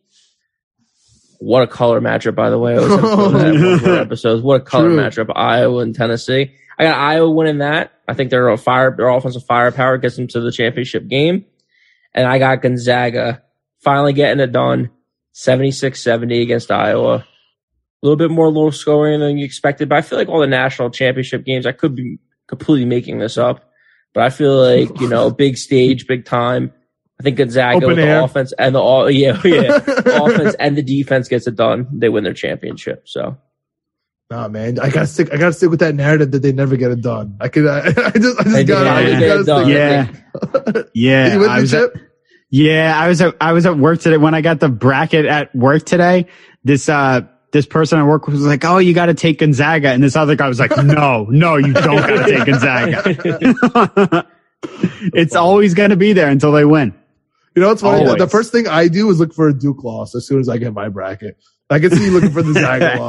What 1.39 1.63
a 1.63 1.67
color 1.67 2.01
matchup, 2.01 2.35
by 2.35 2.49
the 2.49 2.59
way. 2.59 2.73
I 2.75 2.79
was 2.79 2.87
gonna 2.89 3.15
put 3.15 3.31
that 3.31 3.55
in 3.55 3.61
one 3.63 3.73
of 3.75 3.85
our 3.85 3.95
episodes. 4.01 4.43
What 4.43 4.61
a 4.61 4.63
color 4.65 4.89
True. 4.89 4.97
matchup. 4.97 5.31
Iowa 5.33 5.81
and 5.81 5.95
Tennessee. 5.95 6.51
I 6.77 6.83
got 6.83 6.97
Iowa 6.97 7.29
winning 7.31 7.59
that. 7.59 7.93
I 8.09 8.13
think 8.13 8.29
they're 8.29 8.55
fire, 8.57 8.93
their 8.95 9.07
offensive 9.07 9.45
firepower 9.45 9.97
gets 9.97 10.17
them 10.17 10.27
to 10.27 10.41
the 10.41 10.51
championship 10.51 11.07
game. 11.07 11.45
And 12.13 12.27
I 12.27 12.39
got 12.39 12.61
Gonzaga 12.61 13.41
finally 13.79 14.11
getting 14.11 14.41
it 14.41 14.51
done. 14.51 14.89
76-70 15.33 16.41
against 16.41 16.71
Iowa. 16.71 17.15
A 17.15 17.25
little 18.01 18.17
bit 18.17 18.31
more 18.31 18.49
low 18.49 18.69
scoring 18.71 19.21
than 19.21 19.37
you 19.37 19.45
expected, 19.45 19.87
but 19.87 19.97
I 19.97 20.01
feel 20.01 20.17
like 20.17 20.27
all 20.27 20.41
the 20.41 20.47
national 20.47 20.89
championship 20.89 21.45
games, 21.45 21.65
I 21.65 21.71
could 21.71 21.95
be 21.95 22.17
completely 22.47 22.85
making 22.85 23.19
this 23.19 23.37
up, 23.37 23.68
but 24.13 24.23
I 24.23 24.29
feel 24.29 24.55
like, 24.57 24.99
you 24.99 25.07
know, 25.07 25.31
big 25.45 25.57
stage, 25.57 26.07
big 26.07 26.25
time. 26.25 26.73
I 27.19 27.23
think 27.23 27.37
Gonzaga 27.37 27.77
Open 27.77 27.89
with 27.89 27.99
air. 27.99 28.19
the 28.19 28.23
offense 28.23 28.53
and 28.53 28.73
the 28.73 28.79
all, 28.79 29.09
yeah, 29.11 29.39
yeah, 29.43 29.75
offense 29.87 30.55
and 30.59 30.77
the 30.77 30.83
defense 30.83 31.27
gets 31.27 31.47
it 31.47 31.55
done. 31.55 31.87
They 31.91 32.09
win 32.09 32.23
their 32.23 32.33
championship. 32.33 33.07
So 33.07 33.37
Nah, 34.31 34.47
man, 34.47 34.77
I 34.79 34.91
gotta 34.91 35.07
stick. 35.07 35.33
I 35.33 35.37
gotta 35.37 35.53
stick 35.53 35.71
with 35.71 35.79
that 35.79 35.95
narrative 35.95 36.29
that 36.31 36.43
they 36.43 36.51
never 36.51 36.75
get 36.77 36.91
it 36.91 37.01
done. 37.01 37.35
I 37.41 37.47
could. 37.47 37.65
I, 37.65 37.79
I 37.87 38.11
just. 38.11 38.39
I 38.39 38.43
just 38.43 38.67
gotta. 38.67 38.89
I 38.89 39.03
just 39.05 39.19
gotta 39.19 39.39
it 39.39 39.45
done. 39.45 39.69
Yeah. 39.69 40.83
Yeah. 40.93 41.33
you 41.33 41.39
win 41.39 41.49
I 41.49 41.55
the 41.55 41.61
was 41.61 41.73
at, 41.73 41.93
chip? 41.93 42.11
yeah, 42.51 42.93
I 42.95 43.07
was 43.07 43.21
at, 43.21 43.35
I 43.41 43.53
was 43.53 43.65
at 43.65 43.79
work 43.79 43.99
today. 44.01 44.17
When 44.17 44.35
I 44.35 44.41
got 44.41 44.59
the 44.59 44.69
bracket 44.69 45.25
at 45.25 45.55
work 45.55 45.83
today, 45.83 46.27
this, 46.63 46.89
uh, 46.89 47.21
this 47.51 47.65
person 47.65 47.99
I 47.99 48.03
work 48.03 48.27
with 48.27 48.35
was 48.35 48.45
like, 48.45 48.63
"Oh, 48.65 48.77
you 48.77 48.93
got 48.93 49.07
to 49.07 49.13
take 49.13 49.39
Gonzaga," 49.39 49.89
and 49.89 50.03
this 50.03 50.15
other 50.15 50.35
guy 50.35 50.47
was 50.47 50.59
like, 50.59 50.75
"No, 50.77 51.25
no, 51.29 51.57
you 51.57 51.73
don't 51.73 51.97
got 51.97 52.07
to 52.07 52.25
take 52.25 52.45
Gonzaga." 52.45 54.27
it's 55.13 55.35
always 55.35 55.73
going 55.73 55.89
to 55.89 55.95
be 55.95 56.13
there 56.13 56.29
until 56.29 56.51
they 56.51 56.65
win. 56.65 56.93
You 57.55 57.63
know 57.63 57.69
what's 57.69 57.81
funny? 57.81 58.05
The, 58.05 58.15
the 58.15 58.27
first 58.27 58.51
thing 58.51 58.67
I 58.67 58.87
do 58.87 59.09
is 59.09 59.19
look 59.19 59.33
for 59.33 59.47
a 59.47 59.53
Duke 59.53 59.83
loss 59.83 60.15
as 60.15 60.27
soon 60.27 60.39
as 60.39 60.47
I 60.47 60.57
get 60.57 60.73
my 60.73 60.89
bracket. 60.89 61.37
I 61.69 61.79
can 61.79 61.91
see 61.91 62.05
you 62.05 62.11
looking 62.11 62.31
for 62.31 62.41
the 62.41 62.53
Zaga 62.53 62.99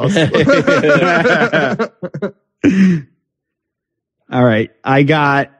loss. 2.62 3.00
All 4.32 4.44
right, 4.44 4.70
I 4.84 5.02
got 5.02 5.50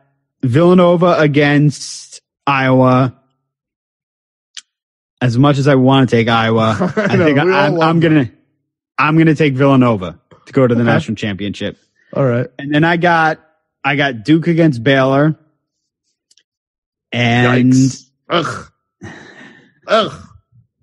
Villanova 0.42 1.18
against 1.18 2.20
Iowa. 2.46 3.16
As 5.22 5.36
much 5.36 5.58
as 5.58 5.68
I 5.68 5.74
want 5.74 6.08
to 6.08 6.16
take 6.16 6.28
Iowa, 6.28 6.92
I, 6.96 7.02
I 7.02 7.16
know, 7.16 7.26
think 7.26 7.42
we 7.42 7.52
all 7.52 7.82
I'm, 7.82 7.94
want 8.00 8.39
I'm 9.06 9.16
gonna, 9.18 9.34
take 9.34 9.54
Villanova 9.54 10.20
to 10.46 10.52
go 10.52 10.66
to 10.66 10.74
the 10.74 10.82
Okay. 10.82 10.90
national 10.90 11.16
championship. 11.16 11.78
All 12.12 12.24
right. 12.24 12.48
And 12.58 12.74
then 12.74 12.84
I 12.84 12.96
got 12.96 13.40
I 13.84 13.96
got 13.96 14.24
Duke 14.24 14.46
against 14.46 14.82
Baylor. 14.82 15.38
And 17.12 17.72
Yikes. 17.72 18.10
Ugh. 18.28 18.72
Ugh. 19.86 20.26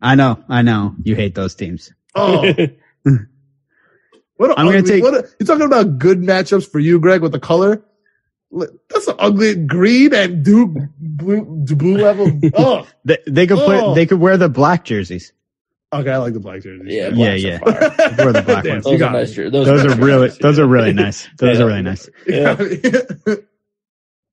I 0.02 0.16
know, 0.16 0.44
I 0.50 0.62
know 0.62 0.96
you 1.04 1.16
hate 1.16 1.36
those 1.36 1.56
teams. 1.56 1.92
Oh. 2.16 2.52
What 4.36 4.52
a 4.52 4.60
I'm 4.60 4.68
gonna 4.68 4.84
take- 4.84 5.02
what 5.04 5.16
a, 5.16 5.28
you're 5.40 5.48
talking 5.48 5.66
about 5.66 5.98
good 5.98 6.20
matchups 6.20 6.70
for 6.72 6.78
you, 6.78 7.00
Greg, 7.00 7.22
with 7.24 7.32
the 7.32 7.40
color. 7.40 7.84
That's 8.52 9.08
an 9.08 9.16
ugly 9.18 9.56
green 9.56 10.14
and 10.14 10.46
Duke 10.46 10.70
blue, 11.00 11.44
blue 11.44 11.98
level. 11.98 12.40
Oh, 12.54 12.88
They, 13.04 13.18
they 13.26 13.48
could 13.48 13.58
play, 13.58 13.80
Oh. 13.82 13.96
they 13.96 14.06
could 14.06 14.20
wear 14.20 14.38
the 14.38 14.48
black 14.48 14.86
jerseys. 14.86 15.34
Okay. 15.94 16.12
I 16.12 16.18
like 16.18 16.34
the 16.34 16.40
black 16.40 16.62
jerseys. 16.62 16.86
yeah, 16.94 17.10
Yeah, 17.10 17.34
yeah. 17.34 17.58
fire. 17.60 17.74
Wear 18.18 18.34
the 18.34 18.44
black 18.46 18.64
Damn, 18.64 18.74
ones. 18.82 18.86
you 18.86 18.98
Those 18.98 19.02
are 19.02 19.12
nice. 19.12 19.32
jer- 19.34 19.50
Those, 19.50 19.66
Those 19.68 19.86
are 19.86 19.96
really 20.04 20.28
those 20.42 20.60
are 20.60 20.68
really 20.68 20.94
nice. 20.94 21.28
Those 21.38 21.58
Yeah. 21.58 21.64
are 21.64 21.68
really 21.68 21.82
nice. 21.82 22.10
Yeah. 22.28 23.36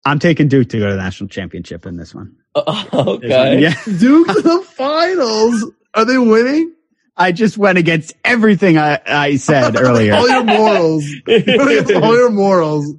I'm 0.06 0.18
taking 0.18 0.48
Duke 0.48 0.68
to 0.70 0.78
go 0.78 0.86
to 0.88 0.92
the 0.92 0.98
national 1.02 1.28
championship 1.28 1.86
in 1.86 1.96
this 1.96 2.14
one. 2.14 2.36
okay. 2.56 3.60
Yeah. 3.60 3.74
Duke 3.98 4.26
to 4.28 4.42
the 4.42 4.60
finals. 4.76 5.64
Are 5.94 6.04
they 6.04 6.18
winning? 6.18 6.74
I 7.16 7.32
just 7.32 7.56
went 7.56 7.78
against 7.78 8.12
everything 8.24 8.76
I, 8.76 9.00
I 9.06 9.36
said 9.36 9.80
earlier. 9.80 10.14
All 10.14 10.28
your 10.28 10.44
morals. 10.44 11.04
All 11.28 12.16
your 12.16 12.30
morals. 12.30 12.92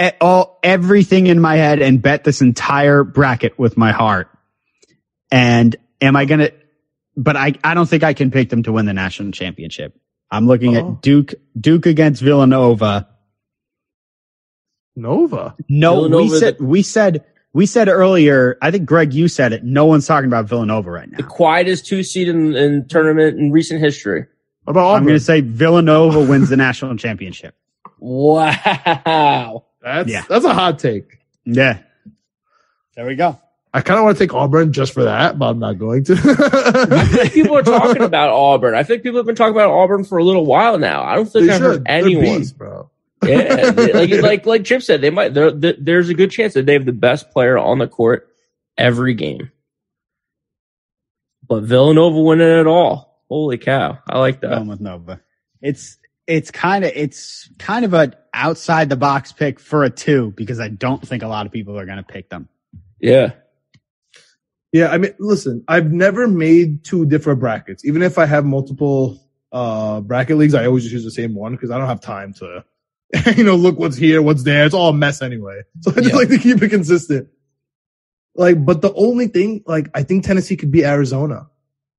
E- 0.00 0.10
all 0.20 0.58
everything 0.62 1.26
in 1.26 1.38
my 1.40 1.56
head 1.56 1.82
and 1.82 2.00
bet 2.00 2.24
this 2.24 2.40
entire 2.40 3.04
bracket 3.04 3.58
with 3.58 3.76
my 3.76 3.92
heart. 3.92 4.28
And 5.30 5.74
am 6.00 6.16
I 6.16 6.24
gonna? 6.24 6.50
But 7.16 7.36
I 7.36 7.54
I 7.62 7.74
don't 7.74 7.88
think 7.88 8.02
I 8.02 8.14
can 8.14 8.30
pick 8.30 8.48
them 8.50 8.62
to 8.64 8.72
win 8.72 8.86
the 8.86 8.94
national 8.94 9.32
championship. 9.32 9.98
I'm 10.30 10.46
looking 10.46 10.76
Oh. 10.76 10.92
at 10.92 11.02
Duke 11.02 11.34
Duke 11.60 11.86
against 11.86 12.22
Villanova. 12.22 13.08
Nova. 14.96 15.54
No, 15.68 15.94
we 16.02 16.08
Villanova, 16.08 16.38
said 16.38 16.60
we 16.60 16.82
said 16.82 17.24
we 17.54 17.66
said 17.66 17.88
earlier. 17.88 18.56
I 18.62 18.70
think 18.70 18.86
Greg, 18.86 19.12
you 19.14 19.28
said 19.28 19.52
it. 19.52 19.64
No 19.64 19.84
one's 19.86 20.06
talking 20.06 20.26
about 20.28 20.46
Villanova 20.46 20.90
right 20.90 21.10
now. 21.10 21.16
The 21.18 21.22
quietest 21.22 21.86
two 21.86 22.02
seed 22.02 22.28
in, 22.28 22.54
in 22.54 22.88
tournament 22.88 23.38
in 23.38 23.52
recent 23.52 23.80
history. 23.80 24.26
What 24.64 24.72
about 24.72 24.94
I'm 24.94 25.02
going 25.04 25.16
to 25.16 25.20
say 25.20 25.40
Villanova 25.40 26.20
wins 26.20 26.48
the 26.48 26.56
national 26.56 26.96
championship. 26.96 27.54
Wow. 27.98 29.64
that's 29.82 30.08
Yeah. 30.08 30.24
that's 30.28 30.44
a 30.44 30.54
hot 30.54 30.78
take. 30.78 31.18
Yeah, 31.44 31.78
there 32.94 33.06
we 33.06 33.16
go. 33.16 33.38
I 33.74 33.80
kind 33.80 33.98
of 33.98 34.04
want 34.04 34.18
to 34.18 34.22
take 34.24 34.34
Auburn 34.34 34.72
just 34.72 34.92
for 34.92 35.04
that, 35.04 35.38
but 35.38 35.46
I'm 35.48 35.58
not 35.58 35.78
going 35.78 36.04
to. 36.04 37.30
people 37.32 37.56
are 37.56 37.62
talking 37.62 38.02
about 38.02 38.28
Auburn. 38.30 38.74
I 38.74 38.82
think 38.82 39.02
people 39.02 39.18
have 39.18 39.24
been 39.26 39.34
talking 39.34 39.54
about 39.54 39.70
Auburn 39.70 40.04
for 40.04 40.18
a 40.18 40.24
little 40.24 40.44
while 40.44 40.78
now. 40.78 41.02
I 41.02 41.14
don't 41.16 41.24
think 41.26 41.46
they 41.46 41.52
I've 41.52 41.58
should. 41.58 41.62
heard 41.78 41.82
anyone. 41.86 42.24
beasts, 42.24 42.52
bro. 42.52 42.90
yeah, 43.24 43.70
they- 43.70 43.92
like 43.94 44.10
like 44.22 44.46
like 44.46 44.64
Chip 44.64 44.82
said, 44.82 45.00
they 45.00 45.08
might. 45.10 45.32
they're- 45.32 45.52
th 45.58 45.76
there's 45.80 46.08
a 46.10 46.14
good 46.14 46.30
chance 46.30 46.52
that 46.54 46.66
they 46.66 46.74
have 46.74 46.84
the 46.84 46.92
best 46.92 47.30
player 47.30 47.56
on 47.56 47.78
the 47.78 47.86
court 47.88 48.28
every 48.76 49.14
game. 49.14 49.50
But 51.48 51.62
Villanova 51.64 52.20
winning 52.20 52.48
it 52.60 52.66
all. 52.66 53.20
Holy 53.28 53.58
cow! 53.58 53.98
I 54.06 54.18
like 54.18 54.40
that. 54.42 54.50
Going 54.50 54.68
with 54.68 54.80
Nova. 54.80 55.20
It's 55.60 55.96
it's 56.26 56.50
kind 56.50 56.84
of 56.84 56.92
it's 56.94 57.48
kind 57.58 57.84
of 57.84 57.94
a 57.94 58.12
outside 58.34 58.88
the 58.88 58.96
box 58.96 59.32
pick 59.32 59.58
for 59.60 59.84
a 59.84 59.90
two 59.90 60.32
because 60.36 60.60
I 60.60 60.68
don't 60.68 61.06
think 61.06 61.22
a 61.22 61.28
lot 61.28 61.46
of 61.46 61.52
people 61.52 61.78
are 61.78 61.86
going 61.86 61.98
to 61.98 62.02
pick 62.04 62.28
them. 62.28 62.48
Yeah, 63.00 63.32
Yeah, 64.72 64.88
I 64.88 64.98
mean, 64.98 65.14
listen, 65.18 65.62
I've 65.68 65.92
never 65.92 66.26
made 66.26 66.82
two 66.84 67.04
different 67.06 67.40
brackets. 67.40 67.84
Even 67.84 68.02
if 68.02 68.18
I 68.18 68.26
have 68.26 68.44
multiple 68.44 69.18
uh 69.52 70.00
bracket 70.00 70.38
leagues, 70.38 70.54
I 70.54 70.64
always 70.66 70.82
just 70.84 70.94
use 70.94 71.04
the 71.04 71.10
same 71.10 71.34
one 71.34 71.52
because 71.52 71.70
I 71.70 71.76
don't 71.78 71.88
have 71.88 72.00
time 72.00 72.32
to, 72.34 72.64
you 73.36 73.44
know, 73.44 73.54
look 73.54 73.78
what's 73.78 73.96
here, 73.96 74.22
what's 74.22 74.42
there. 74.44 74.64
It's 74.64 74.74
all 74.74 74.88
a 74.90 74.94
mess 74.94 75.20
anyway. 75.22 75.62
So 75.82 75.90
I 75.92 75.96
just 75.96 76.08
Yeah. 76.10 76.16
like 76.16 76.28
to 76.30 76.38
keep 76.38 76.62
it 76.62 76.70
consistent. 76.70 77.28
Like, 78.34 78.64
but 78.64 78.80
the 78.80 78.94
only 78.94 79.26
thing, 79.28 79.62
like, 79.66 79.90
I 79.94 80.04
think 80.04 80.24
Tennessee 80.24 80.56
could 80.56 80.70
beat 80.70 80.84
Arizona 80.84 81.48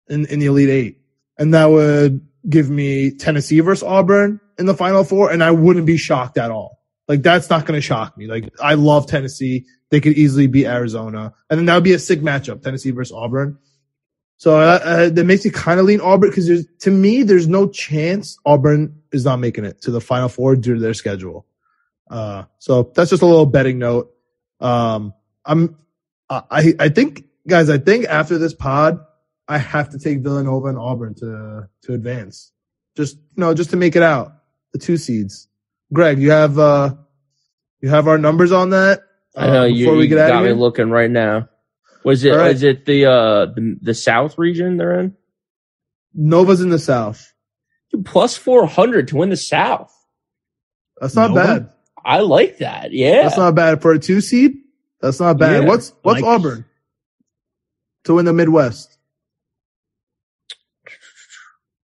in, 0.09 0.25
in 0.25 0.39
the 0.39 0.47
Elite 0.47 0.69
Eight. 0.69 1.01
And 1.37 1.53
that 1.53 1.65
would 1.69 2.25
give 2.49 2.71
me 2.71 3.11
Tennessee 3.11 3.59
versus 3.59 3.83
Auburn 3.83 4.39
in 4.57 4.65
the 4.65 4.73
Final 4.73 5.03
Four, 5.03 5.31
and 5.31 5.43
I 5.43 5.51
wouldn't 5.51 5.85
be 5.85 5.97
shocked 5.97 6.39
at 6.39 6.49
all. 6.49 6.79
Like, 7.07 7.21
that's 7.21 7.51
not 7.51 7.67
going 7.67 7.77
to 7.77 7.81
shock 7.81 8.17
me. 8.17 8.25
Like, 8.25 8.51
I 8.59 8.73
love 8.73 9.05
Tennessee. 9.07 9.65
They 9.93 10.01
could 10.01 10.17
easily 10.17 10.47
beat 10.47 10.65
Arizona. 10.65 11.35
And 11.51 11.59
then 11.59 11.67
that 11.67 11.75
would 11.75 11.83
be 11.83 11.93
a 11.93 11.99
sick 11.99 12.21
matchup, 12.21 12.63
Tennessee 12.63 12.89
versus 12.89 13.15
Auburn. 13.15 13.59
So 14.37 14.59
uh, 14.59 14.79
uh, 14.83 15.09
that 15.09 15.23
makes 15.23 15.45
me 15.45 15.51
kind 15.51 15.79
of 15.79 15.85
lean 15.85 16.01
Auburn 16.01 16.31
because 16.31 16.65
to 16.79 16.89
me, 16.89 17.21
there's 17.21 17.47
no 17.47 17.69
chance 17.69 18.39
Auburn 18.43 19.03
is 19.11 19.23
not 19.23 19.37
making 19.37 19.65
it 19.65 19.83
to 19.83 19.91
the 19.91 20.01
Final 20.01 20.29
Four 20.29 20.55
due 20.55 20.73
to 20.73 20.79
their 20.79 20.95
schedule. 20.95 21.45
Uh, 22.09 22.45
so 22.57 22.91
that's 22.95 23.11
just 23.11 23.21
a 23.21 23.27
little 23.27 23.45
betting 23.45 23.77
note. 23.77 24.11
Um, 24.59 25.13
I'm, 25.45 25.77
I, 26.27 26.73
I 26.79 26.89
think, 26.89 27.25
guys, 27.47 27.69
I 27.69 27.77
think 27.77 28.05
after 28.05 28.39
this 28.39 28.55
pod, 28.55 28.99
I 29.47 29.59
have 29.59 29.89
to 29.91 29.99
take 29.99 30.21
Villanova 30.21 30.69
and 30.69 30.79
Auburn 30.79 31.13
to, 31.19 31.69
to 31.83 31.93
advance. 31.93 32.51
Just, 32.97 33.19
know, 33.37 33.53
just 33.53 33.69
to 33.69 33.75
make 33.75 33.95
it 33.95 34.01
out. 34.01 34.33
The 34.71 34.79
two 34.79 34.97
seeds. 34.97 35.49
Greg, 35.93 36.17
you 36.17 36.31
have, 36.31 36.57
uh, 36.57 36.95
you 37.79 37.89
have 37.89 38.07
our 38.07 38.17
numbers 38.17 38.51
on 38.51 38.71
that? 38.71 39.01
I 39.35 39.47
know 39.47 39.61
uh, 39.61 39.65
you, 39.65 39.85
before 39.85 39.97
we 39.97 40.07
you 40.07 40.19
out 40.19 40.27
got 40.27 40.35
of 40.37 40.41
me 40.43 40.47
here? 40.49 40.55
looking 40.55 40.89
right 40.89 41.09
now. 41.09 41.49
Was 42.03 42.23
it 42.23 42.31
All 42.31 42.37
right. 42.37 42.49
was 42.53 42.63
it 42.63 42.85
the 42.85 43.05
uh 43.05 43.45
the, 43.47 43.77
the 43.81 43.93
South 43.93 44.37
region 44.37 44.77
they're 44.77 44.99
in? 44.99 45.15
Nova's 46.13 46.61
in 46.61 46.69
the 46.69 46.77
South. 46.79 47.33
Plus 48.05 48.35
four 48.37 48.65
hundred 48.67 49.07
to 49.09 49.15
win 49.17 49.29
the 49.29 49.37
South. 49.37 49.91
That's 50.99 51.15
not 51.15 51.31
Nova? 51.31 51.43
bad. 51.47 51.69
I 52.05 52.19
like 52.19 52.57
that. 52.57 52.91
Yeah, 52.91 53.23
That's 53.23 53.37
not 53.37 53.55
bad 53.55 53.81
for 53.81 53.93
a 53.93 53.99
two 53.99 54.19
seed. 54.21 54.57
That's 55.01 55.19
not 55.19 55.37
bad. 55.37 55.63
Yeah, 55.63 55.67
what's 55.69 55.93
what's 56.01 56.21
like- 56.21 56.29
Auburn 56.29 56.65
to 58.03 58.15
win 58.15 58.25
the 58.25 58.33
Midwest? 58.33 58.97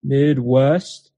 Midwest 0.02 1.10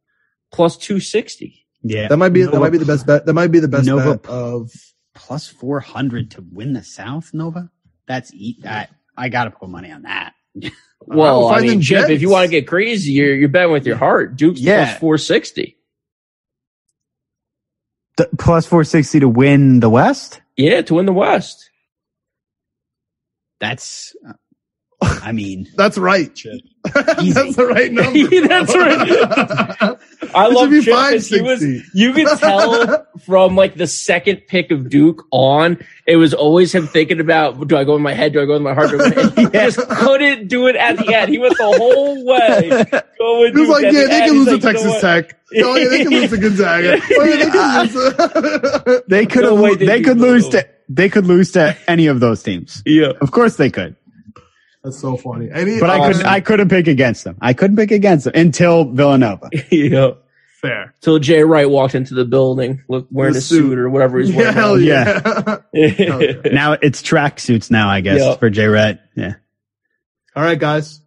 plus 0.53 0.77
two 0.77 1.01
sixty. 1.01 1.67
Yeah, 1.83 2.09
That 2.09 2.17
might 2.17 2.31
be 2.33 2.43
that 2.44 2.59
might 2.61 2.73
be 2.73 2.78
the 2.78 2.85
best 2.86 3.07
bet. 3.07 3.27
That 3.27 3.35
might 3.35 3.49
be 3.51 3.61
the 3.61 3.69
best 3.69 3.86
Nova- 3.86 4.17
bet 4.19 4.31
of. 4.31 4.70
Plus 5.27 5.49
four 5.49 5.81
hundred 5.81 6.31
to 6.33 6.44
win 6.53 6.75
the 6.75 6.83
South. 6.83 7.33
Nova, 7.33 7.70
that's 8.07 8.31
eat 8.35 8.62
that. 8.62 8.91
I 9.17 9.31
got 9.31 9.44
to 9.44 9.51
put 9.51 9.69
money 9.70 9.91
on 9.91 10.03
that. 10.03 10.35
Well, 11.07 11.41
we'll 11.41 11.49
I 11.51 11.61
mean, 11.61 11.81
the 11.81 11.85
Chip, 11.85 12.09
if 12.09 12.23
you 12.23 12.31
want 12.31 12.47
to 12.47 12.51
get 12.51 12.67
crazy, 12.67 13.12
you're 13.12 13.35
you're 13.35 13.51
betting 13.51 13.73
with 13.73 13.86
your 13.86 13.97
heart. 13.99 14.36
Duke's 14.36 14.59
Yeah. 14.61 14.86
plus 14.86 14.99
four 15.01 15.19
sixty. 15.19 15.77
The, 18.17 18.31
plus 18.39 18.65
four 18.65 18.85
sixty 18.85 19.20
to 19.20 19.28
win 19.28 19.81
the 19.81 19.91
West. 19.91 20.41
Yeah, 20.57 20.81
to 20.81 20.94
win 20.94 21.05
the 21.05 21.12
West. 21.12 21.69
That's, 23.61 24.17
uh, 24.27 24.33
I 25.03 25.33
mean, 25.33 25.69
That's 25.77 25.99
right. 25.99 26.35
Chip. 26.35 26.59
That's 26.94 27.57
the 27.57 27.67
right 27.67 27.93
number. 27.93 28.49
That's 28.49 28.75
right. 28.75 29.99
I 30.35 30.47
love 30.49 30.65
should 30.65 30.71
be 30.71 30.83
Chip 30.83 30.95
'cause 30.95 31.29
he 31.29 31.41
was. 31.41 31.63
You 31.95 32.13
could 32.13 32.29
tell 32.39 33.07
from 33.27 33.57
like 33.57 33.75
the 33.77 33.87
second 33.87 34.43
pick 34.49 34.71
of 34.71 34.89
Duke 34.91 35.25
on, 35.31 35.79
it 36.07 36.17
was 36.17 36.35
always 36.35 36.75
him 36.75 36.87
thinking 36.87 37.21
about: 37.21 37.67
Do 37.69 37.77
I 37.77 37.85
go 37.85 37.97
in 37.97 38.03
my 38.03 38.13
head? 38.13 38.33
Do 38.33 38.43
I 38.43 38.47
go 38.47 38.57
in 38.57 38.63
my 38.63 38.75
heart? 38.75 38.91
Do 38.91 39.01
I 39.03 39.11
go 39.11 39.21
in 39.21 39.27
my 39.27 39.33
head? 39.33 39.39
He 39.39 39.47
just 39.59 39.79
couldn't 39.89 40.49
do 40.49 40.67
it 40.67 40.77
at 40.77 40.99
the 40.99 41.15
end. 41.15 41.31
He 41.31 41.39
went 41.39 41.57
the 41.57 41.65
whole 41.65 42.25
way. 42.25 42.85
Going 43.19 43.55
He 43.55 43.61
was 43.61 43.69
like, 43.69 43.85
yeah, 43.85 43.91
the 43.93 44.07
they 44.09 44.21
can 44.21 44.35
He's 44.35 44.47
lose 44.47 44.61
to 44.61 44.67
like, 44.67 44.77
you 44.77 44.85
know 44.85 45.01
Texas? 45.01 45.01
Tech. 45.01 45.39
Oh, 45.57 45.77
yeah, 45.77 45.89
they 45.89 46.03
can 46.03 46.13
lose 46.13 46.31
to 46.31 46.37
Gonzaga. 46.37 47.01
Oh, 47.13 47.25
yeah, 47.25 47.37
they 47.37 47.51
can 47.51 48.85
lose. 48.85 49.03
They 49.09 49.27
could 49.27 49.43
No 49.45 49.55
way 49.63 49.75
they 49.77 49.87
they 49.87 50.03
could 50.03 50.19
lose 50.19 50.49
to 50.51 50.69
they 50.89 51.09
could 51.09 51.27
lose 51.27 51.53
to 51.53 51.77
any 51.89 52.09
of 52.09 52.21
those 52.21 52.43
teams. 52.43 52.83
Yeah. 52.85 53.13
Of 53.21 53.31
course 53.31 53.57
they 53.57 53.71
could. 53.71 53.97
That's 54.83 54.99
so 55.01 55.17
funny. 55.17 55.49
Any, 55.51 55.81
But 55.81 55.89
I 55.91 55.99
um, 55.99 56.13
couldn't 56.13 56.27
I 56.27 56.41
couldn't 56.41 56.69
pick 56.69 56.89
against 56.89 57.25
them. 57.25 57.37
I 57.41 57.55
couldn't 57.55 57.77
pick 57.77 57.91
against 57.91 58.25
them 58.25 58.35
until 58.37 58.85
Villanova. 58.85 59.49
yeah. 59.71 60.11
Fair. 60.68 60.94
Till 61.01 61.18
Jay 61.18 61.43
Wright 61.43 61.68
walked 61.68 61.94
into 61.94 62.15
the 62.15 62.25
building, 62.25 62.83
look, 62.89 63.07
wearing 63.10 63.33
The 63.34 63.39
a 63.39 63.43
suit. 63.43 63.68
suit. 63.70 63.78
or 63.78 63.89
whatever 63.91 64.18
he's 64.18 64.31
Yeah, 64.31 64.36
wearing. 64.36 64.55
hell 64.55 64.81
Yeah. 64.81 65.57
yeah. 65.73 66.33
now 66.52 66.73
it's 66.73 67.02
track 67.02 67.39
suits 67.41 67.70
now, 67.70 67.89
I 67.89 68.01
guess, 68.01 68.18
Yep. 68.20 68.39
for 68.41 68.51
Jay 68.51 68.67
Wright. 68.67 68.99
Yeah. 69.15 69.34
All 70.36 70.43
right, 70.43 70.59
guys. 70.59 71.01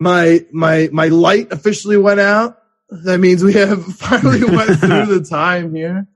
My 0.00 0.44
my 0.52 0.88
my 0.92 1.08
light 1.08 1.52
officially 1.52 1.96
went 1.96 2.20
out. 2.20 2.58
That 2.90 3.18
means 3.18 3.42
we 3.42 3.54
have 3.54 3.84
finally 3.96 4.44
went 4.44 4.70
through 4.80 5.06
the 5.06 5.26
time 5.28 5.74
here. 5.74 6.06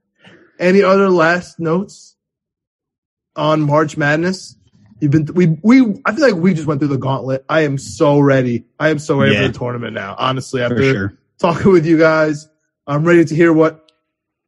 Any 0.59 0.83
other 0.83 1.09
last 1.11 1.59
notes 1.59 2.17
on 3.35 3.61
March 3.63 3.97
Madness? 3.97 4.57
You've 5.01 5.11
been 5.11 5.27
we 5.35 5.59
we 5.63 6.01
I 6.05 6.15
feel 6.15 6.25
like 6.31 6.37
we 6.41 6.55
just 6.55 6.69
went 6.69 6.81
through 6.81 6.89
the 6.89 6.99
gauntlet. 6.99 7.45
I 7.49 7.63
am 7.63 7.77
so 7.77 8.21
ready. 8.21 8.67
I 8.79 8.91
am 8.91 9.01
so 9.01 9.19
ready 9.19 9.35
Yeah. 9.35 9.43
for 9.47 9.53
the 9.53 9.59
tournament 9.59 9.95
now. 9.95 10.15
Honestly, 10.17 10.61
For 10.61 10.67
after 10.67 10.83
sure. 10.93 11.19
Talking 11.43 11.73
with 11.73 11.85
you 11.85 11.99
guys, 11.99 12.49
I'm 12.87 13.05
ready 13.05 13.25
to 13.25 13.35
hear 13.35 13.53
what 13.53 13.91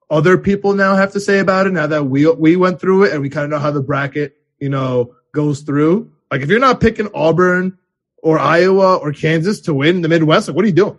other 0.08 0.38
people 0.38 0.74
now 0.74 0.94
have 0.94 1.12
to 1.12 1.20
say 1.20 1.40
about 1.40 1.66
it. 1.66 1.72
Now 1.72 1.88
that 1.88 2.04
we 2.04 2.30
we 2.30 2.56
went 2.56 2.80
through 2.80 3.04
it 3.04 3.12
and 3.12 3.20
we 3.20 3.28
kind 3.28 3.44
of 3.44 3.50
know 3.50 3.58
how 3.58 3.72
the 3.72 3.82
bracket 3.82 4.36
you 4.60 4.68
know 4.68 5.14
goes 5.32 5.60
through. 5.62 6.12
Like 6.30 6.42
if 6.42 6.48
you're 6.48 6.60
not 6.60 6.80
picking 6.80 7.08
Auburn 7.12 7.78
or 8.22 8.38
Iowa 8.38 8.96
or 8.96 9.12
Kansas 9.12 9.62
to 9.62 9.74
win 9.74 10.02
the 10.02 10.08
Midwest, 10.08 10.48
like 10.48 10.56
what 10.56 10.64
are 10.64 10.68
you 10.68 10.74
doing? 10.74 10.98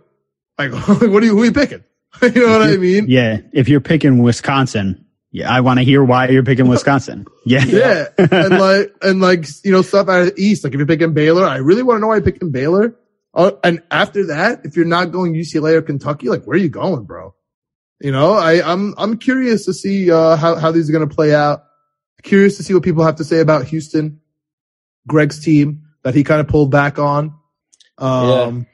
Like 0.58 0.72
what 0.88 1.02
are 1.02 1.26
you 1.26 1.34
who 1.34 1.42
are 1.42 1.46
you 1.46 1.52
picking? 1.52 1.82
you 2.22 2.46
know 2.46 2.58
what 2.58 2.62
I 2.62 2.76
mean? 2.76 3.06
Yeah. 3.08 3.38
If 3.52 3.68
you're 3.68 3.80
picking 3.80 4.22
Wisconsin, 4.22 5.04
yeah, 5.30 5.52
I 5.52 5.60
want 5.60 5.78
to 5.80 5.84
hear 5.84 6.02
why 6.02 6.28
you're 6.28 6.42
picking 6.42 6.68
Wisconsin. 6.68 7.26
Yeah. 7.48 7.64
Yeah. 7.64 8.08
and 8.18 8.58
like, 8.58 8.92
and 9.02 9.20
like, 9.20 9.46
you 9.64 9.70
know, 9.70 9.82
stuff 9.82 10.08
out 10.08 10.22
of 10.22 10.34
the 10.34 10.42
East. 10.42 10.64
Like 10.64 10.72
if 10.72 10.78
you're 10.78 10.86
picking 10.86 11.12
Baylor, 11.12 11.44
I 11.46 11.58
really 11.58 11.84
want 11.84 11.98
to 11.98 12.00
know 12.00 12.08
why 12.08 12.16
you're 12.16 12.24
picking 12.24 12.50
Baylor. 12.50 12.96
Uh, 13.36 13.52
and 13.62 13.82
after 13.90 14.26
that, 14.28 14.60
if 14.64 14.76
you're 14.76 14.86
not 14.86 15.12
going 15.12 15.34
UCLA 15.34 15.74
or 15.74 15.82
Kentucky, 15.82 16.30
like 16.30 16.44
where 16.44 16.56
are 16.56 16.60
you 16.60 16.70
going, 16.70 17.04
bro? 17.04 17.34
You 18.00 18.10
know, 18.10 18.32
I, 18.32 18.66
I'm, 18.66 18.94
I'm 18.96 19.18
curious 19.18 19.66
to 19.66 19.74
see, 19.74 20.10
uh, 20.10 20.36
how, 20.36 20.54
how 20.56 20.72
these 20.72 20.88
are 20.88 20.92
going 20.92 21.06
to 21.06 21.14
play 21.14 21.34
out. 21.34 21.64
Curious 22.22 22.56
to 22.56 22.62
see 22.62 22.72
what 22.72 22.82
people 22.82 23.04
have 23.04 23.16
to 23.16 23.24
say 23.24 23.40
about 23.40 23.66
Houston, 23.66 24.20
Greg's 25.06 25.38
team 25.38 25.82
that 26.02 26.14
he 26.14 26.24
kind 26.24 26.40
of 26.40 26.48
pulled 26.48 26.70
back 26.70 26.98
on. 26.98 27.34
Um, 27.98 28.66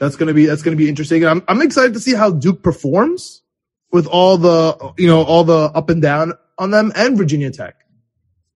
that's 0.00 0.16
going 0.16 0.26
to 0.26 0.34
be, 0.34 0.46
that's 0.46 0.62
going 0.62 0.76
to 0.76 0.82
be 0.82 0.88
interesting. 0.88 1.22
And 1.22 1.30
I'm, 1.30 1.44
I'm 1.46 1.62
excited 1.62 1.94
to 1.94 2.00
see 2.00 2.14
how 2.14 2.30
Duke 2.30 2.62
performs 2.62 3.42
with 3.92 4.06
all 4.06 4.36
the, 4.36 4.92
you 4.98 5.06
know, 5.06 5.22
all 5.22 5.44
the 5.44 5.70
up 5.74 5.90
and 5.90 6.02
down 6.02 6.32
on 6.58 6.72
them 6.72 6.92
and 6.96 7.16
Virginia 7.16 7.50
Tech 7.52 7.76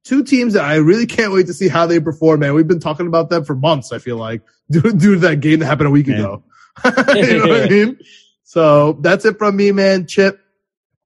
two 0.05 0.25
teams 0.25 0.55
that 0.55 0.65
I 0.65 0.77
really 0.77 1.07
can't 1.07 1.33
wait 1.33 1.47
to 1.47 1.55
see 1.55 1.69
how 1.69 1.87
they 1.87 2.01
perform, 2.01 2.41
man. 2.41 2.55
We've 2.55 2.67
been 2.69 2.81
talking 2.81 3.07
about 3.07 3.31
them 3.31 3.45
for 3.45 3.55
months, 3.55 3.93
I 3.93 3.99
feel 3.99 4.17
like, 4.17 4.43
due, 4.71 4.81
due 4.93 5.15
to 5.15 5.21
that 5.21 5.37
game 5.41 5.61
that 5.61 5.67
happened 5.67 5.89
a 5.89 5.91
week 5.91 6.07
Yeah. 6.07 6.15
ago. 6.19 6.45
you 7.15 7.39
know 7.39 7.47
what 7.49 7.63
I 7.63 7.69
mean? 7.69 7.99
So 8.45 8.93
that's 9.01 9.25
it 9.25 9.39
from 9.39 9.57
me, 9.57 9.73
man. 9.73 10.07
Chip, 10.07 10.39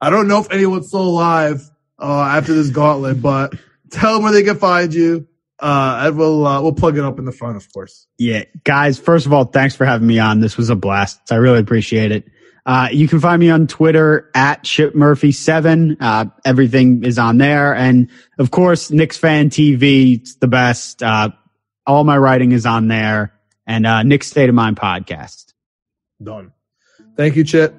I 0.01 0.09
don't 0.09 0.27
know 0.27 0.39
if 0.39 0.51
anyone's 0.51 0.87
still 0.87 1.03
alive 1.03 1.61
uh, 1.99 2.21
after 2.23 2.55
this 2.55 2.71
gauntlet, 2.71 3.21
but 3.21 3.53
tell 3.91 4.15
them 4.15 4.23
where 4.23 4.31
they 4.31 4.41
can 4.41 4.57
find 4.57 4.91
you. 4.91 5.27
Uh, 5.59 6.05
and 6.07 6.17
we'll, 6.17 6.47
uh, 6.47 6.59
we'll 6.63 6.73
plug 6.73 6.97
it 6.97 7.03
up 7.03 7.19
in 7.19 7.25
the 7.25 7.31
front, 7.31 7.55
of 7.55 7.71
course. 7.71 8.07
Yeah. 8.17 8.45
Guys, 8.63 8.97
first 8.97 9.27
of 9.27 9.33
all, 9.33 9.45
thanks 9.45 9.75
for 9.75 9.85
having 9.85 10.07
me 10.07 10.17
on. 10.17 10.39
This 10.39 10.57
was 10.57 10.71
a 10.71 10.75
blast. 10.75 11.31
I 11.31 11.35
really 11.35 11.59
appreciate 11.59 12.11
it. 12.11 12.25
Uh, 12.65 12.87
you 12.91 13.07
can 13.07 13.19
find 13.19 13.39
me 13.39 13.49
on 13.51 13.67
Twitter 13.67 14.31
at 14.33 14.63
ChipMurphy7. 14.63 15.97
Uh, 15.99 16.25
everything 16.43 17.03
is 17.03 17.19
on 17.19 17.37
there. 17.37 17.75
And 17.75 18.09
of 18.39 18.49
course, 18.51 18.89
Knicks 18.89 19.17
Fan 19.17 19.49
TV, 19.49 20.19
it's 20.21 20.35
the 20.35 20.47
best. 20.47 21.03
Uh, 21.03 21.29
all 21.85 22.03
my 22.03 22.17
writing 22.17 22.51
is 22.51 22.65
on 22.65 22.87
there 22.87 23.33
and, 23.67 23.85
uh, 23.85 24.01
Knicks 24.03 24.27
State 24.27 24.49
of 24.49 24.55
Mind 24.55 24.77
podcast. 24.77 25.53
Done. 26.23 26.51
Thank 27.15 27.35
you, 27.35 27.43
Chip. 27.43 27.75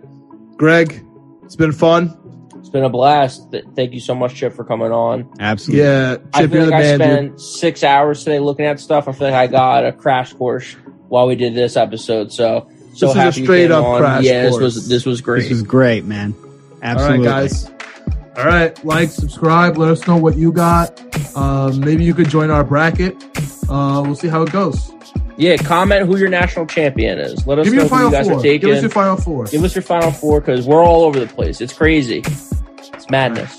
Greg, 0.57 1.05
it's 1.43 1.57
been 1.57 1.73
fun. 1.73 2.17
It's 2.57 2.69
been 2.69 2.85
a 2.85 2.89
blast. 2.89 3.55
Thank 3.75 3.93
you 3.93 4.01
so 4.01 4.15
much, 4.15 4.35
Chip, 4.37 4.53
for 4.53 4.65
coming 4.65 4.93
on. 4.93 5.29
Absolutely. 5.41 5.85
Yeah, 5.85 6.17
I 6.33 6.43
Chip, 6.43 6.51
feel 6.53 6.61
you're 6.63 6.71
like 6.71 6.83
the 6.83 6.95
I 6.95 6.97
man. 6.97 6.99
dude. 6.99 7.41
spent 7.41 7.41
six 7.41 7.85
hours 7.85 8.23
today 8.25 8.39
looking 8.39 8.67
at 8.67 8.79
stuff. 8.81 9.09
I 9.09 9.13
feel 9.13 9.29
like 9.31 9.37
I 9.37 9.47
got 9.49 9.85
a 9.85 9.93
crash 9.93 10.33
course 10.33 10.75
while 11.09 11.27
we 11.27 11.35
did 11.37 11.55
this 11.55 11.77
episode. 11.77 12.33
So 12.33 12.69
so 12.97 13.12
This 13.12 13.36
is 13.36 13.39
a 13.41 13.44
straight 13.44 13.70
up 13.70 13.84
on. 13.84 14.00
crash 14.00 14.25
Yeah, 14.25 14.42
this 14.44 14.58
was 14.58 14.89
this 14.89 15.05
was 15.07 15.20
great. 15.20 15.42
This 15.42 15.50
was 15.50 15.62
great, 15.62 16.05
man. 16.05 16.34
Absolutely. 16.83 17.28
All 17.28 17.34
right, 17.34 17.42
guys. 17.50 17.70
All 18.36 18.44
right, 18.44 18.84
like, 18.84 19.08
subscribe. 19.10 19.78
Let 19.78 19.91
us 19.91 20.07
know 20.07 20.16
what 20.18 20.36
you 20.36 20.52
got. 20.52 21.00
Um, 21.34 21.81
maybe 21.81 22.05
you 22.05 22.12
could 22.12 22.28
join 22.28 22.50
our 22.50 22.65
bracket. 22.65 23.16
Uh, 23.68 24.02
we'll 24.05 24.15
see 24.15 24.28
how 24.28 24.42
it 24.42 24.52
goes. 24.52 24.92
yeah, 25.39 25.57
comment 25.57 26.07
who 26.07 26.18
your 26.18 26.28
national 26.28 26.66
champion 26.66 27.18
is. 27.18 27.47
Let 27.47 27.58
us 27.58 27.65
Give 27.66 27.75
know 27.75 27.89
who 27.89 28.05
you 28.05 28.10
guys 28.10 28.28
four. 28.28 28.39
are 28.39 28.42
taking. 28.42 28.68
Give 28.68 28.76
us 28.76 28.83
your 28.83 28.91
final 28.91 29.16
four. 29.16 29.44
Give 29.47 29.65
us 29.65 29.75
your 29.75 29.83
final 29.83 30.10
four 30.10 30.41
because 30.41 30.66
we're 30.66 30.84
all 30.84 31.05
over 31.05 31.18
the 31.18 31.26
place. 31.26 31.62
It's 31.62 31.73
crazy. 31.73 32.23
It's 32.26 33.08
madness. 33.10 33.58